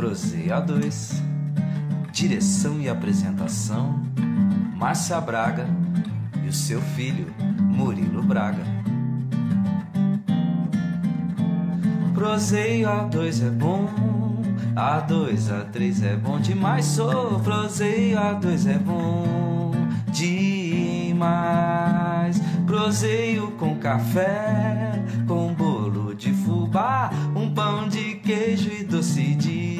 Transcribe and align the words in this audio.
Proseia 0.00 0.58
2. 0.60 1.22
Direção 2.10 2.80
e 2.80 2.88
apresentação: 2.88 4.00
Márcia 4.74 5.20
Braga 5.20 5.66
e 6.42 6.48
o 6.48 6.52
seu 6.54 6.80
filho 6.80 7.26
Murilo 7.60 8.22
Braga. 8.22 8.64
Proseio 12.14 12.88
A2 12.88 13.46
é 13.46 13.50
bom, 13.50 13.90
A2, 14.74 15.50
A3 15.50 16.02
é 16.02 16.16
bom 16.16 16.40
demais. 16.40 16.86
Sou 16.86 17.38
proseio 17.40 18.16
A2 18.16 18.70
é 18.70 18.78
bom 18.78 19.70
demais. 20.10 21.20
Proseio 22.66 23.50
com 23.58 23.76
café, 23.76 24.92
com 25.28 25.52
bolo 25.52 26.14
de 26.14 26.32
fubá, 26.32 27.10
um 27.36 27.52
pão 27.52 27.86
de 27.86 28.14
queijo 28.14 28.70
e 28.72 28.82
doce 28.82 29.34
de 29.34 29.79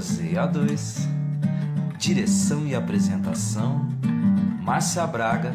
Proseio 0.00 0.40
A2 0.40 1.06
Direção 1.98 2.66
e 2.66 2.74
apresentação: 2.74 3.86
Márcia 4.62 5.06
Braga 5.06 5.52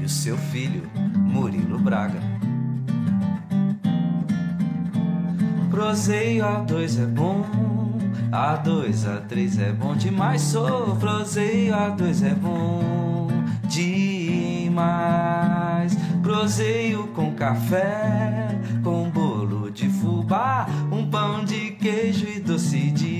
e 0.00 0.04
o 0.04 0.08
seu 0.08 0.36
filho, 0.36 0.90
Murilo 1.16 1.78
Braga. 1.78 2.18
Proseio 5.70 6.42
A2 6.44 7.00
é 7.00 7.06
bom, 7.06 7.46
A2, 8.32 9.04
A3 9.06 9.62
é 9.62 9.70
bom 9.72 9.94
demais. 9.94 10.42
Sou 10.42 10.96
proseio 10.96 11.72
A2 11.72 12.26
é 12.26 12.34
bom 12.34 13.28
demais. 13.68 14.80
Proseio 16.24 17.06
com 17.14 17.32
café, 17.36 18.48
com 18.82 19.08
bolo 19.10 19.70
de 19.70 19.88
fubá, 19.88 20.66
um 20.90 21.08
pão 21.08 21.44
de 21.44 21.70
queijo 21.70 22.26
e 22.26 22.40
doce 22.40 22.90
de 22.90 23.19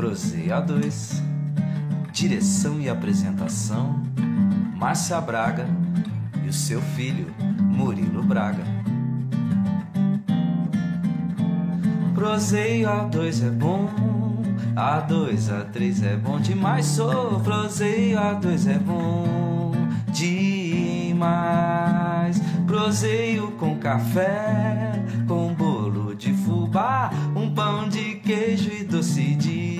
Proseio 0.00 0.54
A2 0.54 1.20
Direção 2.10 2.80
e 2.80 2.88
apresentação: 2.88 4.02
Márcia 4.74 5.20
Braga 5.20 5.66
e 6.42 6.48
o 6.48 6.52
seu 6.54 6.80
filho, 6.80 7.26
Murilo 7.60 8.22
Braga. 8.22 8.64
Proseio 12.14 12.88
A2 12.88 13.46
é 13.46 13.50
bom, 13.50 13.90
A2, 14.74 15.50
A3 15.50 16.02
é 16.06 16.16
bom 16.16 16.40
demais. 16.40 16.86
Sou 16.86 17.38
proseio 17.40 18.18
A2 18.18 18.70
é 18.70 18.78
bom 18.78 19.74
demais. 20.12 21.20
Proseio 22.66 23.50
com 23.58 23.76
café, 23.76 24.92
com 25.28 25.52
bolo 25.52 26.14
de 26.14 26.32
fubá, 26.32 27.10
um 27.36 27.52
pão 27.52 27.86
de 27.86 28.14
queijo 28.14 28.70
e 28.72 28.82
doce 28.82 29.34
de 29.34 29.79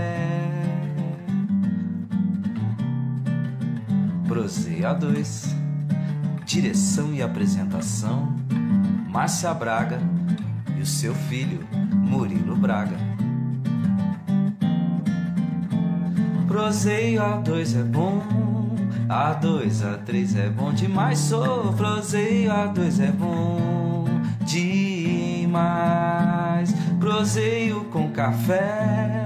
Proseia 4.31 4.93
2 4.93 5.55
Direção 6.45 7.13
e 7.13 7.21
apresentação 7.21 8.33
Márcia 9.09 9.53
Braga 9.53 9.99
e 10.77 10.81
o 10.81 10.85
seu 10.85 11.13
filho 11.13 11.67
Murilo 11.93 12.55
Braga. 12.55 12.95
Proseio 16.47 17.21
A2 17.21 17.77
é 17.77 17.83
bom, 17.83 18.23
A2, 19.09 19.81
A3 19.81 20.37
é 20.39 20.49
bom 20.49 20.71
demais. 20.71 21.19
Sou 21.19 21.73
proseio 21.73 22.51
A2 22.51 23.03
é 23.03 23.11
bom 23.11 24.05
demais. 24.45 25.51
Proseio 27.01 27.83
com 27.85 28.09
café, 28.11 29.25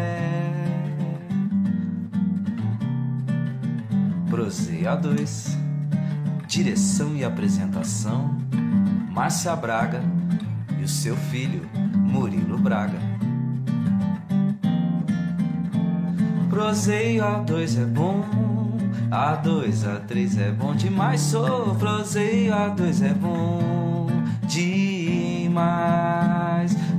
Proseia 4.31 4.95
2 4.95 5.57
Direção 6.47 7.15
e 7.17 7.23
apresentação 7.25 8.37
Márcia 9.11 9.53
Braga 9.57 10.01
e 10.79 10.83
o 10.83 10.87
seu 10.87 11.17
filho 11.17 11.69
Murilo 11.93 12.57
Braga. 12.57 12.97
Proseio 16.49 17.23
A2 17.23 17.81
é 17.81 17.85
bom, 17.85 18.25
A2, 19.11 19.83
A3 19.83 20.39
é 20.39 20.49
bom 20.51 20.73
demais. 20.75 21.19
Sou 21.19 21.75
proseio 21.75 22.53
A2 22.53 23.05
é 23.05 23.13
bom 23.13 24.07
demais. 24.47 25.51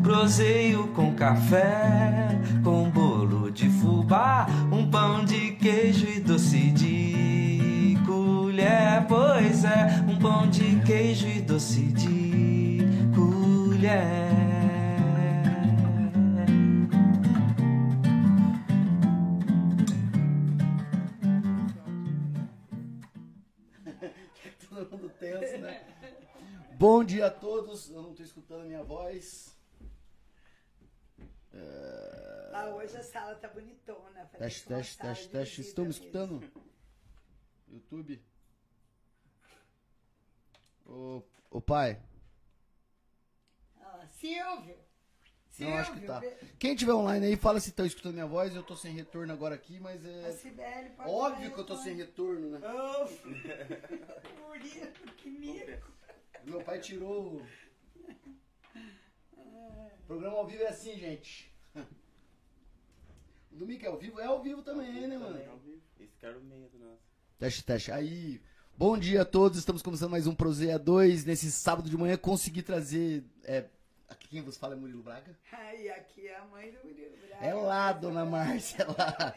Proseio 0.03 0.89
com 0.89 1.15
café, 1.15 2.39
com 2.63 2.91
bolo 2.91 3.51
de 3.51 3.71
fubá, 3.71 4.47
um 4.71 4.91
pão 4.91 5.25
de 5.25 5.53
queijo 5.53 6.07
e 6.07 6.21
doce 6.21 6.71
de 6.71 7.12
colher. 8.53 9.07
Pois 9.09 9.65
é, 9.65 9.87
um 10.09 10.19
pão 10.19 10.49
de 10.51 10.85
queijo 10.85 11.27
e 11.27 11.41
doce 11.41 11.87
de 11.93 12.81
colher. 13.15 14.03
Todo 24.69 24.91
mundo 24.91 25.09
tenso, 25.19 25.59
né? 25.59 25.83
Bom 26.75 27.03
dia 27.05 27.27
a 27.27 27.31
todos. 27.31 27.91
Eu 27.91 28.03
não 28.03 28.15
tô 28.15 28.23
escutando 28.23 28.63
a 28.63 28.65
minha 28.65 28.83
voz. 28.83 29.57
Ah, 32.53 32.75
hoje 32.75 32.97
a 32.97 33.03
sala 33.03 33.35
tá 33.37 33.49
bonitona. 33.49 34.27
Teste, 34.37 34.67
teste, 34.67 34.99
teste, 34.99 35.29
teste. 35.29 35.61
Estão 35.61 35.85
me 35.85 35.91
escutando? 35.91 36.43
YouTube? 37.69 38.21
Ô, 40.93 41.23
ô 41.51 41.61
pai. 41.61 41.99
Ah, 43.81 44.07
Silvio! 44.11 44.77
Não, 45.59 45.75
acho 45.77 45.93
que 45.93 46.01
Silvio, 46.01 46.07
tá. 46.07 46.23
Quem 46.59 46.75
tiver 46.77 46.93
online 46.93 47.27
aí, 47.27 47.37
fala 47.37 47.61
se 47.61 47.71
estão 47.71 47.87
escutando 47.87 48.13
minha 48.15 48.27
voz. 48.27 48.55
Eu 48.55 48.63
tô 48.63 48.77
sem 48.77 48.93
retorno 48.95 49.33
agora 49.33 49.55
aqui, 49.55 49.81
mas 49.81 50.05
A 50.05 50.09
é. 50.09 50.33
Cibele 50.33 50.91
pode 50.91 51.09
Óbvio 51.11 51.55
que 51.55 51.61
eu 51.61 51.65
tô 51.65 51.77
sem 51.77 51.95
retorno. 51.95 52.51
né? 52.51 52.61
Oh, 52.63 53.05
Murilo, 54.49 54.93
que 55.17 55.31
mico. 55.31 55.93
Meu 56.45 56.63
pai 56.63 56.79
tirou. 56.79 57.37
o- 57.37 57.47
O 59.37 60.07
programa 60.07 60.37
ao 60.37 60.47
vivo 60.47 60.63
é 60.63 60.69
assim, 60.69 60.97
gente. 60.99 61.51
O 63.51 63.57
domingo 63.57 63.85
é 63.85 63.89
ao 63.89 63.99
vivo? 63.99 64.19
É 64.19 64.25
ao 64.25 64.43
vivo 64.43 64.63
também, 64.63 65.07
né, 65.07 65.19
mano? 65.19 65.39
Esse 66.01 66.17
cara 66.17 66.35
é 66.35 66.39
o 66.39 66.43
meio 66.43 66.69
do 66.71 66.79
nosso. 66.79 67.03
Teste, 67.39 67.63
teste. 67.63 67.93
Aí, 67.93 68.41
bom 68.77 68.97
dia 68.99 69.23
a 69.23 69.25
todos. 69.25 69.59
Estamos 69.59 69.83
começando 69.83 70.11
mais 70.11 70.27
um 70.27 70.35
Prozeia 70.35 70.79
2. 70.79 71.25
Nesse 71.25 71.51
sábado 71.51 71.89
de 71.89 71.97
manhã 71.97 72.17
consegui 72.17 72.63
trazer. 72.63 73.25
é, 73.45 73.67
Aqui 74.09 74.29
quem 74.29 74.43
vos 74.43 74.57
fala 74.57 74.75
é 74.75 74.77
Murilo 74.77 75.03
Braga. 75.03 75.37
Ai, 75.53 75.89
aqui 75.91 76.27
é 76.27 76.37
a 76.37 76.45
mãe 76.45 76.71
do 76.71 76.87
Murilo 76.87 77.17
Braga. 77.29 77.47
É 77.47 77.55
lá, 77.55 77.93
dona 77.93 78.25
Márcia, 78.25 78.83
é 78.83 78.87
lá. 78.87 79.35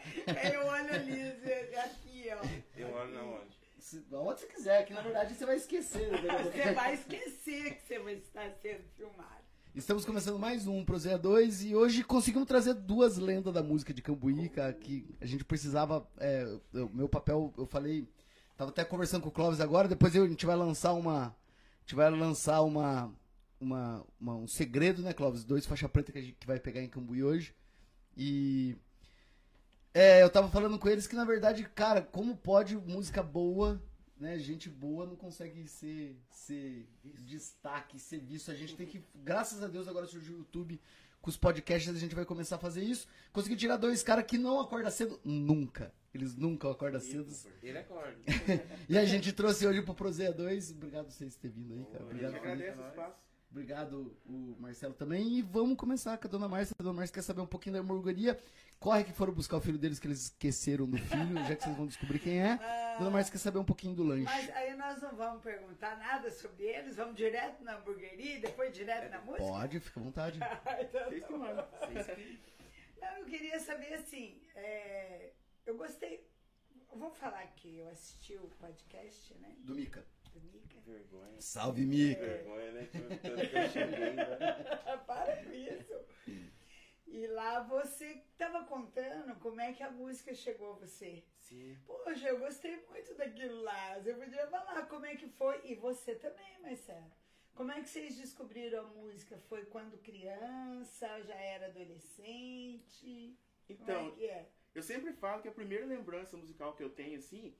Eu 0.52 0.66
olho 0.66 0.94
ali, 0.94 1.32
Zé, 1.42 1.80
aqui, 1.84 2.24
ó. 2.30 2.78
Eu 2.78 2.92
olho 2.94 3.14
na 3.14 3.22
onde? 3.22 3.56
Se- 3.78 4.04
Onde 4.12 4.40
você 4.40 4.46
quiser, 4.46 4.84
que 4.84 4.92
na 4.92 5.00
verdade 5.00 5.34
você 5.34 5.46
vai 5.46 5.56
esquecer. 5.56 6.10
né? 6.10 6.18
Você 6.52 6.72
vai 6.72 6.94
esquecer 6.94 7.76
que 7.76 7.86
você 7.86 7.98
vai 8.00 8.14
estar 8.14 8.50
sendo 8.60 8.82
filmado. 8.96 9.36
Estamos 9.76 10.04
começando 10.04 10.38
mais 10.40 10.66
um 10.66 10.84
Prozeia 10.84 11.16
2 11.16 11.62
e 11.64 11.76
hoje 11.76 12.02
conseguimos 12.02 12.48
trazer 12.48 12.74
duas 12.74 13.16
lendas 13.16 13.54
da 13.54 13.62
música 13.62 13.94
de 13.94 14.02
Cambuí, 14.02 14.50
que 14.80 15.06
a 15.20 15.26
gente 15.26 15.44
precisava. 15.44 16.06
é, 16.18 16.44
o 16.74 16.88
meu 16.92 17.08
papel, 17.08 17.52
eu 17.56 17.66
falei. 17.66 18.08
Tava 18.56 18.70
até 18.70 18.84
conversando 18.84 19.22
com 19.22 19.28
o 19.28 19.32
Clóvis 19.32 19.60
agora, 19.60 19.86
depois 19.88 20.14
eu- 20.14 20.24
a 20.24 20.28
gente 20.28 20.46
vai 20.46 20.56
lançar 20.56 20.92
uma. 20.94 21.26
A 21.26 21.34
gente 21.82 21.94
vai 21.94 22.10
lançar 22.10 22.62
uma. 22.62 23.12
uma, 23.60 24.04
uma- 24.20 24.36
um 24.36 24.46
segredo, 24.46 25.02
né, 25.02 25.12
Clóvis? 25.12 25.44
Dois 25.44 25.66
faixa 25.66 25.88
preta 25.88 26.12
que 26.12 26.18
a 26.18 26.22
gente 26.22 26.34
que 26.34 26.46
vai 26.46 26.58
pegar 26.60 26.82
em 26.82 26.88
Cambuí 26.88 27.22
hoje. 27.22 27.54
E. 28.16 28.76
É, 29.94 30.22
eu 30.22 30.28
tava 30.30 30.48
falando 30.50 30.78
com 30.78 30.88
eles 30.88 31.06
que, 31.06 31.16
na 31.16 31.24
verdade, 31.24 31.64
cara, 31.74 32.02
como 32.02 32.36
pode 32.36 32.76
música 32.76 33.22
boa, 33.22 33.80
né? 34.18 34.38
Gente 34.38 34.68
boa 34.68 35.06
não 35.06 35.16
consegue 35.16 35.66
ser, 35.66 36.20
ser 36.30 36.86
destaque, 37.24 37.98
ser 37.98 38.18
visto. 38.18 38.50
A 38.50 38.54
gente 38.54 38.76
tem 38.76 38.86
que, 38.86 39.02
graças 39.14 39.62
a 39.62 39.68
Deus, 39.68 39.88
agora 39.88 40.06
surgiu 40.06 40.34
o 40.34 40.38
YouTube 40.40 40.78
com 41.20 41.30
os 41.30 41.36
podcasts, 41.36 41.94
a 41.94 41.98
gente 41.98 42.14
vai 42.14 42.24
começar 42.24 42.56
a 42.56 42.58
fazer 42.58 42.82
isso. 42.82 43.06
Consegui 43.32 43.56
tirar 43.56 43.76
dois 43.76 44.02
caras 44.02 44.24
que 44.24 44.38
não 44.38 44.60
acordam 44.60 44.90
cedo 44.90 45.20
nunca. 45.24 45.92
Eles 46.14 46.34
nunca 46.34 46.70
acordam 46.70 47.00
cedo. 47.00 47.26
Ele 47.62 47.78
acorda. 47.78 48.16
E 48.88 48.96
a 48.96 49.04
gente 49.04 49.32
trouxe 49.32 49.66
hoje 49.66 49.82
pro 49.82 49.94
Prozeia 49.94 50.32
2. 50.32 50.70
Obrigado 50.70 51.06
por 51.06 51.12
vocês 51.12 51.36
terem 51.36 51.54
vindo 51.56 51.74
aí, 51.74 51.84
cara. 51.92 52.04
Obrigado, 52.04 52.32
gente 52.32 52.42
Felipe. 52.42 52.62
agradece 52.68 52.80
o 52.80 52.88
espaço. 52.88 53.16
Obrigado, 53.56 54.14
o 54.26 54.54
Marcelo 54.60 54.92
também. 54.92 55.38
E 55.38 55.40
vamos 55.40 55.78
começar 55.78 56.18
com 56.18 56.28
a 56.28 56.30
dona 56.30 56.46
Márcia. 56.46 56.76
A 56.78 56.82
dona 56.82 56.96
Márcia 56.96 57.14
quer 57.14 57.22
saber 57.22 57.40
um 57.40 57.46
pouquinho 57.46 57.72
da 57.76 57.80
hamburgueria. 57.80 58.38
Corre 58.78 59.02
que 59.02 59.14
foram 59.14 59.32
buscar 59.32 59.56
o 59.56 59.62
filho 59.62 59.78
deles, 59.78 59.98
que 59.98 60.06
eles 60.06 60.24
esqueceram 60.24 60.86
do 60.86 60.98
filho, 60.98 61.36
já 61.48 61.56
que 61.56 61.64
vocês 61.64 61.74
vão 61.74 61.86
descobrir 61.86 62.18
quem 62.18 62.38
é. 62.38 62.58
Dona 62.98 63.08
Márcia 63.08 63.32
quer 63.32 63.38
saber 63.38 63.58
um 63.58 63.64
pouquinho 63.64 63.94
do 63.94 64.02
lanche. 64.02 64.24
Mas 64.24 64.50
aí 64.50 64.76
nós 64.76 65.00
não 65.00 65.16
vamos 65.16 65.42
perguntar 65.42 65.96
nada 65.96 66.30
sobre 66.30 66.64
eles, 66.64 66.96
vamos 66.96 67.16
direto 67.16 67.64
na 67.64 67.78
hamburgueria 67.78 68.36
e 68.36 68.40
depois 68.42 68.74
direto 68.74 69.10
na 69.10 69.22
música? 69.22 69.46
Pode, 69.46 69.80
fica 69.80 70.00
à 70.00 70.02
vontade. 70.02 70.38
Então, 70.78 71.08
Vocês 71.08 71.26
que 71.26 71.32
mandam. 71.32 71.66
Vocês 71.80 72.06
que... 72.08 72.40
Não, 73.00 73.16
eu 73.16 73.24
queria 73.24 73.58
saber 73.58 73.94
assim, 73.94 74.38
é, 74.54 75.32
eu 75.64 75.78
gostei. 75.78 76.28
Eu 76.92 76.98
vou 76.98 77.10
falar 77.10 77.46
que 77.56 77.78
eu 77.78 77.88
assisti 77.88 78.34
o 78.34 78.50
podcast, 78.60 79.32
né? 79.38 79.56
Do 79.60 79.74
Mica. 79.74 80.04
Do 80.40 80.52
Mica. 80.52 80.80
Vergonha. 80.80 81.40
Salve, 81.40 81.84
Mica. 81.86 82.20
Vergonha, 82.20 82.72
né? 82.72 82.88
Tudo 82.92 83.08
tudo 83.08 83.48
que 83.48 83.56
eu 83.56 83.68
cheguei, 83.70 84.12
né? 84.12 84.26
Para 85.06 85.36
com 85.44 85.52
isso. 85.52 85.94
E 87.06 87.26
lá 87.28 87.60
você 87.62 88.06
estava 88.32 88.64
contando 88.64 89.34
como 89.40 89.60
é 89.60 89.72
que 89.72 89.82
a 89.82 89.90
música 89.90 90.34
chegou 90.34 90.72
a 90.74 90.78
você. 90.78 91.24
Sim. 91.38 91.76
Poxa, 91.86 92.28
eu 92.28 92.38
gostei 92.38 92.76
muito 92.90 93.14
daquilo 93.14 93.62
lá. 93.62 93.98
Você 93.98 94.14
podia 94.14 94.46
falar 94.48 94.86
como 94.86 95.06
é 95.06 95.16
que 95.16 95.28
foi. 95.28 95.60
E 95.64 95.74
você 95.74 96.14
também, 96.16 96.60
Marcelo. 96.60 97.10
Como 97.54 97.72
é 97.72 97.80
que 97.80 97.88
vocês 97.88 98.16
descobriram 98.16 98.80
a 98.80 98.88
música? 98.88 99.38
Foi 99.48 99.64
quando 99.64 99.96
criança? 100.02 101.22
Já 101.22 101.34
era 101.34 101.66
adolescente? 101.66 103.38
Como 103.66 103.80
Então, 103.82 104.08
é 104.08 104.10
que 104.10 104.26
é? 104.26 104.50
eu 104.74 104.82
sempre 104.82 105.12
falo 105.14 105.40
que 105.40 105.48
a 105.48 105.52
primeira 105.52 105.86
lembrança 105.86 106.36
musical 106.36 106.74
que 106.74 106.82
eu 106.82 106.90
tenho, 106.90 107.16
assim, 107.18 107.56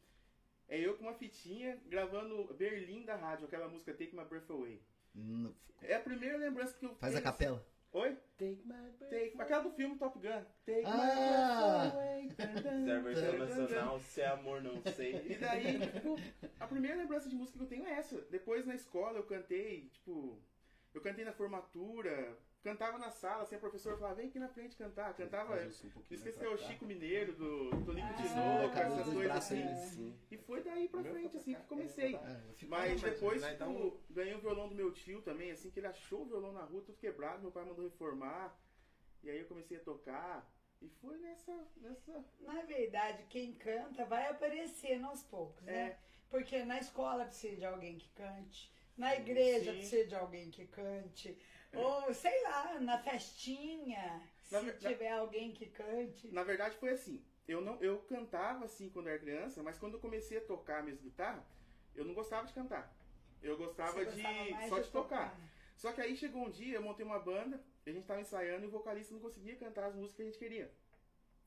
é 0.69 0.79
eu 0.81 0.97
com 0.97 1.05
uma 1.05 1.15
fitinha 1.15 1.79
gravando 1.87 2.53
Berlim 2.55 3.05
da 3.05 3.17
rádio, 3.17 3.47
aquela 3.47 3.69
música 3.69 3.93
Take 3.93 4.15
My 4.17 4.25
Breath 4.25 4.51
Away. 4.51 4.81
Hum, 5.15 5.53
É 5.83 5.95
a 5.97 6.01
primeira 6.01 6.37
lembrança 6.37 6.77
que 6.77 6.85
eu 6.87 6.95
Faz 6.97 7.15
a 7.15 7.19
tenho, 7.21 7.25
capela. 7.33 7.57
assim. 7.57 7.67
Oi? 7.93 8.11
Take 8.37 8.63
My 8.67 8.91
Breath 8.99 9.11
Take... 9.11 9.41
Aquela 9.41 9.63
do 9.63 9.71
filme 9.71 9.97
Top 9.97 10.19
Gun. 10.19 10.45
Take 10.67 10.83
Ah! 10.85 11.85
My 11.85 11.91
Breath 11.91 11.95
Away. 11.95 12.75
Se 12.85 12.91
é 12.91 12.97
a 12.97 13.01
versão 13.01 13.39
nacional, 13.39 14.01
se 14.01 14.21
é 14.21 14.27
amor, 14.27 14.63
não 14.63 14.83
sei. 14.95 15.15
E 15.27 15.35
daí, 15.37 15.79
tipo, 15.81 16.17
a 16.61 16.67
primeira 16.67 16.97
lembrança 16.97 17.29
de 17.29 17.37
música 17.37 17.59
que 17.59 17.65
eu 17.65 17.69
tenho 17.69 17.87
é 17.87 17.93
essa. 17.93 18.21
Depois 18.31 18.67
na 18.67 18.75
escola 18.75 19.19
eu 19.19 19.25
cantei, 19.25 19.89
tipo, 19.93 20.39
eu 20.93 21.01
cantei 21.01 21.25
na 21.25 21.33
formatura, 21.33 22.37
cantava 22.67 22.99
na 22.99 23.11
sala, 23.11 23.45
assim, 23.45 23.55
a 23.55 23.59
professora 23.61 23.97
falava, 23.97 24.17
vem 24.17 24.27
aqui 24.29 24.41
na 24.41 24.49
frente 24.49 24.77
cantar. 24.77 25.15
Cantava, 25.15 25.65
esqueceu 26.11 26.53
o 26.53 26.59
Chico 26.59 26.85
Mineiro, 26.85 27.33
do 27.33 27.71
Tonico 27.85 28.09
Ah, 28.09 28.23
de 28.23 28.29
Novo, 28.35 28.75
cara, 28.75 28.89
essas 28.89 29.13
coisas 29.15 29.37
assim. 29.37 30.15
E 30.33 30.37
foi 30.37 30.63
daí 30.65 30.89
pra 30.89 31.01
Meu 31.01 31.13
frente, 31.13 31.37
assim, 31.37 31.55
que 31.55 31.63
comecei. 31.65 32.17
é, 32.17 32.19
É, 32.19 32.67
Mas 32.67 32.91
mas 32.91 33.03
depois, 33.03 33.41
tipo, 33.45 34.01
ganhei 34.11 34.35
o 34.35 34.41
violão 34.41 34.69
do 34.69 34.75
meu 34.75 34.91
tio 34.93 35.23
também, 35.23 35.53
assim, 35.53 35.71
que 35.71 35.79
ele 35.79 35.87
achou 35.87 36.23
o 36.23 36.27
violão 36.27 36.53
na 36.53 36.65
rua, 36.65 36.83
tudo 36.83 36.99
quebrado, 36.99 37.41
meu 37.43 37.53
pai 37.53 37.65
mandou 37.65 37.85
reformar. 37.85 38.59
E 39.23 39.31
aí 39.31 39.39
eu 39.39 39.47
comecei 39.47 39.77
a 39.77 39.81
tocar. 39.81 40.53
E 40.83 40.89
foi 40.89 41.17
nessa. 41.19 41.53
nessa... 41.77 42.25
Na 42.41 42.63
verdade, 42.63 43.25
quem 43.29 43.55
canta 43.55 44.05
vai 44.05 44.27
aparecendo 44.29 45.07
aos 45.07 45.23
poucos, 45.23 45.63
né? 45.65 45.73
É. 45.91 45.99
Porque 46.29 46.65
na 46.65 46.79
escola 46.81 47.25
precisa 47.25 47.57
de 47.57 47.65
alguém 47.65 47.97
que 47.97 48.09
cante, 48.11 48.73
na 48.97 49.15
igreja 49.15 49.71
Sim. 49.73 49.79
precisa 49.79 50.07
de 50.07 50.15
alguém 50.17 50.51
que 50.51 50.67
cante, 50.67 51.39
ou 51.77 52.15
sei 52.15 52.43
lá, 52.43 52.79
na 52.81 52.99
festinha, 52.99 54.23
Na 54.51 54.61
se 54.61 54.67
ver- 54.67 54.79
tiver 54.79 55.11
alguém 55.13 55.53
que 55.53 55.67
cante. 55.67 56.29
Na 56.33 56.43
verdade 56.43 56.77
foi 56.77 56.91
assim. 56.91 57.25
Eu 57.47 57.61
não, 57.61 57.81
eu 57.81 57.99
cantava 58.03 58.65
assim 58.65 58.89
quando 58.91 59.09
era 59.09 59.19
criança, 59.19 59.63
mas 59.63 59.79
quando 59.79 59.95
eu 59.95 60.01
comecei 60.01 60.39
a 60.39 60.41
tocar 60.41 60.83
minhas 60.83 61.01
guitarras, 61.01 61.45
eu 61.95 62.05
não 62.05 62.15
gostava 62.15 62.47
de 62.47 62.53
cantar. 62.53 62.93
Eu 63.43 63.57
gostava 63.57 64.05
de 64.05 64.21
gostava 64.21 64.51
mais 64.51 64.69
só 64.69 64.79
de 64.81 64.91
tocar. 64.91 65.39
Só 65.77 65.93
que 65.93 66.01
aí 66.01 66.17
chegou 66.17 66.45
um 66.47 66.51
dia, 66.51 66.77
eu 66.77 66.83
montei 66.83 67.05
uma 67.05 67.19
banda, 67.21 67.63
a 67.87 67.91
gente 67.91 68.07
tava 68.07 68.21
ensaiando 68.21 68.65
e 68.65 68.69
o 68.69 68.71
vocalista 68.71 69.13
não 69.15 69.21
conseguia 69.21 69.55
cantar 69.57 69.85
as 69.87 69.95
músicas 69.95 70.17
que 70.17 70.23
a 70.23 70.25
gente 70.25 70.39
queria. 70.39 70.73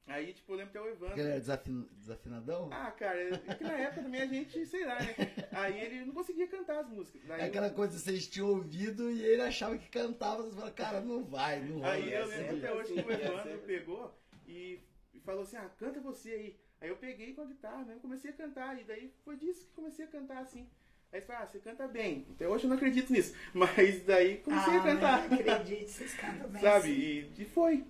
Aí, 0.10 0.34
tipo, 0.34 0.52
eu 0.54 0.58
lembro 0.58 0.72
até 0.72 0.82
o 0.82 0.92
Evandro. 0.92 1.20
Ele 1.20 1.30
era 1.30 1.40
desafin- 1.40 1.88
desafinadão? 1.98 2.70
Ah, 2.72 2.92
cara, 2.92 3.22
é 3.22 3.38
que 3.56 3.64
na 3.64 3.74
época 3.74 4.02
também 4.02 4.22
a 4.22 4.26
gente, 4.26 4.66
sei 4.66 4.84
lá, 4.84 5.00
né? 5.00 5.16
Aí 5.52 5.80
ele 5.80 6.06
não 6.06 6.14
conseguia 6.14 6.48
cantar 6.48 6.80
as 6.80 6.90
músicas. 6.90 7.22
Daí 7.28 7.42
É 7.42 7.44
aquela 7.46 7.70
coisa 7.70 7.94
que 7.94 8.00
vocês 8.00 8.28
tinham 8.28 8.50
ouvido 8.50 9.12
e 9.12 9.22
ele 9.24 9.44
achava 9.44 9.78
que 9.78 9.88
cantava, 9.90 10.42
vocês 10.42 10.56
falaram, 10.56 10.74
cara, 10.74 11.02
não 11.02 11.24
vai, 11.24 11.60
não 11.62 11.80
vai. 11.80 12.02
Aí 12.02 12.04
eu 12.06 12.22
Ia 12.22 12.26
lembro 12.26 12.60
ser, 12.60 12.66
até 12.66 12.74
hoje 12.74 12.94
que 12.94 13.00
o 13.00 13.12
ia 13.12 13.26
Evandro 13.26 13.60
pegou 13.60 14.20
e, 14.48 14.80
falou 15.24 15.44
assim, 15.44 15.58
ah, 15.58 15.70
canta 15.78 16.00
você 16.00 16.32
aí. 16.32 16.60
Aí 16.82 16.90
eu 16.90 16.96
peguei 16.98 17.34
com 17.34 17.42
a 17.42 17.46
guitarra 17.46 17.86
mesmo, 17.86 18.02
comecei 18.02 18.32
a 18.32 18.34
cantar, 18.34 18.80
e 18.80 18.84
daí 18.84 19.14
foi 19.24 19.36
disso 19.38 19.66
que 19.68 19.74
comecei 19.74 20.06
a 20.06 20.08
cantar 20.08 20.40
assim. 20.40 20.68
Aí 21.12 21.20
ele 21.20 21.26
falou, 21.26 21.44
ah, 21.44 21.46
você 21.46 21.60
canta 21.60 21.88
bem. 21.88 22.26
Até 22.32 22.48
hoje 22.48 22.64
eu 22.64 22.70
não 22.70 22.78
acredito 22.78 23.14
nisso. 23.14 23.36
Mas 23.54 24.04
daí 24.06 24.38
comecei 24.38 24.74
ah, 24.74 24.80
a 24.80 24.84
cantar. 24.84 25.30
mas 25.30 25.40
acredite, 25.40 25.92
vocês 25.92 26.14
cantam 26.16 26.50
bem. 26.50 26.62
sabe? 26.62 26.88
sim. 26.88 26.92
E, 27.38 27.42
e 27.44 27.46
foi. 27.46 27.86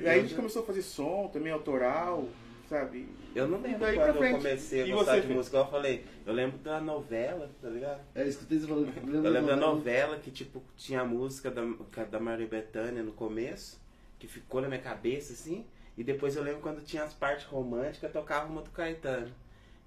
Aí 0.00 0.18
a 0.18 0.22
gente 0.22 0.34
começou 0.34 0.62
a 0.62 0.66
fazer 0.66 0.82
som 0.82 1.28
também 1.32 1.52
autoral, 1.52 2.28
sabe? 2.68 3.08
Eu 3.34 3.48
não 3.48 3.60
lembro 3.60 3.80
Daí 3.80 3.96
quando 3.96 4.22
eu 4.22 4.36
comecei 4.36 4.82
a 4.82 4.86
E 4.86 4.92
gostar 4.92 5.20
de 5.20 5.26
Fê? 5.26 5.34
música. 5.34 5.56
Eu 5.56 5.66
falei, 5.66 6.04
eu 6.24 6.32
lembro 6.32 6.58
da 6.58 6.80
novela, 6.80 7.50
tá 7.60 7.68
ligado? 7.68 8.00
É, 8.14 8.22
eu 8.22 8.28
escutei 8.28 8.58
você 8.58 8.66
falando. 8.66 9.24
Eu 9.24 9.30
lembro 9.30 9.48
da 9.48 9.56
novela 9.56 10.18
que, 10.18 10.30
tipo, 10.30 10.62
tinha 10.76 11.00
a 11.00 11.04
música 11.04 11.50
da, 11.50 11.62
da 12.04 12.20
Maria 12.20 12.46
Bethânia 12.46 13.02
no 13.02 13.12
começo, 13.12 13.80
que 14.18 14.26
ficou 14.26 14.60
na 14.60 14.68
minha 14.68 14.80
cabeça, 14.80 15.32
assim. 15.32 15.64
E 15.96 16.04
depois 16.04 16.36
eu 16.36 16.42
lembro 16.42 16.60
quando 16.60 16.84
tinha 16.84 17.02
as 17.04 17.12
partes 17.12 17.46
românticas, 17.46 18.12
tocava 18.12 18.50
uma 18.50 18.62
do 18.62 18.70
Caetano. 18.70 19.32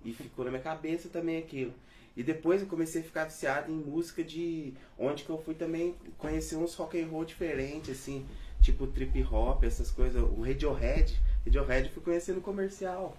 E 0.04 0.13
ficou 0.13 0.46
na 0.46 0.52
minha 0.52 0.63
cabeça 0.63 1.10
também 1.10 1.38
aquilo. 1.38 1.74
E 2.15 2.24
depois 2.24 2.62
eu 2.62 2.67
comecei 2.67 3.02
a 3.02 3.04
ficar 3.04 3.26
viciado 3.26 3.72
em 3.72 3.76
música 3.76 4.24
de... 4.24 4.74
Onde 4.98 5.24
que 5.24 5.30
eu 5.30 5.38
fui 5.38 5.54
também 5.54 5.96
conhecer 6.17 6.56
uns 6.56 6.74
rock 6.76 7.00
and 7.00 7.08
roll 7.08 7.24
diferentes, 7.24 7.91
assim. 7.91 8.26
Tipo 8.67 8.86
trip 8.86 9.23
hop, 9.32 9.63
essas 9.63 9.89
coisas. 9.89 10.21
O 10.21 10.41
Radiohead. 10.41 11.17
Radiohead 11.45 11.88
eu 11.88 11.93
fui 11.93 12.03
conhecer 12.03 12.34
no 12.34 12.41
comercial. 12.41 13.15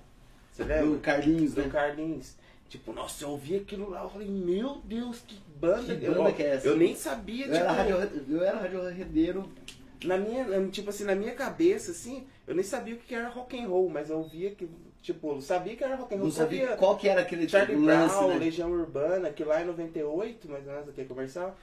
Você 0.52 0.62
lembra? 0.62 0.86
Do 0.88 0.98
Carlinhos, 0.98 1.54
do 1.54 1.62
né? 1.62 1.70
Carlinhos. 1.70 2.34
Tipo, 2.68 2.92
nossa, 2.92 3.24
eu 3.24 3.30
ouvi 3.30 3.56
aquilo 3.56 3.88
lá, 3.88 4.02
eu 4.02 4.10
falei, 4.10 4.28
meu 4.28 4.82
Deus, 4.84 5.22
que 5.26 5.40
banda. 5.58 5.96
Que 5.96 6.04
eu, 6.04 6.14
banda 6.14 6.32
que 6.32 6.42
é 6.42 6.48
essa? 6.48 6.68
Eu 6.68 6.76
nem 6.76 6.94
sabia, 6.94 7.46
Eu 7.46 7.54
era, 7.54 7.64
tipo, 7.64 7.98
radio, 7.98 8.36
eu 8.36 8.42
era 8.44 8.58
radioredeiro. 8.58 9.50
na 10.04 10.18
minha, 10.18 10.68
tipo 10.68 10.90
assim, 10.90 11.04
na 11.04 11.14
minha 11.14 11.34
cabeça, 11.34 11.92
assim, 11.92 12.26
eu 12.46 12.54
nem 12.54 12.62
sabia 12.62 12.94
o 12.94 12.98
que 12.98 13.14
era 13.14 13.30
rock 13.30 13.58
and 13.58 13.68
roll, 13.68 13.88
mas 13.88 14.10
eu 14.10 14.22
via 14.22 14.50
que, 14.50 14.68
tipo, 15.00 15.32
eu 15.32 15.40
sabia 15.40 15.76
que 15.76 15.82
era 15.82 15.96
rock 15.96 16.14
and 16.14 16.18
roll, 16.18 16.26
Não 16.26 16.30
sabia 16.30 16.60
sabia 16.60 16.76
qual 16.76 16.98
que 16.98 17.08
era 17.08 17.22
aquele 17.22 17.48
Charlie 17.48 17.74
tipo, 17.74 17.86
lance, 17.86 18.14
Brown, 18.14 18.28
né? 18.28 18.36
Legião 18.36 18.70
Urbana, 18.70 19.30
que 19.30 19.44
lá 19.44 19.62
em 19.62 19.64
98, 19.64 20.50
mais 20.50 20.66
ou 20.66 20.74
menos, 20.74 20.90
aquele 20.90 21.08
comercial. 21.08 21.56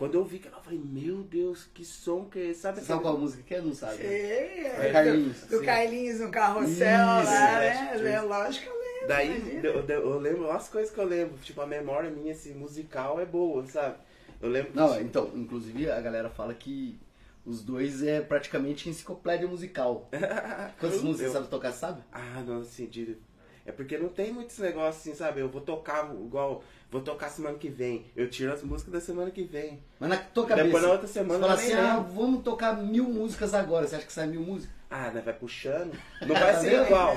Quando 0.00 0.14
eu 0.14 0.24
vi 0.24 0.38
que 0.38 0.48
eu 0.48 0.60
falei, 0.62 0.78
meu 0.82 1.18
Deus, 1.18 1.68
que 1.74 1.84
som 1.84 2.24
que 2.24 2.38
é 2.38 2.44
esse? 2.46 2.60
Sabe 2.60 2.80
sabe 2.80 3.02
qual 3.02 3.18
música 3.18 3.42
que 3.42 3.54
é? 3.54 3.60
Não 3.60 3.74
sabe? 3.74 3.98
Sei, 3.98 4.06
É 4.08 4.86
é, 4.88 4.92
Carlinhos. 4.92 5.40
do, 5.42 5.58
do. 5.58 5.62
Carlinhos 5.66 6.20
no 6.20 6.30
carrossel 6.30 6.70
Isso, 6.70 7.26
lá, 7.26 7.62
é, 7.62 7.98
né? 7.98 8.12
É, 8.12 8.20
lógico 8.22 8.64
que 8.64 8.70
eu 8.70 8.80
lembro. 8.80 9.08
Daí 9.08 9.60
eu, 9.62 9.86
eu- 9.86 10.18
lembro, 10.18 10.50
as 10.50 10.70
coisas 10.70 10.90
que 10.90 10.98
eu 10.98 11.04
lembro, 11.04 11.36
tipo, 11.42 11.60
a 11.60 11.66
memória 11.66 12.08
minha, 12.10 12.32
assim, 12.32 12.54
musical 12.54 13.20
é 13.20 13.26
boa, 13.26 13.66
sabe? 13.66 13.96
Eu 14.40 14.48
lembro 14.48 14.70
Não, 14.74 14.94
que, 14.94 15.02
então, 15.02 15.30
inclusive 15.34 15.90
a 15.90 16.00
galera 16.00 16.30
fala 16.30 16.54
que 16.54 16.98
os 17.44 17.62
dois 17.62 18.02
é 18.02 18.22
praticamente 18.22 18.88
enciclopédia 18.88 19.46
musical. 19.46 20.08
Quantas 20.80 20.96
Eu- 21.00 21.04
músicas 21.04 21.26
eu- 21.26 21.32
você 21.32 21.38
sabe 21.40 21.48
tocar, 21.50 21.72
sabe? 21.72 22.02
Ah, 22.10 22.42
não, 22.46 22.62
assim, 22.62 22.86
de... 22.86 23.18
É 23.66 23.70
porque 23.72 23.98
não 23.98 24.08
tem 24.08 24.32
muitos 24.32 24.56
negócios 24.60 25.02
assim, 25.06 25.14
sabe? 25.14 25.40
Eu 25.42 25.50
vou 25.50 25.60
tocar 25.60 26.10
igual. 26.14 26.64
Vou 26.90 27.00
tocar 27.00 27.28
semana 27.28 27.56
que 27.56 27.68
vem. 27.68 28.04
Eu 28.16 28.28
tiro 28.28 28.52
as 28.52 28.62
músicas 28.64 28.92
da 28.92 29.00
semana 29.00 29.30
que 29.30 29.42
vem. 29.44 29.78
Mas 30.00 30.08
na 30.10 30.16
tua 30.16 30.44
cabeça. 30.46 30.66
Depois 30.66 30.82
na 30.82 30.90
outra 30.90 31.06
semana 31.06 31.38
você 31.38 31.46
fala 31.46 31.54
assim, 31.54 31.72
ah, 31.74 31.98
vamos 32.12 32.42
tocar 32.42 32.76
mil 32.76 33.04
músicas 33.04 33.54
agora. 33.54 33.86
Você 33.86 33.94
acha 33.96 34.06
que 34.06 34.12
sai 34.12 34.26
mil 34.26 34.40
músicas? 34.40 34.74
Ah, 34.90 35.08
né? 35.12 35.22
Vai 35.24 35.34
puxando. 35.34 35.92
Não 36.26 36.34
vai 36.34 36.56
ser 36.56 36.82
igual. 36.82 37.16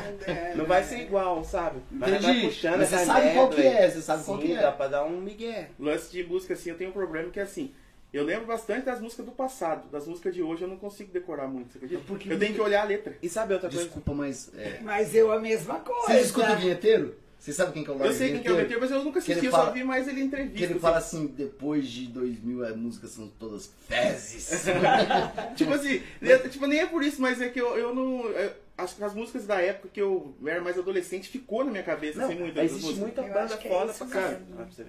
Não 0.55 0.65
vai 0.65 0.83
ser 0.83 0.99
igual, 0.99 1.43
sabe? 1.43 1.79
Mas 1.89 2.11
vai 2.11 2.19
Entendi. 2.19 2.45
puxando, 2.47 2.77
Mas 2.77 2.89
você 2.89 2.95
vai 2.97 3.05
sabe 3.05 3.33
qual 3.33 3.49
que 3.49 3.61
é, 3.61 3.89
você 3.89 4.01
sabe 4.03 4.23
qual 4.23 4.39
Sim, 4.39 4.45
que 4.45 4.53
é. 4.53 4.61
dá 4.61 4.71
pra 4.71 4.87
dar 4.87 5.05
um 5.05 5.19
migué. 5.19 5.69
Lance 5.79 6.11
de 6.11 6.23
música, 6.23 6.53
assim, 6.53 6.69
eu 6.69 6.77
tenho 6.77 6.91
um 6.91 6.93
problema 6.93 7.31
que 7.31 7.39
é 7.39 7.43
assim. 7.43 7.73
Eu 8.13 8.23
lembro 8.23 8.45
bastante 8.45 8.85
das 8.85 9.01
músicas 9.01 9.25
do 9.25 9.31
passado. 9.31 9.89
Das 9.89 10.05
músicas 10.05 10.35
de 10.35 10.43
hoje 10.43 10.61
eu 10.61 10.67
não 10.67 10.77
consigo 10.77 11.11
decorar 11.11 11.47
muito, 11.47 11.71
você 11.71 11.77
acredita? 11.79 12.03
Porque- 12.05 12.31
Eu 12.31 12.37
tenho 12.37 12.53
que 12.53 12.61
olhar 12.61 12.83
a 12.83 12.85
letra. 12.85 13.17
E 13.23 13.27
sabe 13.27 13.55
outra 13.55 13.69
coisa? 13.69 13.85
Desculpa, 13.85 14.13
mas. 14.13 14.51
É... 14.55 14.77
Mas 14.83 15.15
eu 15.15 15.31
a 15.31 15.39
mesma 15.39 15.79
coisa. 15.79 16.05
Vocês 16.13 16.25
escutam 16.27 16.53
o 16.53 16.57
vinheteiro? 16.59 17.15
Vocês 17.43 17.57
sabem 17.57 17.73
quem 17.73 17.83
que 17.83 17.89
é 17.89 17.93
o 17.93 17.97
Lorde 17.97 18.13
Eu 18.13 18.17
sei 18.17 18.31
quem 18.31 18.41
que 18.41 18.47
é 18.47 18.51
o? 18.51 18.55
Vinheteiro, 18.55 18.79
mas 18.81 18.91
eu 18.91 19.03
nunca 19.03 19.19
assisti, 19.19 19.45
eu 19.45 19.51
fala- 19.51 19.65
só 19.65 19.71
vi 19.73 19.83
mais 19.83 20.07
ele 20.07 20.21
em 20.21 20.23
entrevista. 20.27 20.57
Que 20.57 20.63
ele 20.63 20.71
assim. 20.73 20.79
fala 20.81 20.97
assim, 20.97 21.27
depois 21.27 21.89
de 21.89 22.07
2000 22.07 22.65
as 22.65 22.75
músicas 22.77 23.09
são 23.11 23.27
todas 23.37 23.69
fezes. 23.85 24.63
Tipo 25.57 25.73
assim, 25.73 26.01
é- 26.21 26.37
tipo, 26.47 26.65
nem 26.67 26.79
é 26.79 26.85
por 26.85 27.03
isso, 27.03 27.21
mas 27.21 27.41
é 27.41 27.49
que 27.49 27.59
eu, 27.59 27.77
eu 27.77 27.93
não. 27.93 28.27
eu- 28.27 28.62
acho 28.77 28.95
que 28.95 29.03
as 29.03 29.13
músicas 29.13 29.45
da 29.45 29.61
época 29.61 29.89
que 29.93 30.01
eu 30.01 30.35
era 30.45 30.61
mais 30.61 30.77
adolescente 30.77 31.29
ficou 31.29 31.63
na 31.63 31.71
minha 31.71 31.83
cabeça, 31.83 32.19
Não, 32.19 32.25
assim, 32.25 32.35
muito. 32.39 32.59
existe 32.59 32.95
muita 32.95 33.21
banda 33.21 33.53
é 33.53 33.69
foda 33.69 33.91
isso 33.91 34.05
pra 34.05 34.21
cara. 34.21 34.41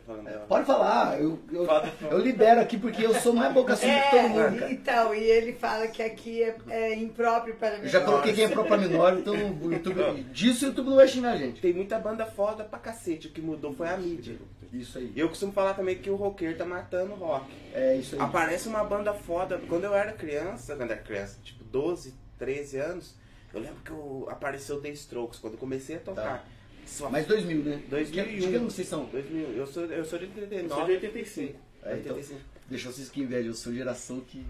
falando 0.07 0.25
dela. 0.25 0.47
Pode 0.49 0.67
falar, 0.67 1.21
eu, 1.21 1.39
eu, 1.53 1.67
eu 2.11 2.19
libero 2.19 2.61
aqui 2.61 2.79
porque 2.79 3.05
eu 3.05 3.15
sou 3.15 3.33
mais 3.35 3.53
boca 3.53 3.77
suja 3.77 3.93
que 3.93 4.11
todo 4.11 4.29
mundo, 4.29 4.41
É, 4.41 4.59
cara. 4.61 4.73
então, 4.73 5.15
e 5.15 5.23
ele 5.23 5.53
fala 5.53 5.87
que 5.89 6.03
aqui 6.03 6.43
é, 6.43 6.57
é 6.71 6.95
impróprio 6.95 7.55
para 7.57 7.79
Eu 7.79 7.89
já 7.89 8.01
coloquei 8.01 8.33
quem 8.33 8.45
é 8.45 8.49
própria 8.49 8.79
menor, 8.79 9.19
então 9.19 9.35
o 9.35 9.73
YouTube, 9.73 10.23
disso 10.33 10.65
o 10.65 10.69
YouTube 10.69 10.89
não 10.89 10.97
vai 10.97 11.09
xingar 11.09 11.33
a 11.33 11.37
gente. 11.37 11.61
Tem 11.61 11.73
muita 11.73 11.99
banda 11.99 12.25
foda 12.27 12.65
pra 12.65 12.79
cacete. 12.79 13.29
O 13.29 13.31
que 13.31 13.41
mudou 13.41 13.75
foi 13.75 13.89
a 13.89 13.97
mídia. 13.97 14.37
Isso 14.73 14.99
aí. 14.99 15.13
E 15.15 15.21
eu 15.21 15.29
costumo 15.29 15.53
falar 15.53 15.75
também 15.75 15.97
que 15.97 16.11
o 16.11 16.17
roqueiro 16.17 16.57
tá 16.57 16.65
matando 16.65 17.13
o 17.13 17.17
rock. 17.17 17.47
É 17.73 17.95
isso 17.97 18.17
aí. 18.17 18.21
Aparece 18.21 18.67
uma 18.67 18.83
banda 18.83 19.15
foda. 19.15 19.61
Quando 19.69 19.85
eu 19.85 19.95
era 19.95 20.13
criança, 20.13 20.75
quando 20.75 20.91
eu 20.91 20.97
era 20.97 21.05
criança, 21.05 21.39
tipo 21.45 21.63
12, 21.63 22.13
13 22.39 22.79
anos, 22.79 23.15
eu 23.55 23.63
lembro 23.63 23.81
que 23.85 23.91
eu, 23.91 24.27
apareceu 24.31 24.81
The 24.81 24.91
Strokes, 24.91 25.39
quando 25.41 25.55
eu 25.55 25.59
comecei 25.59 25.97
a 25.97 26.01
tocar. 26.01 26.49
Só 26.87 27.09
Mas 27.11 27.27
2000, 27.27 27.63
né? 27.63 27.83
2001. 27.89 28.41
De 28.41 28.47
que 28.49 28.55
ano 28.57 28.71
vocês 28.71 28.87
são? 28.87 29.07
2000, 29.07 29.41
eu 29.53 29.67
sou, 29.67 29.85
eu 29.87 30.05
sou 30.05 30.19
de 30.19 30.27
89. 30.27 30.65
Eu 30.65 30.69
sou 30.77 30.85
de 30.87 30.93
85. 30.93 31.59
É, 31.83 31.97
então, 31.99 32.17
85. 32.17 32.41
deixa 32.69 32.93
vocês 32.93 33.09
que 33.09 33.21
inveja, 33.23 33.49
eu 33.49 33.55
sou 33.55 33.73
geração 33.73 34.21
que 34.21 34.45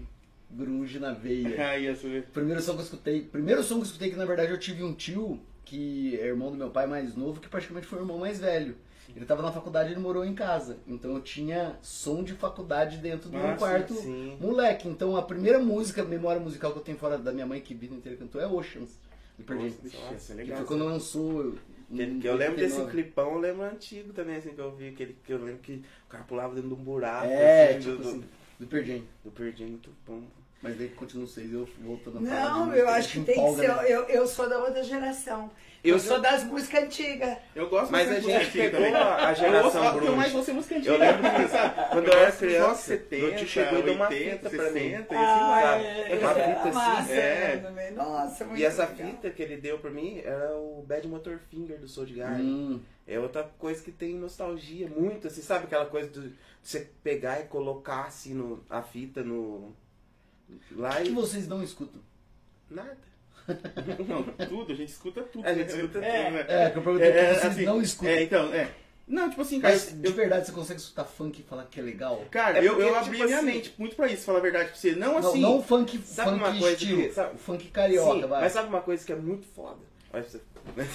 grunge 0.51 0.99
na 0.99 1.13
veia. 1.13 1.47
Essa- 1.89 2.07
Primeiro 2.33 2.61
som 2.61 2.73
que 2.73 2.79
eu 2.79 2.83
escutei, 2.83 3.21
primeiro 3.21 3.63
som 3.63 3.75
que 3.75 3.81
eu 3.81 3.85
escutei 3.85 4.09
que 4.09 4.15
na 4.15 4.25
verdade 4.25 4.51
eu 4.51 4.59
tive 4.59 4.83
um 4.83 4.93
tio 4.93 5.39
que 5.63 6.17
é 6.19 6.27
irmão 6.27 6.51
do 6.51 6.57
meu 6.57 6.69
pai 6.69 6.85
mais 6.85 7.15
novo, 7.15 7.39
que 7.41 7.47
praticamente 7.49 7.87
foi 7.87 7.99
o 7.99 8.01
irmão 8.01 8.17
mais 8.19 8.39
velho. 8.39 8.75
Ele 9.13 9.25
tava 9.25 9.41
na 9.41 9.51
faculdade 9.51 9.89
e 9.89 9.91
ele 9.93 9.99
morou 9.99 10.23
em 10.23 10.33
casa. 10.33 10.77
Então 10.87 11.13
eu 11.13 11.21
tinha 11.21 11.77
som 11.81 12.23
de 12.23 12.33
faculdade 12.33 12.97
dentro 12.97 13.29
do 13.29 13.37
Ah, 13.37 13.41
meu 13.41 13.51
sim, 13.51 13.57
quarto, 13.57 13.93
sim. 13.93 14.37
moleque. 14.39 14.87
Então 14.87 15.15
a 15.17 15.21
primeira 15.21 15.59
música, 15.59 16.03
memória 16.03 16.39
musical 16.41 16.71
que 16.71 16.79
eu 16.79 16.83
tenho 16.83 16.97
fora 16.97 17.17
da 17.17 17.31
minha 17.31 17.45
mãe, 17.45 17.59
que 17.61 17.73
vida 17.73 17.93
inteira 17.93 18.17
cantou, 18.17 18.39
é 18.41 18.47
Oceans. 18.47 18.97
Do 19.37 19.43
Jam. 19.53 19.57
Vixe, 19.83 19.97
Nossa, 19.97 20.31
é 20.33 20.35
Que 20.37 20.41
legal. 20.43 20.57
foi 20.59 20.65
quando 20.65 20.85
lançou. 20.85 21.55
Que, 21.93 22.19
que 22.19 22.27
eu 22.27 22.35
lembro 22.35 22.55
desse 22.55 22.79
89. 22.79 22.91
clipão, 22.91 23.33
eu 23.33 23.39
lembro 23.39 23.63
antigo 23.63 24.11
também, 24.13 24.37
assim, 24.37 24.49
que 24.55 24.59
eu 24.61 24.71
vi, 24.75 24.87
aquele, 24.89 25.15
que 25.23 25.31
eu 25.33 25.37
lembro 25.43 25.61
que 25.61 25.83
o 26.07 26.09
cara 26.09 26.23
pulava 26.23 26.55
dentro 26.55 26.69
de 26.69 26.73
um 26.75 26.83
buraco, 26.83 27.27
É, 27.27 27.71
assim, 27.71 27.79
tipo 27.91 28.01
do, 28.01 28.09
assim, 28.09 28.23
do 28.59 28.65
Pearl 28.67 28.83
Jam. 28.85 29.01
do 29.23 29.31
Perdi 29.31 29.65
muito 29.65 29.91
bom. 30.07 30.23
Mas 30.65 30.77
daí 30.77 30.89
continua 30.89 31.27
seis, 31.27 31.53
eu 31.53 31.67
voltando 31.79 32.19
Não, 32.19 32.65
música, 32.65 32.77
eu 32.77 32.89
a 32.89 32.95
acho 32.95 33.11
que 33.11 33.19
tem 33.21 33.35
que 33.35 33.55
ser. 33.61 33.67
né? 33.67 33.83
Eu, 33.87 34.03
eu 34.05 34.25
sou 34.27 34.49
da 34.49 34.57
outra 34.59 34.83
geração. 34.83 35.51
Eu 35.83 35.93
Eu, 35.93 35.99
sou- 35.99 36.19
das 36.19 36.43
músicas 36.43 36.83
antigas. 36.85 37.37
Eu 37.55 37.69
gosto 37.69 37.91
Mas 37.91 38.09
a 38.09 38.15
de 38.15 38.21
música 38.21 38.39
gente 38.39 38.51
pegou 38.57 38.79
também. 38.79 38.95
a- 38.95 39.27
a 39.27 39.29
Eu 39.29 39.35
geração 39.35 39.65
ouço- 39.65 39.77
eu 39.77 39.93
grunge. 39.99 40.15
mais 40.15 40.33
ouço 40.35 40.53
música 40.55 40.75
antiga. 40.77 40.91
Eu 40.93 40.97
lembro 40.99 41.21
que, 41.31 41.47
sabe? 41.47 41.89
quando 41.91 42.07
eu 42.07 42.13
era 42.13 42.25
gosto 42.25 42.31
dos 42.31 42.39
criança, 42.39 42.65
anos 42.65 42.79
70, 42.79 43.25
meu 43.27 43.35
tio 43.35 43.47
chegou 43.47 43.79
e 43.79 43.81
deu 43.83 43.93
uma 43.93 44.07
80, 44.09 44.49
fita 44.49 44.49
pra 44.63 44.71
mim. 44.71 44.79
60, 44.79 45.13
e 45.13 45.17
assim, 45.17 45.23
Ah, 45.45 45.59
sabe? 45.61 45.83
é, 45.85 46.17
Uma 46.19 46.31
é 46.31 46.33
fita 46.33 46.59
assim, 46.61 46.71
massa, 46.73 47.11
é. 47.13 47.57
também. 47.57 47.91
Nossa, 47.91 48.45
muito 48.45 48.59
E 48.59 48.65
essa 48.65 48.85
legal. 48.87 49.11
fita 49.11 49.29
que 49.29 49.43
ele 49.43 49.57
deu 49.57 49.77
pra 49.77 49.91
mim 49.91 50.21
era 50.25 50.55
o 50.57 50.83
Bad 50.87 51.07
Motor 51.07 51.39
Finger 51.51 51.77
do 51.79 51.87
Soul 51.87 52.07
Garden. 52.15 52.43
Hum, 52.47 52.81
É 53.07 53.19
outra 53.19 53.43
coisa 53.59 53.83
que 53.83 53.91
tem 53.91 54.15
nostalgia, 54.15 54.87
muito, 54.87 55.27
assim, 55.27 55.43
sabe 55.43 55.65
aquela 55.65 55.85
coisa 55.85 56.09
de 56.09 56.33
você 56.63 56.87
pegar 57.03 57.39
e 57.39 57.43
colocar 57.43 58.05
assim 58.05 58.33
no, 58.33 58.63
a 58.67 58.81
fita 58.81 59.21
no. 59.21 59.71
O 60.49 60.81
Lá 60.81 60.95
que, 60.97 61.03
que 61.03 61.09
e. 61.09 61.13
vocês 61.13 61.47
não 61.47 61.63
escutam? 61.63 62.01
Nada. 62.69 62.97
Não, 64.07 64.23
tudo, 64.47 64.73
a 64.73 64.75
gente 64.75 64.89
escuta 64.89 65.21
tudo. 65.21 65.45
A 65.47 65.53
gente 65.53 65.71
né? 65.71 65.75
escuta 65.77 65.99
É, 66.03 66.23
tudo. 66.23 66.33
né? 66.33 66.45
É, 66.47 66.69
que 66.71 66.77
eu 66.77 66.81
perguntei 66.81 67.07
É, 67.07 67.11
que 67.11 67.17
é, 67.19 67.33
vocês 67.35 67.45
assim, 67.45 67.63
não 67.65 67.79
escutam. 67.81 68.09
É, 68.13 68.23
então, 68.23 68.53
é. 68.53 68.71
Não, 69.07 69.29
tipo 69.29 69.41
assim, 69.43 69.61
cara, 69.61 69.73
Mas 69.75 69.93
de 70.01 70.07
eu, 70.07 70.13
verdade 70.13 70.47
você 70.47 70.51
consegue 70.51 70.79
escutar 70.79 71.03
funk 71.03 71.39
e 71.39 71.43
falar 71.43 71.65
que 71.65 71.79
é 71.79 71.83
legal? 71.83 72.25
cara, 72.31 72.57
É 72.57 72.67
eu, 72.67 72.79
eu 72.79 72.95
abri 72.95 73.11
tipo 73.11 73.23
a 73.23 73.25
minha 73.27 73.37
assim- 73.37 73.45
mente 73.45 73.75
muito 73.77 73.95
pra 73.95 74.07
isso, 74.07 74.23
falar 74.25 74.39
a 74.39 74.41
verdade 74.41 74.69
pra 74.69 74.75
você. 74.79 74.93
Não 74.95 75.21
Não, 75.21 75.29
assim. 75.29 75.41
não 75.41 75.61
funk, 75.61 75.99
Sabe 76.03 76.31
funk 76.31 76.41
uma 76.43 76.49
coisa 76.59 76.71
estilo, 76.75 77.01
que- 77.03 77.11
sabe- 77.13 77.35
o 77.35 77.37
funk 77.37 77.67
carioca, 77.67 78.13
Sim, 78.21 78.27
vai. 78.27 78.41
mas 78.41 78.51
sabe 78.51 78.67
uma 78.67 78.81
coisa 78.81 79.05
que 79.05 79.11
é 79.13 79.15
muito 79.15 79.45
foda? 79.55 79.77
Olha 80.11 80.23
pra 80.23 80.31
você. 80.31 80.41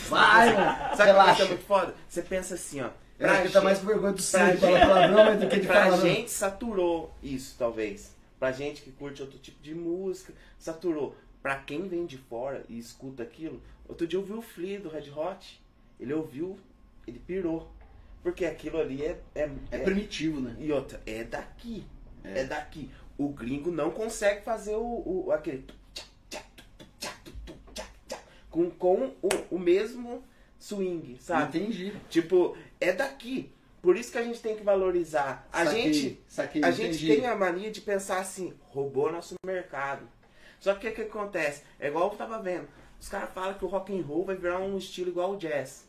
Vai, 0.08 0.46
mano, 0.56 0.66
Sabe 0.66 0.80
uma 0.82 0.88
coisa 0.96 1.04
relaxa. 1.04 1.36
que 1.36 1.42
é 1.42 1.46
muito 1.54 1.64
foda? 1.66 1.94
Você 2.08 2.22
pensa 2.22 2.54
assim, 2.54 2.80
ó. 2.80 2.88
Eu 3.16 3.28
acho 3.28 3.36
que 3.36 3.46
ele 3.46 3.52
tá 3.52 3.58
gente- 3.60 3.64
mais 3.64 3.78
com 3.78 3.86
vergonha 3.86 4.12
do 4.12 4.16
pra 4.16 4.22
sangue, 4.24 4.50
gente- 4.52 4.60
fala 4.60 4.80
palavrão, 4.80 5.24
mas 5.26 5.40
do 5.40 5.46
que 5.48 5.60
de 5.60 5.66
pra 5.68 5.82
falar. 5.84 5.96
gente 5.98 6.30
saturou 6.32 7.14
isso, 7.22 7.54
talvez. 7.56 8.12
Pra 8.40 8.50
gente 8.52 8.80
que 8.80 8.90
curte 8.90 9.20
outro 9.20 9.38
tipo 9.38 9.62
de 9.62 9.74
música, 9.74 10.32
saturou. 10.58 11.14
Pra 11.42 11.56
quem 11.56 11.86
vem 11.86 12.06
de 12.06 12.16
fora 12.16 12.64
e 12.70 12.78
escuta 12.78 13.22
aquilo, 13.22 13.62
outro 13.86 14.06
dia 14.06 14.18
eu 14.18 14.24
vi 14.24 14.32
o 14.32 14.40
Flea 14.40 14.80
do 14.80 14.88
Red 14.88 15.10
Hot. 15.10 15.62
Ele 16.00 16.14
ouviu, 16.14 16.58
ele 17.06 17.18
pirou. 17.18 17.70
Porque 18.22 18.46
aquilo 18.46 18.78
ali 18.78 19.04
é. 19.04 19.20
é, 19.34 19.50
É 19.70 19.78
primitivo, 19.78 20.40
né? 20.40 20.56
E 20.58 20.72
outra, 20.72 21.02
é 21.06 21.22
daqui. 21.22 21.84
É. 22.24 22.44
daqui. 22.44 22.90
O 23.18 23.28
gringo 23.28 23.70
não 23.70 23.90
consegue 23.90 24.42
fazer 24.42 24.74
o, 24.74 25.26
o 25.26 25.32
aquele. 25.32 25.66
Com, 28.50 28.70
com 28.70 29.14
o, 29.22 29.28
o 29.50 29.58
mesmo 29.58 30.24
swing, 30.58 31.18
sabe? 31.20 31.58
Entendi. 31.58 31.92
Tipo, 32.08 32.56
é 32.80 32.92
daqui. 32.92 33.52
Por 33.82 33.96
isso 33.96 34.12
que 34.12 34.18
a 34.18 34.22
gente 34.22 34.40
tem 34.40 34.56
que 34.56 34.62
valorizar. 34.62 35.48
A 35.52 35.64
Saquei, 35.64 35.92
gente, 35.92 36.20
saquei, 36.28 36.62
a 36.64 36.70
gente 36.70 36.96
entendi. 37.04 37.16
tem 37.16 37.26
a 37.26 37.34
mania 37.34 37.70
de 37.70 37.80
pensar 37.80 38.18
assim, 38.20 38.52
roubou 38.68 39.10
nosso 39.10 39.34
mercado. 39.44 40.06
Só 40.58 40.74
que 40.74 40.86
o 40.86 40.90
que, 40.92 40.96
que 41.04 41.08
acontece? 41.10 41.62
É 41.78 41.88
igual 41.88 42.10
eu 42.10 42.16
tava 42.18 42.38
vendo. 42.42 42.68
Os 43.00 43.08
caras 43.08 43.30
falam 43.30 43.54
que 43.54 43.64
o 43.64 43.68
rock 43.68 43.98
and 43.98 44.02
roll 44.02 44.24
vai 44.26 44.36
virar 44.36 44.58
um 44.58 44.76
estilo 44.76 45.08
igual 45.08 45.32
o 45.32 45.36
jazz. 45.38 45.88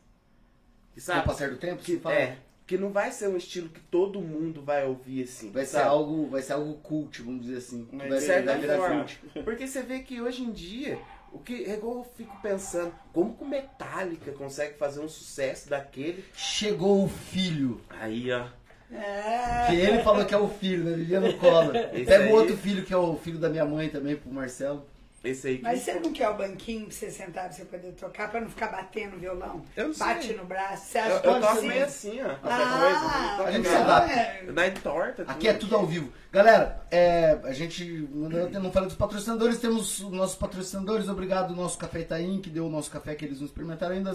Que, 0.94 0.96
Com 0.96 1.00
o 1.00 1.04
sabe? 1.04 1.26
passar 1.28 1.50
do 1.50 1.58
tempo, 1.58 1.84
Que, 1.84 1.98
fala, 2.00 2.16
é, 2.16 2.38
que 2.66 2.78
não 2.78 2.90
vai 2.92 3.12
ser 3.12 3.28
um 3.28 3.36
estilo 3.36 3.68
que 3.68 3.82
todo 3.82 4.22
mundo 4.22 4.62
vai 4.64 4.86
ouvir 4.86 5.24
assim. 5.24 5.52
vai 5.52 5.66
ser 5.66 5.72
sabe? 5.74 5.90
algo, 5.90 6.28
vai 6.28 6.42
ser 6.42 6.54
algo 6.54 6.76
cult, 6.76 7.22
vamos 7.22 7.42
dizer 7.42 7.58
assim. 7.58 7.86
Mas 7.92 8.08
vai, 8.08 8.20
De 8.20 8.26
certa 8.26 8.52
vai 8.54 8.62
virar 8.62 8.78
forma. 8.78 9.04
cult. 9.04 9.20
Porque 9.44 9.68
você 9.68 9.82
vê 9.84 10.00
que 10.00 10.22
hoje 10.22 10.44
em 10.44 10.52
dia, 10.54 10.98
o 11.32 11.40
que 11.40 11.66
é 11.66 11.74
igual 11.76 11.98
eu 11.98 12.04
fico 12.04 12.36
pensando, 12.42 12.94
como 13.14 13.36
que 13.36 13.44
o 13.44 13.48
Metallica 13.48 14.32
consegue 14.32 14.78
fazer 14.78 15.00
um 15.00 15.08
sucesso 15.08 15.70
daquele? 15.70 16.24
Chegou 16.34 17.04
o 17.04 17.10
filho. 17.10 17.82
Aí, 17.90 18.32
ó. 18.32 18.48
É. 18.94 19.68
Que 19.68 19.76
ele 19.76 20.04
falou 20.04 20.26
que 20.26 20.34
é 20.34 20.38
o 20.38 20.50
filho, 20.50 20.84
né? 20.84 20.98
Vivia 20.98 21.20
no 21.20 21.34
colo. 21.38 21.72
Pega 22.06 22.30
o 22.30 22.36
outro 22.36 22.58
filho 22.58 22.84
que 22.84 22.94
é 22.94 22.98
o 22.98 23.16
filho 23.16 23.40
da 23.40 23.50
minha 23.50 23.64
mãe 23.64 23.90
também, 23.90 24.16
pro 24.16 24.32
Marcelo. 24.32 24.86
Esse 25.24 25.48
aí 25.50 25.58
que 25.58 25.64
Mas 25.64 25.82
você 25.82 25.94
não 26.00 26.12
quer 26.12 26.30
o 26.30 26.34
banquinho 26.36 26.88
pra 26.88 26.96
você 26.96 27.12
sentar 27.12 27.44
pra 27.44 27.52
você 27.54 27.64
poder 27.66 27.92
tocar, 27.92 28.32
pra 28.32 28.42
não 28.42 28.50
ficar 28.50 28.68
batendo 28.70 29.18
o 29.18 29.20
violão? 29.20 29.64
Eu 29.78 29.90
não 29.90 29.96
Bate 29.96 30.28
sei. 30.28 30.36
no 30.36 30.46
braço. 30.46 30.88
Você 30.88 30.98
Eu, 30.98 31.02
acha 31.04 31.12
eu 31.14 31.20
que 31.22 31.28
toco 31.28 31.42
pode 31.56 31.68
meio 31.68 31.86
assim, 31.86 32.22
ó. 32.22 32.36
Ah, 32.44 33.36
coisa. 33.38 33.48
A 33.48 33.52
gente 33.52 33.66
eu 33.66 33.72
se 33.72 33.78
toco 33.78 33.92
adapta. 33.92 34.14
é. 34.14 34.42
meio- 34.42 34.54
Dá 34.54 34.68
em 34.68 34.74
torta. 34.74 35.22
Aqui 35.28 35.48
é 35.48 35.54
tudo 35.54 35.76
ao 35.76 35.86
vivo. 35.86 36.12
Galera, 36.32 36.82
é, 36.90 37.40
a 37.44 37.54
gente 37.54 38.10
eu 38.14 38.60
não 38.62 38.72
falei 38.72 38.88
dos 38.90 38.98
patrocinadores, 38.98 39.60
temos 39.60 40.00
os 40.00 40.12
nossos 40.12 40.36
patrocinadores. 40.38 41.08
Obrigado, 41.08 41.56
nosso 41.56 41.78
Café 41.78 42.00
Itaim, 42.00 42.42
que 42.42 42.50
deu 42.50 42.66
o 42.66 42.70
nosso 42.70 42.90
café 42.90 43.14
que 43.14 43.24
eles 43.26 43.40
nos 43.42 43.50
experimentaram 43.52 43.94
ainda. 43.96 44.12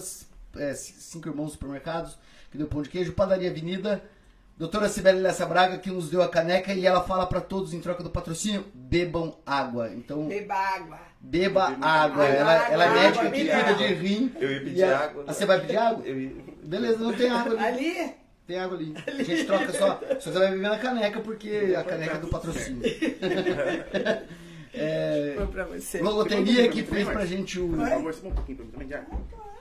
é, 0.57 0.75
cinco 0.75 1.29
irmãos 1.29 1.53
supermercados, 1.53 2.19
que 2.51 2.59
deu 2.59 2.66
pão 2.66 2.83
de 2.83 2.88
queijo. 2.88 3.12
Padaria 3.12 3.51
Avenida. 3.51 4.03
Doutora 4.59 4.88
Sibeli 4.88 5.21
Lessa 5.21 5.45
Braga, 5.45 5.77
que 5.79 5.90
nos 5.90 6.09
deu 6.09 6.23
a 6.23 6.29
caneca 6.29 6.73
e 6.73 6.87
ela 6.87 7.03
fala 7.03 7.27
pra 7.27 7.40
todos 7.42 7.75
em 7.75 7.81
troca 7.81 8.03
do 8.03 8.09
patrocínio: 8.11 8.64
bebam 8.75 9.37
água. 9.45 9.90
Então, 9.92 10.27
Beba 10.29 10.55
água. 10.55 10.99
beba 11.21 11.69
Beba 11.71 11.87
água. 11.87 12.25
água, 12.25 12.25
Ela, 12.25 12.69
ela 12.71 12.85
é 12.85 12.88
água, 12.88 13.03
médica 13.03 13.31
que 13.31 13.45
cuida 13.45 13.57
água. 13.59 13.75
de 13.75 13.95
rim. 13.95 14.33
Eu 14.40 14.51
ia 14.53 14.61
pedir 14.61 14.83
a- 14.85 14.99
água. 14.99 15.25
Ah, 15.27 15.33
você 15.35 15.45
vai 15.45 15.61
pedir 15.61 15.77
água? 15.77 16.07
Eu 16.07 16.19
ia... 16.21 16.33
Beleza, 16.64 16.99
não 16.99 17.12
tem 17.12 17.29
água 17.31 17.53
ali. 17.53 17.64
Ali? 18.01 18.12
Tem 18.47 18.59
água 18.59 18.79
ali. 18.79 18.95
A 19.07 19.23
gente 19.23 19.45
troca 19.45 19.73
só. 19.73 20.01
Só 20.21 20.31
você 20.31 20.38
vai 20.38 20.51
beber 20.53 20.71
na 20.71 20.79
caneca, 20.79 21.21
porque 21.21 21.75
a 21.77 21.85
caneca 21.85 22.14
é 22.16 22.19
do 22.21 22.29
patrocínio. 22.29 22.83
É, 24.73 25.35
Foi 25.37 25.47
pra 25.49 25.64
você. 25.64 26.01
logoteria 26.03 26.69
que 26.69 26.83
fez 26.83 27.07
pra 27.09 27.25
gente 27.27 27.59
o, 27.61 27.69
Por 27.71 27.88
favor, 27.88 28.14
só 28.14 28.27
um 28.29 28.31
pouquinho 28.33 28.59
pra 28.59 28.64
mim 28.66 28.73
também, 28.73 28.88
já. 28.88 29.03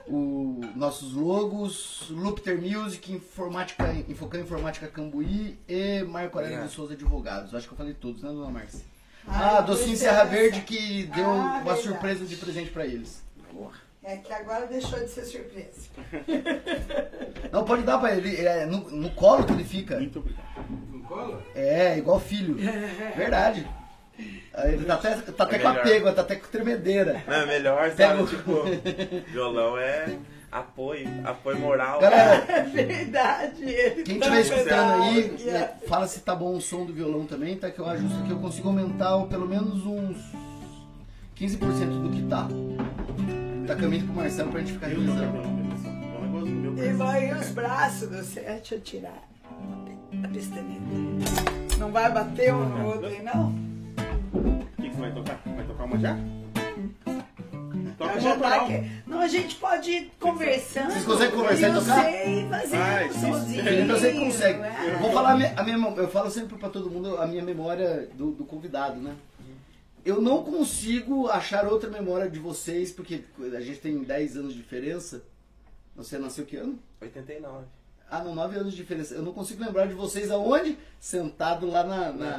O 0.08 0.62
nossos 0.76 1.14
logos, 1.14 2.08
Lupter 2.10 2.62
Music, 2.62 3.12
Informática, 3.12 3.92
Infocam 4.08 4.40
Informática 4.42 4.88
Cambuí 4.88 5.58
e 5.68 6.04
Marco 6.04 6.38
Aurélio 6.38 6.58
de 6.58 6.64
Obrigado. 6.64 6.70
Souza 6.70 6.94
Advogados. 6.94 7.54
Acho 7.56 7.68
que 7.68 7.74
eu 7.74 7.78
falei 7.78 7.94
todos, 7.94 8.22
né, 8.22 8.30
dona 8.30 8.50
Márcia? 8.52 8.82
Ah, 9.28 9.58
Ah, 9.58 9.62
Docinho 9.62 9.94
é, 9.94 9.96
Serra. 9.98 10.24
Verde 10.26 10.62
que 10.62 11.04
deu 11.16 11.26
Ah, 11.26 11.34
uma 11.34 11.56
verdade. 11.64 11.82
surpresa 11.82 12.26
de 12.26 12.36
presente 12.36 12.70
pra 12.72 12.86
eles. 12.86 13.24
É 14.04 14.18
que 14.18 14.32
agora 14.32 14.68
deixou 14.68 15.00
de 15.00 15.08
ser 15.10 15.26
surpresa. 15.26 15.88
Não, 17.52 17.64
pode 17.66 17.82
dar 17.84 17.98
pra 17.98 18.16
ele. 18.16 18.36
É 18.46 18.66
no, 18.68 18.90
no 18.92 19.10
colo 19.12 19.44
que 19.46 19.54
ele 19.54 19.64
fica. 19.64 19.98
Muito 19.98 20.20
obrigado. 20.20 20.46
Não 20.92 21.00
cola? 21.02 21.44
É, 21.56 21.98
igual 21.98 22.20
filho. 22.20 22.56
Verdade. 23.16 23.68
Aí 24.54 24.74
Ele 24.74 24.86
tá 24.86 24.94
até, 24.96 25.16
tá 25.16 25.44
até 25.44 25.56
É 25.56 25.60
com 25.60 25.68
melhor. 25.68 25.82
apego, 25.82 26.12
tá 26.14 26.22
até 26.22 26.36
com 26.36 26.48
tremedeira. 26.48 27.22
Não, 27.28 27.34
é 27.34 27.46
melhor, 27.46 27.92
Pega 27.92 28.18
sabe? 28.18 28.22
o- 28.24 28.28
Tipo, 28.28 28.64
violão 29.32 29.78
é 29.78 30.16
apoio, 30.52 31.08
apoio 31.26 31.60
moral. 31.60 32.00
Galera, 32.00 32.46
É 32.48 32.62
verdade. 32.64 33.64
Ele 33.64 34.04
Quem 34.04 34.20
tá 34.20 34.28
estiver 34.40 34.58
escutando 34.58 35.04
aí, 35.04 35.50
é, 35.50 35.74
fala 35.88 36.08
se 36.08 36.22
tá 36.22 36.34
bom 36.34 36.56
o 36.56 36.62
som 36.62 36.86
do 36.86 36.94
violão 36.94 37.26
também, 37.26 37.58
tá? 37.58 37.70
Que 37.70 37.80
eu 37.80 37.86
ajusto 37.86 38.18
aqui, 38.20 38.32
eu 38.32 38.40
consigo 38.40 38.70
aumentar 38.70 39.18
pelo 39.28 39.48
menos 39.48 39.86
uns 39.86 40.18
15% 41.38 42.02
do 42.02 42.10
que 42.10 42.22
tá. 42.24 42.48
Tá 43.68 43.76
caminho 43.76 44.06
pro 44.06 44.16
Marcelo 44.16 44.50
pra 44.52 44.62
gente 44.62 44.74
ficar 44.74 44.88
revisando. 44.88 45.56
E 46.82 46.94
vai 46.94 47.34
os 47.34 47.50
braços 47.50 48.08
do 48.10 48.24
céu. 48.24 48.44
Deixa 48.46 48.76
eu 48.76 48.82
tirar 48.82 49.24
a 50.24 50.28
pestaninha. 50.30 50.80
Não 51.78 51.92
vai 51.92 52.10
bater 52.12 52.54
um 52.54 52.64
no 52.64 52.86
outro 52.88 53.08
aí, 53.08 53.22
não? 53.24 53.54
O 54.46 54.82
que, 54.82 54.90
que 54.90 54.96
você 54.96 55.02
vai 55.02 55.14
tocar? 55.14 55.42
Vai 55.46 55.66
tocar 55.66 55.84
uma 55.86 56.00
já? 56.00 56.18
Toca 57.98 58.12
uma 58.12 58.20
já 58.20 58.30
tá 58.38 58.56
autoral. 58.56 58.66
aqui. 58.66 58.92
Não, 59.08 59.20
a 59.22 59.28
gente 59.28 59.56
pode 59.56 59.90
ir 59.92 60.12
conversando. 60.20 60.92
Vocês 60.92 61.06
conseguem 61.06 61.36
conversar 61.40 61.68
e 61.68 61.72
eu 61.72 61.80
tocar? 61.82 62.04
sei 62.04 62.50
fazer 62.50 62.78
Vai. 62.78 63.10
Felipe, 63.10 63.90
eu 63.90 64.00
sei 64.00 64.14
que 64.14 64.20
consegue. 64.20 64.62
é? 64.62 64.94
Eu 64.94 65.00
vou 65.00 65.12
falar 65.12 65.32
a 65.32 65.36
minha, 65.38 65.54
a 65.56 65.64
minha- 65.64 65.78
eu 65.98 66.08
falo 66.10 66.30
sempre 66.30 66.58
pra 66.58 66.70
todo 66.70 66.90
mundo 66.92 67.18
a 67.18 67.26
minha 67.28 67.44
memória 67.44 68.10
do, 68.16 68.32
do 68.32 68.44
convidado, 68.46 69.00
né? 69.00 69.16
Eu 70.04 70.22
não 70.22 70.44
consigo 70.44 71.28
achar 71.30 71.66
outra 71.66 71.90
memória 71.90 72.30
de 72.30 72.38
vocês, 72.38 72.92
porque 72.92 73.24
a 73.56 73.60
gente 73.62 73.80
tem 73.80 74.04
10 74.04 74.38
anos 74.38 74.54
de 74.54 74.60
diferença. 74.62 75.24
Você 75.96 76.20
nasceu 76.20 76.46
que 76.46 76.58
ano? 76.58 76.78
89. 77.02 77.66
Ah, 78.10 78.24
não, 78.24 78.36
9 78.36 78.58
anos 78.58 78.72
de 78.72 78.78
diferença. 78.78 79.16
Eu 79.16 79.22
não 79.24 79.34
consigo 79.34 79.64
lembrar 79.64 79.88
de 79.88 79.94
vocês 79.94 80.30
aonde? 80.32 80.78
Sentado 81.00 81.66
lá 81.68 81.84
na. 81.84 82.12
na- 82.12 82.38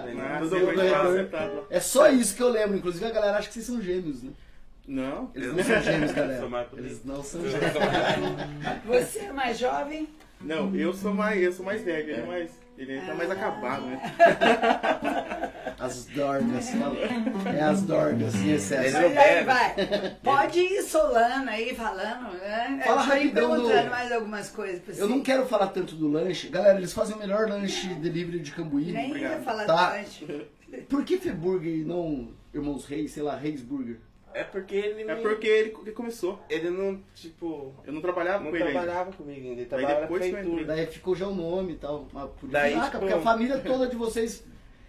Não, 0.74 1.10
sentado 1.24 1.54
lá. 1.56 1.62
É 1.70 1.80
só 1.80 2.08
isso 2.08 2.34
que 2.36 2.42
eu 2.42 2.48
lembro. 2.48 2.76
Inclusive 2.76 3.04
a 3.04 3.10
galera 3.10 3.36
acha 3.38 3.48
que 3.48 3.54
vocês 3.54 3.66
são 3.66 3.80
gêmeos, 3.82 4.22
né? 4.22 4.30
Não. 4.86 5.30
Eles 5.34 5.52
não 5.52 5.64
são 5.64 5.82
gêmeos, 5.82 6.12
galera. 6.12 6.40
Eles 6.78 7.04
não 7.04 7.22
são 7.22 7.40
gêmeos. 7.42 7.72
Você 8.86 9.18
é 9.20 9.32
mais 9.32 9.58
jovem? 9.58 10.08
Não, 10.40 10.74
eu 10.76 10.92
sou 10.92 11.12
mais, 11.14 11.42
eu 11.42 11.52
sou 11.52 11.64
mais 11.64 11.82
velho, 11.82 12.10
ele 12.10 12.20
é 12.20 12.26
mais. 12.26 12.50
Ele 12.78 13.00
tá 13.00 13.14
mais 13.14 13.30
acabado, 13.30 13.86
né? 13.86 14.00
As 15.78 16.06
dorgas, 16.06 16.70
fala. 16.70 16.96
É 17.54 17.60
as 17.62 17.82
dorgas 17.82 18.34
em 18.36 18.50
excesso. 18.52 18.96
Ele 18.96 19.08
não 19.14 19.20
aí 19.20 19.44
bebe. 19.44 19.44
vai. 19.44 20.16
Pode 20.22 20.58
ir 20.58 20.82
solando 20.82 21.50
aí, 21.50 21.74
falando. 21.74 22.32
Né? 22.34 22.80
Fala 22.84 23.00
eu 23.02 23.04
ir 23.04 23.08
rapidão 23.26 23.48
do- 23.50 23.54
perguntando 23.62 23.90
mais 23.90 24.12
algumas 24.12 24.50
coisas 24.50 24.80
pra 24.80 24.94
você. 24.94 25.02
Eu 25.02 25.08
não 25.08 25.20
quero 25.20 25.46
falar 25.46 25.66
tanto 25.68 25.94
do 25.94 26.08
lanche. 26.08 26.48
Galera, 26.48 26.78
eles 26.78 26.92
fazem 26.94 27.14
o 27.14 27.18
melhor 27.18 27.48
lanche 27.48 27.88
delivery 27.94 28.40
de 28.40 28.52
Cambuí. 28.52 28.90
Nem 28.92 29.16
ia 29.18 29.38
falar 29.42 29.64
Tá. 29.66 29.88
do 29.90 29.96
lanche. 29.98 30.46
Por 30.88 31.04
que 31.04 31.18
Feburger 31.18 31.72
e 31.74 31.84
não 31.84 32.30
Irmãos 32.54 32.86
Reis, 32.86 33.12
sei 33.12 33.22
lá, 33.22 33.36
Reis 33.36 33.60
Burger? 33.60 33.98
É 34.38 34.44
porque 34.44 34.74
ele 34.76 35.02
É 35.02 35.14
me- 35.14 35.22
porque 35.22 35.46
ele, 35.46 35.74
ele 35.80 35.92
começou. 35.92 36.38
ele 36.50 36.68
não, 36.68 37.00
tipo, 37.14 37.72
Eu 37.86 37.92
não 37.92 38.00
trabalhava 38.02 38.44
não 38.44 38.50
com 38.50 38.56
ele 38.56 38.64
ainda. 38.66 38.78
trabalhava 38.80 39.12
comigo 39.12 39.40
ainda. 39.48 39.60
Ele 39.62 39.68
trabalhava 39.68 39.94
na 39.94 40.00
depois 40.02 40.20
prefeitura. 40.22 40.62
entrei. 40.62 40.76
Daí 40.76 40.86
ficou 40.86 41.14
já 41.16 41.26
o 41.26 41.34
nome 41.34 41.72
e 41.72 41.76
tal. 41.76 42.04
Por 42.04 42.48
Daí, 42.50 42.72
Caraca, 42.74 42.90
tipo- 42.90 42.98
porque 43.00 43.14
a 43.14 43.20
família 43.20 43.58
toda 43.60 43.86
de 43.86 43.96
vocês. 43.96 44.44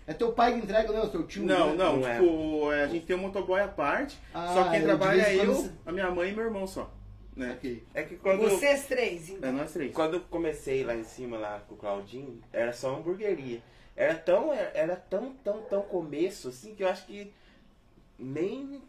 É 0.06 0.14
teu 0.14 0.32
pai 0.34 0.54
que 0.54 0.60
entrega, 0.60 0.92
não? 0.92 1.00
É 1.02 1.04
o 1.06 1.10
teu 1.10 1.24
tio? 1.28 1.44
Não, 1.44 1.72
né? 1.72 1.76
não, 1.84 1.98
Não 1.98 2.08
é. 2.08 2.20
tipo, 2.20 2.72
é, 2.74 2.84
a 2.84 2.88
gente 2.88 3.06
tem 3.06 3.16
um 3.16 3.20
motoboy 3.20 3.60
à 3.62 3.68
parte, 3.68 4.18
Ah, 4.34 4.54
só 4.54 4.70
quem 4.70 4.82
trabalha 4.82 5.22
é 5.22 5.38
eu, 5.38 5.54
você- 5.54 5.72
a 5.86 5.92
minha 5.92 6.10
mãe 6.12 6.30
e 6.32 6.34
meu 6.36 6.46
irmão 6.46 6.66
só. 6.68 6.94
Né? 7.36 7.54
Ok. 7.58 7.84
É 7.94 8.04
que 8.04 8.16
quando, 8.16 8.40
Vocês 8.42 8.86
três, 8.88 9.30
É 9.30 9.34
então. 9.34 9.52
nós 9.54 9.72
três. 9.72 9.94
quando 9.94 10.16
eu 10.16 10.22
comecei 10.30 10.84
lá 10.84 10.96
em 10.96 11.04
cima, 11.04 11.38
lá 11.38 11.62
com 11.68 11.76
o 11.76 11.78
Claudinho, 11.78 12.42
era 12.52 12.74
só 12.74 12.90
uma 12.90 13.00
hamburgueria. 13.00 13.62
Era 13.96 14.16
tão, 14.16 14.52
era 14.54 14.96
tão, 14.96 15.34
tão, 15.44 15.62
tão 15.64 15.82
começo, 15.84 16.48
assim, 16.50 16.74
que 16.74 16.84
eu 16.84 16.88
acho 16.90 17.06
que 17.06 17.32
nem, 18.18 18.82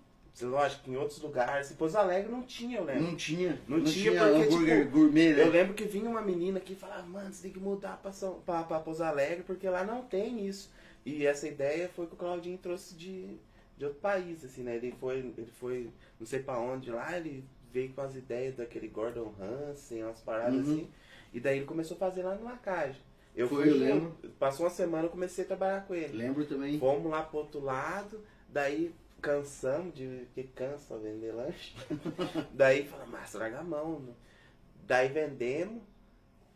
lógico, 0.47 0.85
que 0.85 0.91
em 0.91 0.97
outros 0.97 1.21
lugares, 1.21 1.71
em 1.71 1.75
Pouso 1.75 1.97
Alegre 1.99 2.31
não 2.31 2.43
tinha, 2.43 2.79
eu 2.79 2.85
lembro. 2.85 3.03
Não 3.03 3.17
tinha. 3.17 3.59
Não 3.67 3.83
tinha 3.83 4.13
porque, 4.13 4.25
hambúrguer 4.47 4.85
tipo, 4.87 4.99
gourmet, 4.99 5.33
né? 5.35 5.43
Eu 5.43 5.51
lembro 5.51 5.75
que 5.75 5.85
vinha 5.85 6.09
uma 6.09 6.23
menina 6.23 6.61
que 6.61 6.75
falava, 6.75 7.03
mano, 7.07 7.33
você 7.33 7.43
tem 7.43 7.53
que 7.53 7.59
mudar 7.59 7.99
pra, 8.03 8.13
São, 8.13 8.41
pra, 8.41 8.63
pra 8.63 8.81
Pouso 8.81 9.03
Alegre, 9.05 9.43
porque 9.45 9.69
lá 9.69 9.85
não 9.85 10.03
tem 10.03 10.47
isso. 10.47 10.71
E 11.05 11.27
essa 11.27 11.47
ideia 11.49 11.89
foi 11.89 12.07
que 12.07 12.15
o 12.15 12.17
Claudinho 12.17 12.59
trouxe 12.59 12.95
de, 12.95 13.37
de 13.77 13.85
outro 13.85 14.01
país, 14.01 14.45
assim, 14.45 14.63
né? 14.63 14.77
Ele 14.77 14.95
foi, 15.01 15.19
ele 15.37 15.51
foi, 15.59 15.91
não 16.19 16.27
sei 16.27 16.41
pra 16.41 16.59
onde 16.59 16.91
lá, 16.91 17.17
ele 17.17 17.45
veio 17.73 17.91
com 17.93 18.01
as 18.01 18.15
ideias 18.15 18.57
daquele 18.57 18.89
Gordon 18.89 19.33
Hansen, 19.41 20.05
umas 20.05 20.21
paradas 20.21 20.55
Uhum. 20.55 20.61
assim. 20.75 20.91
E 21.33 21.41
daí 21.41 21.59
ele 21.59 21.67
começou 21.67 21.95
a 21.97 21.99
fazer 22.01 22.23
lá 22.23 22.35
no 22.35 22.45
Lacage. 22.45 22.99
Eu 23.37 23.49
Foi, 23.49 23.65
fui, 23.65 23.73
eu 23.73 23.79
lembro. 23.79 24.17
passou 24.39 24.65
uma 24.67 24.71
semana 24.71 25.05
eu 25.05 25.11
comecei 25.11 25.45
a 25.45 25.47
trabalhar 25.47 25.87
com 25.87 25.95
ele. 25.95 26.17
Lembro 26.17 26.45
também. 26.47 26.79
Fomos 26.79 27.11
lá 27.11 27.23
pro 27.23 27.39
outro 27.39 27.61
lado, 27.63 28.21
daí 28.49 28.93
cansamos 29.21 29.95
de. 29.95 30.27
que 30.35 30.45
cansa 30.45 30.97
vender 30.99 31.33
lanche. 31.35 31.75
daí 32.53 32.85
falamos, 32.87 33.13
mas 33.13 33.33
larga 33.35 33.59
a 33.61 33.65
mão. 33.65 34.01
né? 34.01 34.13
Daí 34.87 35.09
vendemos, 35.09 35.83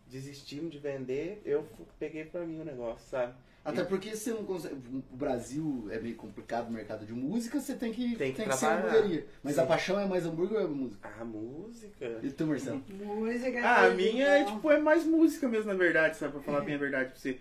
desistimos 0.08 0.70
de 0.72 0.78
vender, 0.78 1.42
eu 1.44 1.66
peguei 1.98 2.24
pra 2.24 2.46
mim 2.46 2.60
o 2.60 2.64
negócio, 2.64 3.08
sabe? 3.08 3.34
Até 3.64 3.84
porque 3.84 4.16
você 4.16 4.30
não 4.32 4.44
consegue. 4.44 4.74
O 4.74 5.16
Brasil 5.16 5.86
é 5.90 6.00
meio 6.00 6.16
complicado 6.16 6.66
o 6.68 6.72
mercado 6.72 7.06
de 7.06 7.12
música, 7.12 7.60
você 7.60 7.74
tem 7.76 7.92
que, 7.92 8.16
Tem 8.16 8.32
que 8.32 8.42
ser 8.42 8.48
trabalhar. 8.58 8.86
hamburgueria. 8.88 9.26
Mas 9.40 9.56
a 9.56 9.62
Sim. 9.62 9.68
paixão 9.68 10.00
é 10.00 10.04
mais 10.06 10.26
hambúrguer 10.26 10.58
ou 10.58 10.64
é 10.64 10.66
música? 10.66 11.08
A 11.20 11.24
música. 11.24 12.18
E 12.24 12.30
tu, 12.30 12.44
Marcelo? 12.44 12.82
Música. 12.88 13.60
Ah, 13.62 13.86
a 13.86 13.90
minha 13.90 14.26
é, 14.26 14.44
tipo, 14.44 14.68
é 14.68 14.80
mais 14.80 15.04
música 15.04 15.48
mesmo, 15.48 15.70
na 15.70 15.78
verdade, 15.78 16.16
sabe? 16.16 16.32
Pra 16.32 16.42
falar 16.42 16.62
bem 16.62 16.74
a 16.74 16.78
verdade 16.78 17.10
pra 17.10 17.18
você. 17.20 17.38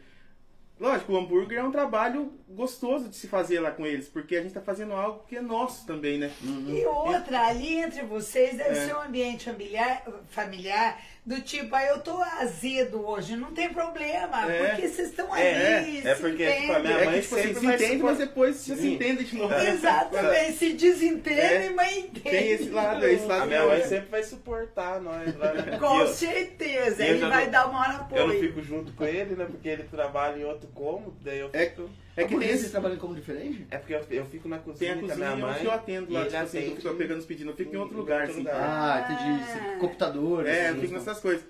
Lógico, 0.82 1.14
o 1.14 1.18
hambúrguer 1.18 1.60
é 1.60 1.64
um 1.64 1.70
trabalho 1.72 2.34
gostoso 2.50 3.08
de 3.08 3.16
se 3.16 3.28
fazer 3.28 3.60
lá 3.60 3.70
com 3.70 3.86
eles, 3.86 4.10
porque 4.10 4.36
a 4.36 4.42
gente 4.42 4.56
tá 4.56 4.62
fazendo 4.62 4.94
algo 4.94 5.24
que 5.28 5.38
é 5.38 5.42
nosso 5.42 5.86
também, 5.86 6.18
né? 6.18 6.32
E 6.42 6.84
outra, 6.88 7.46
ali 7.46 7.76
entre 7.76 8.02
vocês 8.02 8.58
deve 8.58 8.80
É. 8.80 8.88
ser 8.88 8.96
um 8.96 9.02
ambiente 9.02 9.46
familiar, 9.46 10.04
familiar 10.30 11.00
do 11.24 11.40
tipo, 11.40 11.76
ah, 11.76 11.84
eu 11.86 12.00
tô 12.00 12.20
azedo 12.22 13.06
hoje, 13.08 13.36
não 13.36 13.52
tem 13.52 13.70
problema, 13.70 14.52
É. 14.52 14.70
porque 14.70 14.88
vocês 14.88 15.10
estão 15.10 15.32
ali, 15.32 15.44
É, 15.44 15.84
se 16.02 16.08
é 16.08 16.16
porque, 16.16 16.38
tipo, 16.52 16.72
a 16.74 16.80
entendem. 16.80 16.82
minha 16.82 16.98
é 16.98 17.06
mãe 17.06 17.14
que, 17.14 17.22
tipo 17.22 17.36
assim, 17.36 17.44
sempre 17.44 17.60
se 17.60 17.66
vai 17.68 17.76
entende, 17.76 17.98
se 17.98 18.04
mas 18.04 18.18
depois 18.18 18.56
se 18.56 18.76
Sim. 18.76 18.94
entende 18.96 19.24
de 19.26 19.36
novo. 19.38 19.54
Exatamente, 19.62 20.54
se 20.54 20.74
desentende, 20.74 21.40
É. 21.40 21.70
mas 21.70 21.98
entende. 21.98 22.22
Tem 22.22 22.52
esse 22.52 22.70
lado, 22.70 23.06
esse 23.08 23.26
lado 23.26 23.42
A 23.44 23.46
minha 23.46 23.66
mãe 23.66 23.84
sempre 23.84 24.10
vai 24.10 24.24
suportar 24.24 25.00
nós 25.00 25.38
lá. 25.38 25.54
né? 25.54 25.78
Com 25.78 26.00
eu- 26.02 26.08
certeza, 26.08 27.06
ele 27.06 27.20
vai 27.28 27.46
não- 27.46 27.52
dar 27.52 27.68
uma 27.70 27.80
hora 27.82 28.08
Eu 28.12 28.18
não 28.18 28.26
apoio. 28.26 28.40
fico 28.40 28.62
junto 28.64 28.92
com 28.94 29.06
ele, 29.06 29.36
né? 29.36 29.46
Porque 29.46 29.70
ele 29.70 29.84
trabalha 29.84 30.40
em 30.42 30.44
outro 30.46 30.68
cômodo, 30.74 31.16
daí 31.22 31.40
eu 31.40 31.52
É- 31.54 31.68
fico. 31.68 31.88
É 32.16 32.26
que 32.26 32.38
tem 32.38 32.50
esse... 32.50 32.70
trabalham 32.70 32.98
como 32.98 33.16
diferente? 33.16 33.66
É 33.72 33.78
porque 33.78 33.94
eu, 33.94 34.06
eu 34.10 34.26
fico 34.26 34.48
na 34.50 34.58
Tem 34.58 34.66
cozinha, 34.66 34.92
a 34.94 34.96
com 34.98 35.06
a 35.06 35.10
cozinha 35.10 35.36
minha 35.36 35.46
onde 35.48 35.56
mãe. 35.56 35.66
eu 35.66 35.72
atendo 35.72 36.14
lá, 36.14 36.26
tipo 36.26 36.38
assim, 36.38 36.58
eu 36.60 36.76
fico 36.76 36.96
pegando 36.96 37.20
os 37.20 37.26
pedidos, 37.26 37.52
eu 37.52 37.58
fico 37.58 37.74
em 37.76 37.78
outro 37.78 37.98
lugar, 37.98 38.24
assim. 38.24 38.40
lugar. 38.40 38.56
Ah, 38.56 39.02
entendi. 39.14 39.80
Computador. 39.80 40.46
É, 40.46 40.72
eu 40.72 40.76
fico 40.76 40.94
nessas 40.94 41.20
coisas. 41.20 41.46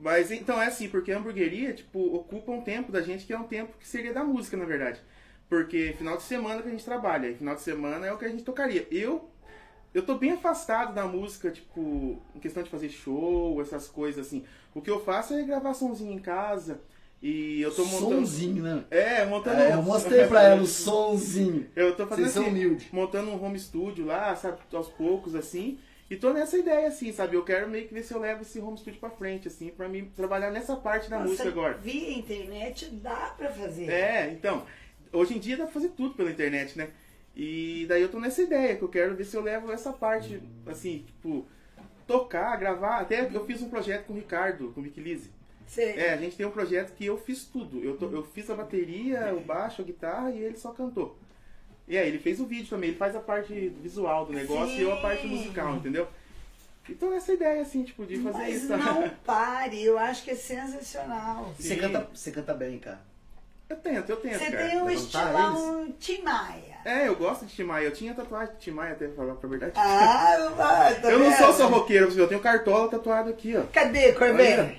Mas 0.00 0.30
então 0.30 0.60
é 0.60 0.66
assim, 0.66 0.88
porque 0.88 1.12
a 1.12 1.18
hamburgueria, 1.18 1.72
tipo, 1.72 2.14
ocupa 2.14 2.50
um 2.52 2.60
tempo 2.60 2.90
da 2.90 3.00
gente 3.00 3.24
que 3.24 3.32
é 3.32 3.38
um 3.38 3.44
tempo 3.44 3.76
que 3.78 3.86
seria 3.86 4.12
da 4.12 4.24
música, 4.24 4.56
na 4.56 4.64
verdade. 4.64 5.00
Porque 5.48 5.94
final 5.96 6.16
de 6.16 6.22
semana 6.24 6.60
que 6.62 6.68
a 6.68 6.70
gente 6.70 6.84
trabalha, 6.84 7.28
e 7.28 7.34
final 7.36 7.54
de 7.54 7.60
semana 7.60 8.06
é 8.06 8.12
o 8.12 8.18
que 8.18 8.24
a 8.24 8.28
gente 8.28 8.42
tocaria. 8.42 8.86
Eu 8.90 9.30
eu 9.94 10.02
tô 10.04 10.16
bem 10.16 10.32
afastado 10.32 10.94
da 10.94 11.06
música, 11.06 11.50
tipo, 11.50 12.20
em 12.34 12.40
questão 12.40 12.62
de 12.62 12.70
fazer 12.70 12.88
show, 12.88 13.60
essas 13.60 13.88
coisas 13.88 14.26
assim. 14.26 14.44
O 14.74 14.80
que 14.80 14.90
eu 14.90 15.00
faço 15.04 15.34
é 15.34 15.42
gravar 15.42 15.74
somzinho 15.74 16.12
em 16.12 16.18
casa 16.18 16.80
e 17.22 17.62
eu 17.62 17.72
tô 17.72 17.84
montando 17.84 18.16
Sonzinho, 18.16 18.62
né? 18.64 18.84
É, 18.90 19.24
montando 19.24 19.60
É, 19.60 19.72
eu 19.74 19.82
mostrei 19.82 20.26
pra 20.26 20.42
ela 20.44 20.62
o 20.62 20.66
sonzinho. 20.66 21.68
Eu 21.76 21.94
tô 21.94 22.06
fazendo 22.06 22.24
Vocês 22.24 22.34
são 22.34 22.42
assim, 22.42 22.50
humildes. 22.52 22.86
montando 22.90 23.30
um 23.30 23.42
home 23.44 23.58
studio 23.60 24.04
lá, 24.04 24.34
sabe, 24.34 24.58
aos 24.72 24.88
poucos, 24.88 25.34
assim. 25.36 25.78
E 26.10 26.16
tô 26.16 26.32
nessa 26.32 26.58
ideia, 26.58 26.88
assim, 26.88 27.12
sabe? 27.12 27.36
Eu 27.36 27.44
quero 27.44 27.70
meio 27.70 27.86
que 27.86 27.94
ver 27.94 28.02
se 28.02 28.12
eu 28.12 28.18
levo 28.20 28.42
esse 28.42 28.58
home 28.58 28.76
studio 28.76 28.98
pra 29.00 29.08
frente, 29.08 29.48
assim, 29.48 29.70
pra 29.70 29.88
mim 29.88 30.10
trabalhar 30.14 30.50
nessa 30.50 30.76
parte 30.76 31.08
da 31.08 31.16
Nossa, 31.16 31.30
música 31.30 31.48
agora. 31.48 31.78
Via 31.78 32.18
internet 32.18 32.86
dá 32.86 33.34
pra 33.38 33.50
fazer. 33.50 33.88
É, 33.88 34.30
então, 34.32 34.66
hoje 35.12 35.34
em 35.34 35.38
dia 35.38 35.56
dá 35.56 35.64
pra 35.64 35.72
fazer 35.72 35.88
tudo 35.90 36.14
pela 36.14 36.30
internet, 36.30 36.76
né? 36.76 36.90
E 37.34 37.86
daí 37.88 38.02
eu 38.02 38.10
tô 38.10 38.20
nessa 38.20 38.42
ideia, 38.42 38.76
que 38.76 38.82
eu 38.82 38.88
quero 38.88 39.14
ver 39.14 39.24
se 39.24 39.36
eu 39.36 39.42
levo 39.42 39.72
essa 39.72 39.92
parte, 39.92 40.42
assim, 40.66 41.04
tipo, 41.06 41.46
tocar, 42.06 42.56
gravar. 42.56 42.98
Até 42.98 43.30
eu 43.32 43.46
fiz 43.46 43.62
um 43.62 43.70
projeto 43.70 44.06
com 44.06 44.12
o 44.12 44.16
Ricardo, 44.16 44.70
com 44.74 44.80
o 44.80 44.82
Vicky 44.82 45.00
Lise. 45.00 45.30
Sei. 45.72 45.92
É, 45.98 46.12
a 46.12 46.16
gente 46.18 46.36
tem 46.36 46.44
um 46.44 46.50
projeto 46.50 46.92
que 46.94 47.06
eu 47.06 47.16
fiz 47.16 47.44
tudo. 47.44 47.82
Eu, 47.82 47.96
to- 47.96 48.10
eu 48.12 48.22
fiz 48.22 48.50
a 48.50 48.54
bateria, 48.54 49.34
o 49.34 49.40
baixo, 49.40 49.80
a 49.80 49.84
guitarra 49.84 50.30
e 50.30 50.38
ele 50.38 50.56
só 50.58 50.70
cantou. 50.70 51.16
E 51.88 51.96
aí, 51.96 52.06
ele 52.08 52.18
fez 52.18 52.38
o 52.40 52.44
vídeo 52.46 52.68
também, 52.68 52.90
ele 52.90 52.98
faz 52.98 53.16
a 53.16 53.20
parte 53.20 53.72
visual 53.82 54.26
do 54.26 54.32
negócio 54.32 54.74
e 54.76 54.82
eu 54.82 54.92
a 54.92 55.00
parte 55.00 55.22
Sim. 55.22 55.28
musical, 55.28 55.74
entendeu? 55.76 56.06
Então 56.88 57.10
nessa 57.10 57.32
ideia, 57.32 57.62
assim, 57.62 57.84
tipo, 57.84 58.04
de 58.04 58.18
fazer 58.18 58.38
Mas 58.38 58.54
isso. 58.64 58.76
não 58.76 59.08
pare, 59.24 59.82
eu 59.82 59.98
acho 59.98 60.22
que 60.24 60.32
é 60.32 60.34
sensacional. 60.34 61.54
Você 61.58 61.74
Sim. 61.74 61.80
canta, 61.80 62.06
você 62.14 62.30
canta 62.30 62.52
bem, 62.54 62.78
cara. 62.78 63.00
Eu 63.68 63.76
tento, 63.76 64.10
eu 64.10 64.16
tento, 64.16 64.38
Você 64.38 64.50
cara. 64.50 64.68
tem 64.68 64.82
um 64.82 64.90
estilão 64.90 65.92
Tim 65.98 66.20
Maia. 66.22 66.76
É, 66.84 67.08
eu 67.08 67.16
gosto 67.16 67.46
de 67.46 67.54
Tim 67.54 67.62
Maia. 67.64 67.86
Eu 67.86 67.92
tinha 67.92 68.12
tatuagem 68.12 68.54
de 68.56 68.60
Tim 68.60 68.70
Maia, 68.72 68.92
até 68.92 69.06
pra 69.06 69.16
falar 69.16 69.34
pra 69.36 69.48
verdade. 69.48 69.72
Ah, 69.76 70.36
ah, 70.58 70.94
tá 71.00 71.10
eu 71.10 71.18
não 71.18 71.32
sou 71.32 71.52
só 71.54 71.68
roqueiro, 71.68 72.12
eu 72.18 72.28
tenho 72.28 72.40
cartola 72.40 72.90
tatuado 72.90 73.30
aqui, 73.30 73.56
ó. 73.56 73.62
Cadê, 73.72 74.12
Corbeira? 74.12 74.76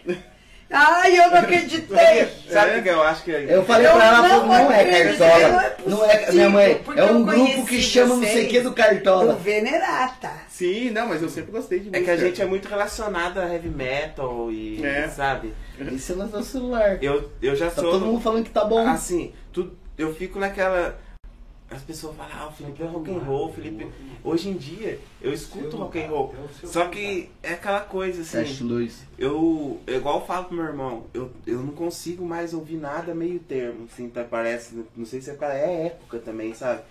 Ai, 0.75 1.19
eu 1.19 1.29
não 1.29 1.37
acreditei. 1.37 2.27
Sabe 2.49 2.71
o 2.71 2.77
É. 2.77 2.81
que 2.81 2.89
eu 2.89 3.01
acho 3.03 3.23
que 3.23 3.31
Eu 3.31 3.63
falei 3.63 3.87
Eu 3.87 3.91
pra 3.93 4.05
ela, 4.05 4.21
não 4.27 4.47
não 4.47 4.71
é 4.71 4.85
cartola. 4.85 5.49
não 5.49 5.59
é 5.59 5.75
Não 5.85 6.05
é, 6.05 6.31
minha 6.31 6.49
mãe, 6.49 6.81
é 6.97 7.03
um 7.05 7.23
grupo 7.23 7.65
que 7.67 7.79
chama 7.81 8.15
não 8.15 8.23
sei 8.23 8.45
o 8.47 8.49
que 8.49 8.59
do 8.61 8.73
cartola. 8.73 9.33
Do 9.33 9.39
Venerata. 9.39 10.31
Sim, 10.49 10.89
não, 10.89 11.07
mas 11.07 11.21
eu 11.21 11.29
sempre 11.29 11.51
gostei 11.51 11.79
de 11.79 11.89
É 11.89 11.91
música. 11.91 12.03
que 12.05 12.11
a 12.11 12.17
gente 12.17 12.41
é 12.41 12.45
muito 12.45 12.67
relacionado 12.67 13.37
a 13.39 13.53
heavy 13.53 13.69
metal 13.69 14.49
e, 14.51 14.83
É. 14.83 15.07
sabe? 15.07 15.53
Isso 15.91 16.13
é 16.13 16.15
no 16.15 16.29
seu 16.29 16.43
celular. 16.43 16.97
Eu, 17.03 17.31
eu 17.41 17.55
já 17.55 17.69
Tá 17.69 17.81
sou... 17.81 17.91
todo 17.91 18.05
mundo 18.05 18.21
falando 18.21 18.43
que 18.43 18.49
tá 18.51 18.65
bom. 18.65 18.87
Assim, 18.87 19.31
tu, 19.51 19.71
eu 19.97 20.13
fico 20.15 20.39
naquela... 20.39 20.97
As 21.75 21.81
pessoas 21.81 22.15
falam, 22.15 22.31
ah, 22.35 22.47
o 22.47 22.51
Felipe 22.51 22.83
é 22.83 22.85
rock 22.85 23.11
and 23.11 23.19
roll, 23.19 23.49
o 23.49 23.53
Felipe... 23.53 23.87
Hoje 24.23 24.49
em 24.49 24.53
dia, 24.53 24.99
eu 25.21 25.33
escuto 25.33 25.75
rock 25.75 25.99
and 25.99 26.07
roll. 26.07 26.33
Só 26.63 26.87
que 26.87 27.29
é 27.41 27.53
aquela 27.53 27.81
coisa, 27.81 28.21
assim... 28.21 28.65
2. 28.65 29.03
Eu, 29.17 29.79
eu 29.85 29.97
igual 29.97 30.19
eu 30.19 30.25
falo 30.25 30.45
pro 30.45 30.55
meu 30.55 30.65
irmão, 30.65 31.05
eu, 31.13 31.31
eu 31.45 31.59
não 31.59 31.73
consigo 31.73 32.25
mais 32.25 32.53
ouvir 32.53 32.77
nada 32.77 33.13
meio 33.13 33.39
termo, 33.39 33.85
assim, 33.91 34.09
tá, 34.09 34.23
parece, 34.23 34.83
não 34.95 35.05
sei 35.05 35.21
se 35.21 35.29
é, 35.29 35.37
é 35.41 35.85
época 35.87 36.19
também, 36.19 36.53
sabe? 36.53 36.81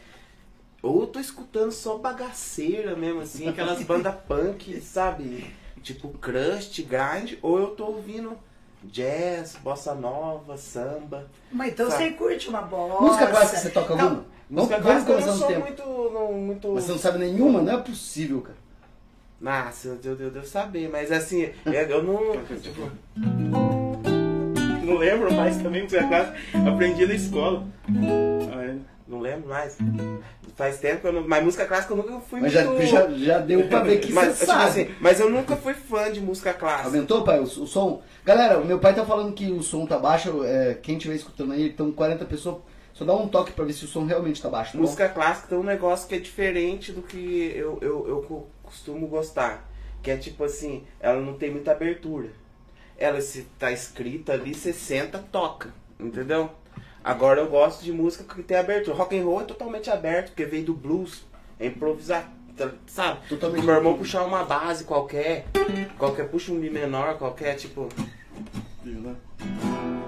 Ou 0.82 1.02
eu 1.02 1.06
tô 1.06 1.20
escutando 1.20 1.70
só 1.70 1.96
bagaceira 1.96 2.96
mesmo, 2.96 3.20
assim, 3.20 3.48
aquelas 3.48 3.82
bandas 3.86 4.14
punk, 4.26 4.80
sabe? 4.80 5.54
Tipo 5.82 6.08
crust, 6.10 6.82
grind, 6.82 7.38
ou 7.40 7.58
eu 7.58 7.68
tô 7.68 7.86
ouvindo 7.86 8.36
jazz, 8.84 9.56
bossa 9.62 9.94
nova, 9.94 10.56
samba. 10.56 11.28
Mas 11.50 11.72
então 11.72 11.90
Sabe. 11.90 12.04
você 12.04 12.10
curte 12.12 12.48
uma 12.48 12.62
bosta. 12.62 13.00
Música 13.00 13.26
clássica 13.28 13.58
você 13.58 13.70
toca 13.70 13.92
alguma? 13.92 14.24
Vamos, 14.52 14.68
Música 14.68 14.82
vamos 14.82 15.04
clássica 15.04 15.12
eu 15.12 15.16
começar 15.16 15.26
não 15.26 15.34
no 15.34 15.38
sou 15.38 15.48
tempo. 15.48 15.60
muito, 15.66 16.10
não, 16.12 16.32
muito... 16.34 16.68
Mas 16.74 16.84
você 16.84 16.92
não 16.92 16.98
sabe 16.98 17.18
nenhuma? 17.20 17.62
Não 17.62 17.72
é 17.72 17.82
possível, 17.82 18.42
cara. 18.42 18.58
Nossa, 19.40 19.88
eu 19.88 19.96
devo, 19.96 20.22
eu 20.22 20.30
devo 20.30 20.46
saber, 20.46 20.90
mas 20.90 21.10
assim, 21.10 21.48
eu, 21.64 21.72
eu 21.72 22.02
não... 22.02 22.32
Tipo, 22.60 22.90
Não 24.84 24.98
lembro 24.98 25.32
mais 25.32 25.56
também, 25.56 25.82
música 25.84 26.06
clássica. 26.06 26.36
Aprendi 26.68 27.06
na 27.06 27.14
escola. 27.14 27.66
Ah, 28.54 28.62
é. 28.62 28.76
não 29.08 29.20
lembro 29.20 29.48
mais. 29.48 29.78
Faz 30.54 30.78
tempo 30.78 31.00
que 31.00 31.06
eu 31.06 31.12
não... 31.14 31.26
Mas 31.26 31.42
música 31.42 31.64
clássica 31.64 31.94
eu 31.94 31.96
nunca 31.96 32.20
fui 32.20 32.40
Mas 32.40 32.52
já, 32.52 32.64
muito... 32.64 32.86
já, 32.86 33.08
já 33.10 33.38
deu 33.38 33.66
pra 33.68 33.80
ver 33.80 34.00
que 34.00 34.12
mas, 34.14 34.34
você 34.36 34.44
tipo 34.44 34.46
sabe. 34.52 34.64
assim, 34.64 34.94
mas 35.00 35.18
eu 35.18 35.30
nunca 35.30 35.56
fui 35.56 35.72
fã 35.72 36.12
de 36.12 36.20
música 36.20 36.52
clássica. 36.52 36.88
Aumentou, 36.88 37.24
pai, 37.24 37.40
o, 37.40 37.44
o 37.44 37.66
som? 37.66 38.02
Galera, 38.22 38.58
o 38.58 38.66
meu 38.66 38.78
pai 38.78 38.94
tá 38.94 39.04
falando 39.06 39.32
que 39.32 39.50
o 39.50 39.62
som 39.62 39.86
tá 39.86 39.98
baixo. 39.98 40.44
é, 40.44 40.74
quem 40.74 40.98
estiver 40.98 41.14
escutando 41.14 41.52
aí, 41.52 41.68
estão 41.70 41.90
40 41.90 42.26
pessoas. 42.26 42.58
Só 42.94 43.04
dá 43.04 43.14
um 43.14 43.26
toque 43.28 43.52
pra 43.52 43.64
ver 43.64 43.72
se 43.72 43.84
o 43.84 43.88
som 43.88 44.04
realmente 44.04 44.40
tá 44.42 44.48
baixo. 44.48 44.72
Tá 44.72 44.78
bom? 44.78 44.84
Música 44.84 45.08
clássica 45.08 45.48
tem 45.48 45.58
um 45.58 45.62
negócio 45.62 46.06
que 46.08 46.14
é 46.14 46.18
diferente 46.18 46.92
do 46.92 47.02
que 47.02 47.52
eu, 47.56 47.78
eu, 47.80 48.06
eu 48.08 48.22
co- 48.22 48.46
costumo 48.62 49.06
gostar. 49.06 49.68
Que 50.02 50.10
é 50.10 50.16
tipo 50.16 50.44
assim, 50.44 50.84
ela 51.00 51.20
não 51.20 51.34
tem 51.34 51.50
muita 51.50 51.72
abertura. 51.72 52.28
Ela 52.98 53.20
se 53.20 53.42
tá 53.58 53.72
escrita 53.72 54.32
ali, 54.32 54.54
você 54.54 54.72
senta, 54.72 55.18
toca. 55.32 55.72
Entendeu? 55.98 56.50
Agora 57.02 57.40
eu 57.40 57.48
gosto 57.48 57.82
de 57.82 57.92
música 57.92 58.22
que 58.34 58.42
tem 58.42 58.56
abertura. 58.56 58.96
Rock 58.96 59.18
and 59.18 59.24
roll 59.24 59.40
é 59.40 59.44
totalmente 59.44 59.88
aberto, 59.90 60.28
porque 60.28 60.44
veio 60.44 60.64
do 60.64 60.74
blues. 60.74 61.24
É 61.58 61.66
improvisar, 61.66 62.30
sabe? 62.86 63.20
Totalmente 63.28 63.64
meu 63.64 63.74
irmão 63.74 63.96
puxar 63.96 64.24
uma 64.24 64.44
base 64.44 64.82
qualquer, 64.84 65.46
qualquer 65.96 66.28
puxa 66.28 66.50
um 66.52 66.56
mi 66.56 66.68
menor, 66.68 67.16
qualquer 67.18 67.54
tipo. 67.54 67.88
Você 68.84 70.01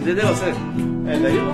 entendeu? 0.00 0.26
Você... 0.28 0.46
É, 0.46 1.18
daí 1.18 1.36
eu. 1.36 1.50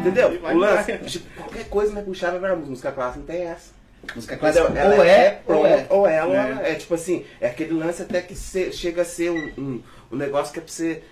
Entendeu? 0.00 0.40
O 0.42 0.56
lance, 0.56 0.96
tipo, 0.98 1.26
qualquer 1.42 1.68
coisa 1.68 1.92
vai 1.92 2.02
puxar 2.02 2.30
vai 2.30 2.40
virar 2.40 2.56
música 2.56 2.92
clássica, 2.92 3.18
não 3.20 3.26
tem 3.26 3.42
essa. 3.46 3.72
Música 4.14 4.36
clássica? 4.36 4.66
Ela 4.78 4.94
ou 4.96 5.04
é, 5.04 5.30
pronta, 5.30 5.58
ou 5.60 5.66
é. 5.66 5.86
ou 5.90 6.34
ela 6.34 6.62
É. 6.66 6.72
é. 6.72 6.74
tipo 6.76 6.94
assim, 6.94 7.24
é 7.40 7.48
aquele 7.48 7.72
lance 7.74 8.00
até 8.02 8.22
que 8.22 8.34
cê- 8.34 8.72
chega 8.72 9.02
a 9.02 9.04
ser 9.04 9.30
um, 9.30 9.52
um, 9.58 9.82
um 10.12 10.16
negócio 10.16 10.52
que 10.52 10.60
é 10.60 10.62
pra 10.62 10.70
você. 10.72 11.02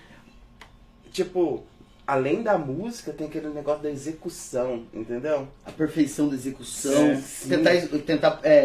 Tipo, 1.11 1.65
além 2.07 2.41
da 2.41 2.57
música, 2.57 3.11
tem 3.11 3.27
aquele 3.27 3.49
negócio 3.49 3.83
da 3.83 3.91
execução, 3.91 4.85
entendeu? 4.93 5.45
A 5.65 5.71
perfeição 5.71 6.29
da 6.29 6.35
execução. 6.35 7.07
É, 7.11 7.15
sim. 7.17 7.49
tentar 7.49 7.99
tentar 8.05 8.39
é, 8.43 8.55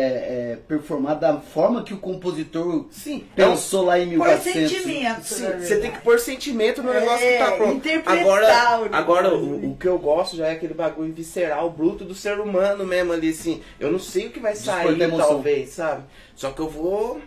é, 0.53 0.59
performar 0.69 1.19
da 1.19 1.41
forma 1.41 1.83
que 1.83 1.93
o 1.93 1.99
compositor 1.99 2.87
Sim. 2.91 3.25
É 3.37 3.45
pensou 3.45 3.85
lá 3.85 3.99
em 3.99 4.17
Por 4.17 4.29
1400. 4.29 4.71
sentimento. 4.71 5.25
Sim, 5.25 5.43
na 5.43 5.59
você 5.59 5.81
tem 5.81 5.91
que 5.91 6.01
pôr 6.03 6.21
sentimento 6.21 6.83
no 6.83 6.93
É, 6.93 7.01
negócio 7.01 7.27
que 7.27 7.39
tá 7.39 7.53
pronto. 7.53 7.77
interpretar 7.77 8.19
Agora, 8.19 8.81
o 8.81 8.95
agora 8.95 9.35
o, 9.35 9.73
o 9.73 9.77
que 9.77 9.89
eu 9.89 9.99
gosto 9.99 10.37
já 10.37 10.47
é 10.47 10.53
aquele 10.53 10.75
bagulho 10.75 11.13
visceral, 11.13 11.69
bruto 11.69 12.05
do 12.05 12.15
ser 12.15 12.39
humano 12.39 12.87
mesmo 12.87 13.13
ali, 13.13 13.31
assim. 13.31 13.61
Eu 13.81 13.91
não 13.91 13.99
sei 13.99 14.29
o 14.29 14.31
que 14.31 14.39
vai 14.39 14.55
sair, 14.55 14.99
talvez, 15.17 15.71
sabe? 15.71 16.05
Só 16.37 16.51
que 16.53 16.61
eu 16.61 16.69
vou. 16.69 17.21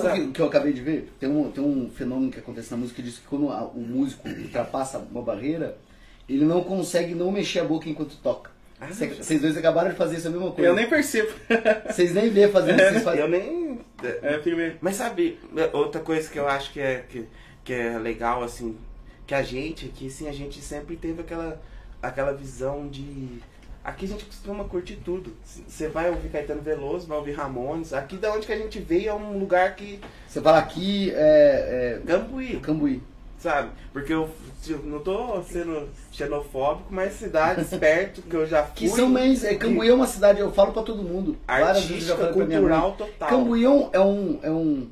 Sabe 0.00 0.08
o 0.20 0.26
que, 0.26 0.32
que 0.32 0.40
eu 0.40 0.46
acabei 0.46 0.72
de 0.72 0.80
ver? 0.80 1.12
Tem 1.20 1.28
um, 1.28 1.50
tem 1.50 1.62
um 1.62 1.90
fenômeno 1.90 2.30
que 2.32 2.38
acontece 2.38 2.70
na 2.70 2.76
música 2.76 2.96
que 2.96 3.02
diz 3.08 3.18
que 3.18 3.26
quando 3.26 3.50
a- 3.50 3.64
o 3.64 3.80
músico 3.80 4.28
ultrapassa 4.28 4.98
uma 4.98 5.22
barreira, 5.22 5.76
ele 6.28 6.44
não 6.44 6.64
consegue 6.64 7.14
não 7.14 7.30
mexer 7.30 7.60
a 7.60 7.64
boca 7.64 7.88
enquanto 7.88 8.16
toca. 8.22 8.50
Ah, 8.80 8.90
Cê- 8.92 9.06
Vocês 9.08 9.40
dois 9.40 9.56
acabaram 9.56 9.90
de 9.90 9.96
fazer 9.96 10.16
isso 10.16 10.26
a 10.26 10.30
mesma 10.30 10.50
coisa. 10.50 10.68
Eu 10.70 10.74
nem 10.74 10.88
percebo. 10.88 11.30
Vocês 11.88 12.12
nem 12.12 12.30
vê 12.30 12.48
fazendo 12.48 12.80
isso. 12.80 12.90
Vocês 12.90 13.04
fazem. 13.04 13.20
Eu 13.20 13.28
nem. 13.28 13.80
É, 14.22 14.38
filme. 14.40 14.72
Mas 14.80 14.96
sabe, 14.96 15.38
outra 15.72 16.00
coisa 16.00 16.28
que 16.28 16.38
eu 16.38 16.48
acho 16.48 16.72
que 16.72 16.80
é, 16.80 17.04
que, 17.08 17.24
que 17.64 17.72
é 17.72 17.96
legal, 17.98 18.42
assim, 18.42 18.76
que 19.26 19.34
a 19.34 19.42
gente 19.42 19.86
aqui, 19.86 20.08
assim, 20.08 20.28
a 20.28 20.32
gente 20.32 20.60
sempre 20.60 20.96
teve 20.96 21.20
aquela, 21.20 21.62
aquela 22.02 22.32
visão 22.32 22.88
de. 22.88 23.40
Aqui 23.84 24.04
a 24.04 24.08
gente 24.08 24.24
costuma 24.24 24.64
curtir 24.64 24.96
tudo. 25.04 25.32
Você 25.44 25.88
vai 25.88 26.08
ouvir 26.08 26.28
Caetano 26.28 26.62
Veloso, 26.62 27.06
vai 27.06 27.18
ouvir 27.18 27.32
Ramones. 27.32 27.92
Aqui 27.92 28.16
da 28.16 28.32
onde 28.32 28.46
que 28.46 28.52
a 28.52 28.58
gente 28.58 28.78
veio 28.78 29.10
é 29.10 29.14
um 29.14 29.38
lugar 29.38 29.74
que. 29.74 30.00
Você 30.28 30.40
fala 30.40 30.58
aqui 30.58 31.10
é, 31.14 32.00
é 32.00 32.06
Cambuí, 32.06 32.60
Cambuí. 32.60 33.02
sabe? 33.38 33.70
Porque 33.92 34.12
eu, 34.12 34.30
não 34.84 35.00
tô 35.00 35.42
sendo 35.42 35.88
xenofóbico, 36.12 36.94
mas 36.94 37.14
cidades 37.14 37.70
perto 37.76 38.22
que 38.22 38.36
eu 38.36 38.46
já 38.46 38.62
fui. 38.62 38.74
Que 38.74 38.88
são 38.88 39.08
mães. 39.08 39.42
É, 39.42 39.56
Cambuí 39.56 39.88
é 39.88 39.94
uma 39.94 40.06
cidade, 40.06 40.38
eu 40.38 40.52
falo 40.52 40.72
pra 40.72 40.82
todo 40.82 41.02
mundo. 41.02 41.36
Várias 41.44 41.84
vezes 41.84 42.08
eu 42.08 42.16
já 42.16 42.22
Artística, 42.22 42.40
falei 42.40 42.58
cultural 42.58 42.92
total. 42.92 43.28
Cambuí 43.28 43.64
é 43.64 43.68
um, 43.68 43.90
é 43.92 44.00
um, 44.50 44.88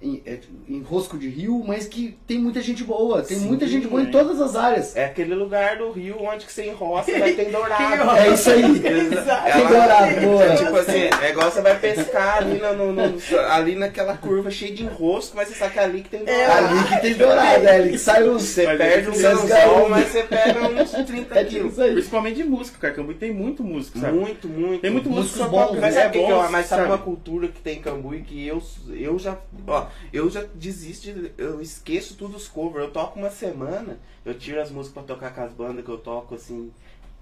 é 0.00 0.06
um 0.06 0.08
em- 0.10 0.22
é 0.24 0.38
enrosco 0.68 1.18
de 1.18 1.28
rio, 1.28 1.62
mas 1.66 1.86
que 1.86 2.16
tem 2.26 2.38
muita 2.38 2.60
gente 2.60 2.84
boa. 2.84 3.22
Tem 3.22 3.36
Sim, 3.38 3.46
muita 3.46 3.66
gente 3.66 3.86
boa 3.88 4.02
em 4.02 4.06
é. 4.08 4.10
todas 4.10 4.40
as 4.40 4.54
áreas. 4.54 4.96
É 4.96 5.06
aquele 5.06 5.34
lugar 5.34 5.76
do 5.78 5.90
rio 5.90 6.16
onde 6.22 6.46
que 6.46 6.52
você 6.52 6.66
enrosca 6.66 7.10
e 7.10 7.18
vai 7.18 7.32
ter 7.32 7.46
dourado. 7.50 8.10
É 8.16 8.32
isso 8.32 8.50
aí. 8.50 8.62
Exato. 8.86 9.52
Tem 9.52 9.66
dourado, 9.66 10.20
boa. 10.20 10.44
É 10.44 10.56
tipo 10.56 10.76
assim, 10.76 10.98
é 11.22 11.30
igual 11.30 11.50
você 11.50 11.60
vai 11.60 11.78
pescar 11.78 12.38
ali, 12.38 12.58
no, 12.60 12.92
no- 12.92 12.92
no- 12.92 13.38
ali 13.50 13.74
naquela 13.74 14.16
curva 14.16 14.50
cheia 14.50 14.72
de 14.72 14.84
enrosco, 14.84 15.36
mas 15.36 15.48
você 15.48 15.54
sabe 15.54 15.72
que 15.72 15.78
é 15.78 15.82
ali 15.82 16.02
que 16.02 16.08
tem 16.10 16.24
dourado. 16.24 16.66
Ali 16.68 16.88
que 16.88 17.00
tem 17.00 17.14
dourado, 17.14 17.66
é 17.66 17.74
ali 17.76 17.90
que 17.90 17.98
sai 17.98 18.22
os. 18.22 18.42
Você 18.42 18.66
Mas 18.66 18.78
perde 18.78 19.06
é 19.06 19.10
um 19.10 19.32
anzol, 19.32 19.48
gaúchas. 19.48 19.88
mas 19.90 20.08
você 20.08 20.22
pega 20.22 20.68
uns 20.68 20.90
30 21.06 21.38
É 21.38 21.44
quilos. 21.44 21.74
Principalmente 21.74 22.36
de 22.36 22.44
música, 22.44 22.78
cara. 22.78 22.94
Cambuí 22.94 23.14
tem 23.14 23.32
muito 23.32 23.62
músico, 23.64 23.98
sabe? 23.98 24.16
Muito, 24.16 24.48
muito. 24.48 24.80
Tem 24.80 24.90
muito 24.90 25.10
músico 25.10 25.44
bons, 25.48 25.68
só 25.68 25.74
Mas 25.80 25.96
é 25.96 26.02
sabe, 26.02 26.18
é 26.18 26.22
bom, 26.22 26.32
uma- 26.34 26.48
mas 26.50 26.66
sabe 26.66 26.82
sabe? 26.82 26.92
uma 26.92 26.98
cultura 26.98 27.48
que 27.48 27.60
tem 27.60 27.78
em 27.78 27.82
Cambuí 27.82 28.22
que 28.22 28.46
eu, 28.46 28.62
eu 28.90 29.18
já. 29.18 29.36
Ó, 29.66 29.87
eu 30.12 30.28
já 30.30 30.44
desisto, 30.54 31.12
de- 31.12 31.32
eu 31.38 31.60
esqueço 31.60 32.14
tudo 32.16 32.36
os 32.36 32.48
covers. 32.48 32.84
Eu 32.86 32.90
toco 32.92 33.18
uma 33.18 33.30
semana, 33.30 33.98
eu 34.24 34.34
tiro 34.38 34.60
as 34.60 34.70
músicas 34.70 34.94
pra 35.04 35.14
tocar 35.14 35.34
com 35.34 35.42
as 35.42 35.52
bandas 35.52 35.84
que 35.84 35.90
eu 35.90 35.98
toco, 35.98 36.34
assim. 36.34 36.72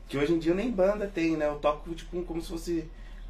Que 0.08 0.16
hoje 0.18 0.32
em 0.34 0.38
dia 0.38 0.54
nem 0.54 0.70
banda 0.70 1.10
tem, 1.12 1.36
né? 1.36 1.46
Eu 1.46 1.56
toco 1.56 1.92
tipo 1.94 2.22
como 2.22 2.40
se 2.40 2.48
fosse 2.48 2.84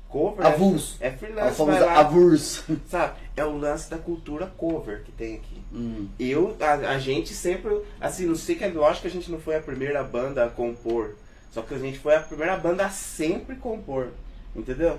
cover. 0.09 0.45
né? 0.45 0.51
Avulso. 0.51 0.97
É 1.01 1.09
A 1.09 1.12
freelance, 1.16 1.57
famosa 1.57 1.78
vai 1.78 1.87
lá. 1.87 2.01
avulso. 2.01 2.64
Sabe? 2.89 3.14
É 3.37 3.45
o 3.45 3.57
lance 3.57 3.89
da 3.91 3.99
cultura 3.99 4.47
cover 4.57 5.03
que 5.03 5.12
tem 5.12 5.37
aqui. 5.37 5.62
Hum. 5.72 6.09
Eu, 6.20 6.57
a, 6.61 6.72
a 6.93 6.99
gente 6.99 7.32
sempre, 7.34 7.80
assim, 8.01 8.26
não 8.26 8.37
sei 8.37 8.57
que 8.57 8.64
é 8.64 8.68
lógico 8.68 9.03
que 9.03 9.09
a 9.09 9.11
gente 9.11 9.30
não 9.30 9.41
foi 9.41 9.57
a 9.57 9.61
primeira 9.61 10.03
banda 10.05 10.45
a 10.45 10.51
compor. 10.51 11.14
Só 11.51 11.62
que 11.62 11.74
a 11.74 11.78
gente 11.78 11.99
foi 11.99 12.14
a 12.14 12.20
primeira 12.20 12.57
banda 12.59 12.84
a 12.84 12.91
sempre 12.91 13.57
compor. 13.57 14.09
Entendeu? 14.55 14.99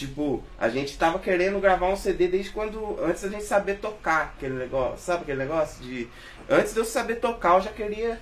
Tipo, 0.00 0.42
a 0.58 0.70
gente 0.70 0.96
tava 0.96 1.18
querendo 1.18 1.60
gravar 1.60 1.88
um 1.88 1.96
CD 1.96 2.26
desde 2.26 2.50
quando. 2.52 2.98
Antes 3.04 3.20
da 3.20 3.28
gente 3.28 3.44
saber 3.44 3.80
tocar 3.80 4.32
aquele 4.34 4.54
negócio. 4.54 4.96
Sabe 4.96 5.24
aquele 5.24 5.40
negócio 5.40 5.84
de. 5.84 6.08
Antes 6.48 6.72
de 6.72 6.78
eu 6.78 6.86
saber 6.86 7.16
tocar, 7.16 7.56
eu 7.56 7.60
já 7.60 7.70
queria 7.70 8.18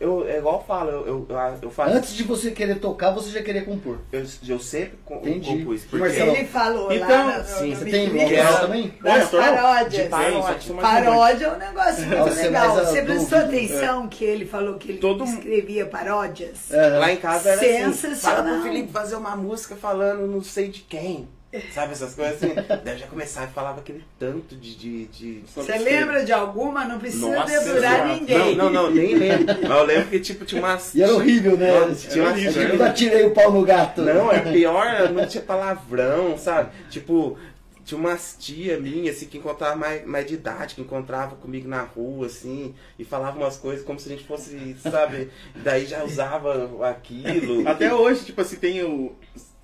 eu, 0.00 0.28
é 0.28 0.38
igual 0.38 0.58
eu 0.60 0.64
falo, 0.64 0.90
eu, 0.90 1.06
eu, 1.06 1.26
eu, 1.62 1.70
faço. 1.70 1.92
Antes 1.96 2.14
de 2.14 2.22
você 2.22 2.50
querer 2.52 2.76
tocar, 2.78 3.10
você 3.10 3.30
já 3.30 3.42
queria 3.42 3.64
compor. 3.64 3.98
Eu, 4.12 4.24
eu 4.46 4.58
sempre 4.60 4.98
Entendi. 5.10 5.58
compus. 5.58 5.82
Porque 5.84 5.98
Marcelo, 5.98 6.36
Ele 6.36 6.44
falou 6.44 6.92
Então, 6.92 7.08
lá 7.26 7.38
no, 7.38 7.44
sim, 7.44 7.70
no 7.70 7.76
Você 7.76 7.84
tem 7.86 8.06
é- 8.34 8.52
também? 8.60 8.94
das 9.02 9.34
É, 9.34 9.36
paródias. 9.36 10.08
paródia. 10.08 10.74
Paródia 10.80 11.46
é 11.46 11.52
um 11.52 11.58
negócio 11.58 12.06
muito 12.06 12.24
Você 12.24 12.42
legal. 12.42 12.74
Você 12.76 13.02
prestou 13.02 13.38
atenção 13.38 14.08
que 14.08 14.24
ele 14.24 14.46
falou 14.46 14.74
que 14.78 14.90
ele 14.92 14.98
Todo- 14.98 15.24
escrevia 15.24 15.86
paródias? 15.86 16.70
Aham. 16.72 16.98
Lá 16.98 17.12
em 17.12 17.16
casa 17.16 17.50
era 17.50 17.60
assim, 17.60 17.92
Sensacional. 17.92 18.44
fala 18.44 18.54
pro 18.54 18.62
Felipe 18.62 18.92
fazer 18.92 19.16
uma 19.16 19.34
música 19.36 19.74
falando 19.76 20.26
não 20.26 20.42
sei 20.42 20.68
de 20.68 20.80
quem. 20.82 21.28
Sabe 21.72 21.92
essas 21.92 22.14
coisas 22.14 22.34
assim? 22.42 22.54
Daí 22.84 22.94
eu 22.94 22.98
já 22.98 23.06
começava 23.06 23.46
e 23.46 23.54
falava 23.54 23.80
aquele 23.80 24.04
tanto 24.18 24.54
de... 24.54 24.74
de, 24.76 25.06
de... 25.06 25.42
Você 25.54 25.78
lembra 25.78 26.22
de 26.24 26.30
alguma? 26.32 26.84
Não 26.84 26.98
precisa 26.98 27.26
Nossa 27.30 27.60
dedurar 27.64 28.06
ninguém. 28.06 28.54
Não, 28.54 28.70
não, 28.70 28.84
não, 28.84 28.90
nem 28.90 29.14
lembro. 29.14 29.46
Mas 29.62 29.70
eu 29.78 29.84
lembro 29.84 30.08
que 30.10 30.20
tipo 30.20 30.44
tinha 30.44 30.60
umas... 30.60 30.94
E 30.94 31.02
era 31.02 31.14
horrível, 31.14 31.56
né? 31.56 31.80
Nossa, 31.80 32.08
tinha 32.08 32.24
É 32.24 32.28
umas- 32.28 32.40
tipo, 32.42 32.58
eu 32.58 32.78
já 32.78 32.92
tirei 32.92 33.24
o 33.26 33.30
pau 33.30 33.50
no 33.50 33.64
gato. 33.64 34.02
Não, 34.02 34.30
é 34.30 34.40
pior, 34.40 35.10
não 35.10 35.26
tinha 35.26 35.42
palavrão, 35.42 36.36
sabe? 36.36 36.70
Tipo, 36.90 37.38
tinha 37.82 37.98
umas 37.98 38.36
tia 38.38 38.78
minha, 38.78 39.10
assim, 39.10 39.24
que 39.24 39.38
encontrava 39.38 39.74
mais, 39.74 40.04
mais 40.06 40.26
de 40.26 40.34
idade, 40.34 40.74
que 40.74 40.82
encontrava 40.82 41.36
comigo 41.36 41.66
na 41.66 41.80
rua, 41.80 42.26
assim, 42.26 42.74
e 42.98 43.04
falava 43.06 43.38
umas 43.38 43.56
coisas 43.56 43.82
como 43.82 43.98
se 43.98 44.06
a 44.06 44.12
gente 44.14 44.26
fosse, 44.28 44.76
sabe? 44.82 45.30
Daí 45.56 45.86
já 45.86 46.04
usava 46.04 46.68
aquilo. 46.90 47.66
Até 47.66 47.94
hoje, 47.94 48.26
tipo 48.26 48.42
assim, 48.42 48.56
tem 48.56 48.84
o. 48.84 49.16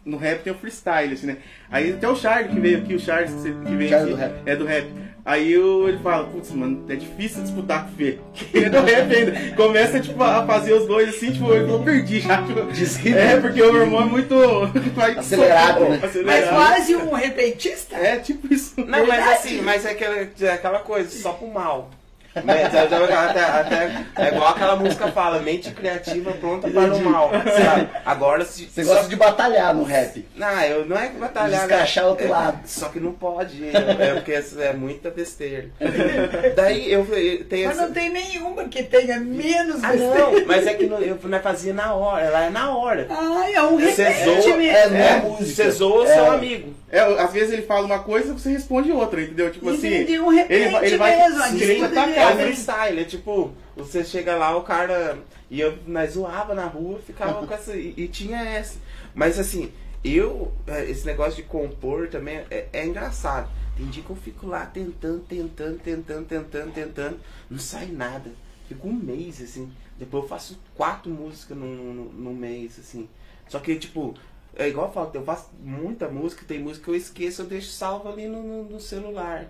No 0.04 0.16
rap 0.18 0.42
tem 0.42 0.52
o 0.52 0.56
freestyle, 0.56 1.14
assim, 1.14 1.26
né? 1.26 1.38
Aí 1.70 1.92
até 1.92 2.06
o 2.08 2.14
Charles 2.14 2.52
que 2.52 2.60
veio 2.60 2.78
aqui, 2.78 2.94
o 2.94 3.00
Charles 3.00 3.30
que 3.42 3.74
veio 3.74 3.88
Charles 3.90 4.08
aqui, 4.08 4.10
do 4.12 4.16
rap. 4.16 4.34
é 4.46 4.56
do 4.56 4.64
rap. 4.66 4.86
Aí 5.24 5.56
o- 5.56 5.88
ele 5.88 5.96
fala, 6.00 6.24
putz, 6.26 6.50
mano, 6.50 6.84
é 6.86 6.94
difícil 6.96 7.40
disputar 7.42 7.86
com 7.86 7.92
o 7.92 7.96
Fê. 7.96 8.18
Que 8.34 8.64
é 8.64 8.68
do 8.68 8.80
rap 8.82 9.14
ainda. 9.14 9.56
Começa, 9.56 9.98
tipo, 9.98 10.22
a 10.22 10.44
fazer 10.46 10.74
os 10.74 10.86
dois 10.86 11.08
assim, 11.08 11.32
tipo, 11.32 11.50
eu 11.50 11.78
perdi 11.82 12.20
já. 12.20 12.42
Tipo, 12.42 12.60
é, 13.18 13.40
porque 13.40 13.62
o 13.62 13.72
meu 13.72 13.82
irmão 13.82 14.02
é 14.02 14.04
muito. 14.04 14.34
Acelerado, 15.18 15.80
né? 15.80 15.98
Mas 16.02 16.04
Acelerado. 16.10 16.54
quase 16.54 16.96
um 16.96 17.12
repentista? 17.14 17.96
É, 17.96 18.16
tipo 18.18 18.52
isso. 18.52 18.74
Não, 18.76 19.06
mas 19.06 19.26
assim, 19.28 19.62
mas 19.62 19.86
é 19.86 19.92
aquela, 19.92 20.16
é 20.16 20.50
aquela 20.52 20.80
coisa, 20.80 21.08
só 21.10 21.32
pro 21.32 21.48
mal. 21.48 21.90
Né? 22.42 22.70
Já- 22.70 23.28
até, 23.28 23.40
até- 23.44 24.04
é 24.16 24.28
igual 24.34 24.48
aquela 24.48 24.76
música 24.76 25.08
fala, 25.08 25.38
mente 25.40 25.70
criativa 25.70 26.32
pronta 26.32 26.68
para 26.68 26.94
o 26.94 27.00
mal. 27.04 27.30
sabe? 27.30 27.88
Agora 28.04 28.44
se. 28.44 28.64
Você 28.66 28.82
gosta 28.84 29.08
de 29.08 29.16
batalhar 29.16 29.74
no 29.74 29.84
rap. 29.84 30.26
Não, 30.34 30.60
eu 30.62 30.84
não 30.86 30.96
é 30.96 31.08
que 31.08 31.16
batalhar. 31.16 31.50
né? 31.62 31.66
Descrachar 31.66 32.06
outro 32.06 32.26
É, 32.26 32.30
lado. 32.30 32.60
Só 32.66 32.88
que 32.88 32.98
não 32.98 33.12
pode, 33.12 33.62
é 33.68 34.14
porque 34.14 34.32
isso 34.32 34.60
é 34.60 34.72
muita 34.72 35.10
besteira. 35.10 35.68
Daí 36.56 36.90
eu, 36.92 37.04
eu 37.14 37.44
tenho 37.44 37.68
Mas 37.68 37.76
essa. 37.78 37.86
não 37.86 37.92
tem 37.94 38.10
nenhuma 38.10 38.64
que 38.64 38.82
tenha 38.82 39.18
menos 39.20 39.82
Ah, 39.82 39.88
besteira. 39.88 40.14
não, 40.18 40.46
mas 40.46 40.66
é 40.66 40.74
que 40.74 40.86
não- 40.86 40.98
eu 41.00 41.18
não 41.22 41.40
fazia 41.40 41.72
na 41.72 41.94
hora, 41.94 42.24
ela 42.24 42.44
é 42.46 42.50
na 42.50 42.76
hora. 42.76 43.06
Ai, 43.10 43.54
é 43.54 43.62
um 43.62 43.76
repente 43.76 44.56
mesmo. 44.56 44.76
É, 44.76 44.88
não 44.88 44.96
é 44.96 45.08
É, 45.08 45.16
música. 45.20 45.44
Você 45.64 45.70
zoa 45.70 46.02
o 46.02 46.04
É. 46.04 46.14
seu 46.14 46.32
amigo. 46.32 46.74
É, 46.90 47.00
às 47.00 47.32
vezes 47.32 47.52
ele 47.52 47.62
fala 47.62 47.86
uma 47.86 47.98
coisa 47.98 48.32
você 48.40 48.50
responde 48.50 48.92
outra, 48.92 49.20
entendeu? 49.20 49.50
Tipo 49.50 49.70
assim. 49.70 49.88
Entendi, 49.94 50.18
um 50.20 50.28
repente 50.28 50.52
ele 50.62 50.70
vai- 50.70 50.86
ele 50.86 50.96
vai 50.96 51.16
mesmo, 51.16 51.84
atacar, 51.86 52.23
É 52.30 52.34
um 52.34 52.38
freestyle, 52.38 53.00
é 53.00 53.04
tipo, 53.04 53.52
você 53.76 54.04
chega 54.04 54.36
lá, 54.36 54.56
o 54.56 54.62
cara. 54.62 55.18
E 55.50 55.60
eu 55.60 55.78
nós 55.86 56.12
zoava 56.12 56.54
na 56.54 56.66
rua, 56.66 56.98
ficava 57.00 57.46
com 57.46 57.54
essa. 57.54 57.76
E, 57.76 57.94
e 57.96 58.08
tinha 58.08 58.38
essa. 58.38 58.78
Mas 59.14 59.38
assim, 59.38 59.72
eu. 60.02 60.52
é, 60.66 60.88
Esse 60.88 61.06
negócio 61.06 61.36
de 61.36 61.42
compor 61.42 62.08
também 62.08 62.44
é, 62.50 62.68
é 62.72 62.86
engraçado. 62.86 63.50
Tem 63.76 63.86
dia 63.86 64.02
que 64.02 64.10
eu 64.10 64.16
fico 64.16 64.46
lá 64.46 64.66
tentando, 64.66 65.20
tentando, 65.20 65.78
tentando, 65.78 66.26
tentando, 66.26 66.72
tentando. 66.72 67.20
Não 67.50 67.58
sai 67.58 67.86
nada. 67.86 68.30
Fico 68.68 68.88
um 68.88 68.92
mês, 68.92 69.42
assim. 69.42 69.72
Depois 69.98 70.24
eu 70.24 70.28
faço 70.28 70.58
quatro 70.74 71.10
músicas 71.10 71.56
num, 71.56 71.74
num, 71.74 72.04
num 72.04 72.34
mês, 72.34 72.78
assim. 72.78 73.08
Só 73.48 73.58
que, 73.58 73.76
tipo, 73.76 74.14
é 74.56 74.68
igual 74.68 74.86
eu 74.88 74.92
falo, 74.92 75.10
eu 75.14 75.24
faço 75.24 75.50
muita 75.60 76.08
música, 76.08 76.44
tem 76.46 76.60
música 76.60 76.84
que 76.84 76.90
eu 76.90 76.94
esqueço, 76.94 77.42
eu 77.42 77.46
deixo 77.46 77.70
salvo 77.70 78.08
ali 78.08 78.28
no, 78.28 78.42
no, 78.42 78.64
no 78.64 78.80
celular. 78.80 79.46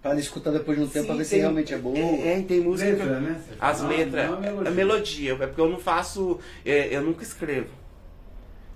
Pra 0.00 0.12
ela 0.12 0.20
escutar 0.20 0.52
depois 0.52 0.78
de 0.78 0.84
um 0.84 0.88
tempo 0.88 1.06
pra 1.06 1.14
Sim, 1.14 1.18
ver 1.18 1.24
se 1.24 1.30
tem- 1.30 1.40
realmente 1.40 1.74
é 1.74 1.78
boa. 1.78 1.98
É, 1.98 2.38
é, 2.38 2.42
tem 2.42 2.60
música 2.60 2.90
Letra, 2.90 3.20
né? 3.20 3.40
as 3.60 3.80
Não, 3.82 3.88
letras, 3.88 4.30
não 4.30 4.36
é 4.44 4.48
a 4.48 4.50
melodia. 4.52 4.70
melodia, 4.70 5.32
é 5.32 5.46
porque 5.46 5.60
eu 5.60 5.68
não 5.68 5.78
faço, 5.78 6.38
é, 6.64 6.94
eu 6.96 7.02
nunca 7.02 7.22
escrevo. 7.24 7.68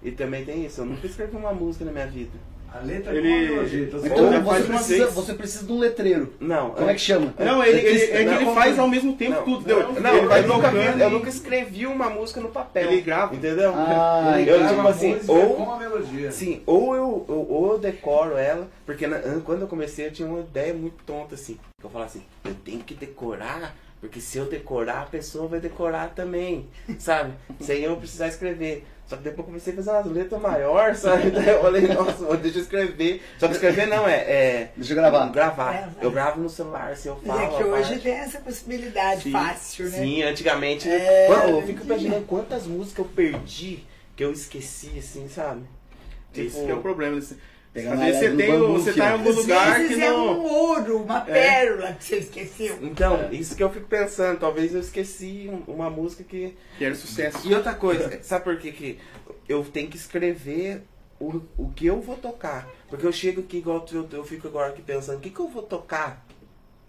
E 0.03 0.11
também 0.11 0.45
tem 0.45 0.67
isso, 0.67 0.81
eu 0.81 0.85
nunca 0.85 1.07
escrevi 1.07 1.37
uma 1.37 1.53
música 1.53 1.85
na 1.85 1.93
minha 1.93 2.07
vida. 2.09 2.33
A 2.75 2.85
letra 2.85 3.15
Ele- 3.15 3.29
é 3.31 3.33
uma 3.33 3.51
melodia. 3.57 3.83
Então, 3.85 4.01
Então 4.05 4.25
Ou 4.25 4.31
você 4.33 4.43
faz 4.43 4.67
precisa, 4.67 5.07
você 5.09 5.35
precisa 5.35 5.67
de 5.67 5.73
um 5.73 5.79
letreiro. 5.79 6.33
Não, 6.41 6.71
Como 6.71 6.89
é 6.91 6.95
que 6.95 7.01
chama? 7.01 7.35
Não, 7.39 7.63
ele, 7.63 7.81
ele, 7.81 8.03
é 8.05 8.25
que 8.25 8.35
ele 8.43 8.55
faz 8.55 8.79
ao 8.79 8.89
mesmo 8.89 9.15
tempo 9.15 9.33
Não, 9.37 9.45
tudo, 9.45 9.61
entendeu? 9.61 9.93
Não, 10.01 10.17
ele 10.17 10.27
vai 10.27 10.43
eu, 10.43 10.49
nunca, 10.49 10.69
eu 10.71 11.11
nunca 11.11 11.29
escrevi 11.29 11.87
uma 11.87 12.09
música 12.11 12.41
no 12.41 12.49
papel. 12.49 12.91
Ele 12.91 13.01
grava. 13.03 13.35
Entendeu? 13.35 13.73
Ah, 13.75 14.35
Ele 14.39 14.49
eu, 14.51 14.59
grava 14.59 14.75
tipo 14.75 14.87
a 14.87 14.91
assim, 14.91 15.21
ou- 15.29 15.55
com 15.57 15.71
a 15.73 15.79
melodia. 15.79 16.33
Sim, 16.33 16.63
ou 16.67 16.95
eu, 16.97 17.27
eu- 17.29 17.47
ou 17.51 17.73
eu 17.73 17.79
decoro 17.79 18.37
ela, 18.37 18.69
porque 18.87 19.07
na- 19.07 19.17
an- 19.19 19.41
quando 19.45 19.63
eu 19.63 19.69
comecei 19.69 20.07
eu 20.07 20.13
tinha 20.13 20.27
uma 20.29 20.41
ideia 20.41 20.73
muito 20.73 20.97
tonta 21.05 21.35
assim. 21.35 21.59
Que 21.81 21.87
eu 21.87 21.91
falava 21.91 22.11
assim, 22.11 22.23
eu 22.45 22.55
tenho 22.65 22.79
que 22.81 22.95
decorar, 22.95 23.75
porque 24.01 24.21
se 24.21 24.39
eu 24.39 24.47
decorar, 24.47 25.03
a 25.03 25.07
pessoa 25.07 25.47
vai 25.47 25.61
decorar 25.61 26.11
também, 26.15 26.69
sabe? 26.99 27.33
Sem 27.61 27.83
eu 27.83 27.97
precisar 27.97 28.29
escrever. 28.29 28.85
Só 29.07 29.17
que 29.17 29.25
depois 29.25 29.41
eu 29.41 29.45
comecei 29.45 29.73
a 29.73 29.77
fazer 29.77 29.91
umas 29.91 30.07
letras 30.07 30.41
maiores, 30.41 30.99
sabe? 31.01 31.31
Daí 31.31 31.49
eu 31.49 31.61
falei, 31.61 31.87
nossa, 31.89 32.37
deixa 32.39 32.59
eu 32.59 32.63
escrever. 32.63 33.23
Só 33.39 33.47
que 33.49 33.55
escrever 33.55 33.87
não 33.87 34.09
é. 34.09 34.15
é 34.15 34.73
Deixa 34.77 34.93
eu 34.93 34.97
gravar. 34.97 35.27
Gravar. 35.31 35.75
É, 35.75 35.89
Eu 36.01 36.11
gravo 36.11 36.41
no 36.41 36.49
celular, 36.49 36.97
se 36.97 37.09
eu 37.09 37.19
Mas 37.25 37.37
falo. 37.37 37.55
é 37.55 37.57
que 37.59 37.65
hoje 37.65 37.89
parte. 37.91 38.03
tem 38.03 38.13
essa 38.15 38.39
possibilidade 38.41 39.23
Sim. 39.25 39.33
fácil, 39.33 39.85
né? 39.91 39.99
Sim, 39.99 40.23
antigamente. 40.23 40.89
É, 40.89 41.29
Mano, 41.29 41.59
eu 41.59 41.67
fico 41.67 41.85
imaginando 41.85 42.25
quantas 42.27 42.67
músicas 42.67 43.05
eu 43.05 43.13
perdi 43.13 43.85
que 44.17 44.25
eu 44.25 44.33
esqueci, 44.33 44.99
assim, 44.99 45.29
sabe? 45.29 45.63
Esse 46.35 46.49
Tipo, 46.55 46.65
que 46.67 46.71
é 46.73 46.75
o 46.75 46.81
problema. 46.81 47.21
Você- 47.21 47.37
Pegar 47.73 47.95
Às 47.95 48.01
vezes 48.01 48.19
você 48.21 48.37
tem, 48.37 48.53
o- 48.61 48.73
você 48.75 48.93
tá 48.93 49.09
em 49.09 49.13
algum 49.13 49.31
Às 49.31 49.37
lugar 49.37 49.79
vezes 49.81 49.97
que 49.97 50.03
é 50.03 50.11
não. 50.11 50.41
um 50.41 50.43
ouro, 50.45 51.03
uma 51.03 51.21
pérola 51.23 51.93
que 51.95 52.05
você 52.05 52.17
esqueceu. 52.17 52.79
Então, 52.83 53.29
isso 53.33 53.57
que 53.57 53.63
eu 53.63 53.71
fico 53.71 53.87
pensando, 53.87 54.39
talvez 54.39 54.75
eu 54.75 54.81
esqueci 54.81 55.51
um- 55.51 55.73
uma 55.73 55.89
música 55.89 56.23
que. 56.23 56.55
Que 56.77 56.85
era 56.85 56.95
sucesso. 56.95 57.39
E 57.49 57.55
outra 57.55 57.73
coisa, 57.75 58.19
sabe 58.23 58.45
por 58.45 58.59
que, 58.59 58.73
que 58.73 58.99
eu 59.49 59.65
tenho 59.65 59.89
que 59.89 59.97
escrever 59.97 60.83
o, 61.19 61.41
o 61.57 61.71
que 61.75 61.87
eu 61.87 61.99
vou 62.01 62.17
tocar? 62.17 62.69
Porque 62.91 63.07
eu 63.07 63.13
chego 63.13 63.41
aqui, 63.41 63.57
igual 63.59 63.83
eu, 63.91 64.07
eu 64.13 64.25
fico 64.25 64.47
agora 64.49 64.69
aqui 64.69 64.83
pensando, 64.83 65.17
o 65.17 65.21
que, 65.21 65.31
que 65.31 65.41
eu 65.41 65.49
vou 65.49 65.63
tocar? 65.63 66.23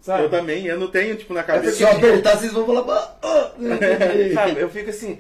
Sabe? 0.02 0.24
Eu 0.24 0.30
também, 0.30 0.66
eu 0.66 0.78
não 0.78 0.88
tenho, 0.92 1.16
tipo, 1.16 1.34
na 1.34 1.40
É 1.40 1.44
cabeça. 1.44 1.78
Se 1.78 1.84
eu 1.84 1.88
apertar, 1.92 2.38
vocês 2.38 2.52
vão 2.52 2.66
falar. 2.66 2.82
"Ah, 2.92 3.18
ah". 3.24 3.54
Sabe, 4.34 4.60
eu 4.60 4.70
fico 4.70 4.90
assim, 4.90 5.14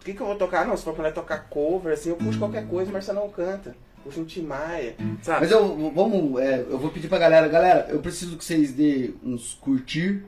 o 0.00 0.04
que, 0.04 0.14
que 0.14 0.20
eu 0.20 0.26
vou 0.26 0.36
tocar? 0.36 0.64
Não, 0.64 0.76
se 0.76 0.84
for 0.84 0.94
pra 0.94 1.10
tocar 1.10 1.48
cover, 1.48 1.92
assim, 1.92 2.10
eu 2.10 2.16
puxo 2.16 2.38
qualquer 2.38 2.68
coisa, 2.68 2.88
o 2.88 2.92
Marcelão 2.92 3.28
canta. 3.30 3.74
Puxo 4.02 4.20
um 4.20 4.24
Timaya, 4.24 4.94
sabe? 5.22 5.40
Mas 5.42 5.50
eu, 5.50 5.90
vamos, 5.94 6.40
é, 6.40 6.66
eu 6.68 6.78
vou 6.78 6.90
pedir 6.90 7.08
pra 7.08 7.18
galera, 7.18 7.48
galera, 7.48 7.86
eu 7.90 8.00
preciso 8.00 8.36
que 8.36 8.44
vocês 8.44 8.72
dêem 8.72 9.14
uns 9.22 9.54
curtir, 9.54 10.24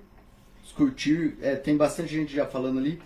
uns 0.62 0.72
curtir, 0.72 1.36
é, 1.42 1.56
tem 1.56 1.76
bastante 1.76 2.14
gente 2.14 2.34
já 2.34 2.46
falando 2.46 2.78
ali, 2.78 3.00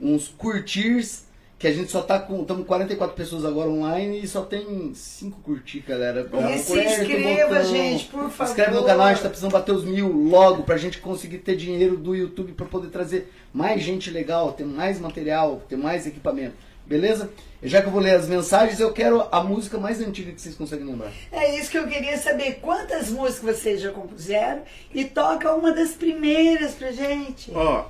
uns 0.00 0.28
curtirs, 0.28 1.26
que 1.58 1.68
a 1.68 1.72
gente 1.72 1.90
só 1.90 2.02
tá 2.02 2.18
com, 2.18 2.42
estamos 2.42 2.66
44 2.66 3.14
pessoas 3.16 3.44
agora 3.44 3.70
online 3.70 4.20
e 4.22 4.28
só 4.28 4.42
tem 4.42 4.92
5 4.92 5.40
curtir, 5.40 5.80
galera. 5.80 6.24
Dá 6.24 6.36
um 6.36 6.50
E 6.50 6.58
se 6.58 6.72
curtir, 6.72 6.88
inscreva, 6.88 7.48
botão. 7.54 7.64
gente, 7.64 8.04
por 8.06 8.30
favor. 8.30 8.50
Inscreve 8.50 8.74
no 8.74 8.84
canal, 8.84 9.06
a 9.06 9.12
gente 9.14 9.22
tá 9.22 9.28
precisando 9.28 9.52
bater 9.52 9.72
os 9.72 9.84
mil 9.84 10.08
logo 10.12 10.64
pra 10.64 10.76
gente 10.76 10.98
conseguir 10.98 11.38
ter 11.38 11.56
dinheiro 11.56 11.96
do 11.96 12.14
YouTube 12.14 12.52
pra 12.52 12.66
poder 12.66 12.88
trazer 12.88 13.32
mais 13.52 13.82
gente 13.82 14.10
legal, 14.10 14.52
ter 14.52 14.64
mais 14.64 15.00
material, 15.00 15.62
ter 15.68 15.76
mais 15.76 16.06
equipamento. 16.06 16.54
Beleza? 16.86 17.30
E 17.62 17.68
Já 17.68 17.80
que 17.80 17.88
eu 17.88 17.92
vou 17.92 18.00
ler 18.00 18.14
as 18.14 18.28
mensagens, 18.28 18.78
eu 18.78 18.92
quero 18.92 19.26
a 19.32 19.42
música 19.42 19.78
mais 19.78 19.98
antiga 20.00 20.30
que 20.32 20.40
vocês 20.40 20.54
conseguem 20.54 20.84
lembrar. 20.84 21.10
É 21.32 21.58
isso 21.58 21.70
que 21.70 21.78
eu 21.78 21.86
queria 21.88 22.18
saber. 22.18 22.58
Quantas 22.60 23.08
músicas 23.08 23.56
vocês 23.58 23.80
já 23.80 23.90
compuseram? 23.90 24.62
E 24.92 25.04
toca 25.04 25.52
uma 25.54 25.72
das 25.72 25.92
primeiras 25.92 26.72
pra 26.74 26.92
gente. 26.92 27.50
Ó, 27.54 27.86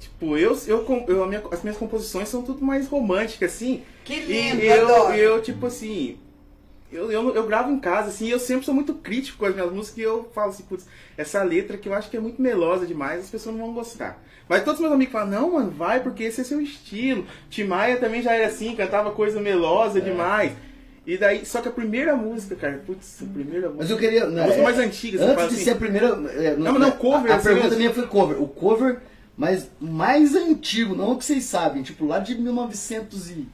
tipo, 0.00 0.36
eu, 0.36 0.58
eu, 0.66 1.04
eu- 1.06 1.22
a 1.22 1.26
minha- 1.28 1.42
as 1.52 1.62
minhas 1.62 1.76
composições 1.78 2.28
são 2.28 2.42
tudo 2.42 2.64
mais 2.64 2.88
românticas, 2.88 3.52
assim. 3.54 3.82
Que 4.04 4.14
E 4.14 4.20
lindo, 4.50 4.62
eu, 4.62 4.84
adoro. 4.96 5.14
eu, 5.14 5.42
tipo 5.42 5.66
assim, 5.66 6.18
eu, 6.94 7.10
eu, 7.10 7.34
eu 7.34 7.46
gravo 7.46 7.70
em 7.70 7.78
casa, 7.78 8.08
assim, 8.08 8.28
eu 8.28 8.38
sempre 8.38 8.64
sou 8.64 8.74
muito 8.74 8.94
crítico 8.94 9.38
com 9.38 9.46
as 9.46 9.54
minhas 9.54 9.72
músicas 9.72 9.98
e 9.98 10.02
eu 10.02 10.30
falo 10.34 10.50
assim, 10.50 10.62
putz, 10.62 10.86
essa 11.16 11.42
letra 11.42 11.76
que 11.76 11.88
eu 11.88 11.94
acho 11.94 12.08
que 12.10 12.16
é 12.16 12.20
muito 12.20 12.40
melosa 12.40 12.86
demais, 12.86 13.20
as 13.24 13.30
pessoas 13.30 13.54
não 13.56 13.64
vão 13.66 13.74
gostar. 13.74 14.22
Mas 14.48 14.62
todos 14.62 14.74
os 14.78 14.80
meus 14.80 14.92
amigos 14.94 15.12
falam, 15.12 15.28
não, 15.30 15.52
mano, 15.52 15.70
vai, 15.70 16.00
porque 16.00 16.22
esse 16.24 16.40
é 16.40 16.44
seu 16.44 16.60
estilo. 16.60 17.26
Timaya 17.48 17.96
também 17.96 18.20
já 18.22 18.32
era 18.34 18.46
assim, 18.46 18.76
cantava 18.76 19.10
coisa 19.10 19.40
melosa 19.40 20.00
demais. 20.00 20.52
E 21.06 21.16
daí, 21.18 21.44
só 21.44 21.60
que 21.60 21.68
a 21.68 21.70
primeira 21.70 22.14
música, 22.16 22.54
cara, 22.56 22.82
putz, 22.86 23.22
a 23.22 23.26
primeira 23.26 23.68
música. 23.68 23.82
Mas 23.82 23.90
eu 23.90 23.98
queria. 23.98 24.24
a 24.24 24.26
Não, 24.26 24.42
música 24.44 24.60
é- 24.60 24.64
mais 24.64 24.78
antiga, 24.78 25.18
você 25.18 25.24
antes 25.24 25.34
fala 25.36 25.48
de 25.48 25.54
assim. 25.54 25.64
ser 25.64 25.70
a 25.70 25.76
primeira. 25.76 26.06
é, 26.34 26.56
Não, 26.56 26.72
mas 26.72 26.80
não, 26.82 26.90
cover, 26.92 27.30
A, 27.30 27.34
a 27.34 27.38
assim 27.38 27.48
pergunta 27.48 27.76
minha 27.76 27.92
foi 27.92 28.06
cover. 28.06 28.40
O 28.42 28.46
cover, 28.48 29.00
mas 29.36 29.70
mais 29.80 30.34
antigo, 30.34 30.94
não 30.94 31.12
o 31.12 31.18
que 31.18 31.24
vocês 31.24 31.44
sabem, 31.44 31.82
tipo 31.82 32.06
lá 32.06 32.18
de 32.18 32.34
1900 32.36 33.30
e. 33.30 33.46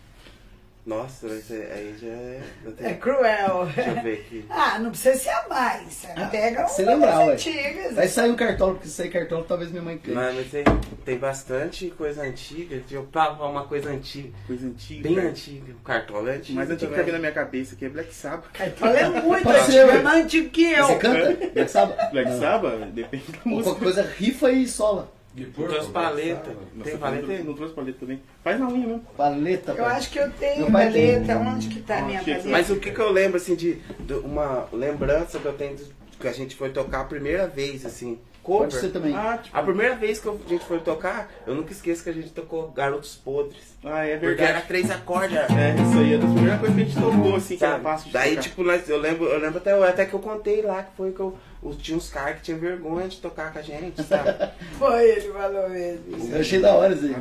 Nossa, 0.91 1.28
esse 1.28 1.55
aí 1.55 1.95
já 2.01 2.09
é. 2.09 2.41
eu 2.64 2.70
É 2.72 2.74
tenho- 2.74 2.99
cruel. 2.99 3.68
Deixa 3.74 3.91
eu 3.91 4.03
ver 4.03 4.12
aqui. 4.14 4.45
Ah, 4.51 4.78
não 4.80 4.91
precisa 4.91 5.16
ser 5.16 5.28
a 5.30 5.47
mais. 5.49 6.05
Pega 6.32 6.66
se 6.66 6.82
uma 6.82 6.93
lembrar, 6.95 7.11
das 7.18 7.26
ué. 7.28 7.32
antigas. 7.34 7.95
Vai 7.95 8.09
sair 8.09 8.30
um 8.30 8.34
cartão, 8.36 8.72
porque 8.74 8.88
se 8.88 8.95
sair 8.95 9.09
cartão, 9.11 9.43
talvez 9.45 9.70
minha 9.70 9.82
mãe 9.82 9.97
cante. 9.99 10.11
Mas, 10.16 10.34
mas 10.34 10.51
tem, 10.51 10.64
tem 11.05 11.16
bastante 11.18 11.91
coisa 11.91 12.22
antiga. 12.22 12.82
Eu 12.91 13.07
falar 13.12 13.49
uma 13.49 13.64
coisa 13.66 13.88
antiga. 13.91 14.30
Coisa 14.49 14.66
antiga. 14.66 15.03
Bem 15.03 15.14
cara. 15.14 15.28
antiga. 15.28 15.72
O 15.72 15.84
cartola 15.84 16.30
é 16.32 16.36
antigo. 16.36 16.57
Mais 16.59 16.70
antigo 16.70 16.91
que 16.91 16.97
tá 16.97 17.03
vindo 17.05 17.12
na 17.14 17.18
minha 17.20 17.32
cabeça 17.32 17.74
aqui 17.76 17.84
é 17.84 17.88
Black 17.88 18.12
Sabbath. 18.12 18.51
Cartola 18.53 18.99
é 18.99 19.09
muito 19.22 19.49
antigo, 19.49 19.78
é 19.78 20.03
mais 20.03 20.24
antigo 20.24 20.51
que 20.51 20.72
eu. 20.72 20.86
Você 20.86 20.95
canta? 20.97 21.36
Black 21.55 21.70
Sabbath? 21.70 22.11
Black. 22.11 22.30
Sabbath? 22.38 22.91
Depende 22.93 23.24
da 23.32 23.38
música. 23.45 23.70
qualquer 23.70 23.84
coisa, 23.84 24.03
rifa 24.18 24.51
e 24.51 24.66
sola. 24.66 25.19
Trouxe 25.55 25.91
paleta. 25.91 26.51
Nossa, 26.74 26.91
Tem 26.91 26.99
paleta 26.99 27.26
não, 27.26 27.35
aí? 27.35 27.43
não 27.45 27.55
trouxe 27.55 27.74
paleta 27.74 27.99
também. 28.01 28.20
Faz 28.43 28.59
na 28.59 28.66
unha 28.68 28.87
mesmo. 28.87 29.05
Paleta, 29.16 29.70
Eu 29.72 29.76
pai. 29.85 29.97
acho 29.97 30.11
que 30.11 30.18
eu 30.18 30.31
tenho 30.33 30.62
Meu 30.62 30.70
pai 30.72 30.91
tem. 30.93 31.24
paleta. 31.24 31.39
Onde 31.39 31.68
que 31.68 31.81
tá 31.83 31.99
a 31.99 32.03
minha 32.03 32.20
Achei. 32.20 32.35
paleta? 32.35 32.51
Mas 32.51 32.70
o 32.70 32.76
que, 32.76 32.91
que 32.91 33.01
eu 33.01 33.11
lembro, 33.12 33.37
assim, 33.37 33.55
de, 33.55 33.74
de 34.01 34.14
uma 34.14 34.66
lembrança 34.72 35.39
que 35.39 35.47
eu 35.47 35.53
tenho 35.53 35.76
de, 35.76 35.85
que 36.18 36.26
a 36.26 36.33
gente 36.33 36.57
foi 36.57 36.70
tocar 36.70 37.03
a 37.03 37.05
primeira 37.05 37.47
vez, 37.47 37.87
assim. 37.87 38.18
Cover. 38.43 38.61
Pode 38.68 38.74
ser 38.80 38.88
também. 38.91 39.14
Ah, 39.14 39.38
tipo, 39.43 39.57
A 39.57 39.62
primeira 39.62 39.95
vez 39.97 40.18
que 40.18 40.28
a 40.28 40.32
gente 40.49 40.64
foi 40.64 40.78
tocar, 40.80 41.30
eu 41.47 41.55
nunca 41.55 41.72
esqueço 41.72 42.03
que 42.03 42.11
a 42.11 42.12
gente 42.12 42.30
tocou 42.30 42.70
Garotos 42.70 43.14
Podres. 43.16 43.76
ah, 43.84 44.05
é 44.05 44.16
Porque 44.16 44.26
era 44.26 44.36
verdade. 44.36 44.66
três 44.68 44.91
acordes. 44.91 45.36
É, 45.51 45.74
isso 45.82 45.99
aí 45.99 46.14
é 46.14 46.18
das 46.18 46.30
primeiras 46.30 46.61
coisas 46.61 46.76
que 46.76 46.82
a 46.82 46.84
gente 46.86 47.01
tocou, 47.01 47.36
assim, 47.36 47.57
que 47.57 47.64
era 47.64 47.78
fácil 47.80 48.07
de 48.07 48.12
Daí, 48.12 48.30
tocar. 48.30 48.43
tipo, 48.43 48.62
nós, 48.64 48.88
eu 48.88 48.99
lembro, 48.99 49.26
eu 49.26 49.38
lembro 49.38 49.59
até, 49.59 49.72
até 49.88 50.07
que 50.07 50.14
eu 50.14 50.20
contei 50.20 50.62
lá 50.62 50.82
que 50.82 50.97
foi 50.97 51.12
que 51.12 51.20
eu, 51.20 51.36
tinha 51.78 51.97
uns 51.97 52.09
caras 52.11 52.36
que 52.36 52.43
tinham 52.45 52.59
vergonha 52.59 53.09
de 53.09 53.18
tocar 53.18 53.53
com 53.53 53.59
a 53.59 53.62
gente, 53.62 54.03
sabe? 54.03 54.30
Foi, 54.78 55.05
ele 55.11 55.30
falou 55.32 55.68
mesmo. 55.68 56.32
Eu 56.34 56.41
achei 56.41 56.61
da 56.61 56.74
hora 56.74 56.95
isso 56.95 57.05
aí. 57.05 57.14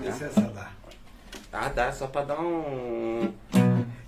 Ah, 1.51 1.70
dá, 1.70 1.91
só 1.91 2.07
pra 2.07 2.22
dar 2.24 2.39
um. 2.39 3.32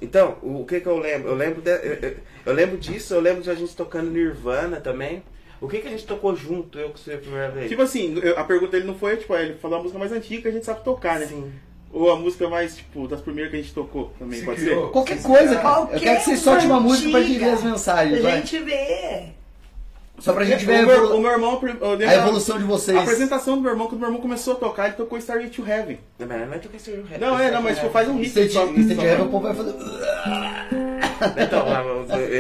Então, 0.02 0.38
o 0.42 0.64
que 0.66 0.80
que 0.80 0.88
eu 0.88 0.98
lembro? 0.98 1.30
Eu 1.30 1.36
lembro, 1.36 1.62
de- 1.62 1.70
eu, 1.72 1.94
eu- 2.10 2.18
eu 2.46 2.54
lembro 2.54 2.78
disso, 2.78 3.14
eu 3.14 3.20
lembro 3.20 3.42
de 3.42 3.50
a 3.50 3.56
gente 3.56 3.76
tocando 3.76 4.10
Nirvana 4.12 4.80
também. 4.80 5.24
O 5.62 5.68
que 5.68 5.78
que 5.80 5.88
a 5.88 5.92
gente 5.92 6.06
tocou 6.08 6.36
junto, 6.36 6.78
eu 6.80 6.90
que 6.90 7.00
você 7.00 7.14
a 7.14 7.18
primeira 7.20 7.50
vez? 7.52 7.70
Tipo 7.70 7.84
assim, 7.84 8.20
eu- 8.22 8.38
a 8.38 8.44
pergunta 8.44 8.72
dele 8.72 8.86
não 8.88 8.96
foi, 8.96 9.16
tipo, 9.18 9.36
ele 9.36 9.54
falou 9.54 9.78
a 9.78 9.82
música 9.82 10.00
mais 10.00 10.12
antiga 10.12 10.42
que 10.42 10.48
a 10.48 10.52
gente 10.52 10.66
sabe 10.66 10.84
tocar, 10.84 11.20
né? 11.20 11.28
Sim. 11.28 11.52
Ou 11.94 12.10
a 12.12 12.16
música 12.16 12.50
mais, 12.50 12.78
tipo, 12.78 13.08
das 13.08 13.22
primeiras 13.22 13.52
que 13.52 13.58
a 13.60 13.62
gente 13.62 13.74
tocou 13.74 14.12
também, 14.18 14.40
Se 14.40 14.46
pode 14.46 14.62
criou. 14.62 14.86
ser? 14.88 14.92
Qualquer 14.92 15.22
coisa, 15.22 15.56
cara. 15.58 15.62
Qualquer 15.62 15.96
Eu 15.96 16.00
quero 16.02 16.18
que 16.20 16.26
vocês 16.26 16.40
soltem 16.40 16.66
uma 16.68 16.80
música 16.80 17.12
pra 17.12 17.22
gente 17.22 17.38
ver 17.40 17.50
as 17.50 17.64
mensagens, 17.64 18.20
Pra 18.22 18.30
vai. 18.32 18.40
gente 18.40 18.60
ver. 18.60 19.34
Só 20.20 20.34
pra 20.34 20.46
gente 20.46 20.66
ver 20.66 20.78
a, 20.78 20.84
o, 20.84 20.86
meu, 20.86 20.96
evolu- 20.96 21.16
o 21.18 21.22
meu 21.22 21.32
irmão, 21.32 21.60
a 22.08 22.16
evolução 22.16 22.58
de 22.60 22.64
vocês. 22.64 22.96
A 22.98 23.02
apresentação 23.02 23.56
do 23.56 23.62
meu 23.62 23.72
irmão, 23.72 23.88
quando 23.88 24.00
meu 24.00 24.10
irmão 24.10 24.22
começou 24.22 24.54
a 24.54 24.56
tocar, 24.56 24.86
ele 24.88 24.94
tocou 24.96 25.18
Starway 25.18 25.50
to 25.50 25.64
Heaven. 25.68 26.00
Não, 26.20 26.28
não 26.28 26.54
é 26.54 26.60
tocar 26.60 26.78
esse 26.78 26.92
rap, 26.92 27.20
Não, 27.20 27.40
é, 27.40 27.52
não, 27.52 27.62
mas 27.62 27.78
tipo, 27.78 27.90
faz 27.90 28.08
um 28.08 28.18
hit. 28.18 28.28
Stage 28.30 28.50
só- 28.50 28.66
Heaven, 28.66 29.26
o 29.26 29.30
povo 29.30 29.44
vai 29.48 29.54
fazer... 29.56 29.74
Então, 31.38 31.66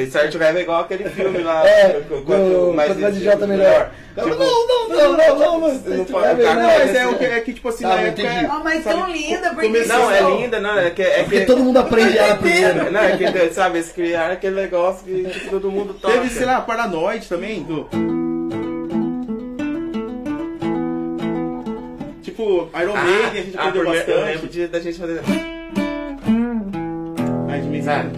Start 0.07 0.35
Rap 0.35 0.57
é 0.57 0.61
igual 0.61 0.81
aquele 0.81 1.09
filme 1.09 1.39
lá. 1.39 1.67
É, 1.67 2.01
quando 2.25 2.73
mais 2.73 2.89
quando 2.89 3.01
mais 3.01 3.15
idiota 3.17 3.45
melhor. 3.47 3.91
Tipo, 4.15 4.27
não, 4.29 4.37
não, 4.37 4.89
não, 4.89 4.97
não, 4.97 5.17
não, 5.17 5.37
não, 5.39 5.59
não 5.59 5.75
Stage 5.75 6.11
pode- 6.11 6.41
Não, 6.43 6.53
não, 6.55 6.63
mas 6.63 6.95
é, 6.95 7.07
o 7.07 7.17
que, 7.17 7.23
é 7.25 7.39
que, 7.39 7.53
tipo 7.53 7.69
assim, 7.69 7.83
Tá, 7.83 7.95
na 7.95 8.01
época... 8.01 8.21
entendi. 8.23 8.45
Ah, 8.45 8.61
mas 8.63 8.83
tão 8.83 9.09
linda, 9.09 9.49
porque 9.53 9.85
Não, 9.85 10.11
é 10.11 10.21
linda, 10.21 10.59
não. 10.59 10.77
É 10.79 10.89
que, 10.89 11.01
é 11.01 11.23
Porque 11.23 11.39
que, 11.39 11.45
todo 11.45 11.63
mundo 11.63 11.77
aprende 11.79 12.17
ela 12.17 12.35
primeiro. 12.35 12.91
Não, 12.91 12.99
é 12.99 13.15
que, 13.17 13.53
sabe, 13.53 13.77
eles 13.77 13.91
criaram 13.91 14.33
aquele 14.33 14.55
negócio 14.55 15.05
que 15.05 15.23
tipo, 15.29 15.49
todo 15.49 15.71
mundo 15.71 15.93
toca. 15.93 16.13
Teve, 16.13 16.29
sei 16.29 16.45
lá, 16.45 16.59
Paranoid 16.59 17.25
também, 17.29 17.63
do... 17.63 17.87
Tipo, 22.21 22.69
Iron 22.81 22.93
Ah, 22.95 23.03
Maiden, 23.03 23.29
a 23.29 23.43
gente 23.45 23.57
ah, 23.57 23.67
aprendeu 23.67 23.93
porque 23.93 24.11
Eu 24.11 24.15
lembro 24.17 24.31
bastante. 24.33 24.47
de, 24.51 24.67
da 24.67 24.79
gente 24.79 24.99
fazer. 24.99 25.21
A 27.49 27.57
gente 27.57 27.83
Sabe? 27.83 28.09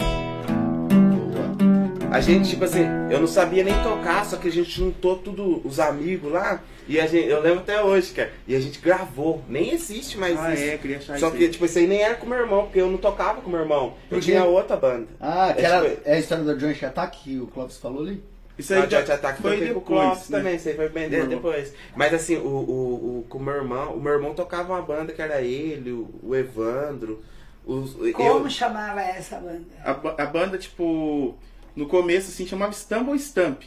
A 2.14 2.20
gente, 2.20 2.50
tipo 2.50 2.64
assim, 2.64 2.84
eu 3.10 3.20
não 3.20 3.26
sabia 3.26 3.64
nem 3.64 3.74
tocar, 3.82 4.24
só 4.24 4.36
que 4.36 4.48
a 4.48 4.52
gente 4.52 4.70
juntou 4.70 5.16
tudo, 5.18 5.60
os 5.66 5.80
amigos 5.80 6.30
lá, 6.32 6.62
e 6.86 7.00
a 7.00 7.06
gente, 7.06 7.28
eu 7.28 7.40
lembro 7.40 7.60
até 7.60 7.82
hoje, 7.82 8.12
cara, 8.12 8.30
e 8.46 8.54
a 8.54 8.60
gente 8.60 8.78
gravou, 8.78 9.42
nem 9.48 9.72
existe 9.72 10.16
mais 10.18 10.38
Ah, 10.38 10.54
isso. 10.54 10.62
é, 10.62 10.78
queria 10.78 10.98
achar 10.98 11.18
Só 11.18 11.28
isso 11.28 11.36
que, 11.36 11.44
aí. 11.44 11.50
tipo, 11.50 11.64
isso 11.64 11.78
aí 11.78 11.86
nem 11.86 12.02
era 12.02 12.14
com 12.14 12.26
meu 12.26 12.38
irmão, 12.38 12.64
porque 12.64 12.80
eu 12.80 12.88
não 12.90 12.98
tocava 12.98 13.40
com 13.40 13.50
meu 13.50 13.60
irmão. 13.60 13.94
Eu 14.10 14.20
tinha 14.20 14.44
outra 14.44 14.76
banda. 14.76 15.06
Ah, 15.20 15.48
É 15.48 15.50
aquela 15.52 15.88
tipo- 15.90 16.02
é 16.04 16.14
a 16.14 16.18
história 16.18 16.44
do 16.44 16.58
Joint 16.60 16.82
Attack 16.84 17.18
que 17.24 17.40
o 17.40 17.46
Clóvis 17.48 17.78
falou 17.78 18.02
ali? 18.02 18.22
Isso 18.56 18.72
aí 18.72 18.82
já 18.82 19.00
Jet 19.00 19.10
Attack 19.10 19.42
foi 19.42 19.56
o 19.56 19.60
depois, 19.60 19.84
Clóvis 19.84 20.28
né? 20.28 20.38
também, 20.38 20.54
isso 20.54 20.68
aí 20.68 20.76
foi 20.76 20.88
bem 20.88 21.08
Meu 21.10 21.18
irmão. 21.20 21.34
depois. 21.36 21.74
Mas 21.96 22.14
assim, 22.14 22.36
o, 22.36 22.46
o, 22.46 23.18
o, 23.20 23.26
com 23.28 23.38
o 23.38 23.42
meu 23.42 23.54
irmão, 23.54 23.94
o 23.94 24.00
meu 24.00 24.12
irmão 24.12 24.32
tocava 24.32 24.72
uma 24.74 24.82
banda 24.82 25.12
que 25.12 25.20
era 25.20 25.40
ele, 25.40 25.90
o, 25.90 26.08
o 26.22 26.36
Evandro, 26.36 27.20
os, 27.66 27.94
Como 28.12 28.44
eu, 28.46 28.50
chamava 28.50 29.00
essa 29.02 29.38
banda? 29.38 29.64
A, 29.84 30.22
a 30.22 30.26
banda, 30.26 30.56
tipo, 30.56 31.34
no 31.76 31.86
começo, 31.86 32.30
assim, 32.30 32.46
chamava 32.46 32.72
Stumble 32.72 33.16
Stamp. 33.18 33.62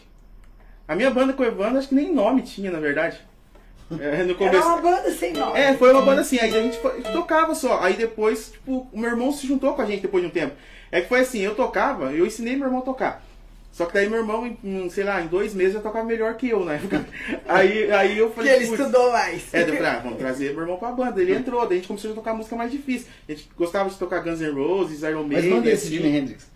A 0.88 0.96
minha 0.96 1.12
banda 1.12 1.34
com 1.34 1.44
o 1.44 1.46
Evandro, 1.46 1.78
acho 1.80 1.90
que 1.90 1.96
nem 1.96 2.14
nome 2.14 2.42
tinha, 2.42 2.72
na 2.72 2.80
verdade. 2.80 3.18
É, 3.92 4.24
no 4.24 4.32
Era 4.32 4.36
começo. 4.36 4.68
uma 4.68 4.82
banda 4.82 5.12
sem 5.12 5.34
nome. 5.34 5.58
É, 5.60 5.74
foi 5.76 5.92
uma 5.92 6.02
banda 6.02 6.22
assim, 6.22 6.38
aí 6.40 6.50
a 6.56 6.62
gente 6.62 6.78
tocava 7.14 7.56
só. 7.56 7.82
Aí 7.82 7.94
depois, 7.94 8.52
tipo, 8.52 8.88
o 8.92 9.00
meu 9.00 9.10
irmão 9.10 9.32
se 9.32 9.48
juntou 9.48 9.74
com 9.74 9.82
a 9.82 9.86
gente 9.86 10.02
depois 10.02 10.22
de 10.24 10.30
um 10.30 10.32
tempo. 10.34 10.56
É 10.92 11.02
que 11.02 11.08
foi 11.10 11.22
assim, 11.22 11.40
eu 11.40 11.56
tocava, 11.56 12.12
eu 12.14 12.26
ensinei 12.26 12.56
meu 12.56 12.66
irmão 12.68 12.80
a 12.82 12.84
tocar. 12.86 13.24
Só 13.72 13.86
que 13.86 13.94
daí 13.94 14.10
meu 14.10 14.20
irmão, 14.20 14.58
em, 14.64 14.90
sei 14.90 15.04
lá, 15.04 15.22
em 15.22 15.28
dois 15.28 15.54
meses 15.54 15.74
já 15.76 15.80
tocava 15.82 16.04
melhor 16.06 16.34
que 16.36 16.50
eu 16.50 16.66
na 16.66 16.74
época. 16.76 17.06
Aí, 17.48 17.92
aí 17.92 18.18
eu 18.18 18.30
Porque 18.30 18.48
falei. 18.50 18.56
ele 18.56 18.68
"Putz, 18.68 18.80
estudou 18.80 19.12
mais. 19.12 19.54
É, 19.54 19.60
daí 19.64 19.70
eu 19.70 19.76
falei, 19.78 19.92
ah, 19.92 20.00
vamos 20.00 20.18
trazer 20.18 20.52
meu 20.54 20.62
irmão 20.62 20.78
pra 20.78 20.92
banda. 20.92 21.22
Ele 21.22 21.34
entrou, 21.36 21.62
daí 21.68 21.74
a 21.74 21.76
gente 21.80 21.88
começou 21.88 22.12
a 22.12 22.16
tocar 22.16 22.34
música 22.34 22.56
mais 22.56 22.72
difícil. 22.72 23.08
A 23.28 23.32
gente 23.32 23.50
gostava 23.56 23.90
de 23.90 23.96
tocar 23.96 24.22
Guns 24.22 24.40
N' 24.42 24.52
Roses, 24.52 25.02
Iron 25.04 25.20
Mas 25.24 25.28
Maiden. 25.44 25.50
manda 25.52 25.70
esse 25.70 25.86
assim. 25.88 25.96
Jimi 25.98 26.10
Hendrix. 26.18 26.48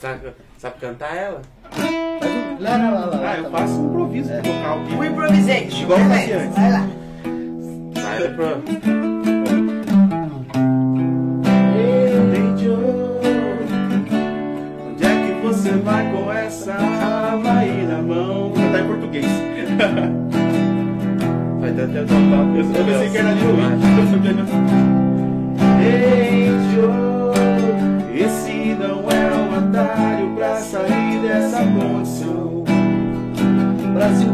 sabe, 0.00 0.32
sabe 0.64 0.76
cantar 0.80 1.14
ela? 1.14 1.42
Um... 1.76 2.56
Lá, 2.62 2.76
lá, 2.78 2.90
lá, 2.90 3.04
lá, 3.06 3.20
Ah, 3.22 3.36
eu 3.36 3.50
faço 3.50 3.74
um 3.74 3.88
improviso 3.90 4.32
É. 4.32 4.40
vocal. 4.40 4.78
O 4.98 5.04
improvisation. 5.04 5.82
Igual 5.82 5.98
eu 5.98 6.04
fazia 6.06 6.38
antes. 6.38 6.54
Vai 6.54 6.72
lá. 6.72 6.86
Sai 7.96 8.28
pro. 8.28 8.62
Ei, 11.76 12.56
Joe, 12.56 13.20
onde 14.88 15.04
é 15.04 15.12
que 15.26 15.32
você 15.46 15.72
vai 15.72 16.10
com 16.10 16.32
essa 16.32 16.72
arma 16.72 17.58
aí 17.58 17.86
na 17.86 18.00
mão? 18.00 18.48
Vou 18.48 18.52
cantar 18.52 18.80
em 18.80 18.86
português. 18.86 19.26
Vai 21.60 21.72
dar 21.72 21.84
até 21.84 22.00
o 22.02 22.06
total. 22.06 22.46
Eu, 22.54 22.64
eu 22.64 22.84
pensei 22.84 23.10
que 23.10 23.18
era 23.18 23.34
de. 23.34 23.44
Ei, 25.84 26.48
Joe, 26.74 28.24
esse 28.24 28.74
não 28.78 28.98
é 29.10 29.34
um 29.34 29.50
atalho 29.58 29.74
pra 29.74 30.13
sair 30.64 31.20
dessa 31.20 31.58
condição. 31.58 32.64
Brasil. 33.92 34.33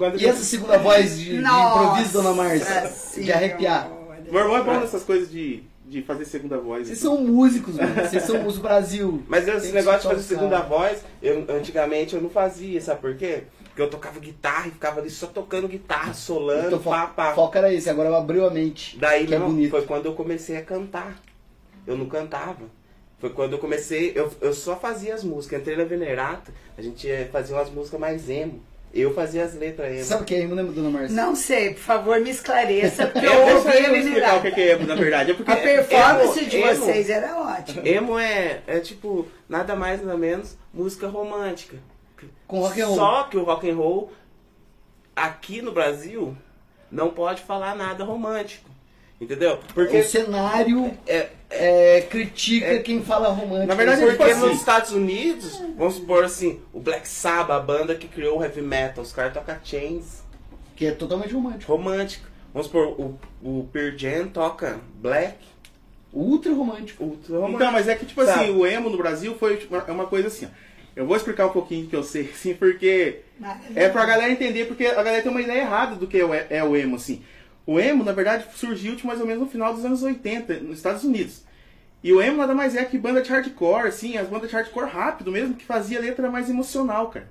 É, 0.00 0.10
quando 0.10 0.20
E 0.20 0.26
essa 0.26 0.42
segunda 0.42 0.78
voz 0.78 1.18
de, 1.18 1.24
de 1.24 1.36
improviso, 1.36 2.12
Dona 2.12 2.32
Márcia? 2.32 2.92
De 3.16 3.32
arrepiar. 3.32 3.90
Meu 4.30 4.40
irmão 4.40 4.56
é 4.56 4.62
bom 4.62 4.80
nessas 4.80 5.02
coisas 5.02 5.30
de, 5.30 5.62
de 5.86 6.02
fazer 6.02 6.24
segunda 6.24 6.58
voz. 6.58 6.86
Vocês 6.86 6.98
assim. 6.98 7.06
são 7.06 7.22
músicos, 7.22 7.76
mano. 7.76 7.94
Vocês 8.08 8.22
são 8.22 8.36
músicos 8.36 8.58
Brasil. 8.58 9.22
Mas 9.28 9.46
esse 9.46 9.72
negócio 9.72 9.98
de 9.98 10.02
tocar. 10.04 10.16
fazer 10.16 10.22
segunda 10.22 10.60
voz, 10.60 11.04
eu, 11.22 11.44
antigamente 11.48 12.14
eu 12.14 12.22
não 12.22 12.30
fazia, 12.30 12.80
sabe 12.80 13.00
por 13.00 13.16
quê? 13.16 13.44
Porque 13.64 13.82
eu 13.82 13.90
tocava 13.90 14.18
guitarra 14.18 14.68
e 14.68 14.70
ficava 14.70 15.00
ali 15.00 15.10
só 15.10 15.26
tocando 15.26 15.68
guitarra, 15.68 16.14
solando, 16.14 16.66
Então, 16.66 16.80
fo 16.80 16.90
pá, 16.90 17.06
pá. 17.06 17.34
foco 17.34 17.56
era 17.58 17.72
esse, 17.72 17.90
agora 17.90 18.16
abriu 18.16 18.46
a 18.46 18.50
mente. 18.50 18.98
Daí 18.98 19.26
que 19.26 19.34
é 19.34 19.38
não, 19.38 19.48
bonito. 19.48 19.70
foi 19.70 19.82
quando 19.82 20.06
eu 20.06 20.14
comecei 20.14 20.56
a 20.56 20.62
cantar. 20.62 21.20
Eu 21.86 21.96
não 21.96 22.06
cantava. 22.06 22.80
Foi 23.18 23.30
quando 23.30 23.52
eu 23.52 23.58
comecei, 23.58 24.12
eu, 24.14 24.30
eu 24.40 24.54
só 24.54 24.76
fazia 24.76 25.14
as 25.14 25.22
músicas. 25.22 25.60
Entrei 25.60 25.76
na 25.76 25.84
Venerato, 25.84 26.50
a 26.76 26.80
gente 26.80 27.08
eh, 27.08 27.28
fazia 27.30 27.54
umas 27.54 27.70
músicas 27.70 28.00
mais 28.00 28.30
emo. 28.30 28.62
Eu 28.92 29.14
fazia 29.14 29.44
as 29.44 29.54
letras 29.54 29.92
emo. 29.94 30.04
Sabe 30.04 30.22
o 30.22 30.26
que 30.26 30.34
é? 30.34 30.46
Não 30.48 30.56
lembro, 30.56 30.72
Dona 30.72 30.90
Márcia. 30.90 31.14
Não 31.14 31.36
sei, 31.36 31.74
por 31.74 31.80
favor, 31.80 32.18
me 32.20 32.30
esclareça, 32.30 33.06
porque 33.06 33.24
eu 33.26 33.40
ouvi 33.56 33.70
sei 33.70 33.86
a 33.86 33.88
eu 33.88 33.96
explicar 33.96 34.38
o 34.38 34.42
que 34.42 34.50
que 34.50 34.60
é, 34.60 34.76
na 34.78 34.94
verdade. 34.96 35.30
É 35.30 35.34
porque 35.34 35.50
A 35.52 35.56
performance 35.56 36.38
Emo- 36.40 36.48
de 36.50 36.56
emo. 36.56 36.74
vocês 36.74 37.08
era 37.10 37.36
ótima. 37.38 37.86
Emo 37.88 38.18
é, 38.18 38.60
é 38.66 38.80
tipo, 38.80 39.28
nada 39.48 39.76
mais 39.76 40.02
nada 40.02 40.18
menos, 40.18 40.56
música 40.74 41.06
romântica. 41.06 41.76
Com 42.48 42.60
rock 42.60 42.80
and 42.80 42.86
roll. 42.86 42.96
Só 42.96 43.22
que 43.24 43.36
o 43.36 43.44
rock 43.44 43.70
and 43.70 43.76
roll 43.76 44.12
aqui 45.14 45.62
no 45.62 45.72
Brasil 45.72 46.36
não 46.90 47.10
pode 47.10 47.42
falar 47.42 47.76
nada 47.76 48.02
romântico. 48.04 48.69
Entendeu? 49.20 49.58
Porque 49.74 49.98
O 49.98 50.04
cenário 50.04 50.96
é, 51.06 51.28
é, 51.50 52.00
critica 52.02 52.78
quem 52.78 53.02
fala 53.02 53.28
romântico. 53.28 53.66
Na 53.66 53.74
verdade, 53.74 54.02
é 54.02 54.06
porque 54.06 54.22
assim, 54.32 54.46
nos 54.46 54.58
Estados 54.58 54.92
Unidos, 54.92 55.60
vamos 55.76 55.96
supor 55.96 56.24
assim, 56.24 56.60
o 56.72 56.80
Black 56.80 57.06
Sabbath, 57.06 57.50
a 57.50 57.60
banda 57.60 57.94
que 57.94 58.08
criou 58.08 58.38
o 58.38 58.42
heavy 58.42 58.62
metal, 58.62 59.04
os 59.04 59.12
caras 59.12 59.34
tocam 59.34 59.56
chains 59.62 60.22
que 60.74 60.86
é 60.86 60.92
totalmente 60.92 61.34
romântico. 61.34 61.70
romântico. 61.70 62.26
Vamos 62.54 62.66
supor, 62.66 62.98
o, 62.98 63.18
o 63.42 63.68
Pearl 63.70 63.96
Jam 63.98 64.28
toca 64.28 64.80
black, 64.94 65.36
Ultra 66.12 66.52
romântico. 66.52 67.04
ultra 67.04 67.34
romântico. 67.36 67.56
Então, 67.56 67.72
mas 67.72 67.86
é 67.86 67.94
que, 67.94 68.06
tipo 68.06 68.24
Sabe? 68.24 68.40
assim, 68.40 68.50
o 68.50 68.66
emo 68.66 68.90
no 68.90 68.96
Brasil 68.96 69.36
foi 69.38 69.58
tipo, 69.58 69.76
é 69.76 69.92
uma 69.92 70.06
coisa 70.06 70.28
assim, 70.28 70.46
ó. 70.46 70.48
Eu 70.96 71.06
vou 71.06 71.16
explicar 71.16 71.46
um 71.46 71.52
pouquinho 71.52 71.86
que 71.86 71.94
eu 71.94 72.02
sei, 72.02 72.30
assim, 72.34 72.54
porque 72.54 73.20
é 73.76 73.88
pra 73.88 74.06
galera 74.06 74.32
entender, 74.32 74.64
porque 74.64 74.86
a 74.86 74.94
galera 75.02 75.22
tem 75.22 75.30
uma 75.30 75.40
ideia 75.40 75.60
errada 75.60 75.94
do 75.94 76.06
que 76.06 76.18
é 76.18 76.24
o 76.24 76.34
é 76.34 76.64
o 76.64 76.74
emo, 76.74 76.96
assim. 76.96 77.22
O 77.66 77.78
emo, 77.78 78.02
na 78.02 78.12
verdade, 78.12 78.44
surgiu 78.54 78.96
tipo, 78.96 79.06
mais 79.06 79.20
ou 79.20 79.26
menos 79.26 79.42
no 79.42 79.48
final 79.48 79.74
dos 79.74 79.84
anos 79.84 80.02
80, 80.02 80.54
nos 80.60 80.78
Estados 80.78 81.04
Unidos. 81.04 81.42
E 82.02 82.12
o 82.12 82.20
emo 82.22 82.38
nada 82.38 82.54
mais 82.54 82.74
é 82.74 82.84
que 82.84 82.96
banda 82.96 83.20
de 83.20 83.30
hardcore, 83.30 83.88
assim, 83.88 84.16
as 84.16 84.28
bandas 84.28 84.48
de 84.48 84.56
hardcore 84.56 84.88
rápido 84.90 85.30
mesmo, 85.30 85.54
que 85.54 85.64
fazia 85.64 86.00
letra 86.00 86.30
mais 86.30 86.48
emocional, 86.48 87.08
cara. 87.10 87.28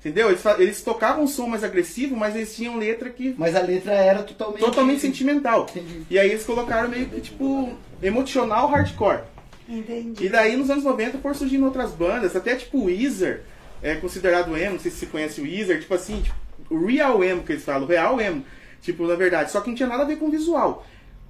Entendeu? 0.00 0.28
Eles, 0.28 0.44
eles 0.58 0.82
tocavam 0.82 1.24
um 1.24 1.28
som 1.28 1.46
mais 1.46 1.62
agressivo, 1.62 2.16
mas 2.16 2.34
eles 2.34 2.54
tinham 2.54 2.76
letra 2.76 3.08
que 3.08 3.34
Mas 3.38 3.54
a 3.54 3.60
letra 3.60 3.92
era 3.92 4.22
totalmente. 4.22 4.60
totalmente 4.60 5.00
sentimental. 5.00 5.66
Entendi. 5.70 6.02
E 6.10 6.18
aí 6.18 6.30
eles 6.30 6.44
colocaram 6.44 6.88
meio 6.88 7.06
que, 7.06 7.20
tipo, 7.20 7.72
emocional 8.02 8.66
hardcore. 8.68 9.20
Entendi. 9.68 10.26
E 10.26 10.28
daí 10.28 10.56
nos 10.56 10.68
anos 10.68 10.84
90 10.84 11.18
foram 11.18 11.34
surgindo 11.34 11.64
outras 11.64 11.92
bandas, 11.92 12.34
até 12.34 12.56
tipo 12.56 12.78
o 12.78 12.84
Weezer, 12.86 13.42
é 13.80 13.94
considerado 13.94 14.56
emo, 14.56 14.72
não 14.72 14.80
sei 14.80 14.90
se 14.90 14.98
você 14.98 15.06
conhece 15.06 15.40
o 15.40 15.44
Weezer, 15.44 15.80
tipo 15.80 15.94
assim, 15.94 16.20
tipo, 16.20 16.36
o 16.68 16.84
real 16.86 17.22
emo 17.22 17.42
que 17.42 17.52
eles 17.52 17.64
falam, 17.64 17.84
o 17.84 17.86
real 17.86 18.20
emo, 18.20 18.44
tipo, 18.82 19.06
na 19.06 19.14
verdade, 19.14 19.50
só 19.50 19.60
que 19.62 19.68
não 19.70 19.74
tinha 19.76 19.88
nada 19.88 20.02
a 20.02 20.06
ver 20.06 20.16
com 20.16 20.28
visual. 20.30 20.84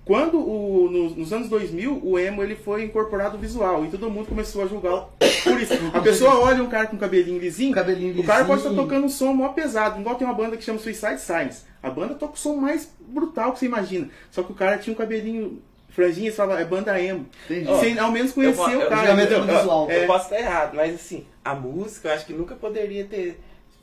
Quando, 0.05 0.37
o, 0.41 0.91
no- 0.91 1.11
nos 1.11 1.33
anos 1.33 1.49
2000, 1.49 2.01
o 2.03 2.19
emo 2.19 2.43
ele 2.43 2.57
foi 2.57 2.83
incorporado 2.83 3.37
ao 3.37 3.41
visual 3.41 3.85
e 3.85 3.89
todo 3.89 4.11
mundo 4.11 4.27
começou 4.27 4.65
a 4.65 4.67
julgar 4.67 5.07
por 5.45 5.61
isso. 5.61 5.75
A 5.95 6.01
pessoa 6.01 6.41
olha 6.41 6.61
um 6.61 6.69
cara 6.69 6.89
com 6.89 6.97
cabelinho 6.99 7.39
lisinho, 7.39 7.73
Cabelinho 7.73 8.21
o 8.21 8.25
cara 8.25 8.45
pode 8.45 8.59
estar 8.63 8.71
lisinho. 8.71 8.85
tocando 8.89 9.05
um 9.07 9.09
som 9.09 9.33
mó 9.33 9.51
pesado, 9.51 10.01
igual 10.01 10.17
tem 10.17 10.27
uma 10.27 10.35
banda 10.35 10.57
que 10.57 10.65
chama 10.65 10.81
Suicide 10.81 11.21
Science. 11.21 11.63
A 11.81 11.89
banda 11.89 12.15
toca 12.17 12.35
o 12.35 12.37
som 12.37 12.57
mais 12.57 12.93
brutal 12.99 13.53
que 13.53 13.61
você 13.61 13.67
imagina, 13.67 14.09
só 14.33 14.43
que 14.43 14.51
o 14.51 14.57
cara 14.57 14.77
tinha 14.79 14.93
um 14.93 14.97
cabelinho 14.97 15.63
franjinha 15.91 16.31
e 16.31 16.33
falava, 16.33 16.61
é 16.61 16.65
banda 16.65 17.01
emo. 17.01 17.27
Entendi. 17.49 17.79
Sem 17.79 17.97
ao 17.99 18.11
menos 18.11 18.33
conhecer 18.33 18.61
Eu- 18.61 18.71
eu- 18.81 18.87
o 18.87 18.89
cara. 18.89 19.01
julgamento 19.07 19.35
entendeu? 19.35 19.57
visual. 19.57 19.89
Eu 19.91 20.03
É. 20.03 20.07
posso 20.07 20.25
estar 20.25 20.39
errado, 20.41 20.75
mas 20.75 20.95
assim, 20.97 21.27
a 21.45 21.55
música 21.55 22.09
eu 22.09 22.13
acho 22.15 22.27
que 22.27 22.33
nunca 22.33 22.57
poderia 22.57 23.05
ter 23.05 23.39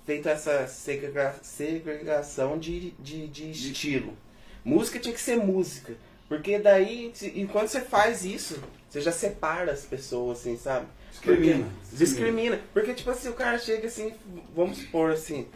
feito 0.09 0.27
essa 0.27 0.65
segrega- 0.65 1.35
segregação 1.43 2.57
de, 2.57 2.91
de, 2.99 3.27
de 3.27 3.51
estilo. 3.51 4.17
Música 4.65 4.97
tinha 4.97 5.13
que 5.13 5.21
ser 5.21 5.35
música. 5.37 5.93
Porque 6.27 6.57
daí, 6.57 7.13
e 7.21 7.45
quando 7.45 7.67
você 7.67 7.81
faz 7.81 8.25
isso, 8.25 8.59
você 8.89 9.01
já 9.01 9.11
separa 9.11 9.71
as 9.71 9.85
pessoas, 9.85 10.39
assim, 10.39 10.57
sabe? 10.57 10.87
Discrimina. 11.11 11.63
Porque, 11.83 11.95
discrimina. 11.95 12.59
Porque, 12.73 12.93
tipo 12.95 13.11
assim, 13.11 13.29
o 13.29 13.33
cara 13.33 13.59
chega 13.59 13.87
assim, 13.87 14.11
vamos 14.55 14.79
supor 14.79 15.11
assim, 15.11 15.47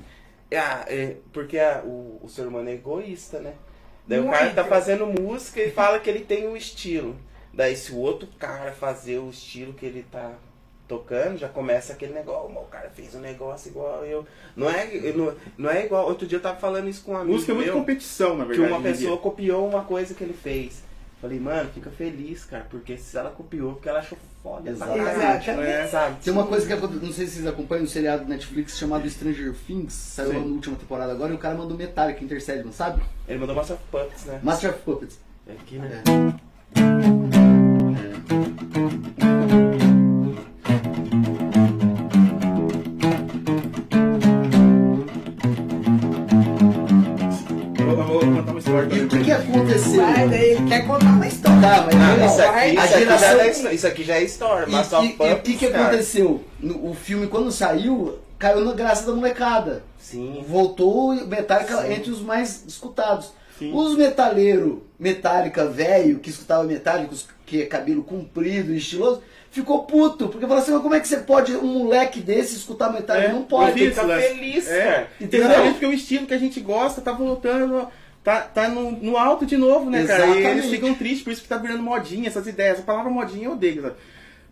ah, 0.56 0.86
é, 0.88 1.16
porque 1.32 1.58
a- 1.58 1.82
o, 1.84 2.20
o 2.24 2.30
ser 2.30 2.46
humano 2.46 2.70
é 2.70 2.74
egoísta, 2.74 3.40
né? 3.40 3.54
Daí 4.08 4.20
o 4.20 4.30
cara 4.30 4.52
tá 4.52 4.62
Muito. 4.62 4.70
fazendo 4.70 5.08
música 5.08 5.62
e 5.64 5.72
fala 5.72 6.00
que 6.00 6.10
ele 6.12 6.20
tem 6.26 6.48
um 6.48 6.56
estilo. 6.56 7.16
Daí 7.52 7.76
se 7.76 7.92
o 7.92 7.98
outro 7.98 8.28
cara 8.38 8.72
fazer 8.72 9.18
o 9.18 9.32
estilo 9.32 9.74
que 9.74 9.86
ele 9.86 10.04
tá 10.12 10.34
tocando, 10.98 11.38
já 11.38 11.48
começa 11.50 11.94
aquele 11.94 12.14
negócio, 12.14 12.56
"Ô, 12.56 12.62
o 12.62 12.66
cara 12.66 12.90
fez 12.90 13.14
um 13.16 13.20
negócio 13.20 13.70
igual 13.70 14.06
eu. 14.06 14.26
Não 14.56 14.70
é, 14.70 14.86
não, 15.16 15.34
não 15.58 15.70
é 15.70 15.86
igual. 15.86 16.06
Outro 16.08 16.28
dia 16.28 16.38
eu 16.38 16.42
tava 16.42 16.58
falando 16.58 16.88
isso 16.88 17.04
com 17.04 17.14
um 17.14 17.18
amigo 17.18 17.34
Música 17.34 17.52
é 17.52 17.56
muito 17.56 17.68
meu, 17.68 17.76
competição, 17.76 18.38
na 18.38 18.44
que 18.46 18.50
verdade. 18.50 18.72
uma 18.72 18.80
hoje 18.80 18.88
em 18.88 18.92
pessoa 18.92 19.12
dia. 19.14 19.22
copiou 19.22 19.68
uma 19.68 19.84
coisa 19.84 20.14
que 20.14 20.24
ele 20.24 20.34
fez. 20.34 20.84
Falei, 21.22 21.40
mano, 21.40 21.70
fica 21.74 21.90
feliz, 21.90 22.44
cara, 22.44 22.66
porque 22.70 22.98
se 22.98 23.18
ela 23.18 23.30
copiou, 23.30 23.74
porque 23.74 23.88
ela 23.88 24.00
achou 24.00 24.18
foda. 24.44 24.70
Exatamente. 24.70 25.90
Sabe? 25.90 26.18
Tem 26.22 26.34
uma 26.34 26.46
coisa 26.46 26.68
que 26.68 26.74
aconteceu, 26.74 27.02
não 27.02 27.14
sei 27.14 27.26
se 27.28 27.36
vocês 27.36 27.48
acompanham 27.48 27.86
um 27.86 27.88
seriado 27.88 28.26
do 28.26 28.30
Netflix 28.30 28.78
chamado 28.78 29.10
Stranger 29.10 29.54
Things, 29.66 29.94
saiu 29.94 30.32
Sim. 30.32 30.40
na 30.40 30.46
última 30.46 30.76
temporada 30.76 31.14
agora, 31.14 31.32
e 31.32 31.36
o 31.36 31.40
cara 31.40 31.56
mandou 31.56 31.78
Metallica 31.78 32.22
Intercede, 32.24 32.64
não 32.66 32.74
sabe? 32.74 33.02
Ele 33.28 33.40
mandou 33.40 33.56
Master 33.56 33.78
of 33.78 33.86
Puppets, 33.90 34.26
né? 34.26 34.40
Master 34.44 34.70
of 34.72 34.80
Puppets. 34.80 35.18
É 35.48 35.54
Aqui, 35.54 35.78
né? 35.78 36.04
Eu 39.80 39.83
E 48.92 49.00
o 49.02 49.08
que, 49.08 49.24
que 49.24 49.32
aconteceu? 49.32 50.04
Ele 50.32 50.68
quer 50.70 50.88
contar 50.88 51.06
uma 51.08 51.28
história. 51.28 51.62
Tá, 51.62 51.84
mas 51.86 51.96
Ah, 51.96 52.14
legal. 52.14 52.28
isso 52.28 52.42
aqui, 52.42 52.70
isso, 52.74 53.26
aqui 53.26 53.68
é, 53.68 53.74
isso 53.74 53.88
aqui 53.88 54.04
já 54.04 54.16
é 54.16 54.24
história. 54.24 54.66
E, 54.68 54.72
Master 54.72 55.00
of 55.00 55.08
e- 55.08 55.24
e 55.28 55.34
o 55.34 55.40
que, 55.42 55.54
que 55.58 55.66
aconteceu? 55.68 56.44
No- 56.60 56.90
o 56.90 56.94
filme, 56.94 57.28
quando 57.28 57.52
saiu, 57.52 58.18
caiu 58.40 58.66
na 58.66 58.74
graça 58.74 59.06
da 59.06 59.14
molecada. 59.14 59.84
Sim. 60.00 60.44
Voltou 60.48 61.12
o 61.12 61.28
Metallica 61.28 61.82
Sim. 61.84 61.94
entre 61.94 62.12
os 62.12 62.22
mais 62.22 62.64
escutados. 62.68 63.32
Sim. 63.58 63.72
Os 63.74 63.96
metaleiros, 63.96 64.80
Metallica 65.00 65.66
velho, 65.68 66.20
que 66.20 66.30
escutava 66.30 66.64
Metallica, 66.64 67.14
que 67.46 67.62
é 67.62 67.66
cabelo 67.66 68.04
comprido 68.04 68.74
e 68.74 68.78
estiloso, 68.78 69.22
ficou 69.52 69.84
puto. 69.84 70.28
Porque 70.28 70.48
falou 70.48 70.62
assim, 70.62 70.72
mas 70.72 70.82
como 70.82 70.96
é 70.96 71.00
que 71.00 71.08
você 71.08 71.18
pode, 71.18 71.56
um 71.56 71.80
moleque 71.84 72.20
desse, 72.20 72.56
escutar 72.56 72.92
Metallica? 72.92 73.30
É, 73.30 73.32
não 73.34 73.44
pode. 73.44 73.80
ficar 73.90 74.02
lance. 74.04 74.28
feliz, 74.30 74.68
É. 74.68 75.08
Entendeu? 75.22 75.46
Exatamente 75.48 75.74
porque 75.74 75.86
o 75.86 75.94
estilo 75.94 76.26
que 76.26 76.34
a 76.34 76.38
gente 76.40 76.60
gosta 76.60 77.00
tá 77.00 77.12
voltando, 77.12 77.88
tá, 78.24 78.42
tá 78.42 78.68
no, 78.70 78.92
no 78.92 79.18
alto 79.18 79.46
de 79.46 79.58
novo, 79.58 79.90
né, 79.90 80.06
cara? 80.06 80.26
E 80.26 80.30
eles 80.32 80.38
Exatamente. 80.46 80.70
ficam 80.70 80.94
tristes, 80.96 81.24
por 81.24 81.32
isso 81.34 81.42
que 81.42 81.48
tá 81.48 81.58
virando 81.58 81.84
modinha, 81.84 82.28
essas 82.28 82.48
ideias. 82.48 82.74
Essa 82.76 82.84
palavra 82.84 83.12
modinha 83.12 83.46
eu 83.46 83.52
odeio, 83.54 83.82
sabe? 83.82 83.96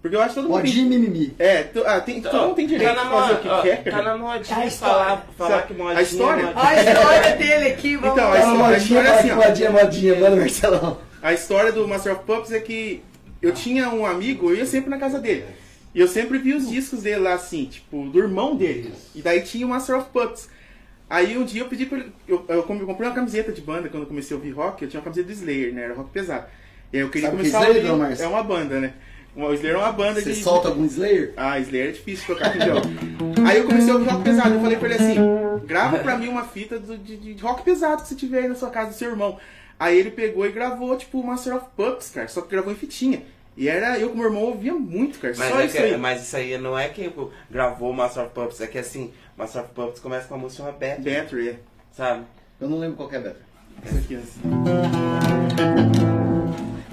Porque 0.01 0.15
eu 0.15 0.19
acho 0.21 0.29
que 0.29 0.35
todo 0.41 0.49
mundo 0.49 0.57
Modinha 0.57 0.83
e 0.83 0.89
tem... 0.89 0.99
mimimi. 0.99 1.35
É, 1.37 1.61
tu- 1.61 1.83
ah, 1.85 1.99
tem, 2.01 2.19
todo 2.21 2.35
mundo 2.41 2.55
tem 2.55 2.65
direito 2.65 2.89
tá 2.89 2.95
na 2.95 3.03
de 3.03 3.09
fazer 3.11 3.21
moda, 3.27 3.33
o 3.33 3.41
que 3.43 3.47
ó, 3.49 3.61
quer, 3.61 3.83
Tá 3.83 3.91
cara. 3.91 4.03
na 4.03 4.11
A 4.13 4.17
modinha 4.17 4.65
história. 4.65 4.71
falar, 4.95 5.27
falar 5.37 5.61
que 5.67 5.73
modinha 5.75 5.99
A 5.99 6.01
história? 6.01 6.41
é 6.41 6.45
modinha. 6.45 6.63
A 6.67 6.83
história 6.93 7.35
dele 7.35 7.67
aqui, 7.69 7.95
vamos 7.97 8.17
Então, 8.17 8.29
lá. 8.31 8.35
a 8.35 8.41
Tá 8.41 8.47
na 8.47 8.53
história- 8.53 8.55
a 8.55 8.57
modinha, 8.57 8.77
história 8.79 9.07
é 9.07 9.19
assim, 9.19 9.31
modinha, 9.47 9.69
modinha, 9.71 10.15
mano, 10.19 10.37
Marcelão. 10.37 10.97
A 11.21 11.33
história 11.33 11.71
do 11.71 11.87
Master 11.87 12.13
of 12.13 12.23
Puppets 12.25 12.51
é 12.51 12.59
que 12.59 13.03
eu 13.43 13.51
tinha 13.53 13.89
um 13.91 14.03
amigo, 14.03 14.49
eu 14.49 14.55
ia 14.55 14.65
sempre 14.65 14.89
na 14.89 14.97
casa 14.97 15.19
dele. 15.19 15.45
E 15.93 15.99
eu 15.99 16.07
sempre 16.07 16.39
vi 16.39 16.55
os 16.55 16.67
discos 16.67 17.03
dele 17.03 17.19
lá, 17.19 17.33
assim, 17.33 17.65
tipo, 17.65 18.07
do 18.09 18.17
irmão 18.17 18.55
dele. 18.55 18.91
E 19.13 19.21
daí 19.21 19.41
tinha 19.41 19.67
o 19.67 19.69
Master 19.69 19.97
of 19.99 20.07
Puppets. 20.11 20.49
Aí 21.13 21.37
um 21.37 21.43
dia 21.43 21.61
eu 21.61 21.67
pedi 21.67 21.85
pra 21.85 21.97
ele. 21.99 22.11
Eu, 22.27 22.45
eu 22.47 22.63
com- 22.63 22.75
eu 22.79 22.85
comprei 22.85 23.07
uma 23.09 23.13
camiseta 23.13 23.51
de 23.51 23.59
banda 23.59 23.89
quando 23.89 24.03
eu 24.03 24.07
comecei 24.07 24.33
a 24.33 24.39
ouvir 24.39 24.51
rock. 24.51 24.81
Eu 24.81 24.89
tinha 24.89 24.99
uma 24.99 25.03
camiseta 25.03 25.27
do 25.27 25.33
Slayer, 25.33 25.73
né? 25.73 25.83
Era 25.83 25.93
rock 25.93 26.09
pesado. 26.11 26.45
E 26.93 26.97
aí 26.97 27.03
eu 27.03 27.09
queria 27.09 27.29
Sabe 27.29 27.41
que 27.43 27.47
é 27.47 27.51
começar 27.51 27.57
a 27.57 27.69
Slayer, 27.69 27.91
ouvir. 27.91 27.99
Dom 27.99 28.07
Márcio? 28.07 28.25
É 28.25 28.27
uma 28.29 28.43
banda, 28.43 28.79
né? 28.79 28.93
O 29.35 29.53
Slayer 29.53 29.75
é 29.75 29.79
uma 29.79 29.91
banda 29.91 30.21
Você 30.21 30.31
de. 30.33 30.41
solta 30.43 30.69
algum 30.69 30.85
Slayer? 30.85 31.33
Ah, 31.35 31.59
Slayer 31.59 31.89
é 31.89 31.91
difícil 31.91 32.27
de 32.27 32.33
tocar 32.39 32.53
com 32.53 32.59
violão. 32.59 32.81
Aí 33.45 33.57
eu 33.57 33.65
comecei 33.65 33.89
a 33.91 33.93
ouvir 33.95 34.09
rock 34.09 34.23
pesado. 34.23 34.55
Eu 34.55 34.61
falei 34.61 34.77
pra 34.77 34.87
ele 34.89 34.95
assim: 35.03 35.15
grava 35.65 35.99
pra 35.99 36.17
mim 36.17 36.27
uma 36.29 36.45
fita 36.45 36.79
do- 36.79 36.97
de, 36.97 37.17
de- 37.17 37.33
de 37.33 37.43
rock 37.43 37.63
pesado 37.63 38.01
que 38.03 38.07
você 38.07 38.15
tiver 38.15 38.39
aí 38.43 38.47
na 38.47 38.55
sua 38.55 38.69
casa 38.69 38.89
do 38.91 38.95
seu 38.95 39.09
irmão. 39.09 39.37
Aí 39.77 39.97
ele 39.97 40.11
pegou 40.11 40.45
e 40.45 40.51
gravou, 40.51 40.95
tipo, 40.95 41.19
o 41.19 41.25
Master 41.27 41.55
of 41.55 41.65
Puppets, 41.75 42.09
cara. 42.11 42.27
Só 42.27 42.41
que 42.41 42.49
gravou 42.51 42.71
em 42.71 42.75
fitinha. 42.75 43.23
E 43.57 43.67
era 43.67 43.99
eu 43.99 44.09
com 44.09 44.15
meu 44.15 44.25
irmão 44.27 44.43
ouvia 44.43 44.73
muito, 44.73 45.19
cara. 45.19 45.33
Mas, 45.37 45.49
só 45.49 45.59
é 45.59 45.65
isso 45.65 45.75
que- 45.77 45.83
aí. 45.83 45.97
mas 45.97 46.21
isso 46.21 46.35
aí 46.37 46.57
não 46.57 46.77
é 46.77 46.87
que 46.89 47.03
tipo, 47.03 47.31
gravou 47.49 47.91
Master 47.93 48.23
of 48.23 48.33
Puppets, 48.33 48.61
é 48.61 48.67
que 48.67 48.77
assim, 48.77 49.11
Master 49.37 49.63
of 49.63 49.71
Puppets 49.73 49.99
começa 49.99 50.27
com 50.27 50.35
a 50.35 50.37
música 50.37 50.63
uma 50.63 50.71
bad, 50.71 51.01
Battery, 51.01 51.49
é. 51.49 51.55
sabe? 51.91 52.23
Eu 52.59 52.69
não 52.69 52.79
lembro 52.79 52.95
qual 52.97 53.09
que 53.09 53.15
é 53.15 53.17
a 53.17 53.21
beta. 53.21 53.41
Essa 53.85 53.97
aqui, 53.97 54.15
assim. 54.15 54.39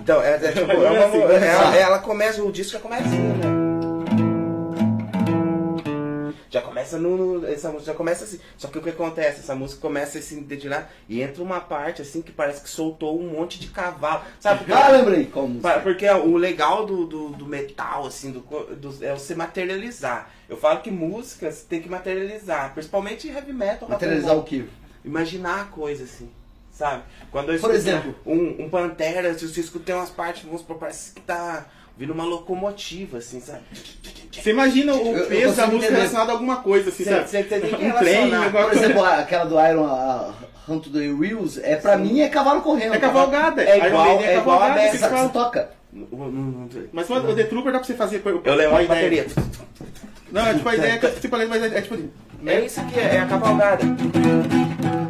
Então, 0.01 0.23
é, 0.23 0.35
é, 0.37 0.53
tipo, 0.53 0.71
é 0.73 0.91
uma, 0.91 1.05
Assim, 1.07 1.21
ela, 1.21 1.45
ela, 1.45 1.77
ela 1.77 1.99
começa, 1.99 2.43
o 2.43 2.51
disco 2.51 2.73
já 2.73 2.81
começa 2.81 3.05
assim, 3.05 3.19
né? 3.19 3.58
Já 6.61 6.67
começa 6.67 6.99
no, 6.99 7.47
Essa 7.47 7.69
música 7.71 7.93
já 7.93 7.97
começa 7.97 8.25
assim. 8.25 8.41
Só 8.57 8.69
que 8.69 8.79
o 8.79 8.83
que 8.83 8.91
acontece? 8.91 9.41
Essa 9.41 9.55
música 9.55 9.81
começa 9.81 10.19
a 10.19 10.23
se 10.23 10.35
dedilar 10.41 10.91
e 11.09 11.23
entra 11.23 11.43
uma 11.43 11.61
parte 11.61 12.03
assim 12.03 12.21
que 12.23 12.33
parece 12.33 12.61
que 12.63 12.69
soltou 12.69 13.19
um 13.21 13.29
monte 13.29 13.59
de 13.61 13.69
cavalo. 13.69 14.23
Sabe? 14.41 14.59
Porque, 14.61 14.73
Ah, 14.79 14.89
lembrei. 14.89 15.31
Pa- 15.63 15.81
Porque 15.81 16.09
o 16.09 16.37
legal 16.37 16.85
do, 16.87 17.07
do, 17.07 17.29
do 17.31 17.47
metal, 17.47 18.07
assim, 18.07 18.33
do, 18.33 18.41
do- 18.41 19.05
é 19.05 19.13
você 19.13 19.35
materializar. 19.35 20.31
Eu 20.49 20.57
falo 20.57 20.81
que 20.81 20.91
músicas 20.91 21.63
tem 21.63 21.81
que 21.83 21.89
materializar, 21.89 22.73
principalmente 22.75 23.29
heavy 23.29 23.53
metal. 23.53 23.89
Materializar 23.89 24.37
o 24.37 24.43
quê? 24.43 24.65
Imaginar 25.05 25.61
a 25.61 25.65
coisa, 25.67 26.05
assim, 26.05 26.29
sabe? 26.73 27.03
Quando 27.31 27.53
eu 27.53 27.61
Por 27.61 27.75
exemplo? 27.75 28.15
um, 28.27 28.65
um 28.65 28.71
Pantera, 28.71 29.33
se 29.39 29.47
você 29.47 29.61
escuta 29.61 29.95
umas 29.95 30.11
partes, 30.11 30.43
vamos 30.45 30.61
supor, 30.63 30.77
parece 30.79 31.13
que 31.13 31.21
tá 31.21 31.67
vindo 31.99 32.13
uma 32.13 32.25
locomotiva, 32.25 33.19
assim, 33.19 33.41
sabe? 33.41 33.61
Você 34.33 34.51
imagina 34.51 34.95
o 34.95 34.99
Eu- 34.99 35.17
eu 35.17 35.27
peso 35.27 35.57
da 35.57 35.67
música 35.67 35.85
entender. 35.87 35.97
relacionada 35.97 36.31
a 36.31 36.35
alguma 36.35 36.57
coisa, 36.57 36.91
assim, 36.91 37.03
Você- 37.05 37.11
sabe? 37.11 37.29
você 37.29 37.43
tem 37.43 37.61
que 37.61 37.75
um 37.75 37.93
trem, 37.93 38.31
Por 38.53 38.73
exemplo, 38.73 39.05
aquela 39.05 39.45
do 39.45 39.55
Iron, 39.61 39.85
a 39.87 40.31
Hunt 40.69 40.87
the 40.93 40.99
Reels, 41.19 41.59
é, 41.59 41.75
pra 41.77 41.97
mim 41.97 42.21
é 42.21 42.29
cavalo 42.29 42.61
correndo. 42.61 42.95
É 42.95 42.99
cavalgada. 42.99 43.63
É 43.63 43.87
igual- 43.89 44.05
Maiden 44.07 44.27
é 44.27 44.37
igual 44.37 44.57
a 44.57 44.61
cavalgada, 44.61 44.75
dessa. 44.93 44.97
eles 45.07 45.09
que 45.09 45.23
você 45.23 45.29
toca? 45.33 45.71
Mas 46.93 47.11
o 47.11 47.35
The 47.35 47.45
Trooper 47.45 47.73
dá 47.73 47.79
pra 47.79 47.87
você 47.87 47.95
fazer. 47.95 48.23
Eu 48.25 48.55
lembro 48.55 48.71
uma 48.71 48.79
a 48.79 48.83
ideia. 48.83 49.25
bateria. 49.25 49.27
Não, 50.31 50.47
é 50.47 50.55
tipo 50.55 50.69
a 50.69 50.77
ideia 50.77 50.99
que 50.99 51.07
eu 51.07 51.21
tipo, 51.21 51.37
mas 51.37 51.63
é, 51.63 51.79
é 51.79 51.81
tipo 51.81 51.95
assim. 51.95 52.11
É 52.47 52.61
isso 52.61 52.81
aqui, 52.81 53.01
é 53.01 53.19
a 53.21 53.27
cavalgada. 53.27 53.83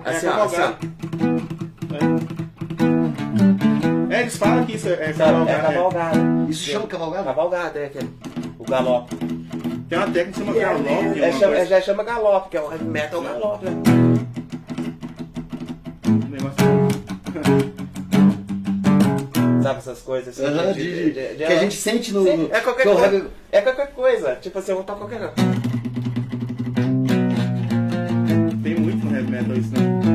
É 0.05 0.11
Assim, 0.11 0.27
a 0.29 0.39
ó, 0.39 0.45
assim, 0.45 0.57
ó. 0.63 2.38
É, 4.19 4.23
eles 4.23 4.37
falam 4.37 4.65
que 4.67 4.77
isso 4.77 4.89
é? 4.89 5.11
É 5.11 5.13
cavalgada. 5.13 5.69
é. 5.69 5.73
cavalgada. 5.75 6.19
Isso 6.49 6.71
chama 6.71 6.87
cavalgada? 6.87 7.25
Cavalgada, 7.25 7.79
é 7.79 7.87
aquele. 7.87 8.11
O 8.59 8.65
galope. 8.65 9.17
Tem 9.89 9.99
uma 9.99 10.07
técnica 10.09 10.33
que 10.33 10.39
chama 10.47 10.57
é 10.57 10.61
galope. 10.61 11.21
É, 11.23 11.33
chama, 11.33 11.47
coisa- 11.47 11.57
é, 11.57 11.67
já 11.67 11.81
chama 11.81 12.05
galope, 12.05 12.49
que 12.51 12.57
é 12.57 12.61
o 12.61 12.73
heavy 12.73 12.85
metal 12.85 13.23
galope. 13.23 13.65
né? 13.65 13.73
Sabe 19.63 19.79
essas 19.79 20.01
coisas 20.01 20.39
assim? 20.39 20.49
Aham, 20.59 20.73
de- 20.73 20.83
de- 20.83 21.13
de- 21.13 21.29
de- 21.37 21.45
que 21.45 21.53
a 21.53 21.59
gente 21.59 21.75
sente 21.77 22.13
no. 22.13 22.25
Sim, 22.25 22.49
é 22.53 22.61
qualquer 22.61 22.87
é 22.87 22.91
coisa. 22.91 23.07
heavy- 23.07 23.29
É 23.53 23.61
qualquer 23.61 23.91
coisa. 23.93 24.35
Tipo 24.37 24.59
assim, 24.59 24.71
eu 24.73 24.77
vou 24.77 24.85
tocar 24.85 24.99
qualquer 25.01 25.19
coisa. 25.19 25.35
Tem 28.63 28.75
muito 28.75 29.07
no 29.07 29.17
heavy 29.17 29.31
metal 29.31 29.57
isso, 29.57 29.71
né? 29.73 30.08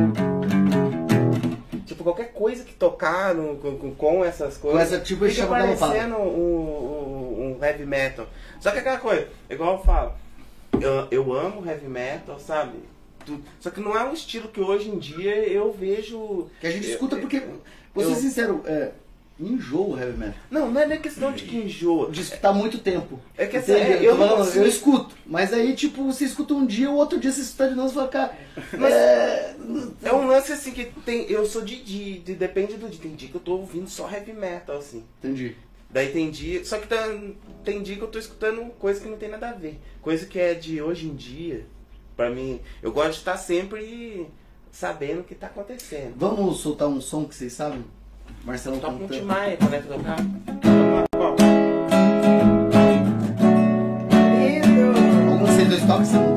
Tipo, 2.03 2.13
qualquer 2.13 2.33
coisa 2.33 2.63
que 2.65 2.73
tocar 2.73 3.33
no- 3.33 3.55
com, 3.55 3.95
com- 3.95 4.25
essas 4.25 4.57
coisas. 4.57 4.77
Com 4.89 4.95
essa, 4.95 4.99
tipo, 5.03 5.25
fica 5.27 5.47
parecendo 5.47 6.17
um, 6.17 6.27
um, 6.27 7.57
um 7.61 7.65
heavy 7.65 7.85
metal. 7.85 8.27
Só 8.59 8.71
que 8.71 8.79
aquela 8.79 8.97
coisa, 8.97 9.27
igual 9.49 9.77
eu 9.77 9.83
falo, 9.83 10.13
eu, 10.81 11.07
eu 11.09 11.33
amo 11.33 11.65
heavy 11.67 11.87
metal, 11.87 12.37
sabe? 12.39 12.77
Só 13.61 13.69
que 13.69 13.79
não 13.79 13.97
é 13.97 14.03
um 14.03 14.11
estilo 14.13 14.49
que 14.49 14.59
hoje 14.59 14.89
em 14.89 14.99
dia 14.99 15.33
eu 15.47 15.71
vejo. 15.71 16.47
Que 16.59 16.67
a 16.67 16.71
gente 16.71 16.87
eu- 16.87 16.93
escuta 16.93 17.15
porque, 17.15 17.41
vou 17.95 18.03
eu- 18.03 18.09
ser 18.13 18.19
sincero, 18.19 18.61
é, 18.65 18.91
enjoa 19.39 19.87
o 19.95 19.99
heavy 19.99 20.17
metal. 20.17 20.35
Não, 20.51 20.71
não 20.71 20.81
é 20.81 20.87
nem 20.87 20.99
questão 21.01 21.31
de 21.31 21.43
que 21.43 21.57
enjoa. 21.57 22.11
De 22.11 22.21
escutar 22.21 22.49
há 22.49 22.53
muito 22.53 22.77
tempo. 22.79 23.19
É 23.37 23.45
que 23.47 23.57
assim, 23.57 23.71
é, 23.73 23.97
eu, 24.05 24.11
não 24.17 24.27
falando, 24.27 24.45
consigo- 24.45 24.63
eu 24.63 24.67
escuto, 24.69 25.15
mas 25.25 25.51
aí, 25.53 25.75
tipo, 25.75 26.03
você 26.03 26.25
escuta 26.25 26.53
um 26.53 26.65
dia, 26.65 26.89
o 26.89 26.95
outro 26.95 27.19
dia 27.19 27.31
você 27.31 27.41
escuta 27.41 27.69
de 27.69 27.75
novo 27.75 27.89
e 27.91 27.93
fala, 27.95 28.07
cara, 28.07 28.37
Mas- 28.77 28.93
é, 28.93 29.55
É 30.03 30.13
um 30.13 30.27
lance 30.27 30.51
assim 30.51 30.71
que 30.71 30.85
tem. 31.05 31.29
Eu 31.31 31.45
sou 31.45 31.61
de, 31.61 31.81
de, 31.83 32.19
de- 32.19 32.35
Depende 32.35 32.75
do 32.75 32.87
dia. 32.89 32.99
Tem 33.01 33.15
dia 33.15 33.29
que 33.29 33.35
eu 33.35 33.41
tô 33.41 33.53
ouvindo 33.57 33.89
só 33.89 34.09
heavy 34.09 34.33
metal, 34.33 34.77
assim. 34.77 35.03
Entendi. 35.19 35.55
Daí 35.89 36.11
tem 36.11 36.29
dia. 36.31 36.63
Só 36.65 36.77
que 36.79 36.87
tá, 36.87 36.97
tem 37.63 37.81
dia 37.83 37.95
que 37.95 38.01
eu 38.01 38.07
tô 38.07 38.17
escutando 38.19 38.61
coisa 38.79 38.99
que 38.99 39.07
não 39.07 39.17
tem 39.17 39.29
nada 39.29 39.49
a 39.49 39.53
ver. 39.53 39.79
Coisa 40.01 40.25
que 40.25 40.39
é 40.39 40.53
de 40.53 40.81
hoje 40.81 41.07
em 41.07 41.15
dia. 41.15 41.65
Pra 42.15 42.29
mim. 42.29 42.59
Eu 42.81 42.91
gosto 42.91 43.11
de 43.13 43.17
estar 43.19 43.37
sempre 43.37 44.27
sabendo 44.71 45.21
o 45.21 45.23
que 45.23 45.33
tá 45.35 45.47
acontecendo. 45.47 46.13
Vamos 46.17 46.59
soltar 46.59 46.87
um 46.87 46.99
som 47.01 47.25
que 47.25 47.33
vocês 47.35 47.53
sabem? 47.53 47.83
Marcelão 48.43 48.79
Toca 48.79 49.03
um. 49.03 49.07
Tim 49.07 49.21
Maia 49.21 49.53
é 49.53 49.55
que 49.55 49.87
tocar. 49.87 50.17
De 54.61 55.39
vocês 55.39 55.69
dois 55.69 55.83
toca, 55.85 56.03
você 56.05 56.17
não 56.17 56.32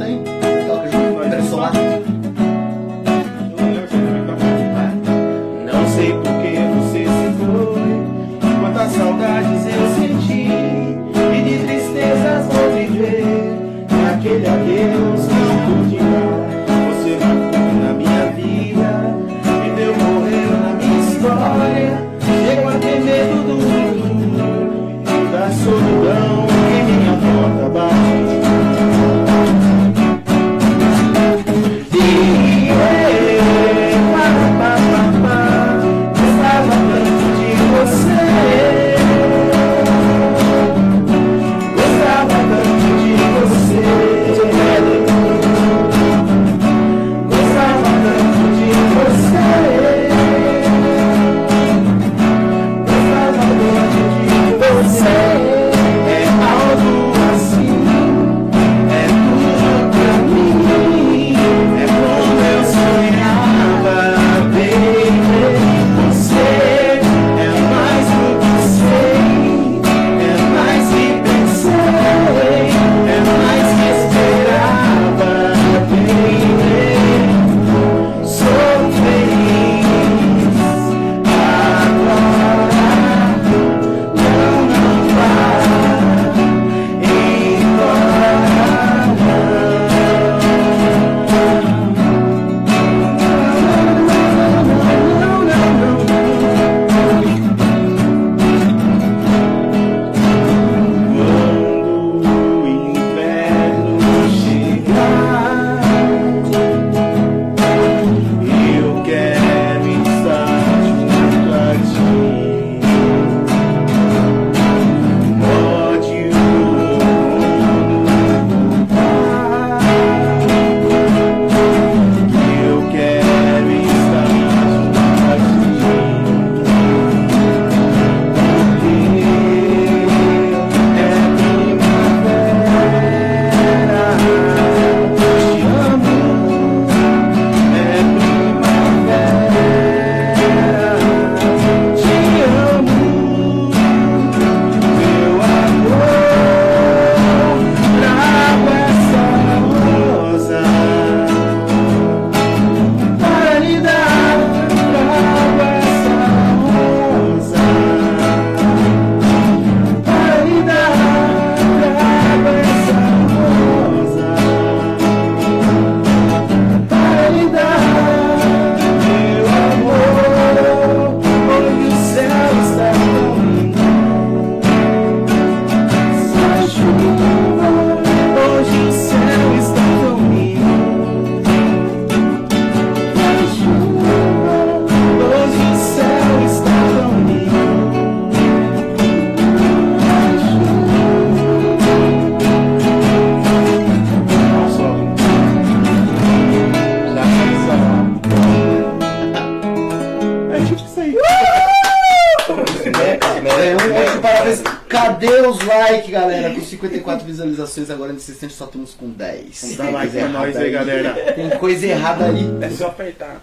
instante 208.32 208.52
só 208.54 208.64
estamos 208.66 208.94
com 208.94 209.10
10. 209.10 209.76
Dá 209.76 209.84
mais 209.90 210.10
pra 210.10 210.20
errada 210.20 210.38
nós 210.38 210.56
aí, 210.56 210.70
galera. 210.70 211.32
Tem 211.34 211.50
coisa 211.58 211.86
errada 211.86 212.26
aí. 212.26 212.58
É 212.62 212.70
só 212.70 212.86
apertar. 212.88 213.40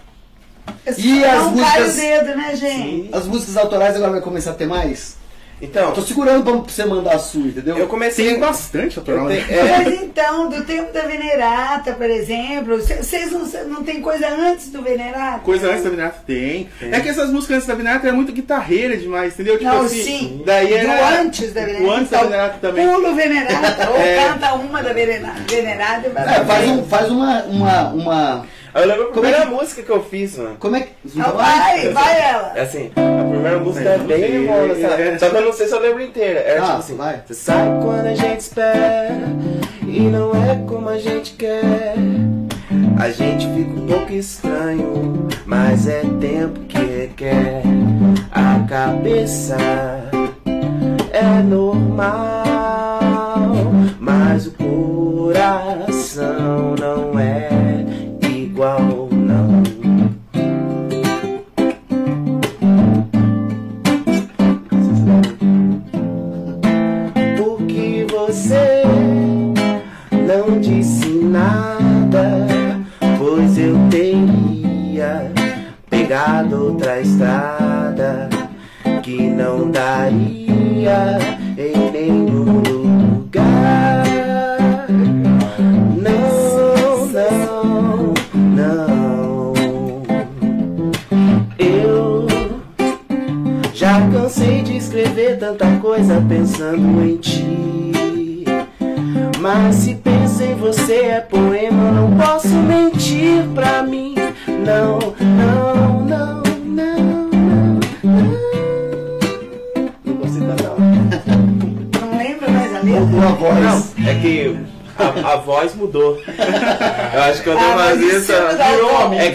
E 0.96 1.20
Não 1.20 1.24
as 1.28 1.60
cai 1.60 1.80
músicas- 1.82 1.92
o 1.94 1.96
dedo, 2.00 2.36
né, 2.38 2.56
gente? 2.56 3.10
As 3.14 3.26
músicas 3.26 3.56
autorais 3.56 3.96
agora 3.96 4.12
vai 4.12 4.20
começar 4.20 4.52
a 4.52 4.54
ter 4.54 4.66
mais? 4.66 5.16
Então, 5.64 5.88
Eu 5.88 5.92
tô 5.94 6.02
segurando 6.02 6.42
pra 6.44 6.52
você 6.52 6.84
mandar 6.84 7.14
a 7.14 7.18
sua, 7.18 7.46
entendeu? 7.46 7.76
eu 7.76 7.86
comecei. 7.86 8.28
Tem 8.30 8.38
bastante, 8.40 8.98
autoral. 8.98 9.26
tenho- 9.28 9.40
né? 9.40 9.46
é, 9.50 9.78
Mas 9.84 10.02
então, 10.02 10.48
do 10.48 10.62
tempo 10.64 10.92
da 10.92 11.02
Venerata, 11.02 11.92
por 11.92 12.08
exemplo, 12.10 12.76
vocês 12.78 13.32
não, 13.32 13.44
não 13.68 13.82
tem 13.84 14.00
coisa 14.00 14.28
antes 14.28 14.70
do 14.70 14.82
Venerata? 14.82 15.40
Coisa 15.40 15.68
antes 15.70 15.84
da 15.84 15.90
Vinata 15.90 16.18
tem. 16.26 16.68
É 16.80 17.00
que 17.00 17.08
essas 17.08 17.30
músicas 17.30 17.56
antes 17.56 17.68
da 17.68 17.74
Vinata 17.74 18.06
era 18.06 18.16
muito 18.16 18.32
guitarreira 18.32 18.96
demais, 18.96 19.32
entendeu? 19.34 19.58
Tipo 19.58 19.70
Não, 19.70 19.82
assim, 19.82 20.02
sim. 20.02 20.42
Daí 20.44 20.68
Do 20.68 20.74
era. 20.74 21.20
antes 21.20 21.52
da 21.52 21.60
Venerata. 21.64 21.84
O 21.84 21.90
antes 21.92 22.10
da 22.10 22.16
Então, 22.18 22.28
Venerata 22.30 22.58
também. 22.60 22.88
Pula 22.88 23.08
o 23.10 23.14
Venerata, 23.14 23.90
ou 23.90 23.96
É. 24.04 24.16
canta 24.28 24.54
uma 24.54 24.82
da 24.82 24.92
Venerata, 24.92 25.40
Venerata 25.48 26.06
e 26.06 26.10
vai 26.10 26.24
É, 26.24 26.44
faz, 26.44 26.68
um, 26.70 26.84
faz 26.84 27.10
uma, 27.10 27.42
uma, 27.44 27.88
uma... 27.92 28.46
eu 28.74 28.86
lembro 28.86 29.02
a 29.04 29.12
Como 29.12 29.26
é 29.26 29.30
primeira 29.30 29.46
que- 29.46 29.52
música 29.62 29.82
que 29.82 29.90
eu 29.90 30.02
fiz, 30.04 30.36
mano. 30.36 30.56
Como 30.58 30.76
é 30.76 30.80
que... 30.82 30.88
Vai, 31.04 31.88
vai 31.90 32.20
ela. 32.20 32.52
É 32.54 32.62
assim, 32.62 32.90
a 32.96 33.13
primeira 33.44 33.58
música 33.64 33.88
é 33.90 33.98
bem 33.98 34.46
sabe? 34.88 35.02
é. 35.02 35.18
Só 35.18 35.28
que 35.30 35.36
eu 35.36 35.42
não 35.42 35.52
sei 35.52 35.66
se 35.66 35.74
eu 35.74 35.80
lembro 35.80 36.02
inteira. 36.02 36.40
Era 36.40 36.60
Ah, 36.62 36.64
tipo 36.66 36.78
assim, 36.78 36.96
vai. 36.96 37.22
você 37.26 37.34
sabe 37.34 37.82
quando 37.84 38.06
a 38.06 38.14
gente 38.14 38.40
espera 38.40 39.26
e 39.86 40.00
não 40.00 40.30
é 40.32 40.56
como 40.66 40.88
a 40.88 40.98
gente 40.98 41.34
quer. 41.34 41.94
A 42.98 43.10
gente 43.10 43.46
fica 43.54 43.70
um 43.70 43.86
pouco 43.86 44.12
estranho, 44.12 45.28
mas 45.44 45.86
é 45.86 46.00
tempo 46.20 46.60
que 46.60 46.78
requer. 46.78 47.62
A 48.32 48.66
cabeça 48.68 49.56
é 51.12 51.42
normal, 51.42 52.44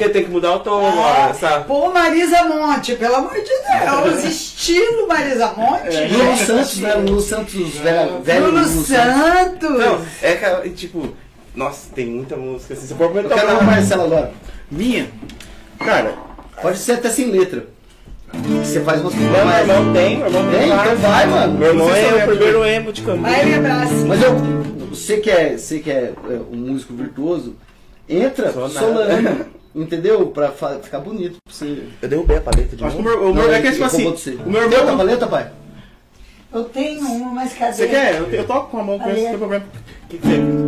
É 0.10 0.22
que 0.22 0.26
que 0.26 0.32
mudar 0.32 0.56
o 0.56 0.60
tom 0.60 0.86
Ah, 0.86 0.90
agora, 0.90 1.34
sabe? 1.34 1.66
Pô, 1.66 1.92
Marisa 1.92 2.44
Monte, 2.44 2.96
pelo 2.96 3.16
amor 3.16 3.34
de 3.34 3.42
Deus, 3.42 4.24
estilo 4.24 5.08
Marisa 5.08 5.54
Monte. 5.56 5.96
É, 5.96 6.08
Lulu 6.08 6.38
Santos, 6.38 6.78
né? 6.80 6.94
Lulu 6.96 7.22
Santos, 7.22 7.76
velho, 7.78 8.22
velho 8.22 8.46
Lulu 8.46 8.58
Lulu 8.58 8.68
Santos. 8.68 8.88
Santos. 8.88 9.80
Não, 9.80 10.06
é 10.22 10.34
aquela, 10.34 10.70
tipo, 10.70 11.14
nossa, 11.56 11.90
tem 11.94 12.08
muita 12.08 12.36
música 12.36 12.74
assim. 12.74 12.88
Você 12.88 12.96
pode 12.96 13.10
Eu 13.10 13.14
perguntar 13.14 13.36
quero 13.36 13.48
pra 13.48 13.58
uma 13.58 13.72
Marcela 13.72 14.04
agora. 14.06 14.32
Minha? 14.72 15.10
Cara, 15.80 16.30
Pode 16.62 16.78
ser 16.78 16.94
até 16.94 17.10
sem 17.10 17.32
letra. 17.32 17.66
Você 18.64 18.82
faz 18.82 19.02
coisas 19.02 19.20
Não, 19.20 19.32
meu 19.32 19.58
irmão 19.58 19.94
tem, 19.94 20.18
meu 20.18 20.28
irmão 20.28 20.52
Tem? 20.52 20.66
Então 20.70 20.96
vai, 20.98 21.26
mano. 21.26 21.58
Meu 21.58 21.68
irmão 21.70 21.90
é 21.96 22.24
o 22.24 22.28
primeiro 22.28 22.64
emo 22.64 22.94
de 22.94 23.02
Cambuí. 23.02 23.22
Vai 23.22 23.46
lembrar 23.46 23.84
assim. 23.84 24.08
Mas 24.08 24.22
eu, 24.22 24.36
você 24.90 25.18
que 25.18 25.32
é, 25.32 25.58
você 25.58 25.80
que 25.80 25.90
é, 25.90 26.14
é, 26.30 26.40
um 26.52 26.58
músico 26.58 26.94
virtuoso, 26.94 27.56
entra 28.08 28.52
Sou 28.52 28.70
nada. 28.70 29.48
entendeu? 29.76 30.28
Pra 30.28 30.52
ficar 30.52 31.00
bonito 31.00 31.38
pra 31.44 31.54
você. 31.54 31.84
Eu 32.02 32.10
derrubei 32.10 32.38
a 32.38 32.42
paleta 32.42 32.76
de 32.76 32.84
acho 32.84 32.96
que 32.96 33.02
o 33.02 33.06
novo. 33.06 33.18
meu, 33.20 33.32
o 33.32 33.34
meu 33.34 33.48
Não, 33.48 33.54
é 33.54 33.62
que 33.62 33.72
tipo 33.72 33.84
assim. 33.86 34.04
você. 34.12 34.32
O 34.32 34.50
meu 34.50 34.54
Tem 34.54 34.64
irmão. 34.64 34.80
outra 34.80 34.98
paleta, 34.98 35.28
pai? 35.28 35.52
Eu 36.52 36.64
tenho 36.66 37.02
uma, 37.02 37.32
mas 37.32 37.54
cadê? 37.54 37.74
Você 37.74 37.88
quer? 37.88 38.16
Eu, 38.16 38.26
eu 38.32 38.44
toco 38.48 38.72
com 38.72 38.80
a 38.80 38.84
mão, 38.84 38.98
com 38.98 39.10
esse 39.10 39.22
não 39.22 39.30
tem 39.30 39.38
problema. 39.38 39.66
Que, 40.10 40.18
que, 40.18 40.28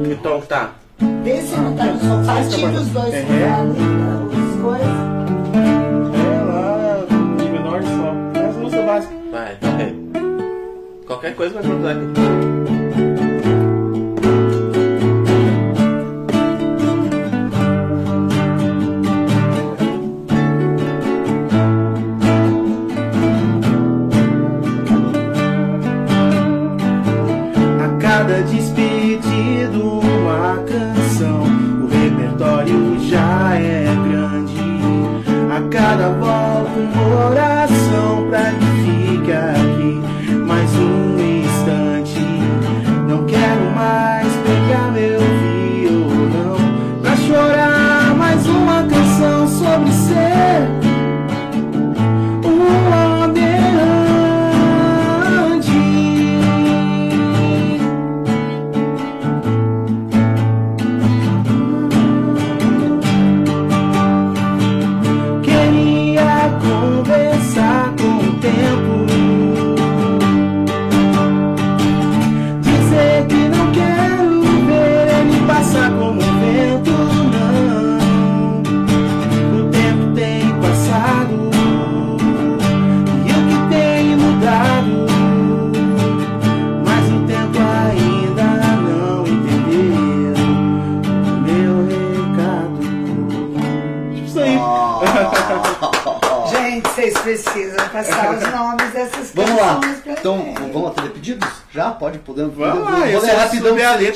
que 0.09 0.19
tom 0.21 0.39
tá? 0.41 0.75
Vê 1.23 1.41
se 1.41 1.55
não 1.55 1.75
tá 1.75 1.85
no 1.85 1.99
sofá. 1.99 2.43
Tira 2.47 2.69
os 2.71 2.87
dois 2.89 3.13
É. 3.13 3.23
pra 3.23 3.57
ali, 3.57 3.71
os 3.71 4.61
coisas. 4.61 4.87
É 6.13 6.43
lá, 6.43 7.05
de 7.37 7.49
menor 7.49 7.81
só. 7.83 8.13
Mas 8.39 8.55
música 8.57 8.83
básica. 8.83 9.13
Vai, 9.31 9.57
aí. 9.79 9.95
Qualquer 11.07 11.35
coisa 11.35 11.53
vai 11.55 11.63
perguntar 11.63 11.91
aqui. 11.91 12.50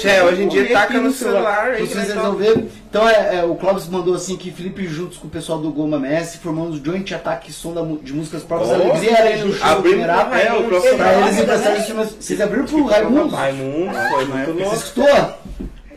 É, 0.04 0.24
hoje 0.24 0.44
em 0.44 0.48
dia 0.48 0.72
taca 0.72 1.00
no 1.00 1.12
celular 1.12 1.76
Pra 1.76 1.78
vocês 1.78 1.96
né, 1.96 2.04
então. 2.10 2.16
resolverem. 2.24 2.70
Então, 2.90 3.08
é, 3.10 3.38
é, 3.38 3.44
o 3.44 3.56
Clóvis 3.56 3.88
mandou 3.88 4.16
assim 4.16 4.38
que 4.38 4.52
Felipe, 4.52 4.88
juntos 4.88 5.18
com 5.18 5.28
o 5.28 5.30
pessoal 5.30 5.60
do 5.60 5.70
Goma 5.72 5.98
MS, 5.98 6.38
formamos 6.38 6.78
Joint 6.84 7.12
Attack 7.12 7.52
Som 7.52 7.74
da 7.74 7.82
de 7.82 8.14
músicas 8.14 8.44
próprias 8.44 8.72
Oh, 8.72 8.76
alegria 8.76 9.18
era 9.18 9.38
do 9.38 9.54
show 9.54 9.60
do 9.60 9.64
abrimos 9.64 9.92
Venerata. 9.92 10.26
pro 10.26 10.32
Raimundo. 10.32 10.70
Pra 10.70 10.80
eles 10.88 11.00
Raimundo 11.00 11.42
emprestarem. 11.42 12.06
Vocês 12.20 12.42
abriram 12.42 12.66
pro 12.66 12.86
Raimundos? 12.86 13.34
Raimundo, 13.34 13.94
foi 14.10 14.26
muito 14.26 14.70
Você 14.70 14.76
escutou? 14.76 15.34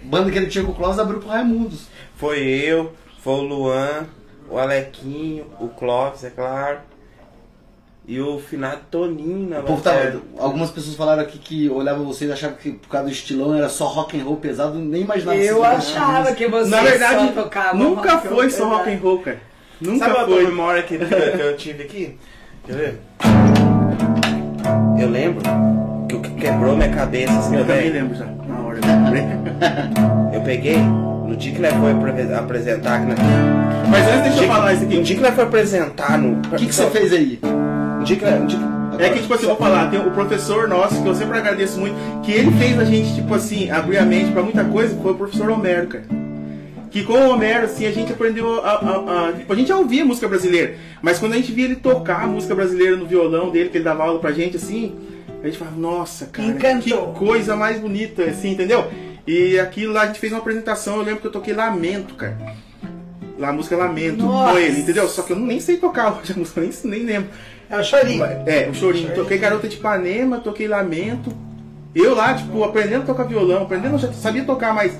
Banda 0.03 0.31
que 0.31 0.39
ele 0.39 0.47
tinha 0.47 0.65
com 0.65 0.73
o 0.73 0.75
Clóvis 0.75 0.99
abriu 0.99 1.21
pro 1.21 1.29
Raimundos. 1.29 1.83
Foi 2.17 2.41
eu, 2.41 2.93
foi 3.23 3.35
o 3.35 3.43
Luan, 3.43 4.07
o 4.51 4.59
Alequinho, 4.59 5.47
o 5.61 5.69
Clóvis, 5.69 6.25
é 6.25 6.31
claro. 6.31 6.79
E 8.09 8.19
o 8.21 8.39
finado 8.39 8.81
Toninho 8.91 9.51
na 9.51 9.59
O 9.61 9.63
povo 9.65 9.83
tava- 9.83 9.97
bateria. 9.99 10.21
algumas 10.39 10.71
pessoas 10.71 10.97
falaram 10.97 11.23
aqui 11.23 11.39
que 11.39 11.69
olhavam 11.69 12.07
vocês 12.07 12.31
e 12.31 12.33
achavam 12.33 12.57
que 12.57 12.71
por 12.73 12.89
causa 12.89 13.07
do 13.07 13.13
estilão 13.13 13.55
era 13.55 13.69
só 13.69 13.85
rock 13.87 14.19
and 14.19 14.25
roll 14.25 14.37
pesado, 14.37 14.79
nem 14.79 15.03
imaginava 15.03 15.37
que 15.39 15.45
Eu 15.45 15.57
vocês 15.59 15.75
achava 15.97 16.33
que 16.33 16.49
você 16.49 16.71
Na 16.71 16.81
verdade, 16.81 17.27
só 17.35 17.43
tocava 17.43 17.77
nunca 17.77 18.15
rock 18.15 18.29
foi 18.29 18.51
só 18.51 18.67
rock 18.69 18.91
and 18.91 18.99
roll, 19.03 19.19
cara. 19.19 19.39
Nunca 19.81 20.07
Sabe 20.07 20.19
a 20.19 20.25
foi. 20.25 20.45
memória 20.47 20.83
que, 20.83 20.99
que 20.99 21.41
eu 21.41 21.57
tive 21.57 21.83
aqui? 21.85 22.17
Quer 22.67 22.73
ver? 22.75 23.01
Eu 25.01 25.09
lembro 25.11 25.43
que 26.09 26.15
o 26.17 26.21
que 26.21 26.31
quebrou 26.31 26.77
minha 26.77 26.89
cabeça 26.91 27.33
assim 27.39 27.55
Eu 27.57 27.65
também 27.67 27.91
lembro 27.91 28.17
já. 28.17 28.25
Na 28.25 28.61
hora. 28.61 28.81
né? 28.81 29.39
Eu 30.35 30.41
peguei, 30.43 30.77
no 30.79 31.37
dia 31.37 31.53
que 31.53 31.59
ele 31.59 31.71
foi 31.75 31.93
apre- 31.93 32.35
apresentar 32.35 32.97
aqui 32.97 33.07
na. 33.07 33.15
Mas 33.89 34.07
antes 34.09 34.23
deixa 34.31 34.45
eu 34.45 34.49
falar 34.49 34.73
isso 34.73 34.83
No 34.83 34.89
aqui. 34.89 35.03
dia 35.03 35.17
que 35.17 35.23
ele 35.25 35.33
foi 35.33 35.45
apresentar 35.45 36.19
no. 36.19 36.39
O 36.39 36.57
que, 36.57 36.67
que 36.67 36.75
você 36.75 36.91
fez 36.91 37.13
aí? 37.13 37.39
Ele. 38.01 38.39
no 38.39 38.47
dia 38.47 38.59
que- 38.59 39.03
É 39.03 39.11
que, 39.11 39.21
tipo 39.21 39.33
assim, 39.35 39.45
eu 39.45 39.51
vou 39.51 39.59
falar, 39.59 39.91
tem 39.91 40.01
o 40.01 40.11
professor 40.11 40.67
nosso, 40.69 41.01
que 41.03 41.09
eu 41.09 41.15
sempre 41.15 41.39
agradeço 41.39 41.79
muito, 41.79 41.95
que 42.23 42.33
ele 42.33 42.51
fez 42.53 42.79
a 42.79 42.85
gente, 42.85 43.15
tipo 43.15 43.33
assim, 43.35 43.71
abrir 43.71 43.99
a 43.99 44.05
mente 44.05 44.33
pra 44.33 44.43
muita 44.43 44.65
coisa, 44.65 44.97
foi 45.01 45.13
o 45.13 45.15
professor 45.15 45.49
Homero, 45.51 45.87
cara. 45.87 46.05
Que 46.91 47.05
com 47.05 47.13
o 47.13 47.31
Homero, 47.31 47.67
assim, 47.67 47.87
a 47.87 47.93
gente 47.93 48.13
aprendeu 48.13 48.65
a, 48.65 48.71
a, 48.71 49.29
a- 49.29 49.33
tipo, 49.33 49.53
a 49.53 49.57
gente 49.57 49.69
já 49.69 49.77
ouvia 49.77 50.05
música 50.05 50.27
brasileira, 50.27 50.75
mas 51.03 51.19
quando 51.19 51.35
a 51.35 51.37
gente 51.37 51.53
via 51.53 51.67
ele 51.67 51.77
tocar 51.77 52.25
a 52.25 52.27
música 52.27 52.55
brasileira 52.55 52.97
no 52.97 53.07
violão 53.07 53.51
dele, 53.51 53.69
que 53.69 53.77
ele 53.77 53.85
dava 53.85 54.03
aula 54.03 54.19
pra 54.19 54.33
gente, 54.33 54.57
assim, 54.57 54.95
a 55.43 55.47
gente 55.47 55.59
falava, 55.59 55.77
nossa, 55.77 56.27
cara, 56.27 56.49
Encantou. 56.49 57.13
que 57.13 57.19
coisa 57.25 57.55
mais 57.55 57.79
bonita, 57.79 58.25
assim, 58.25 58.53
entendeu? 58.53 58.85
E 59.27 59.61
aquilo 59.61 59.93
lá, 59.93 60.03
a 60.03 60.07
gente 60.07 60.19
fez 60.19 60.33
uma 60.33 60.39
apresentação, 60.41 60.97
eu 60.97 61.03
lembro 61.03 61.21
que 61.21 61.27
eu 61.27 61.33
toquei 61.33 61.53
Lamento, 61.55 62.15
cara. 62.15 62.37
Lá 63.39 63.51
a 63.51 63.53
música 63.53 63.77
Lamento 63.77 64.25
Nossa. 64.25 64.53
com 64.55 64.59
ele, 64.59 64.81
entendeu? 64.81 65.07
Só 65.07 65.23
que 65.23 65.33
eu 65.33 65.39
nem 65.39 65.61
sei 65.61 65.77
tocar 65.77 66.19
hoje 66.19 66.33
a 66.33 66.37
música, 66.37 66.61
nem, 66.61 66.71
nem 66.85 67.03
lembro. 67.05 67.29
É 67.71 67.79
o 67.79 67.85
chorinho. 67.85 68.25
É, 68.47 68.69
o 68.71 68.75
chorinho. 68.75 69.15
Toquei 69.15 69.39
Garota 69.39 69.69
de 69.69 69.77
Ipanema, 69.77 70.39
toquei 70.39 70.67
Lamento. 70.69 71.33
Eu 71.95 72.15
lá, 72.15 72.35
tipo, 72.35 72.63
aprendendo 72.65 73.03
a 73.03 73.07
tocar 73.07 73.25
violão, 73.25 73.63
aprendendo, 73.63 73.95
eu 73.95 73.99
já 73.99 74.13
sabia 74.13 74.45
tocar, 74.45 74.73
mas 74.75 74.93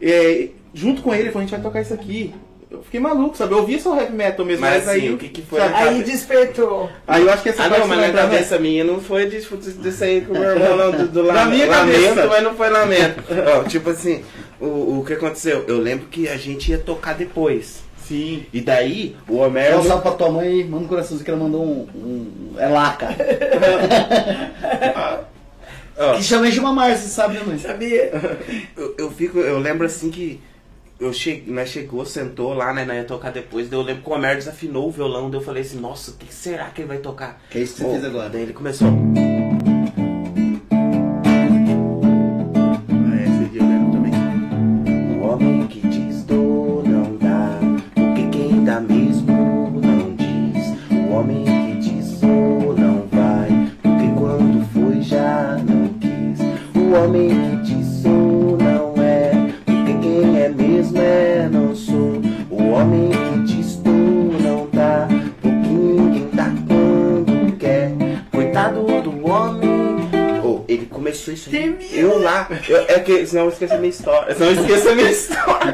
é, 0.00 0.48
junto 0.74 1.00
com 1.02 1.12
ele, 1.12 1.24
ele 1.24 1.30
falou, 1.30 1.40
a 1.40 1.46
gente 1.46 1.50
vai 1.56 1.60
tocar 1.62 1.80
isso 1.80 1.94
aqui. 1.94 2.34
Eu 2.70 2.82
fiquei 2.82 3.00
maluco, 3.00 3.34
sabe? 3.34 3.52
Eu 3.54 3.58
ouvia 3.60 3.80
só 3.80 3.98
heavy 3.98 4.14
metal 4.14 4.44
mesmo, 4.44 4.60
Mas 4.60 4.84
mas, 4.84 4.88
aí. 4.88 4.98
assim, 5.06 5.14
o 5.14 5.16
que 5.16 5.28
que 5.30 5.40
foi 5.40 5.58
sabe? 5.58 5.72
na 5.72 5.78
Aí 5.78 6.02
despertou. 6.02 6.90
Aí 7.06 7.22
eu 7.22 7.30
acho 7.32 7.42
que 7.42 7.48
essa 7.48 7.62
Ah 7.64 7.68
não, 7.70 7.86
mas 7.88 7.98
na 7.98 8.08
na- 8.08 8.12
cabeça 8.12 8.58
minha 8.58 8.84
não 8.84 9.00
foi 9.00 9.24
de, 9.26 9.40
de, 9.40 9.90
sair 9.92 10.26
com 10.26 10.34
o 10.34 10.38
meu 10.38 10.50
irmão 10.50 10.76
não, 10.76 10.90
do, 10.92 11.08
do 11.08 11.22
Na 11.32 11.32
la- 11.32 11.44
minha 11.46 11.66
lamento, 11.66 12.02
cabeça. 12.14 12.26
mas 12.26 12.42
não 12.44 12.54
foi 12.54 12.68
lamento. 12.68 13.22
Ó, 13.58 13.64
tipo 13.64 13.88
assim, 13.88 14.22
o, 14.60 14.98
o 14.98 15.04
que 15.06 15.14
aconteceu? 15.14 15.64
Eu 15.66 15.78
lembro 15.78 16.08
que 16.08 16.28
a 16.28 16.36
gente 16.36 16.70
ia 16.70 16.76
tocar 16.78 17.14
depois. 17.14 17.78
Sim. 18.08 18.46
E 18.52 18.60
daí, 18.62 19.14
o 19.28 19.36
Dá 19.36 19.42
Homero. 19.46 19.78
um 19.80 19.84
salve 19.84 20.02
pra 20.02 20.12
tua 20.12 20.30
mãe, 20.30 20.64
manda 20.64 20.84
um 20.84 20.88
coraçãozinho 20.88 21.24
que 21.24 21.30
ela 21.30 21.38
mandou 21.40 21.62
um. 21.62 21.86
um- 21.94 22.54
é 22.58 22.66
lá, 22.68 22.92
cara. 22.92 23.16
Ó, 25.98 26.14
Que 26.16 26.22
chama 26.22 26.50
de 26.50 26.60
mamar, 26.60 26.96
você 26.96 27.08
sabe, 27.08 27.34
né, 27.34 27.42
mãe? 27.46 27.58
Sabia? 27.58 28.10
eu, 28.76 28.94
eu 28.98 29.10
fico, 29.10 29.38
eu 29.38 29.58
lembro 29.58 29.86
assim 29.86 30.10
que 30.10 30.40
eu 30.98 31.12
cheguei, 31.12 31.52
nós 31.52 31.68
chegou, 31.68 32.04
sentou 32.06 32.54
lá, 32.54 32.72
né? 32.72 32.84
Nós 32.84 32.96
ia 32.96 33.04
tocar 33.04 33.30
depois. 33.30 33.68
Daí 33.68 33.78
eu 33.78 33.82
lembro 33.84 34.02
que 34.02 34.08
o 34.10 34.12
Homero 34.12 34.36
desafinou 34.38 34.88
o 34.88 34.90
violão. 34.90 35.30
Daí 35.30 35.38
eu 35.40 35.44
falei 35.44 35.62
assim, 35.62 35.78
nossa, 35.78 36.10
o 36.12 36.14
que 36.14 36.32
será 36.34 36.66
que 36.70 36.80
ele 36.80 36.88
vai 36.88 36.98
tocar? 36.98 37.40
Que 37.50 37.58
é 37.58 37.60
isso 37.62 37.74
que 37.74 37.80
você 37.82 37.86
Ô, 37.86 37.90
fez 37.92 38.04
agora. 38.04 38.28
Daí 38.30 38.42
ele 38.42 38.52
começou. 38.52 38.88
Isso 71.32 71.48
aí. 71.48 71.56
Terminou. 71.58 71.90
Eu 71.92 72.18
lá. 72.22 72.48
eu- 72.68 72.84
é 72.88 72.98
que 73.00 73.26
senão 73.26 73.44
eu 73.44 73.48
esqueço 73.50 73.74
a 73.74 73.78
minha 73.78 73.90
história. 73.90 74.34
Senão 74.34 74.50
eu 74.52 74.60
esqueço 74.60 74.88
a 74.88 74.94
minha 74.94 75.10
história. 75.10 75.72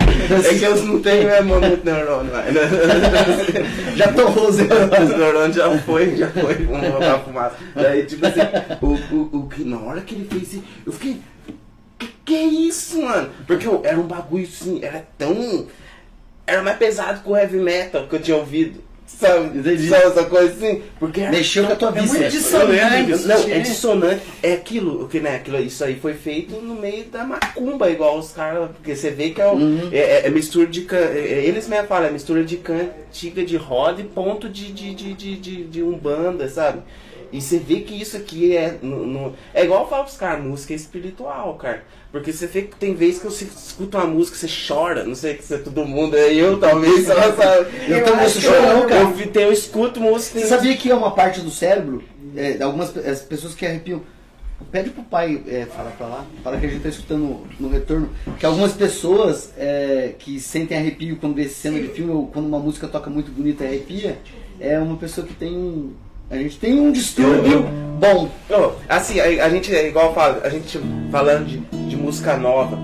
É 0.48 0.58
que 0.58 0.64
eu 0.64 0.76
não 0.84 1.00
tenho 1.00 1.28
é, 1.28 1.40
muito 1.42 1.84
neurônio 1.84 2.32
mais. 2.32 2.54
Já 3.96 4.12
torrou 4.12 4.48
os 4.48 4.56
Os 4.58 5.16
neurônios 5.16 5.56
já 5.56 5.78
foi, 5.78 6.16
já 6.16 6.28
foi, 6.28 6.54
vamos 6.54 6.88
botar 6.90 7.18
fumaça. 7.20 7.56
Daí, 7.74 8.04
tipo 8.04 8.26
assim, 8.26 8.40
o, 8.80 8.86
o, 9.14 9.38
o, 9.38 9.64
na 9.64 9.78
hora 9.80 10.00
que 10.00 10.14
ele 10.14 10.26
fez 10.30 10.54
isso, 10.54 10.64
eu 10.86 10.92
fiquei. 10.92 11.20
Que 11.98 12.08
que 12.24 12.34
é 12.34 12.44
isso, 12.44 13.00
mano? 13.02 13.30
Porque 13.46 13.66
eu, 13.66 13.82
era 13.84 13.98
um 13.98 14.06
bagulho 14.06 14.44
assim, 14.44 14.80
era 14.82 15.06
tão. 15.16 15.66
Era 16.46 16.62
mais 16.62 16.76
pesado 16.76 17.20
que 17.22 17.28
o 17.30 17.36
heavy 17.36 17.58
metal 17.58 18.06
que 18.06 18.16
eu 18.16 18.20
tinha 18.22 18.36
ouvido. 18.36 18.80
Sabe? 19.06 19.58
Entendi. 19.58 19.88
Sabe 19.88 20.04
essa 20.06 20.24
coisa 20.24 20.52
assim? 20.52 20.82
Porque 20.98 21.20
era 21.20 21.30
Mexeu 21.30 21.66
com 21.66 21.72
a 21.72 21.76
tua 21.76 21.88
É 21.90 21.92
vista. 21.92 22.18
muito 22.18 22.30
dissonante. 22.32 23.26
não, 23.26 23.36
é 23.50 23.58
dissonante. 23.60 24.22
É 24.42 24.52
aquilo, 24.54 25.08
que, 25.08 25.20
né? 25.20 25.36
Aquilo, 25.36 25.58
isso 25.60 25.84
aí 25.84 25.96
foi 26.00 26.14
feito 26.14 26.56
no 26.56 26.74
meio 26.74 27.04
da 27.04 27.22
macumba, 27.24 27.90
igual 27.90 28.18
os 28.18 28.32
caras. 28.32 28.70
Porque 28.72 28.96
você 28.96 29.10
vê 29.10 29.30
que 29.30 29.40
é, 29.40 29.46
o- 29.46 29.52
Uhum. 29.54 29.88
é, 29.92 29.98
é- 29.98 30.26
é 30.26 30.30
mistura 30.30 30.66
de. 30.66 30.82
can- 30.82 30.96
é- 30.96 31.18
é- 31.18 31.44
eles 31.44 31.68
mesmo 31.68 31.86
falam, 31.86 32.08
é 32.08 32.10
mistura 32.10 32.42
de 32.42 32.56
cantiga 32.56 33.44
de 33.44 33.56
roda 33.56 34.00
e 34.00 34.04
ponto 34.04 34.48
de, 34.48 34.72
de, 34.72 34.94
de, 34.94 35.12
de, 35.14 35.36
de, 35.36 35.64
de 35.64 35.82
umbanda, 35.82 36.48
sabe? 36.48 36.80
E 37.36 37.40
você 37.40 37.58
vê 37.58 37.80
que 37.80 38.00
isso 38.00 38.16
aqui 38.16 38.56
é. 38.56 38.78
no- 38.80 39.04
no- 39.04 39.34
é 39.52 39.64
igual 39.64 39.82
eu 39.82 39.88
falo 39.88 40.04
pros 40.04 40.16
caras, 40.16 40.44
música 40.44 40.72
é 40.72 40.76
espiritual, 40.76 41.54
cara. 41.56 41.82
Porque 42.12 42.32
você 42.32 42.46
vê 42.46 42.62
que 42.62 42.76
tem 42.76 42.94
vezes 42.94 43.18
que 43.18 43.24
você 43.24 43.44
escuta 43.44 43.98
uma 43.98 44.06
música, 44.06 44.36
você 44.36 44.46
chora. 44.68 45.02
Não 45.02 45.16
sei 45.16 45.36
se 45.42 45.52
é 45.52 45.58
todo 45.58 45.84
mundo, 45.84 46.16
é 46.16 46.32
eu 46.32 46.60
talvez, 46.60 47.06
só, 47.08 47.14
sabe? 47.14 47.66
Eu 47.88 48.04
também 48.04 48.24
eu- 48.24 48.30
chorão, 48.30 48.86
cara. 48.86 49.00
Eu, 49.02 49.40
eu 49.42 49.52
escuto 49.52 50.00
música. 50.00 50.38
Você 50.38 50.46
sabia 50.46 50.76
que 50.76 50.88
é 50.90 50.94
uma 50.94 51.10
parte 51.10 51.40
do 51.40 51.50
cérebro, 51.50 52.04
é, 52.36 52.62
algumas 52.62 52.96
as 52.96 53.20
pessoas 53.22 53.52
que 53.54 53.66
arrepiam. 53.66 54.00
Pede 54.70 54.90
pro 54.90 55.02
pai 55.02 55.42
é, 55.48 55.66
falar 55.66 55.90
pra 55.90 56.06
lá, 56.06 56.24
fala 56.42 56.58
que 56.58 56.66
a 56.66 56.68
gente 56.68 56.82
tá 56.82 56.88
escutando 56.88 57.40
no 57.58 57.68
retorno, 57.68 58.08
que 58.38 58.46
algumas 58.46 58.72
pessoas 58.72 59.52
é, 59.58 60.14
que 60.18 60.38
sentem 60.38 60.78
arrepio 60.78 61.16
quando 61.16 61.34
vê 61.34 61.48
cena 61.48 61.78
de 61.80 61.88
filme 61.88 62.12
ou 62.12 62.28
quando 62.28 62.46
uma 62.46 62.60
música 62.60 62.86
toca 62.86 63.10
muito 63.10 63.30
bonita 63.32 63.64
e 63.64 63.66
arrepia, 63.66 64.18
é 64.60 64.78
uma 64.78 64.96
pessoa 64.96 65.26
que 65.26 65.34
tem 65.34 65.52
um. 65.56 65.92
A 66.34 66.38
gente 66.38 66.58
tem 66.58 66.80
um 66.80 66.90
distúrbio 66.90 67.62
bom. 68.00 68.28
Assim, 68.88 69.20
a, 69.20 69.44
a 69.44 69.48
gente, 69.48 69.72
é 69.72 69.86
igual 69.86 70.06
eu 70.08 70.14
falo, 70.14 70.40
a 70.42 70.48
gente 70.48 70.80
falando 71.12 71.46
de, 71.46 71.58
de 71.88 71.96
música 71.96 72.36
nova. 72.36 72.76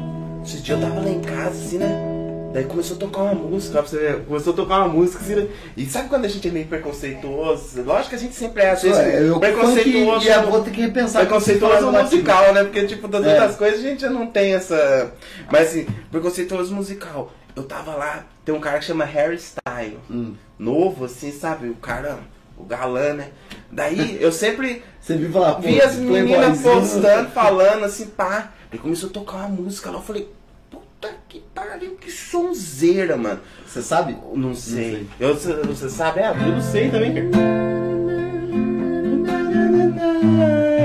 Esses 0.44 0.62
dias 0.62 0.80
eu 0.80 0.88
tava 0.88 1.00
lá 1.00 1.10
em 1.10 1.20
casa, 1.20 1.50
assim, 1.50 1.78
né? 1.78 2.06
Daí 2.52 2.64
começou 2.64 2.96
a 2.96 3.00
tocar 3.00 3.22
uma 3.22 3.34
música, 3.34 3.82
você 3.82 3.96
ver. 3.98 4.24
Começou 4.24 4.52
a 4.52 4.56
tocar 4.56 4.78
uma 4.78 4.88
música, 4.88 5.20
assim, 5.22 5.34
né? 5.34 5.48
E 5.76 5.84
sabe 5.86 6.08
quando 6.08 6.24
a 6.26 6.28
gente 6.28 6.46
é 6.46 6.50
meio 6.52 6.66
preconceituoso? 6.66 7.82
Lógico 7.82 8.10
que 8.10 8.14
a 8.14 8.18
gente 8.18 8.34
sempre 8.34 8.62
é, 8.62 8.70
às 8.70 8.82
vezes, 8.82 8.98
eu 9.20 9.38
preconceituoso. 9.40 10.26
funk, 10.26 10.46
e 10.46 10.50
vou 10.50 10.60
ter 10.62 10.70
que 10.70 10.80
repensar. 10.80 11.20
Preconceituoso 11.26 11.90
musical, 11.90 12.54
né? 12.54 12.62
Porque, 12.64 12.84
tipo, 12.86 13.08
das 13.08 13.24
É. 13.26 13.32
outras 13.32 13.56
coisas 13.56 13.80
a 13.80 13.82
gente 13.82 14.00
já 14.02 14.10
não 14.10 14.26
tem 14.28 14.54
essa. 14.54 15.12
Mas, 15.50 15.68
assim, 15.68 15.86
preconceituoso 16.10 16.72
musical. 16.72 17.32
Eu 17.56 17.64
tava 17.64 17.94
lá, 17.96 18.24
tem 18.44 18.54
um 18.54 18.60
cara 18.60 18.78
que 18.78 18.84
chama 18.84 19.04
Harry 19.04 19.36
Style. 19.38 19.98
Hum. 20.08 20.34
Novo, 20.56 21.04
assim, 21.04 21.32
sabe? 21.32 21.68
O 21.68 21.74
cara, 21.74 22.18
o 22.60 22.64
galã, 22.64 23.14
né? 23.14 23.28
Daí 23.70 24.18
eu 24.22 24.32
sempre 24.32 24.82
Você 25.00 25.16
viu 25.16 25.30
falar, 25.32 25.54
pô, 25.54 25.62
vi 25.62 25.80
as 25.80 25.96
meninas 25.96 26.60
postando, 26.60 27.30
falando 27.34 27.84
assim, 27.84 28.06
pá. 28.06 28.52
Ele 28.72 28.80
começou 28.80 29.10
a 29.10 29.12
tocar 29.12 29.36
uma 29.38 29.48
música 29.48 29.90
lá, 29.90 29.98
eu 29.98 30.02
falei, 30.02 30.28
puta 30.70 31.10
que 31.28 31.42
pariu, 31.54 31.96
que 31.96 32.10
sonzeira, 32.10 33.16
mano. 33.16 33.40
Você 33.66 33.82
sabe? 33.82 34.16
Não 34.34 34.54
sei. 34.54 35.08
Eu, 35.18 35.34
você, 35.34 35.88
sabe? 35.88 36.20
É, 36.20 36.28
Eu 36.28 36.34
não 36.52 36.62
sei 36.62 36.88
também. 36.90 37.14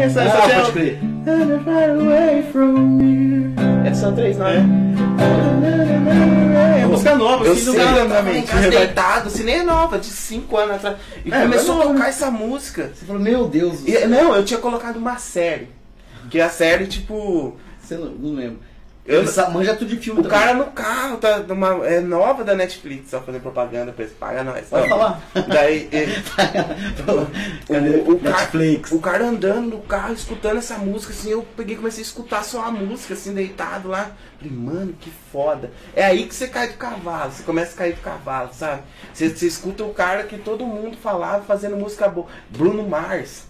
Essa, 0.01 0.21
Ah, 0.21 0.49
é 0.49 0.55
pode 0.59 0.71
crer. 0.71 0.99
Essas 3.85 3.97
são 3.99 4.15
três, 4.15 4.37
não 4.37 4.47
é? 4.47 4.57
É 4.57 6.54
música 6.95 7.15
nova, 7.15 7.45
Eu 7.45 7.51
assim, 7.53 7.61
sei, 7.61 7.73
não 7.85 7.97
eu 7.97 8.43
casa 8.43 8.69
deitado, 8.69 9.27
assim, 9.27 9.43
nem 9.43 9.55
é 9.59 9.63
nova, 9.63 9.97
de 9.99 10.07
5 10.07 10.57
anos 10.57 10.75
atrás. 10.75 10.97
E 11.23 11.31
É, 11.33 11.41
começou 11.41 11.81
a 11.81 11.85
não- 11.85 11.93
tocar 11.93 12.09
essa 12.09 12.31
música. 12.31 12.91
Você 12.93 13.05
falou, 13.05 13.21
meu 13.21 13.47
Deus. 13.47 13.79
E, 13.85 14.05
não, 14.07 14.35
eu 14.35 14.43
tinha 14.43 14.59
colocado 14.59 14.97
uma 14.97 15.17
série. 15.17 15.69
Que 16.29 16.41
a 16.41 16.49
série, 16.49 16.87
tipo. 16.87 17.55
Você 17.79 17.95
não, 17.95 18.07
não 18.07 18.35
lembro. 18.35 18.59
Eu- 19.05 19.27
sa- 19.27 19.49
manja 19.51 19.75
tudo 19.75 19.89
de 19.89 19.97
filme 19.97 20.19
O 20.21 20.23
também. 20.23 20.39
cara 20.39 20.53
no 20.55 20.65
carro, 20.71 21.17
tá 21.17 21.37
numa, 21.39 21.85
é 21.85 21.99
nova 21.99 22.43
da 22.43 22.55
Netflix, 22.55 23.11
só 23.11 23.21
fazendo 23.21 23.41
propaganda 23.41 23.91
pra 23.91 24.03
eles, 24.03 24.15
paga 24.17 24.43
nós. 24.43 24.65
Pode 24.67 24.89
falar. 24.89 25.21
Daí, 25.47 25.87
ele- 25.93 26.15
Cadê? 27.67 27.89
o, 27.97 28.11
o, 28.13 28.19
cara, 28.19 28.37
Netflix. 28.37 28.91
o 28.91 28.99
cara 28.99 29.25
andando 29.27 29.69
no 29.69 29.79
carro, 29.81 30.13
escutando 30.13 30.57
essa 30.57 30.77
música, 30.77 31.13
assim, 31.13 31.29
eu 31.29 31.45
peguei 31.55 31.75
e 31.75 31.77
comecei 31.77 32.03
a 32.03 32.07
escutar 32.07 32.43
só 32.43 32.63
a 32.65 32.71
música, 32.71 33.13
assim, 33.13 33.33
deitado 33.33 33.87
lá. 33.89 34.11
Falei, 34.39 34.53
mano, 34.53 34.93
que 34.99 35.11
foda. 35.31 35.71
É 35.95 36.03
aí 36.03 36.25
que 36.25 36.33
você 36.35 36.47
cai 36.47 36.67
do 36.69 36.73
cavalo, 36.75 37.31
você 37.31 37.43
começa 37.43 37.73
a 37.73 37.77
cair 37.77 37.93
do 37.93 38.01
cavalo, 38.01 38.49
sabe? 38.53 38.81
Você, 39.13 39.29
você 39.29 39.47
escuta 39.47 39.83
o 39.83 39.93
cara 39.93 40.23
que 40.23 40.37
todo 40.37 40.65
mundo 40.65 40.97
falava 40.97 41.43
fazendo 41.43 41.75
música 41.77 42.07
boa. 42.07 42.27
Bruno 42.49 42.87
Mars. 42.87 43.43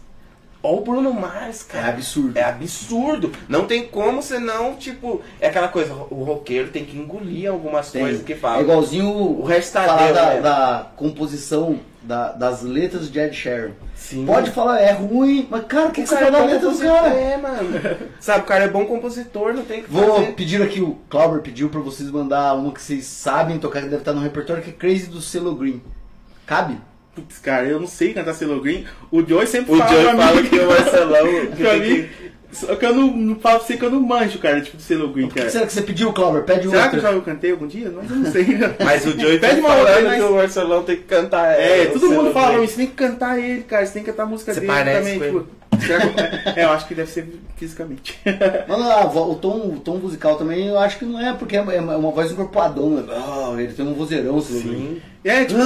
Ó 0.65 0.77
o 0.77 0.81
Bruno 0.81 1.13
Mars, 1.13 1.63
É 1.69 1.73
cara. 1.73 1.87
absurdo. 1.89 2.37
É 2.39 2.43
absurdo. 2.43 3.31
Não 3.47 3.65
tem 3.67 3.85
como 3.85 4.21
você 4.21 4.39
não, 4.39 4.75
tipo, 4.75 5.21
é 5.39 5.47
aquela 5.47 5.67
coisa, 5.67 5.93
o 5.93 6.23
roqueiro 6.23 6.69
tem 6.69 6.83
que 6.83 6.97
engolir 6.97 7.49
algumas 7.51 7.91
Tem. 7.91 8.01
coisas 8.01 8.23
que 8.23 8.33
É 8.33 8.35
fala. 8.35 8.61
igualzinho 8.63 9.07
O 9.07 9.43
resto 9.43 9.73
tá 9.73 9.85
da, 9.85 10.11
né? 10.33 10.41
da 10.41 10.87
composição 10.95 11.79
da- 12.01 12.31
das 12.31 12.63
letras 12.63 13.11
de 13.11 13.19
Ed 13.19 13.35
Sheeran. 13.35 13.71
Sim. 13.95 14.25
Pode 14.25 14.49
falar, 14.51 14.79
é 14.79 14.91
ruim, 14.91 15.47
mas 15.51 15.65
cara, 15.65 15.87
o 15.89 15.91
que, 15.91 16.01
que 16.01 16.07
você 16.09 16.15
é 16.15 16.31
dar 16.31 16.41
bom 16.41 16.45
letra 16.47 16.69
do 16.71 16.77
cara? 16.79 17.07
é, 17.09 17.37
mano. 17.37 17.69
Sabe, 18.19 18.39
o 18.41 18.47
cara 18.47 18.63
é 18.65 18.67
bom 18.67 18.85
compositor, 18.85 19.53
não 19.53 19.63
tem 19.65 19.83
que 19.83 19.91
Vou 19.91 20.15
fazer. 20.15 20.33
pedir 20.33 20.61
aqui, 20.63 20.81
o 20.81 20.97
Clauber 21.09 21.41
pediu 21.41 21.69
pra 21.69 21.79
vocês 21.79 22.09
mandar 22.09 22.53
uma 22.55 22.71
que 22.71 22.81
vocês 22.81 23.05
sabem 23.05 23.59
tocar, 23.59 23.81
que 23.81 23.87
deve 23.89 24.01
estar 24.01 24.13
no 24.13 24.21
repertório, 24.21 24.63
que 24.63 24.69
é 24.71 24.73
Crazy 24.73 25.07
do 25.07 25.21
Selo 25.21 25.53
Green. 25.55 25.81
Cabe? 26.45 26.77
Putz, 27.15 27.37
cara, 27.39 27.65
eu 27.65 27.79
não 27.79 27.87
sei 27.87 28.13
cantar 28.13 28.33
Selo 28.33 28.59
Green. 28.61 28.85
O 29.09 29.25
Joy 29.25 29.47
sempre 29.47 29.73
O 29.73 29.77
fala 29.77 29.89
Joey 29.91 30.03
pra 30.15 30.17
fala 30.17 30.41
mim 30.41 30.49
que 30.49 30.59
o 30.59 30.67
Marcelão 30.67 31.27
pra 31.57 31.75
mim. 31.77 32.05
Só 32.51 32.73
que 32.75 32.85
eu 32.85 32.95
não, 32.95 33.07
não 33.11 33.35
falo 33.35 33.59
pra 33.59 33.67
você 33.67 33.75
que 33.75 33.83
eu 33.83 33.89
não 33.91 33.99
manjo, 33.99 34.39
cara, 34.39 34.61
tipo, 34.61 34.77
de 34.77 34.83
Selo 34.83 35.09
Green, 35.09 35.25
O 35.25 35.29
cara. 35.29 35.49
será 35.49 35.65
que 35.65 35.73
você 35.73 35.81
pediu, 35.81 36.13
Clauber? 36.13 36.43
Pede 36.43 36.69
Será 36.69 36.83
outra. 36.85 36.89
que 36.89 36.95
eu 36.97 37.01
já 37.01 37.11
eu 37.11 37.21
cantei 37.21 37.51
algum 37.51 37.67
dia? 37.67 37.91
Mas 37.93 38.09
eu 38.09 38.15
não 38.15 38.31
sei. 38.31 38.45
Mas 38.83 39.05
o 39.05 39.11
Joey 39.19 39.39
Pede 39.39 39.61
tá 39.61 39.67
uma 39.67 39.75
outra, 39.75 39.93
falando 39.93 40.05
mas- 40.07 40.17
que 40.17 40.23
o 40.29 40.35
Marcelão 40.35 40.83
tem 40.83 40.95
que 40.95 41.03
cantar 41.03 41.59
É, 41.59 41.87
o 41.89 41.99
todo 41.99 42.09
mundo 42.11 42.31
fala, 42.31 42.57
você 42.59 42.75
tem 42.77 42.87
que 42.87 42.93
cantar 42.93 43.39
ele, 43.39 43.63
cara. 43.63 43.85
Você 43.85 43.93
tem 43.93 44.03
que 44.03 44.11
cantar 44.11 44.23
a 44.23 44.25
música 44.27 44.53
Você 44.53 44.59
dele 44.61 44.71
também. 44.73 45.19
com 45.19 45.25
Tipo, 45.25 45.47
é, 46.55 46.63
eu 46.63 46.69
acho 46.71 46.87
que 46.87 46.95
deve 46.95 47.09
ser 47.11 47.27
fisicamente. 47.55 48.19
Não, 48.67 48.79
não, 48.79 48.91
a 48.91 49.03
vo- 49.05 49.31
o 49.31 49.35
tom, 49.35 49.57
o 49.75 49.79
tom 49.79 49.95
musical 49.97 50.35
também 50.37 50.67
eu 50.67 50.79
acho 50.79 50.97
que 50.99 51.05
não 51.05 51.19
é, 51.19 51.33
porque 51.33 51.55
é 51.55 51.59
é 51.59 51.79
uma 51.81 52.11
voz 52.11 52.31
encorpadão. 52.31 52.89
Né? 52.91 53.03
Ah, 53.09 53.53
ele 53.57 53.73
tem 53.73 53.85
um 53.85 53.93
vozeirão, 53.93 54.39
Green. 54.39 54.41
Sim. 54.61 55.01
É, 55.23 55.45
tipo. 55.45 55.59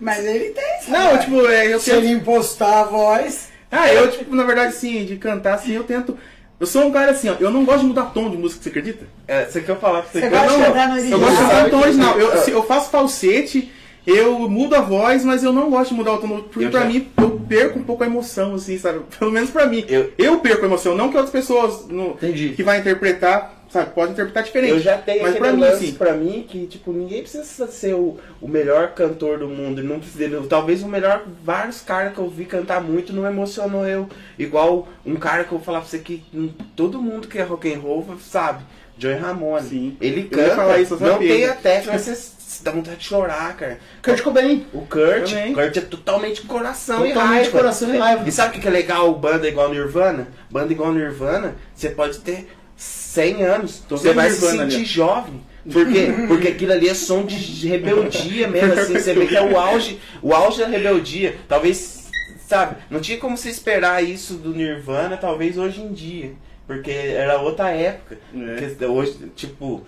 Mas 0.00 0.24
ele 0.24 0.50
tem 0.50 0.64
Não, 0.88 1.18
tipo, 1.18 1.46
é, 1.46 1.72
eu 1.72 1.78
Se 1.80 1.90
tento. 1.90 2.04
ele 2.04 2.12
impostar 2.12 2.78
a 2.78 2.84
voz. 2.84 3.48
Ah, 3.70 3.92
eu, 3.92 4.10
tipo, 4.10 4.34
na 4.34 4.44
verdade, 4.44 4.68
assim, 4.68 5.04
de 5.04 5.16
cantar, 5.16 5.54
assim, 5.54 5.72
eu 5.72 5.84
tento. 5.84 6.16
Eu 6.58 6.66
sou 6.66 6.84
um 6.84 6.90
cara 6.90 7.10
assim, 7.10 7.28
ó, 7.28 7.34
eu 7.38 7.50
não 7.50 7.66
gosto 7.66 7.80
de 7.80 7.86
mudar 7.88 8.04
tom 8.14 8.30
de 8.30 8.36
música, 8.38 8.62
você 8.62 8.70
acredita? 8.70 9.04
É, 9.28 9.44
você 9.44 9.60
quer 9.60 9.76
falar 9.78 10.00
pra 10.02 10.10
você 10.10 10.20
Você 10.20 10.26
eu 10.26 10.30
gosta 10.30 10.56
de 10.58 10.64
cantar 10.64 10.88
no 10.88 10.94
Eu 10.96 11.00
original? 11.02 11.20
gosto 11.20 11.36
de 11.36 11.42
cantar 11.42 11.64
tom 11.70 11.78
que- 11.80 11.84
original. 11.84 12.18
Eu, 12.18 12.36
se- 12.38 12.50
eu 12.50 12.62
faço 12.62 12.90
falsete, 12.90 13.70
eu 14.06 14.48
mudo 14.48 14.74
a 14.76 14.80
voz, 14.80 15.24
mas 15.24 15.42
eu 15.42 15.52
não 15.52 15.70
gosto 15.70 15.90
de 15.90 15.94
mudar 15.96 16.12
o 16.14 16.18
tom. 16.18 16.40
Porque 16.42 16.66
Eu 16.66 16.70
pra 16.70 16.80
já- 16.80 16.86
mim, 16.86 17.08
eu 17.18 17.30
perco 17.48 17.78
um 17.78 17.82
pouco 17.84 18.04
a 18.04 18.06
emoção, 18.06 18.54
assim, 18.54 18.78
sabe? 18.78 19.00
Pelo 19.18 19.30
menos 19.32 19.50
pra 19.50 19.66
mim. 19.66 19.84
Eu- 19.88 20.12
Eu 20.18 20.38
perco 20.40 20.62
a 20.64 20.68
emoção, 20.68 20.94
não 20.96 21.08
que 21.10 21.16
outras 21.16 21.32
pessoas 21.32 21.86
no, 21.88 22.10
Entendi. 22.10 22.50
que 22.50 22.62
vai 22.62 22.78
interpretar, 22.78 23.64
sabe, 23.70 23.90
podem 23.94 24.12
interpretar 24.12 24.42
diferente. 24.44 24.72
Eu 24.72 24.80
já 24.80 24.96
tenho 24.98 25.22
mas 25.22 25.30
aquele 25.34 25.44
pra 25.44 25.52
mim, 25.52 25.60
lance 25.60 25.84
assim. 25.84 25.92
pra 25.94 26.12
mim 26.12 26.46
que, 26.48 26.66
tipo, 26.66 26.92
ninguém 26.92 27.22
precisa 27.22 27.66
ser 27.66 27.94
o, 27.94 28.16
o 28.40 28.46
melhor 28.48 28.92
cantor 28.94 29.38
do 29.38 29.48
mundo. 29.48 29.82
Não 29.82 29.98
precisa, 29.98 30.40
talvez 30.48 30.82
o 30.82 30.88
melhor, 30.88 31.24
vários 31.44 31.80
caras 31.80 32.12
que 32.14 32.18
eu 32.18 32.28
vi 32.28 32.44
cantar 32.44 32.80
muito 32.80 33.12
não 33.12 33.26
emocionou 33.26 33.86
eu. 33.86 34.08
Igual 34.38 34.86
um 35.04 35.16
cara 35.16 35.42
que 35.44 35.52
eu 35.52 35.58
vou 35.58 35.64
falar 35.64 35.80
pra 35.80 35.88
você 35.88 35.98
que 35.98 36.22
todo 36.76 37.02
mundo 37.02 37.26
que 37.28 37.38
é 37.38 37.42
rock 37.42 37.72
and 37.72 37.78
roll 37.80 38.06
sabe. 38.20 38.62
Joey 38.98 39.18
Ramone. 39.18 39.68
Sim. 39.68 39.96
Ele 40.00 40.22
canta, 40.22 40.80
isso, 40.80 40.94
eu 40.94 41.00
não 41.00 41.18
tem 41.18 41.44
a 41.44 41.52
técnica, 41.54 41.98
você, 41.98 42.14
você 42.56 42.64
dá 42.64 42.70
vontade 42.70 42.96
de 42.98 43.04
chorar, 43.04 43.56
cara. 43.56 43.78
Kurt 44.02 44.22
Cobain. 44.22 44.66
O 44.72 44.80
Kurt, 44.82 45.30
Também. 45.30 45.52
Kurt 45.52 45.76
é 45.76 45.80
totalmente 45.80 46.42
coração 46.42 47.04
e 47.06 47.08
Totalmente 47.12 47.34
raiva. 47.42 47.50
coração 47.58 47.94
e 47.94 47.98
raiva. 47.98 48.28
E 48.28 48.32
sabe 48.32 48.50
o 48.50 48.52
que 48.54 48.60
que 48.60 48.68
é 48.68 48.70
legal, 48.70 49.14
banda 49.14 49.48
igual 49.48 49.70
Nirvana? 49.70 50.28
Banda 50.50 50.72
igual 50.72 50.92
Nirvana, 50.92 51.54
você 51.74 51.90
pode 51.90 52.18
ter 52.20 52.48
100 52.76 53.42
anos, 53.44 53.82
Tô 53.88 53.96
você 53.96 54.12
vai 54.12 54.30
se 54.30 54.40
Nirvana 54.40 54.62
ali, 54.64 54.72
sentir 54.72 55.00
ó. 55.00 55.06
jovem. 55.06 55.40
Por 55.72 55.86
quê? 55.90 56.06
Porque 56.28 56.48
aquilo 56.48 56.72
ali 56.72 56.88
é 56.88 56.94
som 56.94 57.24
de 57.24 57.66
rebeldia 57.66 58.46
mesmo, 58.46 58.72
assim, 58.72 58.92
você 58.92 59.12
vê 59.14 59.26
que 59.26 59.36
é 59.36 59.42
o 59.42 59.58
auge, 59.58 60.00
o 60.22 60.32
auge 60.32 60.60
da 60.60 60.68
rebeldia. 60.68 61.36
Talvez, 61.48 62.08
sabe, 62.46 62.76
não 62.88 63.00
tinha 63.00 63.18
como 63.18 63.36
você 63.36 63.50
esperar 63.50 64.02
isso 64.04 64.34
do 64.34 64.50
Nirvana, 64.54 65.16
talvez 65.16 65.58
hoje 65.58 65.80
em 65.82 65.92
dia. 65.92 66.32
Porque 66.68 66.90
era 66.90 67.40
outra 67.40 67.70
época. 67.70 68.16
É. 68.34 68.86
Hoje, 68.86 69.16
tipo, 69.34 69.84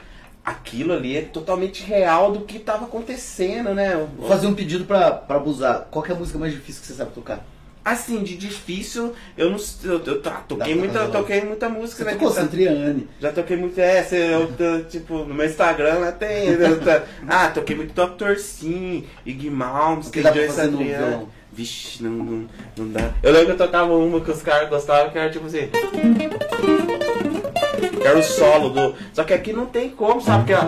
aquilo 0.49 0.92
ali 0.92 1.16
é 1.16 1.22
totalmente 1.22 1.82
real 1.84 2.32
do 2.32 2.40
que 2.40 2.59
tava 2.59 2.84
acontecendo, 2.86 3.74
né? 3.74 4.07
Vou 4.16 4.28
fazer 4.28 4.46
um 4.46 4.55
pedido 4.55 4.84
pra, 4.84 5.11
pra 5.12 5.36
abusar. 5.36 5.88
Qual 5.90 6.03
que 6.03 6.11
é 6.11 6.14
a 6.14 6.18
música 6.18 6.38
mais 6.38 6.53
difícil 6.53 6.80
que 6.80 6.86
você 6.88 6.94
sabe 6.94 7.12
tocar? 7.12 7.44
Assim, 7.84 8.22
de 8.22 8.36
difícil, 8.36 9.14
eu 9.36 9.51
não 9.51 9.59
eu, 9.84 10.03
eu, 10.05 10.20
tá, 10.20 10.42
toquei 10.46 10.74
muita, 10.74 11.09
toquei 11.09 11.40
muita 11.42 11.70
música, 11.70 11.99
Você 11.99 12.05
né? 12.05 12.12
tocou 12.12 12.30
tá- 12.30 12.42
Santriane. 12.42 13.09
Já 13.18 13.32
toquei 13.32 13.57
muito, 13.57 13.78
é, 13.80 14.03
você, 14.03 14.16
eu, 14.34 14.53
eu, 14.59 14.84
tipo, 14.84 15.18
no 15.24 15.34
meu 15.34 15.46
Instagram 15.46 15.94
lá 16.01 16.12
tem. 16.12 16.55
tá- 16.84 17.03
ah, 17.26 17.49
toquei 17.49 17.74
muito 17.74 17.94
Dr. 17.94 18.36
Sim, 18.36 19.05
Iggy 19.24 19.49
Malmsteen, 19.49 20.22
que 20.22 20.28
Adriano. 20.28 20.76
violão? 20.78 21.28
Vixe, 21.51 22.03
não, 22.03 22.11
não, 22.11 22.46
não 22.76 22.88
dá. 22.90 23.11
Eu 23.22 23.32
lembro 23.32 23.46
que 23.46 23.53
eu 23.62 23.66
tocava 23.66 23.94
uma 23.96 24.20
que 24.20 24.30
os 24.30 24.42
caras 24.42 24.68
gostavam, 24.68 25.11
que 25.11 25.18
era 25.18 25.30
tipo 25.30 25.46
assim. 25.46 25.70
Que 28.01 28.07
era 28.07 28.18
o 28.18 28.22
solo 28.22 28.70
do. 28.70 28.94
Só 29.12 29.24
que 29.24 29.32
aqui 29.34 29.53
não 29.53 29.66
tem 29.66 29.90
como, 29.90 30.20
sabe? 30.20 30.46
Que, 30.46 30.55
ó, 30.55 30.61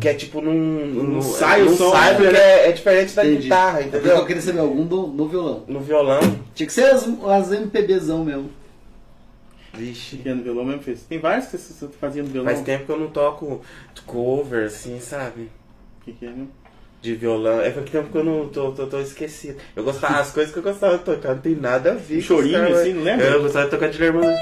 que 0.00 0.08
é 0.08 0.14
tipo 0.14 0.40
num. 0.40 0.52
num 0.86 1.22
sai 1.22 1.62
o 1.62 1.74
som, 1.76 1.90
sai, 1.92 2.16
porque 2.16 2.36
é, 2.36 2.68
é 2.68 2.72
diferente 2.72 3.14
da 3.14 3.24
Entendi. 3.24 3.42
guitarra, 3.44 3.80
É 3.80 3.82
porque 3.84 3.96
eu 3.96 4.00
entendeu? 4.00 4.26
queria 4.26 4.42
saber 4.42 4.58
algum 4.60 4.84
do, 4.86 5.06
no 5.08 5.28
violão. 5.28 5.64
No 5.68 5.80
violão. 5.80 6.20
Tinha 6.54 6.66
que 6.66 6.72
ser 6.72 6.84
as, 6.86 7.08
as 7.28 7.52
MPBzão 7.52 8.24
mesmo. 8.24 8.50
Vixe. 9.74 10.16
Que 10.16 10.28
é 10.28 10.34
no 10.34 10.42
violão 10.42 10.64
mesmo 10.64 10.82
fez. 10.82 11.02
Tem 11.02 11.18
vários 11.18 11.46
que 11.46 11.58
você 11.58 11.86
fazia 12.00 12.22
no 12.22 12.28
violão. 12.28 12.50
Faz 12.52 12.64
tempo 12.64 12.86
que 12.86 12.92
eu 12.92 12.98
não 12.98 13.08
toco 13.08 13.60
cover, 14.06 14.66
assim, 14.66 14.98
sabe? 15.00 15.50
O 16.00 16.04
que, 16.04 16.12
que 16.12 16.24
é, 16.26 16.30
né? 16.30 16.46
De 17.02 17.14
violão. 17.14 17.60
É 17.60 17.70
faz 17.70 17.88
tempo 17.90 18.08
que 18.10 18.16
eu 18.16 18.24
não 18.24 18.48
tô, 18.48 18.72
tô, 18.72 18.86
tô 18.86 18.98
esquecido. 19.00 19.58
Eu 19.76 19.84
gostava, 19.84 20.18
as 20.20 20.30
coisas 20.32 20.52
que 20.52 20.58
eu 20.58 20.62
gostava 20.62 20.96
de 20.98 21.04
tocar 21.04 21.34
não 21.34 21.42
tem 21.42 21.54
nada 21.54 21.92
a 21.92 21.94
ver. 21.94 22.18
Um 22.18 22.22
chorinho, 22.22 22.74
assim, 22.74 22.94
não 22.94 23.02
lembra? 23.02 23.26
Eu 23.26 23.42
gostava 23.42 23.66
de 23.66 23.70
tocar 23.70 23.88
de 23.90 23.98
Lermano. 23.98 24.34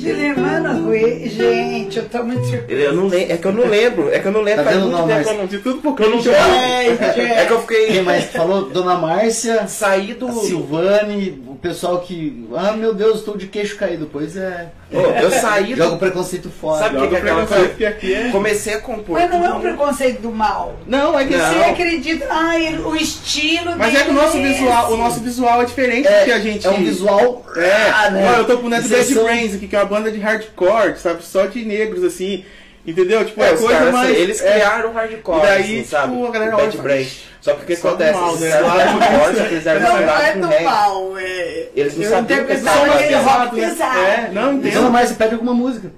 De 0.00 0.12
Lemano 0.12 0.84
Rui. 0.86 1.28
Gente, 1.28 1.98
eu 1.98 2.08
tô 2.08 2.22
muito 2.24 2.44
surpresa. 2.46 2.82
Eu 2.82 2.94
não 2.94 3.06
lembro, 3.06 3.32
é 3.32 3.36
que 3.36 3.46
eu 3.46 3.52
não 3.52 3.66
lembro, 3.66 4.08
é 4.10 4.18
que 4.18 4.26
eu 4.28 4.32
não 4.32 4.40
lembro, 4.40 4.64
Tá 4.64 4.70
vendo, 4.70 4.80
muito 4.82 4.96
não, 4.96 5.06
mas- 5.06 5.26
que 5.26 5.32
eu 5.32 5.38
não. 5.38 5.46
De 5.46 5.58
tudo 5.58 5.80
pouco 5.82 6.02
Eu 6.02 6.10
não 6.10 6.20
jogo. 6.22 6.36
Gente, 6.36 7.20
É 7.20 7.44
que 7.46 7.52
eu 7.52 7.62
Quem 7.62 7.86
fiquei. 7.86 8.02
mais 8.02 8.24
que 8.26 8.32
falou? 8.36 8.70
Dona 8.70 8.94
Márcia, 8.96 9.66
Saí 9.68 10.14
do. 10.14 10.30
Silvane, 10.32 11.42
o 11.46 11.54
pessoal 11.56 12.00
que. 12.00 12.46
Ah, 12.54 12.72
meu 12.72 12.94
Deus, 12.94 13.18
estou 13.18 13.36
de 13.36 13.46
queixo 13.46 13.76
caído. 13.76 14.08
Pois 14.10 14.36
é. 14.36 14.68
Eu 14.92 15.30
saí 15.30 15.70
Joga 15.74 15.88
o 15.88 15.90
do. 15.92 15.98
preconceito 15.98 16.50
fora. 16.50 16.82
Sabe 16.82 16.96
o 16.96 17.00
que, 17.02 17.08
que 17.08 17.14
é 17.14 17.18
aquela 17.18 17.46
coisa? 17.46 17.68
que 17.68 17.86
aqui 17.86 18.12
é... 18.14 18.28
Comecei 18.30 18.74
a 18.74 18.80
compor. 18.80 19.18
Mas 19.20 19.30
não 19.30 19.44
é 19.44 19.54
um 19.54 19.60
preconceito 19.60 20.20
do 20.20 20.30
mal. 20.32 20.76
Não, 20.86 21.18
é 21.18 21.24
que 21.24 21.36
Não. 21.36 21.52
Você 21.54 21.58
acredita, 21.60 22.26
ai, 22.28 22.76
o 22.78 22.96
estilo 22.96 23.76
Mas 23.76 23.94
é 23.94 24.02
que 24.04 24.10
o 24.10 24.12
nosso 24.12 24.32
dele 24.32 24.52
visual, 24.54 24.84
esse. 24.84 24.92
o 24.92 24.96
nosso 24.96 25.20
visual 25.20 25.62
é 25.62 25.64
diferente 25.64 26.08
do 26.08 26.24
que 26.24 26.32
a 26.32 26.38
gente. 26.40 26.66
É 26.66 26.70
um 26.70 26.82
visual. 26.84 27.46
É, 27.56 27.90
Ah, 27.94 28.10
né? 28.10 28.34
Eu 28.38 28.44
tô 28.46 28.58
com 28.58 28.66
o 28.66 28.70
Neto 28.70 28.88
Vocês 28.88 29.06
Bad 29.06 29.14
são- 29.14 29.24
Brains 29.24 29.54
aqui, 29.54 29.68
que 29.68 29.76
é 29.76 29.78
uma 29.78 29.84
banda 29.86 30.10
de 30.10 30.18
hardcore, 30.18 30.96
sabe? 30.98 31.22
Só 31.24 31.46
de 31.46 31.64
negros, 31.64 32.02
assim. 32.04 32.44
Entendeu? 32.86 33.24
Tipo, 33.24 33.42
É, 33.42 33.48
é, 33.48 33.56
coisa 33.56 33.68
caras, 33.68 33.92
mais. 33.92 34.16
eles 34.16 34.40
é, 34.42 34.52
criaram 34.52 34.90
o 34.90 34.92
hardcore, 34.92 35.38
E 35.38 35.42
daí, 35.42 35.60
assim, 35.62 35.76
tipo, 35.78 35.88
sabe? 35.88 36.26
a 36.26 36.30
galera 36.30 36.56
olha 36.56 36.82
Brain. 36.82 37.08
Só 37.40 37.54
que 37.54 37.62
o 37.62 37.66
que 37.66 37.76
Só 37.76 37.88
acontece? 37.88 38.18
mal, 38.18 38.28
Eles 38.30 38.40
né? 38.40 38.50
hardcore, 38.50 39.36
eles 39.36 39.48
fizeram 39.48 39.80
Não, 39.80 39.88
não 39.92 39.98
é 40.14 40.32
reggae. 40.32 40.64
mal, 40.64 41.18
é. 41.18 41.68
Eles 41.76 41.96
não 41.96 42.04
eu 42.04 42.10
sabiam 42.10 42.26
que 42.26 42.52
interpretava 42.52 42.80
tava 42.80 42.94
aquele 42.94 43.16
pesado, 43.16 43.50
pesado. 43.56 43.98
É, 43.98 44.30
não, 44.32 44.52
entendo. 44.54 44.90
Márcia 44.90 45.16
pede 45.16 45.34
alguma 45.34 45.54
música. 45.54 45.92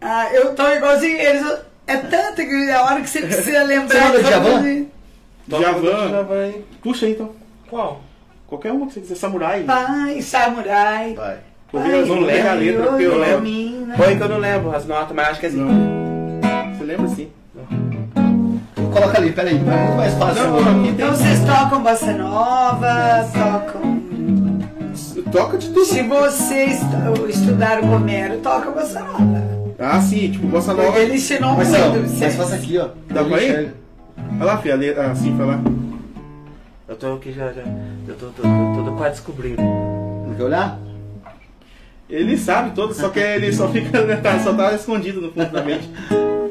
Ah, 0.00 0.28
eu 0.32 0.54
tô 0.54 0.68
igualzinho 0.68 1.18
eles. 1.18 1.58
É 1.86 1.96
tanto 1.96 2.36
que 2.36 2.70
a 2.70 2.84
hora 2.84 3.00
que 3.00 3.10
você 3.10 3.20
precisa 3.22 3.62
lembrar. 3.62 3.98
Você 3.98 4.04
manda 4.04 4.18
de 4.22 4.28
Djavan 6.08 6.42
aí. 6.44 6.64
Puxa 6.82 7.06
aí, 7.06 7.12
então. 7.12 7.32
Qual? 7.68 8.00
Qualquer 8.46 8.72
uma 8.72 8.86
que 8.86 8.94
você 8.94 9.00
quiser. 9.00 9.16
Samurai. 9.16 9.62
Pai, 9.64 10.22
samurai. 10.22 11.14
Vai. 11.14 11.38
Eu 11.74 12.06
não 12.06 12.20
lembro 12.20 12.50
a 12.50 12.54
letra, 12.54 12.86
porque 12.86 13.02
eu 13.04 13.18
lembro. 13.18 13.42
Mina. 13.42 13.94
Põe 13.96 14.16
que 14.16 14.22
eu 14.22 14.28
não 14.28 14.38
lembro 14.38 14.74
as 14.74 14.86
notas, 14.86 15.14
mas 15.14 15.28
acho 15.28 15.40
que 15.40 15.46
é 15.46 15.48
assim. 15.48 15.58
Não. 15.60 16.74
Você 16.78 16.84
lembra 16.84 17.08
sim? 17.08 17.28
Coloca 18.92 19.18
ali, 19.18 19.32
peraí. 19.32 19.56
É 19.56 19.58
muito 19.58 19.96
mais 19.96 20.14
fácil. 20.14 20.44
Não, 20.44 20.58
aqui 20.58 20.72
tem. 20.82 20.88
Então 20.90 21.10
vocês 21.10 21.40
tocam 21.44 21.82
bossa 21.82 22.12
nova, 22.12 23.26
tocam. 23.32 23.94
Toca 25.32 25.58
de 25.58 25.68
tudo. 25.68 25.84
Se 25.84 26.02
vocês 26.02 26.80
estudaram 27.28 27.86
Romero, 27.88 28.38
toca 28.38 28.70
bossa 28.70 29.00
nova. 29.00 29.42
Ah, 29.78 30.00
sim, 30.00 30.30
tipo, 30.30 30.46
bossa 30.46 30.72
Porque 30.72 30.86
nova. 30.86 31.00
ele 31.00 31.14
ensinou 31.14 31.54
Mas 31.56 31.68
muito. 31.68 31.82
não, 31.82 32.18
mas 32.20 32.36
faça 32.36 32.54
aqui, 32.54 32.78
ó. 32.78 32.88
Dá 33.10 33.24
pra 33.24 33.42
ir? 33.42 33.74
Olha 34.36 34.44
lá, 34.44 34.58
filha, 34.58 34.74
a 34.74 34.76
letra. 34.76 35.10
Ah, 35.10 35.14
sim, 35.16 35.34
foi 35.36 35.46
lá. 35.46 35.60
Eu 36.86 36.96
tô 36.96 37.14
aqui 37.14 37.32
já, 37.32 37.52
já. 37.52 37.62
Eu 38.06 38.14
tô, 38.14 38.26
tô, 38.26 38.42
tô, 38.42 38.84
tô 38.84 38.92
quase 38.96 39.16
descobrindo. 39.16 39.60
Não 39.60 40.34
quer 40.36 40.44
olhar? 40.44 40.78
Ele 42.08 42.36
sabe 42.36 42.72
todo, 42.74 42.92
só 42.92 43.08
que 43.08 43.18
ele 43.18 43.50
só 43.52 43.66
fica, 43.68 44.00
né, 44.04 44.16
tá, 44.16 44.38
só 44.38 44.52
tá 44.52 44.74
escondido 44.74 45.22
no 45.22 45.32
fundo 45.32 45.50
da 45.50 45.62
mente. 45.62 45.88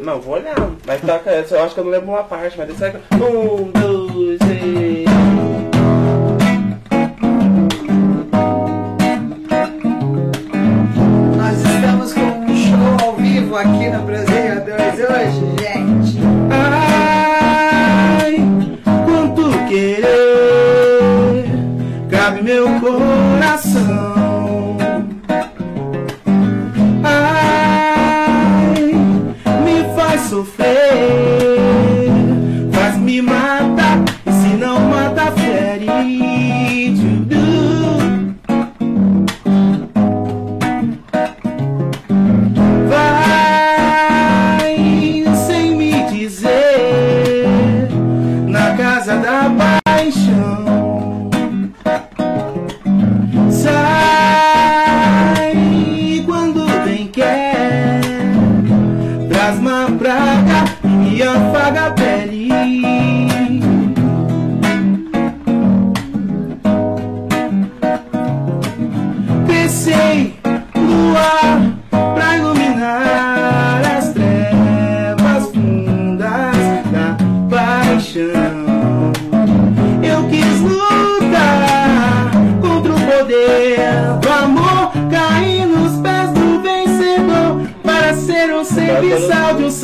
Não, 0.01 0.19
vou 0.19 0.35
olhar. 0.35 0.55
Mas 0.85 0.99
toca, 1.01 1.29
eu 1.29 1.63
acho 1.63 1.75
que 1.75 1.79
eu 1.79 1.83
não 1.83 1.91
lembro 1.91 2.09
uma 2.09 2.23
parte, 2.23 2.57
mas 2.57 2.67
deixa 2.67 2.99
eu... 3.11 3.25
Um, 3.25 3.71
dois, 3.71 4.39
três... 4.39 5.05
Nós 11.37 11.61
estamos 11.61 12.13
com 12.13 12.21
um 12.21 12.57
show 12.57 13.07
ao 13.07 13.15
vivo 13.15 13.55
aqui 13.55 13.89
no 13.89 14.01
Brasil 14.03 14.33
2 14.33 14.99
hoje, 15.09 15.39
gente. 15.61 16.17
Ai, 16.49 18.37
quanto 19.05 19.51
querer 19.69 20.33
cabe 22.09 22.41
meu 22.41 22.65
coração. 22.79 23.22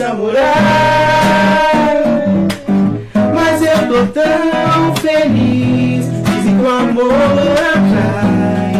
Samurai. 0.10 0.42
Mas 3.34 3.62
eu 3.62 3.88
tô 3.88 4.06
tão 4.08 4.96
feliz, 4.96 6.08
dizem 6.24 6.58
que 6.58 6.64
o 6.64 6.70
amor 6.70 7.14
atrai. 7.76 8.74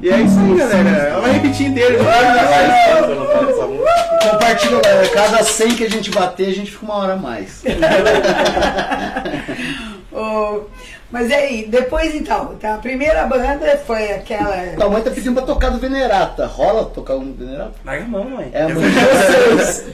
E 0.00 0.10
é 0.10 0.20
isso 0.20 0.38
aí, 0.38 0.54
galera. 0.56 1.18
Vai 1.20 1.32
repetir 1.32 1.66
inteiro. 1.66 1.98
Compartilha, 4.30 4.80
galera. 4.80 5.08
Cada 5.08 5.42
100 5.42 5.74
que 5.74 5.82
a 5.84 5.90
gente 5.90 6.10
bater, 6.10 6.48
a 6.48 6.54
gente 6.54 6.70
fica 6.70 6.84
uma 6.84 6.94
hora 6.94 7.14
a 7.14 7.16
mais. 7.16 7.64
Ô, 10.12 10.68
mas 11.10 11.30
aí, 11.32 11.66
depois 11.68 12.14
então, 12.14 12.54
tá? 12.60 12.74
a 12.74 12.78
primeira 12.78 13.24
banda 13.26 13.76
foi 13.86 14.12
aquela. 14.12 14.56
Tua 14.76 14.88
mãe 14.90 15.02
tá 15.02 15.10
pedindo 15.10 15.34
pra 15.34 15.46
tocar 15.46 15.70
do 15.70 15.78
Venerata. 15.78 16.46
Rola 16.46 16.84
tocar 16.86 17.14
um 17.16 17.32
Venerata? 17.32 17.72
Larga 17.84 18.04
a 18.04 18.08
mão, 18.08 18.24
mãe. 18.30 18.50
É 18.52 18.62
a 18.62 18.68
mãe 18.68 18.84
de 18.90 18.94
vocês. 19.56 19.86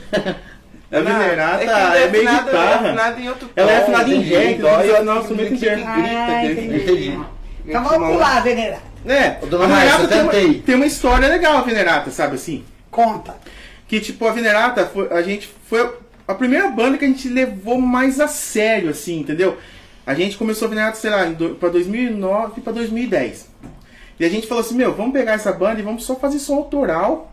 A 0.93 1.01
Venerata 1.01 1.65
que 1.65 1.99
é 1.99 2.09
meio 2.09 2.28
afinado- 2.28 2.45
guitarra. 2.47 2.86
É 2.86 2.91
afinado 2.91 3.20
em 3.20 3.28
outro 3.28 3.51
Ela 3.57 3.70
é 3.73 3.77
tom, 3.81 3.82
afinada 3.82 4.11
em 4.15 4.20
então 4.23 4.43
Igual 4.51 4.81
eu- 4.85 4.97
é 4.97 5.03
nosso 5.03 5.20
instrumento 5.20 5.55
inteiro. 5.55 5.82
Ah, 5.86 6.45
entendi. 6.45 7.20
Então 7.66 7.85
vamos 7.85 8.12
pular, 8.12 8.43
Venerada. 8.43 8.82
É, 9.07 9.36
Ô, 9.43 9.47
dona 9.47 9.66
Venerata 9.66 9.99
uma, 10.23 10.32
tentei. 10.32 10.61
tem 10.62 10.74
uma 10.74 10.86
história 10.86 11.28
legal, 11.28 11.59
a 11.59 11.62
Venerata, 11.62 12.11
sabe 12.11 12.36
assim? 12.36 12.65
Conta. 12.91 13.35
Que 13.86 14.01
tipo, 14.01 14.27
a 14.27 14.32
Venerata, 14.32 14.86
foi, 14.86 15.09
a 15.12 15.20
gente 15.23 15.49
foi 15.69 15.95
a 16.27 16.35
primeira 16.35 16.69
banda 16.69 16.97
que 16.97 17.05
a 17.05 17.09
gente 17.09 17.28
levou 17.28 17.78
mais 17.81 18.19
a 18.20 18.27
sério, 18.28 18.89
assim, 18.91 19.19
entendeu? 19.20 19.59
A 20.06 20.14
gente 20.14 20.36
começou 20.36 20.66
a 20.66 20.68
Venerata, 20.68 20.97
sei 20.97 21.10
lá, 21.10 21.24
do- 21.26 21.55
pra 21.55 21.68
2009 21.70 22.60
pra 22.60 22.72
2010. 22.72 23.48
E 24.18 24.24
a 24.24 24.28
gente 24.28 24.47
falou 24.47 24.62
assim, 24.62 24.74
meu, 24.76 24.94
vamos 24.94 25.12
pegar 25.12 25.32
essa 25.32 25.52
banda 25.52 25.81
e 25.81 25.82
vamos 25.82 26.05
só 26.05 26.14
fazer 26.14 26.39
som 26.39 26.56
autoral. 26.56 27.32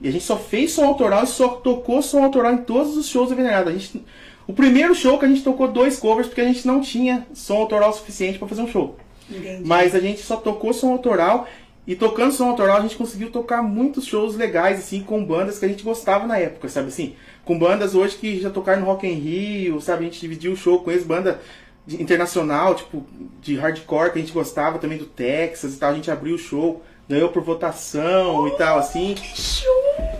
E 0.00 0.08
a 0.08 0.12
gente 0.12 0.24
só 0.24 0.36
fez 0.36 0.72
som 0.72 0.84
autoral 0.84 1.24
e 1.24 1.26
só 1.26 1.48
tocou 1.48 2.00
som 2.02 2.22
autoral 2.22 2.52
em 2.52 2.58
todos 2.58 2.96
os 2.96 3.08
shows 3.08 3.30
da 3.30 3.34
Venerada. 3.36 3.70
A 3.70 3.72
gente, 3.72 4.04
o 4.46 4.52
primeiro 4.52 4.94
show 4.94 5.18
que 5.18 5.24
a 5.24 5.28
gente 5.28 5.42
tocou 5.42 5.68
dois 5.68 5.98
covers 5.98 6.26
porque 6.26 6.40
a 6.40 6.44
gente 6.46 6.66
não 6.66 6.80
tinha 6.80 7.26
som 7.34 7.56
autoral 7.56 7.92
suficiente 7.92 8.38
pra 8.38 8.48
fazer 8.48 8.62
um 8.62 8.68
show. 8.68 8.96
Entendi. 9.30 9.62
Mas 9.66 9.94
a 9.94 10.00
gente 10.00 10.20
só 10.22 10.36
tocou 10.36 10.72
som 10.72 10.90
autoral 10.92 11.46
e 11.86 11.94
tocando 11.96 12.32
som 12.32 12.48
autoral 12.48 12.76
a 12.78 12.80
gente 12.80 12.96
conseguiu 12.96 13.30
tocar 13.30 13.62
muitos 13.62 14.04
shows 14.06 14.36
legais 14.36 14.78
assim 14.78 15.02
com 15.02 15.24
bandas 15.24 15.58
que 15.58 15.64
a 15.64 15.68
gente 15.68 15.82
gostava 15.82 16.26
na 16.26 16.38
época, 16.38 16.68
sabe 16.68 16.88
assim? 16.88 17.14
Com 17.44 17.58
bandas 17.58 17.94
hoje 17.94 18.16
que 18.16 18.40
já 18.40 18.48
tocaram 18.50 18.80
no 18.80 18.86
Rock 18.86 19.06
in 19.06 19.14
Rio, 19.14 19.80
sabe? 19.80 20.02
A 20.02 20.08
gente 20.08 20.20
dividiu 20.20 20.52
o 20.52 20.56
show 20.56 20.80
com 20.80 20.90
eles, 20.90 21.04
banda 21.04 21.40
de- 21.86 22.02
internacional, 22.02 22.74
tipo 22.74 23.06
de 23.40 23.56
hardcore 23.56 24.12
que 24.12 24.18
a 24.18 24.20
gente 24.22 24.32
gostava 24.32 24.78
também 24.78 24.98
do 24.98 25.06
Texas 25.06 25.74
e 25.74 25.78
tal, 25.78 25.90
a 25.90 25.94
gente 25.94 26.10
abriu 26.10 26.34
o 26.34 26.38
show, 26.38 26.84
ganhou 27.08 27.28
por 27.30 27.42
votação 27.42 28.46
e 28.48 28.50
tal 28.56 28.78
assim. 28.78 29.14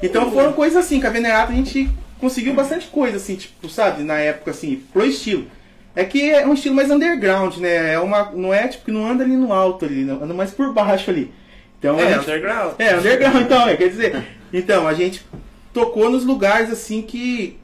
Então 0.03 0.31
foram 0.33 0.53
coisas 0.53 0.85
assim, 0.85 1.01
que 1.01 1.07
a 1.07 1.11
Venerata 1.11 1.53
a 1.53 1.55
gente 1.55 1.89
conseguiu 2.19 2.55
bastante 2.55 2.87
coisa 2.89 3.17
assim, 3.17 3.37
tipo, 3.37 3.69
sabe, 3.69 4.03
na 4.03 4.19
época 4.19 4.51
assim, 4.51 4.83
pro 4.93 5.05
estilo. 5.05 5.47
É 5.95 6.05
que 6.05 6.31
é 6.31 6.47
um 6.47 6.55
estilo 6.55 6.75
mais 6.75 6.91
underground, 6.91 7.57
né? 7.57 7.95
É 7.95 7.99
uma, 7.99 8.31
não 8.31 8.55
é 8.55 8.69
tipo 8.69 8.85
que 8.87 8.93
não 8.93 9.07
anda 9.11 9.25
ali 9.25 9.37
no 9.37 9.53
alto 9.53 9.85
ali, 9.85 10.05
não, 10.05 10.23
anda 10.23 10.33
mais 10.35 10.51
por 10.53 10.73
baixo 10.73 11.11
ali. 11.11 11.33
Então 11.79 11.99
É, 11.99 12.13
gente- 12.15 12.23
underground. 12.23 12.75
é, 12.79 12.97
underground 12.97 13.43
então, 13.43 13.69
é, 13.69 13.77
quer 13.77 13.89
dizer. 13.89 14.25
Então, 14.53 14.87
a 14.87 14.95
gente 14.95 15.25
tocou 15.73 16.11
nos 16.11 16.25
lugares 16.25 16.71
assim 16.71 17.03
que. 17.03 17.57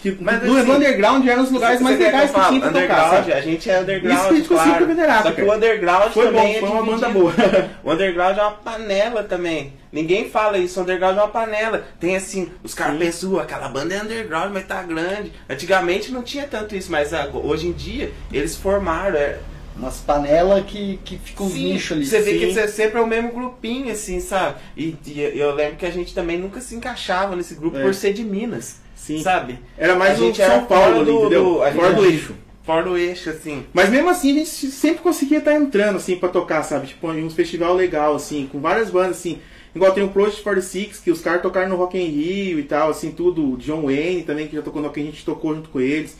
Que 0.00 0.16
Mas, 0.20 0.42
no, 0.42 0.56
assim, 0.56 0.66
no 0.68 0.74
underground 0.76 1.26
eram 1.26 1.42
os 1.42 1.50
lugares 1.50 1.80
mais 1.80 1.98
legais 1.98 2.30
que, 2.30 2.36
fale? 2.36 2.58
tinha 2.60 2.70
pra 2.70 2.80
tocar. 2.82 3.10
sabe? 3.10 3.32
a 3.32 3.40
gente 3.40 3.70
é 3.70 3.80
underground, 3.80 4.16
Isso 4.18 4.28
que 4.28 4.32
a 4.32 4.36
gente 4.36 4.48
conseguiu 4.48 4.72
claro. 4.72 4.86
Venerata, 4.86 5.22
Só 5.24 5.30
que 5.30 5.36
cara. 5.36 5.48
o 5.48 5.54
underground 5.56 6.12
Foi 6.12 6.26
também 6.26 6.42
bom, 6.42 6.48
é 6.56 6.60
foi 6.60 6.68
uma 6.70 6.82
banda 6.84 7.08
boa. 7.08 7.32
O 7.82 7.92
underground 7.92 8.38
é 8.38 8.42
uma 8.42 8.50
panela 8.52 9.22
também. 9.24 9.72
Ninguém 9.90 10.28
fala 10.30 10.58
isso, 10.58 10.78
o 10.78 10.82
underground 10.82 11.16
é 11.16 11.20
uma 11.22 11.28
panela. 11.28 11.84
Tem 11.98 12.14
assim, 12.16 12.50
os 12.62 12.74
caras 12.74 12.98
pensam, 12.98 13.38
aquela 13.38 13.68
banda 13.68 13.94
é 13.94 14.02
underground, 14.02 14.52
mas 14.52 14.66
tá 14.66 14.82
grande. 14.82 15.32
Antigamente 15.48 16.12
não 16.12 16.22
tinha 16.22 16.46
tanto 16.46 16.76
isso, 16.76 16.90
mas 16.92 17.12
agora- 17.14 17.44
hoje 17.46 17.66
em 17.68 17.72
dia 17.72 18.12
eles 18.32 18.54
formaram. 18.56 19.16
É, 19.16 19.38
Umas 19.76 19.98
panelas 19.98 20.64
que, 20.66 20.98
que 21.04 21.16
ficam 21.18 21.46
um 21.46 21.50
nicho 21.50 21.94
ali. 21.94 22.04
Você 22.04 22.20
vê 22.20 22.32
Sim. 22.32 22.38
que 22.40 22.52
você 22.52 22.66
sempre 22.66 22.98
é 22.98 23.00
o 23.00 23.06
mesmo 23.06 23.30
grupinho, 23.30 23.92
assim, 23.92 24.18
sabe? 24.18 24.56
E, 24.76 24.96
e 25.06 25.38
eu 25.38 25.54
lembro 25.54 25.76
que 25.76 25.86
a 25.86 25.90
gente 25.92 26.12
também 26.12 26.36
nunca 26.36 26.60
se 26.60 26.74
encaixava 26.74 27.36
nesse 27.36 27.54
grupo 27.54 27.76
É. 27.78 27.82
por 27.82 27.94
ser 27.94 28.12
de 28.12 28.24
Minas, 28.24 28.80
Sim. 29.08 29.22
sabe? 29.22 29.58
Era 29.76 29.96
mais 29.96 30.20
A 30.20 30.24
o 30.24 30.34
São 30.34 30.64
Paulo 30.64 30.84
fora 30.84 30.96
ali, 30.96 31.04
do- 31.04 31.18
entendeu? 31.20 31.44
do- 31.44 31.62
a 31.62 31.72
Fora 31.72 31.92
do 31.94 32.04
eixo. 32.06 32.34
Fora 32.62 32.82
do 32.84 32.96
eixo, 32.98 33.30
assim. 33.30 33.64
Mas 33.72 33.88
mesmo 33.88 34.08
assim, 34.10 34.30
a 34.32 34.34
gente 34.40 34.48
sempre 34.70 35.02
conseguia 35.02 35.38
estar 35.38 35.54
entrando, 35.54 35.96
assim, 35.96 36.16
pra 36.16 36.28
tocar, 36.28 36.62
sabe? 36.62 36.86
Tipo, 36.88 37.10
em 37.12 37.24
uns 37.24 37.34
festival 37.34 37.74
legal, 37.74 38.14
assim, 38.14 38.46
com 38.50 38.60
várias 38.60 38.90
bandas, 38.90 39.16
assim. 39.18 39.38
Igual 39.74 39.92
tem 39.92 40.02
o 40.04 40.08
Project 40.08 40.42
46, 40.42 40.98
que 41.00 41.10
os 41.10 41.20
caras 41.20 41.40
tocaram 41.42 41.68
no 41.68 41.76
Rock 41.76 41.96
in 41.98 42.04
Rio 42.06 42.58
e 42.58 42.62
tal, 42.62 42.90
assim, 42.90 43.10
tudo. 43.10 43.52
O 43.52 43.56
John 43.56 43.82
Wayne 43.82 44.22
também, 44.22 44.46
que 44.48 44.56
já 44.56 44.62
tocou 44.62 44.82
no 44.82 44.88
Rock 44.88 45.00
in 45.00 45.04
Rio, 45.04 45.12
a 45.12 45.14
gente 45.14 45.24
tocou 45.24 45.54
junto 45.54 45.68
com 45.70 45.80
eles. 45.80 46.16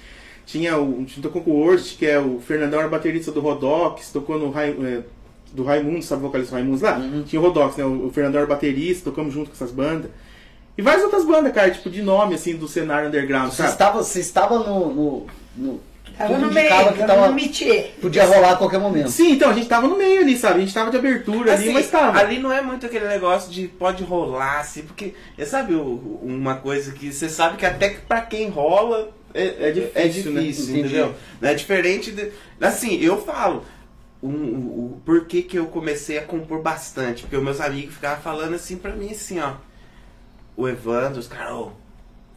Tinha 0.46 0.78
o, 0.78 0.94
a 0.96 0.98
gente 1.00 1.20
tocou 1.20 1.42
com 1.42 1.50
o 1.50 1.54
Worst, 1.60 1.98
que 1.98 2.06
é 2.06 2.18
o 2.18 2.40
Fernandão, 2.40 2.78
era 2.80 2.88
baterista 2.88 3.30
do 3.30 3.40
Rodox, 3.40 4.10
tocou 4.10 4.38
no 4.38 4.58
é, 4.58 5.02
do 5.52 5.64
Raimundo, 5.64 6.02
sabe 6.02 6.22
o 6.22 6.26
vocalista 6.28 6.52
do 6.52 6.60
Raimundo 6.62 6.82
lá? 6.82 6.96
Uhum. 6.98 7.22
Tinha 7.24 7.40
o 7.40 7.44
Rodox, 7.44 7.76
né? 7.76 7.84
O, 7.84 8.06
o 8.06 8.10
Fernandão 8.10 8.40
era 8.40 8.48
baterista, 8.48 9.10
tocamos 9.10 9.34
junto 9.34 9.50
com 9.50 9.54
essas 9.54 9.70
bandas. 9.70 10.10
E 10.78 10.82
várias 10.82 11.02
outras 11.02 11.24
bandas, 11.24 11.52
cara, 11.52 11.70
tipo, 11.72 11.90
de 11.90 12.00
nome, 12.02 12.36
assim, 12.36 12.54
do 12.56 12.68
cenário 12.68 13.08
underground, 13.08 13.50
Você 13.50 13.56
sabe? 13.56 13.70
estava, 13.70 14.02
você 14.04 14.20
estava 14.20 14.58
no. 14.60 14.94
no, 14.94 15.26
no 15.56 15.80
Tava 16.16 16.34
tudo 16.34 16.46
no 16.46 16.52
meio, 16.52 16.68
que 16.94 17.04
tava 17.04 17.28
no 17.28 17.34
métier. 17.34 17.94
podia 18.00 18.24
rolar 18.24 18.52
a 18.52 18.56
qualquer 18.56 18.78
momento. 18.80 19.08
Sim, 19.10 19.32
então, 19.32 19.50
a 19.50 19.52
gente 19.52 19.68
tava 19.68 19.86
no 19.86 19.96
meio 19.96 20.20
ali, 20.22 20.36
sabe? 20.36 20.56
A 20.56 20.60
gente 20.60 20.74
tava 20.74 20.90
de 20.90 20.96
abertura 20.96 21.52
ali, 21.52 21.64
Assim, 21.64 21.72
mas 21.72 21.88
tava. 21.90 22.18
Ali 22.18 22.38
não 22.40 22.52
é 22.52 22.60
muito 22.60 22.86
aquele 22.86 23.06
negócio 23.06 23.52
de 23.52 23.68
pode 23.68 24.02
rolar, 24.02 24.60
assim, 24.60 24.82
porque, 24.82 25.14
sabe, 25.46 25.74
o- 25.74 26.18
uma 26.22 26.56
coisa 26.56 26.90
que 26.92 27.12
você 27.12 27.28
sabe 27.28 27.56
que 27.56 27.64
até 27.66 27.90
que 27.90 28.00
pra 28.00 28.20
quem 28.20 28.48
rola 28.48 29.10
é, 29.34 29.68
É 29.68 29.70
difícil, 29.72 29.92
é 30.32 30.34
né? 30.34 30.40
difícil, 30.40 30.64
Entendi. 30.76 30.78
entendeu? 30.96 31.14
É 31.42 31.54
diferente 31.54 32.10
de. 32.10 32.32
Assim, 32.60 33.00
eu 33.00 33.20
falo. 33.22 33.64
O, 34.20 34.26
o, 34.26 34.30
o 34.96 35.00
por 35.04 35.24
que, 35.26 35.42
que 35.42 35.56
eu 35.56 35.66
comecei 35.66 36.18
a 36.18 36.22
compor 36.22 36.60
bastante? 36.62 37.22
Porque 37.22 37.36
os 37.36 37.42
meus 37.44 37.60
amigos 37.60 37.94
ficavam 37.94 38.20
falando 38.20 38.54
assim 38.54 38.76
pra 38.76 38.90
mim, 38.92 39.10
assim, 39.12 39.38
ó. 39.38 39.52
O 40.58 40.68
Evandro, 40.68 41.20
os 41.20 41.28
caras, 41.28 41.52
ô, 41.54 41.70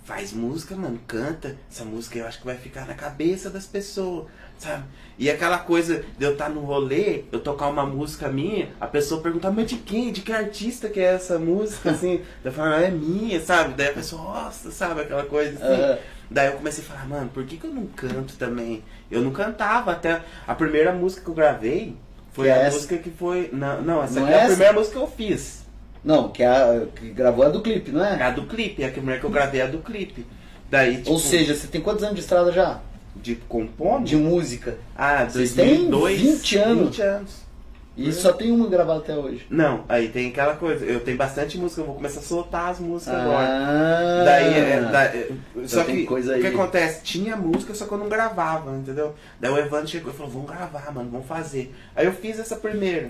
faz 0.06 0.32
música, 0.32 0.76
mano, 0.76 1.00
canta. 1.08 1.58
Essa 1.72 1.84
música 1.84 2.20
eu 2.20 2.28
acho 2.28 2.38
que 2.40 2.46
vai 2.46 2.56
ficar 2.56 2.86
na 2.86 2.94
cabeça 2.94 3.50
das 3.50 3.66
pessoas, 3.66 4.28
sabe? 4.60 4.84
E 5.18 5.28
aquela 5.28 5.58
coisa 5.58 6.06
de 6.20 6.24
eu 6.26 6.34
estar 6.34 6.48
no 6.48 6.60
rolê, 6.62 7.24
eu 7.32 7.40
tocar 7.40 7.68
uma 7.68 7.84
música 7.84 8.28
minha, 8.30 8.70
a 8.80 8.86
pessoa 8.86 9.22
perguntar, 9.24 9.50
mas 9.50 9.66
de 9.66 9.78
quem? 9.78 10.12
De 10.12 10.22
que 10.22 10.32
artista 10.32 10.88
que 10.88 11.00
é 11.00 11.16
essa 11.16 11.40
música? 11.40 11.90
Assim, 11.98 12.22
eu 12.46 12.52
falo, 12.52 12.76
ah, 12.76 12.82
é 12.82 12.92
minha, 12.92 13.42
sabe? 13.42 13.74
Daí 13.74 13.88
a 13.90 13.94
pessoa, 13.94 14.22
nossa, 14.22 14.70
sabe? 14.70 15.02
Aquela 15.02 15.26
coisa 15.26 15.54
assim. 15.56 16.04
Daí 16.30 16.46
eu 16.48 16.54
comecei 16.54 16.84
a 16.84 16.88
falar, 16.88 17.08
mano, 17.08 17.30
por 17.34 17.44
que, 17.44 17.58
que 17.58 17.66
eu 17.66 17.74
não 17.74 17.88
canto 17.88 18.36
também? 18.38 18.84
Eu 19.10 19.22
não 19.24 19.32
cantava 19.32 19.94
até. 19.94 20.22
A 20.48 20.54
primeira 20.54 20.94
música 20.94 21.24
que 21.24 21.30
eu 21.30 21.34
gravei 21.34 21.98
foi 22.34 22.46
Que 22.46 22.52
é 22.52 22.54
a 22.54 22.58
essa? 22.58 22.76
música 22.78 22.98
que 23.00 23.10
foi. 23.10 23.50
Não, 23.52 23.82
não 23.82 24.04
essa 24.04 24.14
Não 24.20 24.26
aqui 24.28 24.34
é 24.34 24.38
é 24.38 24.40
a 24.40 24.44
essa? 24.44 24.50
primeira 24.52 24.74
música 24.74 24.96
que 24.96 25.02
eu 25.04 25.08
fiz. 25.12 25.61
Não, 26.04 26.30
que, 26.30 26.42
é 26.44 26.48
a, 26.48 26.86
que 26.96 27.10
gravou 27.10 27.46
a 27.46 27.50
do 27.50 27.62
clipe, 27.62 27.92
não 27.92 28.04
É 28.04 28.18
é? 28.20 28.24
a 28.24 28.32
do 28.32 28.44
clipe, 28.44 28.82
é 28.84 28.88
a 28.88 28.92
primeira 28.92 29.20
que 29.20 29.26
eu 29.26 29.30
gravei 29.30 29.62
é 29.62 29.66
a 29.66 29.68
do 29.68 29.80
clipe. 29.80 30.26
Daí, 30.70 30.98
tipo, 30.98 31.12
Ou 31.12 31.20
seja, 31.20 31.54
você 31.54 31.68
tem 31.68 31.82
quantos 31.82 32.04
anos 32.04 32.16
de 32.16 32.22
estrada 32.22 32.52
já? 32.52 32.80
de 33.16 33.36
compondo? 33.36 34.06
De 34.06 34.16
música. 34.16 34.78
Ah, 34.96 35.26
Vocês 35.26 35.54
têm 35.54 35.90
2002, 35.90 36.22
20 36.40 36.58
anos. 36.58 36.86
20 36.88 37.02
anos. 37.02 37.52
E 37.98 38.12
só 38.14 38.32
tem 38.32 38.52
uma 38.52 38.68
gravada 38.70 39.00
até 39.00 39.14
hoje. 39.14 39.46
Não, 39.50 39.84
aí 39.90 40.08
tem 40.08 40.30
aquela 40.30 40.56
coisa, 40.56 40.86
eu 40.86 41.02
tenho 41.02 41.18
bastante 41.18 41.58
música, 41.58 41.82
eu 41.82 41.86
vou 41.86 41.96
começar 41.96 42.22
a 42.22 42.24
soltar 42.24 42.70
as 42.72 42.80
músicas 42.80 43.14
agora. 43.14 43.46
Ah, 43.48 44.22
Daí, 44.26 44.54
é, 44.54 44.80
da- 44.80 45.04
é, 45.04 45.28
só 45.68 45.84
tem 45.84 45.98
que 45.98 46.06
coisa 46.06 46.38
o 46.38 46.40
que 46.42 46.48
acontece? 46.48 47.04
Tinha 47.04 47.36
música, 47.36 47.76
só 47.76 47.86
que 47.86 47.92
eu 47.92 47.98
não 47.98 48.08
gravava, 48.08 48.72
entendeu? 48.78 49.14
Daí 49.42 49.52
o 49.52 49.58
Evandro 49.58 49.90
chegou 49.90 50.12
e 50.12 50.16
falou, 50.16 50.32
vamos 50.32 50.50
gravar, 50.50 50.90
mano, 50.94 51.10
vamos 51.12 51.28
fazer. 51.28 51.76
Aí 51.94 52.06
eu 52.06 52.14
fiz 52.14 52.40
essa 52.40 52.56
primeira. 52.56 53.10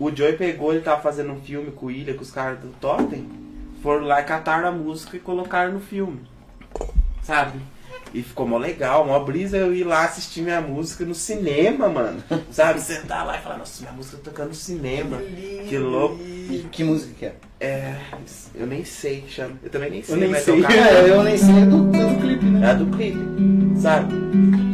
O 0.00 0.10
Joey 0.10 0.32
pegou, 0.32 0.72
ele 0.72 0.80
tava 0.80 1.02
fazendo 1.02 1.30
um 1.32 1.40
filme 1.40 1.70
com 1.70 1.86
o 1.86 1.90
Ilha, 1.90 2.14
com 2.14 2.22
os 2.22 2.30
caras 2.30 2.58
do 2.58 2.68
Totem, 2.80 3.28
foram 3.82 4.06
lá 4.06 4.20
e 4.20 4.24
cataram 4.24 4.68
a 4.68 4.72
música 4.72 5.16
e 5.16 5.20
colocaram 5.20 5.72
no 5.74 5.80
filme. 5.80 6.20
Sabe? 7.22 7.60
E 8.12 8.22
ficou 8.22 8.48
mó 8.48 8.56
legal, 8.58 9.06
mó 9.06 9.16
brisa 9.20 9.56
eu 9.58 9.72
ir 9.74 9.84
lá 9.84 10.04
assistir 10.04 10.40
minha 10.40 10.60
música 10.60 11.04
no 11.04 11.14
cinema, 11.14 11.88
mano. 11.88 12.20
Sabe? 12.50 12.80
Sentar 12.80 13.24
lá 13.26 13.38
e 13.38 13.42
falar, 13.42 13.58
nossa, 13.58 13.82
minha 13.82 13.92
música 13.92 14.16
tá 14.16 14.30
tocando 14.30 14.48
no 14.48 14.54
cinema. 14.54 15.18
Que 15.68 15.76
louco. 15.78 16.16
E 16.18 16.66
que 16.72 16.82
música 16.82 17.12
que 17.18 17.26
é? 17.26 17.34
É, 17.60 17.94
eu 18.54 18.66
nem 18.66 18.82
sei, 18.84 19.24
chama. 19.28 19.52
Eu 19.62 19.68
também 19.68 19.90
nem 19.90 20.02
sei, 20.02 20.16
nem 20.16 20.28
mas 20.30 20.42
sei. 20.42 20.62
tocar. 20.62 20.72
É, 20.74 21.06
eu 21.10 21.22
nem 21.22 21.36
sei 21.36 21.66
do, 21.66 21.84
do 21.84 22.20
clipe, 22.20 22.46
É 22.46 22.48
né? 22.48 22.70
a 22.70 22.72
do 22.72 22.86
clipe, 22.86 23.18
sabe? 23.78 24.14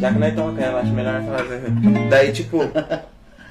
Já 0.01 0.13
que 0.13 0.19
nós 0.21 0.35
toca 0.35 0.61
ela, 0.63 0.81
acho 0.81 0.93
melhor 0.93 1.21
falar. 1.25 1.45
Daí, 2.09 2.33
tipo, 2.33 2.59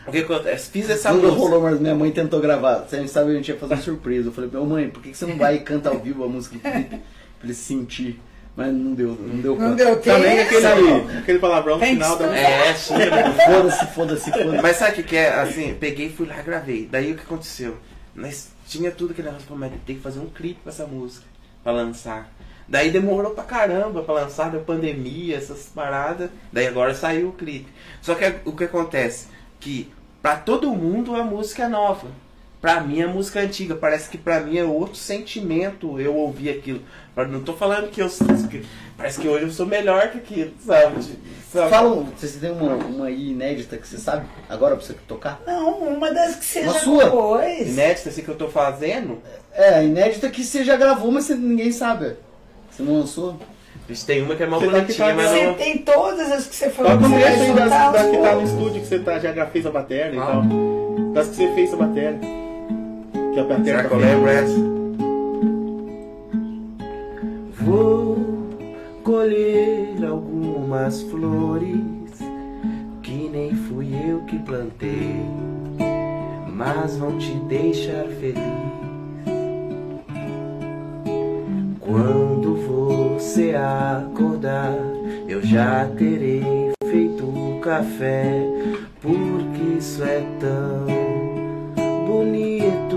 o 0.08 0.12
que 0.12 0.20
acontece? 0.20 0.70
Fiz 0.70 0.90
essa 0.90 1.10
Quando 1.10 1.24
música. 1.24 1.40
rolou, 1.42 1.62
mas 1.62 1.80
minha 1.80 1.96
mãe 1.96 2.12
tentou 2.12 2.40
gravar. 2.40 2.86
Você 2.88 3.08
sabe, 3.08 3.32
a 3.32 3.36
gente 3.36 3.50
ia 3.50 3.58
fazer 3.58 3.74
uma 3.74 3.82
surpresa. 3.82 4.30
Eu 4.30 4.32
falei, 4.34 4.50
meu 4.52 4.66
mãe, 4.66 4.90
por 4.90 5.02
que 5.02 5.14
você 5.14 5.26
não 5.26 5.38
vai 5.38 5.56
e 5.56 5.60
canta 5.60 5.90
ao 5.90 6.00
vivo 6.00 6.24
a 6.24 6.28
música 6.28 6.56
do 6.56 6.62
clipe? 6.62 6.90
Pra 7.40 7.44
ele 7.48 7.54
sentir. 7.54 8.20
Mas 8.56 8.72
não 8.74 8.94
deu, 8.94 9.10
não 9.10 9.42
deu 9.42 9.56
Não 9.58 9.72
conta. 9.72 9.84
deu 9.84 9.96
tempo. 9.98 10.18
Também 10.18 10.40
aquele, 10.40 10.68
aquele 11.20 11.40
palavrão 11.40 11.78
no 11.78 11.86
final 11.86 12.18
da 12.18 12.34
É, 12.38 12.74
chega. 12.74 13.32
Foda-se, 13.34 13.86
foda-se, 13.88 14.32
foda-se. 14.32 14.62
Mas 14.62 14.78
sabe 14.78 14.92
o 14.92 14.96
que, 14.96 15.04
que 15.04 15.16
é? 15.18 15.34
Assim, 15.42 15.74
peguei 15.78 16.06
e 16.08 16.10
fui 16.10 16.26
lá 16.26 16.40
e 16.40 16.44
gravei. 16.44 16.88
Daí 16.90 17.12
o 17.12 17.16
que 17.16 17.24
aconteceu? 17.24 17.76
Nós 18.16 18.48
tinha 18.66 18.92
tudo 18.92 19.12
aquele 19.12 19.28
negócio, 19.28 19.46
falou, 19.46 19.60
mas 19.60 19.74
tem 19.86 19.98
que 19.98 20.02
fazer 20.02 20.20
um 20.20 20.28
clipe 20.30 20.62
com 20.64 20.70
essa 20.70 20.86
música 20.88 21.26
pra 21.62 21.74
lançar. 21.74 22.32
Daí 22.66 22.90
demorou 22.92 23.32
pra 23.32 23.44
caramba 23.44 24.02
pra 24.04 24.16
lançar, 24.16 24.50
deu 24.50 24.62
pandemia, 24.62 25.36
essas 25.36 25.64
paradas. 25.66 26.30
Daí 26.52 26.66
agora 26.66 26.94
saiu 26.96 27.28
o 27.30 27.34
clipe. 27.34 27.68
Só 28.02 28.16
que 28.16 28.36
o 28.46 28.54
que 28.54 28.64
acontece? 28.64 29.28
Que 29.60 29.92
pra 30.26 30.38
todo 30.38 30.72
mundo 30.74 31.16
a 31.16 31.24
música 31.24 31.66
é 31.66 31.68
nova. 31.68 32.08
Pra 32.60 32.82
mim 32.82 33.00
a 33.00 33.08
música 33.08 33.40
é 33.42 33.44
antiga. 33.44 33.76
Parece 33.76 34.10
que 34.10 34.18
pra 34.18 34.40
mim 34.40 34.58
é 34.58 34.64
outro 34.64 34.96
sentimento 34.96 36.00
eu 36.00 36.16
ouvir 36.16 36.50
aquilo. 36.50 36.82
Não 37.30 37.44
tô 37.44 37.54
falando 37.54 37.92
que 37.92 38.02
eu. 38.02 38.10
parece 38.98 39.20
que 39.22 39.28
hoje 39.28 39.44
eu 39.46 39.52
sou 39.52 39.68
melhor 39.68 40.10
que 40.10 40.18
aquilo, 40.18 40.52
sabe? 40.66 40.96
sabe? 41.54 41.70
Fala, 41.70 41.90
vocês 42.18 42.38
têm 42.38 42.50
uma, 42.50 42.74
uma 42.74 43.12
inédita 43.12 43.78
que 43.78 43.88
você 43.88 44.00
sabe 44.00 44.26
agora 44.50 44.76
pra 44.76 44.84
você 44.84 44.94
tocar? 45.08 45.40
Não, 45.46 45.78
uma 45.96 46.12
das 46.12 46.38
que 46.38 46.46
você 46.46 46.62
Uma 46.62 46.74
já 46.74 46.80
sua? 46.80 47.48
Inédito 47.48 48.10
assim 48.10 48.24
que 48.24 48.30
eu 48.30 48.36
tô 48.36 48.48
fazendo. 48.48 49.22
É, 49.54 49.86
inédita 49.86 50.28
que 50.32 50.44
você 50.44 50.64
já 50.64 50.76
gravou, 50.76 51.12
mas 51.12 51.26
você- 51.26 51.36
ninguém 51.36 51.72
sabe. 51.72 52.16
Você 52.72 52.82
não 52.82 52.94
lançou? 52.98 53.40
Isso 53.90 54.06
tem 54.06 54.22
uma 54.24 54.36
que 54.36 54.44
é 54.44 54.48
Você 54.48 54.66
tá 54.66 54.72
bonitinha, 54.72 55.14
mas 55.14 55.30
Você 55.30 55.44
não. 55.46 55.54
tem 55.54 55.78
todas 55.80 56.32
as 56.32 56.48
que 56.48 56.56
você 56.56 56.70
falou 56.72 56.92
Toca 56.94 57.04
que 57.04 57.10
você 57.10 57.22
trecho 57.22 57.42
aí 57.42 57.48
das, 57.54 57.58
soltar 57.70 57.94
das 57.94 58.10
que 58.12 58.18
tá 58.18 58.36
no 58.36 58.44
estúdio, 58.44 58.82
que 58.82 58.88
você 58.88 59.00
tá, 59.00 59.20
já 59.20 59.46
fez 59.46 59.66
a 59.66 59.72
bateria 59.72 60.12
e 60.16 60.18
Ah. 60.20 60.26
tal. 60.26 60.44
Das 61.14 61.28
que 61.30 61.36
você 61.36 61.54
fez 61.54 61.74
a 61.74 61.78
bateria. 61.78 62.20
Que 63.34 63.40
a 63.40 63.44
bateria 63.44 63.64
Será 63.66 63.84
tá 63.84 63.90
que 63.90 63.94
eu 63.96 64.00
lembro 64.00 64.30
essa? 64.30 64.76
Vou 67.62 68.18
colher 69.04 70.04
algumas 70.08 71.02
flores 71.04 71.80
que 73.04 73.30
nem 73.30 73.54
fui 73.56 73.88
eu 74.10 74.20
que 74.22 74.38
plantei, 74.40 75.16
mas 76.52 76.98
vão 76.98 77.18
te 77.18 77.32
deixar 77.48 78.06
feliz. 78.20 78.85
Quando 81.86 82.56
você 82.56 83.54
acordar, 83.54 84.76
eu 85.28 85.40
já 85.44 85.88
terei 85.96 86.72
feito 86.84 87.24
o 87.24 87.60
café, 87.62 88.44
porque 89.00 89.78
isso 89.78 90.04
é 90.04 90.24
tão 90.40 90.88
bonito. 92.08 92.96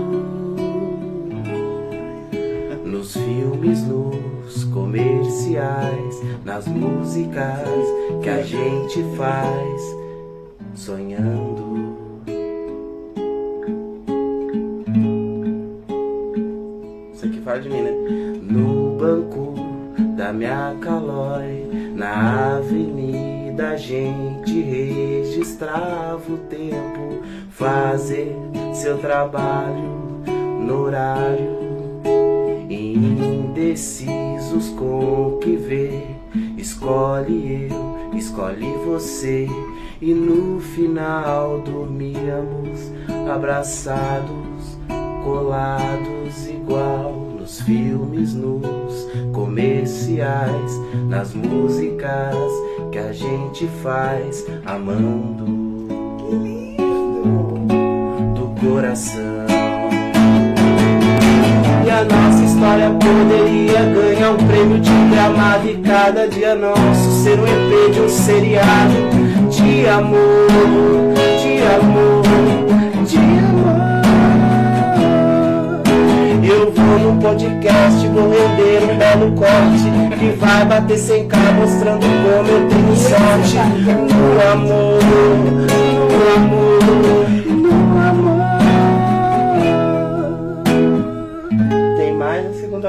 Nos 2.83 3.13
filmes, 3.13 3.83
nos 3.83 4.63
comerciais, 4.73 6.21
nas 6.43 6.67
músicas 6.67 7.69
que 8.23 8.29
a 8.29 8.41
gente 8.41 9.03
faz, 9.15 9.95
sonhando. 10.73 11.95
Isso 17.13 17.25
aqui 17.27 17.39
fala 17.41 17.59
de 17.59 17.69
mim, 17.69 17.81
né? 17.81 18.18
Banco 19.09 19.55
da 20.15 20.31
minha 20.31 20.75
calói, 20.81 21.67
na 21.95 22.57
avenida 22.57 23.69
a 23.69 23.75
gente 23.75 24.61
registrava 24.61 26.31
o 26.31 26.37
tempo, 26.37 27.23
fazer 27.49 28.35
seu 28.71 28.99
trabalho 28.99 30.21
no 30.59 30.83
horário. 30.83 31.57
Indecisos 32.69 34.69
com 34.77 35.33
o 35.33 35.39
que 35.39 35.55
vê, 35.55 36.03
escolhe 36.55 37.67
eu, 37.71 38.15
escolhe 38.15 38.71
você. 38.85 39.47
E 39.99 40.13
no 40.13 40.59
final 40.59 41.61
dormíamos 41.61 42.91
abraçados, 43.27 44.77
colados 45.23 46.47
igual 46.47 47.29
nos 47.39 47.61
filmes, 47.61 48.35
nos 48.35 48.88
comerciais, 49.39 50.81
nas 51.07 51.33
músicas 51.33 52.35
que 52.91 52.97
a 52.97 53.13
gente 53.13 53.67
faz 53.81 54.45
amando. 54.65 55.45
Do 58.35 58.53
coração. 58.59 59.47
E 61.85 61.89
a 61.89 62.03
nossa 62.03 62.43
história 62.43 62.89
poderia 62.89 63.81
ganhar 63.93 64.31
um 64.31 64.37
prêmio 64.37 64.79
de 64.79 64.91
gramado 65.09 65.69
E 65.69 65.77
cada 65.77 66.27
dia 66.27 66.55
nosso 66.55 67.23
ser 67.23 67.39
um 67.39 67.45
EP 67.45 67.93
de 67.93 68.01
um 68.01 68.09
seriado. 68.09 68.93
De 69.49 69.87
amor, 69.87 70.17
de 71.41 71.63
amor 71.63 72.88
Eu 76.59 76.73
vou 76.73 76.99
no 76.99 77.21
podcast, 77.21 78.05
vou 78.09 78.29
render 78.31 78.83
um 78.83 78.97
belo 78.97 79.31
corte 79.31 80.19
Que 80.19 80.31
vai 80.31 80.65
bater 80.65 80.97
100k 80.97 81.53
mostrando 81.53 82.01
como 82.01 82.49
eu 82.49 82.67
tenho 82.67 82.95
sorte. 82.97 83.55
No 83.85 84.51
amor, 84.51 84.99
no 85.95 86.35
amor, 86.35 87.38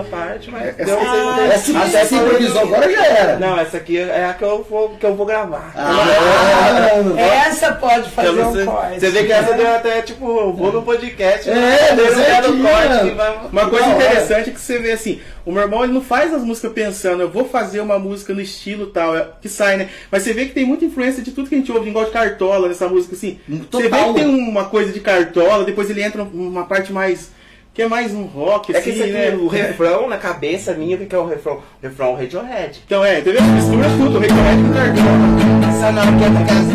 segunda 0.05 0.17
parte, 0.17 0.51
mas 0.51 0.75
deu 0.77 0.97
um 0.99 1.01
segundo- 1.01 1.41
Essa 1.53 1.73
que 1.73 1.77
Até 1.79 1.89
você 2.05 2.07
falei- 2.17 2.25
improvisou 2.27 2.61
agora 2.63 2.91
já 2.93 3.07
era. 3.07 3.39
Não, 3.39 3.59
essa 3.59 3.77
aqui 3.77 3.99
é 3.99 4.25
a 4.27 4.35
que 4.35 4.43
eu 4.45 4.67
vou, 4.69 4.89
que 4.91 5.07
eu 5.07 5.15
vou 5.15 5.27
gravar. 5.27 5.73
Ah, 5.75 7.03
não. 7.05 7.19
Essa 7.19 7.73
pode 7.73 8.11
fazer 8.11 8.33
não 8.33 8.53
um 8.53 8.65
corte. 8.67 9.01
Você 9.01 9.11
vê 9.11 9.25
que 9.25 9.33
essa 9.33 9.55
deu 9.55 9.75
até 9.75 10.03
tipo, 10.03 10.25
eu 10.41 10.53
vou 10.53 10.73
no 10.73 10.83
podcast. 10.83 11.49
É, 11.49 11.55
né? 11.55 11.93
deu 11.97 12.07
um 12.07 12.15
certinho, 12.15 12.63
corte 12.63 13.11
vai- 13.15 13.39
Uma 13.53 13.69
coisa 13.69 13.87
Da 13.87 13.93
hora. 13.95 14.05
interessante 14.05 14.51
é 14.51 14.53
que 14.53 14.61
você 14.61 14.79
vê 14.79 14.93
assim, 14.93 15.21
o 15.45 15.53
meu 15.53 15.63
irmão 15.63 15.83
ele 15.85 15.93
não 15.93 16.03
faz 16.03 16.33
as 16.33 16.43
músicas 16.43 16.73
pensando, 16.73 17.21
eu 17.23 17.29
vou 17.31 17.45
fazer 17.49 17.81
uma 17.81 17.99
música 17.99 18.33
no 18.33 18.41
estilo 18.41 18.87
tal, 18.87 19.17
é- 19.17 19.27
que 19.41 19.49
sai, 19.49 19.77
né? 19.77 19.89
Mas 20.11 20.23
você 20.23 20.33
vê 20.33 20.47
que 20.47 20.53
tem 20.53 20.65
muita 20.65 20.85
influência 20.85 21.23
de 21.23 21.31
tudo 21.33 21.49
que 21.49 21.55
a 21.55 21.59
gente 21.59 21.73
ouve, 21.73 21.89
igual 21.91 22.05
de 22.05 22.11
cartola 22.11 22.69
nessa 22.69 22.89
música, 22.89 23.15
assim. 23.15 23.39
Você 23.49 23.83
vê 23.83 23.89
Total. 23.89 24.15
que 24.15 24.21
tem 24.21 24.29
uma 24.29 24.65
coisa 24.67 24.93
de 24.93 25.01
cartola, 25.01 25.65
depois 25.65 25.91
ele 25.91 26.03
entra 26.03 26.25
numa 26.25 26.65
parte 26.67 26.93
mais 26.93 27.31
que 27.73 27.83
é 27.83 27.89
mais 27.89 28.13
um 28.13 28.25
rock, 28.25 28.75
É 28.75 28.81
que 28.81 28.91
assim, 28.91 29.03
aqui, 29.03 29.13
né? 29.13 29.31
o 29.31 29.47
refrão 29.47 30.09
na 30.09 30.17
cabeça 30.19 30.75
minha, 30.75 30.97
o 30.97 30.99
que 30.99 31.07
que 31.07 31.15
é 31.15 31.19
o 31.19 31.27
refrão? 31.27 31.57
O 31.59 31.63
refrão 31.83 32.17
é 32.19 32.23
Radiohead. 32.23 32.83
Então 32.85 33.05
é, 33.05 33.21
entendeu? 33.21 33.43
Mistura 33.43 33.89
tudo, 33.97 34.19
o 34.19 34.21
Radiohead 34.21 34.63
com 34.63 34.73
Garganta. 34.73 35.69
Essa 35.69 35.93
não, 35.93 36.19
que 36.19 36.25
é 36.25 36.31
daquelas 36.31 36.67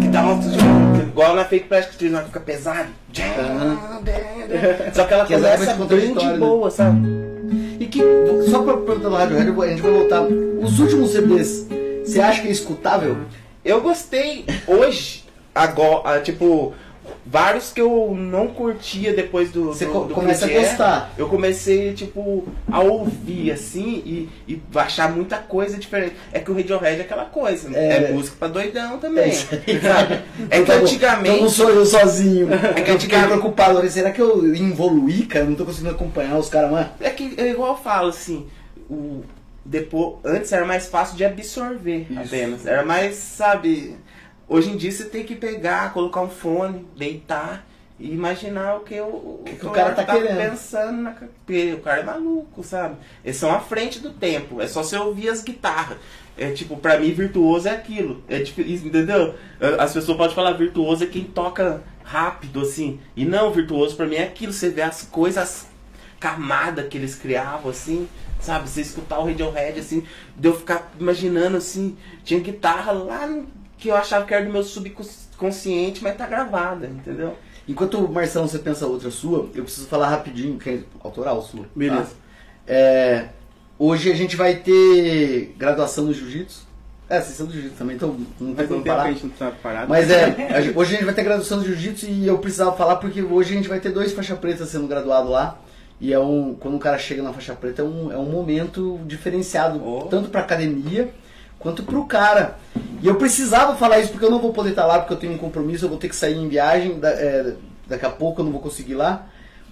que 0.00 0.08
dá 0.08 0.22
uma... 0.22 0.40
tipo, 0.42 1.06
Igual 1.08 1.34
na 1.34 1.44
Fake 1.46 1.66
Plastic 1.68 1.96
Trees, 1.98 2.12
que 2.18 2.24
fica 2.26 2.40
pesado. 2.40 2.88
Só 4.94 5.04
que 5.04 5.14
ela 5.14 5.24
Que 5.26 5.34
é 5.34 5.38
começa 5.38 5.74
bem 5.74 6.14
de 6.14 6.26
né? 6.26 6.36
boa, 6.36 6.70
sabe? 6.70 7.00
E 7.80 7.86
que, 7.86 8.00
só 8.50 8.62
pra 8.62 8.76
perguntar 8.76 9.08
do 9.08 9.14
Radiohead, 9.16 9.62
a 9.62 9.68
gente 9.68 9.82
vai 9.82 9.90
voltar. 9.92 10.22
Os 10.22 10.78
últimos 10.78 11.10
CDs, 11.12 11.66
você 12.04 12.20
acha 12.20 12.42
que 12.42 12.48
é 12.48 12.50
escutável? 12.50 13.16
Eu 13.64 13.80
gostei 13.80 14.44
hoje, 14.66 15.24
agora, 15.54 16.20
tipo, 16.20 16.72
vários 17.24 17.72
que 17.72 17.80
eu 17.80 18.14
não 18.16 18.48
curtia 18.48 19.12
depois 19.12 19.50
do. 19.50 19.66
Você 19.66 19.86
do, 19.86 20.04
do 20.04 20.14
começa 20.14 20.46
a 20.46 20.48
gostar. 20.48 21.12
Eu 21.16 21.28
comecei, 21.28 21.92
tipo, 21.94 22.46
a 22.70 22.80
ouvir 22.80 23.50
assim 23.50 24.02
e, 24.04 24.28
e 24.48 24.62
achar 24.74 25.10
muita 25.10 25.38
coisa 25.38 25.76
diferente. 25.78 26.14
É 26.32 26.38
que 26.38 26.50
o 26.50 26.54
Radiohead 26.54 27.00
é 27.00 27.04
aquela 27.04 27.24
coisa, 27.24 27.68
né? 27.68 27.78
É. 27.78 28.04
é, 28.04 28.12
música 28.12 28.36
pra 28.38 28.48
doidão 28.48 28.98
também. 28.98 29.24
É 29.24 29.28
isso 29.28 29.48
aí. 29.50 29.80
sabe? 29.80 30.20
É 30.50 30.56
que 30.56 30.62
Então, 30.62 30.76
antigamente. 30.80 31.30
Então 31.36 31.42
não 31.42 31.50
sou 31.50 31.70
eu 31.70 31.86
sozinho. 31.86 32.48
É 32.52 32.58
que 32.58 32.66
eu 32.66 32.74
fiquei 32.74 32.94
Antigamente- 32.94 33.28
preocupado. 33.28 33.78
Eu 33.80 33.90
será 33.90 34.10
que 34.10 34.20
eu 34.20 34.54
evoluí, 34.54 35.26
cara? 35.26 35.44
Eu 35.44 35.50
Não 35.50 35.56
tô 35.56 35.64
conseguindo 35.64 35.94
acompanhar 35.94 36.36
os 36.38 36.48
caras 36.48 36.70
mais. 36.70 36.88
É 37.00 37.10
que 37.10 37.34
é 37.36 37.50
igual 37.50 37.72
eu 37.72 37.78
falo, 37.78 38.08
assim, 38.08 38.46
o, 38.90 39.22
depois, 39.64 40.16
antes 40.24 40.52
era 40.52 40.64
mais 40.64 40.86
fácil 40.86 41.16
de 41.16 41.24
absorver 41.24 42.06
Isso. 42.10 42.20
apenas. 42.20 42.66
Era 42.66 42.84
mais, 42.84 43.16
sabe, 43.16 43.96
hoje 44.48 44.70
em 44.70 44.76
dia 44.76 44.90
você 44.92 45.04
tem 45.04 45.24
que 45.24 45.34
pegar, 45.34 45.92
colocar 45.92 46.20
um 46.20 46.28
fone, 46.28 46.86
deitar 46.96 47.66
e 47.98 48.12
imaginar 48.12 48.76
o 48.76 48.80
que 48.80 49.00
o, 49.00 49.40
que 49.58 49.66
o 49.66 49.70
cara 49.70 49.92
tá 49.94 50.04
querendo. 50.04 50.36
pensando 50.36 51.02
na 51.02 51.10
porque 51.12 51.72
o 51.74 51.80
cara 51.80 52.00
é 52.00 52.04
maluco, 52.04 52.62
sabe? 52.62 52.96
Eles 53.24 53.36
são 53.36 53.50
à 53.50 53.58
frente 53.60 54.00
do 54.00 54.10
tempo, 54.10 54.60
é 54.60 54.66
só 54.66 54.82
você 54.82 54.96
ouvir 54.96 55.28
as 55.30 55.42
guitarras. 55.42 55.98
É 56.38 56.50
tipo, 56.50 56.76
pra 56.76 56.98
mim 56.98 57.10
virtuoso 57.12 57.66
é 57.66 57.70
aquilo. 57.70 58.22
É 58.28 58.40
difícil, 58.40 58.88
entendeu? 58.88 59.34
As 59.78 59.94
pessoas 59.94 60.18
podem 60.18 60.34
falar 60.34 60.52
virtuoso 60.52 61.02
é 61.02 61.06
quem 61.06 61.24
toca 61.24 61.82
rápido, 62.04 62.60
assim. 62.60 63.00
E 63.16 63.24
não, 63.24 63.50
virtuoso 63.50 63.96
pra 63.96 64.04
mim 64.04 64.16
é 64.16 64.24
aquilo, 64.24 64.52
você 64.52 64.68
vê 64.68 64.82
as 64.82 65.00
coisas 65.04 65.66
camada 66.20 66.82
que 66.82 66.98
eles 66.98 67.14
criavam, 67.14 67.70
assim, 67.70 68.06
sabe? 68.38 68.68
Você 68.68 68.82
escutar 68.82 69.18
o 69.18 69.24
Radiohead, 69.24 69.80
assim, 69.80 70.02
de 70.36 70.48
eu 70.48 70.54
ficar 70.54 70.92
imaginando, 71.00 71.56
assim, 71.56 71.96
tinha 72.22 72.40
guitarra 72.40 72.92
lá 72.92 73.26
no- 73.26 73.46
que 73.78 73.88
eu 73.88 73.96
achava 73.96 74.24
que 74.24 74.32
era 74.34 74.44
do 74.44 74.52
meu 74.52 74.62
subconsciente, 74.62 76.02
mas 76.02 76.16
tá 76.16 76.26
gravada, 76.26 76.86
entendeu? 76.86 77.36
Enquanto 77.68 78.08
Marcelão 78.08 78.46
você 78.46 78.58
pensa 78.58 78.86
outra 78.86 79.10
sua, 79.10 79.48
eu 79.54 79.64
preciso 79.64 79.86
falar 79.88 80.08
rapidinho, 80.08 80.58
que 80.58 80.70
é 80.70 80.80
autoral 81.02 81.42
sua. 81.42 81.62
tá? 81.62 81.68
Beleza. 81.74 82.10
É, 82.66 83.28
hoje 83.78 84.10
a 84.10 84.14
gente 84.14 84.36
vai 84.36 84.54
ter 84.56 85.54
graduação 85.58 86.04
no 86.04 86.14
Jiu-Jitsu. 86.14 86.64
É, 87.08 87.20
vocês 87.20 87.36
são 87.36 87.46
do 87.46 87.52
Jiu-Jitsu 87.52 87.76
também, 87.76 87.96
então 87.96 88.16
não 88.40 88.54
tem 88.54 88.66
como 88.66 88.82
parar. 88.84 89.14
tá. 89.38 89.86
Mas 89.88 90.10
é, 90.10 90.34
hoje 90.74 90.90
a 90.94 90.96
gente 90.96 91.04
vai 91.04 91.14
ter 91.14 91.22
graduação 91.22 91.60
de 91.60 91.66
jiu-jitsu 91.68 92.06
e 92.06 92.26
eu 92.26 92.38
precisava 92.38 92.76
falar 92.76 92.96
porque 92.96 93.22
hoje 93.22 93.52
a 93.52 93.56
gente 93.56 93.68
vai 93.68 93.78
ter 93.78 93.90
dois 93.90 94.12
faixa 94.12 94.34
preta 94.34 94.64
sendo 94.66 94.86
graduado 94.88 95.28
lá. 95.28 95.58
E 96.00 96.12
é 96.12 96.18
um, 96.18 96.54
quando 96.58 96.74
o 96.74 96.78
cara 96.80 96.98
chega 96.98 97.22
na 97.22 97.32
faixa 97.32 97.54
preta 97.54 97.80
é 97.82 97.84
um, 97.84 98.12
é 98.12 98.18
um 98.18 98.28
momento 98.30 99.00
diferenciado, 99.06 99.80
Oh. 99.82 100.02
tanto 100.08 100.28
pra 100.30 100.40
academia 100.42 101.08
quanto 101.66 101.82
pro 101.82 102.04
cara. 102.04 102.56
E 103.02 103.06
eu 103.08 103.16
precisava 103.16 103.74
falar 103.74 103.98
isso 103.98 104.10
porque 104.12 104.24
eu 104.24 104.30
não 104.30 104.40
vou 104.40 104.52
poder 104.52 104.70
estar 104.70 104.86
lá 104.86 104.98
porque 105.00 105.12
eu 105.14 105.18
tenho 105.18 105.32
um 105.32 105.38
compromisso, 105.38 105.84
eu 105.84 105.88
vou 105.88 105.98
ter 105.98 106.08
que 106.08 106.14
sair 106.16 106.36
em 106.36 106.48
viagem, 106.48 106.98
da- 107.00 107.10
é, 107.10 107.54
daqui 107.88 108.06
a 108.06 108.10
pouco 108.10 108.40
eu 108.40 108.44
não 108.44 108.52
vou 108.52 108.60
conseguir 108.60 108.92
ir 108.92 108.96
lá. 108.96 109.26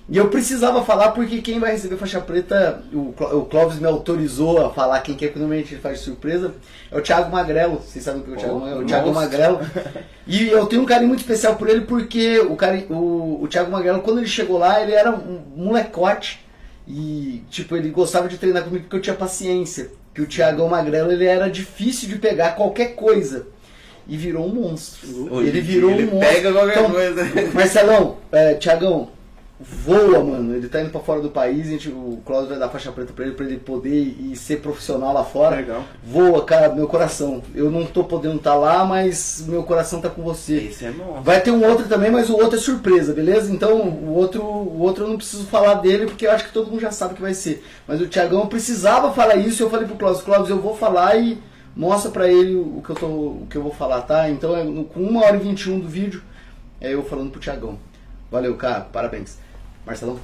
E 0.06 0.18
eu 0.18 0.28
precisava 0.28 0.84
falar 0.84 1.12
porque 1.12 1.40
quem 1.40 1.58
vai 1.58 1.70
receber 1.70 1.96
faixa 1.96 2.20
preta, 2.20 2.82
o, 2.92 3.14
Cló- 3.16 3.38
o 3.38 3.44
Clóvis 3.46 3.78
me 3.78 3.86
autorizou 3.86 4.62
a 4.66 4.70
falar 4.70 5.00
quem 5.00 5.14
que 5.14 5.24
é, 5.24 5.28
que 5.28 5.38
normalmente 5.38 5.72
ele 5.72 5.80
faz 5.80 6.00
surpresa, 6.00 6.52
é 6.92 6.98
o 6.98 7.00
Thiago 7.00 7.32
Magrelo. 7.32 7.76
Vocês 7.80 8.04
sabem 8.04 8.20
o 8.20 8.24
que 8.24 8.30
é 8.32 8.34
o 8.34 8.36
Thiago 8.36 8.54
Oh, 8.56 8.58
Magrelo? 8.60 8.82
O 8.82 8.86
Thiago. 8.86 9.14
Magrelo. 9.14 9.60
E 10.26 10.48
eu 10.48 10.66
tenho 10.66 10.82
um 10.82 10.86
carinho 10.86 11.08
muito 11.08 11.20
especial 11.20 11.54
por 11.56 11.68
ele 11.68 11.82
porque 11.82 12.38
o, 12.40 12.56
cari 12.56 12.86
o, 12.90 13.40
o 13.42 13.48
Thiago 13.48 13.70
Magrelo, 13.70 14.00
quando 14.00 14.18
ele 14.18 14.26
chegou 14.26 14.58
lá, 14.58 14.80
ele 14.82 14.92
era 14.92 15.10
um 15.10 15.40
molecote. 15.56 16.44
E, 16.86 17.42
tipo, 17.50 17.74
ele 17.76 17.88
gostava 17.90 18.28
de 18.28 18.36
treinar 18.36 18.62
comigo 18.64 18.84
porque 18.84 18.96
eu 18.96 19.00
tinha 19.00 19.16
paciência. 19.16 19.90
Que 20.14 20.22
o 20.22 20.26
Thiagão 20.26 20.68
Magrelo, 20.68 21.10
ele 21.10 21.24
era 21.26 21.50
difícil 21.50 22.08
de 22.08 22.16
pegar 22.18 22.52
qualquer 22.52 22.94
coisa. 22.94 23.46
E 24.06 24.16
virou 24.16 24.46
um 24.46 24.54
monstro. 24.54 25.32
Hoje 25.34 25.48
ele 25.48 25.60
virou 25.60 25.90
ele 25.90 26.04
um 26.04 26.12
monstro. 26.12 26.34
pega 26.34 26.52
qualquer 26.52 26.78
Então, 26.78 26.90
coisa. 26.90 27.24
Marcelão, 27.52 28.16
é, 28.30 28.54
Tiagão, 28.54 29.08
voa, 29.60 30.22
mano. 30.22 30.54
Ele 30.54 30.68
tá 30.68 30.80
indo 30.80 30.90
pra 30.90 31.00
fora 31.00 31.20
do 31.20 31.30
país, 31.30 31.66
a 31.66 31.70
gente, 31.70 31.88
o 31.88 32.20
Cláudio 32.26 32.50
vai 32.50 32.58
dar 32.58 32.68
faixa 32.68 32.90
preta 32.92 33.12
pra 33.12 33.24
ele, 33.24 33.34
pra 33.34 33.46
ele 33.46 33.56
poder 33.58 34.16
e 34.18 34.34
ser 34.36 34.56
profissional 34.60 35.12
lá 35.14 35.22
fora. 35.24 35.56
Legal. 35.56 35.82
Voa, 36.02 36.44
cara, 36.44 36.74
meu 36.74 36.86
coração. 36.88 37.42
Eu 37.54 37.70
não 37.70 37.86
tô 37.86 38.04
podendo 38.04 38.36
estar 38.36 38.54
lá, 38.56 38.84
mas 38.84 39.44
meu 39.46 39.62
coração 39.62 40.00
tá 40.00 40.10
com 40.10 40.22
você. 40.22 40.56
Esse 40.56 40.84
é 40.86 40.90
bom. 40.90 41.20
Vai 41.22 41.40
ter 41.40 41.50
um 41.50 41.64
outro 41.64 41.86
também, 41.88 42.10
mas 42.10 42.28
o 42.30 42.36
outro 42.36 42.58
é 42.58 42.60
surpresa, 42.60 43.12
beleza? 43.14 43.52
Então 43.52 43.80
o 43.82 44.14
outro, 44.14 44.42
o 44.42 44.80
outro 44.80 45.04
eu 45.04 45.08
não 45.08 45.16
preciso 45.16 45.44
falar 45.46 45.74
dele 45.74 46.06
porque 46.06 46.26
eu 46.26 46.32
acho 46.32 46.44
que 46.46 46.52
todo 46.52 46.70
mundo 46.70 46.80
já 46.80 46.90
sabe 46.90 47.14
que 47.14 47.22
vai 47.22 47.34
ser. 47.34 47.64
Mas 47.86 48.00
o 48.00 48.06
Tiagão 48.08 48.46
precisava 48.46 49.12
falar 49.12 49.36
isso, 49.36 49.62
eu 49.62 49.70
falei 49.70 49.86
pro 49.86 49.96
Cláudio, 49.96 50.22
Cláudio, 50.24 50.52
eu 50.56 50.60
vou 50.60 50.76
falar 50.76 51.16
e 51.16 51.38
mostra 51.76 52.10
pra 52.10 52.28
ele 52.28 52.54
o 52.56 52.80
que 52.84 52.90
eu, 52.90 52.96
tô, 52.96 53.06
o 53.06 53.46
que 53.48 53.56
eu 53.56 53.62
vou 53.62 53.72
falar, 53.72 54.02
tá? 54.02 54.28
Então 54.30 54.56
é 54.56 54.62
no- 54.62 54.84
com 54.84 55.00
1 55.00 55.16
hora 55.18 55.36
e 55.36 55.40
21 55.40 55.80
do 55.80 55.88
vídeo, 55.88 56.22
é 56.80 56.92
eu 56.94 57.02
falando 57.04 57.30
pro 57.30 57.40
Tiagão. 57.40 57.78
Valeu, 58.34 58.56
cara, 58.56 58.80
parabéns. 58.92 59.38
Marcelão? 59.86 60.18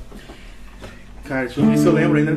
Cara, 1.28 1.47
deixa 1.47 1.61
eu 1.61 1.66
ver 1.66 1.78
se 1.78 1.87
eu 1.87 1.93
lembro 1.93 2.19
ainda. 2.19 2.32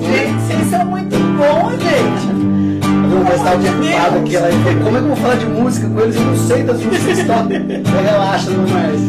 Gente, 0.00 0.40
vocês 0.40 0.70
são 0.70 0.86
muito 0.86 1.14
bons, 1.36 1.72
gente. 1.72 2.32
Eu 3.12 3.24
mas 3.24 3.42
tava 3.42 3.56
ocupado 3.56 4.18
aqui, 4.20 4.36
ela 4.36 4.50
falou, 4.50 4.84
como 4.84 4.96
é 4.96 5.00
que 5.00 5.04
eu 5.04 5.08
vou 5.08 5.16
falar 5.16 5.34
de 5.34 5.44
música 5.44 5.86
com 5.86 6.00
eles? 6.00 6.16
Eu 6.16 6.22
não 6.22 6.36
sei 6.38 6.62
das 6.62 6.82
músicas 6.82 7.18
que 7.18 7.24
tocam. 7.26 8.02
Relaxa, 8.02 8.50
não 8.52 8.66
mais. 8.66 9.00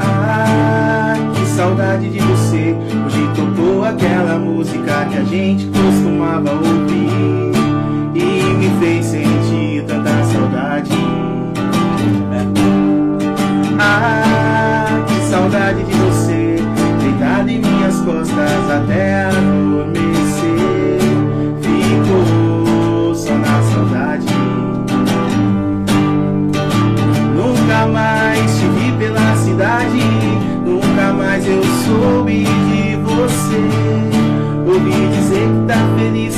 Ah, 0.00 1.14
que 1.32 1.46
saudade 1.46 2.10
de 2.10 2.18
você. 2.18 2.76
Hoje 3.06 3.30
tocou 3.36 3.84
aquela 3.84 4.36
música 4.40 5.06
que 5.12 5.16
a 5.16 5.22
gente 5.22 5.66
costumava 5.66 6.54
ouvir. 6.54 7.54
E 8.16 8.42
me 8.52 8.80
fez 8.80 9.06
sentir 9.06 9.84
tanta 9.86 10.24
saudade. 10.24 11.13
Costas 18.04 18.70
até 18.70 19.24
adormecer. 19.24 20.98
Ficou 21.62 23.14
só 23.14 23.34
na 23.34 23.62
saudade. 23.62 24.26
Nunca 27.34 27.86
mais 27.86 28.58
te 28.58 28.66
vi 28.66 28.92
pela 28.98 29.36
cidade, 29.36 30.02
nunca 30.64 31.12
mais 31.12 31.46
eu 31.46 31.62
soube 31.62 32.44
de 32.44 32.96
você. 32.96 33.62
Ouvi 34.66 35.08
dizer 35.08 35.48
que 35.48 35.66
tá 35.66 35.78
feliz, 35.98 36.34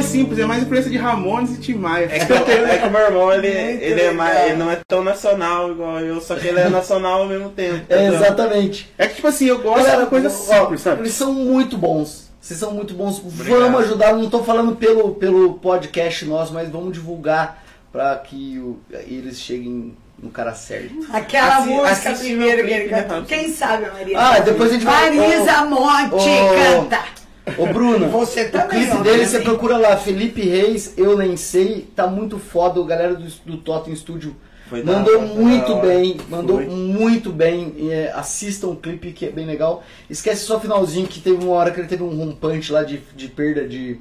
mais 0.00 0.06
simples, 0.06 0.38
é 0.38 0.44
mais 0.46 0.62
influência 0.62 0.90
de 0.90 0.96
Ramones 0.96 1.56
e 1.56 1.60
Tim 1.60 1.74
Maia. 1.74 2.06
É 2.10 2.18
que, 2.24 2.32
é 2.32 2.78
que 2.78 2.86
o 2.86 2.90
meu 2.90 3.00
irmão, 3.00 3.32
ele, 3.32 3.46
ele, 3.48 4.00
é 4.00 4.12
mais, 4.12 4.46
ele 4.46 4.56
não 4.56 4.70
é 4.70 4.78
tão 4.88 5.02
nacional 5.04 5.70
igual 5.70 6.00
eu, 6.00 6.20
só 6.20 6.34
que 6.34 6.46
ele 6.48 6.58
é 6.60 6.68
nacional 6.68 7.22
ao 7.22 7.28
mesmo 7.28 7.50
tempo. 7.50 7.84
É, 7.88 7.96
entendeu? 8.02 8.14
exatamente. 8.14 8.92
É 8.98 9.06
que, 9.06 9.16
tipo 9.16 9.26
assim, 9.28 9.46
eu 9.46 9.58
gosto 9.60 9.82
Galera, 9.84 10.04
de 10.04 10.10
coisa 10.10 10.30
simples, 10.30 10.80
sabe? 10.80 11.02
Eles 11.02 11.14
são 11.14 11.32
muito 11.32 11.76
bons. 11.76 12.30
Vocês 12.40 12.58
são 12.58 12.72
muito 12.72 12.94
bons. 12.94 13.18
Obrigado. 13.18 13.60
Vamos 13.60 13.80
ajudar. 13.84 14.14
Não 14.14 14.30
tô 14.30 14.42
falando 14.42 14.74
pelo, 14.74 15.14
pelo 15.14 15.54
podcast 15.54 16.24
nosso, 16.24 16.54
mas 16.54 16.68
vamos 16.70 16.92
divulgar 16.94 17.62
pra 17.92 18.16
que 18.16 18.58
o- 18.58 18.78
eles 19.06 19.38
cheguem 19.38 19.94
no 20.22 20.30
cara 20.30 20.54
certo. 20.54 20.94
Aquela 21.12 21.58
Assi- 21.58 21.68
música 21.68 22.12
primeiro 22.12 22.66
que 22.66 22.72
ele 22.72 22.88
clipe, 22.88 22.94
né? 23.08 23.24
Quem 23.28 23.52
sabe 23.52 23.84
a 23.84 23.92
Maria? 23.92 24.18
Ah, 24.18 24.38
depois 24.40 24.70
a 24.70 24.72
gente 24.72 24.84
vai- 24.84 25.10
Marisa 25.10 25.64
Monte 25.66 26.14
Ô, 26.14 26.88
canta. 26.88 27.19
Ô 27.58 27.66
Bruna, 27.66 28.06
Você 28.08 28.42
o 28.46 28.50
também, 28.50 28.68
clipe 28.68 28.86
dele 28.98 28.98
obviamente. 28.98 29.28
você 29.28 29.40
procura 29.40 29.76
lá, 29.76 29.96
Felipe 29.96 30.42
Reis, 30.42 30.94
Eu 30.96 31.16
Nem 31.16 31.36
Sei, 31.36 31.86
tá 31.94 32.06
muito 32.06 32.38
foda, 32.38 32.80
o 32.80 32.84
galera 32.84 33.14
do, 33.14 33.26
do 33.46 33.56
Totem 33.58 33.94
Studio 33.94 34.34
Foi 34.68 34.82
da 34.82 34.92
mandou 34.92 35.18
foi 35.18 35.28
muito 35.28 35.74
da 35.74 35.80
bem, 35.80 36.16
mandou 36.28 36.56
Foi. 36.56 36.66
muito 36.66 37.30
bem, 37.32 37.74
e, 37.76 37.90
é, 37.90 38.12
assistam 38.14 38.68
o 38.68 38.76
clipe 38.76 39.12
que 39.12 39.26
é 39.26 39.30
bem 39.30 39.46
legal. 39.46 39.82
Esquece 40.08 40.42
só 40.44 40.56
o 40.56 40.60
finalzinho 40.60 41.06
que 41.06 41.20
teve 41.20 41.44
uma 41.44 41.54
hora 41.54 41.70
que 41.70 41.80
ele 41.80 41.88
teve 41.88 42.02
um 42.02 42.16
rompante 42.16 42.72
lá 42.72 42.82
de, 42.82 43.00
de 43.16 43.28
perda 43.28 43.66
de, 43.66 43.98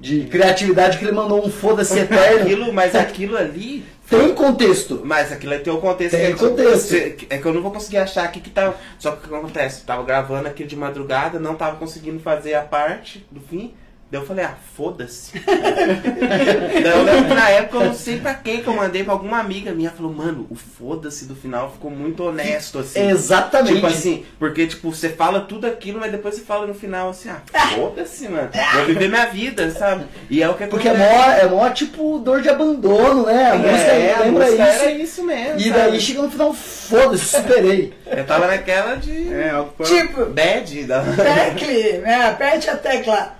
de 0.00 0.22
criatividade, 0.24 0.98
que 0.98 1.04
ele 1.04 1.12
mandou 1.12 1.44
um 1.44 1.50
foda-se 1.50 1.98
eterno. 2.00 2.42
Aquilo, 2.42 2.72
mas 2.72 2.94
aquilo 2.94 3.36
ali. 3.36 3.84
Tem 4.08 4.34
contexto. 4.34 5.00
Mas 5.04 5.32
aquilo 5.32 5.58
tem 5.60 5.72
o 5.72 5.78
contexto. 5.78 6.16
Tem 6.16 6.32
que- 6.34 6.38
contexto. 6.38 6.88
você- 6.88 7.16
É 7.28 7.38
que 7.38 7.44
eu 7.46 7.52
não 7.54 7.62
vou 7.62 7.72
conseguir 7.72 7.98
achar 7.98 8.24
aqui 8.24 8.40
que 8.40 8.50
tá. 8.50 8.74
Só 8.98 9.12
que 9.12 9.26
o 9.26 9.28
que 9.28 9.34
acontece? 9.34 9.84
Tava 9.84 10.02
gravando 10.04 10.48
aquilo 10.48 10.68
de 10.68 10.76
madrugada, 10.76 11.38
não 11.38 11.54
tava 11.54 11.76
conseguindo 11.76 12.20
fazer 12.20 12.54
a 12.54 12.62
parte 12.62 13.26
do 13.30 13.40
fim. 13.40 13.74
Daí 14.08 14.20
eu 14.20 14.24
falei, 14.26 14.44
ah, 14.44 14.54
foda-se. 14.76 15.32
Daí 15.44 16.92
eu 16.92 17.02
lembro 17.02 17.24
que 17.28 17.34
na 17.34 17.50
época 17.50 17.78
eu 17.78 17.84
não 17.86 17.94
sei 17.94 18.20
pra 18.20 18.34
quem 18.34 18.62
que 18.62 18.68
eu 18.68 18.74
mandei 18.74 19.02
pra 19.02 19.12
alguma 19.12 19.38
amiga 19.40 19.72
minha. 19.72 19.90
Falou, 19.90 20.12
mano, 20.12 20.46
o 20.48 20.54
foda-se 20.54 21.24
do 21.24 21.34
final 21.34 21.72
ficou 21.72 21.90
muito 21.90 22.22
honesto, 22.22 22.78
assim. 22.78 23.08
Exatamente. 23.08 23.74
Tipo 23.74 23.86
assim, 23.88 24.24
porque 24.38 24.64
tipo, 24.68 24.94
você 24.94 25.08
fala 25.08 25.40
tudo 25.40 25.66
aquilo, 25.66 25.98
mas 25.98 26.12
depois 26.12 26.36
você 26.36 26.42
fala 26.42 26.68
no 26.68 26.74
final 26.74 27.10
assim, 27.10 27.28
ah, 27.30 27.40
foda-se, 27.74 28.28
mano. 28.28 28.48
Vou 28.74 28.84
viver 28.86 29.08
minha 29.08 29.26
vida, 29.26 29.70
sabe? 29.72 30.04
E 30.30 30.40
é 30.40 30.48
o 30.48 30.54
que 30.54 30.66
Porque 30.66 30.88
é 30.88 30.94
mó, 30.96 31.30
é 31.32 31.48
mó 31.48 31.68
tipo 31.70 32.20
dor 32.20 32.42
de 32.42 32.48
abandono, 32.48 33.26
né? 33.26 33.50
A 33.50 33.54
música 33.56 33.90
É, 33.92 34.14
a 34.14 34.20
lembra 34.20 34.44
música 34.44 34.68
isso. 34.70 34.82
era 34.82 34.90
isso 34.92 35.24
mesmo. 35.24 35.58
E 35.60 35.64
sabe? 35.64 35.74
daí 35.74 36.00
chega 36.00 36.22
no 36.22 36.30
final, 36.30 36.54
foda-se, 36.54 37.24
superei. 37.24 37.92
Eu 38.06 38.24
tava 38.24 38.46
naquela 38.46 38.94
de. 38.94 39.34
É. 39.34 39.50
Tipo, 39.82 40.26
Bad 40.26 40.84
da. 40.84 41.02
tecle, 41.02 41.98
né? 41.98 42.28
Aperte 42.28 42.70
a 42.70 42.76
tecla. 42.76 43.34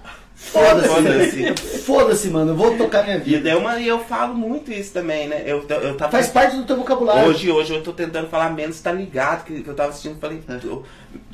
Foda-se. 0.47 0.89
Foda-se. 0.89 1.79
Foda-se, 1.83 2.29
mano, 2.31 2.53
eu 2.53 2.57
vou 2.57 2.77
tocar 2.77 3.05
minha 3.05 3.17
E 3.17 3.21
vida. 3.21 3.51
e 3.79 3.89
eu 3.89 3.99
falo 4.01 4.35
muito 4.35 4.73
isso 4.73 4.93
também, 4.93 5.29
né? 5.29 5.43
Eu, 5.45 5.67
eu 5.69 5.97
tava. 5.97 6.11
Faz 6.13 6.29
parte 6.29 6.57
do 6.57 6.65
teu 6.65 6.77
vocabulário. 6.77 7.29
Hoje, 7.29 7.51
hoje 7.51 7.75
eu 7.75 7.83
tô 7.83 7.93
tentando 7.93 8.29
falar 8.29 8.51
menos, 8.51 8.81
tá 8.81 8.93
ligado? 8.93 9.45
Que, 9.45 9.63
que 9.63 9.69
eu 9.69 9.75
tava 9.75 9.91
assistindo, 9.91 10.19
falei. 10.19 10.41
É. 10.49 10.59
eu- 10.65 10.85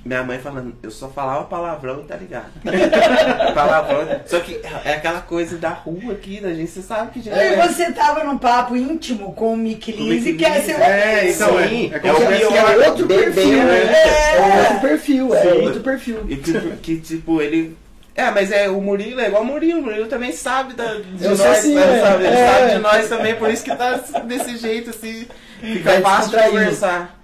minha 0.04 0.22
mãe 0.24 0.38
falando, 0.38 0.74
eu 0.82 0.90
só 0.90 1.08
falava 1.08 1.44
palavrão 1.44 2.00
e 2.00 2.04
tá 2.04 2.16
ligado. 2.16 2.50
palavrão. 3.54 4.20
Só 4.26 4.40
que 4.40 4.60
é 4.84 4.94
aquela 4.94 5.20
coisa 5.20 5.56
da 5.56 5.68
rua 5.70 6.12
aqui, 6.12 6.40
da 6.40 6.52
gente, 6.52 6.70
você 6.70 6.82
sabe 6.82 7.12
que 7.12 7.22
já. 7.22 7.32
E 7.32 7.56
você 7.56 7.92
tava 7.92 8.24
num 8.24 8.36
papo 8.36 8.76
íntimo 8.76 9.32
com 9.32 9.54
o 9.54 9.56
Mick 9.56 9.92
Lise, 9.92 10.32
que 10.34 10.44
é 10.44 10.54
Lise, 10.56 10.66
seu 10.66 10.76
é, 10.78 11.30
então, 11.30 11.58
é. 11.60 11.68
Sim, 11.68 11.92
É 11.94 12.08
é, 12.08 12.12
o 12.12 12.82
é 12.82 12.88
outro 12.88 13.06
perfil, 13.06 13.52
né? 13.64 13.92
É. 13.92 14.36
É 14.36 14.60
outro 14.62 14.80
perfil, 14.80 15.34
é 15.34 15.52
outro 15.54 15.80
perfil. 15.82 16.18
E 16.28 16.36
que, 16.36 16.52
que, 16.82 17.00
tipo, 17.00 17.40
ele. 17.40 17.76
É, 18.14 18.30
mas 18.30 18.52
é 18.52 18.68
o 18.68 18.80
Murilo 18.80 19.20
é 19.20 19.28
igual 19.28 19.42
o 19.42 19.46
Murilo, 19.46 19.80
o 19.80 19.82
Murilo 19.84 20.06
também 20.06 20.32
sabe 20.32 20.74
da, 20.74 20.94
de 20.96 21.24
Eu 21.24 21.30
nós, 21.30 21.40
assim, 21.40 21.74
né, 21.74 21.98
é. 21.98 22.00
sabe? 22.02 22.24
Ele 22.24 22.36
É. 22.36 22.46
sabe 22.46 22.74
de 22.74 22.78
nós 22.78 23.08
também, 23.08 23.36
por 23.36 23.50
isso 23.50 23.64
que 23.64 23.74
tá 23.74 23.94
desse 24.24 24.56
jeito, 24.58 24.90
assim, 24.90 25.26
fica 25.60 25.92
Vai 25.92 26.02
fácil 26.02 26.38
de 26.38 26.44
conversar. 26.50 27.18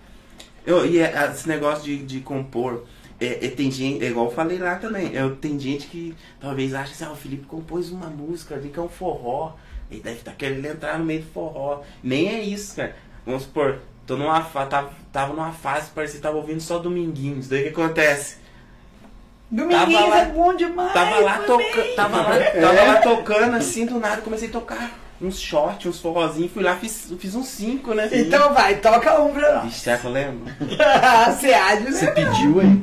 Eu, 0.67 0.87
e 0.87 0.99
é, 0.99 1.31
esse 1.33 1.49
negócio 1.49 1.85
de, 1.85 1.99
de 1.99 2.21
compor, 2.21 2.85
é, 3.21 3.47
é, 3.47 3.51
tem 3.51 3.71
gente, 3.71 4.05
é 4.05 4.09
igual 4.09 4.27
eu 4.27 4.33
falei 4.33 4.59
lá 4.59 4.77
também, 4.77 5.15
eu, 5.15 5.37
tem 5.37 5.59
gente 5.59 5.87
que 5.89 6.15
talvez 6.41 6.75
ache 6.75 6.93
assim, 6.93 7.05
ah, 7.05 7.13
o 7.13 7.17
Felipe 7.17 7.47
compôs 7.47 7.91
uma 7.91 8.07
música 8.09 8.59
que 8.59 8.79
é 8.79 8.83
um 8.83 8.89
forró, 8.89 9.57
ele 9.91 10.01
deve 10.01 10.17
estar 10.19 10.33
querendo 10.33 10.65
entrar 10.67 10.99
no 10.99 11.05
meio 11.05 11.21
do 11.23 11.33
forró. 11.33 11.83
Nem 12.03 12.29
é 12.29 12.41
isso, 12.41 12.77
cara. 12.77 12.95
Vamos 13.25 13.45
supor, 13.45 13.79
tô 14.07 14.17
numa 14.17 14.41
tava, 14.41 14.91
tava 15.13 15.33
numa 15.35 15.53
fase, 15.53 15.91
parecia 15.95 16.17
que 16.17 16.23
tava 16.23 16.37
ouvindo 16.37 16.61
só 16.61 16.79
Dominguinhos, 16.79 17.49
daí 17.49 17.61
o 17.61 17.65
que 17.65 17.81
acontece? 17.81 18.37
Dominguinhos 19.51 19.93
Tava 20.03 20.07
lá- 20.09 20.19
é 20.21 20.25
bom 20.27 20.55
demais. 20.55 20.93
Tava 20.93 21.19
lá, 21.21 21.39
toca, 21.39 21.85
tava, 21.97 22.17
lá, 22.19 22.37
tava 22.61 22.83
lá 22.85 22.97
tocando 22.97 23.57
assim, 23.57 23.87
do 23.87 23.99
nada 23.99 24.21
comecei 24.21 24.49
a 24.49 24.53
tocar 24.53 24.91
uns 25.21 25.41
short, 25.41 25.89
uns 25.89 25.99
forrozinhos, 26.01 26.53
fui 26.53 26.63
lá, 26.63 26.77
fiz, 26.77 27.13
fiz 27.19 27.35
uns 27.35 27.49
cinco, 27.49 27.93
né? 27.95 28.09
Então 28.13 28.53
vai, 28.53 28.77
toca 28.77 29.21
um 29.21 29.33
pra 29.33 29.55
nós. 29.55 29.65
Vixe, 29.65 29.81
será 29.81 29.97
que 29.99 30.05
eu 30.07 30.13
lembro? 30.13 30.45
Você 31.35 31.53
há 31.55 31.75
de 31.77 31.93
Você 31.93 32.07
pediu 32.09 32.61
aí? 32.61 32.79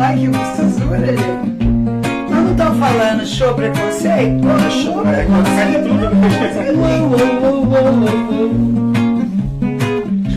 Ai, 0.00 0.16
que 0.16 0.26
gostosura, 0.28 1.06
gente. 1.08 1.64
Nós 2.30 2.44
não 2.44 2.52
estamos 2.52 2.78
falando 2.78 3.26
show 3.26 3.54
preconceito? 3.54 4.40
Pô, 4.40 4.70
show 4.70 5.02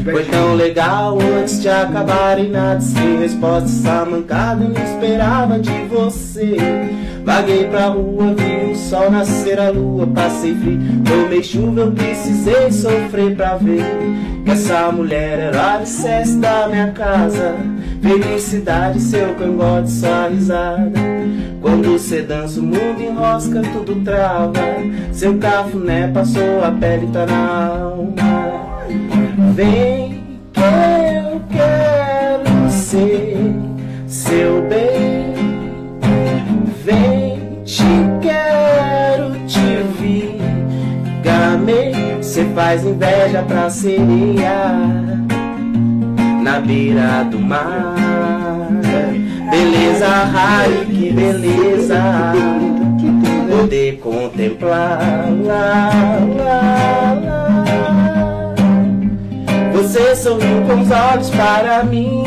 Foi 0.04 0.26
tão 0.26 0.56
legal 0.56 1.18
antes 1.22 1.62
de 1.62 1.70
acabar 1.70 2.40
e 2.40 2.48
nada 2.50 2.82
sem 2.82 3.20
resposta. 3.20 3.70
Essa 3.70 4.06
mancada 4.06 4.64
eu 4.64 4.70
não 4.70 4.84
esperava 4.84 5.60
de 5.60 5.72
você. 5.86 6.58
Vaguei 7.24 7.68
pra 7.68 7.88
rua, 7.88 8.34
vi 8.34 8.72
o 8.72 8.76
sol 8.76 9.12
nascer 9.12 9.60
a 9.60 9.70
lua 9.70 10.08
Passei 10.08 10.56
frio, 10.56 10.80
tomei 11.06 11.44
chuva, 11.44 11.82
eu 11.82 11.92
precisei 11.92 12.72
sofrer 12.72 13.36
pra 13.36 13.58
ver 13.58 13.86
Que 14.44 14.50
essa 14.50 14.92
mulher 14.92 15.38
era 15.38 15.56
o 15.58 15.76
alicerce 15.76 16.38
da 16.38 16.68
minha 16.68 16.92
casa. 16.92 17.56
Felicidade, 18.02 19.00
seu 19.00 19.36
cangote, 19.36 19.92
sua 19.92 20.28
risada. 20.30 21.00
Quando 21.62 22.00
cê 22.00 22.24
dança 22.24 22.60
o 22.60 22.64
mundo 22.64 23.00
enrosca, 23.00 23.62
tudo 23.62 24.04
trava. 24.04 24.60
Seu 25.12 25.38
cafuné 25.38 26.08
passou, 26.08 26.64
a 26.64 26.72
pele 26.72 27.08
tá 27.14 27.28
na 27.28 27.68
alma 27.68 28.71
Vem 29.62 30.40
que 30.54 30.60
eu 30.60 31.40
quero 31.52 32.72
ser 32.72 33.38
seu 34.08 34.64
bem. 34.64 35.36
Vem, 36.84 37.62
te 37.64 37.84
quero, 38.24 39.36
te 39.46 39.84
vi. 40.00 40.42
Gamei, 41.22 41.94
cê 42.24 42.44
faz 42.56 42.84
inveja 42.84 43.44
pra 43.44 43.70
sereia 43.70 44.80
na 46.42 46.60
beira 46.60 47.24
do 47.30 47.38
mar. 47.38 47.94
Beleza, 49.52 50.08
ai 50.34 50.88
que 50.88 51.14
beleza. 51.14 52.02
Poder 53.48 54.00
contemplar. 54.00 55.30
Lá, 55.46 55.92
lá, 56.36 57.22
lá. 57.24 57.51
Você 59.74 60.16
sorriu 60.16 60.62
com 60.68 60.82
os 60.82 60.92
olhos 60.92 61.30
para 61.32 61.84
mim. 61.84 62.24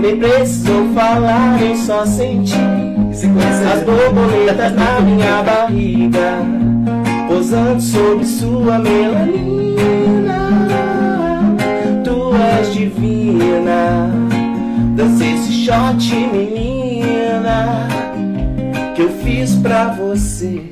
Nem 0.00 0.18
precisou 0.18 0.92
falar, 0.94 1.60
eu 1.62 1.76
só 1.76 2.06
senti 2.06 2.54
as 3.72 3.82
borboletas 3.82 4.72
na 4.72 5.00
minha 5.02 5.42
barriga, 5.42 6.38
posando 7.28 7.80
sobre 7.80 8.24
sua 8.24 8.78
melanina. 8.78 9.50
Tu 12.02 12.34
és 12.58 12.72
divina, 12.72 14.10
dança 14.96 15.24
esse 15.24 15.52
shot, 15.52 16.14
menina, 16.32 17.88
que 18.94 19.02
eu 19.02 19.10
fiz 19.22 19.54
pra 19.56 19.88
você. 19.88 20.69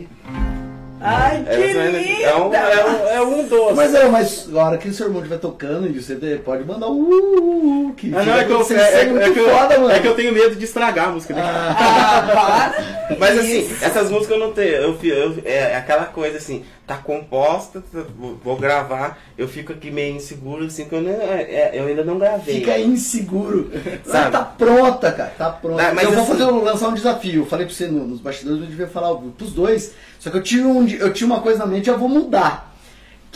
Ai, 1.09 1.45
que 1.49 1.57
linda. 1.57 1.81
É 2.23 2.37
um, 2.37 2.55
é 2.55 2.85
um, 2.85 3.09
é 3.09 3.23
um 3.23 3.49
doce. 3.49 3.75
Mas 3.75 3.95
é, 3.95 4.05
mas 4.09 4.49
a 4.55 4.59
hora 4.65 4.79
que 4.79 4.89
o 4.89 4.93
seu 4.93 5.07
irmão 5.07 5.23
estiver 5.23 5.39
tocando, 5.41 5.87
e 5.89 6.01
você 6.01 6.15
pode 6.45 6.65
mandar 6.65 6.89
um 6.89 7.01
uh, 7.03 7.41
uh, 7.41 7.89
uh, 7.89 7.93
que 7.95 8.13
Ah, 8.15 8.23
não, 8.23 8.35
é 8.37 8.45
que, 8.45 8.51
eu, 8.53 8.61
é, 8.61 8.75
é- 8.75 9.29
é 9.29 9.31
que 9.31 9.39
eu, 9.39 9.49
foda, 9.51 9.79
mano. 9.79 9.91
é 9.91 9.99
que 10.01 10.07
eu 10.09 10.15
tenho 10.15 10.33
medo 10.33 10.55
de 10.57 10.65
estragar 10.65 11.09
a 11.09 11.13
música. 11.13 11.35
né? 11.35 11.43
Ah, 11.45 12.73
para. 13.09 13.17
Mas 13.19 13.39
assim, 13.39 13.61
Isso. 13.61 13.85
essas 13.85 14.11
músicas 14.11 14.37
eu 14.39 14.47
não 14.47 14.53
tenho. 14.53 14.73
Eu, 14.75 14.99
eu- 15.03 15.43
é 15.45 15.77
aquela 15.77 16.05
coisa 16.07 16.37
assim, 16.39 16.65
tá 16.89 16.97
composta, 16.97 17.81
tá- 17.93 18.03
vou, 18.19 18.37
vou 18.43 18.57
gravar, 18.57 19.19
eu 19.37 19.47
fico 19.47 19.73
aqui 19.75 19.91
meio 19.91 20.17
inseguro, 20.17 20.65
assim, 20.65 20.87
que 20.87 20.95
eu, 20.95 21.03
não, 21.03 21.11
é- 21.11 21.71
eu 21.75 21.87
ainda 21.87 22.03
não 22.03 22.19
gravei. 22.19 22.57
Fica 22.57 22.79
inseguro. 22.79 23.71
Sabe? 24.05 24.33
Tá 24.33 24.43
pronta, 24.43 25.13
cara. 25.13 25.33
Tá 25.37 25.51
pronta. 25.51 25.83
Ah, 25.87 25.95
mas 25.95 26.05
eu 26.05 26.13
vou 26.13 26.23
assim- 26.23 26.33
fazer 26.33 26.45
um- 26.51 26.63
lançar 26.65 26.89
um 26.89 26.95
desafio. 26.95 27.43
Eu 27.43 27.47
falei 27.47 27.67
pra 27.67 27.75
você 27.75 27.87
no- 27.87 28.07
nos 28.07 28.21
bastidores, 28.21 28.63
eu 28.63 28.67
devia 28.67 28.89
falar 28.89 29.15
pros 29.37 29.53
dois. 29.53 29.93
Só 30.19 30.31
que 30.31 30.37
eu 30.39 30.43
tinha, 30.43 30.67
um, 30.67 30.89
eu 30.89 31.13
tinha 31.13 31.27
uma 31.27 31.41
coisa 31.41 31.61
na 31.61 31.67
mente, 31.67 31.89
eu 31.91 31.99
vou 31.99 32.09
mudar. 32.09 32.68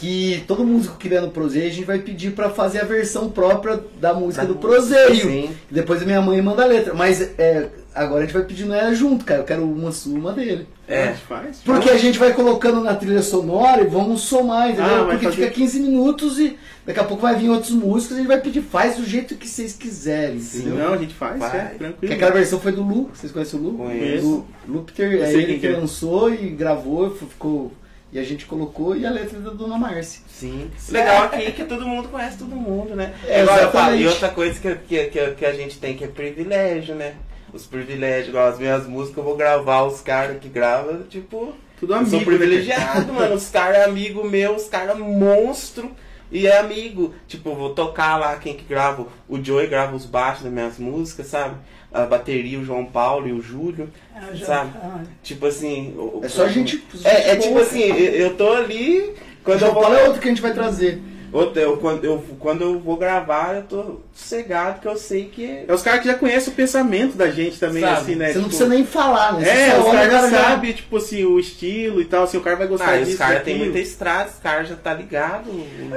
Que 0.03 0.43
todo 0.49 0.65
músico 0.65 0.97
que 0.99 1.09
vier 1.09 1.23
no 1.23 1.31
Proseio, 1.31 1.67
a 1.67 1.71
gente 1.71 1.85
vai 1.85 2.01
pedir 2.01 2.33
pra 2.33 2.51
fazer 2.51 2.81
a 2.81 2.85
versão 2.85 3.31
própria 3.31 3.81
da 4.01 4.13
música 4.13 4.43
Da 4.45 4.49
do 4.53 4.55
música, 4.55 4.69
Proseio. 4.69 5.15
sim. 5.31 5.51
Depois 5.71 6.03
a 6.03 6.05
minha 6.05 6.21
mãe 6.21 6.43
manda 6.43 6.65
a 6.65 6.67
letra. 6.67 6.93
Mas 6.93 7.21
é, 7.39 7.69
agora 7.95 8.23
a 8.23 8.27
gente 8.27 8.35
vai 8.35 8.43
pedindo 8.43 8.75
ela 8.75 8.93
junto, 8.93 9.25
cara. 9.25 9.41
Eu 9.43 9.45
quero 9.45 9.63
uma 9.65 9.93
sua, 9.93 10.19
uma 10.19 10.33
dele. 10.33 10.67
A 10.89 10.93
É. 10.93 11.07
gente 11.13 11.21
faz. 11.21 11.59
Porque 11.65 11.89
a 11.89 11.97
gente 11.97 12.19
vai 12.19 12.33
colocando 12.35 12.81
na 12.83 12.97
trilha 12.97 13.23
sonora 13.23 13.83
e 13.83 13.87
vamos 13.87 14.23
somar, 14.23 14.71
entendeu? 14.71 15.03
Ah, 15.03 15.05
Porque 15.11 15.25
fazer- 15.27 15.37
fica 15.37 15.51
15 15.51 15.79
minutos 15.79 16.39
e 16.41 16.59
daqui 16.85 16.99
a 16.99 17.05
pouco 17.05 17.23
vai 17.23 17.37
vir 17.37 17.49
outros 17.49 17.71
músicos 17.71 18.11
e 18.11 18.15
a 18.15 18.23
gente 18.23 18.29
vai 18.29 18.41
pedir, 18.41 18.61
faz 18.61 18.97
do 18.97 19.05
jeito 19.05 19.37
que 19.37 19.49
vocês 19.49 19.73
quiserem, 19.73 20.39
entendeu? 20.39 20.75
Não, 20.79 20.95
a 20.95 20.99
gente 20.99 21.15
faz, 21.15 21.41
é, 21.41 21.67
Que 21.75 21.79
tranquilo. 21.79 22.13
aquela 22.15 22.31
versão 22.33 22.59
foi 22.59 22.73
do 22.73 22.83
Lu, 22.83 23.09
vocês 23.15 23.31
conhecem 23.33 23.61
o 23.61 23.63
Lu? 23.63 23.75
Conheço. 23.79 24.27
Lu 24.27 24.47
Lupter, 24.69 25.23
é 25.23 25.33
ele 25.33 25.55
que 25.55 25.61
que 25.61 25.67
é. 25.69 25.77
lançou 25.77 26.35
e 26.35 26.49
gravou, 26.49 27.09
ficou 27.15 27.71
E 28.13 28.19
a 28.19 28.23
gente 28.23 28.45
colocou 28.45 28.95
e 28.95 29.07
a 29.07 29.11
letra 29.11 29.41
da 29.41 29.51
Dona 29.51 29.79
Márcia. 29.79 30.21
Sim. 30.29 30.71
Legal 30.91 31.25
aqui 31.25 31.47
é 31.47 31.51
que 31.51 31.65
todo 31.65 31.87
mundo 31.87 32.09
conhece 32.11 32.37
todo 32.37 32.55
mundo, 32.55 32.95
né? 32.95 33.15
É, 33.27 33.41
Agora, 33.41 33.63
eu 33.63 33.71
falo, 33.71 33.97
e 33.97 34.07
outra 34.07 34.29
coisa 34.29 34.61
que, 34.61 34.75
que, 34.75 35.05
que, 35.05 35.31
que 35.31 35.47
a 35.47 35.53
gente 35.55 35.79
tem 35.79 35.97
que 35.97 36.05
é 36.05 36.09
privilégio, 36.09 36.95
né? 36.95 37.15
Os 37.55 37.67
privilégios, 37.67 38.29
igual 38.29 38.49
as 38.49 38.59
minhas 38.59 38.87
músicas, 38.87 39.17
eu 39.19 39.25
vou 39.25 39.37
gravar 39.37 39.83
os 39.85 40.03
caras 40.03 40.39
que 40.39 40.49
gravam, 40.49 41.03
tipo. 41.05 41.55
Tudo 41.81 41.95
Eu 41.95 41.97
amigo. 41.97 42.11
sou 42.11 42.19
né, 42.21 42.25
privilegiado, 42.27 43.13
mano. 43.15 43.35
Os 43.35 43.49
caras 43.49 43.79
é 43.79 43.85
amigo 43.85 44.23
meu, 44.29 44.57
os 44.57 44.69
caras 44.69 44.99
monstro. 44.99 45.91
E 46.31 46.47
é 46.47 46.59
amigo. 46.59 47.15
Tipo, 47.27 47.51
eu 47.51 47.57
vou 47.57 47.75
tocar 47.75 48.19
lá 48.19 48.37
quem 48.37 48.55
que 48.55 48.65
grava. 48.65 49.07
O 49.29 49.43
Joey 49.43 49.67
grava 49.67 49.95
os 49.97 50.07
baixos 50.07 50.45
das 50.45 50.53
minhas 50.53 50.79
músicas, 50.79 51.27
sabe? 51.27 51.57
A 51.93 52.07
bateria, 52.07 52.59
o 52.59 52.65
João 52.65 52.85
Paulo 52.87 53.29
e 53.29 53.33
o 53.33 53.43
Júlio. 53.43 53.91
Ah, 54.17 54.29
Sabe? 54.45 54.71
ah, 54.83 55.01
Tipo 55.23 55.47
assim. 55.47 55.95
o- 55.97 56.21
É 56.23 56.29
só 56.29 56.49
gente. 56.49 56.83
É, 57.05 57.31
é 57.33 57.37
tipo 57.37 57.55
boa. 57.55 57.63
assim, 57.67 57.81
eu, 57.83 57.97
eu 58.15 58.35
tô 58.37 58.51
ali. 58.53 59.13
Quando 59.45 59.59
João 59.59 59.71
eu 59.71 59.75
vou. 59.75 59.83
Paulo 59.83 59.97
é 59.99 60.05
outro 60.05 60.21
que 60.21 60.29
a 60.29 60.31
gente 60.31 60.41
vai 60.43 60.55
trazer. 60.55 61.01
Outra, 61.33 61.63
eu, 61.63 61.77
quando, 61.79 62.05
eu, 62.05 62.23
quando 62.39 62.63
eu 62.63 62.79
vou 62.79 62.97
gravar, 62.97 63.55
eu 63.57 63.63
tô 63.63 64.01
sossegado, 64.15 64.81
que 64.81 64.87
eu 64.87 64.97
sei 64.99 65.25
que. 65.25 65.65
É 65.67 65.73
os 65.73 65.81
caras 65.81 66.01
que 66.03 66.07
já 66.07 66.15
conhecem 66.15 66.53
o 66.53 66.57
pensamento 66.57 67.17
da 67.17 67.31
gente 67.31 67.59
também, 67.59 67.83
Sabe, 67.83 67.97
assim, 68.01 68.15
né? 68.17 68.27
Você 68.27 68.33
não 68.35 68.41
Tipo, 68.43 68.49
precisa 68.49 68.69
nem 68.69 68.85
falar, 68.85 69.33
né? 69.35 69.45
Você 69.45 69.51
É, 69.51 69.79
os 69.79 69.85
caras 69.87 70.01
já 70.01 70.07
o 70.07 70.11
cara 70.21 70.31
já- 70.31 70.45
sabem, 70.51 70.73
tipo 70.73 70.97
assim, 70.99 71.25
o 71.25 71.41
estilo 71.41 72.01
e 72.03 72.05
tal, 72.05 72.25
assim, 72.25 72.37
o 72.37 72.41
cara 72.43 72.57
vai 72.57 72.67
gostar 72.67 72.91
Ah, 72.91 72.97
e 72.97 73.01
disso. 73.01 73.13
os 73.13 73.17
caras 73.19 73.43
têm 73.45 73.57
muita 73.59 73.79
estrada, 73.79 74.29
os 74.29 74.39
caras 74.43 74.69
já 74.69 74.77
tá 74.77 74.93
ligado. 74.93 75.45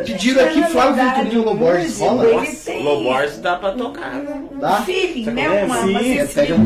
Pediram 0.05 0.45
aqui 0.45 0.63
Flávio 0.71 1.03
Venturinho 1.03 1.43
Loborges. 1.43 1.99
Rola? 1.99 2.25
ele 2.67 2.83
Loborges 2.83 3.37
dá 3.39 3.55
pra 3.57 3.71
tocar, 3.73 4.13
né? 4.15 4.41
um 4.51 4.57
Dá? 4.59 4.81
feeling, 4.83 5.25
Você 5.25 5.31
né? 5.31 5.49
Uma, 5.65 5.81
Sim, 5.81 5.89
uma 5.89 5.99
sensibilidade, 5.99 6.51
e 6.51 6.57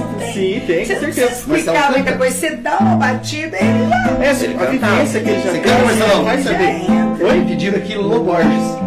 não 0.00 0.14
tem. 0.18 0.32
Sim, 0.32 0.62
tem, 0.66 0.84
Você 0.86 0.94
com 0.94 1.02
não 1.06 1.12
certeza. 1.12 1.46
Marcelo 1.46 1.56
explicar 1.58 1.90
muita 1.92 2.12
coisa. 2.16 2.36
Você 2.36 2.50
dá 2.56 2.78
uma 2.78 2.96
batida, 2.96 3.56
ele 3.58 3.90
já 3.90 4.24
É, 4.24 4.30
assim, 4.30 4.46
a 4.58 4.64
vivência 4.64 5.20
que 5.20 5.28
ele 5.28 5.40
já 5.42 5.50
Você 5.50 5.58
tem, 5.58 5.62
canta, 5.62 5.84
Marcelão? 5.84 6.24
vai 6.24 6.42
saber. 6.42 6.76
Oi? 7.18 7.44
Pediram 7.48 7.78
aqui 7.78 7.96
Loborges. 8.06 8.78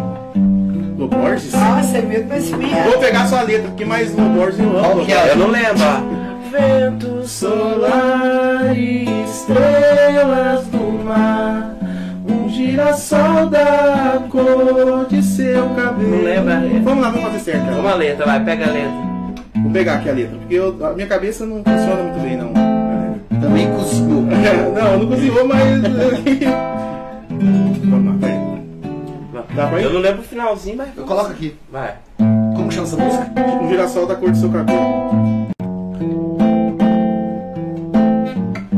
Loborges? 0.98 1.52
Nossa, 1.52 1.98
é 1.98 2.02
meu 2.02 2.24
conhecimento. 2.24 2.84
Vou 2.90 2.98
pegar 2.98 3.26
sua 3.26 3.42
letra, 3.42 3.68
porque 3.68 3.84
mais 3.84 4.14
Loborges 4.16 4.58
eu 4.60 4.78
amo. 4.78 5.04
que 5.04 5.12
é? 5.12 5.30
Eu 5.32 5.36
não 5.36 5.48
lembro. 5.48 6.20
Vento 6.50 7.26
solar 7.28 8.76
e 8.76 9.04
estrelas 9.24 10.66
do 10.66 11.04
mar. 11.04 11.76
Um 12.28 12.48
girassol 12.48 13.46
da 13.48 14.20
cor 14.28 15.06
de 15.08 15.22
seu 15.22 15.68
cabelo. 15.70 16.10
Não 16.16 16.22
lembra? 16.24 16.62
Vamos 16.82 17.02
lá, 17.04 17.10
vamos 17.10 17.26
fazer 17.26 17.38
certo. 17.40 17.64
cara. 17.66 17.80
Uma 17.80 17.94
letra, 17.94 18.26
vai, 18.26 18.44
pega 18.44 18.64
a 18.66 18.70
letra. 18.72 19.10
Vou 19.62 19.70
pegar 19.72 19.94
aqui 19.94 20.08
a 20.08 20.12
letra, 20.12 20.36
porque 20.38 20.54
eu- 20.54 20.76
a 20.86 20.92
minha 20.92 21.06
cabeça 21.06 21.44
não 21.46 21.56
funciona 21.62 22.02
muito 22.02 22.20
bem, 22.20 22.36
não. 22.36 22.52
Também 23.40 23.70
cozinhou. 23.72 24.22
não, 24.74 24.98
não 24.98 25.06
cozinhou, 25.06 25.46
mas. 25.46 25.80
Vamos 27.90 28.06
lá, 28.06 28.12
vai. 28.28 28.39
Dá 29.54 29.66
pra 29.66 29.80
ir? 29.80 29.84
Eu 29.84 29.92
não 29.92 30.00
lembro 30.00 30.20
o 30.20 30.24
finalzinho, 30.24 30.76
mas. 30.76 30.88
Eu 30.96 31.04
coloco 31.04 31.30
aqui. 31.30 31.56
Vai. 31.70 31.94
Como 32.56 32.70
chama 32.70 32.86
essa 32.86 32.96
música? 32.96 33.30
Um 33.62 33.68
girassol 33.68 34.06
da 34.06 34.14
cor 34.16 34.30
do 34.30 34.36
seu 34.36 34.50
cabelo. 34.50 34.80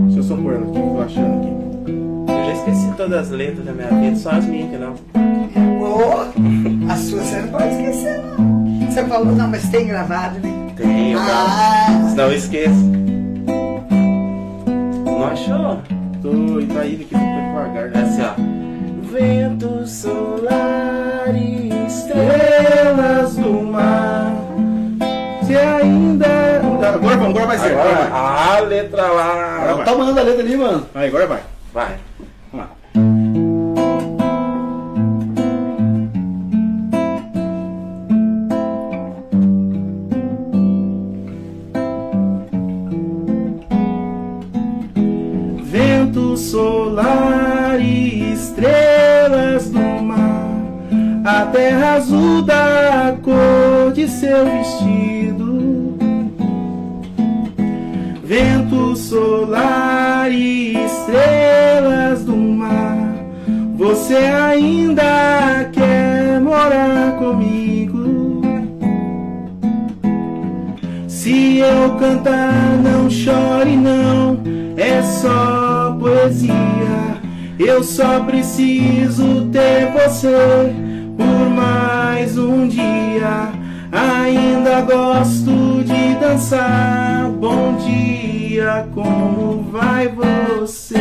Deixa 0.07 0.19
eu 0.19 0.23
só 0.23 0.36
pôr 0.36 0.55
aqui, 0.55 0.73
tô 0.73 1.03
achando 1.05 1.39
aqui. 1.39 2.32
Eu 2.32 2.44
já 2.47 2.53
esqueci 2.53 2.93
todas 2.97 3.19
as 3.19 3.31
letras 3.31 3.65
da 3.65 3.73
minha 3.73 3.89
vida, 3.89 4.16
só 4.16 4.31
as 4.31 4.44
minhas 4.47 4.70
que 4.70 4.77
não. 4.78 4.94
Ô, 5.82 6.20
a 6.90 6.97
sua 6.97 7.20
você 7.20 7.36
não 7.40 7.49
pode 7.49 7.69
esquecer, 7.69 8.23
não. 8.39 8.86
Você 8.90 9.05
falou, 9.05 9.27
não, 9.35 9.49
mas 9.49 9.69
tem 9.70 9.86
gravado, 9.86 10.39
né? 10.40 10.73
Tenho, 10.77 11.19
cara. 11.19 11.32
Ah, 11.32 12.07
Senão 12.11 12.24
eu 12.27 12.32
esqueço. 12.36 12.93
Não 15.05 15.24
achou? 15.27 15.78
Tô 16.23 16.31
indo 16.61 16.78
aqui, 16.78 17.07
tô 17.11 17.19
devagar, 17.19 17.86
É 17.86 17.89
né? 17.89 18.03
assim, 18.03 18.23
ó. 18.23 18.53
Vento 19.12 19.86
solar 19.86 21.34
e 21.34 21.68
estrelas 21.86 23.36
do 23.36 23.62
mar. 23.62 24.32
Você 25.43 25.55
ainda. 25.55 26.26
Agora 26.62 26.98
vamos, 26.98 27.26
agora 27.28 27.47
vai 27.47 27.59
ser. 27.59 27.72
Agora 27.72 27.90
Agora, 27.90 28.09
vai. 28.09 28.56
a 28.56 28.60
letra 28.60 29.02
lá. 29.09 29.56
Agora 29.56 29.74
vai. 29.74 29.84
Tá 29.84 29.94
mandando 29.94 30.20
a 30.20 30.22
letra 30.22 30.43
ali, 30.43 30.56
mano. 30.56 30.86
Vai, 30.94 31.09
agora 31.09 31.26
vai. 31.26 31.40
Vai. 31.74 31.97
Vamos 32.52 32.66
lá. 32.66 33.82
Vento 45.64 46.36
solar 46.36 47.80
e 47.80 48.22
estrelas 48.53 49.70
do 49.70 49.81
mar, 50.03 50.61
a 51.24 51.47
terra 51.47 51.95
azul 51.95 52.43
da 52.43 53.16
cor 53.23 53.93
de 53.95 54.07
seu 54.07 54.45
vestido. 54.45 55.97
Vento 58.23 58.95
solar 58.95 60.31
e 60.31 60.77
estrelas 60.85 62.24
do 62.24 62.37
mar, 62.37 63.15
você 63.74 64.16
ainda 64.16 65.70
quer 65.73 66.39
morar 66.41 67.16
comigo? 67.19 68.43
Se 71.09 71.59
eu 71.59 71.97
cantar, 71.99 72.79
não 72.83 73.09
chore, 73.09 73.77
não, 73.77 74.39
é 74.77 75.03
só 75.03 75.97
poesia. 75.99 77.11
Eu 77.59 77.85
só 77.85 78.20
preciso 78.20 79.47
ter 79.53 79.93
você 79.93 80.73
por 81.16 81.51
mais 81.51 82.39
um 82.39 82.66
dia. 82.66 83.53
Ainda 83.93 84.81
gosto 84.81 85.85
de 85.85 86.15
dançar. 86.19 87.31
Bom 87.31 87.77
dia, 87.77 88.89
como 88.95 89.65
vai 89.70 90.09
você? 90.09 90.97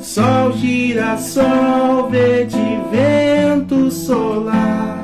Sol, 0.00 0.52
girassol, 0.52 2.08
verde, 2.08 2.56
vento 2.90 3.90
solar. 3.90 4.98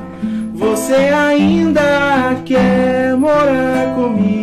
Você 0.55 0.95
ainda 0.95 2.37
quer 2.45 3.17
morar 3.17 3.95
comigo? 3.97 4.34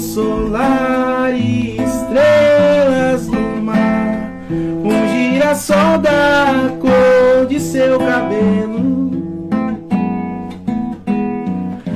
Solar 0.00 1.32
e 1.34 1.76
estrelas 1.76 3.28
no 3.28 3.62
mar. 3.62 4.32
Um 4.50 5.06
girassol 5.08 5.98
da 5.98 6.72
cor 6.80 7.46
de 7.46 7.60
seu 7.60 7.98
cabelo. 7.98 9.10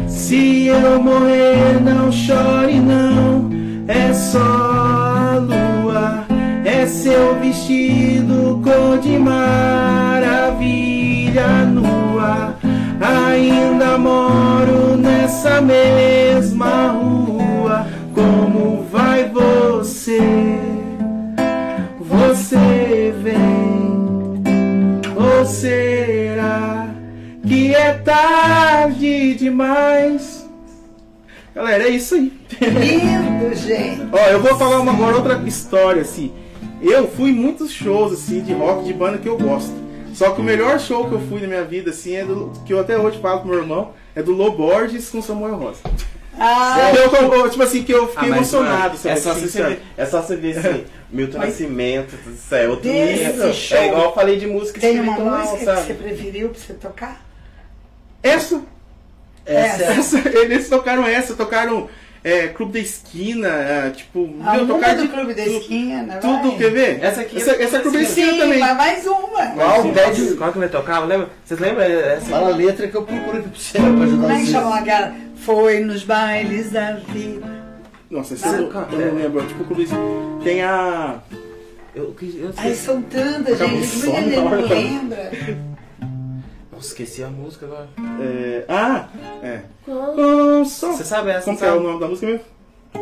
Se 0.07 0.67
eu 0.67 1.03
morrer, 1.03 1.81
não 1.83 2.13
chore, 2.13 2.79
não. 2.79 3.51
É 3.89 4.13
só 4.13 4.39
a 4.39 5.39
lua, 5.39 6.25
é 6.65 6.87
seu 6.87 7.39
vestido 7.41 8.61
cor 8.63 8.99
de 8.99 9.19
maravilha 9.19 10.67
nua. 11.67 12.55
Ainda 13.01 13.99
moro 13.99 14.97
nessa. 14.97 15.55
Como 15.55 15.73
vai 18.95 19.29
você? 19.29 20.21
Você 21.99 23.13
vem 23.21 24.41
ou 25.17 25.45
será 25.45 26.95
que 27.45 27.75
é 27.75 27.93
tarde 27.95 29.35
demais? 29.35 30.49
Galera, 31.53 31.85
é 31.85 31.89
isso 31.89 32.15
aí. 32.15 32.33
lindo, 32.61 33.55
gente. 33.57 34.03
Ó, 34.15 34.29
eu 34.29 34.41
vou 34.41 34.57
falar 34.57 34.81
uma, 34.81 34.93
agora 34.93 35.17
outra 35.17 35.43
história, 35.45 36.03
assim. 36.03 36.33
Eu 36.81 37.09
fui 37.09 37.31
em 37.31 37.35
muitos 37.35 37.73
shows, 37.73 38.13
assim, 38.13 38.43
de 38.43 38.53
rock, 38.53 38.85
de 38.85 38.93
banda 38.93 39.19
que 39.19 39.29
eu 39.29 39.37
gosto. 39.37 39.73
Só 40.13 40.31
que 40.31 40.41
o 40.41 40.45
melhor 40.45 40.79
show 40.79 41.09
que 41.09 41.15
eu 41.15 41.21
fui 41.21 41.41
na 41.41 41.49
minha 41.49 41.65
vida, 41.65 41.91
assim, 41.91 42.15
é 42.15 42.25
do, 42.25 42.53
que 42.65 42.73
eu 42.73 42.79
até 42.79 42.97
hoje 42.97 43.19
falo 43.19 43.41
pro 43.41 43.51
meu 43.51 43.59
irmão, 43.59 43.91
é 44.15 44.23
do 44.23 44.33
Loborges 44.33 45.11
com 45.11 45.21
Samuel 45.21 45.57
Rosa. 45.57 45.81
Ah, 46.39 46.91
Eu, 46.95 47.49
tipo 47.51 47.63
assim, 47.63 47.83
que 47.85 47.93
eu 47.93 48.09
fiquei 48.09 48.29
Ah, 48.33 48.37
emocionado, 48.37 48.97
mano? 48.97 49.01
É 49.05 49.17
só, 49.17 49.31
assim, 49.33 49.47
ver, 49.47 49.83
é 49.97 50.07
só 50.07 50.21
você 50.23 50.37
ver 50.37 50.59
assim, 50.59 50.85
Milton 51.11 51.39
Mas- 51.39 51.49
Nascimento, 51.51 52.15
isso 52.33 52.55
é 52.55 52.69
outro 52.69 52.91
nível. 52.91 53.53
show, 53.53 53.79
É 53.79 53.87
igual 53.89 54.03
eu 54.05 54.13
falei 54.13 54.37
de 54.39 54.47
música 54.47 54.81
tem 54.81 54.99
uma 55.01 55.13
espiritual, 55.13 55.39
música 55.39 55.59
que 55.59 55.65
sabe? 55.65 55.81
você 55.87 55.95
preferiu 55.95 56.49
pra 56.49 56.59
você 56.61 56.73
tocar? 56.75 57.25
Essa, 58.23 58.63
Essa 59.47 59.83
é. 59.85 59.87
essa, 59.99 60.29
eles 60.39 60.69
tocaram 60.69 61.07
essa, 61.07 61.35
tocaram 61.35 61.89
é, 62.25 62.49
Clube 62.49 62.73
da 62.73 62.79
Esquina, 62.79 63.49
é, 63.49 63.91
tipo, 63.91 64.35
A 64.43 64.55
meu, 64.55 64.65
do 64.67 64.79
de 65.03 65.09
Clube 65.09 65.35
da 65.35 65.47
Esquina, 65.47 66.03
né? 66.05 66.17
Tudo, 66.23 66.49
vai? 66.49 66.57
quer 66.59 66.71
ver? 66.71 66.99
Essa 67.05 67.21
aqui 67.21 67.37
essa, 67.37 67.51
é 67.53 67.63
essa 67.63 67.77
é 67.77 67.81
Clube 67.81 67.99
da 67.99 68.05
Sim, 68.05 68.23
Esquina 68.23 68.45
também. 68.45 68.59
mas 68.61 68.77
mais 68.79 69.07
uma. 69.07 69.47
Qual? 69.55 69.83
Pede. 69.93 70.35
Qual 70.35 70.53
que 70.53 70.59
vai 70.59 70.69
tocar? 70.71 71.01
Lembra? 71.01 71.29
Vocês 71.45 71.61
lembram 71.61 71.83
essa? 71.85 72.27
Fala 72.27 72.49
a 72.51 72.57
letra 72.57 72.89
que 72.89 72.97
eu 72.97 73.03
procuro 73.03 73.39
aqui 73.39 73.49
pra 73.51 73.59
você, 73.61 73.79
pra 73.79 73.89
ajudar 74.05 74.23
Como 74.23 74.33
é 74.33 74.41
que 74.41 74.47
chamou 74.47 74.73
aquela? 74.73 75.15
Foi 75.45 75.81
nos 75.81 76.05
bailes 76.05 76.71
da 76.73 76.93
vida. 76.93 77.47
Nossa, 78.11 78.35
esse 78.35 78.47
eu, 78.47 78.55
eu 78.55 78.71
não 78.71 79.15
lembro. 79.15 79.47
Tipo, 79.47 79.73
o 79.73 79.77
Luiz. 79.77 79.91
Tem 80.43 80.63
a. 80.63 81.21
Eu, 81.95 82.15
eu, 82.21 82.29
eu 82.47 82.51
Ai, 82.57 82.75
são 82.75 83.03
tantas, 83.03 83.59
gente. 83.59 84.05
Como 84.05 84.17
é 84.17 84.21
ele 84.23 84.37
não 84.37 84.51
lembra? 84.67 85.31
Nossa, 86.73 86.87
esqueci 86.89 87.23
a 87.23 87.29
música 87.29 87.67
agora. 87.67 87.89
É, 88.21 88.65
ah! 88.69 89.09
É. 89.43 89.61
Com 89.85 90.65
som. 90.65 90.93
Você 90.93 91.05
sabe 91.05 91.31
essa? 91.31 91.45
Como 91.45 91.57
é 91.57 91.61
sabe? 91.61 91.79
o 91.79 91.83
nome 91.83 92.01
da 92.01 92.09
música 92.09 92.27
mesmo? 92.27 92.45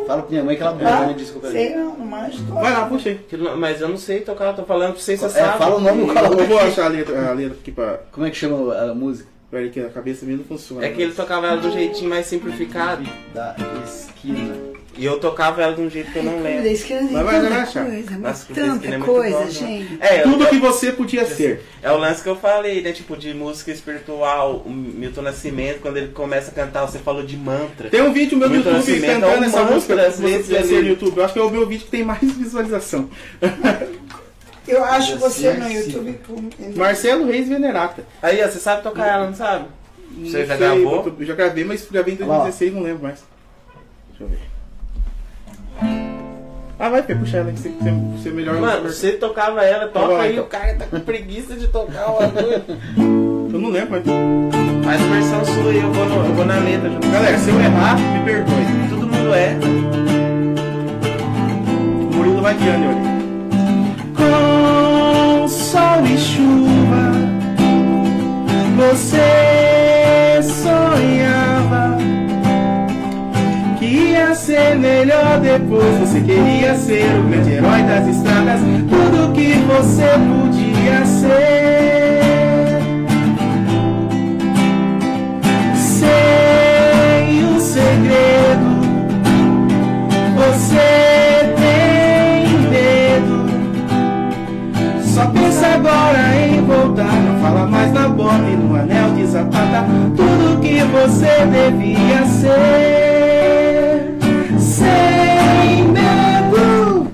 Fala 0.05 0.21
pra 0.23 0.31
minha 0.31 0.43
mãe 0.43 0.55
que 0.57 0.63
ela 0.63 0.77
Ah, 0.83 1.03
ah, 1.03 1.07
me 1.07 1.13
desculpa. 1.13 1.49
sei 1.51 1.75
não, 1.75 1.95
não 1.95 2.05
mais 2.05 2.35
Vai 2.39 2.73
lá, 2.73 2.87
puxa 2.87 3.09
aí. 3.09 3.19
Não- 3.37 3.55
Mas 3.57 3.79
eu 3.79 3.87
não 3.89 3.97
sei 3.97 4.21
tocar, 4.21 4.53
tô 4.53 4.63
falando 4.63 4.93
pra 4.93 5.01
vocês, 5.01 5.19
você 5.19 5.39
É, 5.39 5.43
sabe. 5.43 5.57
fala 5.59 5.75
o 5.75 5.79
nome, 5.79 6.01
Eu, 6.01 6.07
coloca 6.13 6.41
eu 6.41 6.47
vou 6.47 6.59
achar 6.59 6.85
a 6.85 6.89
letra, 6.89 7.29
a 7.29 7.33
letra 7.33 7.57
aqui 7.59 7.71
pra. 7.71 7.99
Como 8.11 8.25
é 8.25 8.29
que 8.31 8.35
chama 8.35 8.75
a 8.75 8.93
música? 8.93 9.29
Peraí, 9.53 9.69
que 9.69 9.79
a 9.79 9.89
cabeça 9.89 10.25
minha 10.25 10.37
não 10.39 10.45
funciona. 10.45 10.83
É 10.83 10.89
que 10.89 10.99
ele 10.99 11.11
tocava 11.13 11.45
ela 11.45 11.61
de 11.61 11.67
um 11.67 11.71
jeitinho 11.71 12.09
mais 12.09 12.25
simplificado. 12.25 13.03
Da 13.35 13.55
esquina. 13.85 14.55
E 14.97 15.05
eu 15.05 15.19
tocava 15.19 15.61
ela 15.61 15.75
de 15.75 15.81
um 15.81 15.89
jeito 15.91 16.11
que 16.11 16.17
eu 16.17 16.23
não 16.23 16.41
lembro. 16.41 16.63
Que 16.63 16.77
tem 16.85 17.01
Mas 17.03 17.11
vai, 17.11 17.23
vai 17.23 17.41
tanta 17.41 17.61
achar. 17.61 17.85
coisa, 17.85 18.11
mas 18.11 18.19
Nossa, 18.21 18.45
tanta 18.47 18.75
Esquina 18.75 18.95
é 18.95 18.97
muito 18.97 19.11
coisa, 19.11 19.37
bom, 19.37 19.43
né? 19.45 19.51
gente. 19.51 19.97
É, 20.01 20.19
eu- 20.19 20.23
Tudo 20.23 20.47
que 20.47 20.57
você 20.57 20.91
podia 20.91 21.23
ser. 21.27 21.63
É 21.83 21.91
o 21.91 21.97
lance 21.97 22.23
que 22.23 22.29
eu 22.29 22.35
falei, 22.35 22.81
né? 22.81 22.91
Tipo, 22.91 23.15
de 23.15 23.31
música 23.33 23.71
espiritual, 23.71 24.63
o 24.65 24.71
Milton 24.71 25.21
Nascimento, 25.21 25.81
quando 25.81 25.97
ele 25.97 26.07
começa 26.07 26.49
a 26.49 26.53
cantar, 26.55 26.87
você 26.87 26.97
falou 26.97 27.21
de 27.23 27.37
mantra. 27.37 27.89
Tem 27.91 28.01
um 28.01 28.11
vídeo 28.11 28.35
meu 28.37 28.47
no 28.49 28.55
Muito 28.55 28.67
YouTube 28.67 28.77
Nascimento 28.79 29.05
é 29.11 29.13
cantando 29.19 29.41
um 29.41 29.43
essa 29.45 29.59
mantra, 29.59 29.75
música. 29.75 29.93
às 30.01 30.13
Se 30.15 30.21
você 30.21 30.27
vezes, 30.29 30.45
quiser 30.47 30.63
ser 30.63 30.75
ali. 30.77 30.83
no 30.83 30.89
YouTube, 30.89 31.17
eu 31.17 31.25
acho 31.25 31.33
que 31.33 31.39
é 31.39 31.43
o 31.43 31.49
meu 31.51 31.67
vídeo 31.67 31.85
que 31.85 31.91
tem 31.91 32.03
mais 32.03 32.21
visualização. 32.33 33.07
Eu 34.67 34.83
acho 34.83 35.17
você 35.17 35.47
Assim, 35.47 35.59
no. 35.59 35.71
YouTube. 35.71 36.19
com- 36.27 36.49
Marcelo 36.79 37.25
Reis 37.25 37.47
Venerata. 37.49 38.03
Aí, 38.21 38.41
ó, 38.43 38.47
você 38.47 38.59
sabe 38.59 38.81
tocar 38.83 39.07
ela, 39.07 39.27
não 39.27 39.35
sabe? 39.35 39.65
Você 40.23 40.39
Não 40.39 40.45
já 40.45 40.57
sei, 40.57 40.67
gravou? 40.67 41.13
Eu 41.19 41.25
já 41.25 41.33
gravei, 41.35 41.63
mas 41.65 41.87
gravei 41.91 42.13
em 42.13 42.17
2016, 42.17 42.73
não 42.73 42.81
lembro 42.83 43.03
mais. 43.03 43.23
Deixa 44.09 44.23
eu 44.23 44.27
ver. 44.29 44.39
Ah, 46.79 46.89
vai, 46.89 47.01
Fê, 47.03 47.15
puxa 47.15 47.37
ela, 47.37 47.51
que 47.51 47.59
você, 47.59 47.69
você, 47.69 47.91
você 47.91 48.29
melhor. 48.29 48.59
Mano, 48.59 48.89
você 48.89 49.13
tocava 49.13 49.63
ela, 49.63 49.87
toca 49.87 50.15
Vai, 50.15 50.27
aí, 50.27 50.33
então. 50.33 50.45
o 50.45 50.47
cara 50.47 50.75
tá 50.75 50.85
com 50.85 50.99
preguiça 50.99 51.55
de 51.55 51.67
tocar 51.67 52.09
o 52.11 52.19
bagulho. 52.19 52.61
Eu 53.53 53.59
não 53.59 53.69
lembro, 53.69 53.91
mas. 53.91 54.03
Faz 54.85 55.01
versão 55.01 55.45
sua 55.45 55.71
e 55.71 55.77
eu 55.79 55.91
vou, 55.93 56.05
no- 56.05 56.25
eu 56.25 56.33
vou 56.33 56.45
na 56.45 56.59
letra 56.59 56.89
junto. 56.89 57.07
Galera, 57.09 57.37
se 57.37 57.49
eu 57.49 57.59
errar, 57.59 57.97
me 57.97 58.25
perdoe. 58.25 58.89
Todo 58.89 59.07
mundo 59.07 59.33
é. 59.33 59.55
O 62.11 62.15
Murilo 62.15 62.41
vai 62.41 62.53
guiando, 62.55 62.87
olha. 62.89 63.12
Sol 65.73 66.05
e 66.05 66.15
chuva, 66.19 67.13
você 68.77 70.39
sonhava 70.43 71.97
que 73.79 73.85
ia 73.85 74.35
ser 74.35 74.75
melhor 74.75 75.39
depois. 75.39 75.97
Você 75.97 76.21
queria 76.21 76.75
ser 76.75 77.05
o 77.19 77.23
grande 77.23 77.53
herói 77.53 77.81
das 77.81 78.07
estradas, 78.07 78.59
tudo 78.87 79.33
que 79.33 79.53
você 79.65 80.09
podia 80.29 81.03
ser. 81.07 81.31
Sei 85.75 87.43
o 87.45 87.59
segredo. 87.59 88.72
Agora 95.73 96.35
em 96.35 96.61
voltar. 96.65 97.13
Não 97.13 97.39
fala 97.41 97.65
mais 97.67 97.91
na 97.91 98.07
bota 98.07 98.43
e 98.49 98.55
no 98.55 98.75
anel 98.75 99.11
de 99.15 99.25
zapata. 99.25 99.85
Tudo 100.15 100.59
que 100.61 100.83
você 100.83 101.45
devia 101.45 102.25
ser. 102.25 102.99
Sem 104.59 105.87
medo. 105.89 107.07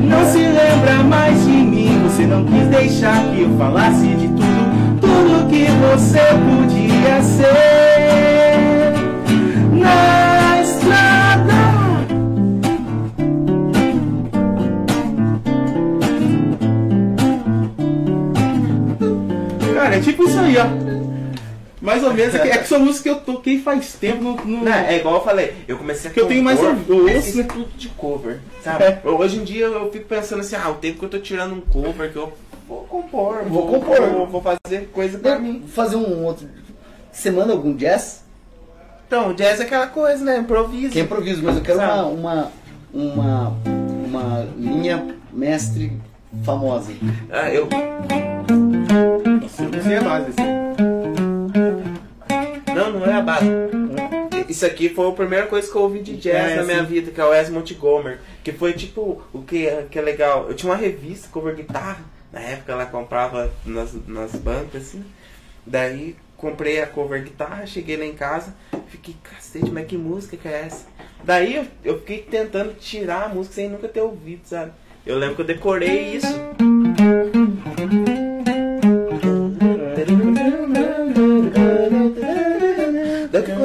Não 0.00 0.24
se 0.26 0.38
lembra 0.38 1.02
mais 1.08 1.44
de 1.44 1.50
mim, 1.50 2.00
você 2.02 2.26
não 2.26 2.44
quis 2.44 2.66
deixar 2.68 3.22
que 3.30 3.42
eu 3.42 3.56
falasse 3.58 4.06
de 4.06 4.28
tudo, 4.28 5.00
tudo 5.00 5.48
que 5.48 5.66
você 5.66 6.20
podia 6.20 7.22
ser 7.22 7.89
é 20.00 20.02
tipo 20.02 20.24
isso 20.24 20.38
aí, 20.38 20.56
ó. 20.56 21.00
Mais 21.80 22.04
ou 22.04 22.12
menos, 22.12 22.34
é 22.34 22.38
que, 22.40 22.48
é 22.48 22.58
que 22.58 22.68
são 22.68 22.78
músicas 22.80 23.02
que 23.02 23.08
eu 23.08 23.20
toquei 23.20 23.58
faz 23.60 23.94
tempo 23.94 24.22
no. 24.22 24.36
no- 24.36 24.64
Não, 24.64 24.72
é 24.72 24.98
igual 24.98 25.14
eu 25.14 25.20
falei, 25.24 25.54
eu 25.66 25.78
comecei 25.78 26.10
a 26.10 26.14
Que 26.14 26.20
eu 26.20 26.26
tenho 26.26 26.44
mais 26.44 26.60
ouvido, 26.60 26.92
eu 26.92 27.08
eu 27.08 27.34
né? 27.36 27.42
tudo 27.44 27.68
de 27.76 27.88
cover, 27.88 28.40
sabe? 28.62 28.84
É. 28.84 29.00
Hoje 29.04 29.38
em 29.38 29.44
dia 29.44 29.64
eu 29.64 29.90
fico 29.90 30.04
pensando 30.06 30.40
assim, 30.40 30.56
ah, 30.56 30.68
o 30.68 30.74
tempo 30.74 30.98
que 30.98 31.04
eu 31.06 31.08
tô 31.08 31.18
tirando 31.18 31.54
um 31.54 31.60
cover, 31.62 32.12
que 32.12 32.16
eu 32.18 32.32
vou 32.68 32.80
compor, 32.84 33.44
Vou 33.46 33.66
compor. 33.66 33.98
Vou, 33.98 34.26
vou 34.26 34.42
fazer 34.42 34.90
coisa 34.92 35.18
pra 35.18 35.38
mim. 35.38 35.60
Vou 35.60 35.68
fazer 35.68 35.96
um 35.96 36.22
outro. 36.24 36.46
Você 37.10 37.30
manda 37.30 37.52
algum 37.52 37.74
jazz? 37.74 38.24
Então, 39.06 39.32
jazz 39.32 39.58
é 39.60 39.62
aquela 39.64 39.86
coisa, 39.86 40.22
né? 40.22 40.36
Improviso. 40.36 40.92
Que 40.92 41.00
é 41.00 41.02
improviso, 41.02 41.42
mas 41.42 41.56
eu 41.56 41.62
quero 41.62 41.78
uma, 41.78 42.04
uma, 42.04 42.52
uma, 42.92 43.56
uma 44.06 44.48
linha 44.58 45.02
mestre 45.32 45.92
famosa. 46.44 46.92
Ah, 47.30 47.50
eu, 47.52 47.68
Eu 49.58 49.68
não 49.68 49.82
sei 49.82 49.96
a 49.96 50.00
base 50.02 50.26
desse. 50.26 50.40
não, 52.74 52.90
não 52.92 53.06
é 53.06 53.12
a 53.14 53.20
base. 53.22 53.46
Isso 54.48 54.66
aqui 54.66 54.88
foi 54.88 55.08
a 55.08 55.12
primeira 55.12 55.46
coisa 55.46 55.70
que 55.70 55.76
eu 55.76 55.82
ouvi 55.82 56.00
de 56.00 56.16
jazz 56.16 56.52
É, 56.52 56.56
na 56.56 56.64
minha 56.64 56.80
sim. 56.80 56.86
vida, 56.86 57.10
que 57.10 57.20
é 57.20 57.24
o 57.24 57.30
Wes 57.30 57.48
Montgomery. 57.50 58.18
Que 58.42 58.52
foi 58.52 58.72
tipo, 58.72 59.22
o 59.32 59.42
que, 59.42 59.70
que 59.90 59.98
é 59.98 60.02
legal. 60.02 60.46
Eu 60.48 60.54
tinha 60.54 60.70
uma 60.72 60.78
revista 60.78 61.28
cover 61.30 61.54
guitarra, 61.54 62.00
na 62.32 62.40
época 62.40 62.72
ela 62.72 62.86
comprava 62.86 63.50
nas, 63.64 63.94
nas 64.06 64.32
bancas, 64.32 64.82
assim. 64.82 65.04
Daí 65.64 66.16
comprei 66.36 66.80
a 66.80 66.86
cover 66.86 67.22
guitarra, 67.22 67.66
cheguei 67.66 67.96
lá 67.96 68.04
em 68.04 68.14
casa, 68.14 68.54
fiquei, 68.88 69.14
cacete, 69.22 69.70
mas 69.70 69.86
que 69.86 69.96
música 69.96 70.36
que 70.36 70.48
é 70.48 70.62
essa? 70.66 70.86
Daí 71.22 71.54
eu, 71.56 71.66
eu 71.84 71.98
fiquei 71.98 72.18
tentando 72.22 72.74
tirar 72.74 73.24
a 73.26 73.28
música 73.28 73.54
sem 73.56 73.68
nunca 73.68 73.86
ter 73.86 74.00
ouvido, 74.00 74.40
sabe? 74.46 74.72
Eu 75.06 75.16
lembro 75.18 75.36
que 75.36 75.42
eu 75.42 75.46
decorei 75.46 76.16
isso. 76.16 76.34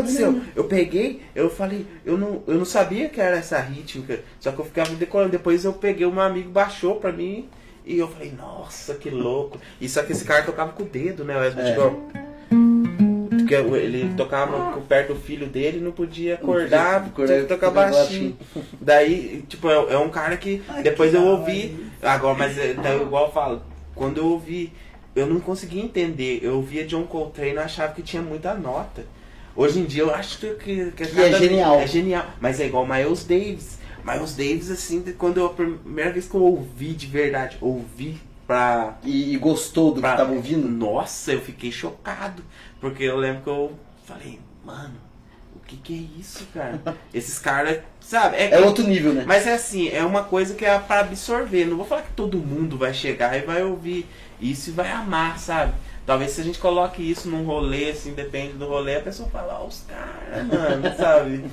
Aconteceu? 0.05 0.41
Eu 0.55 0.63
peguei, 0.65 1.21
eu 1.35 1.49
falei, 1.49 1.85
eu 2.05 2.17
não, 2.17 2.41
eu 2.47 2.55
não 2.55 2.65
sabia 2.65 3.09
que 3.09 3.19
era 3.19 3.37
essa 3.37 3.59
rítmica, 3.59 4.19
só 4.39 4.51
que 4.51 4.59
eu 4.59 4.65
ficava 4.65 4.89
decorando. 4.95 5.31
Depois 5.31 5.65
eu 5.65 5.73
peguei, 5.73 6.05
meu 6.09 6.21
amigo 6.21 6.49
baixou 6.49 6.95
pra 6.95 7.11
mim 7.11 7.47
e 7.85 7.97
eu 7.97 8.07
falei, 8.07 8.31
nossa, 8.37 8.95
que 8.95 9.09
louco. 9.09 9.59
E 9.79 9.87
só 9.89 10.01
que 10.03 10.11
esse 10.11 10.23
cara 10.25 10.43
tocava 10.43 10.71
com 10.71 10.83
o 10.83 10.85
dedo, 10.85 11.23
né? 11.23 11.35
O 11.37 11.39
Wes 11.41 11.53
Montgomery. 11.55 12.25
Porque 13.29 13.53
ele 13.53 14.13
tocava 14.17 14.73
com- 14.73 14.81
perto 14.81 15.13
do 15.13 15.19
filho 15.19 15.45
dele 15.45 15.79
não 15.79 15.91
podia 15.91 16.33
acordar, 16.33 17.01
Não 17.03 17.09
podia 17.09 17.35
tinha 17.35 17.47
tocar 17.47 17.67
acordar 17.67 17.91
baixinho. 17.91 18.37
Daí, 18.81 19.43
tipo, 19.47 19.69
é, 19.69 19.93
é 19.93 19.97
um 19.99 20.09
cara 20.09 20.35
que 20.37 20.63
Ai, 20.67 20.81
depois 20.81 21.11
que 21.11 21.17
eu 21.17 21.23
ouvi, 21.25 21.85
agora, 22.01 22.35
mas 22.35 22.57
é, 22.57 22.73
daí, 22.73 23.01
igual 23.01 23.27
eu 23.27 23.31
falo, 23.31 23.61
quando 23.93 24.17
eu 24.17 24.25
ouvi, 24.27 24.73
eu 25.15 25.27
não 25.27 25.39
conseguia 25.39 25.83
entender. 25.83 26.39
Eu 26.41 26.55
ouvia 26.55 26.85
John 26.85 27.03
Coltrane 27.03 27.53
e 27.53 27.57
achava 27.59 27.93
que 27.93 28.01
tinha 28.01 28.21
muita 28.21 28.53
nota. 28.55 29.05
Hoje 29.55 29.79
em 29.79 29.85
dia 29.85 30.03
eu 30.03 30.13
acho 30.13 30.37
que, 30.39 30.47
que, 30.55 30.91
que 30.91 31.05
Que 31.07 31.21
é 31.21 31.33
genial. 31.37 31.79
É 31.79 31.87
genial. 31.87 32.25
Mas 32.41 32.59
é 32.59 32.65
igual 32.65 32.85
Miles 32.85 33.23
Davis. 33.23 33.79
Miles 34.03 34.33
Davis, 34.35 34.69
assim, 34.69 35.01
quando 35.17 35.37
eu, 35.39 35.45
a 35.47 35.49
primeira 35.53 36.11
vez 36.11 36.27
que 36.27 36.35
eu 36.35 36.43
ouvi 36.43 36.93
de 36.93 37.07
verdade, 37.07 37.57
ouvi 37.61 38.21
pra. 38.45 38.97
E, 39.03 39.33
e 39.33 39.37
gostou 39.37 39.89
do 39.89 39.95
que 39.95 40.01
pra- 40.01 40.17
tava 40.17 40.33
ouvindo? 40.33 40.67
Nossa, 40.67 41.31
eu 41.33 41.41
fiquei 41.41 41.71
chocado. 41.71 42.43
Porque 42.79 43.03
eu 43.03 43.17
lembro 43.17 43.41
que 43.41 43.49
eu 43.49 43.73
falei, 44.05 44.39
mano, 44.63 44.93
o 45.55 45.59
que 45.65 45.77
que 45.77 45.93
é 45.93 46.19
isso, 46.19 46.45
cara? 46.53 46.79
Esses 47.13 47.39
caras, 47.39 47.79
sabe? 47.99 48.35
É 48.37 48.49
que- 48.49 48.55
outro 48.57 48.85
nível, 48.85 49.11
né? 49.13 49.23
mas 49.25 49.47
é 49.47 49.53
assim, 49.55 49.89
é 49.89 50.03
uma 50.03 50.23
coisa 50.23 50.53
que 50.53 50.63
é 50.65 50.77
pra 50.77 50.99
absorver. 50.99 51.65
Não 51.65 51.77
vou 51.77 51.85
falar 51.87 52.03
que 52.03 52.13
todo 52.13 52.37
mundo 52.37 52.77
vai 52.77 52.93
chegar 52.93 53.35
e 53.35 53.41
vai 53.41 53.63
ouvir 53.63 54.05
isso 54.39 54.69
e 54.69 54.73
vai 54.73 54.91
amar, 54.91 55.39
sabe? 55.39 55.73
Talvez 56.05 56.31
se 56.31 56.41
a 56.41 56.43
gente 56.43 56.59
coloque 56.59 57.01
isso 57.01 57.27
num 57.27 57.43
rolê, 57.45 57.89
assim, 57.89 58.13
depende 58.13 58.53
do 58.53 58.67
rolê, 58.67 58.97
a 58.97 59.01
pessoa 59.01 59.27
fala, 59.29 59.59
ó, 59.61 59.65
os 59.67 59.83
caras, 59.87 60.45
mano, 60.47 60.83
sabe? 60.97 61.43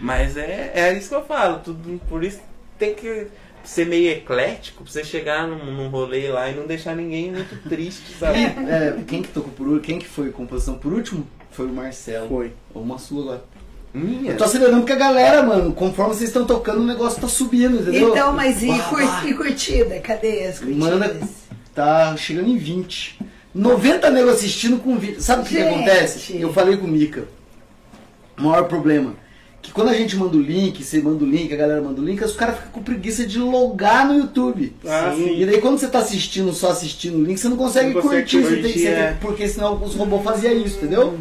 Mas 0.00 0.36
é, 0.36 0.70
é 0.74 0.92
isso 0.98 1.08
que 1.08 1.14
eu 1.14 1.24
falo, 1.24 1.60
tudo, 1.60 1.98
por 2.08 2.22
isso 2.22 2.40
tem 2.78 2.94
que 2.94 3.28
ser 3.64 3.86
meio 3.86 4.10
eclético 4.10 4.82
pra 4.84 4.92
você 4.92 5.02
chegar 5.04 5.46
num, 5.46 5.64
num 5.72 5.88
rolê 5.88 6.28
lá 6.28 6.50
e 6.50 6.54
não 6.54 6.66
deixar 6.66 6.94
ninguém 6.94 7.32
muito 7.32 7.56
triste, 7.68 8.14
sabe? 8.18 8.38
é, 8.68 8.96
quem 9.06 9.22
que 9.22 9.28
tocou 9.28 9.50
por 9.52 9.66
último? 9.66 9.80
Quem 9.82 9.98
que 9.98 10.06
foi 10.08 10.30
composição 10.30 10.74
por 10.74 10.92
último? 10.92 11.26
Foi 11.50 11.66
o 11.66 11.72
Marcelo. 11.72 12.28
Foi. 12.28 12.52
Uma 12.74 12.98
sua 12.98 13.22
agora. 13.22 13.44
Minha. 13.92 14.32
Eu 14.32 14.36
tô 14.36 14.44
acelerando 14.44 14.78
porque 14.80 14.92
a 14.92 14.96
galera, 14.96 15.42
mano, 15.42 15.72
conforme 15.72 16.14
vocês 16.14 16.28
estão 16.30 16.46
tocando, 16.46 16.80
o 16.80 16.86
negócio 16.86 17.20
tá 17.20 17.26
subindo, 17.26 17.80
entendeu? 17.80 18.10
Então, 18.10 18.32
mas 18.32 18.62
e, 18.62 18.68
Bah, 18.68 18.78
cur- 18.84 19.02
bah. 19.04 19.22
e 19.26 19.34
curtida? 19.34 19.98
Cadê 20.00 20.44
as 20.46 20.58
curtidas? 20.58 20.78
Manda- 20.78 21.20
Tá 21.74 22.16
chegando 22.16 22.48
em 22.48 22.56
20. 22.56 23.18
90 23.54 24.10
nego 24.10 24.30
assistindo 24.30 24.78
com 24.78 24.96
20. 24.96 25.20
Sabe 25.22 25.42
o 25.42 25.44
que, 25.44 25.56
que 25.56 25.62
acontece? 25.62 26.36
Eu 26.38 26.52
falei 26.52 26.76
com 26.76 26.86
o 26.86 26.90
Mika. 26.90 27.24
O 28.38 28.42
maior 28.42 28.64
problema. 28.64 29.14
Que 29.62 29.72
quando 29.72 29.88
a 29.88 29.94
gente 29.94 30.16
manda 30.16 30.36
o 30.36 30.40
link, 30.40 30.82
você 30.82 31.00
manda 31.02 31.22
o 31.22 31.26
link, 31.26 31.52
a 31.52 31.56
galera 31.56 31.82
manda 31.82 32.00
o 32.00 32.04
link, 32.04 32.22
os 32.24 32.32
caras 32.34 32.56
ficam 32.56 32.72
com 32.72 32.82
preguiça 32.82 33.26
de 33.26 33.38
logar 33.38 34.06
no 34.08 34.14
YouTube. 34.14 34.74
Ah, 34.86 35.12
sim. 35.14 35.38
E 35.38 35.44
daí 35.44 35.60
quando 35.60 35.78
você 35.78 35.86
tá 35.86 35.98
assistindo, 35.98 36.50
só 36.54 36.70
assistindo 36.70 37.18
o 37.18 37.24
link, 37.24 37.38
você 37.38 37.48
não 37.48 37.58
consegue 37.58 37.92
Não 37.92 38.00
consegue 38.00 38.22
curtir, 38.22 38.42
você 38.42 38.54
tem 38.56 38.72
curtir, 38.72 38.86
é. 38.86 39.16
porque 39.20 39.46
senão 39.46 39.82
os 39.82 39.94
robôs 39.94 40.22
faziam 40.24 40.54
isso, 40.54 40.78
entendeu? 40.78 41.18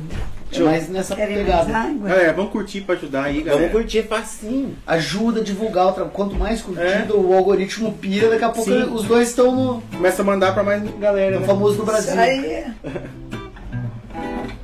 É 0.51 0.59
mais 0.61 0.89
nessa 0.89 1.15
Querem 1.15 1.37
pegada. 1.37 1.71
Galera, 1.71 2.33
vamos 2.33 2.51
curtir 2.51 2.81
pra 2.81 2.95
ajudar 2.95 3.23
aí, 3.25 3.41
galera. 3.41 3.67
Vamos 3.67 3.71
curtir 3.71 4.03
facinho. 4.03 4.75
Ajuda 4.87 5.41
a 5.41 5.43
divulgar 5.43 5.87
o 5.87 5.91
trabalho. 5.91 6.13
Quanto 6.13 6.35
mais 6.35 6.61
curtido, 6.61 7.13
É. 7.13 7.17
o 7.17 7.33
algoritmo 7.35 7.91
pira, 7.93 8.29
daqui 8.29 8.43
a 8.43 8.49
pouco 8.49 8.69
Sim. 8.71 8.83
os 8.91 9.03
dois 9.05 9.29
estão 9.29 9.55
no, 9.55 9.81
Começa 9.95 10.21
a 10.21 10.25
mandar 10.25 10.53
pra 10.53 10.63
mais 10.63 10.81
galera, 10.99 11.35
no 11.35 11.41
né? 11.41 11.47
famoso 11.47 11.77
no 11.77 11.83
Isso 11.83 11.85
Brasil. 11.91 12.19
aí. 12.19 12.65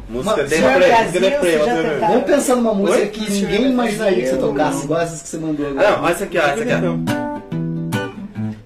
Música 0.10 0.36
Mas- 0.38 0.50
deprê, 0.50 0.70
Brasil, 0.88 1.22
vê. 1.22 1.32
tentar- 1.32 2.08
Vamos 2.08 2.24
pensar 2.24 2.56
numa 2.56 2.74
música 2.74 3.00
Oi? 3.00 3.08
que 3.08 3.32
ninguém 3.32 3.70
imaginaria 3.72 4.16
que 4.24 4.30
você 4.30 4.36
Brasil. 4.38 4.48
tocasse, 4.54 4.84
igual 4.86 5.02
essas 5.02 5.22
que 5.22 5.28
você 5.28 5.38
mandou 5.38 5.66
Ah, 5.66 5.70
agora. 5.72 5.92
não, 5.98 6.04
olha 6.04 6.12
essa 6.14 6.24
aqui, 6.24 6.38
ó. 6.38 6.42
Essa 6.42 6.62
aqui, 6.64 6.72
ó. 6.74 6.76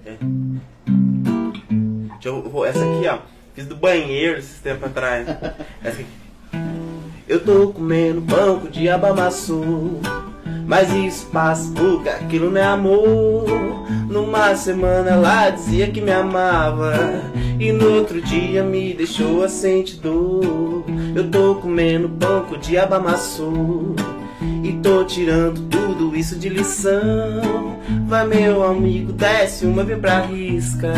É. 0.06 0.18
Eu, 2.24 2.66
essa 2.66 2.80
aqui, 2.80 3.08
ó. 3.08 3.18
Fiz 3.56 3.66
do 3.66 3.76
banheiro 3.76 4.38
esses 4.40 4.60
tempos 4.60 4.86
atrás. 4.90 5.28
Essa 5.84 6.00
aqui. 6.02 6.06
Eu 7.30 7.40
tô 7.40 7.68
comendo 7.68 8.20
banco 8.20 8.68
de 8.68 8.90
abamaçu. 8.90 10.00
Mas 10.66 10.92
isso 10.92 11.28
passa 11.28 11.72
porque 11.76 12.10
aquilo 12.10 12.50
não 12.50 12.60
é 12.60 12.64
amor. 12.64 13.46
Numa 14.10 14.56
semana 14.56 15.12
ela 15.12 15.52
dizia 15.52 15.92
que 15.92 16.02
me 16.02 16.12
amava. 16.12 16.92
E 17.60 17.72
no 17.72 17.94
outro 17.94 18.20
dia 18.20 18.64
me 18.64 18.96
deixou 18.96 19.44
a 19.44 19.48
sentir 19.48 19.98
dor. 19.98 20.84
Eu 21.16 21.30
tô 21.30 21.54
comendo 21.54 22.08
banco 22.08 22.58
de 22.58 22.80
abamaçu. 22.80 23.94
E 24.70 24.74
tô 24.84 25.04
tirando 25.04 25.68
tudo 25.68 26.16
isso 26.16 26.38
de 26.38 26.48
lição. 26.48 27.80
Vai 28.06 28.28
meu 28.28 28.64
amigo, 28.64 29.12
desce 29.12 29.66
uma 29.66 29.84
vem 29.84 30.00
pra 30.00 30.20
risca. 30.22 30.94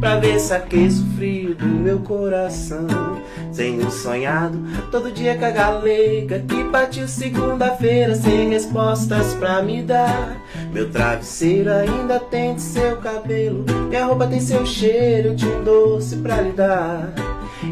Pra 0.00 0.18
ver 0.18 0.40
se 0.40 0.54
aqueço 0.54 1.02
o 1.02 1.16
frio 1.16 1.54
do 1.54 1.66
meu 1.66 1.98
coração. 1.98 3.20
Tenho 3.54 3.90
sonhado 3.90 4.58
todo 4.90 5.12
dia 5.12 5.36
com 5.36 5.44
a 5.44 5.50
galega 5.50 6.42
Que 6.48 6.64
partiu 6.64 7.06
segunda-feira 7.06 8.14
sem 8.14 8.48
respostas 8.48 9.34
pra 9.34 9.60
me 9.60 9.82
dar. 9.82 10.38
Meu 10.72 10.90
travesseiro 10.90 11.70
ainda 11.70 12.18
tem 12.18 12.58
seu 12.58 12.96
cabelo 12.96 13.66
Minha 13.90 14.06
roupa 14.06 14.26
tem 14.26 14.40
seu 14.40 14.64
cheiro 14.64 15.34
de 15.34 15.46
um 15.46 15.62
doce 15.62 16.16
pra 16.16 16.40
lhe 16.40 16.52
dar 16.52 17.12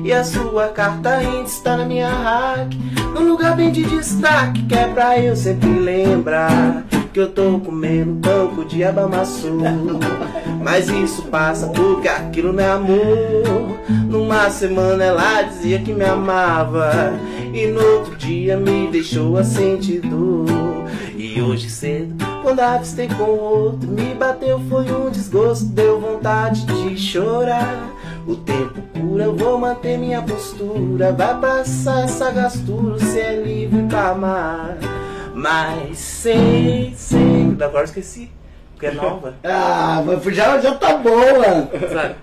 e 0.04 0.12
a 0.12 0.24
sua 0.24 0.68
carta 0.68 1.10
ainda 1.10 1.42
está 1.42 1.76
na 1.76 1.84
minha 1.84 2.08
rack 2.08 2.76
Num 3.12 3.28
lugar 3.28 3.56
bem 3.56 3.70
de 3.70 3.84
destaque 3.84 4.62
Que 4.62 4.74
é 4.74 4.86
pra 4.86 5.18
eu 5.18 5.36
sempre 5.36 5.68
lembrar 5.68 6.84
Que 7.12 7.20
eu 7.20 7.30
tô 7.30 7.58
comendo 7.58 8.12
banco 8.12 8.64
de 8.64 8.84
abamaçu. 8.84 9.58
Mas 10.62 10.88
isso 10.88 11.22
passa 11.22 11.66
porque 11.68 12.06
aquilo 12.06 12.52
não 12.52 12.62
é 12.62 12.70
amor. 12.70 13.80
Numa 14.08 14.48
semana 14.48 15.02
ela 15.02 15.42
dizia 15.42 15.80
que 15.80 15.92
me 15.92 16.04
amava. 16.04 17.12
E 17.52 17.66
no 17.66 17.80
outro 17.80 18.14
dia 18.16 18.56
me 18.56 18.86
deixou 18.86 19.36
a 19.36 19.42
sentir 19.42 20.00
dor. 20.00 20.46
E 21.16 21.42
hoje 21.42 21.68
cedo, 21.68 22.14
quando 22.42 22.60
avistei 22.60 23.06
com 23.06 23.24
outro 23.24 23.90
Me 23.90 24.14
bateu 24.14 24.58
foi 24.70 24.90
um 24.90 25.10
desgosto, 25.10 25.66
deu 25.66 26.00
vontade 26.00 26.64
de 26.64 26.96
chorar 26.96 27.99
o 28.26 28.36
tempo 28.36 28.82
cura, 28.92 29.24
eu 29.24 29.36
vou 29.36 29.58
manter 29.58 29.98
minha 29.98 30.22
postura. 30.22 31.12
Vai 31.12 31.40
passar 31.40 32.04
essa 32.04 32.30
gastura, 32.30 32.98
se 32.98 33.18
é 33.18 33.36
livre 33.36 33.82
pra 33.88 34.10
amar. 34.10 34.76
Mas 35.34 35.98
sei, 35.98 36.92
sei. 36.96 37.56
Agora 37.60 37.80
eu 37.80 37.84
esqueci, 37.84 38.30
porque 38.72 38.86
é 38.86 38.92
nova. 38.92 39.34
Ah, 39.44 40.02
mas 40.04 40.22
já, 40.34 40.58
já 40.58 40.74
tá 40.74 40.96
boa. 40.96 41.70
sabe? 41.92 42.14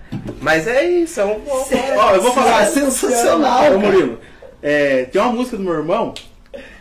Mas 0.41 0.67
é 0.67 0.83
isso, 0.85 1.19
é 1.19 1.25
um 1.25 1.41
Ó, 1.47 2.13
eu 2.15 2.21
vou 2.21 2.33
falar. 2.33 2.61
Ah, 2.61 2.65
sensacional. 2.65 3.75
Ô, 3.75 3.79
Murilo, 3.79 4.19
é, 4.61 5.05
tem 5.05 5.21
uma 5.21 5.31
música 5.31 5.57
do 5.57 5.63
meu 5.63 5.73
irmão 5.73 6.13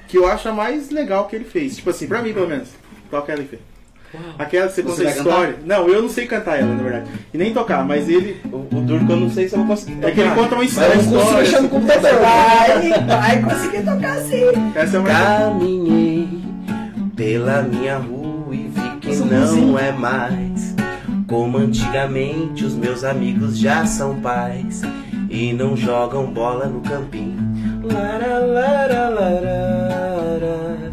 que 0.08 0.16
eu 0.18 0.26
acho 0.26 0.48
a 0.48 0.52
mais 0.52 0.90
legal 0.90 1.26
que 1.26 1.36
ele 1.36 1.44
fez. 1.44 1.76
Tipo 1.76 1.90
assim, 1.90 2.06
pra 2.06 2.22
mim 2.22 2.32
pelo 2.32 2.48
menos. 2.48 2.68
Qual 3.10 3.22
que 3.22 3.30
ela 3.30 3.42
fez? 3.44 3.60
Aquela 4.38 4.68
que 4.68 4.74
você, 4.74 4.82
Você 4.82 5.04
conta 5.04 5.08
a 5.08 5.16
história. 5.16 5.56
Não, 5.64 5.88
eu 5.88 6.02
não 6.02 6.08
sei 6.08 6.26
cantar 6.26 6.58
ela, 6.58 6.72
na 6.74 6.82
verdade. 6.82 7.10
E 7.32 7.38
nem 7.38 7.52
tocar, 7.52 7.84
mas 7.84 8.08
ele. 8.08 8.40
O, 8.52 8.56
o 8.56 8.86
eu 9.10 9.16
não 9.16 9.30
sei 9.30 9.48
se 9.48 9.54
eu 9.54 9.60
vou 9.60 9.68
conseguir. 9.68 10.04
É 10.04 10.10
que 10.10 10.20
ele 10.20 10.30
tocar. 10.30 10.42
conta 10.42 10.54
uma 10.54 10.62
Mas 10.62 10.70
história. 10.72 10.94
eu 10.94 11.02
não 11.02 11.12
consigo 11.12 11.38
mexer 11.38 11.60
no 11.60 11.68
computador. 11.68 12.10
Vai, 12.20 12.90
vai 13.06 13.42
conseguir 13.42 13.82
tocar 13.84 14.16
sim. 14.20 14.72
Essa 14.74 14.96
é 14.96 15.00
uma. 15.00 15.08
Caminhei 15.08 16.28
pela 17.14 17.62
minha 17.62 17.96
rua 17.98 18.54
e 18.54 18.68
vi 18.68 18.96
que 19.00 19.16
Nossa, 19.16 19.56
não 19.56 19.78
é 19.78 19.92
mais 19.92 20.74
como 21.26 21.58
antigamente. 21.58 22.64
Os 22.64 22.74
meus 22.74 23.04
amigos 23.04 23.58
já 23.58 23.84
são 23.86 24.20
pais 24.20 24.82
e 25.30 25.52
não 25.52 25.76
jogam 25.76 26.26
bola 26.26 26.66
no 26.66 26.80
campinho. 26.80 27.36
Lara, 27.82 28.38
lara, 28.38 29.08
lara, 29.08 30.90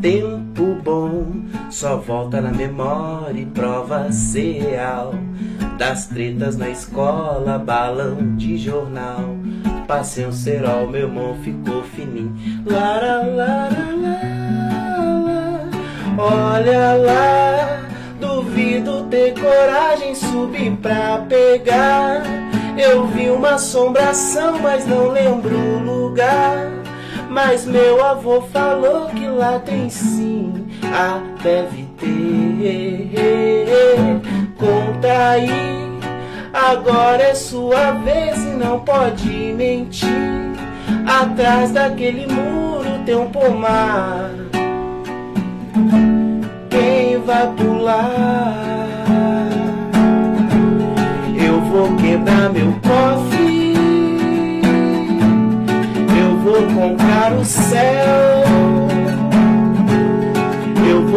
tempo 0.00 0.76
bom 0.84 1.45
só 1.70 1.96
volta 1.96 2.40
na 2.40 2.50
memória 2.50 3.40
e 3.40 3.46
prova 3.46 4.10
ser 4.12 4.62
real. 4.62 5.14
Das 5.78 6.06
tretas 6.06 6.56
na 6.56 6.70
escola, 6.70 7.58
balão 7.58 8.36
de 8.36 8.56
jornal. 8.56 9.36
Passei 9.86 10.26
um 10.26 10.32
cerol, 10.32 10.88
meu 10.88 11.02
irmão 11.02 11.36
ficou 11.42 11.82
fininho. 11.82 12.34
Lara, 12.64 13.22
lara, 13.24 13.76
olha 16.18 16.94
lá. 16.94 17.86
Duvido 18.20 19.04
ter 19.04 19.34
coragem 19.34 20.14
subir 20.14 20.72
pra 20.76 21.18
pegar. 21.28 22.22
Eu 22.76 23.06
vi 23.06 23.30
uma 23.30 23.54
assombração, 23.54 24.58
mas 24.58 24.86
não 24.86 25.08
lembro 25.08 25.56
o 25.56 25.78
lugar. 25.78 26.70
Mas 27.28 27.64
meu 27.66 28.04
avô 28.04 28.40
falou 28.42 29.06
que 29.08 29.26
lá 29.28 29.58
tem 29.58 29.90
sim. 29.90 30.65
Ah, 30.94 31.20
deve 31.42 31.84
ter. 31.98 33.16
Conta 34.58 35.30
aí. 35.30 35.76
Agora 36.52 37.22
é 37.22 37.34
sua 37.34 37.92
vez 37.92 38.38
e 38.38 38.56
não 38.56 38.80
pode 38.80 39.28
mentir. 39.28 40.08
Atrás 41.06 41.70
daquele 41.70 42.26
muro 42.26 43.04
tem 43.04 43.14
um 43.14 43.30
pomar. 43.30 44.30
Quem 46.70 47.18
vai 47.18 47.46
pular? 47.52 48.66
Eu 51.36 51.60
vou 51.60 51.94
quebrar 51.96 52.50
meu 52.50 52.72
cofre. 52.82 53.74
Eu 56.18 56.38
vou 56.38 56.62
comprar 56.74 57.32
o 57.34 57.44
céu. 57.44 58.35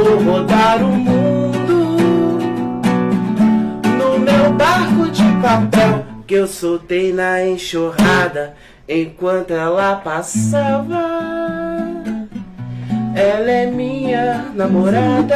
Vou 0.01 0.17
rodar 0.23 0.81
o 0.81 0.88
mundo 0.88 1.97
no 3.97 4.17
meu 4.19 4.53
barco 4.53 5.11
de 5.11 5.23
papel 5.41 6.05
que 6.26 6.35
eu 6.35 6.47
soltei 6.47 7.11
na 7.11 7.45
enxurrada 7.45 8.55
enquanto 8.88 9.51
ela 9.51 9.97
passava. 9.97 11.03
Ela 13.13 13.51
é 13.51 13.65
minha 13.65 14.45
namorada. 14.55 15.35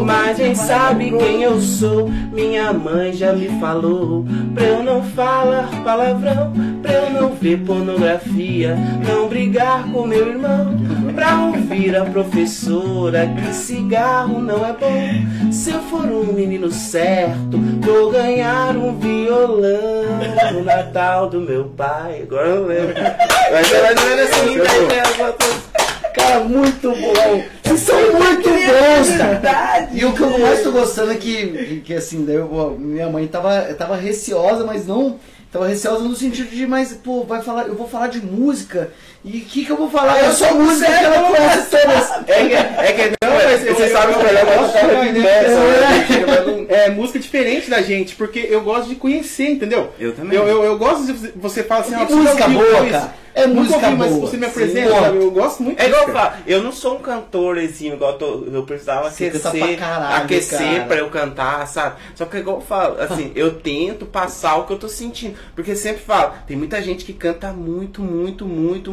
Mas 0.00 0.36
quem 0.36 0.54
sabe 0.54 1.10
quem 1.10 1.42
eu 1.42 1.60
sou? 1.60 2.08
Minha 2.32 2.72
mãe 2.72 3.12
já 3.12 3.32
me 3.32 3.48
falou 3.60 4.24
Pra 4.54 4.64
eu 4.64 4.82
não 4.82 5.02
falar 5.02 5.68
palavrão 5.84 6.52
Pra 6.82 6.92
eu 6.92 7.10
não 7.10 7.30
ver 7.34 7.58
pornografia 7.60 8.76
Não 9.06 9.28
brigar 9.28 9.84
com 9.92 10.06
meu 10.06 10.28
irmão 10.28 10.76
Pra 11.14 11.38
ouvir 11.46 11.94
a 11.96 12.04
professora 12.04 13.26
Que 13.36 13.54
cigarro 13.54 14.40
não 14.40 14.64
é 14.64 14.72
bom 14.72 15.52
Se 15.52 15.70
eu 15.70 15.80
for 15.82 16.04
um 16.04 16.32
menino 16.32 16.70
certo 16.70 17.58
Vou 17.80 18.10
ganhar 18.10 18.76
um 18.76 18.98
violão 18.98 20.18
No 20.52 20.64
Natal 20.64 21.28
do 21.28 21.40
meu 21.40 21.64
pai 21.76 22.22
Agora 22.22 22.48
eu 22.48 22.66
lembro 22.66 22.94
Mas 23.52 23.72
ela 23.72 23.94
não 23.94 24.08
era 24.08 24.22
assim, 24.24 24.56
né? 24.56 24.64
Ela 25.18 25.26
botou- 25.32 25.71
Cara, 26.14 26.40
muito 26.44 26.90
bom. 26.90 27.42
Vocês 27.64 27.80
são 27.80 27.96
muito 28.12 28.48
bons, 28.48 29.16
cara. 29.16 29.30
Verdade. 29.32 29.98
E 29.98 30.04
o 30.04 30.12
que 30.12 30.20
eu 30.20 30.38
mais 30.38 30.62
tô 30.62 30.72
gostando 30.72 31.12
é 31.12 31.16
que, 31.16 31.82
que 31.84 31.94
assim, 31.94 32.24
daí 32.24 32.36
eu- 32.36 32.76
minha 32.78 33.08
mãe 33.08 33.26
tava, 33.26 33.62
tava 33.74 33.96
receosa, 33.96 34.64
mas 34.64 34.86
não. 34.86 35.18
Tava 35.50 35.66
receosa 35.68 36.02
no 36.04 36.14
sentido 36.16 36.48
de, 36.48 36.66
mas, 36.66 36.92
pô, 36.94 37.24
vai 37.24 37.42
falar, 37.42 37.66
eu 37.68 37.74
vou 37.74 37.86
falar 37.88 38.06
de 38.08 38.24
música. 38.24 38.90
E 39.24 39.38
o 39.38 39.40
que, 39.44 39.64
que 39.64 39.70
eu 39.70 39.76
vou 39.76 39.88
falar? 39.88 40.18
É 40.18 40.32
só 40.32 40.52
música 40.54 40.86
que 40.86 41.04
ela 41.04 41.22
conhece 41.28 41.70
todas. 41.70 42.10
É 42.28 42.48
que, 42.48 42.54
é 42.54 42.92
que 42.92 43.16
não, 43.24 43.32
mas 43.34 43.44
mas 43.44 43.66
eu- 43.66 43.74
você 43.76 43.82
eu- 43.84 43.92
sabe 43.92 44.12
eu- 44.12 44.18
que 44.18 44.26
ela 44.26 44.40
eu- 44.40 44.58
gosta 44.62 44.78
eu- 44.80 45.00
de 45.00 45.06
eu- 45.06 45.12
diversa, 45.14 45.50
eu- 45.50 45.80
né? 45.80 46.06
Mas 46.26 46.46
não- 46.46 46.62
É 46.72 46.88
música 46.90 47.18
diferente 47.18 47.68
da 47.70 47.82
gente, 47.82 48.16
porque 48.16 48.38
eu 48.50 48.62
gosto 48.62 48.88
de 48.88 48.94
conhecer, 48.96 49.50
entendeu? 49.50 49.92
Eu 50.00 50.12
também. 50.14 50.36
Eu, 50.38 50.46
eu, 50.48 50.64
eu 50.64 50.78
gosto 50.78 51.04
de 51.06 51.12
você- 51.12 51.32
você 51.36 51.62
fala 51.62 51.82
assim, 51.82 51.94
ah, 51.94 52.06
música 52.10 52.48
boa, 52.48 52.86
cara. 52.90 53.22
É 53.34 53.46
música 53.46 53.76
ouvi, 53.86 53.96
mas 53.96 54.12
boa. 54.12 54.20
você 54.26 54.36
me 54.36 54.44
Sim. 54.44 54.50
apresenta, 54.50 54.90
Boa. 54.90 55.00
sabe? 55.04 55.16
Eu 55.16 55.30
gosto 55.30 55.62
muito 55.62 55.80
É 55.80 55.86
igual 55.86 56.02
eu 56.06 56.12
falo, 56.12 56.32
eu 56.46 56.62
não 56.62 56.70
sou 56.72 56.96
um 56.96 56.98
cantor 56.98 57.56
assim, 57.58 57.90
igual 57.90 58.18
eu, 58.20 58.48
eu 58.52 58.62
precisava 58.64 59.10
Você 59.10 59.26
aquecer, 59.28 59.50
pra 59.68 59.76
caralho, 59.76 60.24
aquecer 60.24 60.58
cara. 60.58 60.84
pra 60.84 60.96
eu 60.96 61.08
cantar, 61.08 61.66
sabe? 61.66 61.96
Só 62.14 62.26
que 62.26 62.36
igual 62.36 62.56
eu 62.56 62.62
falo, 62.62 63.00
assim, 63.00 63.32
eu 63.36 63.52
tento 63.54 64.04
passar 64.04 64.56
o 64.56 64.64
que 64.66 64.72
eu 64.74 64.78
tô 64.78 64.86
sentindo. 64.86 65.34
Porque 65.54 65.74
sempre 65.74 66.02
falo, 66.02 66.32
tem 66.46 66.58
muita 66.58 66.82
gente 66.82 67.06
que 67.06 67.14
canta 67.14 67.52
muito, 67.54 68.02
muito, 68.02 68.44
muito, 68.44 68.92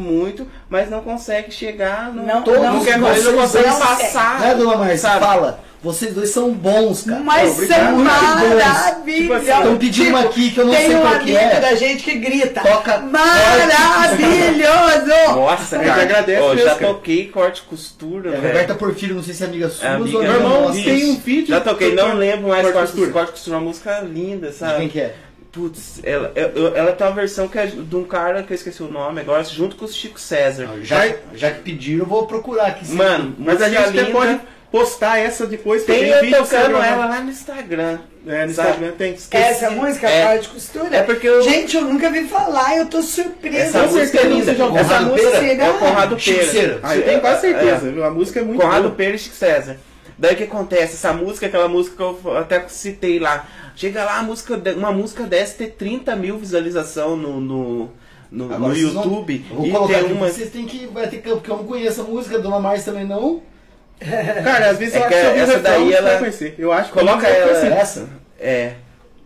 mas 0.68 0.90
não 0.90 1.00
consegue 1.02 1.50
chegar 1.52 2.12
no. 2.12 2.26
Não- 2.26 2.42
Todos 2.42 2.62
não 2.62 2.84
quer 2.84 2.98
vocês 2.98 3.24
não 3.24 3.34
consegue 3.34 3.68
não 3.68 3.78
passar. 3.80 4.40
Né, 4.40 4.54
dona 4.54 4.76
Marcia? 4.76 4.98
sabe? 4.98 5.24
Fala. 5.24 5.60
Vocês 5.82 6.12
dois 6.12 6.28
são 6.28 6.52
bons, 6.52 7.04
cara. 7.04 7.22
Mas 7.22 7.56
Pô, 7.56 7.64
são 7.66 7.92
muito 7.92 8.04
maravilhosos. 8.04 9.48
Estão 9.48 9.76
pedindo 9.78 10.10
uma 10.10 10.20
aqui 10.20 10.50
que 10.50 10.60
eu 10.60 10.66
não 10.66 10.74
Tem 10.74 10.86
sei 10.88 10.96
um 10.96 11.00
qual 11.00 11.18
que 11.20 11.34
é. 11.34 11.58
da 11.58 11.74
gente 11.74 12.02
que 12.02 12.18
grita. 12.18 12.60
Toca- 12.60 12.98
Maravilhoso! 12.98 15.36
Nossa, 15.36 15.78
cara. 15.78 16.02
agradece 16.02 16.42
Ó, 16.42 16.54
mesmo, 16.54 16.68
já 16.68 16.74
cara. 16.74 16.86
toquei 16.92 17.28
corte 17.28 17.62
e 17.64 17.68
costura, 17.68 18.30
É. 18.30 18.34
Roberta 18.36 18.74
Porfírio, 18.74 19.14
não 19.16 19.22
sei 19.22 19.32
se 19.34 19.42
é 19.42 19.46
amiga 19.46 19.68
sua 19.70 19.88
amiga 19.92 20.18
ou 20.18 20.24
irmão 20.24 20.70
tem 20.72 21.10
um 21.12 21.16
vídeo. 21.16 21.46
Já 21.48 21.60
toquei, 21.60 21.94
não 21.94 22.14
lembro 22.14 22.48
mais 22.48 22.62
corte 22.70 22.90
costura. 22.92 23.10
Corte 23.12 23.30
costura 23.32 23.56
é 23.56 23.58
uma 23.58 23.64
música 23.66 24.00
linda, 24.00 24.48
De 24.48 24.54
sabe? 24.56 24.78
quem 24.80 24.88
que 24.90 25.00
é? 25.00 25.14
Putz, 25.52 26.00
ela, 26.04 26.30
eu- 26.36 26.76
ela 26.76 26.92
tem 26.92 27.06
uma 27.06 27.12
versão 27.14 27.48
que 27.48 27.58
é 27.58 27.66
de 27.66 27.96
um 27.96 28.04
cara 28.04 28.42
que 28.44 28.52
eu 28.52 28.54
esqueci 28.54 28.82
o 28.82 28.88
nome 28.90 29.20
agora, 29.20 29.42
junto 29.42 29.74
com 29.74 29.84
o 29.84 29.88
Chico 29.88 30.20
César. 30.20 30.68
Já, 30.82 30.98
Vai- 30.98 31.16
já 31.34 31.50
que 31.50 31.60
pediram, 31.62 32.04
eu 32.04 32.08
vou 32.08 32.26
procurar 32.26 32.66
aqui. 32.68 32.86
sim. 32.86 32.94
Mano, 32.94 33.34
Mas 33.38 33.60
a 33.60 33.66
música 33.68 33.84
gente 33.86 33.96
linda. 33.98 34.10
pode 34.12 34.40
postar 34.70 35.18
essa 35.18 35.46
depois. 35.46 35.80
que 35.82 35.88
Tem 35.90 36.02
tem 36.02 36.10
eu 36.10 36.20
vídeo 36.20 36.38
tocando 36.38 36.76
pra 36.76 36.86
ela 36.86 37.06
lá 37.06 37.20
no 37.20 37.30
Instagram. 37.30 37.98
É, 38.26 38.46
no 38.46 38.52
sabe? 38.52 38.68
Instagram 38.70 38.92
tem. 38.98 39.16
Essa 39.32 39.70
música, 39.70 40.08
É. 40.08 40.34
é. 40.36 40.38
de 40.38 40.48
costura? 40.48 40.94
É 40.96 41.02
porque 41.02 41.26
eu- 41.26 41.42
Gente, 41.42 41.74
eu 41.74 41.82
nunca 41.82 42.10
vi 42.10 42.24
falar, 42.26 42.76
eu 42.76 42.86
tô 42.86 43.02
surpresa. 43.02 43.56
Essa 43.58 43.80
Com 43.80 43.86
música 43.86 44.02
é 44.02 44.06
certeza 44.20 44.28
linda. 44.28 44.44
você 44.44 44.54
já 44.54 44.64
ouviu. 44.66 44.78
Essa 44.80 44.88
Conrado 44.94 45.10
música 45.10 45.30
Pera? 45.40 45.62
é 45.64 45.70
o 45.70 45.78
Conrado 45.78 46.16
Pera. 46.16 46.80
Ah, 46.84 46.96
eu 46.96 47.02
tenho 47.02 47.20
quase 47.20 47.46
É, 47.46 47.50
certeza. 47.58 48.06
A 48.06 48.10
música 48.10 48.38
é 48.40 48.42
muito 48.44 48.60
Conrado 48.60 48.82
boa. 48.82 48.94
Pera 48.94 49.16
e 49.16 49.18
Chico 49.18 49.34
César. 49.34 49.76
Daí 50.20 50.34
o 50.34 50.36
que 50.36 50.44
acontece? 50.44 50.94
Essa 50.94 51.12
música, 51.14 51.46
aquela 51.46 51.66
música 51.66 51.96
que 51.96 52.02
eu 52.02 52.36
até 52.36 52.68
citei 52.68 53.18
lá. 53.18 53.48
Chega 53.74 54.04
lá, 54.04 54.18
a 54.18 54.22
música, 54.22 54.60
uma 54.76 54.92
música 54.92 55.24
dessa 55.24 55.54
ter 55.56 55.68
30 55.70 56.14
mil 56.14 56.36
visualização 56.38 57.16
no, 57.16 57.40
no, 57.40 57.90
no, 58.30 58.46
no 58.48 58.54
Agora, 58.54 58.74
vocês 58.74 58.92
vão- 58.92 59.02
YouTube. 59.04 59.46
Vou 59.50 59.66
e 59.66 59.70
colocar 59.70 59.94
tem 60.04 60.12
uma. 60.12 60.28
vocês 60.28 60.50
têm 60.50 60.66
que. 60.66 60.86
Vai 60.88 61.08
ter 61.08 61.18
campo, 61.22 61.36
porque 61.38 61.50
eu 61.50 61.56
não 61.56 61.64
conheço 61.64 62.02
a 62.02 62.04
música, 62.04 62.36
a 62.36 62.38
Dona 62.40 62.60
Márcia 62.60 62.92
também 62.92 63.06
não. 63.08 63.40
Cara, 64.44 64.70
às 64.70 64.78
vezes 64.78 64.94
É 64.94 64.98
eu 64.98 65.02
acho 65.04 65.08
que 65.10 65.40
essa 65.40 65.58
daí 65.60 65.92
ela- 65.92 66.10
vai 66.10 66.18
conhecer. 66.18 66.54
Eu 66.58 66.70
acho 66.72 66.92
que 66.92 66.98
Coloca 66.98 67.26
ela-. 67.26 67.74
Essa? 67.78 68.08
É. 68.38 68.74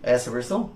Essa 0.03 0.31
versão? 0.31 0.71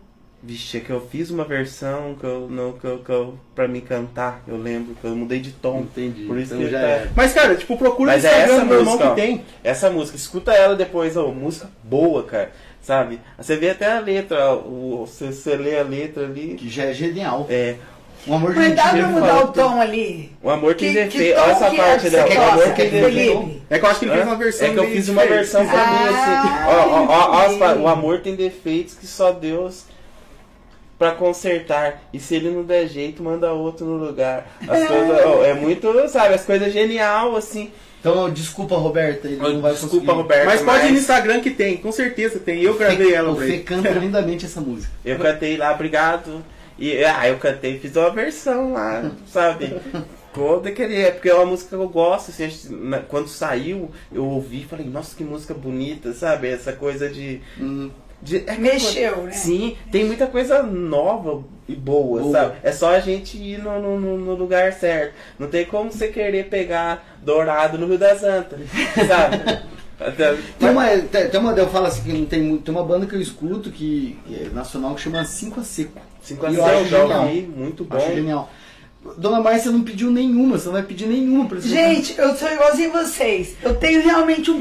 Vixe, 0.49 0.79
é 0.79 0.81
que 0.81 0.89
eu 0.91 1.07
fiz 1.13 1.29
uma 1.31 1.45
versão 1.45 2.17
que 2.19 2.25
eu 2.25 2.49
não 2.51 2.73
que 2.73 2.87
eu, 2.87 2.99
que 3.01 3.11
eu, 3.11 3.35
pra 3.55 3.69
me 3.69 3.83
cantar, 3.83 4.43
eu 4.49 4.57
lembro 4.57 4.95
que 4.95 5.05
eu 5.07 5.15
mudei 5.15 5.41
de 5.41 5.51
tom. 5.53 5.81
Entendi. 5.81 6.23
Por 6.25 6.39
isso 6.39 6.55
Então 6.55 6.65
que 6.67 6.73
já 6.73 6.81
tá- 6.81 6.87
era. 6.87 7.11
Mas, 7.15 7.33
cara, 7.35 7.55
tipo, 7.55 7.77
procura 7.77 8.13
Mas 8.13 8.25
é 8.25 8.29
Instagram 8.29 8.55
essa 8.55 8.61
do 8.63 8.67
meu 8.67 8.79
irmão 8.79 8.93
música, 8.95 9.11
ó. 9.11 9.15
que 9.15 9.21
tem. 9.21 9.45
Essa 9.63 9.91
música, 9.91 10.17
escuta 10.17 10.53
ela 10.53 10.75
depois, 10.75 11.17
ó, 11.19 11.29
música 11.29 11.69
boa, 11.85 12.23
cara. 12.23 12.51
Sabe? 12.81 13.21
Você 13.37 13.57
vê 13.57 13.71
até 13.71 13.93
a 13.93 14.01
letra, 14.01 14.53
ó, 14.53 14.57
o, 14.57 15.05
você, 15.07 15.31
você 15.33 15.55
lê 15.57 15.79
a 15.79 15.83
letra 15.83 16.25
ali. 16.25 16.55
Que 16.59 16.67
já 16.71 16.85
é 16.85 16.95
genial. 16.95 17.47
É. 17.51 17.75
Um 18.27 18.35
amor 18.35 18.53
de 18.53 18.59
Mas 18.59 18.75
dá 18.75 18.89
pra 18.89 19.07
mudar 19.07 19.27
fala 19.29 19.45
o 19.45 19.53
tom 19.53 19.81
ali? 19.81 20.33
O 20.43 20.51
amor 20.51 20.75
tem 20.75 20.93
Que, 20.93 21.07
que 21.09 21.33
tom 21.35 21.41
Olha 21.43 21.51
essa 21.53 21.71
que 21.71 21.77
parte 21.77 22.07
é 22.07 22.11
que 22.11 22.11
dela. 22.35 22.47
O 22.47 22.51
amor 22.51 22.75
que 22.75 22.83
defeito. 22.85 23.63
É 23.71 23.79
que 23.79 23.85
eu 23.85 23.89
acho 23.91 23.99
que 24.01 24.05
ele 24.07 24.13
fez 24.15 24.27
uma 24.27 24.37
versão 24.37 24.67
É 24.67 24.71
que 24.73 24.79
eu 24.79 24.85
fiz 24.87 25.09
uma 25.09 25.23
diferente. 25.23 25.39
versão 25.39 25.67
pra 25.67 25.87
mim 25.87 26.05
assim. 26.09 26.15
Ah, 26.17 26.67
Ó, 26.69 27.13
ó, 27.13 27.31
ó, 27.37 27.53
entendi. 27.53 27.83
o 27.83 27.89
amor 27.89 28.21
tem 28.21 28.35
defeitos 28.35 28.95
que 28.95 29.07
só 29.07 29.31
Deus 29.33 29.85
pra 30.99 31.13
consertar. 31.13 32.03
E 32.13 32.19
se 32.19 32.35
ele 32.35 32.51
não 32.51 32.65
der 32.65 32.89
jeito, 32.89 33.23
manda 33.23 33.53
outro 33.53 33.87
no 33.87 34.05
lugar. 34.05 34.51
As 34.67 34.87
coisas, 34.87 35.25
ó, 35.25 35.45
é 35.45 35.55
muito, 35.55 36.09
sabe, 36.09 36.35
as 36.35 36.45
coisas 36.45 36.73
genial, 36.73 37.37
assim. 37.37 37.71
Então, 38.01 38.31
desculpa, 38.31 38.77
Roberta, 38.77 39.27
ele 39.27 39.37
não 39.37 39.61
vai 39.61 39.73
Desculpa, 39.73 39.97
conseguir. 39.97 40.13
Roberto. 40.13 40.47
Mas 40.47 40.63
pode 40.63 40.87
ir 40.87 40.93
no 40.93 40.99
Instagram 40.99 41.41
que 41.41 41.51
tem, 41.51 41.77
com 41.77 41.91
certeza 41.91 42.39
tem. 42.39 42.63
Eu 42.63 42.77
gravei 42.79 43.13
ela 43.13 43.31
O 43.31 43.37
Fê 43.37 43.59
canta 43.59 43.91
lindamente 43.99 44.47
essa 44.47 44.61
música. 44.61 44.93
Eu 45.05 45.19
cantei 45.19 45.57
lá, 45.57 45.73
obrigado. 45.73 46.45
E 46.79 47.05
ah, 47.05 47.29
eu 47.29 47.39
cantei, 47.39 47.79
fiz 47.81 47.97
uma 47.97 48.11
versão 48.11 48.73
lá, 48.73 49.11
sabe? 49.27 49.81
Toda 50.33 50.71
querer, 50.71 51.01
é 51.01 51.11
porque 51.11 51.29
é 51.29 51.35
uma 51.35 51.47
música 51.47 51.77
que 51.77 51.83
eu 51.83 51.89
gosto, 51.89 52.31
assim, 52.31 52.49
quando 53.09 53.27
saiu, 53.27 53.91
eu 54.13 54.25
ouvi 54.25 54.61
e 54.61 54.65
falei, 54.65 54.87
nossa, 54.87 55.17
que 55.17 55.25
música 55.25 55.53
bonita, 55.53 56.13
sabe? 56.13 56.47
Essa 56.47 56.73
coisa 56.73 57.09
de. 57.09 57.41
Hum, 57.59 57.91
de 58.23 58.43
é 58.47 58.57
Mexeu, 58.57 59.23
né? 59.25 59.33
Sim, 59.33 59.77
tem 59.93 60.05
muita 60.05 60.27
coisa 60.27 60.63
nova 60.63 61.45
e 61.69 61.75
boa, 61.75 62.21
Boa. 62.23 62.33
sabe? 62.33 62.57
É 62.63 62.73
só 62.73 62.91
a 62.95 63.01
gente 63.01 63.37
ir 63.37 63.59
no, 63.59 63.81
no, 63.99 64.19
no- 64.19 64.35
lugar 64.35 64.73
certo. 64.73 65.15
Não 65.39 65.49
tem 65.49 65.65
como 65.67 65.93
você 65.93 66.09
querer 66.09 66.47
pegar 66.49 67.19
dourado 67.23 67.77
no 67.79 67.87
Rio 67.87 67.99
das 67.99 68.23
Antas, 68.23 68.59
sabe? 69.07 69.61
Até- 70.01 70.37
Tem 70.59 70.71
uma, 70.71 70.87
tem, 70.89 71.29
tem 71.29 71.41
uma, 71.41 71.53
eu 71.53 71.69
falo 71.69 71.87
assim, 71.87 72.03
que 72.03 72.13
não 72.13 72.25
tem, 72.27 72.41
muito- 72.43 72.63
tem 72.65 72.75
uma 72.75 72.85
banda 72.85 73.07
que 73.07 73.15
eu 73.15 73.21
escuto 73.21 73.71
que 73.71 74.19
é 74.31 74.49
nacional 74.55 74.95
que 74.95 75.01
chama 75.01 75.25
Cinco 75.25 75.61
a 75.61 75.65
Seco. 75.65 76.01
Cinco 76.23 76.47
a 76.47 76.51
E 76.51 76.55
eu 76.57 76.65
seis, 76.65 76.77
acho 76.77 76.89
genial. 76.89 77.25
muito 77.57 77.85
bom. 77.85 77.97
Acho 77.97 78.15
genial. 78.15 78.51
Dona 79.17 79.41
Márcia 79.41 79.71
não 79.71 79.83
pediu 79.83 80.11
nenhuma, 80.11 80.59
você 80.59 80.67
não 80.67 80.73
vai 80.75 80.83
pedir 80.83 81.07
nenhuma 81.07 81.47
pra 81.47 81.59
você. 81.61 81.69
Gente, 81.69 82.19
eu 82.19 82.35
sou 82.37 82.49
igualzinho 82.51 82.93
vocês. 82.93 83.55
Eu 83.63 83.75
tenho 83.75 84.03
realmente 84.03 84.51
um 84.51 84.59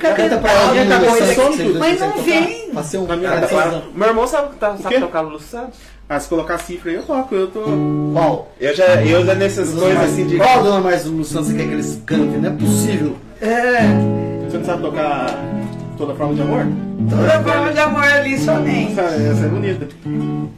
tá 0.87 0.99
vocês 0.99 1.37
dois 1.57 1.77
Mas 1.77 1.99
não 1.99 2.17
vem. 2.23 2.69
Fazer 2.71 2.97
um 2.99 3.05
tá 3.05 3.15
Meu 3.95 4.07
irmão 4.07 4.27
sabe, 4.27 4.55
tá- 4.57 4.71
O 4.73 4.81
sabe 4.81 4.99
tocar 4.99 5.21
Lulu 5.21 5.39
Santos? 5.39 5.79
Ah, 6.09 6.19
se 6.19 6.29
colocar 6.29 6.57
cifra 6.59 6.89
aí, 6.91 6.95
eu 6.97 7.03
toco. 7.03 7.35
Eu 7.35 7.47
tô. 7.47 7.61
Qual? 8.13 8.53
Eu 8.61 8.73
já, 8.73 9.03
eu 9.03 9.25
já 9.25 9.35
nessas 9.35 9.73
coisas 9.73 10.01
assim 10.03 10.25
de. 10.25 10.37
Qual 10.37 10.63
Dona 10.63 10.79
Márcia 10.79 11.09
do 11.09 11.17
Luciano 11.17 11.45
você 11.45 11.53
quer 11.53 11.67
que 11.67 11.73
eles 11.73 12.01
cantem? 12.05 12.39
Não 12.39 12.49
é 12.49 12.53
possível. 12.53 13.17
É, 13.41 13.81
Você 14.49 14.57
não 14.59 14.65
sabe 14.65 14.81
tocar 14.83 15.25
toda 15.97 16.13
forma 16.15 16.33
de 16.35 16.41
amor? 16.41 16.65
toda 17.09 17.43
forma 17.43 17.73
de 17.73 17.79
amor 17.79 18.03
ali 18.03 18.37
somente. 18.39 18.91
Essa, 18.93 19.01
essa 19.15 19.45
é 19.45 19.47
bonita. 19.49 19.87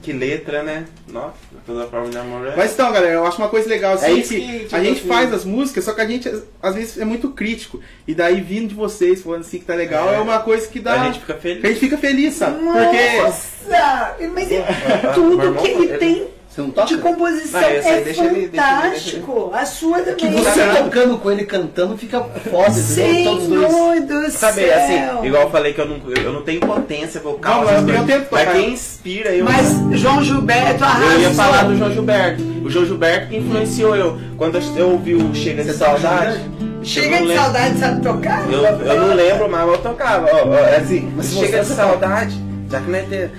Que 0.02 0.14
letra, 0.14 0.64
né? 0.64 0.86
Nossa, 1.12 1.34
toda 1.66 1.86
forma 1.88 2.10
de 2.10 2.18
amor 2.18 2.48
é. 2.48 2.56
Mas 2.56 2.74
então, 2.74 2.92
galera, 2.92 3.14
eu 3.14 3.26
acho 3.26 3.38
uma 3.38 3.50
coisa 3.50 3.68
legal 3.68 3.94
assim 3.94 4.06
É 4.06 4.12
isso 4.14 4.30
que, 4.34 4.42
que, 4.42 4.60
tipo 4.60 4.76
a 4.76 4.84
gente 4.84 5.00
assim- 5.00 5.08
faz 5.08 5.34
as 5.34 5.46
músicas, 5.46 5.84
só 5.84 5.94
que 5.94 6.02
a 6.02 6.06
gente 6.08 6.32
às 6.62 6.76
vezes 6.76 6.98
é 6.98 7.06
muito 7.06 7.30
crítico. 7.30 7.80
E 8.08 8.14
daí 8.16 8.40
vindo 8.42 8.70
de 8.70 8.76
vocês 8.76 9.22
falando 9.22 9.42
assim 9.42 9.60
que 9.60 9.66
tá 9.66 9.76
legal, 9.76 10.10
é, 10.10 10.16
É. 10.16 10.20
uma 10.20 10.40
coisa 10.40 10.68
que 10.68 10.80
dá. 10.80 11.02
A 11.02 11.06
gente 11.06 11.20
fica 11.20 11.34
feliz. 11.36 11.64
a 11.64 11.68
gente 11.68 11.80
fica 11.80 11.98
feliz, 11.98 12.34
sabe? 12.36 12.58
Porque. 12.64 13.22
Nossa! 13.22 14.16
Mas 14.34 14.52
é 14.52 14.66
tudo 15.14 15.54
que 15.56 15.68
ele- 15.68 15.98
tem 15.98 16.28
Você 16.60 16.64
não 16.64 16.72
toca? 16.72 16.88
de 16.88 16.98
composição 16.98 17.62
é 17.62 17.70
deixa 17.74 17.90
ele- 17.90 18.04
deixa 18.04 18.26
ele- 18.26 18.48
fantástico. 18.50 19.52
A 19.54 19.66
sua 19.66 20.00
Que 20.02 20.28
também. 20.28 20.44
você 20.44 20.62
tocando 20.84 21.18
com 21.18 21.32
ele 21.32 21.46
cantando 21.46 21.98
fica 21.98 22.22
foda. 22.22 22.72
Senhor 22.72 24.00
do 24.02 24.32
Sabe, 24.32 24.62
céu. 24.62 24.78
assim, 24.78 25.28
igual 25.28 25.44
eu 25.44 25.50
falei 25.50 25.74
que 25.74 25.82
eu 25.82 25.88
não, 25.88 26.00
eu 26.24 26.34
não 26.34 26.42
tenho 26.42 26.60
potência 26.62 27.20
vocal. 27.22 27.62
Não, 27.64 27.70
essas 27.70 27.88
eu- 27.90 28.06
tento 28.06 28.28
Mas 28.32 28.52
quem 28.52 28.74
inspira 28.74 29.30
eu. 29.32 29.46
Mas 29.46 30.00
João 30.00 30.24
Gilberto 30.24 30.84
arrasou. 30.84 31.12
Eu 31.14 31.20
ia 31.22 31.30
falar 31.32 31.64
do 31.64 31.78
João 31.78 31.92
Gilberto. 31.92 32.42
O 32.64 32.70
João 32.70 32.86
Gilberto 32.86 33.28
que 33.30 33.38
influenciou 33.38 33.96
eu. 33.96 34.18
Quando 34.38 34.60
eu 34.78 34.90
ouvi 34.92 35.16
o 35.16 35.34
Chega 35.34 35.64
de 35.64 35.74
Saudade. 35.74 36.40
Chega 36.82 37.18
de 37.18 37.24
lembro- 37.26 37.44
saudade, 37.44 37.78
sabe 37.78 38.02
tocar? 38.02 38.50
Eu, 38.50 38.64
eu 38.64 39.02
não 39.02 39.14
lembro, 39.14 39.50
mas 39.50 39.68
eu 39.68 39.78
tocava. 39.80 40.28
Ó, 40.32 40.48
ó, 40.50 40.78
assim, 40.78 41.12
Mas 41.16 41.34
chega 41.34 41.60
de 41.60 41.66
saudade. 41.68 42.40
Já 42.72 42.80
que 42.80 42.90
não 42.90 43.00
é 43.00 43.02
ter- 43.02 43.32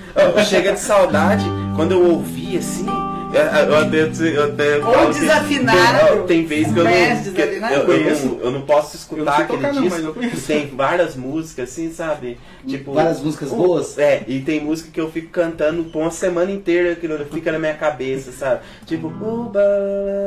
Chega 0.45 0.73
de 0.73 0.79
saudade. 0.79 1.43
Quando 1.75 1.93
eu 1.93 2.03
ouvi 2.11 2.57
assim. 2.57 2.85
Eu, 3.33 3.41
eu 3.41 3.77
até, 3.77 4.01
eu 4.35 4.43
até 4.43 4.77
Ou 4.77 4.93
falo 4.93 5.13
que 5.13 5.19
desafinado. 5.21 6.23
Tem, 6.23 6.45
vezes 6.45 6.73
que 6.73 6.79
eu 6.79 6.83
Conhece 6.83 7.29
não. 7.29 7.33
que 7.33 7.41
eu, 7.41 7.47
eu, 7.47 7.69
eu 7.69 7.85
Conheço. 7.85 8.25
não 8.25 8.39
eu 8.41 8.51
não 8.51 8.61
posso 8.61 8.95
Eu 8.95 8.99
escutar 8.99 9.23
não 9.25 9.31
aquele 9.45 9.47
tocar, 9.61 9.73
não, 9.73 9.81
disco. 9.83 9.95
mas 9.97 10.05
eu 10.05 10.13
conheço. 10.13 10.47
Tem 10.47 10.67
várias 10.67 11.15
músicas, 11.15 11.69
assim, 11.69 11.91
sabe? 11.93 12.37
Tipo. 12.67 12.93
Várias 12.93 13.21
músicas 13.21 13.49
boas? 13.49 13.97
É, 13.97 14.23
e 14.27 14.39
tem 14.41 14.59
música 14.61 14.89
que 14.91 14.99
eu 14.99 15.09
fico 15.11 15.29
cantando 15.29 15.85
por 15.85 15.99
uma 16.01 16.11
semana 16.11 16.51
inteira, 16.51 16.91
aquilo 16.93 17.17
fica 17.25 17.51
na 17.51 17.59
minha 17.59 17.73
cabeça, 17.73 18.31
sabe? 18.31 18.61
Tipo, 18.85 19.07
Uba, 19.07 19.61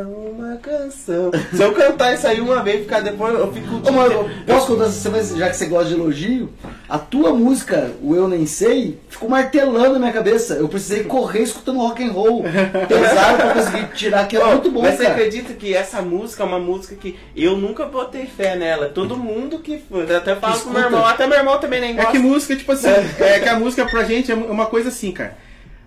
uma 0.06 0.56
canção. 0.56 1.30
Se 1.54 1.62
eu 1.62 1.72
cantar 1.72 2.14
isso 2.14 2.26
aí 2.26 2.40
uma 2.40 2.62
vez, 2.62 2.82
ficar 2.82 3.00
depois, 3.00 3.34
eu 3.34 3.52
fico. 3.52 3.76
Ô, 3.86 3.92
mas 3.92 4.12
eu 4.12 4.28
posso 4.46 4.66
contar 4.68 4.84
você, 4.86 5.08
mas 5.08 5.36
já 5.36 5.50
que 5.50 5.56
você 5.56 5.66
gosta 5.66 5.88
de 5.88 5.94
elogio? 5.94 6.48
A 6.88 6.98
tua 6.98 7.32
música, 7.34 7.90
o 8.02 8.14
Eu 8.14 8.28
Nem 8.28 8.46
Sei, 8.46 8.98
ficou 9.08 9.28
martelando 9.28 9.94
na 9.94 9.98
minha 9.98 10.12
cabeça. 10.12 10.54
Eu 10.54 10.68
precisei 10.68 11.04
correr 11.04 11.42
escutando 11.42 11.78
rock 11.78 12.02
and 12.02 12.12
roll. 12.12 12.44
pesaram 13.00 13.36
pra 13.36 13.54
conseguir 13.54 13.86
tirar, 13.94 14.26
que 14.28 14.36
é 14.36 14.44
Ô, 14.44 14.48
muito 14.52 14.70
bom, 14.70 14.82
mas 14.82 14.96
você 14.96 15.02
cara. 15.04 15.14
acredita 15.14 15.52
que 15.54 15.74
essa 15.74 16.00
música 16.02 16.42
é 16.42 16.46
uma 16.46 16.58
música 16.58 16.94
que 16.94 17.16
eu 17.36 17.56
nunca 17.56 17.84
botei 17.86 18.26
fé 18.26 18.56
nela? 18.56 18.88
Todo 18.88 19.16
mundo 19.16 19.58
que. 19.58 19.82
Eu 19.90 20.16
até 20.16 20.34
falo 20.36 20.58
com 20.60 20.70
meu 20.70 20.78
Escuta. 20.80 20.80
irmão, 20.96 21.04
até 21.06 21.26
meu 21.26 21.38
irmão 21.38 21.58
também 21.58 21.80
nem 21.80 21.90
É 21.90 21.94
gosta. 21.94 22.12
que 22.12 22.18
música, 22.18 22.56
tipo 22.56 22.72
assim, 22.72 22.88
é 23.20 23.38
que 23.40 23.48
a 23.48 23.58
música 23.58 23.84
pra 23.86 24.04
gente 24.04 24.30
é 24.30 24.34
uma 24.34 24.66
coisa 24.66 24.88
assim, 24.88 25.12
cara. 25.12 25.36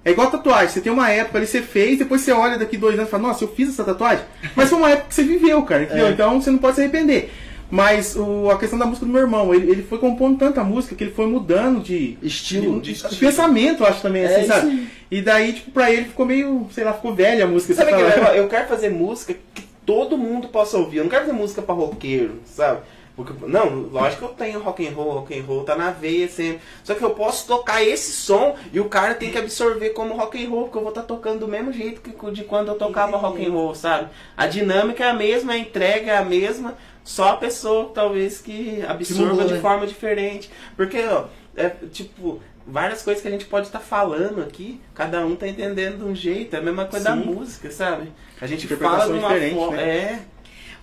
É 0.05 0.11
igual 0.11 0.31
tatuagem, 0.31 0.69
você 0.69 0.79
tem 0.79 0.91
uma 0.91 1.09
época 1.09 1.37
ali, 1.37 1.45
você 1.47 1.61
fez, 1.61 1.97
depois 1.99 2.21
você 2.21 2.31
olha 2.31 2.57
daqui 2.57 2.77
dois 2.77 2.95
anos 2.95 3.09
e 3.09 3.11
fala, 3.11 3.23
nossa, 3.23 3.43
eu 3.43 3.47
fiz 3.49 3.67
essa 3.69 3.83
tatuagem. 3.83 4.23
Mas 4.55 4.69
foi 4.69 4.77
uma 4.77 4.89
época 4.89 5.09
que 5.09 5.15
você 5.15 5.23
viveu, 5.23 5.61
cara, 5.63 5.83
entendeu? 5.83 6.07
É. 6.07 6.11
Então 6.11 6.39
você 6.41 6.49
não 6.49 6.59
pode 6.59 6.75
se 6.75 6.81
arrepender. 6.81 7.29
Mas 7.69 8.15
o- 8.15 8.49
a 8.49 8.57
questão 8.57 8.79
da 8.79 8.85
música 8.85 9.05
do 9.05 9.11
meu 9.11 9.19
irmão, 9.21 9.53
ele, 9.53 9.69
ele 9.69 9.83
foi 9.83 9.97
compondo 9.97 10.37
tanta 10.37 10.63
música 10.63 10.95
que 10.95 11.03
ele 11.03 11.11
foi 11.11 11.25
mudando 11.27 11.81
de, 11.81 12.17
Estilo. 12.21 12.79
de, 12.79 12.93
de 12.93 13.15
pensamento, 13.17 13.83
eu 13.83 13.87
acho 13.87 14.01
também, 14.01 14.23
É 14.23 14.27
assim, 14.27 14.39
isso 14.39 14.47
sabe? 14.53 14.87
E 15.09 15.21
daí, 15.21 15.53
tipo, 15.53 15.71
pra 15.71 15.91
ele 15.91 16.05
ficou 16.05 16.25
meio, 16.25 16.67
sei 16.71 16.83
lá, 16.83 16.93
ficou 16.93 17.15
velha 17.15 17.45
a 17.45 17.47
música. 17.47 17.73
Sabe 17.73 17.91
você 17.91 17.97
que 17.97 18.15
negócio? 18.15 18.35
eu 18.35 18.47
quero 18.49 18.67
fazer 18.67 18.89
música 18.89 19.35
que 19.53 19.63
todo 19.85 20.17
mundo 20.17 20.49
possa 20.49 20.77
ouvir. 20.77 20.97
Eu 20.97 21.03
não 21.05 21.09
quero 21.09 21.25
fazer 21.25 21.37
música 21.37 21.61
pra 21.61 21.73
roqueiro, 21.73 22.41
sabe? 22.45 22.81
Porque, 23.17 23.33
não, 23.47 23.87
lógico 23.91 24.27
que 24.27 24.31
eu 24.31 24.35
tenho 24.35 24.59
rock 24.59 24.87
and 24.87 24.91
roll, 24.91 25.11
rock 25.13 25.39
and 25.39 25.41
roll 25.41 25.63
tá 25.63 25.75
na 25.75 25.89
veia 25.89 26.27
sempre. 26.27 26.61
Só 26.83 26.93
que 26.93 27.03
eu 27.03 27.09
posso 27.09 27.47
tocar 27.47 27.83
esse 27.83 28.11
som 28.11 28.55
e 28.71 28.79
o 28.79 28.85
cara 28.85 29.15
tem 29.15 29.31
que 29.31 29.39
absorver 29.39 29.89
como 29.89 30.15
rock 30.15 30.45
and 30.45 30.47
roll, 30.49 30.65
porque 30.65 30.77
eu 30.77 30.83
vou 30.83 30.91
estar 30.91 31.01
tocando 31.01 31.39
do 31.39 31.47
mesmo 31.47 31.73
jeito 31.73 31.99
que 31.99 32.11
de 32.31 32.43
quando 32.43 32.67
eu 32.67 32.75
tocava 32.75 33.17
rock 33.17 33.43
and 33.43 33.51
roll, 33.51 33.73
sabe? 33.73 34.09
A 34.35 34.45
dinâmica 34.45 35.03
é 35.03 35.09
a 35.09 35.15
mesma, 35.15 35.53
a 35.53 35.57
entrega 35.57 36.11
é 36.11 36.17
a 36.17 36.23
mesma, 36.23 36.75
só 37.03 37.29
a 37.29 37.37
pessoa 37.37 37.89
talvez 37.91 38.39
que 38.39 38.83
absorva 38.87 39.31
mudou, 39.31 39.47
de 39.47 39.53
né? 39.55 39.61
forma 39.61 39.87
diferente. 39.87 40.51
Porque, 40.75 41.03
ó, 41.03 41.25
é 41.55 41.69
tipo, 41.91 42.39
várias 42.67 43.01
coisas 43.01 43.21
que 43.21 43.27
a 43.27 43.31
gente 43.31 43.45
pode 43.45 43.67
estar 43.67 43.79
falando 43.79 44.41
aqui, 44.41 44.79
cada 44.93 45.25
um 45.25 45.35
tá 45.35 45.47
entendendo 45.47 45.99
de 45.99 46.03
um 46.03 46.15
jeito, 46.15 46.55
é 46.55 46.59
a 46.59 46.61
mesma 46.61 46.85
coisa 46.85 47.05
da 47.05 47.15
Sim. 47.15 47.23
música, 47.25 47.71
sabe? 47.71 48.11
A 48.41 48.45
gente 48.47 48.67
fala 48.67 49.05
de 49.05 49.11
uma 49.19 49.29
forma. 49.55 49.77
né? 49.77 49.83
É, 49.83 50.19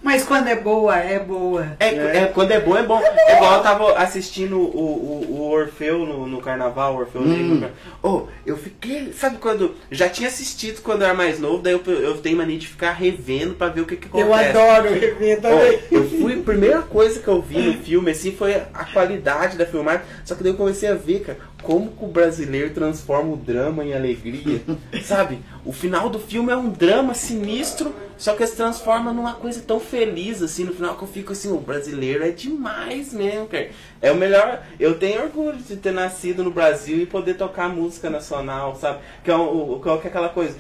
Mas 0.02 0.22
quando 0.22 0.48
é 0.48 0.54
boa, 0.56 0.98
é 0.98 1.18
boa. 1.18 1.66
é, 1.80 1.88
É. 1.88 2.16
é, 2.18 2.26
Quando 2.26 2.50
é 2.52 2.60
bom, 2.60 2.76
é 2.76 2.82
bom. 2.82 3.00
É 3.00 3.36
igual 3.36 3.54
eu 3.56 3.62
tava 3.62 3.96
assistindo 3.98 4.58
o, 4.58 4.62
o, 4.66 5.26
o 5.30 5.50
Orfeu 5.50 6.00
no, 6.04 6.26
no 6.26 6.42
carnaval, 6.42 6.94
o 6.94 6.98
Orfeu 6.98 7.22
Hum. 7.22 7.26
Negro. 7.60 7.70
Oh, 8.02 8.24
eu 8.44 8.54
fiquei. 8.58 9.12
Sabe 9.14 9.38
quando. 9.38 9.74
Já 9.90 10.06
tinha 10.10 10.28
assistido 10.28 10.82
quando 10.82 11.00
eu 11.02 11.06
era 11.06 11.14
mais 11.14 11.38
novo, 11.40 11.62
daí 11.62 11.72
eu, 11.72 11.82
eu 11.86 12.18
tenho 12.18 12.36
mania 12.36 12.58
de 12.58 12.66
ficar 12.68 12.92
revendo 12.92 13.54
pra 13.54 13.68
ver 13.68 13.80
o 13.80 13.86
que, 13.86 13.96
que 13.96 14.08
acontece. 14.08 14.28
Eu 14.28 14.34
adoro 14.34 14.92
rever 14.92 15.40
também. 15.40 15.78
Ó, 15.90 15.94
eu 15.94 16.10
fui, 16.10 16.34
a 16.38 16.42
primeira 16.42 16.82
coisa 16.82 17.18
que 17.20 17.28
eu 17.28 17.40
vi 17.40 17.58
no 17.62 17.72
filme, 17.82 18.10
assim, 18.10 18.32
foi 18.32 18.56
a 18.56 18.84
qualidade 18.92 19.56
da 19.56 19.64
filmagem. 19.64 20.02
Só 20.22 20.34
que 20.34 20.42
daí 20.42 20.52
eu 20.52 20.56
comecei 20.56 20.88
a 20.90 20.94
ver, 20.94 21.20
cara, 21.20 21.38
como 21.64 21.90
que 21.90 22.04
o 22.04 22.08
brasileiro 22.08 22.70
transforma 22.74 23.32
o 23.32 23.36
drama 23.36 23.84
em 23.84 23.94
alegria. 23.94 24.60
Sabe? 25.02 25.38
O 25.64 25.72
final 25.72 26.08
do 26.10 26.18
filme 26.18 26.52
é 26.52 26.56
um 26.56 26.68
drama 26.68 27.14
sinistro, 27.14 27.94
só 28.16 28.34
que 28.34 28.46
se 28.46 28.54
transforma 28.54 29.12
numa 29.12 29.32
coisa 29.34 29.62
tão 29.66 29.80
feliz, 29.80 30.42
assim, 30.42 30.64
no 30.64 30.72
final 30.74 30.94
que 30.94 31.02
eu 31.02 31.08
fico 31.08 31.32
assim, 31.32 31.50
o 31.50 31.58
brasileiro 31.58 32.22
é 32.22 32.30
demais 32.30 33.12
mesmo, 33.12 33.46
cara. 33.46 33.70
É 34.00 34.12
o 34.12 34.14
melhor. 34.16 34.62
Eu 34.78 34.98
tenho 34.98 35.22
orgulho 35.22 35.56
de 35.56 35.76
ter 35.76 35.92
nascido 35.92 36.44
no 36.44 36.50
Brasil 36.50 36.98
e 36.98 37.06
poder 37.06 37.34
tocar 37.34 37.68
música 37.68 38.08
nacional, 38.10 38.76
sabe? 38.76 38.98
Que 39.24 39.30
é, 39.30 39.34
o, 39.36 39.72
o- 39.76 39.80
que 39.80 40.06
é 40.06 40.10
aquela 40.10 40.28
coisa. 40.28 40.54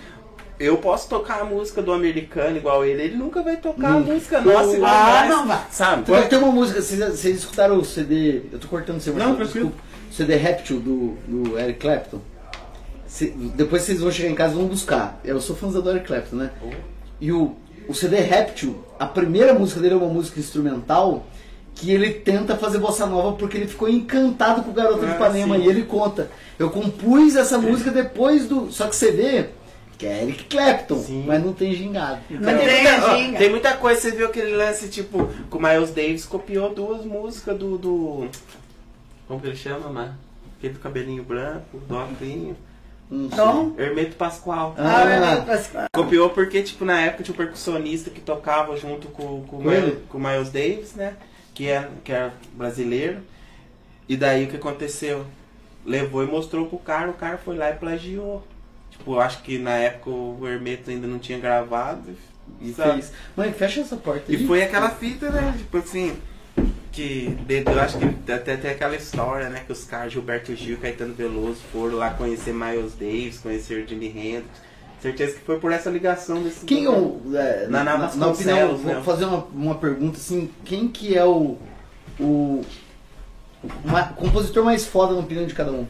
Eu 0.58 0.78
posso 0.78 1.08
tocar 1.08 1.40
a 1.40 1.44
música 1.44 1.82
do 1.82 1.92
americano 1.92 2.56
igual 2.56 2.84
ele, 2.84 3.02
ele 3.02 3.16
nunca 3.16 3.42
vai 3.42 3.56
tocar 3.56 3.88
a 3.96 3.98
música 3.98 4.40
nossa 4.40 4.76
igual 4.76 4.90
Ah, 4.90 5.26
não 5.28 5.46
vai. 5.48 5.60
Sabe? 5.70 6.02
Então, 6.02 6.28
tem 6.28 6.38
uma 6.38 6.52
música, 6.52 6.80
vocês, 6.80 7.00
vocês 7.00 7.38
escutaram 7.38 7.76
o 7.76 7.84
CD. 7.84 8.42
Eu 8.52 8.58
tô 8.60 8.68
cortando 8.68 9.00
você, 9.00 9.10
Não, 9.10 9.16
Marcelo, 9.16 9.36
tranquilo. 9.36 9.66
desculpa. 9.70 9.93
O 10.14 10.16
CD 10.16 10.36
Reptile 10.36 10.78
do, 10.78 11.16
do 11.26 11.58
Eric 11.58 11.80
Clapton. 11.80 12.20
Se- 13.04 13.30
depois 13.56 13.82
vocês 13.82 13.98
vão 14.00 14.12
chegar 14.12 14.30
em 14.30 14.34
casa 14.36 14.54
e 14.54 14.56
vão 14.56 14.66
buscar. 14.66 15.20
Eu 15.24 15.40
sou 15.40 15.56
fã 15.56 15.66
do 15.68 15.90
Eric 15.90 16.06
Clapton, 16.06 16.36
né? 16.36 16.50
E 17.20 17.32
o, 17.32 17.56
o 17.88 17.92
CD 17.94 18.20
Reptile, 18.20 18.76
a 18.96 19.06
primeira 19.06 19.52
música 19.54 19.80
dele 19.80 19.94
é 19.94 19.96
uma 19.96 20.06
música 20.12 20.38
instrumental 20.38 21.26
que 21.74 21.90
ele 21.90 22.10
tenta 22.10 22.54
fazer 22.56 22.78
bossa 22.78 23.06
nova 23.06 23.32
porque 23.36 23.56
ele 23.56 23.66
ficou 23.66 23.88
encantado 23.88 24.62
com 24.62 24.70
o 24.70 24.72
Garota 24.72 25.04
de 25.04 25.12
Ah, 25.12 25.16
Ipanema. 25.16 25.56
sim. 25.56 25.64
E 25.64 25.68
ele 25.68 25.82
conta. 25.82 26.30
Eu 26.60 26.70
compus 26.70 27.34
essa 27.34 27.58
música 27.58 27.90
depois 27.90 28.46
do. 28.46 28.70
Só 28.70 28.86
que 28.86 28.94
você 28.94 29.10
vê 29.10 29.46
que 29.98 30.06
é 30.06 30.22
Eric 30.22 30.44
Clapton, 30.44 30.98
Sim. 30.98 31.24
mas 31.26 31.44
não 31.44 31.52
tem 31.52 31.72
gingado. 31.74 32.20
Não 32.30 32.40
tem, 32.56 32.58
tem 32.58 32.82
muita, 32.84 33.06
ó, 33.12 33.16
ginga. 33.16 33.38
tem 33.38 33.50
muita 33.50 33.72
coisa, 33.74 34.00
você 34.00 34.10
viu 34.12 34.26
aquele 34.26 34.54
lance, 34.56 34.88
tipo, 34.88 35.28
que 35.50 35.56
o 35.56 35.60
Miles 35.60 35.90
Davis 35.90 36.24
copiou 36.24 36.72
duas 36.72 37.04
músicas 37.04 37.58
do. 37.58 37.76
do 37.76 38.28
como 39.26 39.40
que 39.40 39.46
ele 39.46 39.56
chama, 39.56 39.88
mano? 39.88 40.14
Aquele 40.58 40.74
do 40.74 40.80
cabelinho 40.80 41.22
branco, 41.22 41.78
do 41.78 41.96
óculos. 41.96 42.56
Então, 43.10 43.74
Hermeto 43.78 44.16
Pascoal. 44.16 44.74
Ah. 44.78 45.02
ah, 45.02 45.34
Deus, 45.34 45.44
Pascoal. 45.44 45.86
Copiou 45.92 46.30
porque, 46.30 46.62
tipo, 46.62 46.84
na 46.84 47.00
época 47.00 47.22
tinha 47.22 47.34
um 47.34 47.36
percussionista 47.36 48.10
que 48.10 48.20
tocava 48.20 48.76
junto 48.76 49.08
com, 49.08 49.44
com, 49.44 49.56
o 49.56 49.62
Com 49.62 49.70
Miles, 49.70 49.98
com 50.08 50.18
o 50.18 50.20
Miles 50.20 50.50
Davis, 50.50 50.94
né? 50.94 51.16
Que 51.52 51.68
é, 51.68 51.88
que 52.02 52.12
é 52.12 52.30
brasileiro. 52.54 53.18
E 54.08 54.16
daí 54.16 54.44
o 54.44 54.48
que 54.48 54.56
aconteceu? 54.56 55.24
Levou 55.84 56.24
e 56.24 56.26
mostrou 56.26 56.66
pro 56.66 56.78
cara, 56.78 57.10
o 57.10 57.14
cara 57.14 57.38
foi 57.38 57.56
lá 57.56 57.70
e 57.70 57.74
plagiou. 57.74 58.46
Tipo, 58.90 59.14
eu 59.14 59.20
acho 59.20 59.42
que 59.42 59.58
na 59.58 59.76
época 59.76 60.10
o 60.10 60.46
Hermeto 60.46 60.90
ainda 60.90 61.06
não 61.06 61.18
tinha 61.18 61.38
gravado. 61.38 62.16
E 62.60 62.72
sabe? 62.72 62.92
fez. 62.92 63.12
Mãe, 63.36 63.52
fecha 63.52 63.80
essa 63.80 63.96
porta 63.96 64.24
aí. 64.28 64.42
E 64.42 64.46
foi 64.46 64.62
aquela 64.62 64.90
fita, 64.90 65.30
né? 65.30 65.54
Tipo 65.56 65.78
assim. 65.78 66.16
Que 66.94 67.36
de- 67.46 67.64
eu 67.66 67.80
acho 67.80 67.98
que 67.98 68.32
até 68.32 68.56
tem 68.56 68.70
aquela 68.70 68.94
história, 68.94 69.48
né? 69.48 69.62
Que 69.66 69.72
os 69.72 69.84
caras, 69.84 70.12
Gilberto 70.12 70.54
Gil 70.54 70.74
e 70.74 70.76
Caetano 70.76 71.12
Veloso, 71.14 71.58
foram 71.72 71.96
lá 71.96 72.10
conhecer 72.10 72.52
Miles 72.54 72.92
Davis, 72.98 73.38
conhecer 73.38 73.84
Jimi 73.88 74.06
Hendrix. 74.08 74.46
Certeza 75.02 75.34
que 75.34 75.40
foi 75.44 75.58
por 75.58 75.72
essa 75.72 75.90
ligação 75.90 76.42
desse. 76.42 76.64
Quem 76.64 76.84
é 76.84 76.90
o. 76.90 77.20
é, 77.34 77.66
Na- 77.68 77.82
na, 77.84 77.98
na 77.98 78.14
na, 78.14 78.26
opinião, 78.28 78.76
vou 78.76 78.94
né? 78.94 79.02
fazer 79.04 79.24
uma, 79.24 79.44
uma 79.52 79.74
pergunta 79.74 80.16
assim: 80.18 80.48
quem 80.64 80.86
que 80.88 81.16
é 81.18 81.24
o. 81.24 81.58
o 82.20 82.62
ma- 83.84 84.04
compositor 84.16 84.64
mais 84.64 84.86
foda 84.86 85.14
na 85.14 85.20
opinião 85.20 85.46
de 85.46 85.52
cada 85.54 85.72
um? 85.72 85.86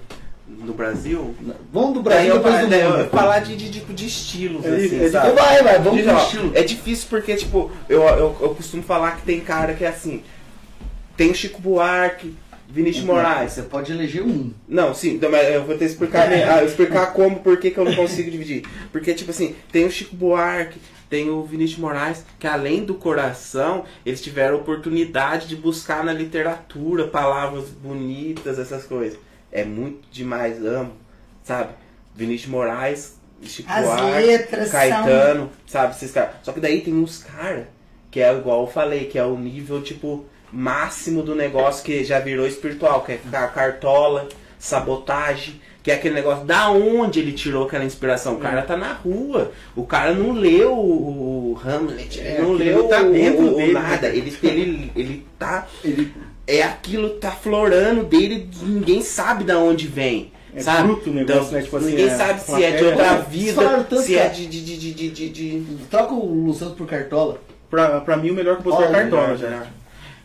No 0.48 0.72
Brasil. 0.74 1.35
Vamos 1.72 1.94
do 1.94 2.02
Brasil 2.02 2.35
depois 2.35 2.60
do 2.60 2.66
mundo. 2.68 3.10
falar 3.10 3.39
de, 3.40 3.56
de, 3.56 3.70
de, 3.70 3.81
de 3.81 4.06
estilos, 4.06 4.64
É, 4.64 4.68
assim, 4.76 5.05
é, 5.05 5.09
sabe? 5.10 5.32
Vai, 5.32 5.62
vai, 5.62 5.78
vamos 5.81 6.06
ó, 6.06 6.18
estilo. 6.18 6.52
É 6.55 6.62
difícil 6.62 7.06
porque, 7.09 7.35
tipo, 7.36 7.70
eu, 7.89 8.02
eu, 8.02 8.36
eu 8.40 8.55
costumo 8.55 8.82
falar 8.82 9.16
que 9.16 9.22
tem 9.22 9.40
cara 9.40 9.74
que 9.74 9.85
é 9.85 9.89
assim. 9.89 10.22
Tem 11.16 11.31
o 11.31 11.35
Chico 11.35 11.61
Buarque, 11.61 12.35
Vinícius 12.69 13.05
Moraes. 13.05 13.53
Você 13.53 13.62
pode 13.62 13.93
eleger 13.93 14.23
um. 14.23 14.53
Não, 14.69 14.95
sim, 14.95 15.15
então, 15.15 15.31
mas 15.31 15.49
eu 15.49 15.65
vou 15.65 15.77
ter 15.77 15.86
que 15.86 15.93
explicar, 15.93 16.28
né, 16.28 16.65
explicar 16.65 17.12
como, 17.12 17.41
por 17.41 17.59
que 17.59 17.70
que 17.70 17.78
eu 17.78 17.85
não 17.85 17.95
consigo 17.95 18.31
dividir. 18.31 18.65
Porque, 18.91 19.15
tipo 19.15 19.31
assim, 19.31 19.55
tem 19.70 19.85
o 19.85 19.91
Chico 19.91 20.16
Buarque, 20.16 20.78
tem 21.09 21.31
o 21.31 21.45
Vinícius 21.45 21.78
Moraes, 21.78 22.24
que 22.39 22.47
além 22.47 22.85
do 22.85 22.95
coração, 22.95 23.85
eles 24.05 24.20
tiveram 24.20 24.57
oportunidade 24.57 25.47
de 25.47 25.55
buscar 25.55 26.03
na 26.03 26.12
literatura 26.12 27.07
palavras 27.07 27.69
bonitas, 27.69 28.59
essas 28.59 28.85
coisas. 28.85 29.19
É 29.53 29.65
muito 29.65 30.09
demais, 30.11 30.65
amo, 30.65 30.93
sabe? 31.45 31.74
Vinícius 32.15 32.51
Moraes, 32.51 33.15
Chico 33.43 33.70
As 33.70 33.85
Buarque, 33.85 34.27
letras 34.27 34.73
Caetano, 34.73 35.51
sabe? 35.66 35.95
Esses 35.95 36.11
caras. 36.11 36.36
Só 36.43 36.53
que 36.53 36.61
daí 36.61 36.81
tem 36.81 36.95
uns 36.95 37.19
caras 37.19 37.66
que 38.11 38.20
é 38.20 38.32
igual 38.32 38.62
eu 38.62 38.66
falei, 38.69 39.07
que 39.07 39.19
é 39.19 39.24
o 39.24 39.36
nível, 39.36 39.82
tipo, 39.82 40.24
máximo 40.55 41.22
do 41.22 41.35
negócio 41.35 41.85
que 41.85 42.05
já 42.05 42.18
virou 42.20 42.47
espiritual, 42.47 43.02
que 43.02 43.12
é 43.12 43.18
cartola, 43.55 44.28
sabotagem, 44.59 45.60
que 45.82 45.90
é 45.90 45.94
aquele 45.94 46.14
negócio 46.14 46.44
da 46.47 46.70
onde 46.70 47.20
ele 47.20 47.32
tirou 47.32 47.66
aquela 47.66 47.85
inspiração. 47.85 48.35
O 48.35 48.39
cara 48.39 48.62
tá 48.62 48.76
na 48.76 48.93
rua, 48.93 49.52
o 49.76 49.85
cara 49.85 50.14
não 50.14 50.32
leu 50.32 50.72
o, 50.72 51.52
o 51.52 51.60
Hamlet, 51.64 52.20
É, 52.20 52.39
não 52.40 52.55
aquilo 52.55 52.56
leu 52.56 52.89
tá 52.89 53.02
o- 53.02 53.12
dentro 53.12 53.52
o, 53.52 53.56
dele, 53.56 53.72
nada, 53.72 54.09
né? 54.09 54.16
ele, 54.16 54.36
ele, 54.43 54.93
ele 54.97 55.26
tá. 55.39 55.66
Ele, 55.85 56.12
É 56.47 56.62
aquilo 56.62 57.10
tá 57.10 57.31
florando 57.32 58.05
dele, 58.05 58.48
ninguém 58.62 59.02
sabe 59.02 59.44
da 59.44 59.59
onde 59.59 59.86
vem. 59.86 60.32
É 60.55 60.60
sabe? 60.60 60.86
bruto 60.86 61.10
o 61.10 61.12
negócio, 61.12 61.43
Então, 61.43 61.52
né? 61.52 61.62
Tipo 61.62 61.76
assim, 61.78 61.86
ninguém 61.90 62.06
é 62.06 62.10
sabe 62.16 62.40
se 62.40 62.62
é 62.62 62.70
de 62.76 62.85
outra 62.85 63.14
vida, 63.22 63.86
se 64.02 64.16
é 64.16 64.28
de, 64.28 64.47
de, 64.47 64.60
de, 64.64 64.76
de, 64.94 65.10
de, 65.10 65.28
de- 65.31 65.64
troca 65.90 66.14
o 66.14 66.24
Luciano 66.47 66.74
por 66.76 66.86
Cartola. 66.86 67.39
Pra, 67.68 68.01
pra 68.02 68.16
mim, 68.16 68.31
o 68.31 68.35
melhor 68.35 68.59
compositor 68.59 68.86
é 68.86 68.93
Cartola, 68.93 69.22
melhor, 69.22 69.36
já. 69.39 69.66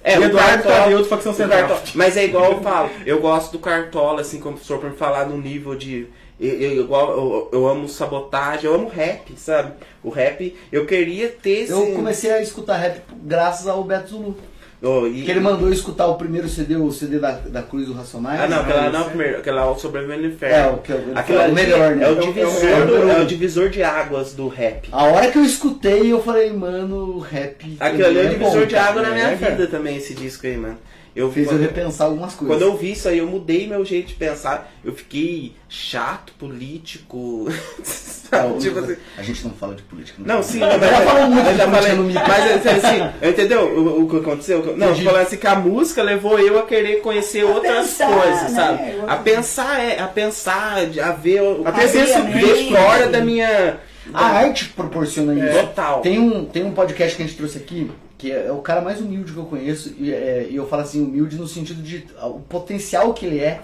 É, 0.04 0.16
E 0.16 0.20
o 0.20 0.24
Eduardo 0.24 0.64
Cartola, 0.64 0.76
Tadeu 0.84 0.98
do 1.00 1.06
Facção 1.06 1.32
o 1.32 1.36
Central. 1.36 1.60
Cartola- 1.60 1.82
Mas 1.96 2.16
é 2.18 2.26
igual 2.26 2.52
eu 2.54 2.62
falo, 2.64 2.90
eu 3.06 3.20
gosto 3.20 3.52
do 3.52 3.60
Cartola, 3.60 4.22
assim, 4.22 4.40
como 4.40 4.54
professor, 4.56 4.80
pra 4.80 4.90
me 4.90 4.96
falar 4.96 5.26
no 5.28 5.38
nível 5.38 5.76
de. 5.76 6.08
Eu, 6.40 6.54
eu, 6.62 6.82
igual, 6.84 7.12
eu, 7.12 7.50
eu 7.52 7.68
amo 7.68 7.90
sabotagem, 7.90 8.64
eu 8.70 8.74
amo 8.74 8.88
rap, 8.88 9.34
sabe? 9.38 9.74
O 10.02 10.10
rap, 10.10 10.56
eu 10.72 10.86
queria 10.86 11.28
ter 11.28 11.64
esse. 11.64 11.72
Eu 11.74 11.92
comecei 11.92 12.32
a 12.32 12.42
escutar 12.42 12.78
rap 12.78 13.02
graças 13.24 13.68
ao 13.68 13.84
Beto 13.84 14.10
Zulu. 14.12 14.38
Oh, 14.82 15.06
e- 15.06 15.24
Que 15.24 15.32
ele 15.32 15.42
mandou 15.42 15.68
eu 15.68 15.74
escutar 15.74 16.08
o 16.08 16.16
primeiro 16.16 16.48
CD, 16.48 16.78
o 16.78 16.90
CD 16.90 17.20
da, 17.20 17.32
da 17.32 17.62
Cruz 17.62 17.86
do 17.88 17.94
Racionais. 17.94 18.40
Ah, 18.40 18.48
não, 18.48 18.62
aquela 18.62 18.86
Ah, 18.86 18.90
não 18.90 19.00
é 19.00 19.04
o 19.04 19.06
é- 19.06 19.10
primeiro, 19.10 19.38
aquela 19.40 19.62
é 19.62 19.66
o 19.66 19.76
Sobrevivendo 19.78 20.22
no 20.22 20.28
É, 20.28 20.32
Inferno. 20.32 20.74
o, 20.74 20.78
que, 20.78 20.92
eu- 20.94 21.04
Aquilo 21.16 21.40
o 21.42 21.52
melhor, 21.54 21.96
né? 21.98 22.06
é 22.06 22.08
o 22.08 22.16
É 22.16 22.18
o- 22.18 22.22
divisor, 22.22 22.64
é 22.70 22.82
o- 22.84 22.86
do- 22.88 23.10
é 23.12 23.20
o 23.22 23.26
divisor 23.26 23.70
de 23.70 23.84
águas 23.84 24.34
do 24.34 24.48
rap. 24.48 24.88
A 24.92 25.04
hora 25.04 25.30
que 25.30 25.38
eu 25.38 25.44
escutei, 25.44 26.12
eu 26.14 26.24
falei, 26.24 26.54
mano, 26.54 27.16
o 27.16 27.20
rap. 27.20 27.76
Aquilo 27.78 28.06
ali 28.06 28.20
é 28.20 28.22
o 28.22 28.24
bom, 28.26 28.32
divisor 28.38 28.66
de 28.68 28.76
cara. 28.76 28.90
água 28.90 29.02
na 29.02 29.10
minha 29.12 29.26
É, 29.28 29.36
vida 29.36 29.68
também, 29.68 29.98
esse 29.98 30.14
disco 30.14 30.48
aí, 30.48 30.56
mano. 30.56 30.78
Eu 31.16 31.32
Fez 31.32 31.48
eu 31.48 31.54
quando- 31.54 31.62
repensar 31.62 32.06
algumas 32.06 32.34
coisas. 32.34 32.58
Quando 32.58 32.62
eu 32.70 32.78
vi 32.78 32.92
isso 32.94 33.08
aí, 33.08 33.18
eu 33.20 33.28
mudei 33.28 33.68
meu 33.68 33.84
jeito 33.86 34.08
de 34.10 34.14
pensar. 34.16 34.72
Eu 34.84 34.94
fiquei 34.94 35.54
chato, 35.68 36.34
político. 36.40 37.48
Não, 38.32 38.60
tipo 38.60 38.78
assim. 38.78 38.96
A 39.18 39.24
gente 39.24 39.44
não 39.44 39.52
fala 39.54 39.74
de 39.74 39.82
política. 39.82 40.22
Não, 40.24 40.44
sim, 40.44 40.62
Eu 40.62 40.68
não, 40.68 40.78
mas 40.78 40.90
já 40.92 41.02
falou 41.02 41.28
muito 41.32 41.48
eu 41.48 41.52
de 41.52 41.58
já 41.58 41.66
política 41.66 41.82
falei, 41.82 41.98
no 41.98 42.04
mito. 42.04 42.22
mas 42.28 42.68
assim, 42.68 43.02
entendeu 43.28 43.62
o, 43.66 44.04
o 44.04 44.08
que 44.10 44.18
aconteceu? 44.18 44.78
Não, 44.78 44.90
Entendi. 44.92 45.04
falando 45.04 45.22
assim 45.24 45.38
que 45.38 45.48
a 45.48 45.56
música 45.56 46.04
levou 46.04 46.38
eu 46.40 46.60
a 46.60 46.64
querer 46.68 46.98
conhecer 47.02 47.44
outras 47.44 47.88
pensar, 47.88 48.08
coisas, 48.08 48.42
né? 48.44 48.50
sabe? 48.50 48.92
Eu- 48.92 49.10
A 49.10 49.16
pensar, 49.16 49.84
é, 49.84 50.00
a 50.00 50.08
pensar, 50.08 50.78
a 50.78 51.12
ver, 51.12 51.42
o- 51.42 51.64
A 51.66 51.70
a 51.70 51.72
ver, 51.72 52.24
mente. 52.26 52.72
fora 52.72 53.08
da 53.08 53.20
minha. 53.20 53.80
A 54.14 54.26
arte 54.28 54.66
proporciona 54.70 55.34
isso. 55.34 55.60
Total. 55.68 56.02
Tem 56.02 56.20
um, 56.20 56.46
tem 56.46 56.64
um 56.64 56.72
podcast 56.72 57.16
que 57.18 57.24
a 57.24 57.26
gente 57.26 57.36
trouxe 57.36 57.58
aqui, 57.58 57.90
que 58.20 58.32
é, 58.32 58.48
é 58.48 58.52
o 58.52 58.60
cara 58.60 58.82
mais 58.82 59.00
humilde 59.00 59.32
que 59.32 59.40
eu 59.40 59.46
conheço, 59.46 59.96
e, 59.98 60.14
é, 60.14 60.46
e 60.50 60.56
eu 60.58 60.68
falo 60.68 60.84
assim, 60.84 61.02
humilde 61.02 61.38
no 61.38 61.48
sentido 61.48 61.82
de 61.82 62.06
ah, 62.20 62.28
o 62.28 62.42
potencial 62.42 63.14
que 63.14 63.26
ele 63.26 63.40
é 63.40 63.62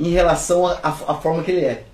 em 0.00 0.08
relação 0.08 0.66
à 0.66 1.14
forma 1.14 1.42
que 1.44 1.50
ele 1.52 1.64
é. 1.64 1.84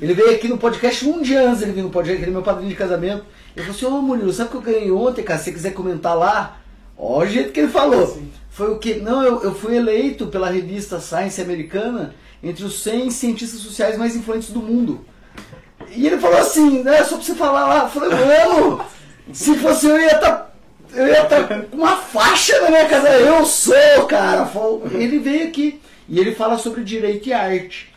Ele 0.00 0.14
veio 0.14 0.30
aqui 0.30 0.46
no 0.46 0.58
podcast 0.58 1.08
um 1.08 1.22
dia 1.22 1.48
antes, 1.48 1.62
ele 1.62 1.72
veio 1.72 1.86
no 1.86 1.90
podcast, 1.90 2.22
ele 2.22 2.30
é 2.30 2.34
meu 2.34 2.42
padrinho 2.42 2.68
de 2.68 2.76
casamento. 2.76 3.24
Ele 3.56 3.66
falou 3.66 3.76
assim, 3.76 3.86
ô 3.86 4.02
Murilo, 4.02 4.32
sabe 4.32 4.48
o 4.48 4.50
que 4.52 4.68
eu 4.68 4.74
ganhei 4.74 4.92
ontem, 4.92 5.24
cara? 5.24 5.38
Se 5.38 5.46
você 5.46 5.52
quiser 5.52 5.72
comentar 5.72 6.16
lá, 6.16 6.58
ó 6.96 7.20
o 7.20 7.26
jeito 7.26 7.50
que 7.50 7.60
ele 7.60 7.72
falou. 7.72 8.22
Foi 8.50 8.70
o 8.70 8.78
que? 8.78 8.96
Não, 8.96 9.22
eu, 9.22 9.42
eu 9.42 9.54
fui 9.54 9.74
eleito 9.74 10.26
pela 10.26 10.50
revista 10.50 11.00
Science 11.00 11.40
americana 11.40 12.14
entre 12.42 12.62
os 12.62 12.82
100 12.82 13.10
cientistas 13.10 13.60
sociais 13.60 13.96
mais 13.96 14.14
influentes 14.14 14.50
do 14.50 14.60
mundo. 14.60 15.04
E 15.90 16.06
ele 16.06 16.18
falou 16.18 16.38
assim, 16.38 16.82
né, 16.82 17.02
só 17.02 17.16
pra 17.16 17.24
você 17.24 17.34
falar 17.34 17.66
lá. 17.66 17.82
Eu 17.84 17.88
falei, 17.88 18.10
mano, 18.10 18.84
se 19.32 19.56
fosse 19.56 19.86
eu 19.86 19.98
ia 19.98 20.14
estar. 20.14 20.53
Eu 20.94 21.06
ia 21.06 21.22
estar 21.22 21.46
com 21.46 21.76
uma 21.76 21.96
faixa 21.96 22.60
na 22.62 22.70
minha 22.70 22.86
casa. 22.86 23.08
Eu 23.10 23.44
sou, 23.44 24.06
cara. 24.08 24.50
Ele 24.92 25.18
veio 25.18 25.48
aqui 25.48 25.80
e 26.08 26.18
ele 26.18 26.34
fala 26.34 26.58
sobre 26.58 26.82
direito 26.82 27.28
e 27.28 27.32
arte. 27.32 27.92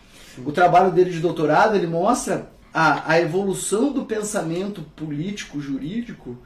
O 0.45 0.52
trabalho 0.52 0.91
dele 0.91 1.10
de 1.10 1.19
doutorado, 1.19 1.76
ele 1.76 1.88
mostra 1.88 2.48
a, 2.74 3.14
a 3.14 3.19
evolução 3.19 3.91
do 3.91 4.06
pensamento 4.06 4.84
político, 4.95 5.60
jurídico, 5.60 6.38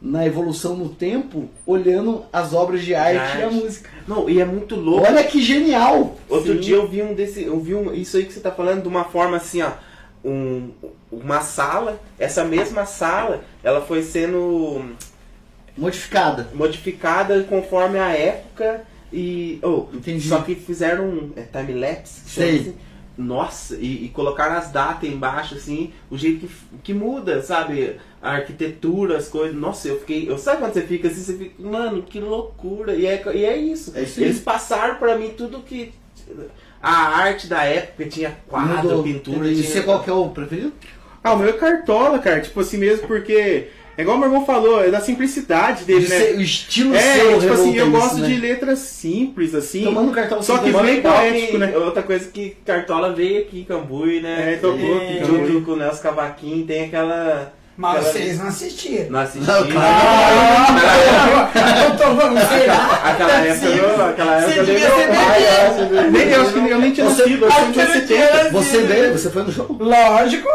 na 0.00 0.26
evolução 0.26 0.76
no 0.76 0.88
tempo, 0.88 1.48
olhando 1.66 2.24
as 2.32 2.52
obras 2.52 2.82
de 2.82 2.94
arte, 2.94 3.38
e 3.38 3.42
a 3.42 3.46
arte. 3.46 3.54
música. 3.54 3.90
Não, 4.06 4.28
e 4.28 4.40
é 4.40 4.44
muito 4.44 4.76
louco. 4.76 5.06
Olha 5.06 5.24
que 5.24 5.40
genial! 5.42 6.16
Outro 6.28 6.54
Sim. 6.54 6.60
dia 6.60 6.76
eu 6.76 6.88
vi 6.88 7.02
um 7.02 7.14
desse, 7.14 7.44
eu 7.44 7.58
vi 7.60 7.74
um, 7.74 7.92
isso 7.92 8.16
aí 8.16 8.24
que 8.24 8.32
você 8.32 8.40
tá 8.40 8.50
falando 8.50 8.82
de 8.82 8.88
uma 8.88 9.04
forma 9.04 9.36
assim, 9.36 9.62
ó, 9.62 9.72
um, 10.24 10.70
uma 11.10 11.40
sala, 11.40 12.00
essa 12.18 12.44
mesma 12.44 12.84
sala, 12.86 13.42
ela 13.62 13.80
foi 13.80 14.02
sendo 14.02 14.84
Modificada. 15.78 16.48
modificada 16.54 17.42
conforme 17.44 17.98
a 17.98 18.08
época 18.10 18.82
e 19.12 19.58
oh, 19.62 19.86
Entendi. 19.94 20.28
só 20.28 20.40
que 20.42 20.54
fizeram 20.54 21.04
um 21.06 21.32
é, 21.36 21.42
time 21.42 21.78
lapse, 21.78 22.22
que 22.24 22.30
Sei. 22.30 22.60
assim. 22.60 22.74
Nossa, 23.16 23.74
e, 23.74 24.04
e 24.04 24.08
colocaram 24.10 24.54
as 24.56 24.70
datas 24.70 25.10
embaixo 25.10 25.56
assim, 25.56 25.92
o 26.08 26.16
jeito 26.16 26.46
que, 26.46 26.54
que 26.84 26.94
muda, 26.94 27.42
sabe? 27.42 27.96
A 28.22 28.32
arquitetura, 28.34 29.16
as 29.16 29.26
coisas. 29.26 29.56
Nossa, 29.56 29.88
eu 29.88 29.98
fiquei, 29.98 30.30
eu 30.30 30.38
sabe 30.38 30.58
quando 30.58 30.72
você 30.74 30.82
fica 30.82 31.08
assim, 31.08 31.22
você 31.22 31.36
fica, 31.36 31.54
mano, 31.60 32.02
que 32.02 32.20
loucura. 32.20 32.94
E 32.94 33.06
é, 33.06 33.20
e 33.34 33.44
é 33.44 33.56
isso. 33.56 33.92
É 33.96 34.02
isso. 34.02 34.20
Eles 34.20 34.38
passaram 34.38 34.96
pra 34.96 35.18
mim 35.18 35.30
tudo 35.36 35.58
que 35.60 35.92
a 36.80 37.16
arte 37.18 37.48
da 37.48 37.64
época 37.64 38.06
tinha 38.06 38.36
quadro, 38.46 38.82
Mudou. 38.88 39.02
pintura, 39.02 39.48
E 39.48 39.56
tinha... 39.56 39.66
você 39.68 39.82
qual 39.82 40.02
que 40.02 40.10
é 40.10 40.12
o 40.12 40.28
preferido? 40.28 40.72
Ah, 41.22 41.32
o 41.32 41.38
meu 41.38 41.48
é 41.48 41.52
cartola, 41.54 42.20
cara. 42.20 42.40
Tipo 42.40 42.60
assim 42.60 42.78
mesmo, 42.78 43.08
porque. 43.08 43.68
É 43.98 44.02
igual 44.02 44.16
meu 44.16 44.28
irmão 44.28 44.46
falou, 44.46 44.82
é 44.84 44.90
da 44.90 45.00
simplicidade 45.00 45.82
dele, 45.82 46.04
De 46.06 46.08
né? 46.08 46.18
ser- 46.20 46.36
o 46.36 46.40
estilo 46.40 46.94
É, 46.94 47.00
seu 47.00 47.40
tipo 47.40 47.52
assim, 47.52 47.76
eu 47.76 47.90
gosto 47.90 48.18
isso, 48.18 48.26
de 48.26 48.34
né? 48.34 48.48
letras 48.48 48.78
simples, 48.78 49.52
assim. 49.56 49.82
Tomando 49.82 50.12
cartão 50.12 50.40
Só 50.40 50.58
que 50.58 50.70
bem 50.70 51.02
poético, 51.02 51.50
que- 51.52 51.58
né? 51.58 51.76
Outra 51.76 52.04
coisa 52.04 52.28
que 52.32 52.56
Cartola 52.64 53.12
veio 53.12 53.40
aqui 53.42 53.58
em 53.60 53.64
Cambuí, 53.64 54.20
né? 54.20 54.52
É, 54.52 54.56
tocou 54.58 54.96
aqui. 54.98 55.20
Junto 55.26 55.62
com 55.66 55.72
o 55.72 55.76
Nelson 55.76 56.00
Cavaquinho, 56.02 56.64
tem 56.64 56.84
aquela... 56.84 57.52
Mas 57.76 57.96
aquela- 57.96 58.12
vocês 58.12 58.38
não 58.38 58.46
assistiram. 58.46 59.10
Não 59.10 59.18
assisti. 59.20 59.46
Não, 59.46 59.56
Eu 61.84 61.96
tô 61.96 62.14
vamos 62.14 62.42
ver 62.44 62.66
lá. 62.66 63.00
Aquela 63.04 63.32
época, 63.32 63.66
eu, 63.66 64.06
aquela 64.06 64.36
época 64.40 64.52
Você 64.64 64.70
eu 64.70 64.74
né? 65.90 66.08
Nem, 66.12 66.28
eu 66.30 66.42
acho 66.42 66.52
que 66.52 66.58
eu 66.58 66.78
nem 66.78 66.92
tinha 66.92 67.06
Você- 67.08 67.22
nascido, 67.22 67.44
eu 67.46 67.50
sempre 67.52 67.72
tinha 67.72 67.86
70. 67.86 68.50
Você 68.50 68.78
veio, 68.82 69.12
você 69.12 69.30
foi 69.30 69.42
no 69.42 69.52
show? 69.52 69.76
Lógico. 69.78 70.48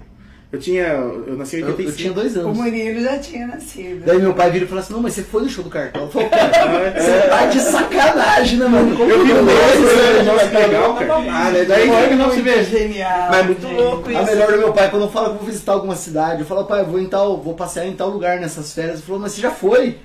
Eu 0.51 0.59
tinha. 0.59 0.83
Eu 0.83 1.35
nasci 1.37 1.57
em 1.57 1.59
Eu, 1.59 1.67
eu 1.67 1.71
85. 1.75 1.97
tinha 2.01 2.11
dois 2.13 2.35
O 2.35 2.39
anos. 2.39 2.57
Murilo 2.57 3.01
já 3.03 3.19
tinha 3.19 3.45
nascido. 3.45 4.03
Daí 4.03 4.17
meu 4.19 4.33
pai 4.33 4.49
vira 4.49 4.65
e 4.65 4.67
fala 4.67 4.81
assim, 4.81 4.93
não, 4.93 4.99
mas 5.01 5.13
você 5.13 5.21
foi 5.21 5.43
no 5.43 5.49
show 5.49 5.63
do 5.63 5.69
cartão. 5.69 6.01
Eu 6.05 6.09
falei, 6.09 6.27
cara, 6.29 6.93
você 6.99 7.11
tá 7.29 7.45
de 7.45 7.59
sacanagem, 7.59 8.57
né, 8.57 8.67
mano? 8.67 8.97
Como 8.97 9.11
Eu 9.11 9.23
vi 9.23 9.31
no 9.31 9.43
não? 9.43 9.45
dois, 9.45 10.49
que 10.49 10.57
legal, 10.57 10.95
cara. 10.95 11.13
Ah, 11.17 11.51
né? 11.51 11.65
Daí 11.65 11.87
Daí 11.87 12.09
que 12.09 12.15
não 12.15 12.31
se 12.31 12.41
vê. 12.41 12.63
Genial. 12.63 13.27
Mas 13.29 13.39
é 13.39 13.43
muito 13.43 13.61
gente. 13.61 13.75
louco 13.79 14.09
A 14.09 14.13
isso. 14.13 14.25
melhor 14.25 14.51
do 14.51 14.57
meu 14.57 14.73
pai, 14.73 14.89
quando 14.89 15.03
eu 15.03 15.11
falo 15.11 15.29
que 15.33 15.35
vou 15.37 15.45
visitar 15.45 15.73
alguma 15.73 15.95
cidade, 15.95 16.39
eu 16.39 16.47
falo, 16.47 16.65
pai, 16.65 16.79
eu 16.81 16.85
vou, 16.87 16.99
em 16.99 17.05
tal, 17.07 17.37
vou 17.39 17.53
passear 17.53 17.85
em 17.85 17.93
tal 17.93 18.09
lugar 18.09 18.39
nessas 18.39 18.73
férias. 18.73 18.95
Ele 18.95 19.03
falou, 19.03 19.21
mas 19.21 19.33
você 19.33 19.41
já 19.41 19.51
foi? 19.51 19.97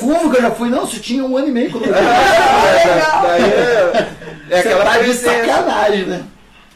Como 0.00 0.30
que 0.30 0.38
eu 0.38 0.42
já 0.42 0.50
fui? 0.50 0.70
Não, 0.70 0.86
você 0.86 0.98
tinha 0.98 1.22
um 1.22 1.36
ano 1.36 1.48
e 1.48 1.50
meio 1.50 1.70
quando 1.70 1.84
eu 1.84 1.92
fui. 1.92 2.02
Daí 3.22 3.42
é, 3.42 4.06
é 4.48 4.62
Você 4.62 4.68
aquela 4.68 4.84
tá 4.84 4.98
de 4.98 5.12
sacanagem, 5.12 6.06
né? 6.06 6.22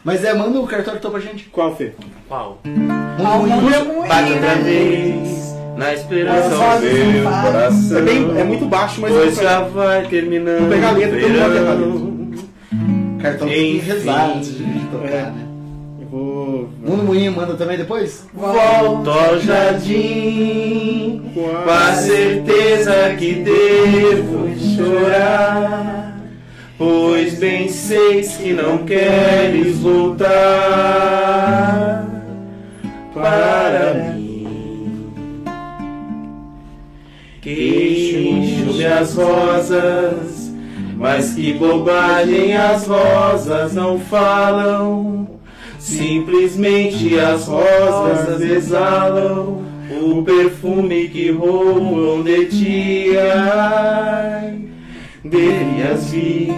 Mas 0.04 0.22
é, 0.24 0.34
manda 0.34 0.60
o 0.60 0.66
cartão 0.66 0.94
então 0.94 1.10
pra 1.10 1.18
gente. 1.20 1.44
Qual, 1.50 1.74
Fê? 1.74 1.92
Qual? 2.28 2.60
O 2.64 2.68
Muito 2.68 3.54
mundo 3.56 4.04
é 4.04 4.08
Bate 4.08 4.32
outra 4.32 4.54
vez, 4.56 5.54
na 5.78 5.94
esperança 5.94 6.48
vozes 6.50 6.92
meu 7.06 7.22
falam. 7.24 7.42
coração. 7.52 7.98
É, 7.98 8.02
bem, 8.02 8.38
é 8.38 8.44
muito 8.44 8.66
baixo, 8.66 9.00
mas. 9.00 9.12
Pois 9.12 9.36
já 9.36 9.60
vai 9.60 10.06
terminando. 10.06 10.60
Vou 10.60 10.68
pegar 10.68 10.88
a 10.88 10.92
letra, 10.92 11.18
todo 11.20 11.30
mundo 11.30 11.38
vai 11.40 11.50
pegar 11.50 11.70
a 11.70 11.74
verão. 11.74 12.14
Cartão 13.22 13.48
tem 13.48 13.80
antes 13.80 14.58
de 14.58 14.80
tocar, 14.92 15.08
É. 15.08 15.22
né? 15.22 15.46
Eu 16.02 16.06
vou. 16.08 16.68
Mundo 16.84 17.02
Moinho 17.04 17.32
manda 17.32 17.54
também 17.54 17.78
depois? 17.78 18.26
Volto 18.34 19.08
ao 19.10 19.40
jardim 19.40 21.22
com 21.32 21.70
a 21.70 21.92
certeza 21.94 23.14
que 23.18 23.32
devo 23.36 24.50
chorar. 24.76 26.13
Pois 26.86 27.38
bem 27.38 27.66
seis 27.66 28.36
que 28.36 28.52
não 28.52 28.76
queres 28.84 29.78
voltar 29.78 30.28
para 33.14 33.94
mim. 34.14 35.06
Queixo-me 37.40 38.84
as 38.84 39.14
rosas, 39.14 40.52
mas 40.98 41.32
que 41.32 41.54
bobagem 41.54 42.54
as 42.54 42.86
rosas 42.86 43.72
não 43.72 43.98
falam. 43.98 45.40
Simplesmente 45.78 47.18
as 47.18 47.46
rosas 47.48 48.42
exalam 48.42 49.62
o 50.02 50.22
perfume 50.22 51.08
que 51.08 51.30
roubam 51.30 52.22
de 52.22 52.44
ti. 52.44 53.16
Ai, 53.16 54.63
Deverias 55.24 56.10
vir, 56.10 56.52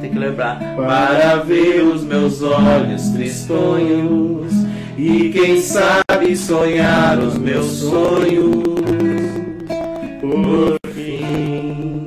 tem 0.00 0.10
que 0.10 0.18
lembrar, 0.18 0.58
para 0.76 1.36
ver 1.36 1.82
os 1.82 2.02
meus 2.02 2.40
olhos 2.42 3.08
tristonhos 3.10 4.52
e 4.96 5.30
quem 5.30 5.60
sabe 5.60 6.34
sonhar 6.36 7.18
os 7.18 7.36
meus 7.36 7.66
sonhos. 7.66 8.64
Por 10.22 10.78
fim. 10.94 12.04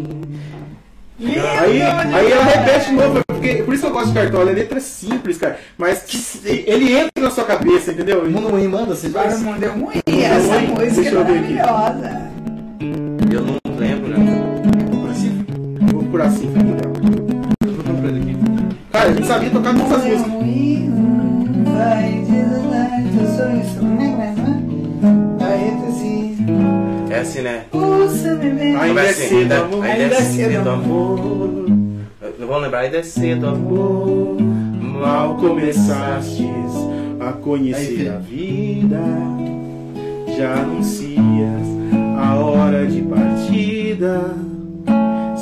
Aí, 1.24 1.82
aí 1.82 2.32
ela 2.32 2.44
repete 2.46 2.90
de 2.90 2.96
novo, 2.96 3.22
porque, 3.28 3.54
por 3.64 3.74
isso 3.76 3.84
que 3.84 3.90
eu 3.90 3.94
gosto 3.94 4.08
de 4.08 4.14
cartola, 4.16 4.50
é 4.52 4.54
letra 4.56 4.80
simples, 4.80 5.38
cara. 5.38 5.60
Mas 5.78 6.00
que- 6.02 6.64
ele 6.68 6.94
entra 6.94 7.24
na 7.24 7.30
sua 7.30 7.44
cabeça, 7.44 7.92
entendeu? 7.92 8.28
Mundo 8.30 8.50
Moinho 8.50 8.72
manda, 8.72 8.96
vocês 8.96 9.16
Agora 9.16 9.28
o 9.28 9.32
dois? 9.40 9.44
mundo 9.44 9.64
é 9.64 9.68
ruim. 9.68 10.24
Essa 10.24 10.54
Ruim. 10.56 10.68
música 10.68 11.10
é 11.10 11.12
maravilhosa. 11.14 12.31
Por 16.12 16.22
assim, 16.22 16.52
Cara, 18.92 19.10
a 19.10 19.14
gente 19.14 19.26
sabia 19.26 19.50
tocar 19.50 19.74
todas 19.74 19.94
as 19.94 20.06
é 20.06 20.16
músicas. 20.18 20.42
É 27.10 27.20
assim, 27.20 27.42
né? 27.42 27.66
Ainda 28.82 29.02
é 29.02 29.10
assim, 29.10 29.28
cedo, 29.28 29.48
né? 29.48 29.58
amor. 29.58 29.84
Ainda 29.86 30.16
é 30.16 30.22
cedo, 30.22 30.70
amor. 30.70 31.66
Vamos 32.40 32.62
lembrar, 32.64 32.80
ainda 32.80 32.98
é 32.98 33.04
cedo, 33.04 33.48
amor. 33.48 34.38
Mal 34.82 35.36
começastes 35.38 36.46
a 37.20 37.32
conhecer 37.34 38.10
a 38.10 38.18
vida, 38.18 39.00
já 40.38 40.54
anuncias 40.56 41.68
a 42.18 42.36
hora 42.36 42.86
de 42.86 43.02
partida, 43.02 44.36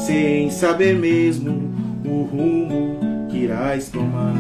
sem 0.09 0.49
saber 0.49 0.95
mesmo 0.95 1.71
o 2.03 2.23
rumo 2.23 3.27
que 3.29 3.37
irás 3.43 3.89
tomar. 3.89 4.33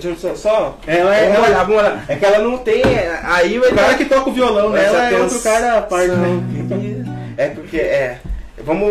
deixa 0.00 0.08
eu 0.08 0.16
só. 0.16 0.34
só 0.34 0.78
Ela 0.84 1.14
é- 1.14 1.22
vamos 1.30 1.36
ela- 1.38 1.46
olhar, 1.48 1.64
vamos 1.64 1.78
olhar. 1.80 2.04
É 2.08 2.16
que 2.16 2.24
ela 2.24 2.38
não 2.40 2.58
tem. 2.58 2.82
Aí 3.22 3.56
vai 3.56 3.70
O 3.70 3.74
cara 3.76 3.94
que 3.94 4.04
toca 4.06 4.30
o 4.30 4.32
violão 4.32 4.76
Essa 4.76 4.92
nela 4.92 5.10
é 5.16 5.22
outro 5.22 5.38
cara 5.40 5.78
à 5.78 5.82
parte, 5.82 6.08
né? 6.08 7.04
É 7.36 7.48
porque, 7.50 7.76
é. 7.76 8.18
Vamos, 8.66 8.88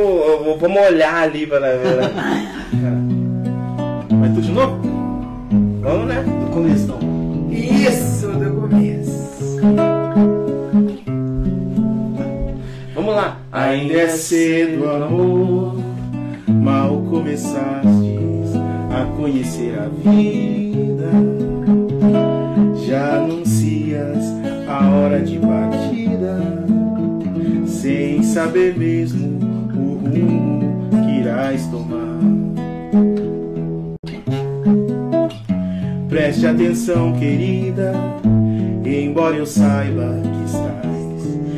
vamos 0.60 0.82
olhar 0.82 1.16
ali 1.24 1.46
para 1.46 1.60
ver. 1.60 2.12
Vai 4.10 4.30
tudo 4.30 4.42
de 4.42 4.52
novo? 4.54 4.80
Vamos, 5.82 6.08
né? 6.08 6.22
No 6.26 6.48
começo, 6.48 6.88
não. 6.88 7.52
Isso, 7.52 8.31
Vamos 13.02 13.16
lá. 13.16 13.40
Ainda 13.52 13.94
é 13.96 14.08
cedo, 14.10 14.88
amor. 14.88 15.76
Mal 16.48 17.02
começastes 17.10 18.54
a 18.92 19.06
conhecer 19.18 19.74
a 19.80 19.88
vida. 19.88 21.10
Já 22.86 23.16
anuncias 23.16 24.24
a 24.68 24.88
hora 24.92 25.20
de 25.20 25.40
partida. 25.40 26.38
Sem 27.66 28.22
saber 28.22 28.78
mesmo 28.78 29.40
o 29.74 29.98
rumo 30.08 30.90
que 31.04 31.22
irás 31.22 31.66
tomar. 31.70 32.20
Preste 36.08 36.46
atenção, 36.46 37.14
querida. 37.14 37.94
Embora 38.86 39.38
eu 39.38 39.48
saiba 39.48 40.22
que 40.22 40.46
estás 40.46 40.81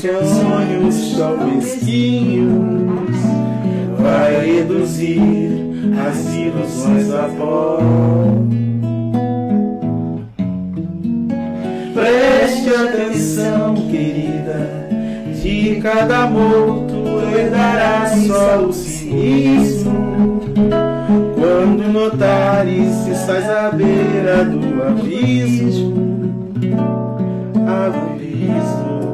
sonhos 0.00 1.16
tão 1.16 1.36
mesquinhos, 1.48 3.16
vai 3.98 4.46
reduzir 4.46 5.50
as 6.06 6.34
ilusões 6.34 7.12
a 7.12 7.28
pó. 7.36 7.78
Preste 11.94 12.68
atenção, 12.74 13.74
querida, 13.90 14.88
de 15.42 15.80
cada 15.82 16.24
amor 16.24 16.86
tu 16.86 17.36
herdarás 17.36 18.26
só 18.26 18.64
o 18.64 18.72
cinismo. 18.72 20.40
Quando 21.34 21.92
notares 21.92 23.06
estás 23.08 23.50
à 23.50 23.70
beira 23.70 24.44
do 24.44 24.82
abismo, 24.82 25.94
abismo 27.66 29.07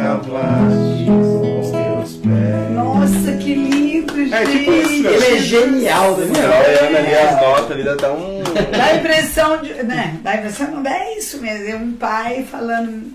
cavaste 0.00 1.04
com 1.06 1.60
os 1.60 1.70
teus 1.70 2.16
pés. 2.24 2.70
Nossa, 2.72 3.32
que 3.38 3.54
lindo, 3.54 4.14
gente. 4.16 4.34
É 4.34 4.44
tipo 4.46 4.72
isso, 4.72 5.02
cara. 5.02 5.14
Ele 5.16 5.24
é 5.24 5.38
genial, 5.38 6.16
né? 6.16 6.26
Tá 6.32 6.82
olhando 6.82 6.96
ali 6.96 7.14
as 7.14 7.40
notas 7.40 7.70
ali, 7.72 7.82
dá 7.84 7.92
até 7.92 8.10
um. 8.10 8.42
Dá 8.76 8.84
a 8.84 8.96
impressão 8.96 9.62
de. 9.62 9.74
Né? 9.82 10.16
Dá 10.22 10.30
a 10.32 10.36
impressão, 10.36 10.70
não 10.70 10.90
é 10.90 11.18
isso 11.18 11.38
mesmo. 11.40 11.68
É 11.68 11.76
um 11.76 11.92
pai 11.92 12.44
falando, 12.50 13.12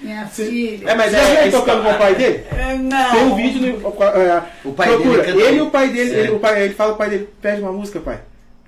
minha 0.00 0.26
filha. 0.26 0.90
É, 0.90 0.94
mas 0.94 1.12
Já 1.12 1.20
viu 1.24 1.36
é. 1.36 1.42
ele 1.42 1.50
tocando 1.50 1.82
com 1.84 1.90
o 1.90 1.98
pai 1.98 2.14
dele? 2.14 2.44
É, 2.56 2.74
Não. 2.76 3.10
Tem 3.10 3.22
um 3.24 3.34
vídeo 3.34 3.60
no. 3.60 4.02
é, 4.04 4.42
O 4.64 4.72
pai 4.72 4.88
procura. 4.88 5.22
dele 5.22 5.42
ele 5.42 5.56
e 5.56 5.60
o 5.60 5.70
pai 5.70 5.88
dele, 5.88 6.10
ele, 6.14 6.30
o 6.32 6.38
pai, 6.38 6.62
ele 6.64 6.74
fala 6.74 6.92
o 6.92 6.96
pai 6.96 7.10
dele, 7.10 7.28
pede 7.42 7.60
uma 7.62 7.72
música, 7.72 8.00
pai. 8.00 8.18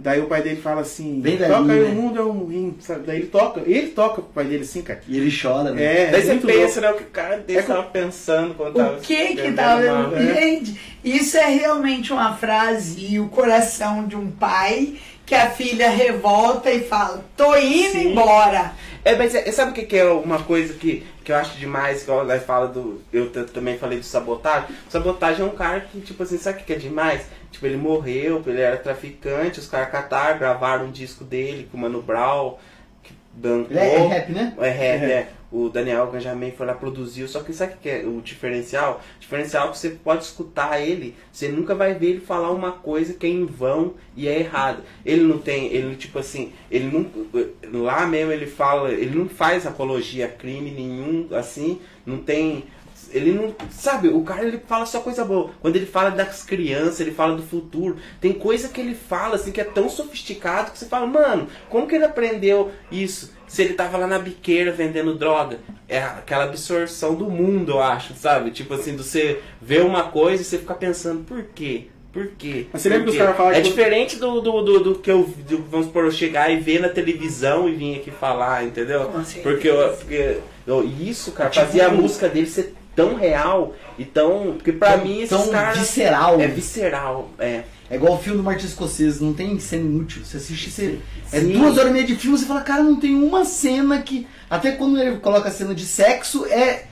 Daí 0.02 0.18
o 0.20 0.26
pai 0.26 0.42
dele 0.42 0.60
fala 0.60 0.80
assim, 0.80 1.20
Bem 1.20 1.36
toca 1.36 1.72
aí, 1.72 1.80
né? 1.80 1.90
o 1.90 1.94
mundo 1.94 2.18
é 2.18 2.24
um 2.24 2.46
rim, 2.46 2.76
sabe? 2.80 3.02
Daí 3.06 3.18
ele 3.18 3.26
toca, 3.26 3.60
ele 3.66 3.88
toca 3.88 4.14
pro 4.22 4.32
pai 4.32 4.44
dele 4.44 4.62
assim, 4.62 4.80
cara. 4.82 5.00
E 5.06 5.16
ele 5.18 5.30
chora, 5.30 5.70
né? 5.72 5.82
É, 5.82 6.10
Daí 6.10 6.22
você 6.22 6.28
muito 6.32 6.46
pensa, 6.46 6.80
né, 6.80 6.90
o 6.90 6.94
que 6.94 7.02
o 7.02 7.06
cara 7.06 7.36
dele 7.38 7.58
É 7.58 7.62
tava 7.62 7.82
pensando 7.84 8.54
quando 8.54 8.74
tava. 8.74 8.96
O 8.96 9.00
que 9.00 9.36
que 9.36 9.52
tava. 9.52 9.82
É. 10.16 10.34
Gente, 10.34 10.80
isso 11.04 11.36
é 11.36 11.46
realmente 11.48 12.12
uma 12.12 12.34
frase 12.34 13.06
e 13.14 13.20
o 13.20 13.28
coração 13.28 14.06
de 14.06 14.16
um 14.16 14.30
pai 14.30 14.94
que 15.26 15.34
a 15.34 15.50
filha 15.50 15.90
revolta 15.90 16.70
e 16.70 16.80
fala: 16.80 17.24
tô 17.36 17.54
indo 17.56 17.92
Sim. 17.92 18.12
embora. 18.12 18.72
É, 19.04 19.16
mas 19.16 19.34
é- 19.34 19.50
sabe 19.52 19.70
o 19.70 19.74
que, 19.74 19.82
que 19.82 19.96
é 19.96 20.04
uma 20.04 20.40
coisa 20.42 20.74
que, 20.74 21.04
que 21.24 21.32
eu 21.32 21.36
acho 21.36 21.56
demais, 21.56 22.02
que 22.02 22.10
o 22.10 22.22
Lai 22.22 22.38
fala 22.40 22.66
do. 22.68 23.00
Eu 23.12 23.30
também 23.46 23.78
falei 23.78 23.98
do 23.98 24.04
sabotagem. 24.04 24.68
Sabotagem 24.88 25.42
é 25.42 25.48
um 25.48 25.54
cara 25.54 25.80
que, 25.80 26.00
tipo 26.00 26.22
assim, 26.22 26.36
sabe 26.36 26.56
o 26.56 26.60
que, 26.60 26.66
que 26.66 26.72
é 26.72 26.76
demais? 26.76 27.22
Tipo, 27.50 27.66
ele 27.66 27.76
morreu, 27.76 28.42
ele 28.46 28.60
era 28.60 28.76
traficante, 28.76 29.58
os 29.58 29.66
caras 29.66 29.90
cataram, 29.90 30.38
gravaram 30.38 30.86
um 30.86 30.90
disco 30.90 31.24
dele 31.24 31.68
com 31.70 31.76
o 31.76 31.80
Mano 31.80 32.00
Brown, 32.00 32.56
que 33.02 33.12
bancou. 33.34 33.70
Ele 33.70 33.80
é, 33.80 33.94
é 33.94 34.06
rap, 34.06 34.32
né? 34.32 34.54
É 34.58 34.68
rap, 34.68 35.02
é. 35.04 35.28
O 35.52 35.68
Daniel 35.68 36.06
Ganjamin 36.06 36.52
foi 36.52 36.64
lá 36.64 36.74
produziu. 36.74 37.26
Só 37.26 37.40
que 37.40 37.52
sabe 37.52 37.74
o 37.74 37.76
que 37.78 37.88
é 37.88 38.04
o 38.04 38.20
diferencial? 38.20 39.02
O 39.16 39.20
diferencial 39.20 39.68
é 39.68 39.70
que 39.72 39.78
você 39.78 39.90
pode 39.90 40.22
escutar 40.22 40.80
ele, 40.80 41.16
você 41.32 41.48
nunca 41.48 41.74
vai 41.74 41.92
ver 41.94 42.10
ele 42.10 42.20
falar 42.20 42.52
uma 42.52 42.70
coisa 42.70 43.14
que 43.14 43.26
é 43.26 43.30
em 43.30 43.44
vão 43.44 43.94
e 44.16 44.28
é 44.28 44.38
errado. 44.38 44.82
Ele 45.04 45.24
não 45.24 45.38
tem, 45.38 45.66
ele 45.72 45.96
tipo 45.96 46.20
assim, 46.20 46.52
ele 46.70 46.86
não. 46.86 47.82
Lá 47.82 48.06
mesmo 48.06 48.30
ele 48.30 48.46
fala, 48.46 48.92
ele 48.92 49.18
não 49.18 49.28
faz 49.28 49.66
apologia 49.66 50.26
a 50.26 50.28
crime 50.28 50.70
nenhum, 50.70 51.26
assim, 51.32 51.80
não 52.06 52.18
tem. 52.18 52.64
Ele 53.12 53.32
não. 53.32 53.54
Sabe, 53.70 54.08
o 54.08 54.22
cara 54.22 54.44
ele 54.44 54.60
fala 54.66 54.86
só 54.86 55.00
coisa 55.00 55.24
boa. 55.24 55.50
Quando 55.60 55.76
ele 55.76 55.86
fala 55.86 56.10
das 56.10 56.42
crianças, 56.42 57.00
ele 57.00 57.10
fala 57.12 57.36
do 57.36 57.42
futuro. 57.42 57.96
Tem 58.20 58.32
coisa 58.32 58.68
que 58.68 58.80
ele 58.80 58.94
fala, 58.94 59.36
assim, 59.36 59.52
que 59.52 59.60
é 59.60 59.64
tão 59.64 59.88
sofisticado 59.88 60.70
que 60.72 60.78
você 60.78 60.86
fala, 60.86 61.06
mano, 61.06 61.48
como 61.68 61.86
que 61.86 61.94
ele 61.94 62.04
aprendeu 62.04 62.70
isso? 62.90 63.32
Se 63.46 63.62
ele 63.62 63.74
tava 63.74 63.96
lá 63.98 64.06
na 64.06 64.18
biqueira 64.18 64.70
vendendo 64.72 65.14
droga. 65.14 65.58
É 65.88 66.00
aquela 66.00 66.44
absorção 66.44 67.14
do 67.16 67.28
mundo, 67.28 67.72
eu 67.72 67.82
acho, 67.82 68.14
sabe? 68.14 68.52
Tipo 68.52 68.74
assim, 68.74 68.96
você 68.96 69.40
ver 69.60 69.82
uma 69.82 70.04
coisa 70.04 70.42
e 70.42 70.44
você 70.44 70.56
ficar 70.58 70.74
pensando, 70.74 71.24
por 71.24 71.42
quê? 71.54 71.88
Por 72.12 72.28
quê? 72.38 72.66
Mas 72.72 72.82
você 72.82 72.88
lembra 72.88 73.04
que 73.04 73.10
os 73.10 73.16
caras 73.16 73.36
falaram 73.36 73.56
É 73.56 73.60
que- 73.60 73.68
diferente 73.68 74.16
do, 74.16 74.40
do, 74.40 74.62
do, 74.62 74.80
do 74.80 74.94
que 74.96 75.10
eu, 75.10 75.22
do- 75.48 75.62
vamos 75.70 75.86
supor, 75.86 76.04
eu 76.04 76.10
chegar 76.10 76.50
e 76.50 76.56
ver 76.58 76.80
na 76.80 76.88
televisão 76.88 77.68
e 77.68 77.72
vir 77.74 77.96
aqui 78.00 78.10
falar, 78.10 78.64
entendeu? 78.64 79.04
Com 79.06 79.24
certeza. 79.24 79.42
Porque, 79.48 79.68
eu, 79.68 79.88
porque 79.96 80.36
eu- 80.66 80.84
isso, 81.00 81.30
cara, 81.32 81.50
Tipo, 81.50 81.66
fazia 81.66 81.86
a 81.86 81.90
música 81.90 82.28
dele 82.28 82.46
ser 82.48 82.74
tão 82.94 83.14
real 83.14 83.74
e 83.98 84.04
tão. 84.04 84.52
Porque 84.54 84.72
pra 84.72 84.92
Tão- 84.92 85.04
mim 85.04 85.20
esses 85.22 85.46
caras. 85.50 85.78
visceral. 85.78 86.40
É 86.40 86.46
visceral, 86.48 87.30
é. 87.38 87.62
É 87.90 87.96
igual 87.96 88.14
o 88.14 88.18
filme 88.18 88.36
do 88.38 88.44
Martin 88.44 88.68
Scorsese, 88.68 89.22
não 89.22 89.32
tem 89.32 89.58
cena 89.58 89.82
inútil. 89.82 90.22
Você 90.24 90.36
assiste, 90.36 90.70
você... 90.70 91.00
é 91.32 91.40
duas 91.40 91.76
horas 91.76 91.90
e 91.90 91.92
meia 91.92 92.06
de 92.06 92.14
filme, 92.14 92.38
você 92.38 92.46
fala, 92.46 92.60
cara, 92.60 92.82
não 92.84 92.96
tem 93.00 93.14
uma 93.16 93.44
cena 93.44 94.00
que. 94.00 94.28
Até 94.48 94.72
quando 94.72 94.96
ele 95.00 95.16
coloca 95.16 95.48
a 95.48 95.52
cena 95.52 95.74
de 95.74 95.84
sexo, 95.84 96.46
é. 96.46 96.84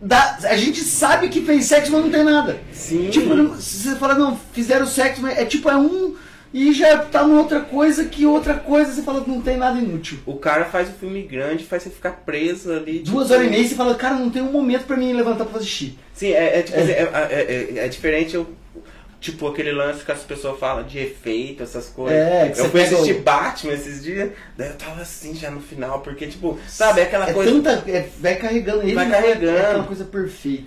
dá- 0.00 0.38
A 0.42 0.56
gente 0.56 0.80
sabe 0.80 1.28
que 1.28 1.42
fez 1.42 1.66
sexo, 1.66 1.92
mas 1.92 2.02
não 2.02 2.10
tem 2.10 2.24
nada. 2.24 2.58
Sim. 2.72 3.08
Tipo, 3.10 3.36
você 3.50 3.94
fala, 3.96 4.14
não, 4.16 4.36
fizeram 4.52 4.84
sexo, 4.86 5.22
mas 5.22 5.38
é 5.38 5.44
tipo, 5.44 5.70
é 5.70 5.76
um. 5.76 6.16
E 6.54 6.72
já 6.72 6.98
tá 6.98 7.22
numa 7.22 7.40
outra 7.40 7.60
coisa 7.60 8.04
que 8.04 8.26
outra 8.26 8.54
coisa, 8.54 8.92
você 8.92 9.02
fala 9.02 9.22
que 9.22 9.30
não 9.30 9.40
tem 9.40 9.56
nada 9.56 9.78
inútil. 9.78 10.18
O 10.26 10.36
cara 10.36 10.66
faz 10.66 10.88
um 10.88 10.92
filme 10.92 11.22
grande, 11.22 11.64
faz 11.64 11.82
você 11.82 11.90
ficar 11.90 12.10
preso 12.26 12.70
ali. 12.72 12.98
Duas 12.98 13.28
tipo, 13.28 13.34
horas 13.34 13.46
e 13.46 13.50
meia 13.50 13.66
você 13.68 13.74
fala, 13.74 13.94
cara, 13.94 14.16
não 14.16 14.28
tem 14.28 14.42
um 14.42 14.52
momento 14.52 14.84
pra 14.84 14.96
mim 14.96 15.12
levantar 15.14 15.44
pra 15.44 15.54
fazer 15.54 15.64
xixi. 15.66 15.98
Sim, 16.12 16.32
é, 16.32 16.58
é, 16.58 16.62
tipo, 16.62 16.78
assim, 16.78 16.90
é, 16.92 17.02
é- 17.30 17.76
é- 17.78 17.84
é 17.84 17.88
diferente 17.88 18.34
eu. 18.34 18.46
Tipo, 19.18 19.46
aquele 19.46 19.70
lance 19.70 20.04
que 20.04 20.10
as 20.10 20.18
pessoas 20.24 20.58
falam 20.58 20.82
de 20.82 20.98
efeito, 20.98 21.62
essas 21.62 21.86
coisas. 21.86 22.18
É, 22.18 22.48
que 22.48 22.60
eu 22.60 22.68
fui 22.68 22.80
pega 22.82 22.96
assistir 22.96 23.14
o- 23.14 23.22
Batman 23.22 23.72
esses 23.72 24.02
dias, 24.02 24.30
daí 24.58 24.68
eu 24.68 24.74
tava 24.74 25.00
assim 25.00 25.32
já 25.32 25.48
no 25.48 25.60
final, 25.60 26.00
porque, 26.00 26.26
tipo, 26.26 26.58
sabe, 26.66 27.02
é 27.02 27.04
aquela 27.04 27.30
É 27.30 27.32
coisa. 27.32 27.52
tanta. 27.52 27.88
é- 27.88 28.08
vai 28.18 28.34
carregando 28.34 28.82
ele, 28.82 28.94
Vai 28.94 29.06
né? 29.06 29.10
carregando. 29.14 29.56
É 29.56 29.60
aquela 29.66 29.84
coisa 29.84 30.04
perfeita. 30.04 30.64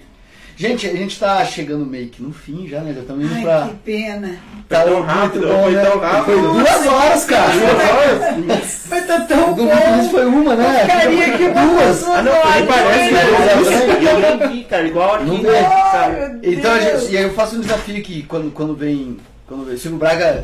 Gente, 0.58 0.88
a 0.88 0.94
gente 0.96 1.20
tá 1.20 1.44
chegando 1.44 1.86
meio 1.86 2.08
que 2.08 2.24
no 2.24 2.32
fim 2.32 2.66
já, 2.68 2.80
né? 2.80 2.94
Já 2.94 3.02
estamos 3.02 3.26
indo 3.26 3.36
Ai, 3.36 3.42
pra. 3.42 3.68
que 3.68 3.76
pena. 3.84 4.36
Tá 4.70 4.84
tão 4.84 4.94
muito 4.94 5.06
rápido, 5.06 5.48
bom, 5.48 5.64
foi 5.64 5.72
né? 5.74 5.86
tão 5.86 6.00
rápido. 6.00 6.24
Foi 6.26 6.42
duas 6.42 6.88
horas, 6.88 7.26
cara. 7.26 7.52
Duas 7.52 8.50
horas. 8.50 9.06
Tá 9.06 9.22
tão 9.22 9.54
Do 9.54 9.64
bom. 9.66 10.10
Foi 10.10 10.26
uma, 10.26 10.56
né? 10.56 10.80
Ficaria 10.82 11.26
aqui 11.26 11.44
duas. 11.50 12.04
Ah, 12.08 12.22
não, 12.22 12.56
ele 12.56 12.68
parece 12.68 13.14
dois, 13.14 13.70
duas, 13.70 13.88
né? 13.88 14.00
e 14.02 14.06
eu 14.06 14.20
nem 14.40 14.50
vi, 14.50 14.64
cara, 14.64 14.88
igual 14.88 15.16
aqui, 15.16 15.26
Não 15.26 15.38
né, 15.42 16.40
meu 16.42 16.54
Então, 16.54 16.82
gente, 16.82 17.12
e 17.12 17.18
aí 17.18 17.24
eu 17.24 17.34
faço 17.34 17.58
um 17.58 17.60
desafio 17.60 17.98
aqui, 17.98 18.24
quando, 18.24 18.52
quando 18.52 18.76
vem. 18.76 19.18
Quando. 19.48 19.68
O 19.72 19.78
Silvio 19.78 20.00
Braga, 20.00 20.44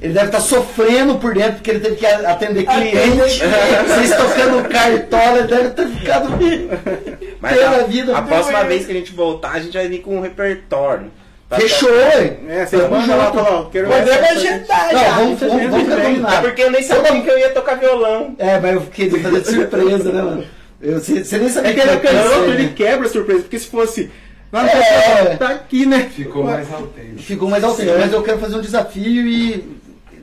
ele 0.00 0.12
deve 0.12 0.26
estar 0.26 0.40
sofrendo 0.40 1.16
por 1.18 1.34
dentro, 1.34 1.54
porque 1.54 1.70
ele 1.70 1.80
teve 1.80 1.96
que 1.96 2.06
atender 2.06 2.64
cliente. 2.66 3.40
Vocês 3.88 4.10
tocando 4.16 4.68
cartola, 4.68 5.38
ele 5.38 5.48
deve 5.48 5.70
ter 5.70 5.88
ficado 5.88 6.28
Mas 7.40 7.56
pela 7.56 7.76
a, 7.76 7.82
vida. 7.84 8.16
a 8.16 8.22
próxima 8.22 8.60
é. 8.60 8.64
vez 8.64 8.84
que 8.86 8.92
a 8.92 8.94
gente 8.94 9.12
voltar, 9.12 9.52
a 9.52 9.60
gente 9.60 9.72
vai 9.72 9.88
vir 9.88 10.00
com 10.00 10.16
um 10.18 10.20
repertório. 10.20 11.10
Pra 11.48 11.58
Fechou, 11.60 11.90
ué. 11.90 12.36
É, 12.48 12.64
você 12.66 12.76
manda 12.88 13.14
lá, 13.14 13.32
ó, 13.34 13.64
quero 13.64 13.88
Podemos 13.88 14.10
essa- 14.10 14.32
agendar 14.32 14.92
Não, 14.92 15.14
vamos, 15.16 15.40
vamos, 15.40 15.70
vamos 15.70 15.88
É 15.92 16.02
combinar. 16.02 16.34
É 16.38 16.40
porque 16.40 16.62
eu 16.62 16.70
nem 16.70 16.82
sabia 16.82 17.20
que 17.22 17.28
eu 17.28 17.38
ia 17.38 17.50
tocar 17.50 17.74
violão. 17.74 18.34
É, 18.38 18.58
mas 18.58 18.74
eu 18.74 18.80
queria 18.82 19.20
fazer 19.20 19.40
de 19.40 19.48
surpresa, 19.50 20.12
né, 20.12 20.22
mano? 20.22 20.44
Eu, 20.80 20.98
você, 21.00 21.22
você 21.24 21.38
nem 21.38 21.48
sabia 21.48 21.70
É 21.70 21.74
que 21.74 21.80
ele 21.80 21.90
é 21.90 21.92
ia 21.92 21.98
acontecer, 21.98 22.22
canhoto, 22.22 22.48
né? 22.48 22.54
ele 22.54 22.68
quebra 22.70 23.06
a 23.06 23.10
surpresa, 23.10 23.40
porque 23.42 23.58
se 23.58 23.66
fosse. 23.66 24.10
No 24.52 24.58
É. 24.58 25.36
tá 25.36 25.48
aqui, 25.48 25.86
né? 25.86 26.10
Ficou 26.10 26.44
mais 26.44 26.70
autêntico. 26.70 27.22
Ficou 27.22 27.48
mais 27.48 27.64
autêntico, 27.64 27.98
mas 27.98 28.12
eu 28.12 28.22
quero 28.22 28.38
fazer 28.38 28.56
um 28.56 28.60
desafio 28.60 29.26
e, 29.26 29.78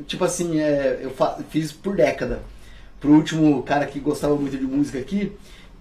tipo 0.06 0.24
assim, 0.24 0.60
é, 0.60 1.00
eu 1.02 1.12
fiz 1.50 1.72
por 1.72 1.96
década. 1.96 2.42
Pro 3.00 3.12
último 3.14 3.64
cara 3.64 3.86
que 3.88 4.00
gostava 4.00 4.36
muito 4.36 4.56
de 4.56 4.66
música 4.66 5.00
aqui. 5.00 5.32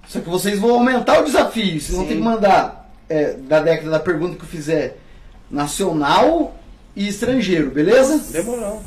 Só 0.07 0.21
que 0.21 0.31
vocês 0.31 0.59
vão 0.59 0.71
aumentar 0.71 1.21
o 1.21 1.25
desafio. 1.25 1.79
Vocês 1.79 1.91
vão 1.91 2.03
Sim. 2.05 2.09
ter 2.09 2.15
que 2.15 2.23
mandar 2.23 2.91
é, 3.09 3.33
da 3.35 3.61
década 3.61 3.91
da 3.91 4.01
pergunta 4.01 4.37
que 4.37 4.45
eu 4.45 4.49
fizer 4.49 4.97
nacional 5.51 6.57
e 6.97 7.07
estrangeiro, 7.09 7.71
beleza? 7.71 8.19
Demorou. 8.33 8.83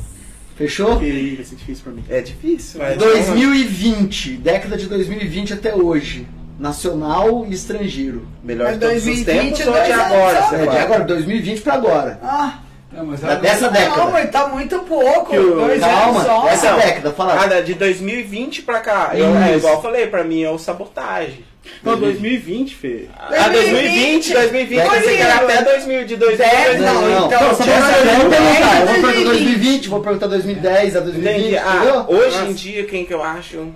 Fechou? 0.56 0.96
Vai 0.98 1.44
ser 1.44 1.56
difícil 1.56 1.84
pra 1.84 1.92
mim. 1.92 2.04
É 2.08 2.20
difícil, 2.20 2.80
mas. 2.80 2.96
2020, 2.98 4.38
década 4.38 4.76
de 4.76 4.86
2020 4.86 5.54
até 5.54 5.74
hoje. 5.74 6.26
Nacional 6.58 7.44
e 7.48 7.52
estrangeiro. 7.54 8.26
Melhor 8.42 8.64
Mas 8.68 8.74
de 8.74 8.80
todos 8.80 8.96
os 8.98 9.04
2020 9.04 9.54
tempos 9.56 9.66
ou 9.66 9.72
de 9.84 9.92
anos 9.92 10.04
agora? 10.06 10.42
você 10.42 10.54
É, 10.56 10.66
de 10.66 10.76
agora, 10.78 11.04
2020 11.04 11.60
pra 11.60 11.74
agora. 11.74 12.18
Ah, 12.22 12.58
Não, 12.94 13.06
mas 13.06 13.20
Da- 13.20 13.36
dessa 13.36 13.70
década. 13.70 13.96
não, 14.04 14.10
mas 14.10 14.30
tá 14.30 14.48
muito 14.48 14.78
pouco. 14.80 15.30
Que 15.30 15.38
o- 15.38 15.54
Dois 15.54 15.80
Calma, 15.80 16.10
anos 16.20 16.22
só. 16.26 16.46
essa 16.48 16.72
Não. 16.72 16.78
década, 16.78 17.10
fala. 17.12 17.34
Cada 17.38 17.62
de 17.62 17.72
2020 17.72 18.60
pra 18.60 18.80
cá. 18.80 19.12
Eu, 19.14 19.34
é 19.34 19.56
igual 19.56 19.76
eu 19.76 19.80
falei, 19.82 20.06
pra 20.08 20.22
mim 20.22 20.42
é 20.42 20.50
o 20.50 20.58
sabotagem. 20.58 21.42
Não, 21.82 21.96
2020, 21.96 22.74
Fê. 22.74 23.06
Ah, 23.18 23.48
2020, 23.48 24.32
2020, 24.34 24.78
eu 24.84 24.90
pensei 24.90 25.16
que 25.16 25.22
era 25.22 25.36
até 25.36 25.62
2000, 25.62 26.04
de 26.04 26.16
2000 26.16 26.44
a 26.46 26.50
Dez, 26.50 26.64
2020. 26.66 26.84
não, 26.86 27.00
Não, 27.20 27.26
então, 27.28 27.40
não, 27.48 27.54
só 27.54 27.62
essa 27.64 27.80
pra- 27.80 27.98
eu 27.98 28.16
vou 28.20 28.30
perguntar. 28.30 28.80
Eu 28.80 28.86
vou 28.86 28.86
2020. 28.86 29.02
perguntar 29.02 29.30
2020, 29.30 29.88
vou 29.88 30.00
perguntar 30.00 30.26
2010 30.26 30.96
a 30.96 31.00
2020, 31.00 31.40
Entendi. 31.40 31.56
Ah, 31.56 32.04
hoje 32.08 32.44
em 32.46 32.52
dia, 32.52 32.84
quem 32.84 33.06
que 33.06 33.14
eu 33.14 33.22
acho? 33.22 33.68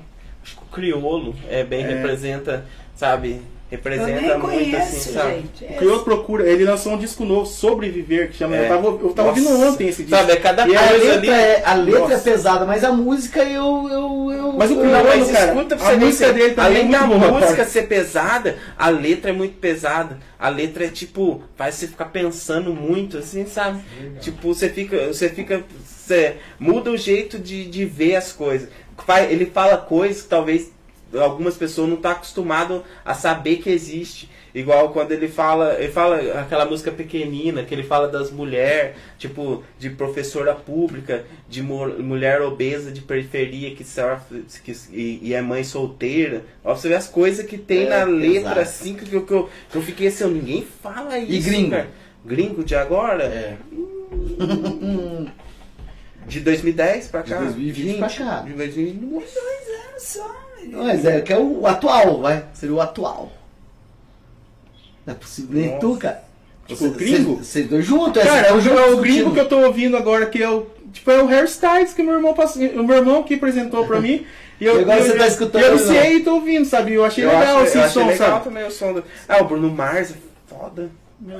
Acho 0.76 0.82
que 0.84 0.92
o 0.92 0.92
criolo 0.92 1.34
é 1.48 1.64
bem 1.64 1.84
É. 1.84 1.88
representa, 1.88 2.64
sabe? 2.94 3.40
Eu 3.68 3.78
Representa 3.78 4.38
muito 4.38 4.76
assim, 4.76 5.12
sabe? 5.12 5.34
gente. 5.58 5.64
O 5.64 5.76
Criolo 5.78 6.04
procura, 6.04 6.48
ele 6.48 6.64
lançou 6.64 6.92
um 6.92 6.96
disco 6.98 7.24
novo, 7.24 7.46
Sobreviver, 7.46 8.30
que 8.30 8.36
chama. 8.36 8.56
É. 8.56 8.64
Eu 8.64 8.68
tava, 8.68 8.86
eu 8.86 9.08
tava 9.12 9.28
Nossa. 9.32 9.40
ouvindo 9.40 9.66
ontem 9.66 9.88
esse 9.88 10.04
disco. 10.04 10.16
Sabe, 10.16 10.30
é 10.32 10.36
cada 10.36 10.68
E 10.68 10.76
A 10.76 10.88
coisa 10.88 11.04
letra, 11.04 11.18
ali. 11.18 11.28
é, 11.30 11.62
a 11.66 11.74
letra 11.74 12.14
é 12.14 12.18
pesada, 12.18 12.64
mas 12.64 12.84
a 12.84 12.92
música 12.92 13.42
eu. 13.42 13.88
eu, 13.90 14.30
eu 14.32 14.52
Mas 14.52 14.70
o 14.70 14.76
Não, 14.76 15.02
mas 15.02 15.30
cara, 15.32 15.46
escuta 15.52 15.74
pra 15.76 15.88
a 15.88 15.96
música 15.96 16.32
dele 16.32 16.54
também 16.54 16.64
além 16.64 16.78
é 16.78 16.84
muito 16.84 17.00
da 17.00 17.06
boa, 17.26 17.30
música 17.40 17.56
cara. 17.56 17.68
ser 17.68 17.82
pesada, 17.88 18.56
a 18.78 18.88
letra 18.88 19.30
é 19.30 19.34
muito 19.34 19.56
pesada. 19.58 20.16
A 20.38 20.48
letra 20.48 20.84
é 20.84 20.88
tipo, 20.88 21.42
faz 21.56 21.74
você 21.74 21.88
ficar 21.88 22.04
pensando 22.04 22.72
muito, 22.72 23.18
assim, 23.18 23.46
sabe? 23.46 23.80
Tipo, 24.20 24.54
você 24.54 24.68
fica, 24.68 25.08
você 25.08 25.28
fica, 25.28 25.64
você 25.84 26.36
muda 26.60 26.92
o 26.92 26.96
jeito 26.96 27.36
de, 27.36 27.64
de 27.66 27.84
ver 27.84 28.14
as 28.14 28.32
coisas. 28.32 28.68
Vai- 29.06 29.32
Ele 29.32 29.46
fala 29.46 29.76
coisas 29.76 30.22
que 30.22 30.28
talvez 30.28 30.70
algumas 31.14 31.56
pessoas 31.56 31.88
não 31.88 31.96
estão 31.96 32.10
acostumadas 32.10 32.82
a 33.04 33.14
saber 33.14 33.56
que 33.56 33.70
existe. 33.70 34.30
Igual 34.54 34.88
quando 34.88 35.12
ele 35.12 35.28
fala, 35.28 35.74
ele 35.78 35.92
fala 35.92 36.16
aquela 36.40 36.64
música 36.64 36.90
pequenina, 36.90 37.62
que 37.62 37.74
ele 37.74 37.82
fala 37.82 38.08
das 38.08 38.30
mulheres, 38.30 38.96
tipo, 39.18 39.62
de 39.78 39.90
professora 39.90 40.54
pública, 40.54 41.26
de 41.46 41.62
mu- 41.62 41.98
mulher 42.02 42.40
obesa 42.40 42.90
de 42.90 43.02
periferia 43.02 43.74
que 43.74 43.84
sofre 43.84 44.46
que, 44.64 44.72
e, 44.92 45.18
e 45.22 45.34
é 45.34 45.42
mãe 45.42 45.62
solteira. 45.62 46.42
Ó, 46.64 46.74
você 46.74 46.88
vê 46.88 46.94
as 46.94 47.06
coisas 47.06 47.44
que 47.44 47.58
tem 47.58 47.84
É, 47.84 47.90
na 47.90 48.04
letra, 48.04 48.38
exato. 48.52 48.60
assim, 48.60 48.94
que 48.94 49.12
eu, 49.14 49.26
que, 49.26 49.32
eu, 49.34 49.50
que 49.70 49.76
eu 49.76 49.82
fiquei 49.82 50.06
assim, 50.08 50.26
ninguém 50.26 50.66
fala 50.82 51.18
isso. 51.18 51.32
E 51.32 51.38
gringo? 51.38 51.70
cara. 51.72 51.88
Gringo 52.24 52.64
de 52.64 52.74
agora? 52.74 53.24
É. 53.24 53.56
De 56.26 56.40
2010 56.40 57.08
pra 57.08 57.22
De 57.22 57.30
cá? 57.30 57.38
2020 57.38 57.98
pra 57.98 58.10
cá. 58.10 58.40
De 58.40 58.52
2020. 58.52 59.10
Dois 59.10 59.36
anos 59.36 60.02
só, 60.02 60.36
menino. 60.58 60.84
Mas 60.84 61.04
é, 61.04 61.20
que 61.20 61.32
é 61.32 61.38
o 61.38 61.66
atual, 61.66 62.20
vai. 62.20 62.44
Seria 62.52 62.74
o 62.74 62.80
atual. 62.80 63.32
Não 65.04 65.14
é 65.14 65.16
possível, 65.16 65.60
nem 65.60 65.78
tu, 65.78 65.96
cara. 65.96 66.24
Tipo, 66.66 66.86
o 66.86 66.90
gringo? 66.90 67.36
Vocês 67.36 67.68
dois 67.68 67.84
juntos, 67.84 68.22
Cara, 68.22 68.48
é 68.48 68.52
o, 68.52 68.58
é 68.60 68.90
o 68.90 68.96
gringo 68.96 69.32
que 69.32 69.38
eu 69.38 69.48
tô 69.48 69.58
ouvindo 69.60 69.96
agora, 69.96 70.26
que 70.26 70.42
é 70.42 70.50
o. 70.50 70.66
Tipo, 70.92 71.10
é 71.12 71.22
o 71.22 71.28
Hairstyles 71.28 71.94
que 71.94 72.02
meu 72.02 72.14
irmão 72.14 72.34
passou. 72.34 72.60
O 72.62 72.82
meu 72.82 72.96
irmão 72.96 73.22
que 73.22 73.34
apresentou 73.34 73.86
pra 73.86 74.00
mim. 74.00 74.26
E 74.58 74.64
eu, 74.64 74.80
agora 74.80 75.00
eu, 75.00 75.04
você 75.04 75.18
tá 75.18 75.26
escutando, 75.26 75.62
Eu 75.62 75.72
não? 75.72 75.78
sei 75.78 76.16
e 76.16 76.20
tô 76.20 76.36
ouvindo, 76.36 76.64
sabe? 76.64 76.94
Eu 76.94 77.04
achei 77.04 77.22
Eu 77.22 77.28
legal 77.28 77.58
acho, 77.58 77.66
esse 77.66 77.76
eu 77.76 77.82
achei 77.82 77.92
som, 78.02 78.08
legal 78.08 78.30
sabe? 78.30 78.44
também 78.44 78.64
o 78.66 78.70
som 78.70 78.92
do... 78.94 79.04
Ah, 79.28 79.42
o 79.42 79.44
Bruno 79.44 79.68
Mars, 79.70 80.12
é 80.12 80.14
foda. 80.46 80.90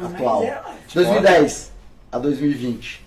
Atual. 0.04 0.42
é 0.44 0.58
ótimo. 0.58 0.74
2010 0.92 1.72
a 2.12 2.18
2020. 2.18 3.05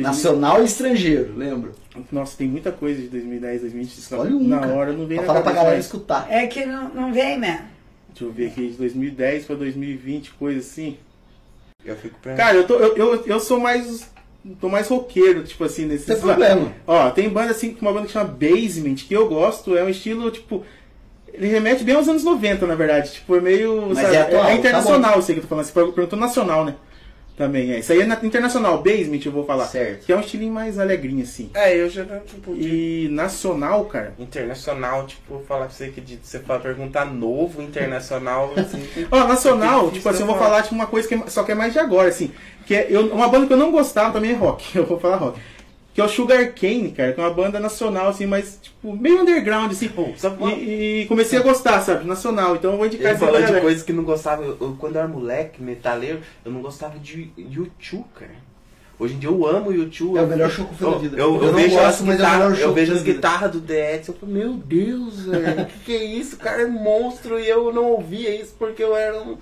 Nacional 0.00 0.62
e 0.62 0.64
estrangeiro, 0.64 1.34
lembro. 1.36 1.72
Nossa, 2.10 2.36
tem 2.36 2.48
muita 2.48 2.72
coisa 2.72 3.00
de 3.00 3.08
2010, 3.08 3.60
2020. 3.62 3.98
Escolhe 3.98 4.32
um, 4.34 4.42
Na 4.48 4.60
cara. 4.60 4.72
hora 4.74 4.92
não 4.92 5.06
vem 5.06 5.18
Pra 5.18 5.26
na 5.26 5.32
falar 5.32 5.42
pra 5.42 5.52
galera 5.52 5.76
mas- 5.76 5.84
escutar. 5.84 6.26
É 6.30 6.46
que 6.46 6.64
não, 6.64 6.88
não 6.90 7.12
vem 7.12 7.38
mesmo. 7.38 7.60
Deixa 8.08 8.24
eu 8.24 8.32
ver 8.32 8.46
aqui, 8.48 8.68
de 8.68 8.76
2010 8.76 9.44
pra 9.46 9.56
2020, 9.56 10.32
coisa 10.32 10.60
assim. 10.60 10.96
Eu 11.84 11.96
fico 11.96 12.18
pensando. 12.20 12.36
Cara, 12.38 12.56
eu, 12.56 12.66
tô, 12.66 12.74
eu, 12.74 12.96
eu, 12.96 13.24
eu 13.26 13.40
sou 13.40 13.58
mais. 13.58 14.10
tô 14.60 14.68
mais 14.68 14.88
roqueiro, 14.88 15.42
tipo 15.44 15.64
assim, 15.64 15.84
nesse. 15.86 16.06
Tem 16.06 16.16
problema. 16.18 16.72
Ó, 16.86 17.10
tem 17.10 17.28
banda 17.28 17.50
assim, 17.50 17.76
uma 17.80 17.92
banda 17.92 18.06
que 18.06 18.12
chama 18.12 18.28
Basement, 18.28 18.94
que 18.96 19.12
eu 19.14 19.28
gosto, 19.28 19.76
é 19.76 19.82
um 19.82 19.88
estilo, 19.88 20.30
tipo. 20.30 20.64
Ele 21.34 21.46
remete 21.48 21.82
bem 21.82 21.94
aos 21.94 22.06
anos 22.08 22.22
90, 22.24 22.66
na 22.66 22.74
verdade. 22.74 23.12
Tipo, 23.12 23.36
é 23.36 23.40
meio. 23.40 23.86
Mas 23.88 23.98
sabe, 23.98 24.14
é 24.16 24.20
atual, 24.20 24.42
tá 24.44 24.54
internacional, 24.54 25.16
eu 25.16 25.22
sei 25.22 25.34
que 25.34 25.38
eu 25.38 25.42
tô 25.44 25.48
falando. 25.48 25.64
Você 25.64 25.72
perguntou 25.72 26.18
nacional, 26.18 26.64
né? 26.64 26.74
Também 27.36 27.72
é. 27.72 27.78
Isso 27.78 27.90
aí 27.92 28.00
é 28.02 28.06
na- 28.06 28.18
internacional, 28.22 28.82
Basement, 28.82 29.20
eu 29.24 29.32
vou 29.32 29.44
falar. 29.46 29.64
Certo. 29.66 30.04
Que 30.04 30.12
é 30.12 30.16
um 30.16 30.20
estilinho 30.20 30.52
mais 30.52 30.78
alegrinho, 30.78 31.22
assim. 31.22 31.50
É, 31.54 31.74
eu 31.76 31.88
já, 31.88 32.04
tipo, 32.20 32.54
de 32.54 33.06
E 33.06 33.08
nacional, 33.10 33.86
cara. 33.86 34.12
internacional, 34.18 35.06
tipo, 35.06 35.40
falar 35.48 35.64
pra 35.66 35.74
você 35.74 35.88
que 35.88 36.00
de, 36.00 36.18
você 36.22 36.38
fala, 36.40 36.60
perguntar 36.60 37.06
novo 37.06 37.62
internacional, 37.62 38.52
assim. 38.56 38.86
Ó, 39.10 39.24
nacional, 39.26 39.90
tipo 39.90 40.08
assim, 40.08 40.20
eu 40.20 40.26
vou 40.26 40.36
falar. 40.36 40.48
falar 40.50 40.62
tipo, 40.62 40.74
uma 40.74 40.86
coisa 40.86 41.08
que 41.08 41.14
é- 41.14 41.22
só 41.28 41.42
que 41.42 41.52
é 41.52 41.54
mais 41.54 41.72
de 41.72 41.78
agora, 41.78 42.08
assim. 42.08 42.30
Que 42.66 42.74
é 42.74 42.86
eu, 42.90 43.06
uma 43.12 43.28
banda 43.28 43.46
que 43.46 43.52
eu 43.52 43.56
não 43.56 43.72
gostava 43.72 44.12
também 44.12 44.32
é 44.32 44.34
rock. 44.34 44.64
Eu 44.78 44.86
vou 44.86 45.00
falar 45.00 45.16
rock. 45.16 45.40
Que 45.94 46.00
é 46.00 46.04
o 46.04 46.08
Sugar 46.08 46.54
Cane, 46.54 46.90
cara, 46.92 47.12
que 47.12 47.20
é 47.20 47.22
uma 47.24 47.34
banda 47.34 47.60
nacional, 47.60 48.08
assim, 48.08 48.24
mas, 48.24 48.58
tipo, 48.62 48.96
meio 48.96 49.20
underground, 49.20 49.70
assim. 49.70 49.88
Pô, 49.88 50.08
E, 50.48 51.02
e 51.02 51.06
comecei 51.06 51.38
a 51.38 51.42
gostar, 51.42 51.82
sabe? 51.82 52.06
Nacional. 52.06 52.56
Então 52.56 52.72
eu 52.72 52.76
vou 52.78 52.86
indicar 52.86 53.08
Ele 53.08 53.14
essa 53.14 53.26
falou 53.26 53.42
de 53.42 53.60
coisas 53.60 53.82
que 53.82 53.92
não 53.92 54.02
gostava. 54.02 54.42
Eu, 54.42 54.56
eu- 54.58 54.76
quando 54.78 54.94
eu 54.96 55.00
era 55.02 55.08
moleque, 55.08 55.62
metaleiro, 55.62 56.20
eu 56.44 56.50
não 56.50 56.62
gostava 56.62 56.98
de 56.98 57.30
YouTube, 57.36 58.06
cara. 58.18 58.30
Hoje 58.98 59.14
em 59.14 59.18
dia 59.18 59.28
eu 59.28 59.46
amo 59.46 59.68
o 59.70 59.74
YouTube. 59.74 60.16
É 60.16 60.22
o 60.22 60.26
melhor 60.26 60.50
show 60.50 60.64
que 60.64 60.72
eu 60.72 60.78
fui 60.78 60.90
na 60.90 60.96
vida. 60.98 61.16
Eu, 61.18 61.34
eu 61.34 61.42
Eu 61.42 61.46
não 61.48 61.54
vejo 61.54 61.70
gosto, 61.70 61.86
as 61.86 62.00
mas 62.02 62.20
é 62.20 62.62
eu 62.64 62.72
vejo 62.72 62.92
eu 62.92 62.96
as 62.96 63.02
guitarras 63.02 63.50
do 63.50 63.60
The 63.60 63.96
Edson, 63.96 64.12
eu 64.12 64.16
falo, 64.16 64.32
meu 64.32 64.52
Deus, 64.54 65.26
velho, 65.26 65.62
o 65.62 65.66
que, 65.66 65.78
que 65.84 65.92
é 65.96 66.04
isso? 66.04 66.36
O 66.36 66.38
cara 66.38 66.62
é 66.62 66.66
monstro 66.66 67.38
e 67.38 67.48
eu 67.48 67.72
não 67.72 67.84
ouvia 67.86 68.34
isso 68.34 68.54
porque 68.58 68.82
eu 68.82 68.94
era 68.96 69.20
um 69.20 69.36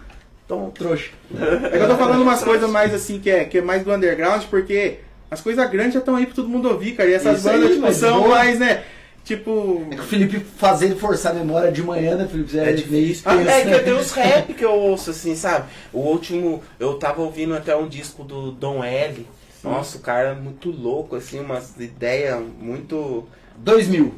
tonto. 0.49 0.83
Trouxa. 0.83 1.11
É 1.33 1.69
que 1.69 1.77
eu 1.77 1.89
tô 1.89 1.97
falando 1.97 2.23
umas 2.23 2.43
coisas 2.43 2.69
mais 2.71 2.93
assim, 2.95 3.21
que 3.21 3.29
é, 3.31 3.45
que 3.45 3.59
é 3.59 3.63
mais 3.63 3.85
do 3.85 3.93
underground, 3.93 4.45
porque 4.51 4.99
as 5.31 5.41
coisas 5.41 5.71
grandes 5.71 5.95
já 5.95 6.01
estão 6.01 6.17
aí 6.17 6.27
pra 6.27 6.35
todo 6.35 6.49
mundo 6.49 6.69
ouvir, 6.69 6.97
cara. 6.97 7.09
E 7.09 7.15
essas 7.15 7.39
Isso 7.39 7.49
aí, 7.49 7.57
bandas, 7.57 7.71
tipo, 7.71 7.83
mas 7.83 7.97
são 7.97 8.19
boa. 8.23 8.29
mais, 8.31 8.59
né? 8.59 8.83
Tipo. 9.25 9.87
É 9.91 9.95
que 9.95 10.01
o 10.01 10.05
Felipe 10.05 10.41
fazer 10.41 10.87
ele 10.87 10.97
forçar 10.97 11.33
a 11.33 11.35
memória 11.35 11.71
de 11.71 11.83
manhã, 11.83 12.17
né, 12.17 12.27
Felipe? 12.27 12.59
É 12.59 12.65
meio 12.65 12.77
difícil. 12.77 13.23
Ah, 13.27 13.37
é 13.37 13.61
que 13.61 13.67
né? 13.69 13.77
eu 13.77 13.85
tenho 13.85 13.99
os 13.99 14.13
rap 14.13 14.55
que 14.55 14.65
eu 14.65 14.73
ouço, 14.73 15.11
assim, 15.11 15.37
sabe? 15.37 15.69
O 15.93 16.01
último, 16.01 16.63
eu 16.79 16.95
tava 16.95 17.23
ouvindo 17.23 17.55
até 17.55 17.77
um 17.77 17.89
disco 17.89 18.25
do 18.25 18.51
Dom 18.51 18.83
L. 18.83 19.27
Nossa, 19.63 19.99
o 19.99 20.01
cara 20.01 20.31
é 20.31 20.35
muito 20.35 20.71
louco, 20.71 21.17
assim, 21.17 21.39
umas 21.39 21.79
ideias 21.79 22.43
muito. 22.59 23.29
2000. 23.59 24.15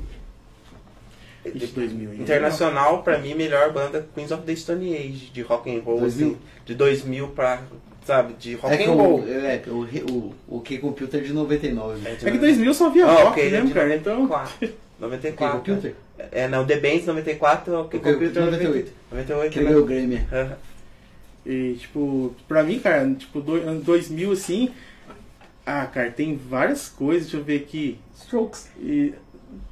Ixi, 1.45 1.67
2000. 1.67 2.11
aí. 2.11 2.21
Internacional, 2.21 3.03
pra 3.03 3.19
mim, 3.19 3.35
melhor 3.35 3.73
banda 3.73 4.07
Queens 4.15 4.31
of 4.31 4.45
the 4.45 4.55
Stone 4.55 4.95
Age, 4.97 5.31
de 5.33 5.43
rock 5.43 5.69
and 5.69 5.83
roll, 5.83 5.99
2000? 5.99 6.27
assim, 6.29 6.39
de 6.65 6.75
2000 6.77 7.29
pra, 7.29 7.61
sabe, 8.05 8.35
de 8.35 8.55
rock 8.55 8.75
É 8.75 8.77
que 8.79 8.85
and 8.85 8.93
roll. 8.93 9.21
o, 9.21 9.29
é, 9.29 9.59
que 9.59 9.71
o, 9.71 9.83
o, 10.11 10.35
o 10.57 10.61
K-Computer 10.61 11.21
é 11.21 11.23
de 11.23 11.33
99. 11.33 12.01
né? 12.01 12.15
de 12.15 12.29
É 12.29 12.31
que 12.31 12.39
2000 12.39 12.75
só 12.75 12.91
via 12.91 13.07
Ah, 13.07 13.13
rock, 13.15 13.27
ok, 13.41 13.51
mesmo, 13.51 13.67
de 13.69 13.75
cara. 13.75 13.97
Então. 13.97 14.27
94. 14.27 14.69
O 14.99 15.03
94. 15.03 15.59
K-Computer? 15.61 15.95
É, 16.31 16.47
não, 16.49 16.65
The 16.67 16.77
Bands 16.79 17.07
94, 17.07 17.81
o 17.81 17.85
K- 17.89 17.99
Computer 17.99 18.45
98. 18.45 18.93
98, 19.11 19.53
Que 19.53 19.59
né? 19.61 19.65
ganhou 19.67 19.83
o 19.83 19.87
Grammy. 19.87 20.21
Aham. 20.33 20.57
E, 21.45 21.75
tipo, 21.81 22.35
pra 22.47 22.63
mim, 22.63 22.79
cara, 22.79 23.13
tipo, 23.15 23.41
do, 23.41 23.55
ano 23.57 23.81
2000, 23.81 24.31
assim. 24.33 24.71
Ah, 25.67 25.87
cara, 25.87 26.11
tem 26.11 26.37
várias 26.37 26.89
coisas, 26.89 27.23
deixa 27.25 27.37
eu 27.39 27.45
ver 27.45 27.57
aqui. 27.57 27.99
Strokes. 28.17 28.69
E. 28.81 29.13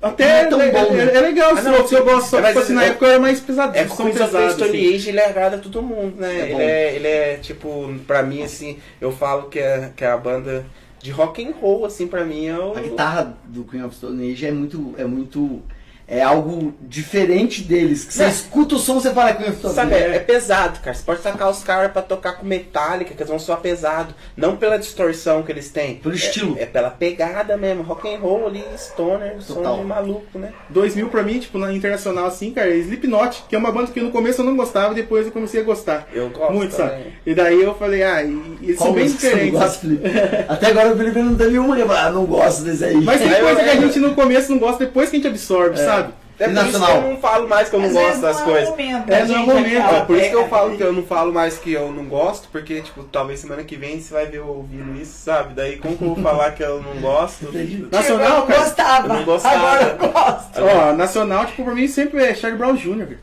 Até 0.02 0.43
é 0.43 0.44
tão 0.47 0.61
é, 0.61 0.70
bom, 0.70 0.78
é- 0.94 1.05
né? 1.05 1.15
é 1.15 1.20
legal, 1.20 1.51
Ah, 1.51 1.62
não, 1.62 1.73
Strokes, 1.73 1.93
eu 1.93 2.05
gosto, 2.05 2.28
só 2.31 2.39
é, 2.39 2.43
mas 2.43 2.57
assim, 2.57 2.73
na 2.73 2.85
é- 2.85 2.89
época 2.89 3.07
era 3.07 3.19
mais 3.20 3.39
pesado, 3.40 3.77
É 3.77 3.82
o 3.82 3.85
of 3.85 3.97
the 3.97 4.11
pesado, 4.11 4.52
Stone 4.52 4.70
assim. 4.70 4.94
Age 4.94 5.09
ele 5.11 5.20
agrada 5.20 5.59
todo 5.59 5.82
mundo, 5.82 6.19
né? 6.19 6.40
É 6.40 6.51
ele, 6.51 6.62
é, 6.62 6.94
ele 6.97 7.07
é, 7.09 7.36
tipo, 7.36 7.94
pra 8.07 8.23
mim, 8.23 8.43
assim, 8.43 8.78
eu 9.01 9.12
falo 9.12 9.48
que 9.51 9.59
é, 9.59 9.90
que 9.94 10.02
é 10.02 10.09
a 10.09 10.16
banda 10.16 10.65
de 11.02 11.11
rock 11.11 11.47
and 11.47 11.52
roll, 11.61 11.85
assim, 11.85 12.07
pra 12.07 12.24
mim 12.24 12.47
é 12.47 12.59
o. 12.59 12.73
A 12.77 12.81
guitarra 12.81 13.36
do 13.44 13.65
Queen 13.65 13.82
of 13.85 13.94
Stone 13.94 14.32
Age 14.32 14.47
é 14.47 14.51
muito. 14.52 14.94
É 14.97 15.05
muito. 15.05 15.62
É 16.11 16.20
algo 16.23 16.74
diferente 16.82 17.62
deles. 17.62 18.05
Que 18.05 18.12
você 18.12 18.27
escuta 18.27 18.74
o 18.74 18.78
som, 18.78 18.95
você 19.01 19.12
fala 19.15 19.32
que 19.32 19.45
eu 19.45 19.70
Sabe, 19.70 19.95
é, 19.95 20.16
é 20.16 20.19
pesado, 20.19 20.81
cara. 20.81 20.93
Você 20.95 21.05
pode 21.05 21.20
tacar 21.23 21.49
os 21.49 21.62
caras 21.62 21.93
pra 21.93 22.03
tocar 22.03 22.32
com 22.32 22.45
metálica, 22.45 23.15
que 23.15 23.23
eles 23.23 23.28
vão 23.31 23.39
soar 23.39 23.61
pesado. 23.61 24.12
Não 24.37 24.57
pela 24.57 24.77
distorção 24.77 25.43
que 25.45 25.53
eles 25.53 25.70
têm. 25.70 25.97
Pelo 25.97 26.12
É- 26.15 26.16
estilo. 26.19 26.57
É, 26.59 26.66
pela 26.66 26.91
pegada 26.91 27.57
mesmo. 27.57 27.85
Rock 27.85 28.12
and 28.12 28.19
roll 28.19 28.49
ali, 28.49 28.65
stoner, 28.77 29.41
som 29.41 29.55
Total. 29.55 29.78
de 29.78 29.85
maluco, 29.85 30.37
né? 30.39 30.53
2000 30.69 31.09
pra 31.09 31.23
mim, 31.23 31.39
tipo, 31.39 31.59
na 31.59 31.73
internacional 31.73 32.27
assim, 32.27 32.51
cara, 32.53 32.69
é 32.70 32.77
Slipknot, 32.78 33.45
que 33.49 33.55
é 33.55 33.59
uma 33.59 33.70
banda 33.70 33.93
que 33.93 34.01
no 34.01 34.11
começo 34.11 34.41
eu 34.41 34.45
não 34.45 34.57
gostava, 34.57 34.93
depois 34.95 35.27
eu 35.27 35.32
comecei 35.32 35.61
a 35.61 35.65
gostar. 35.65 36.09
Eu 36.12 36.28
gosto 36.31 36.53
Muito, 36.53 36.77
também. 36.77 36.91
sabe? 37.05 37.12
E 37.24 37.35
daí 37.35 37.62
eu 37.62 37.74
falei, 37.74 38.03
ah, 38.03 38.23
e, 38.24 38.28
e 38.61 38.65
eles 38.65 38.77
Qual 38.78 38.89
são 38.89 38.95
bem 38.95 39.07
diferentes. 39.07 39.53
gosta? 39.53 39.87
Até 40.49 40.66
agora 40.69 40.93
o 40.93 40.97
Felipe 40.97 41.20
não 41.20 41.37
teve 41.37 41.57
uma 41.59 41.77
que 41.77 41.82
eu 41.82 41.93
ah, 41.93 42.11
não 42.11 42.24
gosto 42.24 42.62
desse 42.65 42.85
aí. 42.85 42.97
Mas 42.97 43.20
tem 43.20 43.31
coisa 43.31 43.62
que 43.62 43.70
a 43.70 43.77
gente 43.77 43.99
no 44.01 44.15
começo 44.15 44.51
não 44.51 44.59
gosta, 44.59 44.85
depois 44.85 45.09
que 45.09 45.16
a 45.16 45.19
gente 45.19 45.28
absorve, 45.28 45.77
sabe? 45.77 45.99
É 46.40 46.44
por 46.48 46.52
isso 46.54 46.64
que 46.64 46.72
nacional? 46.78 46.96
eu 47.02 47.10
não 47.10 47.16
falo 47.18 47.48
mais 47.48 47.68
que 47.68 47.76
eu 47.76 47.80
não 47.80 47.86
Às 47.88 47.92
gosto 47.92 48.20
das 48.22 48.36
não 48.38 48.44
coisas. 48.46 48.62
É, 48.62 48.66
o 48.66 48.70
momento, 48.70 49.10
É, 49.10 49.20
a 49.20 49.26
não 49.26 49.34
é 49.34 49.38
o 49.38 49.46
momento, 49.46 49.94
É 49.94 50.00
por 50.00 50.16
isso 50.16 50.28
que 50.30 50.34
eu 50.34 50.38
pegando 50.38 50.48
falo 50.50 50.68
ali. 50.68 50.76
que 50.76 50.82
eu 50.82 50.92
não 50.92 51.02
falo 51.02 51.32
mais 51.32 51.58
que 51.58 51.72
eu 51.72 51.92
não 51.92 52.04
gosto, 52.06 52.48
porque, 52.50 52.80
tipo, 52.80 53.04
talvez 53.04 53.40
semana 53.40 53.62
que 53.62 53.76
vem 53.76 54.00
você 54.00 54.12
vai 54.14 54.26
ver 54.26 54.38
eu 54.38 54.46
ouvindo 54.48 55.00
isso, 55.00 55.12
sabe? 55.24 55.54
Daí 55.54 55.76
como 55.76 55.96
que 55.96 56.02
eu 56.04 56.14
vou 56.14 56.22
falar 56.24 56.50
que 56.52 56.62
eu 56.62 56.82
não 56.82 57.00
gosto? 57.00 57.46
Nacional, 57.92 58.26
eu 58.28 58.38
não 58.40 58.46
cara. 58.46 58.60
gostava. 58.64 59.06
Eu 59.08 59.14
não 59.18 59.24
gostava. 59.24 59.56
Agora 59.56 59.98
eu 60.00 60.08
gosto. 60.12 60.60
Ó, 60.62 60.92
nacional, 60.94 61.44
tipo, 61.46 61.62
pra 61.64 61.74
mim 61.74 61.86
sempre 61.86 62.24
é 62.24 62.34
Charlie 62.34 62.58
Brown 62.58 62.74
Jr.. 62.74 63.16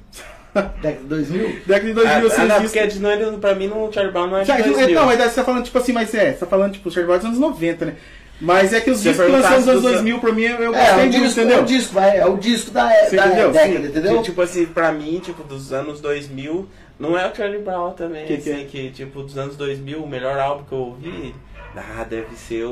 Década 0.81 1.01
de 1.01 1.07
2000? 1.07 1.59
Década 1.67 1.85
de 1.85 1.91
Ah, 1.91 1.93
2000, 1.93 2.15
ah, 2.17 2.21
vocês 2.21 2.47
não, 2.47 2.61
porque 2.61 2.79
é 2.79 2.87
de 2.87 2.99
não, 2.99 3.39
pra 3.39 3.53
mim 3.53 3.67
no 3.67 3.91
Charlie 3.93 4.11
Brown 4.11 4.27
não 4.27 4.37
é 4.37 4.41
de 4.41 4.47
Já, 4.47 4.57
2000. 4.57 4.95
Não, 4.95 5.05
mas 5.05 5.17
daí 5.17 5.29
você 5.29 5.35
tá 5.35 5.43
falando, 5.43 5.63
tipo 5.63 5.77
assim, 5.77 5.91
mas 5.93 6.13
é, 6.15 6.31
você 6.33 6.37
tá 6.39 6.45
falando, 6.47 6.73
tipo, 6.73 6.89
Charlie 6.89 7.05
Brown 7.07 7.17
dos 7.17 7.25
anos 7.27 7.39
90, 7.39 7.85
né? 7.85 7.95
Mas 8.39 8.71
é 8.71 8.79
que 8.81 8.91
os 8.91 9.01
discos 9.01 9.25
que 9.25 9.31
lançaram 9.31 9.57
nos 9.57 9.67
anos 9.67 9.81
perguntasse 9.81 10.03
2000, 10.03 10.19
pra 10.19 10.31
mim, 10.31 10.43
eu 10.43 10.75
É, 10.75 10.77
gostei 10.77 10.89
é 10.89 10.93
o 10.93 10.97
muito, 10.97 11.11
disco, 11.11 11.39
é 11.39 11.43
entendeu? 11.43 11.61
o 11.61 11.65
disco, 11.65 11.93
vai, 11.93 12.17
é 12.17 12.25
o 12.25 12.37
disco 12.37 12.71
da, 12.71 12.87
da 12.87 13.05
entendeu? 13.07 13.51
década, 13.51 13.81
Sim, 13.81 13.85
entendeu? 13.87 14.21
Tipo 14.21 14.41
assim, 14.41 14.65
pra 14.67 14.91
mim, 14.91 15.19
tipo, 15.23 15.43
dos 15.43 15.73
anos 15.73 15.99
2000, 16.01 16.67
não 16.99 17.17
é 17.17 17.27
o 17.29 17.35
Charlie 17.35 17.61
Brown 17.61 17.91
também, 17.93 18.25
Que 18.27 18.37
que 18.37 18.51
assim, 18.51 18.65
que, 18.67 18.91
tipo, 18.91 19.23
dos 19.23 19.37
anos 19.37 19.55
2000, 19.55 20.03
o 20.03 20.07
melhor 20.07 20.37
álbum 20.39 20.63
que 20.65 20.71
eu 20.71 20.77
ouvi, 20.77 21.33
ah, 21.75 22.03
deve 22.03 22.35
ser 22.35 22.65
o, 22.65 22.69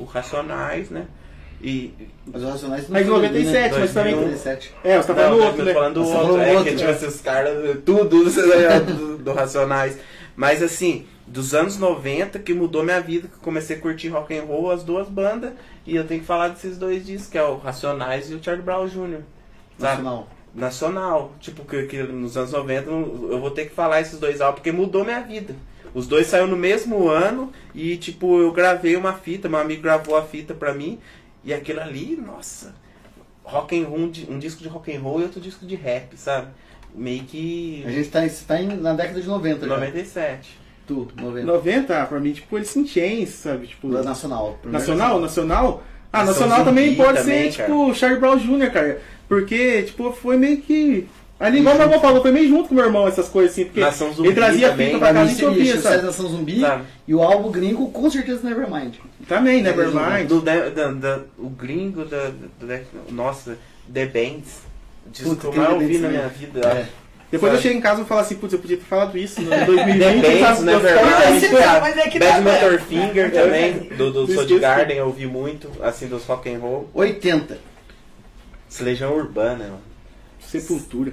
o 0.00 0.08
Racionais, 0.12 0.90
né? 0.90 1.06
E... 1.62 1.92
Mas 2.26 2.42
o 2.42 2.48
Racionais 2.48 2.82
não 2.84 2.90
Mas 2.90 3.06
em 3.06 3.10
foi, 3.10 3.20
97, 3.22 3.78
mas 3.78 3.92
também... 3.92 4.14
97. 4.16 4.74
É, 4.84 4.96
você 4.96 5.06
tá 5.08 5.14
Não, 5.14 5.22
falando 5.22 5.38
eu 5.40 5.46
outro, 5.46 5.64
né? 5.64 5.74
falando 5.74 5.94
do 5.94 6.04
Você 6.04 6.12
tá 6.12 6.18
outro, 6.20 6.32
falando 6.34 6.46
é 6.48 6.52
outro, 6.56 6.64
que, 6.70 6.76
tipo 6.78 6.90
é. 6.90 6.92
assim, 6.94 7.06
os 7.06 7.20
caras, 7.20 7.78
tudo 7.84 8.04
do, 8.86 9.18
do 9.18 9.32
Racionais. 9.32 9.98
Mas 10.36 10.62
assim, 10.62 11.06
dos 11.30 11.54
anos 11.54 11.78
90 11.78 12.38
que 12.40 12.52
mudou 12.52 12.82
minha 12.82 13.00
vida, 13.00 13.28
que 13.28 13.34
eu 13.34 13.40
comecei 13.40 13.76
a 13.76 13.80
curtir 13.80 14.08
rock 14.08 14.36
and 14.36 14.42
roll, 14.44 14.70
as 14.70 14.82
duas 14.82 15.08
bandas, 15.08 15.52
e 15.86 15.94
eu 15.94 16.04
tenho 16.06 16.20
que 16.20 16.26
falar 16.26 16.48
desses 16.48 16.76
dois 16.76 17.06
discos, 17.06 17.30
que 17.30 17.38
é 17.38 17.44
o 17.44 17.56
Racionais 17.56 18.30
e 18.30 18.34
o 18.34 18.42
Charlie 18.42 18.64
Brown 18.64 18.86
Jr. 18.88 19.20
Sabe? 19.78 20.02
Nacional. 20.02 20.28
nacional. 20.54 21.32
Tipo, 21.40 21.64
que, 21.64 21.84
que 21.84 22.02
nos 22.02 22.36
anos 22.36 22.52
90 22.52 22.90
eu 22.90 23.40
vou 23.40 23.50
ter 23.52 23.66
que 23.66 23.74
falar 23.74 24.00
esses 24.00 24.18
dois 24.18 24.40
álbuns, 24.40 24.56
porque 24.56 24.72
mudou 24.72 25.04
minha 25.04 25.20
vida. 25.20 25.54
Os 25.94 26.06
dois 26.06 26.26
saíram 26.26 26.48
no 26.48 26.56
mesmo 26.56 27.08
ano 27.08 27.52
e, 27.74 27.96
tipo, 27.96 28.40
eu 28.40 28.52
gravei 28.52 28.96
uma 28.96 29.12
fita, 29.12 29.48
meu 29.48 29.58
amigo 29.60 29.82
gravou 29.82 30.16
a 30.16 30.22
fita 30.22 30.52
pra 30.52 30.74
mim, 30.74 30.98
e 31.44 31.54
aquilo 31.54 31.80
ali, 31.80 32.16
nossa, 32.16 32.74
rock 33.44 33.80
and 33.80 33.86
roll, 33.88 33.98
um 34.00 34.10
di- 34.10 34.24
disco 34.38 34.62
de 34.62 34.68
rock 34.68 34.94
and 34.94 35.00
roll 35.00 35.20
e 35.20 35.24
outro 35.24 35.40
disco 35.40 35.64
de 35.66 35.74
rap, 35.76 36.16
sabe? 36.16 36.48
Meio 36.94 37.22
que 37.24 37.84
A 37.86 37.90
gente 37.90 38.08
tá, 38.10 38.20
tá 38.46 38.60
em- 38.60 38.76
na 38.76 38.92
década 38.94 39.20
de 39.20 39.26
90 39.28 39.66
já. 39.66 39.74
97. 40.86 40.86
Tu, 40.86 41.08
90. 41.20 41.46
90, 41.46 42.02
ah, 42.02 42.06
pra 42.06 42.20
mim, 42.20 42.32
tipo, 42.32 42.56
eles 42.56 42.68
se 42.68 42.78
enchem, 42.78 43.26
sabe? 43.26 43.66
Tipo, 43.68 43.90
Da 43.90 44.02
Nacional. 44.02 44.58
primeiro 44.60 44.78
nacional, 44.86 45.20
nacional. 45.20 45.82
Ah, 46.12 46.24
nacional 46.24 46.64
também 46.64 46.94
pode 46.96 47.18
também, 47.18 47.50
ser, 47.52 47.58
cara. 47.58 47.68
tipo, 47.70 47.94
Charlie 47.94 48.18
Brown 48.20 48.36
Jr., 48.38 48.70
cara. 48.72 49.00
Porque, 49.28 49.82
tipo, 49.82 50.10
foi 50.12 50.36
meio 50.36 50.56
que... 50.58 51.06
Ali, 51.38 51.60
igual 51.60 51.74
meu 51.76 51.84
irmão 51.86 52.00
falou, 52.00 52.20
foi 52.20 52.32
meio 52.32 52.48
junto 52.48 52.68
com 52.68 52.74
o 52.74 52.76
meu 52.76 52.84
irmão, 52.84 53.08
essas 53.08 53.26
coisas 53.28 53.52
assim. 53.52 53.64
Porque 53.64 53.80
Nação 53.80 54.12
Zumbi 54.12 54.28
ele 54.28 54.34
trazia 54.34 54.70
também. 54.70 54.86
fita 54.88 54.98
pra 54.98 55.14
casa 55.14 55.40
e 55.40 55.44
ouvia, 55.46 55.64
Sucesso 55.76 55.82
sabe? 55.94 56.02
Nação 56.06 56.28
Zumbi 56.28 56.60
Sabe? 56.60 56.82
e 57.08 57.14
o 57.14 57.22
álbum 57.22 57.50
gringo, 57.50 57.90
com 57.90 58.10
certeza 58.10 58.46
Nevermind. 58.46 58.96
Também, 59.26 59.62
Nevermind. 59.62 60.26
Do, 60.28 60.42
da, 60.42 60.68
da- 60.68 60.88
da- 60.92 61.20
o 61.38 61.48
gringo 61.48 62.04
da, 62.04 62.30
Nossa, 63.10 63.56
The 63.90 64.04
Bands. 64.04 64.60
Que 65.14 65.22
eu 65.24 65.72
ouvi 65.72 65.96
na 65.98 66.08
minha 66.08 66.28
vida. 66.28 66.60
É. 66.68 66.86
Depois 67.30 67.52
eu 67.54 67.60
chego 67.60 67.78
em 67.78 67.80
casa 67.80 68.02
e 68.02 68.04
falar 68.04 68.22
assim, 68.22 68.34
putz, 68.36 68.52
eu 68.52 68.58
podia 68.58 68.76
ter 68.76 68.84
falado 68.84 69.16
isso 69.16 69.40
no 69.40 69.50
2020. 69.64 70.20
The 70.20 70.40
Bands, 70.40 70.58
sabe? 70.58 70.60
Eu 70.60 70.80
Nevermind. 70.80 70.80
ficava- 70.80 71.20
Mas, 71.30 71.42
então, 71.44 71.80
mas 71.80 71.96
é 71.96 72.08
que 72.10 72.18
Bad 72.18 72.32
tá- 72.32 72.40
Motor 72.52 72.80
Finger 72.80 73.32
também, 73.32 73.72
do, 73.96 74.12
do 74.12 74.26
Não 74.26 74.46
Soul. 74.46 74.58
Garden, 74.60 74.96
eu 74.96 75.06
ouvi 75.06 75.26
muito, 75.26 75.70
assim, 75.82 76.08
dos 76.08 76.24
rock 76.24 76.52
and 76.52 76.58
roll. 76.58 76.90
80. 76.92 77.58
Legião 78.80 79.14
Urbana, 79.16 79.64
mano. 79.64 79.80
Sepultura. 80.40 81.12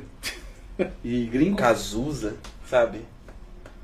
E 1.04 1.26
gringo? 1.26 1.58
Cazuza, 1.58 2.36
sabe? 2.70 3.00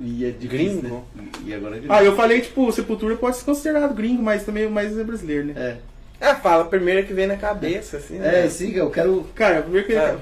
E 0.00 0.24
é 0.24 0.30
Gringo? 0.30 1.04
né? 1.14 1.24
E 1.44 1.54
agora 1.54 1.76
é 1.76 1.78
gringo. 1.78 1.92
Ah, 1.92 2.02
eu 2.02 2.16
falei, 2.16 2.40
tipo, 2.40 2.70
Sepultura 2.72 3.14
pode 3.16 3.36
ser 3.36 3.44
considerado 3.44 3.94
gringo, 3.94 4.22
mas 4.22 4.44
também 4.44 4.68
mais 4.68 4.96
é 4.98 5.04
brasileiro, 5.04 5.46
né? 5.46 5.54
É. 5.56 5.76
Ah, 6.20 6.34
fala 6.36 6.62
a 6.64 6.66
primeira 6.66 7.02
que 7.02 7.12
vem 7.12 7.26
na 7.26 7.36
cabeça, 7.36 7.96
assim, 7.98 8.18
né? 8.18 8.44
É, 8.44 8.48
siga, 8.48 8.80
eu 8.80 8.90
quero. 8.90 9.24
Cara, 9.34 9.62
primeiro 9.62 9.86
que... 9.86 9.94
Ah. 9.94 10.16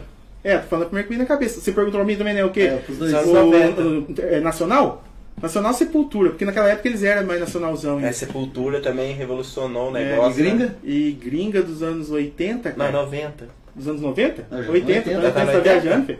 É, 0.44 0.58
tô 0.58 0.66
falando 0.68 0.84
a 0.84 0.86
primeira 0.88 1.04
que 1.06 1.08
veio 1.14 1.20
na 1.22 1.26
cabeça. 1.26 1.60
Você 1.60 1.72
perguntou 1.72 2.00
pra 2.00 2.06
mim 2.06 2.16
também, 2.16 2.34
né, 2.34 2.44
o 2.44 2.50
quê? 2.50 2.62
É, 2.62 2.76
pros 2.76 2.98
dois. 2.98 3.12
O- 3.12 3.32
90. 3.32 3.80
o- 3.82 4.06
é, 4.18 4.40
nacional? 4.40 5.04
Nacional 5.40 5.72
Sepultura, 5.72 6.30
porque 6.30 6.44
naquela 6.44 6.68
época 6.68 6.88
eles 6.88 7.02
eram 7.02 7.26
mais 7.26 7.40
nacionalzão. 7.40 7.98
É, 8.00 8.12
Sepultura 8.12 8.80
também 8.80 9.14
revolucionou 9.14 9.90
o 9.92 9.96
É, 9.96 10.10
negócio. 10.10 10.40
e 10.40 10.42
gringa? 10.44 10.66
né? 10.66 10.74
E 10.84 11.12
gringa 11.12 11.62
dos 11.62 11.82
anos 11.82 12.10
80, 12.10 12.70
Não, 12.70 12.76
cara. 12.76 12.92
90. 12.92 13.48
Dos 13.74 13.88
anos 13.88 14.00
90? 14.02 14.46
Não, 14.50 14.62
já 14.62 14.70
80, 14.70 15.10
80, 15.10 15.20
tá, 15.22 15.30
tá 15.40 15.46
tá 15.46 15.52
no 15.56 15.62
viajando, 15.62 16.06
filho? 16.06 16.18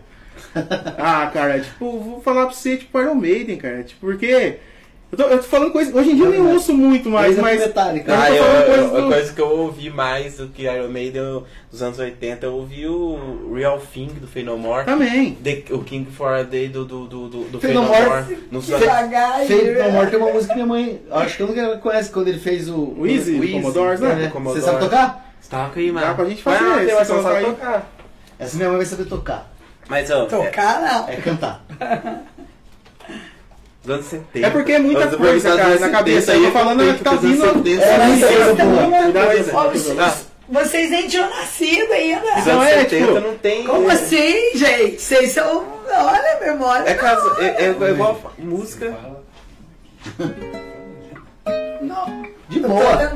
Ah, 0.98 1.30
cara, 1.32 1.60
tipo, 1.60 1.98
vou 2.00 2.20
falar 2.22 2.46
pra 2.46 2.54
você, 2.54 2.76
tipo, 2.78 2.98
Iron 3.00 3.14
Maiden, 3.14 3.56
cara. 3.58 3.82
Tipo, 3.82 4.00
porque. 4.06 4.56
Eu 5.12 5.18
tô, 5.18 5.24
eu 5.24 5.36
tô 5.36 5.42
falando 5.44 5.70
coisa. 5.72 5.94
Hoje 5.94 6.12
em 6.12 6.16
dia 6.16 6.24
eu 6.24 6.30
nem 6.30 6.40
ouço 6.40 6.72
muito 6.72 7.10
mais, 7.10 7.36
mas. 7.38 7.60
Metallica. 7.60 8.18
Ah, 8.18 8.30
eu, 8.30 8.42
eu, 8.44 9.02
do- 9.02 9.08
coisa 9.08 9.30
que 9.32 9.40
eu 9.42 9.46
ouvi 9.50 9.90
mais 9.90 10.38
do 10.38 10.48
que 10.48 10.62
Iron 10.62 10.88
Maiden 10.88 11.44
dos 11.70 11.82
anos 11.82 11.98
80, 11.98 12.46
eu 12.46 12.54
ouvi 12.54 12.86
o 12.88 13.52
Real 13.54 13.78
Thing 13.78 14.06
do 14.06 14.26
Fey 14.26 14.42
No 14.42 14.56
More. 14.56 14.86
Também. 14.86 15.34
The- 15.34 15.64
o 15.70 15.80
King 15.84 16.10
for 16.10 16.28
a 16.32 16.42
Day 16.42 16.68
do, 16.68 16.86
do, 16.86 17.06
do, 17.06 17.28
do, 17.28 17.44
do 17.44 17.60
Fey 17.60 17.72
Fey 17.72 17.74
No 17.74 17.82
No 17.82 17.88
More. 17.88 18.08
More. 18.08 18.38
Nos 18.50 18.64
Que 18.64 18.72
anos- 18.72 18.86
devagar, 18.88 19.40
Feito 19.40 19.64
né? 19.78 19.82
No 19.86 19.90
More 19.92 20.10
tem 20.10 20.18
uma 20.18 20.32
música 20.32 20.48
que 20.48 20.54
minha 20.54 20.66
mãe. 20.66 21.02
Acho 21.10 21.36
que 21.36 21.42
eu 21.42 21.46
nunca 21.46 21.76
conhece 21.76 22.10
quando 22.10 22.28
ele 22.28 22.38
fez 22.40 22.70
o. 22.70 22.76
O 22.98 23.06
Easy, 23.06 23.38
do 23.38 23.52
Commodores, 23.52 24.00
né? 24.00 24.30
É, 24.34 24.38
Você 24.40 24.60
sabe 24.62 24.80
tocar? 24.80 25.34
Toca 25.50 25.78
aí, 25.78 25.92
mano. 25.92 26.06
Dá 26.06 26.14
pra 26.14 26.24
gente 26.24 26.42
fazer, 26.42 26.64
Ah, 26.64 26.78
se 26.78 26.86
tem 26.86 26.94
uma 26.94 27.04
você 27.04 27.12
só 27.12 27.22
sabe 27.22 27.44
tocar. 27.44 27.92
Essa 28.38 28.56
minha 28.56 28.68
mãe 28.70 28.78
vai 28.78 28.86
saber 28.86 29.04
tocar. 29.04 29.52
Mas, 29.90 30.10
ó, 30.10 30.24
Tocar, 30.24 30.80
não. 30.80 31.08
É 31.08 31.16
cantar. 31.16 31.62
dos 33.82 33.94
anos 33.94 34.06
70. 34.06 34.46
É 34.46 34.50
porque 34.50 34.72
é 34.72 34.78
muita 34.78 35.06
coisa, 35.08 35.56
cara, 35.56 35.78
na 35.78 35.88
cabeça. 35.90 36.32
70, 36.32 36.38
Eu 36.46 36.52
tô 36.52 36.58
falando 36.58 36.80
aí, 36.82 36.94
que 36.94 37.04
tá 37.04 37.10
vindo. 37.14 37.42
anos 37.44 37.52
70, 37.64 37.84
É, 37.84 37.98
mas 37.98 38.20
boa. 38.64 39.02
muita 39.02 39.26
coisa. 39.26 39.68
Os- 39.68 40.32
Vocês 40.48 40.90
nem 40.90 41.08
tinham 41.08 41.30
nascido 41.30 41.92
ainda. 41.92 42.20
Não 42.20 42.52
anos 42.60 42.66
é, 42.66 42.78
70 42.80 42.88
tipo, 43.06 43.20
não 43.20 43.36
tem... 43.38 43.64
Como 43.64 43.90
é- 43.90 43.94
assim, 43.94 44.50
gente? 44.54 45.00
Vocês 45.00 45.32
são. 45.32 45.64
Olha, 45.94 46.38
memória. 46.44 46.88
É, 46.90 46.94
caso, 46.94 47.36
é, 47.40 47.46
é, 47.46 47.64
é 47.80 47.90
igual 47.90 48.20
música. 48.38 48.94
Não. 51.80 52.22
De 52.48 52.60
boa. 52.60 52.96
Dá 52.96 53.08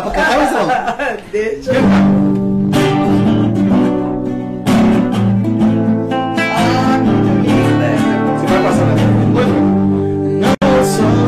pra 0.00 0.10
cantar 0.10 0.38
ou 0.38 0.66
não? 0.66 1.30
Deixa 1.30 1.70
eu. 1.72 2.55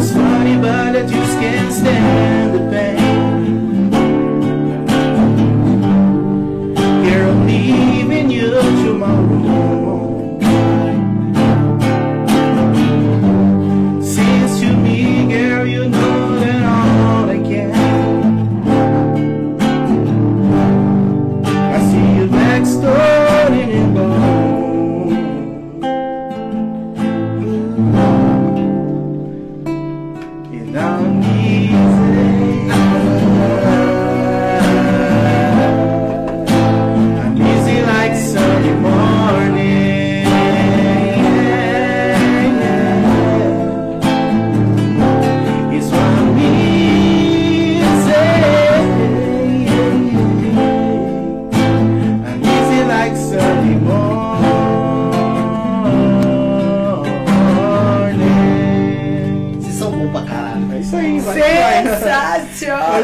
so 0.01 0.15
but 0.15 0.93
that 0.93 1.11
you 1.11 1.23
can 1.41 1.73
stand. 1.73 2.18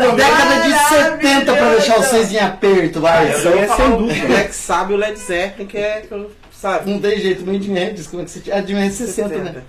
Na 0.09 0.15
década 0.15 0.61
de 0.61 0.89
70 1.21 1.53
pra 1.53 1.71
deixar 1.71 1.97
vocês 1.97 2.33
em 2.33 2.39
aperto, 2.39 3.01
vai. 3.01 3.33
Eu 3.33 3.37
aí 3.37 3.45
ia 3.59 3.65
é 3.65 3.67
falar 3.67 3.77
sem 3.77 3.95
o 3.95 3.99
dúvida. 3.99 4.27
Black 4.27 4.55
Sabbath 4.55 4.91
e 4.91 4.95
o 4.95 4.97
Led 4.97 5.19
Zeppelin, 5.19 5.67
que 5.67 5.77
é, 5.79 6.07
eu- 6.11 6.31
sabe? 6.53 6.91
Não 6.91 7.01
tem 7.01 7.19
jeito, 7.19 7.45
meio 7.45 7.59
de 7.61 7.71
Hendrix, 7.71 8.07
como 8.07 8.23
é 8.23 8.25
que 8.25 8.31
você 8.31 8.41
tinha? 8.41 8.57
Ah, 8.57 8.61
de 8.61 8.91
60, 8.91 9.39
né? 9.39 9.63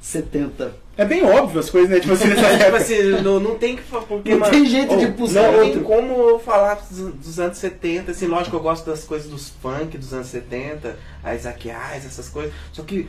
70. 0.00 0.74
É 0.96 1.04
bem 1.04 1.24
óbvio 1.24 1.58
as 1.60 1.70
coisas, 1.70 1.88
né? 1.88 2.00
Tipo 2.00 2.12
assim, 2.12 2.28
nessa 2.28 2.58
tipo 2.64 2.76
assim, 2.76 3.02
não, 3.22 3.40
não 3.40 3.56
tem 3.56 3.76
que 3.76 3.82
falar, 3.82 4.02
porque, 4.04 4.30
Não 4.32 4.40
mano, 4.40 4.52
tem 4.52 4.66
jeito 4.66 4.96
de 4.96 5.06
oh, 5.06 5.12
puxar 5.12 5.42
Não 5.42 5.52
tem 5.52 5.68
outro. 5.68 5.80
como 5.84 6.12
eu 6.28 6.38
falar 6.38 6.74
dos, 6.74 7.14
dos 7.14 7.40
anos 7.40 7.56
70, 7.56 8.10
assim, 8.10 8.26
lógico 8.26 8.50
que 8.50 8.56
eu 8.56 8.60
gosto 8.60 8.84
das 8.90 9.04
coisas 9.04 9.30
dos 9.30 9.48
funk 9.62 9.96
dos 9.96 10.12
anos 10.12 10.26
70, 10.26 10.96
a 11.24 11.34
Isaac 11.34 11.70
Hayes, 11.70 12.04
essas 12.04 12.28
coisas, 12.28 12.52
só 12.72 12.82
que 12.82 13.08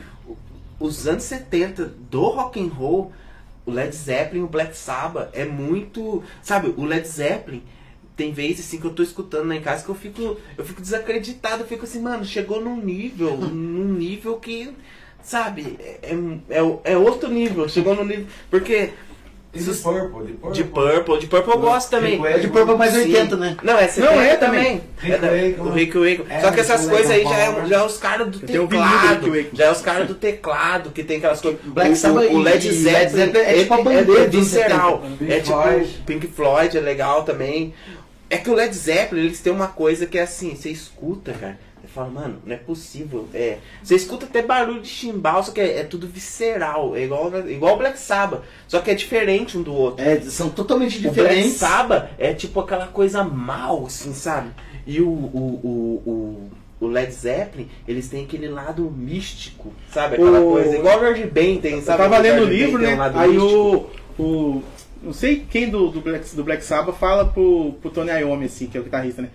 os 0.80 1.06
anos 1.06 1.24
70 1.24 1.92
do 2.10 2.22
rock 2.28 2.60
and 2.60 2.72
roll, 2.72 3.12
o 3.66 3.70
Led 3.70 3.94
Zeppelin, 3.94 4.42
o 4.42 4.48
Black 4.48 4.76
Sabbath, 4.76 5.30
é 5.32 5.44
muito, 5.44 6.22
sabe, 6.42 6.74
o 6.76 6.84
Led 6.84 7.06
Zeppelin 7.06 7.62
tem 8.16 8.32
vezes 8.32 8.66
assim 8.66 8.78
que 8.78 8.86
eu 8.86 8.92
tô 8.92 9.02
escutando 9.02 9.48
lá 9.48 9.56
em 9.56 9.60
casa 9.60 9.84
que 9.84 9.90
eu 9.90 9.94
fico, 9.94 10.36
eu 10.56 10.64
fico 10.64 10.80
desacreditado, 10.80 11.62
eu 11.62 11.66
fico 11.66 11.84
assim, 11.84 12.00
mano, 12.00 12.24
chegou 12.24 12.60
num 12.60 12.76
nível, 12.76 13.36
num 13.36 13.92
nível 13.92 14.36
que, 14.38 14.70
sabe, 15.22 15.76
é, 15.80 16.14
é, 16.48 16.92
é 16.92 16.96
outro 16.96 17.28
nível, 17.28 17.68
chegou 17.68 17.94
num 17.94 18.04
nível, 18.04 18.26
porque 18.50 18.92
E 19.54 19.58
de 19.60 19.72
Purple, 19.72 20.26
de 20.26 20.32
Purple. 20.34 20.52
de 20.52 20.64
Purple, 20.64 21.18
de 21.20 21.26
Purple 21.28 21.52
eu 21.54 21.60
gosto 21.60 21.90
também. 21.90 22.24
É 22.26 22.38
de 22.38 22.48
Purple 22.48 22.76
mais 22.76 22.92
Sim. 22.92 23.00
80, 23.02 23.36
né? 23.36 23.56
Não, 23.62 23.78
é 23.78 23.86
70 23.88 24.12
Não, 24.14 24.20
é 24.20 24.36
também. 24.36 24.82
Rick 24.98 25.12
É 25.12 25.18
da- 25.18 25.62
do 25.62 25.70
Rick 25.70 25.96
Wakeman. 25.98 26.26
É, 26.28 26.40
Só 26.40 26.50
que 26.50 26.60
essas 26.60 26.88
coisas 26.88 27.10
aí 27.10 27.22
já 27.22 27.36
é, 27.38 27.66
já 27.66 27.76
é 27.78 27.82
os 27.84 27.96
caras 27.98 28.28
do 28.28 28.38
um 28.38 28.40
teclado. 28.66 29.46
Já 29.52 29.64
é 29.66 29.70
os 29.70 29.80
caras 29.80 30.08
do 30.08 30.14
teclado, 30.14 30.90
que 30.90 31.04
tem 31.04 31.18
aquelas 31.18 31.40
coisas. 31.40 31.60
Black 31.64 31.92
o, 31.92 31.96
Sabbath 31.96 32.24
o, 32.30 32.34
o 32.34 32.38
Led 32.38 32.72
Zeppelin 32.72 33.08
Zeppelin 33.08 33.44
é 33.44 33.54
tipo 33.54 33.74
a 33.74 33.82
bandeira 33.82 34.20
é 34.22 34.26
visceral. 34.26 35.02
70. 35.02 35.16
Pink 35.18 35.32
É 35.32 35.40
tipo 35.40 35.62
Floyd. 35.62 36.02
Pink 36.06 36.26
Floyd 36.26 36.76
é 36.78 36.80
legal 36.80 37.22
também. 37.22 37.74
É 38.30 38.36
que 38.38 38.50
o 38.50 38.54
Led 38.54 38.74
Zeppelin, 38.74 39.22
eles 39.26 39.40
têm 39.40 39.52
uma 39.52 39.68
coisa 39.68 40.06
que 40.06 40.18
é 40.18 40.22
assim, 40.22 40.56
você 40.56 40.70
escuta, 40.70 41.32
cara. 41.32 41.58
Fala, 41.94 42.08
mano, 42.08 42.38
não 42.44 42.54
é 42.54 42.58
possível. 42.58 43.28
É, 43.32 43.58
você 43.82 43.94
escuta 43.94 44.26
até 44.26 44.42
barulho 44.42 44.80
de 44.82 44.88
chimbal, 44.88 45.42
só 45.44 45.52
que 45.52 45.60
é, 45.60 45.80
é 45.80 45.84
tudo 45.84 46.06
visceral. 46.08 46.96
É 46.96 47.04
igual, 47.04 47.30
igual 47.48 47.78
Black 47.78 47.98
Sabbath. 47.98 48.42
Só 48.66 48.80
que 48.80 48.90
é 48.90 48.94
diferente 48.94 49.56
um 49.56 49.62
do 49.62 49.72
outro. 49.72 50.04
É, 50.04 50.20
são 50.22 50.48
totalmente 50.50 50.98
O 50.98 51.02
Black 51.02 51.14
diferentes. 51.16 51.52
Sabbath 51.52 52.10
é 52.18 52.34
tipo 52.34 52.58
aquela 52.60 52.88
coisa 52.88 53.22
mal, 53.22 53.86
assim, 53.86 54.12
sabe? 54.12 54.50
E 54.86 55.00
o, 55.00 55.08
o, 55.08 55.60
o, 55.64 56.10
o, 56.80 56.84
o 56.84 56.88
Led 56.88 57.12
Zeppelin, 57.12 57.68
eles 57.86 58.08
têm 58.08 58.24
aquele 58.24 58.48
lado 58.48 58.90
místico, 58.90 59.72
sabe? 59.92 60.14
Aquela 60.14 60.40
O- 60.40 60.50
coisa. 60.52 60.76
Igual 60.76 60.96
o 60.98 61.00
Verde 61.00 61.24
Ben 61.24 61.60
tem, 61.60 61.74
Eu 61.74 61.82
sabe? 61.82 61.98
tava 62.02 62.18
Aquele 62.18 62.32
lendo 62.32 62.44
o 62.44 62.48
Ben 62.48 62.56
livro, 62.58 62.78
tem 62.82 62.96
né? 62.96 63.10
um 63.10 63.18
Aí 63.18 63.30
místico. 63.30 63.90
o, 64.18 64.22
o. 64.22 64.62
Não 65.02 65.12
sei 65.12 65.44
quem 65.50 65.68
do, 65.68 65.90
do, 65.90 66.00
Black, 66.00 66.34
do 66.34 66.42
Black 66.42 66.64
Sabbath 66.64 66.96
fala 66.96 67.26
pro, 67.26 67.74
pro 67.80 67.90
Tony 67.90 68.10
Iommi, 68.10 68.46
assim, 68.46 68.66
que 68.66 68.76
é 68.76 68.80
o 68.80 68.84
guitarrista, 68.84 69.20
né? 69.22 69.28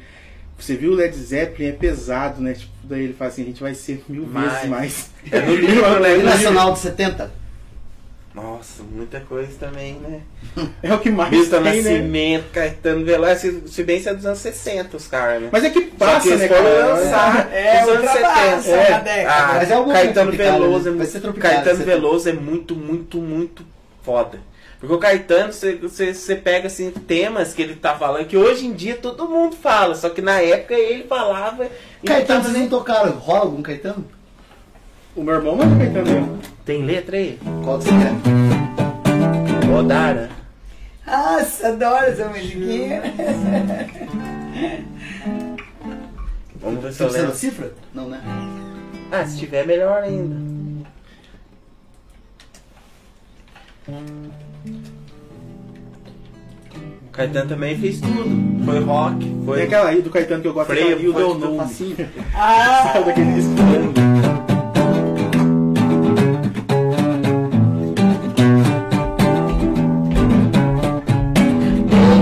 Você 0.60 0.76
viu 0.76 0.92
o 0.92 0.96
Led 0.96 1.16
Zeppelin 1.16 1.70
é 1.70 1.72
pesado, 1.72 2.42
né? 2.42 2.54
Tipo, 2.54 2.72
daí 2.84 3.04
ele 3.04 3.14
fala 3.14 3.32
assim, 3.32 3.44
a 3.44 3.46
gente 3.46 3.62
vai 3.62 3.74
ser 3.74 4.04
mil 4.10 4.26
Mais. 4.26 4.52
vezes 4.54 4.70
mais. 4.70 5.10
É 5.32 5.40
no 5.42 5.56
livro, 5.56 6.00
né? 6.00 6.18
Nacional 6.18 6.74
de 6.74 6.80
70? 6.80 7.32
Nossa, 8.34 8.84
muita 8.84 9.20
coisa 9.22 9.52
também, 9.60 9.96
né? 9.96 10.22
É 10.84 10.94
o 10.94 11.00
que 11.00 11.10
mais 11.10 11.32
Milton 11.32 11.64
tem, 11.64 11.82
né? 11.82 11.92
Nascimento, 11.92 12.46
Caetano 12.54 13.04
Veloso, 13.04 13.68
se, 13.68 13.84
bem 13.84 14.00
se 14.02 14.08
é 14.08 14.14
dos 14.14 14.26
anos 14.26 14.40
60 14.40 14.96
os 14.98 15.08
caras, 15.08 15.42
né? 15.42 15.50
Mas 15.52 15.64
é 15.64 15.70
que 15.72 15.82
que 15.82 15.96
passa, 15.98 16.28
eles 16.28 16.42
né, 16.42 16.48
cara? 16.48 16.86
lançar 16.94 17.54
É, 17.54 17.82
nos 17.82 17.90
anos 17.90 18.04
ultrapassa 18.06 18.62
70. 18.62 18.74
uma 18.74 18.82
É. 18.84 19.02
década. 19.02 19.34
Ah, 19.34 19.54
Mas 19.56 19.72
é 19.72 19.94
Caetano 19.94 20.32
Veloso, 20.32 20.72
né? 20.74 20.80
é 20.80 20.84
Vai 20.84 20.92
muito, 20.94 21.12
ser 21.12 21.20
Tropicália, 21.22 21.58
Caetano 21.62 21.86
Veloso 21.86 22.30
é 22.30 22.34
muito, 22.34 22.76
muito, 22.76 23.18
muito 23.18 23.66
foda. 24.04 24.40
Porque 24.80 24.96
o 24.96 24.98
Caetano, 24.98 25.52
você, 25.52 26.36
pega 26.38 26.68
assim, 26.68 26.90
temas 26.92 27.54
que 27.54 27.62
ele 27.62 27.76
tá 27.76 27.96
falando, 27.98 28.26
que 28.28 28.38
hoje 28.38 28.66
em 28.66 28.72
dia 28.74 28.96
todo 28.96 29.28
mundo 29.28 29.56
fala, 29.58 29.94
só 29.94 30.10
que 30.10 30.22
na 30.22 30.40
época 30.40 30.74
ele 30.74 31.04
falava 31.04 31.68
Caetano, 32.06 32.42
vocês 32.44 32.54
nem- 32.54 32.62
não 32.64 32.70
tocaram? 32.70 33.12
Rola 33.12 33.42
algum 33.42 33.62
Caetano? 33.62 34.06
O 35.16 35.24
meu 35.24 35.34
irmão 35.36 35.56
manda 35.58 35.76
Caetano 35.76 36.06
mesmo. 36.10 36.40
Tem 36.64 36.86
letra 36.86 37.18
aí? 37.18 37.38
Qual 37.66 37.78
que 37.80 37.86
você 37.86 37.90
quer? 37.92 38.14
Odara. 39.78 40.30
Nossa, 41.06 41.68
adoro 41.70 42.06
essa 42.06 42.30
musiquinha. 42.30 43.02
Vamos 46.56 46.84
ver 46.84 46.92
se 46.94 47.00
Você 47.00 47.04
eu 47.04 47.12
lembro. 47.22 47.36
cifra? 47.36 47.74
Não, 47.94 48.08
né? 48.08 48.22
Ah, 49.12 49.26
se 49.26 49.38
tiver, 49.40 49.66
melhor 49.66 50.04
ainda. 50.04 50.36
O 57.20 57.22
Caetano 57.22 57.50
também 57.50 57.78
fez 57.78 58.00
tudo. 58.00 58.64
Foi 58.64 58.80
rock, 58.80 59.20
Tem 59.20 59.44
foi. 59.44 59.62
aquela 59.64 59.90
aí 59.90 60.02
do 60.02 60.10
Caetano 60.10 60.42
que 60.42 60.48
eu 60.48 60.54
gosto, 60.54 60.68
Freio, 60.70 60.98
foi 61.12 61.14
Deu 61.14 61.36
Nome. 61.38 61.58
Facinho. 61.58 61.98
Ah, 62.34 62.92
Sabe 62.94 63.06
daquele 63.08 63.34
disco? 63.34 63.52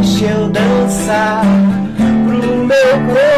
Deixa 0.02 0.26
eu 0.26 0.50
dançar 0.50 1.42
pro 2.26 2.66
meu 2.66 2.92
corpo 3.08 3.37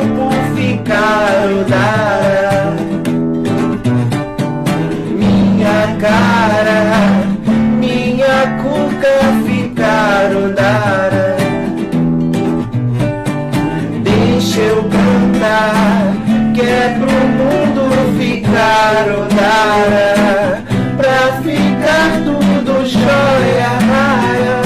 odara. 19.08 20.64
Pra 20.98 21.42
ficar 21.42 22.22
tudo 22.26 22.86
jóia, 22.86 23.72
raia. 23.90 24.60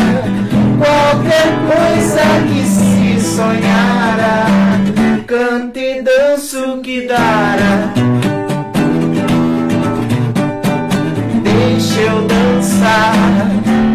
Qualquer 0.78 1.50
coisa 1.70 2.26
que 2.48 2.64
se 2.66 3.22
sonhara, 3.36 4.46
cante 5.26 5.80
e 5.80 6.02
danço 6.02 6.80
que 6.82 7.08
dará. 7.08 7.94
Deixa 11.44 12.02
eu 12.02 12.28
dançar 12.28 13.14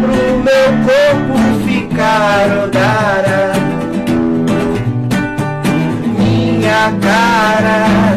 pro 0.01 0.39
meu 0.39 0.69
corpo 0.85 1.35
ficar 1.65 2.47
odara. 2.63 3.51
Minha 6.17 6.93
cara, 7.01 8.08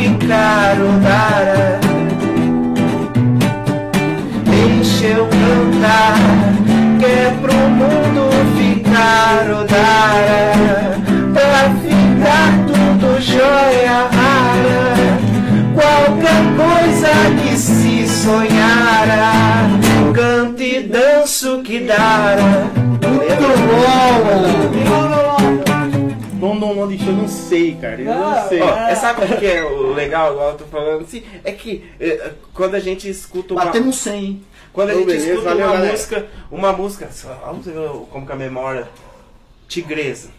ficar 0.00 0.80
odara. 0.80 1.78
Deixa 4.44 5.06
eu 5.06 5.26
cantar, 5.26 6.16
que 6.98 7.04
é 7.04 7.34
pro 7.40 7.54
mundo 7.54 8.30
ficar 8.56 9.50
odara. 9.50 10.98
Pra 11.34 11.70
ficar 11.82 12.50
tudo 12.66 13.20
jóia 13.20 14.08
rara. 14.16 14.80
Qualquer 15.74 16.42
coisa 16.56 17.12
que 17.42 17.56
se 17.56 18.08
sonhara, 18.08 19.32
cante 20.14 20.64
e 20.76 20.82
danço 20.82 21.60
que 21.62 21.80
dará. 21.80 22.70
Dom 23.00 23.20
Dom 23.40 24.79
Dom 26.40 26.86
deixou, 26.88 27.08
eu 27.08 27.12
não 27.14 27.28
sei, 27.28 27.76
cara. 27.80 28.00
Eu 28.00 28.04
não 28.06 28.30
Não, 28.30 28.48
sei. 28.48 28.60
Ó, 28.60 28.76
é, 28.76 28.94
sabe 28.94 29.24
o 29.24 29.38
que 29.38 29.46
é 29.46 29.62
o 29.64 29.92
legal, 29.92 30.32
igual 30.32 30.50
eu 30.52 30.56
tô 30.58 30.64
falando 30.64 31.02
assim? 31.02 31.22
É 31.44 31.52
que 31.52 31.84
é, 32.00 32.32
quando 32.54 32.74
a 32.74 32.80
gente 32.80 33.08
escuta 33.08 33.54
uma, 33.54 33.66
Batemos 33.66 33.96
100, 33.98 34.24
hein? 34.24 34.44
quando 34.72 34.90
a 34.90 34.94
gente 34.94 35.06
beleza, 35.06 35.28
escuta 35.30 35.48
valeu, 35.50 35.66
uma 35.66 35.72
galera. 35.74 35.92
música, 35.92 36.26
uma 36.50 36.72
música, 36.72 37.08
vamos 37.44 37.66
ver 37.66 37.74
como 38.10 38.26
que 38.26 38.32
a 38.32 38.36
memória 38.36 38.88
Tigresa. 39.68 40.30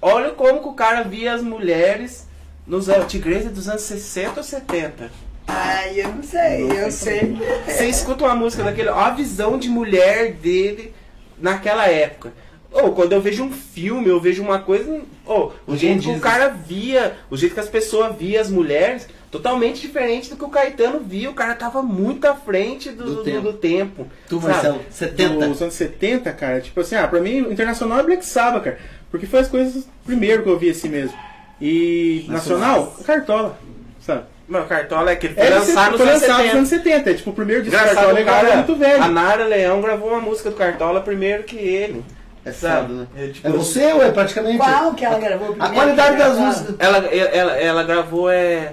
Olha 0.00 0.30
como 0.30 0.60
que 0.60 0.68
o 0.68 0.72
cara 0.74 1.02
via 1.02 1.32
as 1.32 1.42
mulheres 1.42 2.26
nos 2.66 2.88
anos 2.88 3.10
Tigresa 3.10 3.48
é 3.48 3.52
dos 3.52 3.68
anos 3.68 3.82
60 3.82 4.40
ou 4.40 4.44
70. 4.44 5.10
ai, 5.46 6.00
eu 6.00 6.08
não 6.08 6.22
sei, 6.22 6.62
eu 6.84 6.90
sei. 6.90 7.36
Você 7.66 7.86
escuta 7.86 8.24
uma 8.24 8.34
música 8.34 8.62
daquele, 8.64 8.88
ó, 8.88 8.98
a 8.98 9.10
visão 9.10 9.58
de 9.58 9.68
mulher 9.68 10.32
dele 10.32 10.92
naquela 11.38 11.86
época. 11.86 12.32
Ou 12.72 12.92
quando 12.92 13.12
eu 13.12 13.20
vejo 13.20 13.44
um 13.44 13.52
filme, 13.52 14.08
eu 14.08 14.18
vejo 14.20 14.42
uma 14.42 14.58
coisa. 14.58 15.00
Ou 15.26 15.54
o 15.66 15.76
jeito 15.76 16.02
que 16.02 16.10
o 16.10 16.20
cara 16.20 16.48
via, 16.48 17.14
o 17.30 17.36
jeito 17.36 17.54
que 17.54 17.60
as 17.60 17.68
pessoas 17.68 18.16
via 18.16 18.40
as 18.40 18.48
mulheres, 18.50 19.06
totalmente 19.30 19.80
diferente 19.80 20.30
do 20.30 20.36
que 20.36 20.44
o 20.44 20.48
Caetano 20.48 21.00
via. 21.00 21.30
O 21.30 21.34
cara 21.34 21.54
tava 21.54 21.82
muito 21.82 22.24
à 22.26 22.34
frente 22.34 22.90
do, 22.90 23.04
Do 23.04 23.14
do, 23.16 23.22
tempo. 23.22 23.40
do 23.42 23.52
tempo. 23.52 24.06
Tu, 24.28 24.40
sabe? 24.40 24.52
Marcelo, 24.52 24.80
70. 24.90 25.46
Dos 25.48 25.62
anos 25.62 25.74
70, 25.74 26.32
cara, 26.32 26.60
tipo 26.60 26.80
assim, 26.80 26.94
ah, 26.96 27.06
pra 27.06 27.20
mim 27.20 27.42
o 27.42 27.52
internacional 27.52 28.00
é 28.00 28.02
Black 28.02 28.24
Sabbath, 28.24 28.64
cara. 28.64 28.78
Porque 29.10 29.26
foi 29.26 29.40
as 29.40 29.48
coisas 29.48 29.86
primeiro 30.06 30.42
que 30.42 30.48
eu 30.48 30.58
vi 30.58 30.70
assim 30.70 30.88
mesmo. 30.88 31.16
E 31.60 32.24
nacional, 32.28 32.96
Cartola, 33.04 33.58
sabe? 34.00 34.24
Meu, 34.48 34.64
Cartola 34.64 35.10
é 35.10 35.14
aquele 35.14 35.34
que 35.34 35.40
É, 35.40 35.46
foi 35.46 35.60
você 35.60 35.72
lançado 35.72 35.90
nos 35.92 36.00
foi 36.00 36.10
anos 36.10 36.20
lançado 36.22 36.38
nos 36.38 36.46
70. 36.46 36.56
anos 36.58 36.68
70. 36.68 37.10
É, 37.10 37.14
tipo, 37.14 37.30
o 37.30 37.32
primeiro 37.32 37.62
disco 37.62 37.78
Cartola 37.78 38.12
o 38.14 38.18
é 38.18 38.24
cara, 38.24 38.48
cara, 38.48 38.56
muito 38.56 38.76
velho. 38.76 39.02
a 39.02 39.08
Nara 39.08 39.44
Leão 39.44 39.80
gravou 39.80 40.08
uma 40.08 40.20
música 40.20 40.50
do 40.50 40.56
Cartola 40.56 41.00
primeiro 41.00 41.44
que 41.44 41.56
ele. 41.56 42.02
É 42.44 42.50
foda, 42.50 42.88
né? 42.88 43.06
É, 43.16 43.26
tipo, 43.28 43.46
É 43.46 43.50
você 43.50 43.92
ou 43.92 44.02
é 44.02 44.10
praticamente? 44.10 44.58
Qual 44.58 44.94
que 44.94 45.04
ela 45.04 45.18
gravou 45.18 45.48
A 45.48 45.52
primeiro? 45.52 45.74
qualidade 45.74 46.16
Que 46.16 46.22
das 46.22 46.38
músicas. 46.38 46.74
Ela, 46.78 46.98
ela, 47.06 47.52
ela 47.56 47.82
gravou 47.84 48.28
é. 48.30 48.72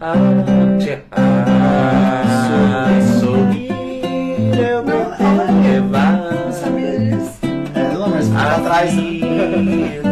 Ah, 0.00 0.14
tia- 0.80 1.02
ah, 1.12 2.22
sorrir 3.20 3.70
eu 4.58 4.84
vou 4.84 4.94
Não 5.18 5.62
levar 5.62 6.52
sabia 6.52 6.98
disso. 6.98 7.38
É, 7.74 7.94
não, 7.94 8.08
mas 8.08 8.30
a 8.30 8.34
lá 8.44 8.56
atrás, 8.56 8.92
vida. 8.92 10.02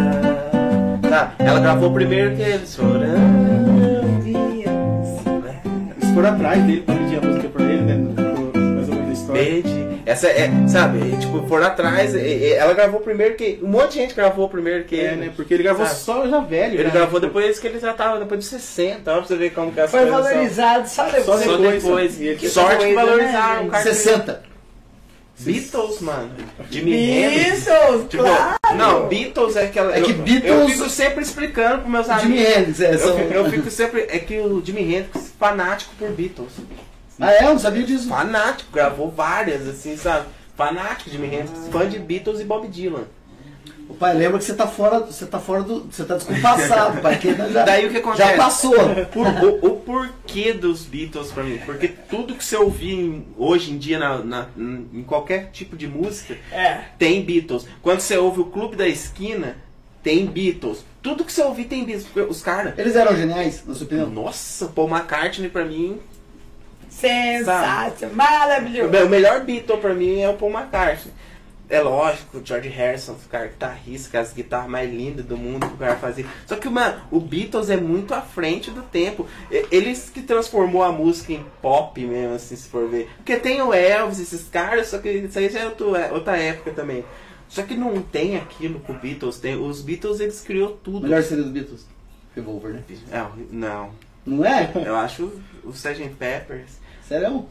Tá, 1.08 1.32
ela 1.38 1.60
gravou 1.60 1.92
primeiro 1.92 2.34
que 2.36 2.42
eles 2.42 2.72
chorando. 2.74 3.80
Eles 4.24 6.10
foram 6.14 6.28
atrás 6.30 6.62
dele 6.64 6.82
pra 6.82 6.94
pedir 6.94 7.18
a 7.18 7.20
música 7.20 7.48
por 7.48 7.60
ele, 7.62 7.82
né? 7.82 7.94
Mais 8.74 8.88
ou 8.88 8.94
menos 8.94 9.06
na 9.06 9.12
história. 9.12 9.42
Essa 10.10 10.28
é, 10.28 10.50
sabe, 10.66 10.98
é, 11.12 11.16
tipo, 11.18 11.42
por 11.47 11.62
atrás, 11.62 12.14
é, 12.14 12.20
é, 12.20 12.50
ela 12.56 12.74
gravou 12.74 13.00
primeiro 13.00 13.34
que. 13.36 13.60
Um 13.62 13.68
monte 13.68 13.92
de 13.92 13.98
gente 14.00 14.14
gravou 14.14 14.48
primeiro 14.48 14.84
que 14.84 14.98
É, 14.98 15.12
ele. 15.12 15.16
né? 15.16 15.32
Porque 15.36 15.55
ele 15.55 15.62
gravou 15.62 15.86
Sabe? 15.86 15.98
só 16.00 16.26
já 16.28 16.40
velho. 16.40 16.74
Ele 16.74 16.84
né? 16.84 16.90
gravou 16.90 17.20
Tipo, 17.20 17.32
depois 17.32 17.58
que 17.60 17.66
ele 17.68 17.78
já 17.78 17.92
tava 17.92 18.18
depois 18.18 18.40
de 18.40 18.47
60, 18.47 19.10
ó, 19.10 19.18
pra 19.18 19.26
você 19.26 19.36
ver 19.36 19.50
como 19.50 19.70
que 19.72 19.80
as 19.80 19.90
Foi 19.90 20.05
valorizado 20.06 20.89
só 20.89 21.05
depois. 21.05 21.24
Só 21.24 21.39
Só 21.39 21.56
depois, 21.56 21.82
depois. 21.82 22.20
e 22.20 22.26
ele- 22.28 22.36
Que 22.39 22.48
sorte 22.48 22.86
que 22.86 22.94
valorizaram 22.94 23.62
né, 23.62 23.68
o 23.68 23.70
cara. 23.70 23.82
60. 23.84 24.42
Beatles, 25.39 26.00
mano. 26.00 26.30
Jimi. 26.70 26.90
Beatles, 26.92 28.08
Tipo, 28.10 28.24
claro. 28.24 28.56
não, 28.76 29.08
Beatles 29.08 29.56
é 29.56 29.64
aquela. 29.64 29.97
É 29.97 30.02
que 30.02 30.12
Beatles- 30.12 30.52
Eu 30.52 30.68
fico 30.68 30.89
sempre 30.90 31.22
explicando 31.22 31.78
pros 31.78 31.90
meus 31.90 32.06
Jimi 32.06 32.44
amigos. 32.44 32.56
Hendrix, 32.58 32.80
é, 32.82 32.94
Eu, 32.94 32.98
são... 32.98 33.16
fico- 33.16 33.32
eu 33.32 33.50
fico 33.50 33.70
sempre. 33.70 34.00
É 34.10 34.18
que 34.18 34.39
o 34.39 34.62
Jimi 34.62 34.82
Hendrix, 34.94 35.32
fanático 35.39 35.94
por 35.98 36.10
Beatles. 36.10 36.52
Ah, 37.20 37.32
é? 37.32 37.44
Eu 37.44 37.50
não 37.50 37.58
sabia 37.58 37.82
disso. 37.84 38.08
Fanático, 38.08 38.73
gravou 38.73 39.10
várias, 39.10 39.68
assim, 39.68 39.97
sabe? 39.97 40.26
Fanático 40.57 41.10
de 41.10 41.16
Jimi 41.16 41.26
Hendrix, 41.34 41.68
fã 41.70 41.89
de 41.89 41.99
Beatles 41.99 42.40
e 42.40 42.44
Bob 42.44 42.66
Dylan. 42.68 43.05
O 43.89 43.94
pai 43.94 44.15
lembra 44.15 44.39
que 44.39 44.44
você 44.44 44.55
tá 44.55 44.68
fora, 44.68 45.00
você 45.00 45.26
tá 45.26 45.40
fora 45.40 45.62
do. 45.65 45.81
Você 45.90 46.05
tá 46.05 46.15
descompassado, 46.15 47.00
pai. 47.00 47.18
Que 47.18 47.34
já, 47.52 47.65
Daí 47.65 47.86
o 47.86 47.90
que 47.90 47.97
acontece? 47.99 48.31
já 48.31 48.36
passou. 48.36 48.73
Por- 49.12 49.26
o, 49.26 49.66
o 49.66 49.76
porquê 49.81 50.52
dos 50.52 50.84
Beatles 50.84 51.32
pra 51.32 51.42
mim? 51.42 51.58
Porque 51.66 51.89
tudo 51.89 52.36
que 52.36 52.44
você 52.44 52.57
ouvir 52.57 53.26
hoje 53.36 53.73
em 53.73 53.78
dia 53.78 53.99
na, 53.99 54.18
na- 54.18 54.47
em 54.57 55.02
qualquer 55.02 55.50
tipo 55.50 55.76
de 55.76 55.89
música 55.89 56.36
É. 56.52 56.82
tem 56.99 57.20
Beatles. 57.24 57.66
Quando 57.82 57.99
você 58.00 58.16
ouve 58.16 58.40
o 58.40 58.44
Clube 58.47 58.76
da 58.76 58.86
Esquina, 58.86 59.57
tem 60.05 60.24
Beatles. 60.24 60.84
Tudo 61.02 61.24
que 61.24 61.32
você 61.32 61.42
ouvir 61.42 61.65
tem 61.65 61.84
Beatles. 61.84 62.07
Os 62.28 62.42
caras. 62.42 62.78
Eles 62.78 62.94
eram 62.94 63.16
geniais, 63.16 63.65
na 63.66 63.74
sua 63.74 63.86
opinião? 63.86 64.08
Nossa, 64.08 64.66
Paul 64.66 64.89
McCartney 64.89 65.50
pra 65.50 65.65
mim. 65.65 65.99
Sensacional. 67.00 68.14
Maravilhoso. 68.14 69.04
O 69.04 69.08
melhor 69.08 69.44
Beatle 69.44 69.78
pra 69.78 69.94
mim 69.94 70.20
é 70.20 70.28
o 70.28 70.34
Paul 70.34 70.52
McCartney. 70.52 71.12
É 71.68 71.80
lógico, 71.80 72.38
o 72.38 72.44
George 72.44 72.68
Harrison, 72.68 73.12
o 73.12 73.28
cara 73.28 73.46
guitarrista, 73.46 74.10
com 74.10 74.18
as 74.18 74.32
guitarras 74.32 74.68
mais 74.68 74.90
lindas 74.92 75.24
do 75.24 75.36
mundo 75.36 75.68
que 75.68 75.74
o 75.74 75.76
cara 75.76 75.94
fazia. 75.94 76.26
Só 76.44 76.56
que, 76.56 76.68
mano, 76.68 77.00
o 77.12 77.20
Beatles 77.20 77.70
é 77.70 77.76
muito 77.76 78.12
à 78.12 78.20
frente 78.20 78.72
do 78.72 78.82
tempo. 78.82 79.24
Eles 79.70 80.10
que 80.12 80.20
transformou 80.20 80.82
a 80.82 80.90
música 80.90 81.32
em 81.32 81.46
pop 81.62 82.04
mesmo, 82.04 82.34
assim, 82.34 82.56
se 82.56 82.68
for 82.68 82.88
ver. 82.88 83.08
Porque 83.18 83.36
tem 83.36 83.62
o 83.62 83.72
Elvis, 83.72 84.18
esses 84.18 84.48
caras, 84.48 84.88
só 84.88 84.98
que 84.98 85.08
isso 85.10 85.38
aí 85.38 85.48
já 85.48 85.60
é 85.60 85.66
outro- 85.66 85.94
é 85.94 86.10
outra 86.10 86.36
época 86.36 86.72
também. 86.72 87.04
Só 87.48 87.62
que 87.62 87.76
não 87.76 88.02
tem 88.02 88.36
aquilo 88.36 88.80
que 88.80 88.90
o 88.90 88.94
Beatles 88.96 89.38
tem. 89.38 89.54
Os 89.54 89.80
Beatles, 89.80 90.18
eles 90.18 90.40
criou 90.40 90.70
O 90.70 90.72
tudo. 90.72 91.02
melhor 91.02 91.22
seria 91.22 91.44
dos 91.44 91.52
Beatles. 91.52 91.86
Revolver, 92.34 92.72
né? 92.72 92.82
É, 93.12 93.24
não, 93.52 93.90
Não 94.26 94.44
é? 94.44 94.72
eu 94.84 94.96
acho 94.96 95.30
o 95.62 95.70
Sgt. 95.70 96.08
Peppers. 96.18 96.80
Sério? 97.10 97.44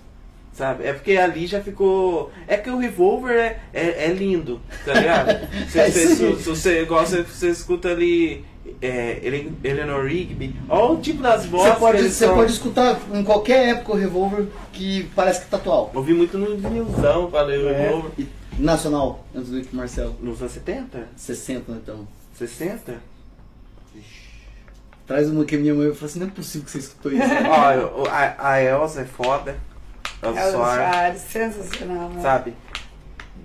Sabe? 0.54 0.86
É 0.86 0.94
porque 0.94 1.12
ali 1.18 1.46
já 1.46 1.62
ficou. 1.62 2.32
É 2.48 2.56
que 2.56 2.70
o 2.70 2.78
Revolver 2.78 3.36
é, 3.38 3.60
é, 3.74 4.06
é 4.06 4.08
lindo, 4.14 4.62
tá 4.86 4.94
ligado? 4.94 5.48
Se 5.70 5.80
É 5.80 5.92
se, 5.92 6.00
aí. 6.00 6.16
se 6.38 6.50
você 6.50 6.86
gosta, 6.86 7.24
você 7.24 7.50
escuta 7.50 7.90
ali 7.90 8.44
é, 8.82 9.20
Ele- 9.22 9.52
Eleanor 9.64 10.06
Rigby, 10.06 10.56
olha 10.70 10.94
o 10.94 10.98
tipo 11.02 11.22
das 11.22 11.46
vozes. 11.46 11.74
Você 11.74 11.80
pode, 11.80 12.02
você 12.04 12.10
são. 12.26 12.36
pode 12.36 12.52
escutar 12.54 13.00
em 13.14 13.24
qualquer 13.24 13.68
época 13.70 13.92
o 13.92 13.96
Revolver 13.98 14.46
que 14.72 15.04
parece 15.16 15.42
que 15.42 15.50
tá 15.52 15.58
atual. 15.58 15.92
Ouvi 15.94 16.14
muito 16.14 16.38
no 16.38 16.56
vinilzão, 16.58 17.30
falei, 17.30 17.58
o 17.62 17.70
É. 17.70 17.82
Revolver. 17.88 18.28
Nacional, 18.58 19.26
antes 19.36 19.50
do 19.52 19.76
Marcelo. 19.76 20.16
Nos 20.22 20.40
anos 20.42 20.54
70? 20.54 21.08
60, 21.18 21.72
né, 21.72 21.80
então. 21.84 22.08
60? 22.34 22.94
Traz 25.10 25.28
uma 25.30 25.44
que 25.44 25.58
minha 25.58 25.74
mãe 25.74 25.92
fala 25.94 26.06
assim, 26.06 26.20
não 26.20 26.28
é 26.28 26.30
possível 26.30 26.64
que 26.66 26.72
você 26.72 26.78
escutou 26.78 27.12
isso. 27.12 27.24
Ó, 27.50 27.72
eu- 27.72 28.06
a, 28.10 28.52
a 28.52 28.62
Elsa 28.64 29.02
é 29.02 29.06
foda. 29.06 29.58
Elsa 30.24 30.40
Elza 30.40 30.52
Soares, 30.52 30.92
Soares, 30.92 31.22
sensacional. 31.22 32.10
né? 32.10 32.22
sabe? 32.22 32.54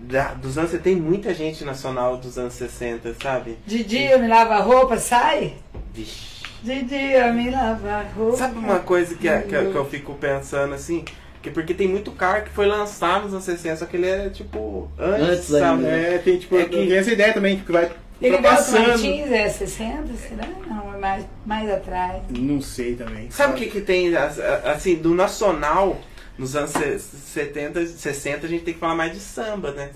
Da- 0.02 0.34
dos 0.34 0.58
anos, 0.58 0.70
tem 0.82 0.94
muita 0.94 1.32
gente 1.32 1.64
nacional 1.64 2.18
dos 2.18 2.36
anos 2.38 2.52
60, 2.52 3.14
sabe? 3.22 3.58
Didi, 3.66 4.04
eu 4.04 4.18
me 4.18 4.28
lava 4.28 4.56
a 4.56 4.60
roupa, 4.60 4.98
sai? 4.98 5.54
Vixe. 5.94 6.44
Didi, 6.62 7.12
eu 7.12 7.32
me 7.32 7.50
lava 7.50 7.88
a 7.90 8.02
roupa. 8.14 8.36
Sabe 8.36 8.58
uma 8.58 8.80
coisa 8.80 9.14
que, 9.14 9.26
é- 9.26 9.40
que, 9.40 9.54
eu- 9.54 9.70
que 9.72 9.76
eu 9.76 9.84
fico 9.86 10.12
pensando 10.14 10.74
assim? 10.74 11.02
Que 11.40 11.50
porque 11.50 11.72
tem 11.74 11.88
muito 11.88 12.10
cara 12.10 12.42
que 12.42 12.50
foi 12.50 12.66
lançado 12.66 13.24
nos 13.24 13.32
anos 13.32 13.44
60, 13.44 13.76
só 13.76 13.86
que 13.86 13.96
ele 13.96 14.08
é 14.08 14.28
tipo 14.30 14.90
antes, 14.98 15.28
Antes 15.28 15.44
sabe? 15.46 15.86
ainda. 15.86 15.88
É, 15.88 16.18
tem, 16.18 16.38
tipo, 16.38 16.56
É 16.58 16.64
que- 16.64 16.70
tem 16.70 16.92
essa 16.94 17.10
ideia 17.12 17.32
também, 17.32 17.58
que 17.58 17.72
vai 17.72 17.90
Ele 18.22 18.36
ultrapassando. 18.36 18.88
Martins 18.88 19.30
é 19.30 19.48
60, 19.48 20.02
será? 20.14 20.48
Não, 20.66 20.94
é 20.94 20.98
mais, 20.98 21.24
mais 21.44 21.70
atrás. 21.70 22.22
Não 22.30 22.60
sei 22.60 22.94
também. 22.94 23.30
Sabe 23.30 23.54
o 23.54 23.56
que, 23.56 23.66
que 23.66 23.80
tem, 23.80 24.14
assim, 24.16 24.94
do 24.96 25.14
nacional, 25.14 26.00
nos 26.38 26.56
anos 26.56 26.70
se- 26.70 26.98
70, 26.98 27.86
60, 27.86 28.46
a 28.46 28.48
gente 28.48 28.64
tem 28.64 28.74
que 28.74 28.80
falar 28.80 28.94
mais 28.94 29.12
de 29.12 29.20
samba, 29.20 29.72
né? 29.72 29.90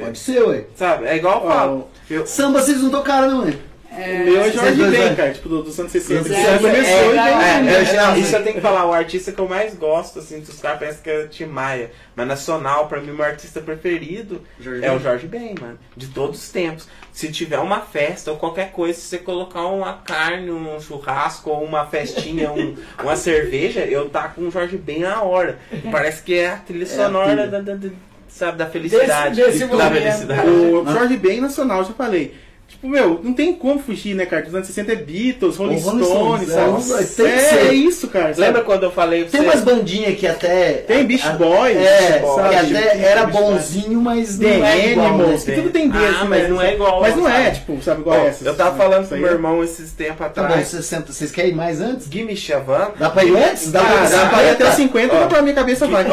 Pode 0.00 0.18
ser, 0.18 0.42
ué. 0.44 0.64
Sabe? 0.76 1.06
É 1.06 1.16
igual 1.16 1.42
eu 1.44 1.50
falo. 1.50 1.88
Eu, 2.08 2.26
Samba 2.26 2.60
vocês 2.62 2.80
não 2.80 2.90
tocaram, 2.90 3.30
não, 3.44 3.52
é? 3.98 4.22
O 4.22 4.24
meu 4.24 4.42
é 4.42 4.50
Jorge 4.52 4.82
Ben, 4.82 4.90
dois, 4.90 5.16
cara, 5.16 5.32
tipo, 5.32 5.48
do- 5.48 5.62
dos 5.62 5.78
anos 5.80 5.92
60. 5.92 6.20
Dos 6.22 6.28
que 6.36 6.42
anos 6.46 6.60
começou 6.60 6.82
60, 6.84 7.14
e 7.14 7.18
é, 7.18 7.74
É, 8.12 8.14
é, 8.14 8.18
isso 8.18 8.36
eu 8.36 8.42
tenho 8.42 8.54
que 8.56 8.60
falar, 8.60 8.86
o 8.86 8.92
artista 8.92 9.32
que 9.32 9.38
eu 9.40 9.48
mais 9.48 9.74
gosto, 9.74 10.18
assim, 10.18 10.40
dos 10.40 10.58
caras 10.60 10.78
parece 10.78 11.02
que 11.02 11.10
é 11.10 11.26
Tim 11.26 11.46
Maia. 11.46 11.90
Mas 12.16 12.26
nacional, 12.28 12.86
pra 12.86 13.00
mim, 13.00 13.10
o 13.10 13.14
meu 13.14 13.24
artista 13.24 13.60
preferido 13.60 14.40
é 14.82 14.92
o 14.92 14.98
Jorge 15.00 15.26
Ben, 15.26 15.54
mano. 15.60 15.78
De 15.96 16.06
todos 16.08 16.42
os 16.42 16.48
tempos. 16.50 16.86
Se 17.12 17.30
tiver 17.30 17.58
uma 17.58 17.80
festa 17.80 18.30
ou 18.30 18.36
qualquer 18.36 18.70
coisa, 18.72 18.98
se 18.98 19.06
você 19.06 19.18
colocar 19.18 19.66
uma 19.66 19.94
carne, 19.98 20.50
um 20.50 20.80
churrasco 20.80 21.50
ou 21.50 21.62
uma 21.64 21.86
festinha, 21.86 22.50
um- 22.52 22.76
uma 23.02 23.16
cerveja, 23.16 23.80
eu 23.80 24.08
tá 24.10 24.28
com 24.28 24.42
o 24.42 24.50
Jorge 24.50 24.76
Ben 24.76 25.00
na 25.00 25.22
hora. 25.22 25.58
Parece 25.90 26.22
que 26.22 26.34
é 26.38 26.48
a 26.50 26.56
trilha 26.56 26.84
a 26.84 26.88
sonora 26.88 27.26
trilha. 27.32 27.46
da, 27.48 27.60
da- 27.60 27.74
da- 27.74 27.88
sabe, 28.28 28.58
da 28.58 28.66
felicidade. 28.66 29.36
Desse- 29.36 29.58
desse 29.60 29.76
da 29.76 29.90
felicidade. 29.90 30.48
O 30.48 30.84
Jorge 30.92 31.16
Ben 31.16 31.40
nacional, 31.40 31.84
já 31.84 31.92
falei. 31.92 32.34
Tipo, 32.84 32.88
meu, 32.88 33.18
não 33.22 33.32
tem 33.32 33.54
como 33.54 33.78
fugir, 33.80 34.14
né, 34.14 34.26
cara? 34.26 34.42
Dos 34.42 34.54
anos 34.54 34.66
60 34.66 34.92
é 34.92 34.96
Beatles, 34.96 35.56
Rolling 35.56 35.80
Rolling 35.80 36.04
Stones, 36.04 36.48
Stones, 36.50 36.84
sabe? 36.84 37.02
é, 37.02 37.06
tem 37.06 37.24
que 37.26 37.32
é, 37.32 37.38
ser. 37.38 37.66
é 37.68 37.72
isso, 37.72 38.08
cara. 38.08 38.28
sabe? 38.34 38.40
Lembra 38.46 38.60
quando 38.62 38.82
eu 38.82 38.90
falei 38.92 39.22
pra 39.24 39.30
Tem 39.30 39.40
você? 39.40 39.46
umas 39.46 39.60
bandinhas 39.64 40.18
que 40.18 40.26
até. 40.26 40.72
Tem 40.86 41.06
Beach 41.06 41.26
a- 41.26 41.32
Boys, 41.32 41.76
É, 41.76 42.10
Beach 42.10 42.20
Boys, 42.20 42.34
que 42.34 42.56
sabe? 42.56 42.76
até 42.76 42.98
era 43.02 43.26
bonzinho, 43.26 44.00
mas 44.02 44.38
não 44.38 44.48
é 44.50 44.88
igual, 44.92 45.06
né? 45.06 45.14
Animals, 45.24 45.44
que 45.44 45.52
tudo 45.52 45.70
tem 45.70 45.88
B, 45.88 45.96
Ah, 45.98 46.10
assim, 46.10 46.28
mas 46.28 46.48
não 46.50 46.60
é 46.60 46.74
igual, 46.74 47.00
Mas 47.00 47.16
não 47.16 47.26
é, 47.28 47.44
sabe? 47.44 47.54
tipo, 47.56 47.82
sabe, 47.82 48.00
igual 48.02 48.20
Ó, 48.20 48.26
essas. 48.26 48.46
eu 48.46 48.54
tava 48.54 48.76
falando 48.76 49.00
Isso 49.00 49.08
pro 49.08 49.16
aí 49.16 49.22
meu 49.22 49.30
é- 49.30 49.34
irmão 49.34 49.64
esses 49.64 49.90
tempos 49.92 50.18
Tá 50.18 50.42
bom, 50.42 50.48
atrás. 50.48 50.68
60. 50.68 51.10
Vocês 51.12 51.30
querem 51.30 51.52
ir 51.52 51.54
mais 51.54 51.80
antes? 51.80 52.06
Gimme 52.10 52.36
Chavan. 52.36 52.90
Dá 52.98 53.08
pra 53.08 53.24
ir 53.24 53.34
antes? 53.34 53.72
Dá 53.72 53.80
Ah, 53.80 53.84
pra 53.84 54.08
dá 54.08 54.26
pra 54.28 54.44
ir 54.44 54.50
até 54.50 54.68
os 54.68 54.74
50, 54.74 55.14
Ó. 55.14 55.20
dá 55.20 55.26
pra 55.26 55.40
minha 55.42 55.54
cabeça 55.54 55.86
vai. 55.86 56.04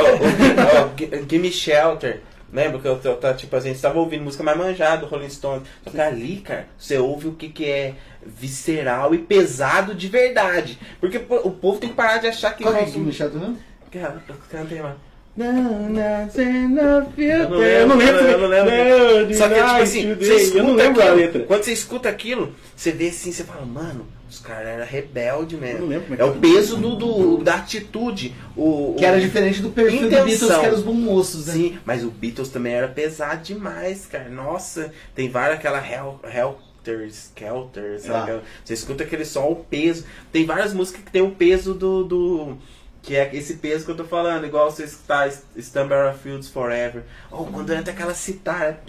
Gimme 1.29 1.51
Shelter. 1.51 2.21
Lembra 2.51 2.79
que 2.79 2.87
eu, 2.87 2.99
eu, 3.03 3.15
tá, 3.15 3.33
tipo, 3.33 3.55
a 3.55 3.59
gente 3.59 3.81
tava 3.81 3.97
ouvindo 3.99 4.23
música 4.23 4.43
mais 4.43 4.57
manjada 4.57 5.05
Rolling 5.05 5.29
Stones. 5.29 5.63
Só 5.83 5.89
que 5.89 6.01
ali, 6.01 6.37
cara, 6.37 6.67
você 6.77 6.97
ouve 6.97 7.29
o 7.29 7.33
que, 7.33 7.49
que 7.49 7.65
é 7.65 7.93
visceral 8.25 9.15
e 9.15 9.19
pesado 9.19 9.95
de 9.95 10.07
verdade. 10.07 10.77
Porque 10.99 11.17
o 11.17 11.51
povo 11.51 11.79
tem 11.79 11.89
que 11.89 11.95
parar 11.95 12.17
de 12.17 12.27
achar 12.27 12.55
que. 12.55 12.63
Qual 12.63 12.75
é 12.75 12.85
me 12.85 13.13
chato 13.13 13.37
mesmo? 13.37 13.57
Cara, 13.89 14.21
eu 14.27 14.35
cantei, 14.49 14.81
mano. 14.81 14.97
Eu 15.37 15.53
não 15.53 15.89
não 17.87 17.97
lembro, 17.97 18.25
lembro. 18.25 18.31
eu 18.31 18.39
não 18.39 18.47
lembro. 18.47 19.33
Só 19.35 19.47
que, 19.47 19.55
tipo 19.55 19.81
assim, 19.81 20.01
Today. 20.01 20.27
você 20.27 20.35
escuta 20.35 20.57
eu 20.57 20.63
não 20.63 20.73
lembro 20.75 21.01
a 21.01 21.13
letra. 21.13 21.43
Quando 21.43 21.63
você 21.63 21.71
escuta 21.71 22.09
aquilo, 22.09 22.53
você 22.75 22.91
vê 22.91 23.07
assim, 23.07 23.31
você 23.31 23.43
fala, 23.45 23.65
mano, 23.65 24.05
os 24.31 24.39
caras 24.39 24.67
eram 24.67 24.85
rebelde 24.85 25.55
Eu 25.55 25.61
mesmo. 25.61 25.79
não 25.81 25.87
lembro 25.87 26.03
como 26.03 26.13
é 26.13 26.17
que 26.17 26.23
É 26.23 26.25
o 26.25 26.35
peso 26.35 26.77
do, 26.77 26.95
do- 26.95 27.37
da 27.43 27.55
atitude. 27.55 28.33
O, 28.55 28.95
Que 28.97 29.03
o- 29.03 29.07
era 29.07 29.19
diferente 29.19 29.61
do 29.61 29.69
perfil 29.69 30.01
do 30.01 30.07
Intenção. 30.07 30.25
Beatles, 30.25 30.57
que 30.59 30.65
era 30.65 30.75
os 30.75 30.81
bons 30.83 30.93
moços, 30.95 31.47
né? 31.47 31.53
Sim, 31.53 31.79
mas 31.85 32.03
o 32.03 32.09
Beatles 32.09 32.49
também 32.49 32.73
era 32.73 32.87
pesado 32.87 33.43
demais, 33.43 34.05
cara. 34.05 34.29
Nossa, 34.29 34.91
tem 35.13 35.29
várias 35.29 35.59
aquela 35.59 35.79
Hell, 35.85 36.19
Helter 36.23 37.05
Skelter, 37.07 37.99
sabe? 38.01 38.31
Ah. 38.31 38.39
Você 38.63 38.73
escuta 38.73 39.03
aquele 39.03 39.25
som, 39.25 39.43
o 39.47 39.55
peso. 39.57 40.05
Tem 40.31 40.45
várias 40.45 40.73
músicas 40.73 41.03
que 41.03 41.11
tem 41.11 41.21
o 41.21 41.31
peso 41.31 41.73
do, 41.73 42.03
do- 42.03 42.57
Que 43.03 43.15
é 43.15 43.29
esse 43.35 43.55
peso 43.55 43.83
que 43.83 43.91
eu 43.91 43.97
tô 43.97 44.03
falando, 44.05 44.45
igual 44.45 44.69
você 44.71 44.83
escutar 44.83 45.29
Stumber 45.59 46.13
Fields 46.21 46.47
Forever. 46.49 47.01
Ou 47.31 47.45
quando 47.47 47.73
entra 47.73 47.91
aquela 47.91 48.13
citar. 48.13 48.79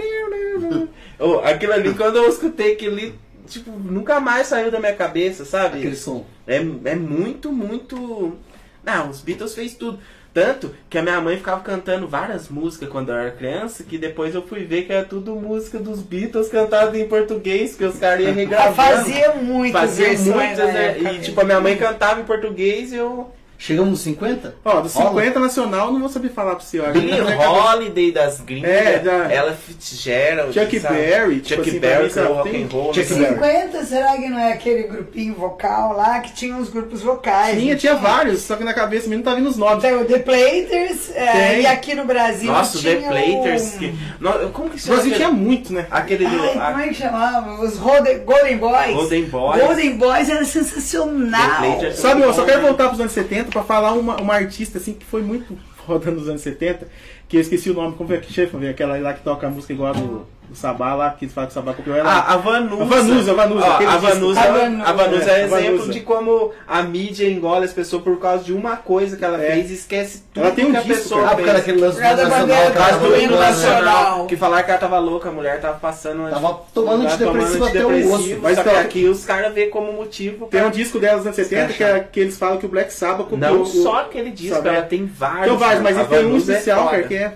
Oh, 1.19 1.39
aquilo 1.39 1.73
ali, 1.73 1.95
quando 1.95 2.17
eu 2.17 2.29
escutei 2.29 2.77
ali, 2.87 3.15
tipo, 3.47 3.71
nunca 3.71 4.21
mais 4.21 4.47
saiu 4.47 4.71
da 4.71 4.81
minha 4.81 4.95
cabeça, 4.95 5.45
sabe? 5.45 5.79
Aquele 5.79 5.97
som. 5.97 6.25
É, 6.47 6.57
é 6.57 6.95
muito, 6.95 7.53
muito. 7.53 8.37
Não, 8.85 9.11
os 9.11 9.21
Beatles 9.21 9.55
fez 9.55 9.75
tudo. 9.75 9.99
Tanto 10.35 10.75
que 10.89 10.97
a 10.97 11.03
minha 11.03 11.21
mãe 11.21 11.37
ficava 11.37 11.61
cantando 11.61 12.09
várias 12.09 12.49
músicas 12.49 12.89
quando 12.89 13.11
eu 13.11 13.17
era 13.17 13.31
criança, 13.33 13.85
que 13.85 13.99
depois 13.99 14.35
eu 14.35 14.41
fui 14.41 14.65
ver 14.65 14.85
que 14.85 14.93
era 14.93 15.05
tudo 15.05 15.37
música 15.37 15.79
dos 15.79 16.01
Beatles 16.01 16.49
cantada 16.49 16.99
em 16.99 17.07
português, 17.07 17.77
que 17.77 17.85
os 17.85 17.99
caras 17.99 18.25
iam 18.25 18.33
regravando. 18.35 18.75
Fazia 18.75 19.35
muito 19.35 19.73
Fazia 19.75 20.07
versões 20.07 20.35
muitas, 20.35 20.59
na 20.59 20.73
né? 20.73 20.87
época 20.89 21.13
E 21.13 21.21
tipo, 21.21 21.41
a 21.41 21.45
minha 21.45 21.61
mãe 21.61 21.77
cantava 21.77 22.21
em 22.21 22.25
português 22.25 22.93
e 22.93 22.97
eu. 22.97 23.31
Chegamos 23.65 23.91
nos 23.93 24.01
50? 24.01 24.57
Ó, 24.65 24.81
dos 24.81 24.91
50 24.91 25.39
nacional, 25.39 25.93
não 25.93 26.01
vou 26.01 26.09
saber 26.09 26.31
falar 26.31 26.57
pra 26.57 26.65
você. 26.65 26.81
ó. 26.81 26.91
Billie 26.91 27.13
Holiday 27.21 28.11
das 28.11 28.41
gringas, 28.41 28.69
É, 28.69 28.99
da- 28.99 29.33
Ella 29.33 29.53
Fitzgerald, 29.53 30.53
Chuck 30.53 30.81
sabe? 30.81 30.95
Berry, 30.97 31.35
Chuck 31.37 31.47
tipo 31.47 31.61
assim, 31.63 31.79
pra 31.79 31.89
Berry 31.91 32.03
mim, 32.03 32.09
com 32.09 32.15
sabe, 32.15 32.33
rock 32.33 32.51
tem- 32.51 32.63
and 32.65 32.69
roll. 32.73 32.95
Chuck 32.95 33.01
assim. 33.13 33.21
Berry. 33.21 33.35
50, 33.35 33.85
será 33.85 34.17
que 34.17 34.29
não 34.29 34.39
é 34.41 34.53
aquele 34.53 34.83
grupinho 34.83 35.35
vocal 35.35 35.97
lá 35.97 36.19
que 36.19 36.33
tinha 36.33 36.57
os 36.57 36.71
grupos 36.71 37.03
vocais? 37.03 37.57
Tinha, 37.57 37.73
não 37.75 37.79
tinha 37.79 37.95
vários, 37.95 38.41
só 38.43 38.57
que 38.57 38.65
na 38.65 38.75
cabeça 38.75 39.09
mesmo 39.09 39.23
não 39.25 39.31
tá 39.33 39.39
vindo 39.39 39.49
os 39.49 39.57
nomes. 39.57 39.81
Tem 39.81 39.95
o 39.95 40.05
The 40.07 40.19
Platers, 40.19 41.13
é, 41.15 41.33
Tem. 41.33 41.61
e 41.63 41.67
aqui 41.67 41.95
no 41.95 42.05
Brasil 42.05 42.51
Nossa, 42.51 42.79
o 42.79 42.81
tinha 42.81 42.97
The 42.97 43.09
Platers. 43.09 43.75
o- 43.75 43.79
Que... 43.79 43.95
No- 44.19 44.51
Como 44.51 44.71
que 44.71 44.77
O 44.77 44.79
chama? 44.81 44.97
Brasil 44.97 45.13
aquele- 45.13 45.15
tinha 45.15 45.31
muito, 45.31 45.73
né? 45.73 45.87
Aquele 45.89 46.27
do. 46.27 46.43
Ai, 46.43 46.59
a- 46.59 46.71
como 46.73 46.81
é 46.81 46.89
que 46.89 46.95
chamava? 46.95 47.63
Os 47.63 47.77
Golden, 47.79 48.19
Golden 48.25 48.57
Boys. 48.57 48.93
Golden 48.97 49.25
Boys. 49.27 49.63
Golden 49.63 49.97
Boys 49.99 50.29
era 50.29 50.45
sensacional. 50.45 51.41
The 51.63 51.67
Platers. 51.69 51.99
Sabe, 52.01 52.23
eu 52.23 52.35
só 52.35 52.45
quero 52.45 52.63
voltar 52.63 52.89
pros 52.89 52.99
anos 53.01 53.13
70 53.13 53.52
pra 53.53 53.63
falar 53.63 53.93
uma, 53.93 54.17
uma 54.21 54.35
artista 54.35 54.79
assim 54.79 54.95
que 54.95 55.05
foi 55.05 55.23
muito 55.23 55.57
foda 55.87 56.11
nos 56.11 56.29
anos 56.29 56.41
70, 56.41 56.89
que 57.29 57.37
eu 57.37 57.41
esqueci 57.41 57.71
o 57.71 57.75
nome, 57.75 57.97
como 57.97 58.13
é 58.13 58.19
que 58.19 58.33
chama? 58.33 58.69
Aquela 58.69 58.99
lá 58.99 59.13
que 59.13 59.23
toca 59.23 59.47
a 59.47 59.51
música 59.51 59.73
igual 59.73 59.91
a 59.91 59.93
do, 59.93 60.27
do 60.53 60.59
Sabá 60.59 60.95
lá, 60.95 61.11
que 61.11 61.25
eles 61.25 61.35
falam 61.35 61.49
que 61.49 61.53
o 61.53 61.55
Sabá 61.55 61.73
copiou 61.75 61.97
ela. 61.97 62.09
Ah, 62.09 62.35
a 62.35 62.37
Vanusa. 62.37 62.83
A 62.83 62.87
Vanusa, 62.87 63.31
a 63.31 63.35
Vanusa, 63.35 63.67
Ó, 63.67 63.73
aquele 63.73 63.91
a. 63.91 63.97
Vanusa, 63.97 64.41
A 64.41 64.45
a 64.45 64.93
Vanusa, 64.93 65.31
é, 65.31 65.41
é, 65.41 65.45
exemplo 65.45 65.77
Vanusa. 65.79 65.93
de 65.93 66.01
como 66.01 66.53
a 66.69 66.83
mídia 66.83 67.29
engole 67.29 67.65
as 67.65 67.73
pessoas 67.73 68.03
por 68.03 68.19
causa 68.21 68.45
de 68.45 68.53
uma 68.53 68.77
coisa 68.77 69.17
que 69.17 69.25
ela 69.25 69.43
É. 69.43 69.53
fez 69.53 69.71
e 69.71 69.75
esquece 69.75 70.23
tudo 70.33 70.45
Ela 70.45 70.55
tem 70.55 70.67
um 70.67 70.71
que 70.71 70.77
a 70.77 70.81
disco, 70.83 70.95
pessoa 71.03 71.23
Ah, 71.27 71.29
por 71.31 71.35
fez. 71.37 71.47
causa 71.47 71.59
daquele 71.61 71.81
lance 71.81 71.97
do 71.97 72.03
Cada 72.03 72.29
nacional. 72.29 72.99
do 73.01 73.17
hino 73.17 73.39
Nacional. 73.39 74.27
Que 74.27 74.37
falaram 74.37 74.65
que 74.65 74.71
ela 74.71 74.81
tava 74.81 74.99
louca, 74.99 75.29
a 75.29 75.33
mulher 75.33 75.61
tava 75.61 75.79
passando. 75.79 76.31
Tava 76.31 76.61
tomando 76.75 77.05
antidepressivo 77.07 77.65
até 77.65 77.85
o 77.85 78.13
osso. 78.15 78.39
Mas 78.43 78.59
então- 78.59 78.79
aqui 78.79 79.05
os 79.07 79.25
caras 79.25 79.53
vê 79.55 79.67
como 79.67 79.93
motivo 79.93 80.47
Tem 80.47 80.63
um 80.65 80.71
disco 80.71 80.99
dela 80.99 81.17
dos 81.17 81.27
anos 81.27 81.37
70 81.37 81.73
que, 81.73 81.83
é, 81.85 82.01
que 82.01 82.21
eles 82.21 82.37
falam 82.37 82.59
que 82.59 82.67
o 82.67 82.69
Black 82.69 82.93
Sabbath 82.93 83.29
copiou. 83.29 83.39
Não 83.39 83.63
o- 83.63 83.67
só 83.67 84.01
aquele 84.03 84.31
disco, 84.31 84.67
ela 84.67 84.83
tem 84.83 85.07
vários. 85.07 85.47
Tem 85.49 85.57
vários, 85.57 85.83
mas 85.83 86.09
tem 86.09 86.27
um 86.27 86.35
é 86.35 86.39
especial, 86.39 86.85
cara, 86.85 86.97
foda. 86.97 87.09
que 87.09 87.15
é. 87.15 87.33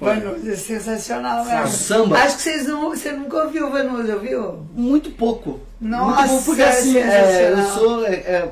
Vanusa 0.00 0.52
é 0.52 0.56
sensacional 0.56 1.44
mesmo. 1.44 1.68
samba. 1.68 2.16
Acho 2.18 2.36
que 2.36 2.42
vocês 2.42 2.66
não, 2.66 2.88
você 2.90 3.12
nunca 3.12 3.44
ouviu 3.44 3.66
o 3.66 3.70
Vanusa, 3.70 4.14
ouviu? 4.14 4.60
Muito 4.74 5.10
pouco. 5.10 5.60
Nossa, 5.80 6.20
Muito 6.22 6.28
pouco, 6.30 6.44
porque 6.44 6.62
é 6.62 6.68
assim, 6.68 6.96
é, 6.98 7.52
eu 7.52 7.64
sou. 7.74 8.06
é, 8.06 8.14
é, 8.14 8.48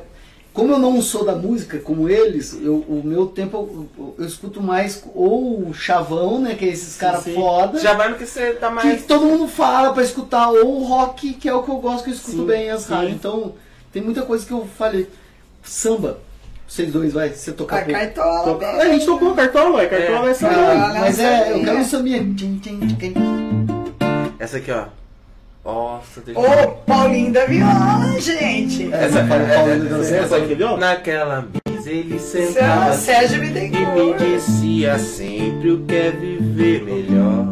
como 0.53 0.73
eu 0.73 0.79
não 0.79 1.01
sou 1.01 1.25
da 1.25 1.37
música 1.37 1.79
como 1.79 2.09
eles, 2.09 2.53
eu- 2.61 2.85
o 2.89 3.01
meu 3.05 3.27
tempo 3.27 3.57
eu, 3.57 3.89
eu- 4.05 4.15
eu 4.19 4.27
escuto 4.27 4.61
mais 4.61 5.03
ou 5.15 5.69
o 5.69 5.73
chavão, 5.75 6.41
né? 6.41 6.55
Que 6.55 6.65
é 6.65 6.69
esses 6.69 6.97
caras 6.97 7.25
foda. 7.33 7.79
Já 7.79 7.95
vai 7.95 8.09
no 8.09 8.17
que 8.17 8.27
você 8.27 8.53
tá 8.55 8.69
que 8.69 8.75
mais... 8.75 9.05
todo 9.07 9.25
mundo 9.27 9.47
fala 9.47 9.93
pra 9.93 10.03
escutar, 10.03 10.51
ou 10.51 10.81
o 10.81 10.85
rock, 10.85 11.35
que 11.35 11.49
é 11.49 11.55
o 11.55 11.63
que 11.63 11.71
eu 11.71 11.77
gosto, 11.77 12.05
que 12.05 12.11
eu 12.11 12.15
escuto 12.15 12.39
Sim, 12.39 12.47
bem 12.47 12.71
as 12.71 12.87
rádios. 12.87 13.13
Então, 13.15 13.55
tem 13.93 14.03
muita 14.03 14.23
coisa 14.23 14.45
que 14.45 14.53
eu 14.53 14.67
falei. 14.77 15.09
Samba. 15.63 16.19
Vocês 16.69 16.93
dois, 16.93 17.15
vai, 17.15 17.31
você 17.31 17.51
tocar 17.53 17.79
A. 17.79 17.85
Cartola. 17.85 18.45
Toca- 18.45 18.67
mesmo. 18.67 18.83
A 18.83 18.85
gente 18.93 19.07
tocou 19.07 19.35
Cartola, 19.35 19.77
ué. 19.77 19.87
Cartola 19.87 20.31
é. 20.31 20.35
Cartola. 20.35 20.73
Ah, 20.75 21.01
mas 21.01 21.19
é, 21.19 21.53
eu 21.53 21.65
quero 21.65 21.85
tchim, 22.61 22.61
tchim. 22.61 23.15
Essa 24.39 24.59
aqui, 24.59 24.71
ó. 24.71 24.85
Nossa, 25.65 26.21
deixa 26.21 26.39
Ô, 26.41 26.69
Paulinho 26.87 27.33
da 27.33 27.47
Viola, 27.47 28.21
gente. 28.21 28.93
Essa, 28.93 29.25
o 29.25 29.29
Paulo 29.29 29.47
da 29.47 30.17
Essa 30.17 30.37
aqui, 30.37 30.55
viu? 30.55 30.77
Naquela 30.77 31.47
mesa 31.67 31.91
ele 31.91 32.17
é 32.17 32.19
sentava 32.19 32.93
Sérgio 32.95 33.43
e 33.43 33.51
me 33.51 34.15
dizia 34.19 34.99
sempre 34.99 35.71
o 35.71 35.85
que 35.85 35.95
é 35.95 36.11
viver 36.11 36.85
melhor. 36.85 37.47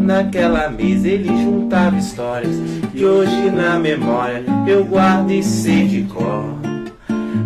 Naquela 0.00 0.70
mesa 0.70 1.08
ele 1.08 1.28
juntava 1.28 1.96
histórias 1.96 2.54
que 2.92 3.04
hoje 3.04 3.50
na 3.50 3.76
memória 3.78 4.44
eu 4.68 4.84
guardo 4.84 5.32
e 5.32 5.42
sei 5.42 5.86
de 5.88 6.02
cor. 6.04 6.59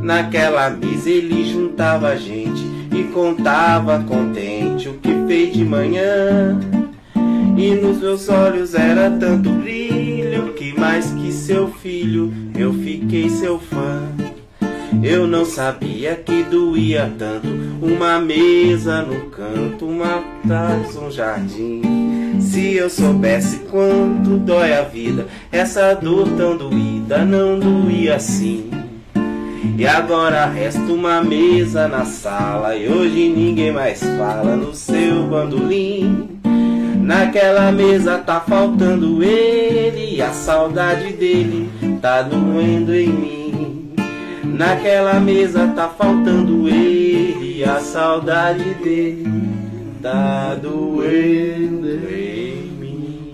Naquela 0.04 0.68
mesa 0.68 1.08
ele 1.08 1.50
juntava 1.50 2.08
a 2.08 2.16
gente 2.16 2.62
e 2.94 3.04
contava 3.04 4.04
contente 4.06 4.86
o 4.86 4.98
que 4.98 5.08
fez 5.26 5.54
de 5.54 5.64
manhã. 5.64 6.60
E 7.56 7.74
nos 7.76 8.02
meus 8.02 8.28
olhos 8.28 8.74
era 8.74 9.10
tanto 9.12 9.48
brilho 9.48 10.52
que 10.52 10.78
mais 10.78 11.10
que 11.12 11.32
seu 11.32 11.68
filho 11.68 12.30
eu 12.54 12.74
fiquei 12.74 13.30
seu 13.30 13.58
fã. 13.58 14.02
Eu 15.02 15.26
não 15.26 15.46
sabia 15.46 16.14
que 16.16 16.42
doía 16.42 17.10
tanto 17.18 17.48
uma 17.80 18.18
mesa 18.18 19.00
no 19.00 19.30
canto, 19.30 19.86
uma 19.86 20.22
taça, 20.46 21.00
um 21.00 21.10
jardim. 21.10 21.80
Se 22.40 22.74
eu 22.74 22.90
soubesse 22.90 23.60
quanto 23.70 24.36
dói 24.36 24.74
a 24.74 24.82
vida, 24.82 25.26
essa 25.50 25.94
dor 25.94 26.28
tão 26.36 26.58
doída 26.58 27.24
não 27.24 27.58
doía 27.58 28.16
assim. 28.16 28.83
E 29.76 29.86
agora 29.86 30.46
resta 30.46 30.80
uma 30.80 31.22
mesa 31.22 31.88
na 31.88 32.04
sala 32.04 32.76
e 32.76 32.88
hoje 32.88 33.28
ninguém 33.28 33.72
mais 33.72 34.00
fala 34.00 34.56
no 34.56 34.74
seu 34.74 35.24
bandolim. 35.24 36.40
Naquela 37.00 37.72
mesa 37.72 38.18
tá 38.18 38.40
faltando 38.40 39.22
ele, 39.22 40.22
a 40.22 40.32
saudade 40.32 41.12
dele 41.12 41.70
tá 42.00 42.22
doendo 42.22 42.94
em 42.94 43.08
mim. 43.08 43.94
Naquela 44.44 45.18
mesa 45.18 45.66
tá 45.74 45.88
faltando 45.88 46.68
ele, 46.68 47.64
a 47.64 47.80
saudade 47.80 48.74
dele 48.74 49.26
tá 50.00 50.54
doendo 50.54 51.88
em 52.08 52.56
mim. 52.78 53.32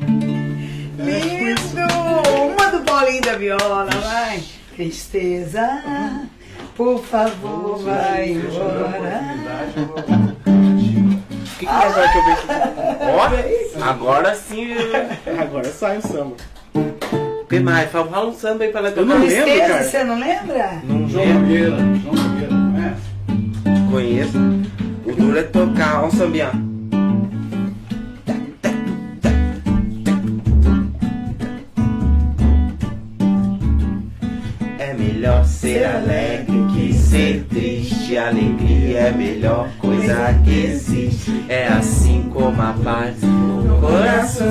Lindo! 0.99 1.81
Uma 2.55 2.71
do 2.71 2.81
Paulinho 2.85 3.23
da 3.23 3.37
Viola, 3.37 3.87
vai. 4.03 4.60
Tristeza, 4.81 5.83
por 6.75 7.05
favor, 7.05 7.77
vai 7.85 8.31
embora. 8.31 9.21
O 10.47 11.59
que, 11.59 11.67
que 11.67 11.67
mais 11.67 11.95
vai 11.95 12.11
que 12.11 12.17
eu 12.19 12.25
vejo? 12.25 12.47
Ó, 13.79 13.85
agora 13.85 14.35
sim. 14.35 14.69
Agora 15.39 15.65
sai 15.67 15.99
o 15.99 16.01
samba. 16.01 16.35
O 16.75 17.45
que 17.47 17.61
mais? 17.61 17.91
Fala 17.91 18.27
um 18.27 18.33
samba 18.33 18.65
aí 18.65 18.71
pra 18.71 18.81
ela 18.81 18.89
Eu 18.97 19.05
não 19.05 19.17
tocar. 19.17 19.29
lembro, 19.29 19.45
Tristeza, 19.45 19.69
cara. 19.69 19.85
você 19.85 20.05
não 20.05 20.19
lembra? 20.19 20.83
Não 20.85 21.09
João 21.11 21.25
lembro. 21.27 21.41
Nogueira. 21.43 21.77
João 21.77 22.15
Nogueira, 22.15 22.55
não 22.55 22.83
é? 22.83 23.91
Conheço. 23.93 24.39
O 25.05 25.13
duro 25.13 25.39
é 25.39 25.43
tocar, 25.43 26.05
ó 26.05 26.07
um 26.07 26.11
sambinha. 26.11 26.53
Melhor 35.21 35.45
ser 35.45 35.85
alegre 35.85 36.67
que 36.73 36.95
ser 36.95 37.45
triste. 37.51 38.17
Alegria 38.17 39.01
é 39.01 39.09
a 39.11 39.13
melhor 39.13 39.69
coisa 39.79 40.35
que 40.43 40.65
existe. 40.65 41.45
É 41.47 41.69
assim 41.69 42.31
como 42.33 42.61
a 42.63 42.75
paz 42.83 43.17
no 43.21 43.79
coração. 43.81 44.47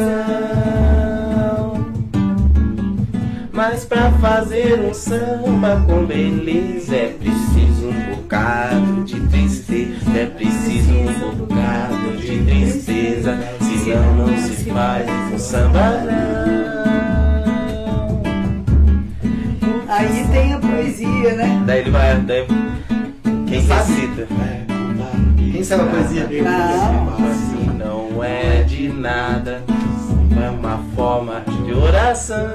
Mas 3.52 3.84
pra 3.84 4.12
fazer 4.12 4.80
um 4.80 4.94
samba 4.94 5.84
com 5.88 6.06
beleza 6.06 6.96
é 6.96 7.16
preciso 7.20 7.88
um 7.90 8.16
bocado 8.16 9.04
de 9.06 9.20
tristeza, 9.22 10.18
é 10.18 10.26
preciso 10.28 10.92
um 10.94 11.36
bocado 11.36 12.16
de 12.18 12.44
tristeza, 12.44 13.40
senão 13.60 14.16
não 14.16 14.38
se 14.38 14.70
faz 14.70 15.10
um 15.34 15.40
samba 15.40 16.04
não. 16.06 16.89
Aí 19.90 20.24
tem 20.32 20.54
a 20.54 20.60
poesia, 20.60 21.34
né? 21.34 21.64
Daí 21.66 21.80
ele 21.80 21.90
vai, 21.90 22.16
daí 22.22 22.46
quem 23.48 23.62
recita? 23.62 24.28
Quem 25.52 25.64
sabe 25.64 25.82
a 25.82 25.86
poesia? 25.88 26.28
Não. 26.44 27.30
Assim 27.32 27.72
não 27.76 28.24
é 28.24 28.62
de 28.62 28.88
nada, 28.90 29.64
é 30.40 30.50
uma 30.52 30.78
forma 30.96 31.42
de 31.66 31.74
oração. 31.74 32.50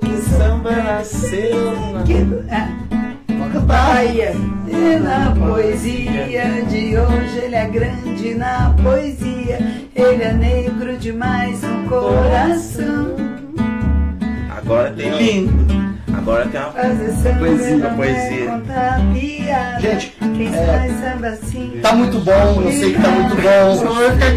Que 0.00 0.16
samba 0.28 0.72
nasceu 0.72 1.92
na 1.92 2.02
Que, 2.02 2.14
é, 2.52 3.60
Bahia. 3.60 4.32
E 4.66 4.98
na 4.98 5.36
poesia 5.36 6.64
de 6.68 6.98
hoje 6.98 7.38
ele 7.44 7.54
é 7.54 7.68
grande 7.68 8.34
na 8.34 8.74
poesia. 8.82 9.58
Ele 9.94 10.22
é 10.24 10.32
negro 10.32 10.96
demais 10.96 11.62
no 11.62 11.88
coração. 11.88 13.12
Agora 14.62 14.92
tem 14.92 15.10
lindo. 15.10 15.82
Agora 16.16 16.46
tem 16.46 16.60
uma. 16.60 16.72
Samba 17.58 17.90
Poesia, 17.96 18.62
é. 19.48 19.80
Gente, 19.80 20.16
Quem 20.18 20.54
é, 20.54 21.28
assim. 21.28 21.80
Tá 21.82 21.92
muito 21.92 22.18
bom, 22.20 22.62
eu 22.64 22.72
sei 22.72 22.94
que 22.94 23.02
tá 23.02 23.08
muito 23.08 23.34
bom. 23.34 23.84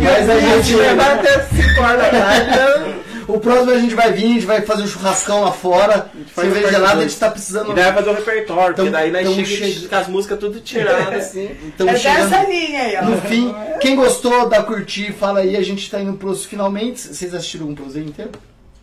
Mas 0.04 0.30
a 0.30 0.40
gente. 0.40 0.76
até 0.82 1.42
5 1.42 1.82
horas 1.82 2.02
da 2.02 2.10
tarde. 2.10 3.06
O 3.28 3.40
próximo 3.40 3.72
a 3.72 3.80
gente 3.80 3.96
vai 3.96 4.14
vir, 4.14 4.26
a 4.26 4.28
gente 4.34 4.46
vai 4.46 4.62
fazer 4.62 4.84
um 4.84 4.88
churrascão 4.88 5.42
lá 5.42 5.52
fora. 5.52 6.12
Cerveja 6.36 6.70
gelada, 6.70 7.00
a 7.00 7.02
gente 7.02 7.18
tá 7.18 7.32
precisando. 7.32 7.72
E 7.72 7.74
daí 7.74 7.86
vai 7.86 7.94
fazer 7.96 8.10
um 8.12 8.14
repertório, 8.14 8.76
porque 8.76 8.92
Tamo- 8.92 8.92
daí 8.92 9.10
nós 9.10 9.48
chega 9.48 9.90
com 9.90 9.96
as 9.96 10.08
músicas 10.08 10.40
tudo 10.40 10.60
tiradas 10.60 11.26
assim. 11.26 11.50
Estamos 11.68 11.94
é 11.96 11.98
chegando. 11.98 12.30
dessa 12.30 12.44
linha 12.48 12.82
aí, 12.82 12.98
ó. 12.98 13.06
No 13.06 13.22
fim, 13.22 13.56
quem 13.82 13.96
gostou, 13.96 14.48
dá 14.48 14.62
curtir, 14.62 15.12
fala 15.12 15.40
aí, 15.40 15.58
a 15.58 15.64
gente 15.64 15.90
tá 15.90 16.00
indo 16.00 16.14
pros 16.14 16.46
finalmente. 16.46 17.02
Vocês 17.02 17.34
assistiram 17.34 17.68
um 17.68 17.74
proseio 17.74 18.06
inteiro? 18.06 18.30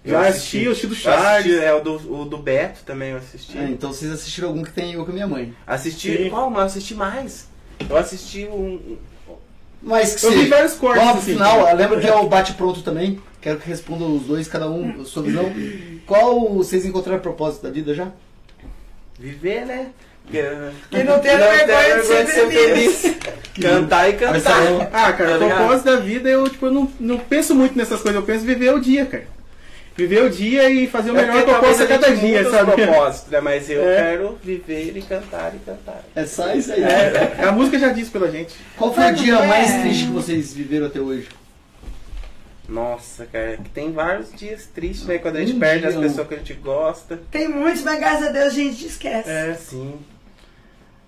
Já 0.05 0.27
assisti, 0.27 0.65
eu 0.65 0.73
assisti 0.73 0.87
do 0.89 0.95
Eu 0.95 0.99
Charles. 0.99 1.47
assisti, 1.47 1.65
é 1.65 1.73
o 1.75 1.81
do, 1.81 2.21
o 2.23 2.25
do 2.25 2.39
Beto 2.39 2.81
também 2.85 3.11
eu 3.11 3.19
assisti. 3.19 3.57
É, 3.57 3.65
então 3.65 3.93
vocês 3.93 4.11
assistiram 4.11 4.49
algum 4.49 4.63
que 4.63 4.73
tem 4.73 4.95
eu 4.95 5.05
com 5.05 5.11
a 5.11 5.15
minha 5.15 5.27
mãe. 5.29 5.55
Assisti. 5.67 6.17
Sim. 6.25 6.31
Qual, 6.31 6.51
mas 6.51 6.59
eu 6.61 6.67
assisti 6.67 6.95
mais. 6.95 7.47
Eu 7.89 7.97
assisti 7.97 8.45
um. 8.47 8.97
Mas 9.81 10.15
que 10.15 10.27
Eu 10.27 10.33
vi 10.33 10.47
vários 10.47 10.75
cortes. 10.75 11.03
Pro 11.03 11.13
assim. 11.19 11.33
final, 11.33 11.75
lembra 11.77 12.01
que 12.01 12.07
é 12.07 12.15
o 12.15 12.29
bate 12.29 12.55
pronto 12.55 12.83
também. 12.83 13.21
Quero 13.41 13.59
que 13.59 13.69
respondam 13.69 14.15
os 14.17 14.23
dois, 14.23 14.47
cada 14.47 14.71
um 14.71 15.05
sobre 15.05 15.33
não. 15.33 15.53
Qual 16.07 16.49
vocês 16.55 16.85
encontraram 16.85 17.19
a 17.19 17.23
propósito 17.23 17.63
da 17.63 17.71
vida 17.71 17.93
já? 17.95 18.09
Viver, 19.19 19.67
né? 19.67 19.89
Que 20.31 21.03
não 21.03 21.19
tem 21.19 21.37
vergonha 21.37 21.99
de 21.99 22.31
ser 22.31 22.49
feliz. 22.49 23.17
Cantar 23.61 24.09
e 24.09 24.13
cantar. 24.15 24.33
Marcelão. 24.33 24.89
Ah, 24.93 25.13
cara, 25.13 25.39
Tá 25.39 25.45
o 25.47 25.49
propósito 25.49 25.85
da 25.85 25.97
vida, 25.97 26.29
eu, 26.29 26.49
tipo, 26.49 26.67
eu 26.67 26.73
não, 26.73 26.93
não 27.01 27.19
penso 27.19 27.55
muito 27.55 27.77
nessas 27.77 28.01
coisas, 28.01 28.21
eu 28.21 28.27
penso 28.27 28.45
em 28.45 28.47
viver 28.47 28.73
o 28.73 28.81
dia, 28.81 29.05
cara. 29.05 29.27
Viver 29.95 30.23
o 30.25 30.31
dia 30.31 30.71
e 30.71 30.87
fazer 30.87 31.11
o 31.11 31.17
É 31.19 31.21
melhor 31.21 31.33
porque 31.33 31.45
que 31.45 31.51
eu 31.51 31.55
talvez 31.55 31.77
posso 31.79 31.83
a 31.83 31.85
a 31.97 31.99
cada 32.01 32.17
dia, 32.17 32.51
sabe? 32.51 32.73
propósitos, 32.73 33.31
né? 33.31 33.41
Mas 33.41 33.69
eu 33.71 33.87
É. 33.87 33.97
quero 33.97 34.39
viver 34.43 34.97
e 34.97 35.03
cantar 35.03 35.53
e 35.55 35.59
cantar. 35.59 36.03
É 36.17 36.25
só 36.25 36.53
isso 36.55 36.73
aí. 36.73 36.83
É, 36.83 37.45
a 37.45 37.53
música 37.53 37.79
já 37.79 37.89
diz 37.91 38.09
pela 38.09 38.31
gente. 38.31 38.55
Qual 38.77 38.93
foi 38.95 39.11
o 39.11 39.15
dia 39.15 39.35
É. 39.35 39.47
mais 39.47 39.83
triste 39.83 40.07
que 40.07 40.13
vocês 40.13 40.55
viveram 40.55 40.87
até 40.87 40.99
hoje? 41.01 41.29
Nossa, 42.69 43.27
cara, 43.27 43.59
que 43.59 43.69
tem 43.71 43.93
vários 43.93 44.33
dias 44.33 44.67
tristes, 44.67 45.07
né? 45.07 45.19
Quando 45.19 45.37
a 45.37 45.41
gente 45.41 45.55
Um 45.57 45.61
perde 45.61 45.81
dia, 45.81 45.89
as 45.91 45.97
pessoas 45.97 46.27
que 46.29 46.35
a 46.35 46.39
gente 46.39 46.55
gosta. 46.55 47.21
Tem 47.31 47.49
muitos, 47.49 47.83
mas 47.83 47.99
graças 47.99 48.29
a 48.29 48.31
Deus 48.31 48.47
a 48.47 48.51
gente 48.51 48.87
esquece. 48.87 49.29
É. 49.29 49.55
Sim. 49.55 49.97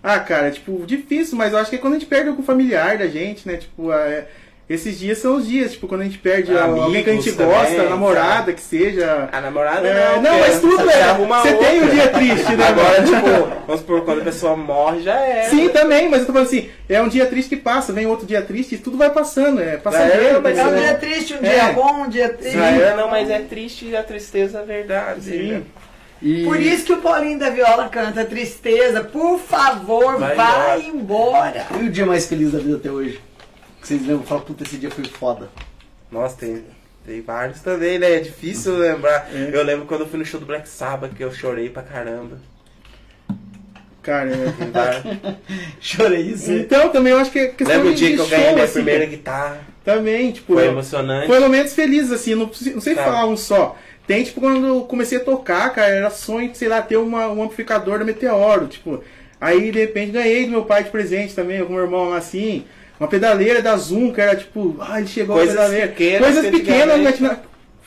Ah, 0.02 0.18
cara, 0.20 0.50
tipo, 0.50 0.84
difícil, 0.84 1.38
mas 1.38 1.52
eu 1.54 1.58
acho 1.58 1.70
que 1.70 1.76
é 1.76 1.78
quando 1.78 1.94
a 1.94 1.98
gente 1.98 2.08
perde 2.08 2.28
algum 2.28 2.42
familiar 2.42 2.98
da 2.98 3.06
gente, 3.06 3.48
né? 3.48 3.56
Tipo, 3.56 3.90
é, 3.90 4.26
esses 4.68 4.98
dias 4.98 5.18
são 5.18 5.36
os 5.36 5.46
dias, 5.46 5.72
tipo, 5.72 5.86
quando 5.86 6.00
a 6.00 6.04
gente 6.04 6.16
perde 6.18 6.56
Amigos 6.56 6.82
alguém 6.84 7.04
que 7.04 7.10
a 7.10 7.12
gente 7.12 7.32
também, 7.32 7.54
gosta, 7.54 7.82
namorada, 7.88 8.52
que 8.52 8.60
seja. 8.62 9.28
A 9.30 9.40
namorada 9.40 9.86
É, 9.86 10.14
não. 10.16 10.22
não, 10.22 10.38
mas 10.40 10.58
tudo 10.60 10.88
é. 10.90 11.14
Você 11.14 11.52
tem 11.54 11.80
outra. 11.80 11.86
um 11.86 11.88
dia 11.94 12.08
triste, 12.08 12.56
né? 12.56 12.68
Agora, 12.68 13.00
mano? 13.02 13.06
tipo, 13.14 13.56
vamos 13.66 13.80
supor, 13.82 14.00
quando 14.04 14.20
a 14.22 14.24
pessoa 14.24 14.56
morre, 14.56 15.02
já 15.02 15.20
é. 15.20 15.42
Sim, 15.50 15.68
também, 15.68 16.08
mas 16.08 16.20
eu 16.20 16.26
tô 16.26 16.32
falando 16.32 16.48
assim, 16.48 16.70
é 16.88 17.00
um 17.02 17.08
dia 17.08 17.26
triste 17.26 17.50
que 17.50 17.56
passa, 17.56 17.92
vem 17.92 18.06
outro 18.06 18.26
dia 18.26 18.40
triste 18.40 18.76
e 18.76 18.78
tudo 18.78 18.96
vai 18.96 19.10
passando, 19.10 19.60
é 19.60 19.74
É, 19.74 19.76
passageiro. 19.76 20.40
mas 20.42 20.58
É 20.58 20.64
um 20.66 20.74
dia 20.76 20.94
triste, 20.94 21.34
um 21.34 21.44
É. 21.44 21.50
dia 21.50 21.72
bom, 21.72 22.04
um 22.04 22.08
dia 22.08 22.28
triste. 22.30 22.56
É, 22.58 22.94
não, 22.96 23.10
mas 23.10 23.28
é 23.28 23.40
triste 23.40 23.86
e 23.86 23.96
a 23.96 24.02
tristeza 24.02 24.60
é 24.60 24.64
verdade. 24.64 25.20
Sim. 25.24 25.48
né? 25.52 25.62
E 26.22 26.42
Por 26.44 26.58
isso 26.58 26.84
que 26.86 26.92
o 26.94 26.98
Paulinho 27.02 27.38
da 27.38 27.50
Viola 27.50 27.86
canta 27.90 28.24
Tristeza. 28.24 29.04
Por 29.04 29.38
favor, 29.38 30.16
Vai 30.18 30.34
vai, 30.34 30.80
embora. 30.82 31.66
e 31.78 31.84
o 31.84 31.90
dia 31.90 32.06
mais 32.06 32.24
feliz 32.26 32.50
da 32.52 32.58
vida 32.58 32.76
até 32.76 32.90
hoje? 32.90 33.20
Que 33.84 33.88
vocês 33.88 34.00
lembram? 34.06 34.22
Fala, 34.24 34.40
puta, 34.40 34.64
esse 34.64 34.78
dia 34.78 34.90
foi 34.90 35.04
foda. 35.04 35.50
Nossa, 36.10 36.38
tem, 36.38 36.64
tem 37.04 37.20
vários 37.20 37.60
também, 37.60 37.98
né? 37.98 38.12
É 38.16 38.20
difícil 38.20 38.78
lembrar. 38.78 39.28
É. 39.30 39.50
Eu 39.52 39.62
lembro 39.62 39.84
quando 39.84 40.00
eu 40.00 40.08
fui 40.08 40.18
no 40.18 40.24
show 40.24 40.40
do 40.40 40.46
Black 40.46 40.66
Sabbath 40.66 41.12
que 41.14 41.22
eu 41.22 41.30
chorei 41.30 41.68
pra 41.68 41.82
caramba. 41.82 42.38
Cara. 44.02 44.30
Tem 44.58 44.70
vários. 44.70 45.02
Chorei 45.80 46.20
isso. 46.22 46.50
Então, 46.50 46.88
também 46.88 47.12
eu 47.12 47.18
acho 47.18 47.30
que 47.30 47.38
é 47.38 47.46
questão 47.48 47.76
Lembro 47.76 47.90
o 47.92 47.94
de 47.94 47.98
dia 48.06 48.08
que 48.16 48.20
eu 48.22 48.26
show, 48.26 48.30
ganhei 48.38 48.52
minha 48.52 48.64
assim, 48.64 48.72
primeira 48.74 49.00
cara. 49.04 49.10
guitarra. 49.16 49.60
Também, 49.84 50.32
tipo, 50.32 50.54
Foi 50.54 50.66
eu- 50.66 50.70
emocionante. 50.72 51.26
Foi 51.26 51.38
momentos 51.40 51.74
felizes, 51.74 52.10
assim, 52.10 52.34
não, 52.34 52.46
não 52.74 52.80
sei 52.80 52.94
Tá. 52.94 53.04
falar 53.04 53.26
um 53.26 53.36
só. 53.36 53.76
Tem, 54.06 54.24
tipo, 54.24 54.40
quando 54.40 54.66
eu 54.66 54.80
comecei 54.82 55.18
a 55.18 55.24
tocar, 55.24 55.70
cara, 55.74 55.88
era 55.88 56.10
sonho 56.10 56.50
de, 56.50 56.56
sei 56.58 56.68
lá, 56.68 56.80
ter 56.80 56.96
uma, 56.96 57.28
um 57.28 57.42
amplificador 57.42 57.98
da 57.98 58.04
Meteoro, 58.04 58.66
tipo. 58.66 59.02
Aí, 59.38 59.70
de 59.70 59.78
repente, 59.78 60.12
ganhei 60.12 60.44
do 60.46 60.50
meu 60.52 60.64
pai 60.64 60.84
de 60.84 60.90
presente 60.90 61.34
também, 61.34 61.62
meu 61.66 61.78
irmão 61.82 62.12
assim. 62.14 62.64
Uma 62.98 63.08
pedaleira 63.08 63.60
da 63.60 63.76
Zoom, 63.76 64.12
que 64.12 64.20
era 64.20 64.36
tipo, 64.36 64.76
ah, 64.80 64.98
ele 64.98 65.08
chegou 65.08 65.36
Coisas 65.36 65.56
a 65.56 65.62
pedaleira. 65.62 65.88
pequenas 65.88 66.20
Coisas 66.20 66.44
que 66.44 66.50
pequenas, 66.50 67.20
né? 67.20 67.38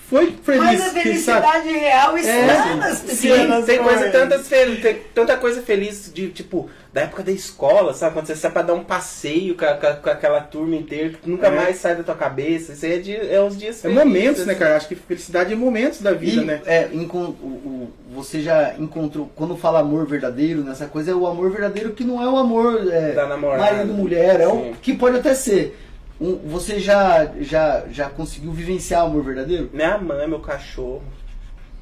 Foi 0.10 0.34
feliz. 0.42 0.64
Mas 0.64 0.82
a 0.82 0.90
que, 0.94 1.02
felicidade 1.02 1.70
real 1.70 2.18
está 2.18 2.32
É, 2.32 2.76
nas 2.76 2.98
Sim, 3.00 3.06
pequenas 3.30 3.66
tem 3.66 3.80
coisa 3.80 4.10
tantas 4.10 4.48
tem 4.48 5.02
tanta 5.14 5.36
coisa 5.36 5.62
feliz 5.62 6.12
de 6.14 6.30
tipo 6.30 6.70
da 6.98 7.04
época 7.04 7.22
da 7.22 7.32
escola, 7.32 7.94
sabe? 7.94 8.14
Quando 8.16 8.26
você 8.26 8.36
sai 8.36 8.50
pra 8.50 8.64
dar 8.64 8.74
um 8.74 8.84
passeio 8.84 9.56
com, 9.56 9.64
a- 9.66 9.76
com 9.76 10.10
aquela 10.10 10.42
turma 10.42 10.76
inteira 10.76 11.10
que 11.10 11.30
nunca 11.30 11.46
É. 11.46 11.52
mais 11.52 11.78
sai 11.78 11.96
da 11.96 12.02
tua 12.02 12.16
cabeça. 12.16 12.74
Isso 12.74 12.86
aí 12.88 12.94
é, 12.94 12.98
de, 12.98 13.16
é 13.16 13.40
os 13.40 13.56
dias 13.56 13.78
É 13.78 13.82
felizes. 13.84 14.04
momentos, 14.04 14.46
né, 14.48 14.54
assim. 14.54 14.60
cara? 14.60 14.78
Acho 14.78 14.88
que 14.88 14.96
felicidade 14.96 15.54
é 15.54 15.56
momentos 15.56 16.02
da 16.02 16.12
vida, 16.14 16.42
E, 16.42 16.46
né? 16.46 16.62
é, 16.66 16.90
o- 16.92 17.18
o- 17.18 17.94
você 18.16 18.42
já 18.42 18.74
encontrou, 18.80 19.30
quando 19.36 19.56
fala 19.56 19.80
amor 19.80 20.08
verdadeiro 20.08 20.64
nessa 20.64 20.88
coisa, 20.88 21.12
é 21.12 21.14
o 21.14 21.28
amor 21.28 21.52
verdadeiro 21.52 21.92
que 21.92 22.04
não 22.04 22.20
é 22.20 22.28
o 22.28 22.36
amor 22.36 22.92
é, 22.92 23.12
Da 23.12 23.28
namorada. 23.28 23.62
marido, 23.76 23.94
mulher, 23.94 24.40
é 24.42 24.48
o 24.48 24.74
que 24.82 24.96
pode 24.96 25.18
até 25.18 25.36
ser. 25.36 25.78
Um- 26.20 26.38
você 26.48 26.80
já, 26.80 27.30
já, 27.42 27.84
já 27.92 28.10
conseguiu 28.10 28.52
vivenciar 28.52 29.04
o 29.04 29.08
amor 29.08 29.24
verdadeiro? 29.24 29.70
Minha 29.72 30.00
mãe, 30.00 30.28
meu 30.28 30.40
cachorro, 30.40 31.04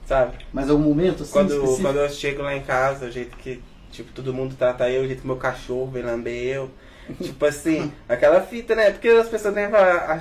sabe? 0.06 0.34
Mas 0.52 0.70
algum 0.70 0.84
momento 0.84 1.24
assim 1.24 1.32
Quando, 1.32 1.54
específico? 1.54 1.82
quando 1.84 2.00
eu 2.00 2.10
chego 2.10 2.42
lá 2.42 2.54
em 2.54 2.62
casa, 2.62 3.06
o 3.06 3.12
jeito 3.12 3.38
que 3.38 3.62
tipo, 3.96 4.12
todo 4.12 4.34
mundo 4.34 4.56
trata 4.58 4.90
eu, 4.90 5.04
o 5.04 5.08
jeito 5.08 5.22
que 5.22 5.28
meu 5.28 5.38
cachorro 5.38 5.92
vem 5.92 6.04
lamber 6.04 6.48
eu. 6.48 6.70
Tipo 7.22 7.46
assim, 7.46 7.92
aquela 8.10 8.42
fita, 8.42 8.74
né? 8.74 8.90
Porque 8.90 9.10
as 9.10 9.30
pessoas 9.30 9.54
né, 9.54 9.70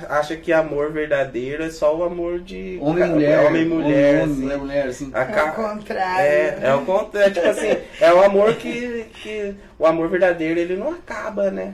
acham 0.07 0.37
que 0.37 0.53
amor 0.53 0.91
verdadeiro 0.91 1.63
é 1.63 1.71
só 1.71 1.95
o 1.97 2.03
amor 2.03 2.39
de 2.39 2.77
Homem 2.79 3.03
e 3.03 3.07
mulher. 3.07 3.47
Homem 3.47 3.61
e 3.63 3.65
mulher, 3.65 4.13
Homem, 4.13 4.23
assim. 4.23 4.41
mulher, 4.43 4.57
mulher, 4.57 4.87
assim. 4.87 5.11
A 5.11 5.21
É 5.21 5.43
o 5.43 5.53
contrário. 5.53 6.25
É, 6.27 6.59
é 6.61 6.75
o 6.75 6.85
contrário, 6.85 7.33
tipo 7.33 7.47
assim, 7.47 7.77
é 7.99 8.13
o 8.13 8.23
amor 8.23 8.53
que, 8.55 9.05
que. 9.15 9.55
O 9.79 9.85
amor 9.87 10.09
verdadeiro 10.09 10.59
ele 10.59 10.75
não 10.75 10.91
acaba, 10.91 11.49
né? 11.49 11.73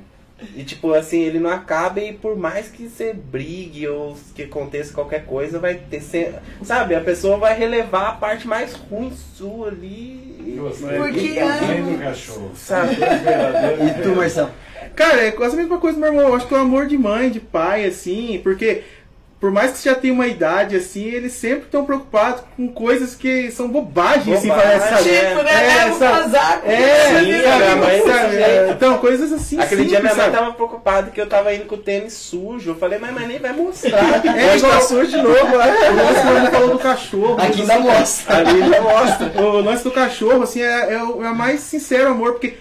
E 0.56 0.64
tipo 0.64 0.94
assim, 0.94 1.22
ele 1.22 1.40
não 1.40 1.50
acaba 1.50 2.00
e 2.00 2.14
por 2.14 2.36
mais 2.36 2.68
que 2.68 2.88
você 2.88 3.14
brigue 3.14 3.88
ou 3.88 4.18
que 4.36 4.44
aconteça 4.44 4.94
qualquer 4.94 5.26
coisa, 5.26 5.60
vai 5.60 5.76
ter 5.76 6.02
sempre. 6.02 6.36
Sabe, 6.64 6.96
a 6.96 7.02
pessoa 7.02 7.38
vai 7.38 7.58
relevar 7.58 8.10
a 8.10 8.12
parte 8.14 8.48
mais 8.48 8.74
ruim 8.74 9.12
sua 9.36 9.68
ali. 9.68 10.36
e- 10.46 10.56
Porque 10.98 11.40
do 11.82 11.98
cachorro. 12.04 12.52
Sabe? 12.56 12.96
E 14.00 14.02
tu, 14.04 14.16
Marcelo? 14.16 14.50
Cara, 14.96 15.22
é 15.22 15.32
quase 15.32 15.54
a 15.56 15.58
mesma 15.60 15.78
coisa, 15.78 15.98
meu 15.98 16.10
irmão. 16.12 16.28
Eu 16.30 16.36
acho 16.36 16.48
que 16.48 16.54
o 16.54 16.58
amor 16.58 16.86
de 16.88 16.98
mãe, 16.98 17.30
de 17.30 17.40
pai, 17.40 17.86
assim, 17.86 18.40
porque 18.44 18.84
por 19.42 19.50
mais 19.50 19.72
que 19.72 19.80
você 19.80 19.90
já 19.90 19.96
tenha 19.96 20.14
uma 20.14 20.28
idade, 20.28 20.76
assim, 20.76 21.04
eles 21.04 21.34
sempre 21.34 21.64
estão 21.66 21.84
preocupados 21.84 22.44
com 22.56 22.68
coisas 22.68 23.16
que 23.16 23.50
são 23.50 23.68
bobagens, 23.68 24.38
assim, 24.38 24.50
Bobagem, 24.50 24.80
parece, 24.80 24.96
sabe? 25.04 25.10
é. 25.10 25.30
Tipo, 25.32 25.42
né? 25.44 25.52
É, 25.52 25.86
o 25.90 25.94
sabe? 25.96 26.18
casaco. 26.22 26.70
É, 26.70 27.08
Sim, 27.08 27.44
sabe? 27.44 27.76
mãe 27.82 28.02
sabe? 28.06 28.30
desse 28.36 28.44
É. 28.44 28.70
Então, 28.70 28.98
coisas 29.00 29.34
assim. 29.34 29.60
Aquele 29.60 29.86
dia 29.86 30.00
minha 30.00 30.12
simples, 30.12 30.18
mãe 30.18 30.26
sabe? 30.26 30.38
tava 30.38 30.54
preocupada 30.54 31.10
que 31.10 31.20
eu 31.20 31.26
tava 31.28 31.52
indo 31.56 31.66
com 31.66 31.74
o 31.74 31.80
tênis 31.80 32.14
sujo. 32.14 32.70
Eu 32.70 32.76
falei, 32.76 33.00
mas, 33.00 33.12
mas 33.16 33.28
nem 33.28 33.40
vai 33.40 33.52
mostrar. 33.52 34.22
É, 34.24 34.54
Hoje 34.54 34.62
tá 34.62 34.68
igual- 34.68 34.82
sujo 34.84 35.08
de 35.08 35.18
novo. 35.18 35.56
O 35.56 35.58
lance 35.58 36.52
falou 36.52 36.70
do 36.70 36.78
cachorro. 36.80 37.38
Aqui 37.42 37.62
ainda 37.62 37.80
mostra. 37.80 38.38
Ali 38.38 38.60
já 38.70 38.82
mostra. 38.82 39.42
O 39.42 39.62
lance 39.62 39.84
do 39.84 39.92
cachorro, 39.92 40.44
assim, 40.44 40.62
é, 40.62 40.94
é 40.94 41.04
o 41.04 41.24
é 41.26 41.32
o 41.32 41.36
mais 41.36 41.62
sincero 41.62 42.10
amor, 42.10 42.34
porque 42.34 42.54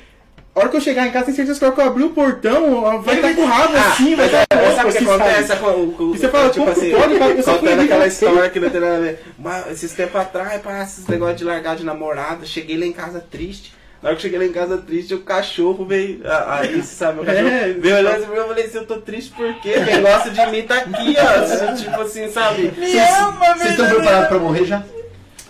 a 0.54 0.60
hora 0.60 0.68
que 0.68 0.76
eu 0.76 0.80
chegar 0.80 1.06
em 1.06 1.12
casa, 1.12 1.26
tem 1.26 1.34
certeza 1.34 1.58
que 1.58 1.64
a 1.64 1.68
hora 1.68 1.76
que 1.76 1.82
eu 1.82 1.86
abrir 1.86 2.04
o 2.04 2.10
portão, 2.10 3.00
vai 3.02 3.16
estar 3.16 3.34
com 3.34 3.42
o 3.42 3.46
rabo 3.46 3.76
assim, 3.76 4.16
vai 4.16 4.26
estar 4.26 4.44
É, 4.50 4.56
louco, 4.56 4.76
sabe 4.76 4.88
o 4.88 4.92
que 4.92 4.98
assim, 4.98 5.10
acontece? 5.10 5.56
Com, 5.56 5.92
com, 5.92 6.14
E 6.14 6.18
você 6.18 6.28
fala, 6.28 6.50
tipo 6.50 6.58
como 6.66 6.70
assim, 6.70 6.90
pode, 6.90 7.18
cara? 7.18 7.30
Eu 7.32 7.42
só 7.42 7.50
fui 7.52 7.60
contando 7.60 7.78
ali, 7.78 7.84
aquela 7.84 8.06
história 8.06 8.50
que 8.50 8.60
não 8.60 8.70
tem 8.70 8.80
nada 8.80 8.96
a 8.96 9.00
ver. 9.00 9.22
Mas, 9.38 9.70
esses 9.70 9.92
tempos 9.92 10.20
atrás, 10.20 10.60
esses 10.82 11.06
negócios 11.06 11.38
de 11.38 11.44
largar 11.44 11.76
de 11.76 11.84
namorada, 11.84 12.44
cheguei 12.44 12.76
lá 12.76 12.84
em 12.84 12.92
casa 12.92 13.24
triste. 13.30 13.72
Na 14.02 14.08
hora 14.08 14.16
que 14.16 14.26
eu 14.26 14.30
cheguei 14.30 14.38
lá 14.38 14.50
em 14.50 14.52
casa 14.52 14.78
triste, 14.78 15.14
o 15.14 15.20
cachorro 15.20 15.84
veio. 15.84 16.22
Aí, 16.48 16.82
sabe, 16.84 17.20
o 17.20 17.24
cachorro 17.24 17.46
É, 17.48 17.72
veio 17.74 17.96
olhando 17.96 18.26
pra 18.26 18.28
mim, 18.30 18.36
eu 18.36 18.48
falei 18.48 18.64
assim, 18.64 18.78
eu 18.78 18.86
tô 18.86 18.96
triste 18.96 19.30
por 19.32 19.54
quê? 19.60 19.74
Quem 19.84 20.02
gosta 20.02 20.30
de 20.30 20.46
mim 20.46 20.62
tá 20.62 20.78
aqui, 20.78 21.16
ó. 21.18 21.74
Tipo 21.76 22.00
assim, 22.00 22.28
sabe? 22.30 22.72
Me 22.76 22.98
ama, 22.98 23.54
Vocês 23.56 23.70
estão 23.70 23.86
preparados 23.88 24.28
pra 24.28 24.38
morrer 24.38 24.64
já? 24.64 24.82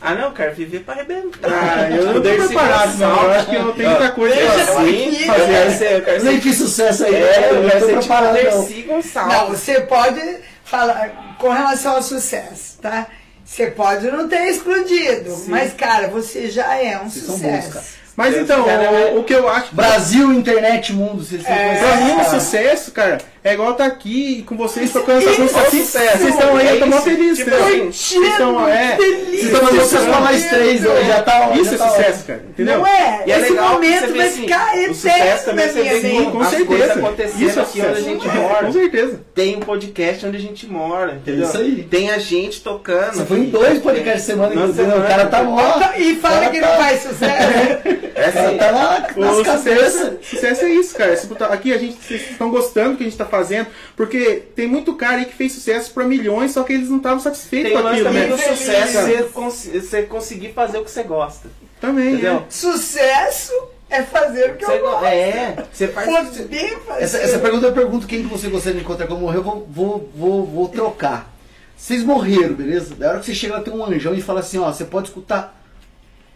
Ah 0.02 0.14
não, 0.14 0.32
cara, 0.32 0.50
viver 0.52 0.80
pra 0.80 0.94
arrebentar. 0.94 1.50
Ah, 1.52 1.90
eu 1.90 2.06
não 2.06 2.14
tô 2.14 2.20
preparado, 2.22 2.90
segurar 2.92 3.16
não. 3.16 3.22
Eu 3.24 3.30
acho 3.32 3.46
que 3.50 3.54
eu 3.56 3.72
tenho 3.74 3.90
muita 3.90 4.10
coisa 4.12 4.34
Eu, 4.34 4.50
Deixa 4.50 4.66
fazer. 4.72 4.90
sim, 4.90 5.08
aqui, 5.08 5.28
eu 5.28 5.34
quero 5.34 5.48
né? 5.70 5.70
ser, 5.76 5.92
eu 5.92 6.02
quero 6.02 6.24
Nem 6.24 6.34
ser 6.36 6.40
fiz 6.42 6.56
sucesso 6.58 7.04
aí. 7.04 7.14
É, 7.16 7.48
eu 7.50 7.62
não 7.62 7.68
quero 7.68 7.80
ser 7.80 7.86
tipo 7.86 8.00
preparado. 8.00 8.32
Dercy 8.32 8.82
Gonçalves. 8.82 9.34
Não, 9.36 9.48
você 9.48 9.80
pode 9.82 10.36
falar 10.64 11.36
com 11.38 11.48
relação 11.50 11.96
ao 11.96 12.02
sucesso, 12.02 12.78
tá? 12.80 13.06
Você 13.44 13.66
pode 13.66 14.10
não 14.10 14.28
ter 14.28 14.46
explodido, 14.48 15.36
mas, 15.48 15.74
cara, 15.74 16.06
você 16.08 16.48
já 16.48 16.76
é 16.76 16.96
um 16.98 17.10
Vocês 17.10 17.26
são 17.26 17.38
bons, 17.38 17.64
sucesso. 17.64 18.00
Mas 18.16 18.34
Deus 18.34 18.44
então, 18.44 18.66
né? 18.66 19.10
o, 19.14 19.20
o 19.20 19.24
que 19.24 19.32
eu 19.34 19.48
acho. 19.48 19.74
Brasil, 19.74 20.32
internet, 20.32 20.92
mundo, 20.92 21.24
vocês 21.24 21.44
É. 21.44 21.76
Pra 21.78 21.96
mim, 21.96 22.12
o 22.12 22.16
cara. 22.16 22.28
sucesso, 22.30 22.92
cara, 22.92 23.18
É 23.42 23.54
igual 23.54 23.72
tá 23.74 23.86
aqui 23.86 24.42
com 24.46 24.54
vocês 24.54 24.92
tocando 24.92 25.26
essa 25.26 25.40
música 25.40 25.60
aqui. 25.62 25.78
sucesso. 25.78 26.18
Vocês 26.18 26.34
estão 26.34 26.56
aí, 26.56 26.66
É 26.68 26.72
eu 26.74 26.78
tô 26.80 26.86
mó 26.86 26.96
isso. 26.96 27.04
feliz. 27.04 27.38
Tipo 27.38 27.54
assim, 27.54 27.90
Vocês 27.90 28.32
estão, 28.32 28.68
é, 28.68 28.96
Vocês 28.96 29.42
estão 29.44 29.62
mandando 29.62 29.80
vocês 29.80 30.02
pra 30.04 30.20
mais 30.20 30.44
três, 30.44 30.86
ó, 30.86 31.02
já 31.04 31.22
tá 31.22 31.50
isso 31.56 31.74
é 31.74 31.78
tá 31.78 31.88
sucesso, 31.88 32.24
cara. 32.26 32.44
Entendeu? 32.50 32.78
Não 32.78 32.86
é? 32.86 33.22
E 33.26 33.32
é 33.32 33.40
Esse 33.40 33.52
momento 33.52 34.14
vai 34.14 34.28
assim, 34.28 34.40
ficar 34.42 34.74
o 34.76 34.94
sucesso 34.94 35.16
eterno 35.16 35.44
também 35.46 35.68
você 35.68 35.82
vê 35.82 36.00
mente. 36.02 36.30
com 36.32 36.44
certeza. 36.44 36.92
acontecendo 36.92 37.48
Isso 37.48 37.58
é 37.58 37.62
aqui 37.62 37.80
onde 37.80 37.88
a 37.98 38.00
gente 38.02 38.28
É, 38.28 38.32
mora. 38.34 38.66
Com 38.66 38.72
certeza. 38.72 39.20
Tem 39.34 39.56
um 39.56 39.60
podcast 39.60 40.26
onde 40.26 40.36
a 40.36 40.40
gente 40.40 40.66
mora, 40.66 41.12
entendeu? 41.14 41.44
Isso 41.48 41.56
aí. 41.56 41.82
Tem 41.90 42.10
a 42.10 42.18
gente 42.18 42.60
tocando. 42.60 43.14
Você 43.14 43.24
foi 43.24 43.38
em 43.38 43.44
dois 43.44 43.78
podcasts 43.78 44.24
semana, 44.24 44.54
Nossa, 44.54 44.82
entendeu? 44.82 44.98
O 44.98 45.06
cara 45.06 45.26
tá 45.26 45.42
mó. 45.42 45.80
E 45.96 46.14
fala 46.16 46.50
que 46.50 46.60
tá- 46.60 46.68
não 46.68 46.76
faz 46.76 47.02
sucesso. 47.02 48.00
É 48.12 48.24
assim, 48.26 48.58
tá 48.58 48.70
lá 48.70 49.06
nas 49.16 49.40
cabeças. 49.40 50.12
sucesso, 50.22 50.64
é 50.66 50.68
isso, 50.68 50.94
cara. 50.94 51.18
Aqui 51.52 51.72
a 51.72 51.78
gente 51.78 51.94
vocês 52.04 52.30
estão 52.32 52.50
gostando 52.50 52.90
do 52.90 52.96
que 52.98 53.04
a 53.04 53.06
gente 53.06 53.16
tá 53.16 53.24
fazendo, 53.30 53.68
porque 53.96 54.42
tem 54.54 54.66
muito 54.66 54.94
cara 54.96 55.18
aí 55.18 55.24
que 55.24 55.34
fez 55.34 55.52
sucesso 55.52 55.92
pra 55.94 56.04
milhões, 56.04 56.50
só 56.52 56.62
que 56.64 56.72
eles 56.74 56.88
não 56.90 56.98
estavam 56.98 57.20
satisfeitos 57.20 57.72
tem 57.72 57.80
com 57.80 57.88
aquilo, 57.88 58.04
também 58.04 58.22
né? 58.28 58.28
do 58.28 58.38
sucesso, 58.38 58.92
Cara, 58.92 59.06
você, 59.06 59.22
cons- 59.32 59.68
você 59.72 60.02
conseguir 60.02 60.52
fazer 60.52 60.78
o 60.78 60.84
que 60.84 60.90
você 60.90 61.02
gosta. 61.02 61.48
Também, 61.80 62.12
Entendeu? 62.14 62.34
é. 62.38 62.42
Sucesso 62.50 63.52
é 63.88 64.02
fazer 64.02 64.50
o 64.50 64.56
que 64.56 64.66
Você 64.66 64.72
eu 64.72 64.80
go- 64.82 64.90
gosto. 64.90 65.04
é, 65.06 65.64
você 65.72 65.88
faz. 65.88 66.28
Poder 66.28 66.78
fazer. 66.80 67.02
Essa, 67.02 67.18
essa 67.18 67.38
pergunta 67.38 67.66
eu 67.66 67.72
pergunto 67.72 68.06
quem 68.06 68.22
que 68.22 68.28
você 68.28 68.48
gostaria 68.48 68.78
de 68.78 68.84
encontrar 68.84 69.06
quando 69.06 69.20
morrer, 69.20 69.38
eu 69.38 69.42
vou, 69.42 69.66
vou, 69.70 70.10
vou, 70.14 70.46
vou 70.46 70.68
trocar. 70.68 71.32
Vocês 71.76 72.04
morreram, 72.04 72.54
beleza? 72.54 72.94
Da 72.94 73.08
hora 73.08 73.18
que 73.20 73.24
você 73.26 73.34
chega 73.34 73.54
lá 73.54 73.62
tem 73.62 73.72
um 73.72 73.82
anjão 73.82 74.14
e 74.14 74.20
fala 74.20 74.40
assim, 74.40 74.58
ó, 74.58 74.70
você 74.70 74.84
pode 74.84 75.08
escutar 75.08 75.58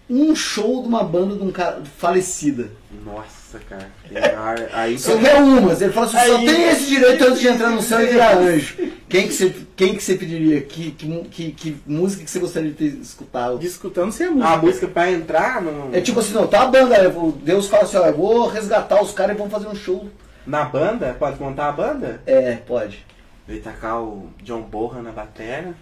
um 0.09 0.35
show 0.35 0.81
de 0.83 0.89
uma 0.89 1.03
banda 1.05 1.35
de 1.37 1.43
um 1.43 1.51
cara 1.53 1.83
falecida. 1.99 2.71
Nossa, 3.05 3.44
cara. 3.59 3.89
tem 4.09 4.19
ar- 4.19 4.69
Aí 4.73 4.99
Só 4.99 5.17
quer 5.19 5.37
umas. 5.37 5.81
Ele 5.81 5.93
fala 5.93 6.07
assim, 6.07 6.19
só 6.19 6.39
tem 6.39 6.69
esse 6.71 6.87
direito 6.87 7.25
antes 7.25 7.41
de 7.41 7.49
entrar 7.49 7.71
no 7.71 7.83
céu 7.83 8.03
e 8.03 8.07
virar 8.07 8.37
anjo. 8.37 8.77
Quem 9.09 9.29
que 9.29 9.35
você, 9.35 9.55
quem 9.77 9.95
que 9.95 10.03
você 10.03 10.15
pediria? 10.17 10.61
Que, 10.63 10.91
que, 10.91 11.25
que, 11.31 11.51
que 11.53 11.77
música 11.87 12.25
que 12.25 12.31
você 12.31 12.39
gostaria 12.39 12.71
de 12.71 12.77
ter 12.77 12.99
escutado? 13.01 13.59
Discutando 13.59 14.11
sem 14.13 14.27
a 14.27 14.31
música. 14.31 14.49
a 14.53 14.57
música 14.57 14.89
pra 14.89 15.11
entrar 15.11 15.63
no, 15.63 15.95
É 15.95 16.01
tipo 16.01 16.19
assim, 16.21 16.33
não, 16.35 16.47
tá 16.47 16.63
a 16.63 16.67
banda, 16.67 16.97
Deus 17.43 17.69
fala 17.69 17.85
assim, 17.85 17.97
ó, 17.97 18.07
eu 18.07 18.15
vou 18.17 18.49
resgatar 18.49 19.01
os 19.03 19.13
caras 19.13 19.37
e 19.37 19.39
vão 19.39 19.49
fazer 19.49 19.67
um 19.69 19.75
show. 19.75 20.09
na 20.47 20.65
banda, 20.65 21.15
pode 21.19 21.41
montar 21.41 21.69
a 21.69 21.73
banda? 21.73 22.21
É, 22.27 22.55
pode. 22.67 23.05
Ele 23.49 23.61
tacar 23.61 24.03
o 24.03 24.31
John 24.43 24.63
Bohan 24.63 25.03
na 25.03 25.13
bateria, 25.13 25.75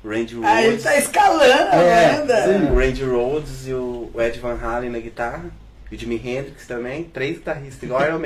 Randy 0.05 0.39
Aí 0.45 0.65
ele 0.65 0.71
Rhodes, 0.73 0.85
tá 0.85 0.97
escalando 0.97 1.43
a 1.71 1.77
É, 1.77 2.13
banda. 2.19 2.45
sim. 2.45 2.67
o 2.73 2.77
Randy 2.79 3.05
Rhodes 3.05 3.67
e 3.67 3.73
o 3.73 4.11
Ed 4.19 4.39
Van 4.39 4.59
Halen 4.61 4.91
na 4.91 4.99
guitarra, 4.99 5.45
e 5.91 5.95
o 5.95 5.99
Jimi 5.99 6.17
Hendrix 6.17 6.67
também, 6.67 7.05
três 7.05 7.39
guitarristas 7.39 7.83
igual 7.83 8.03
Iron 8.07 8.17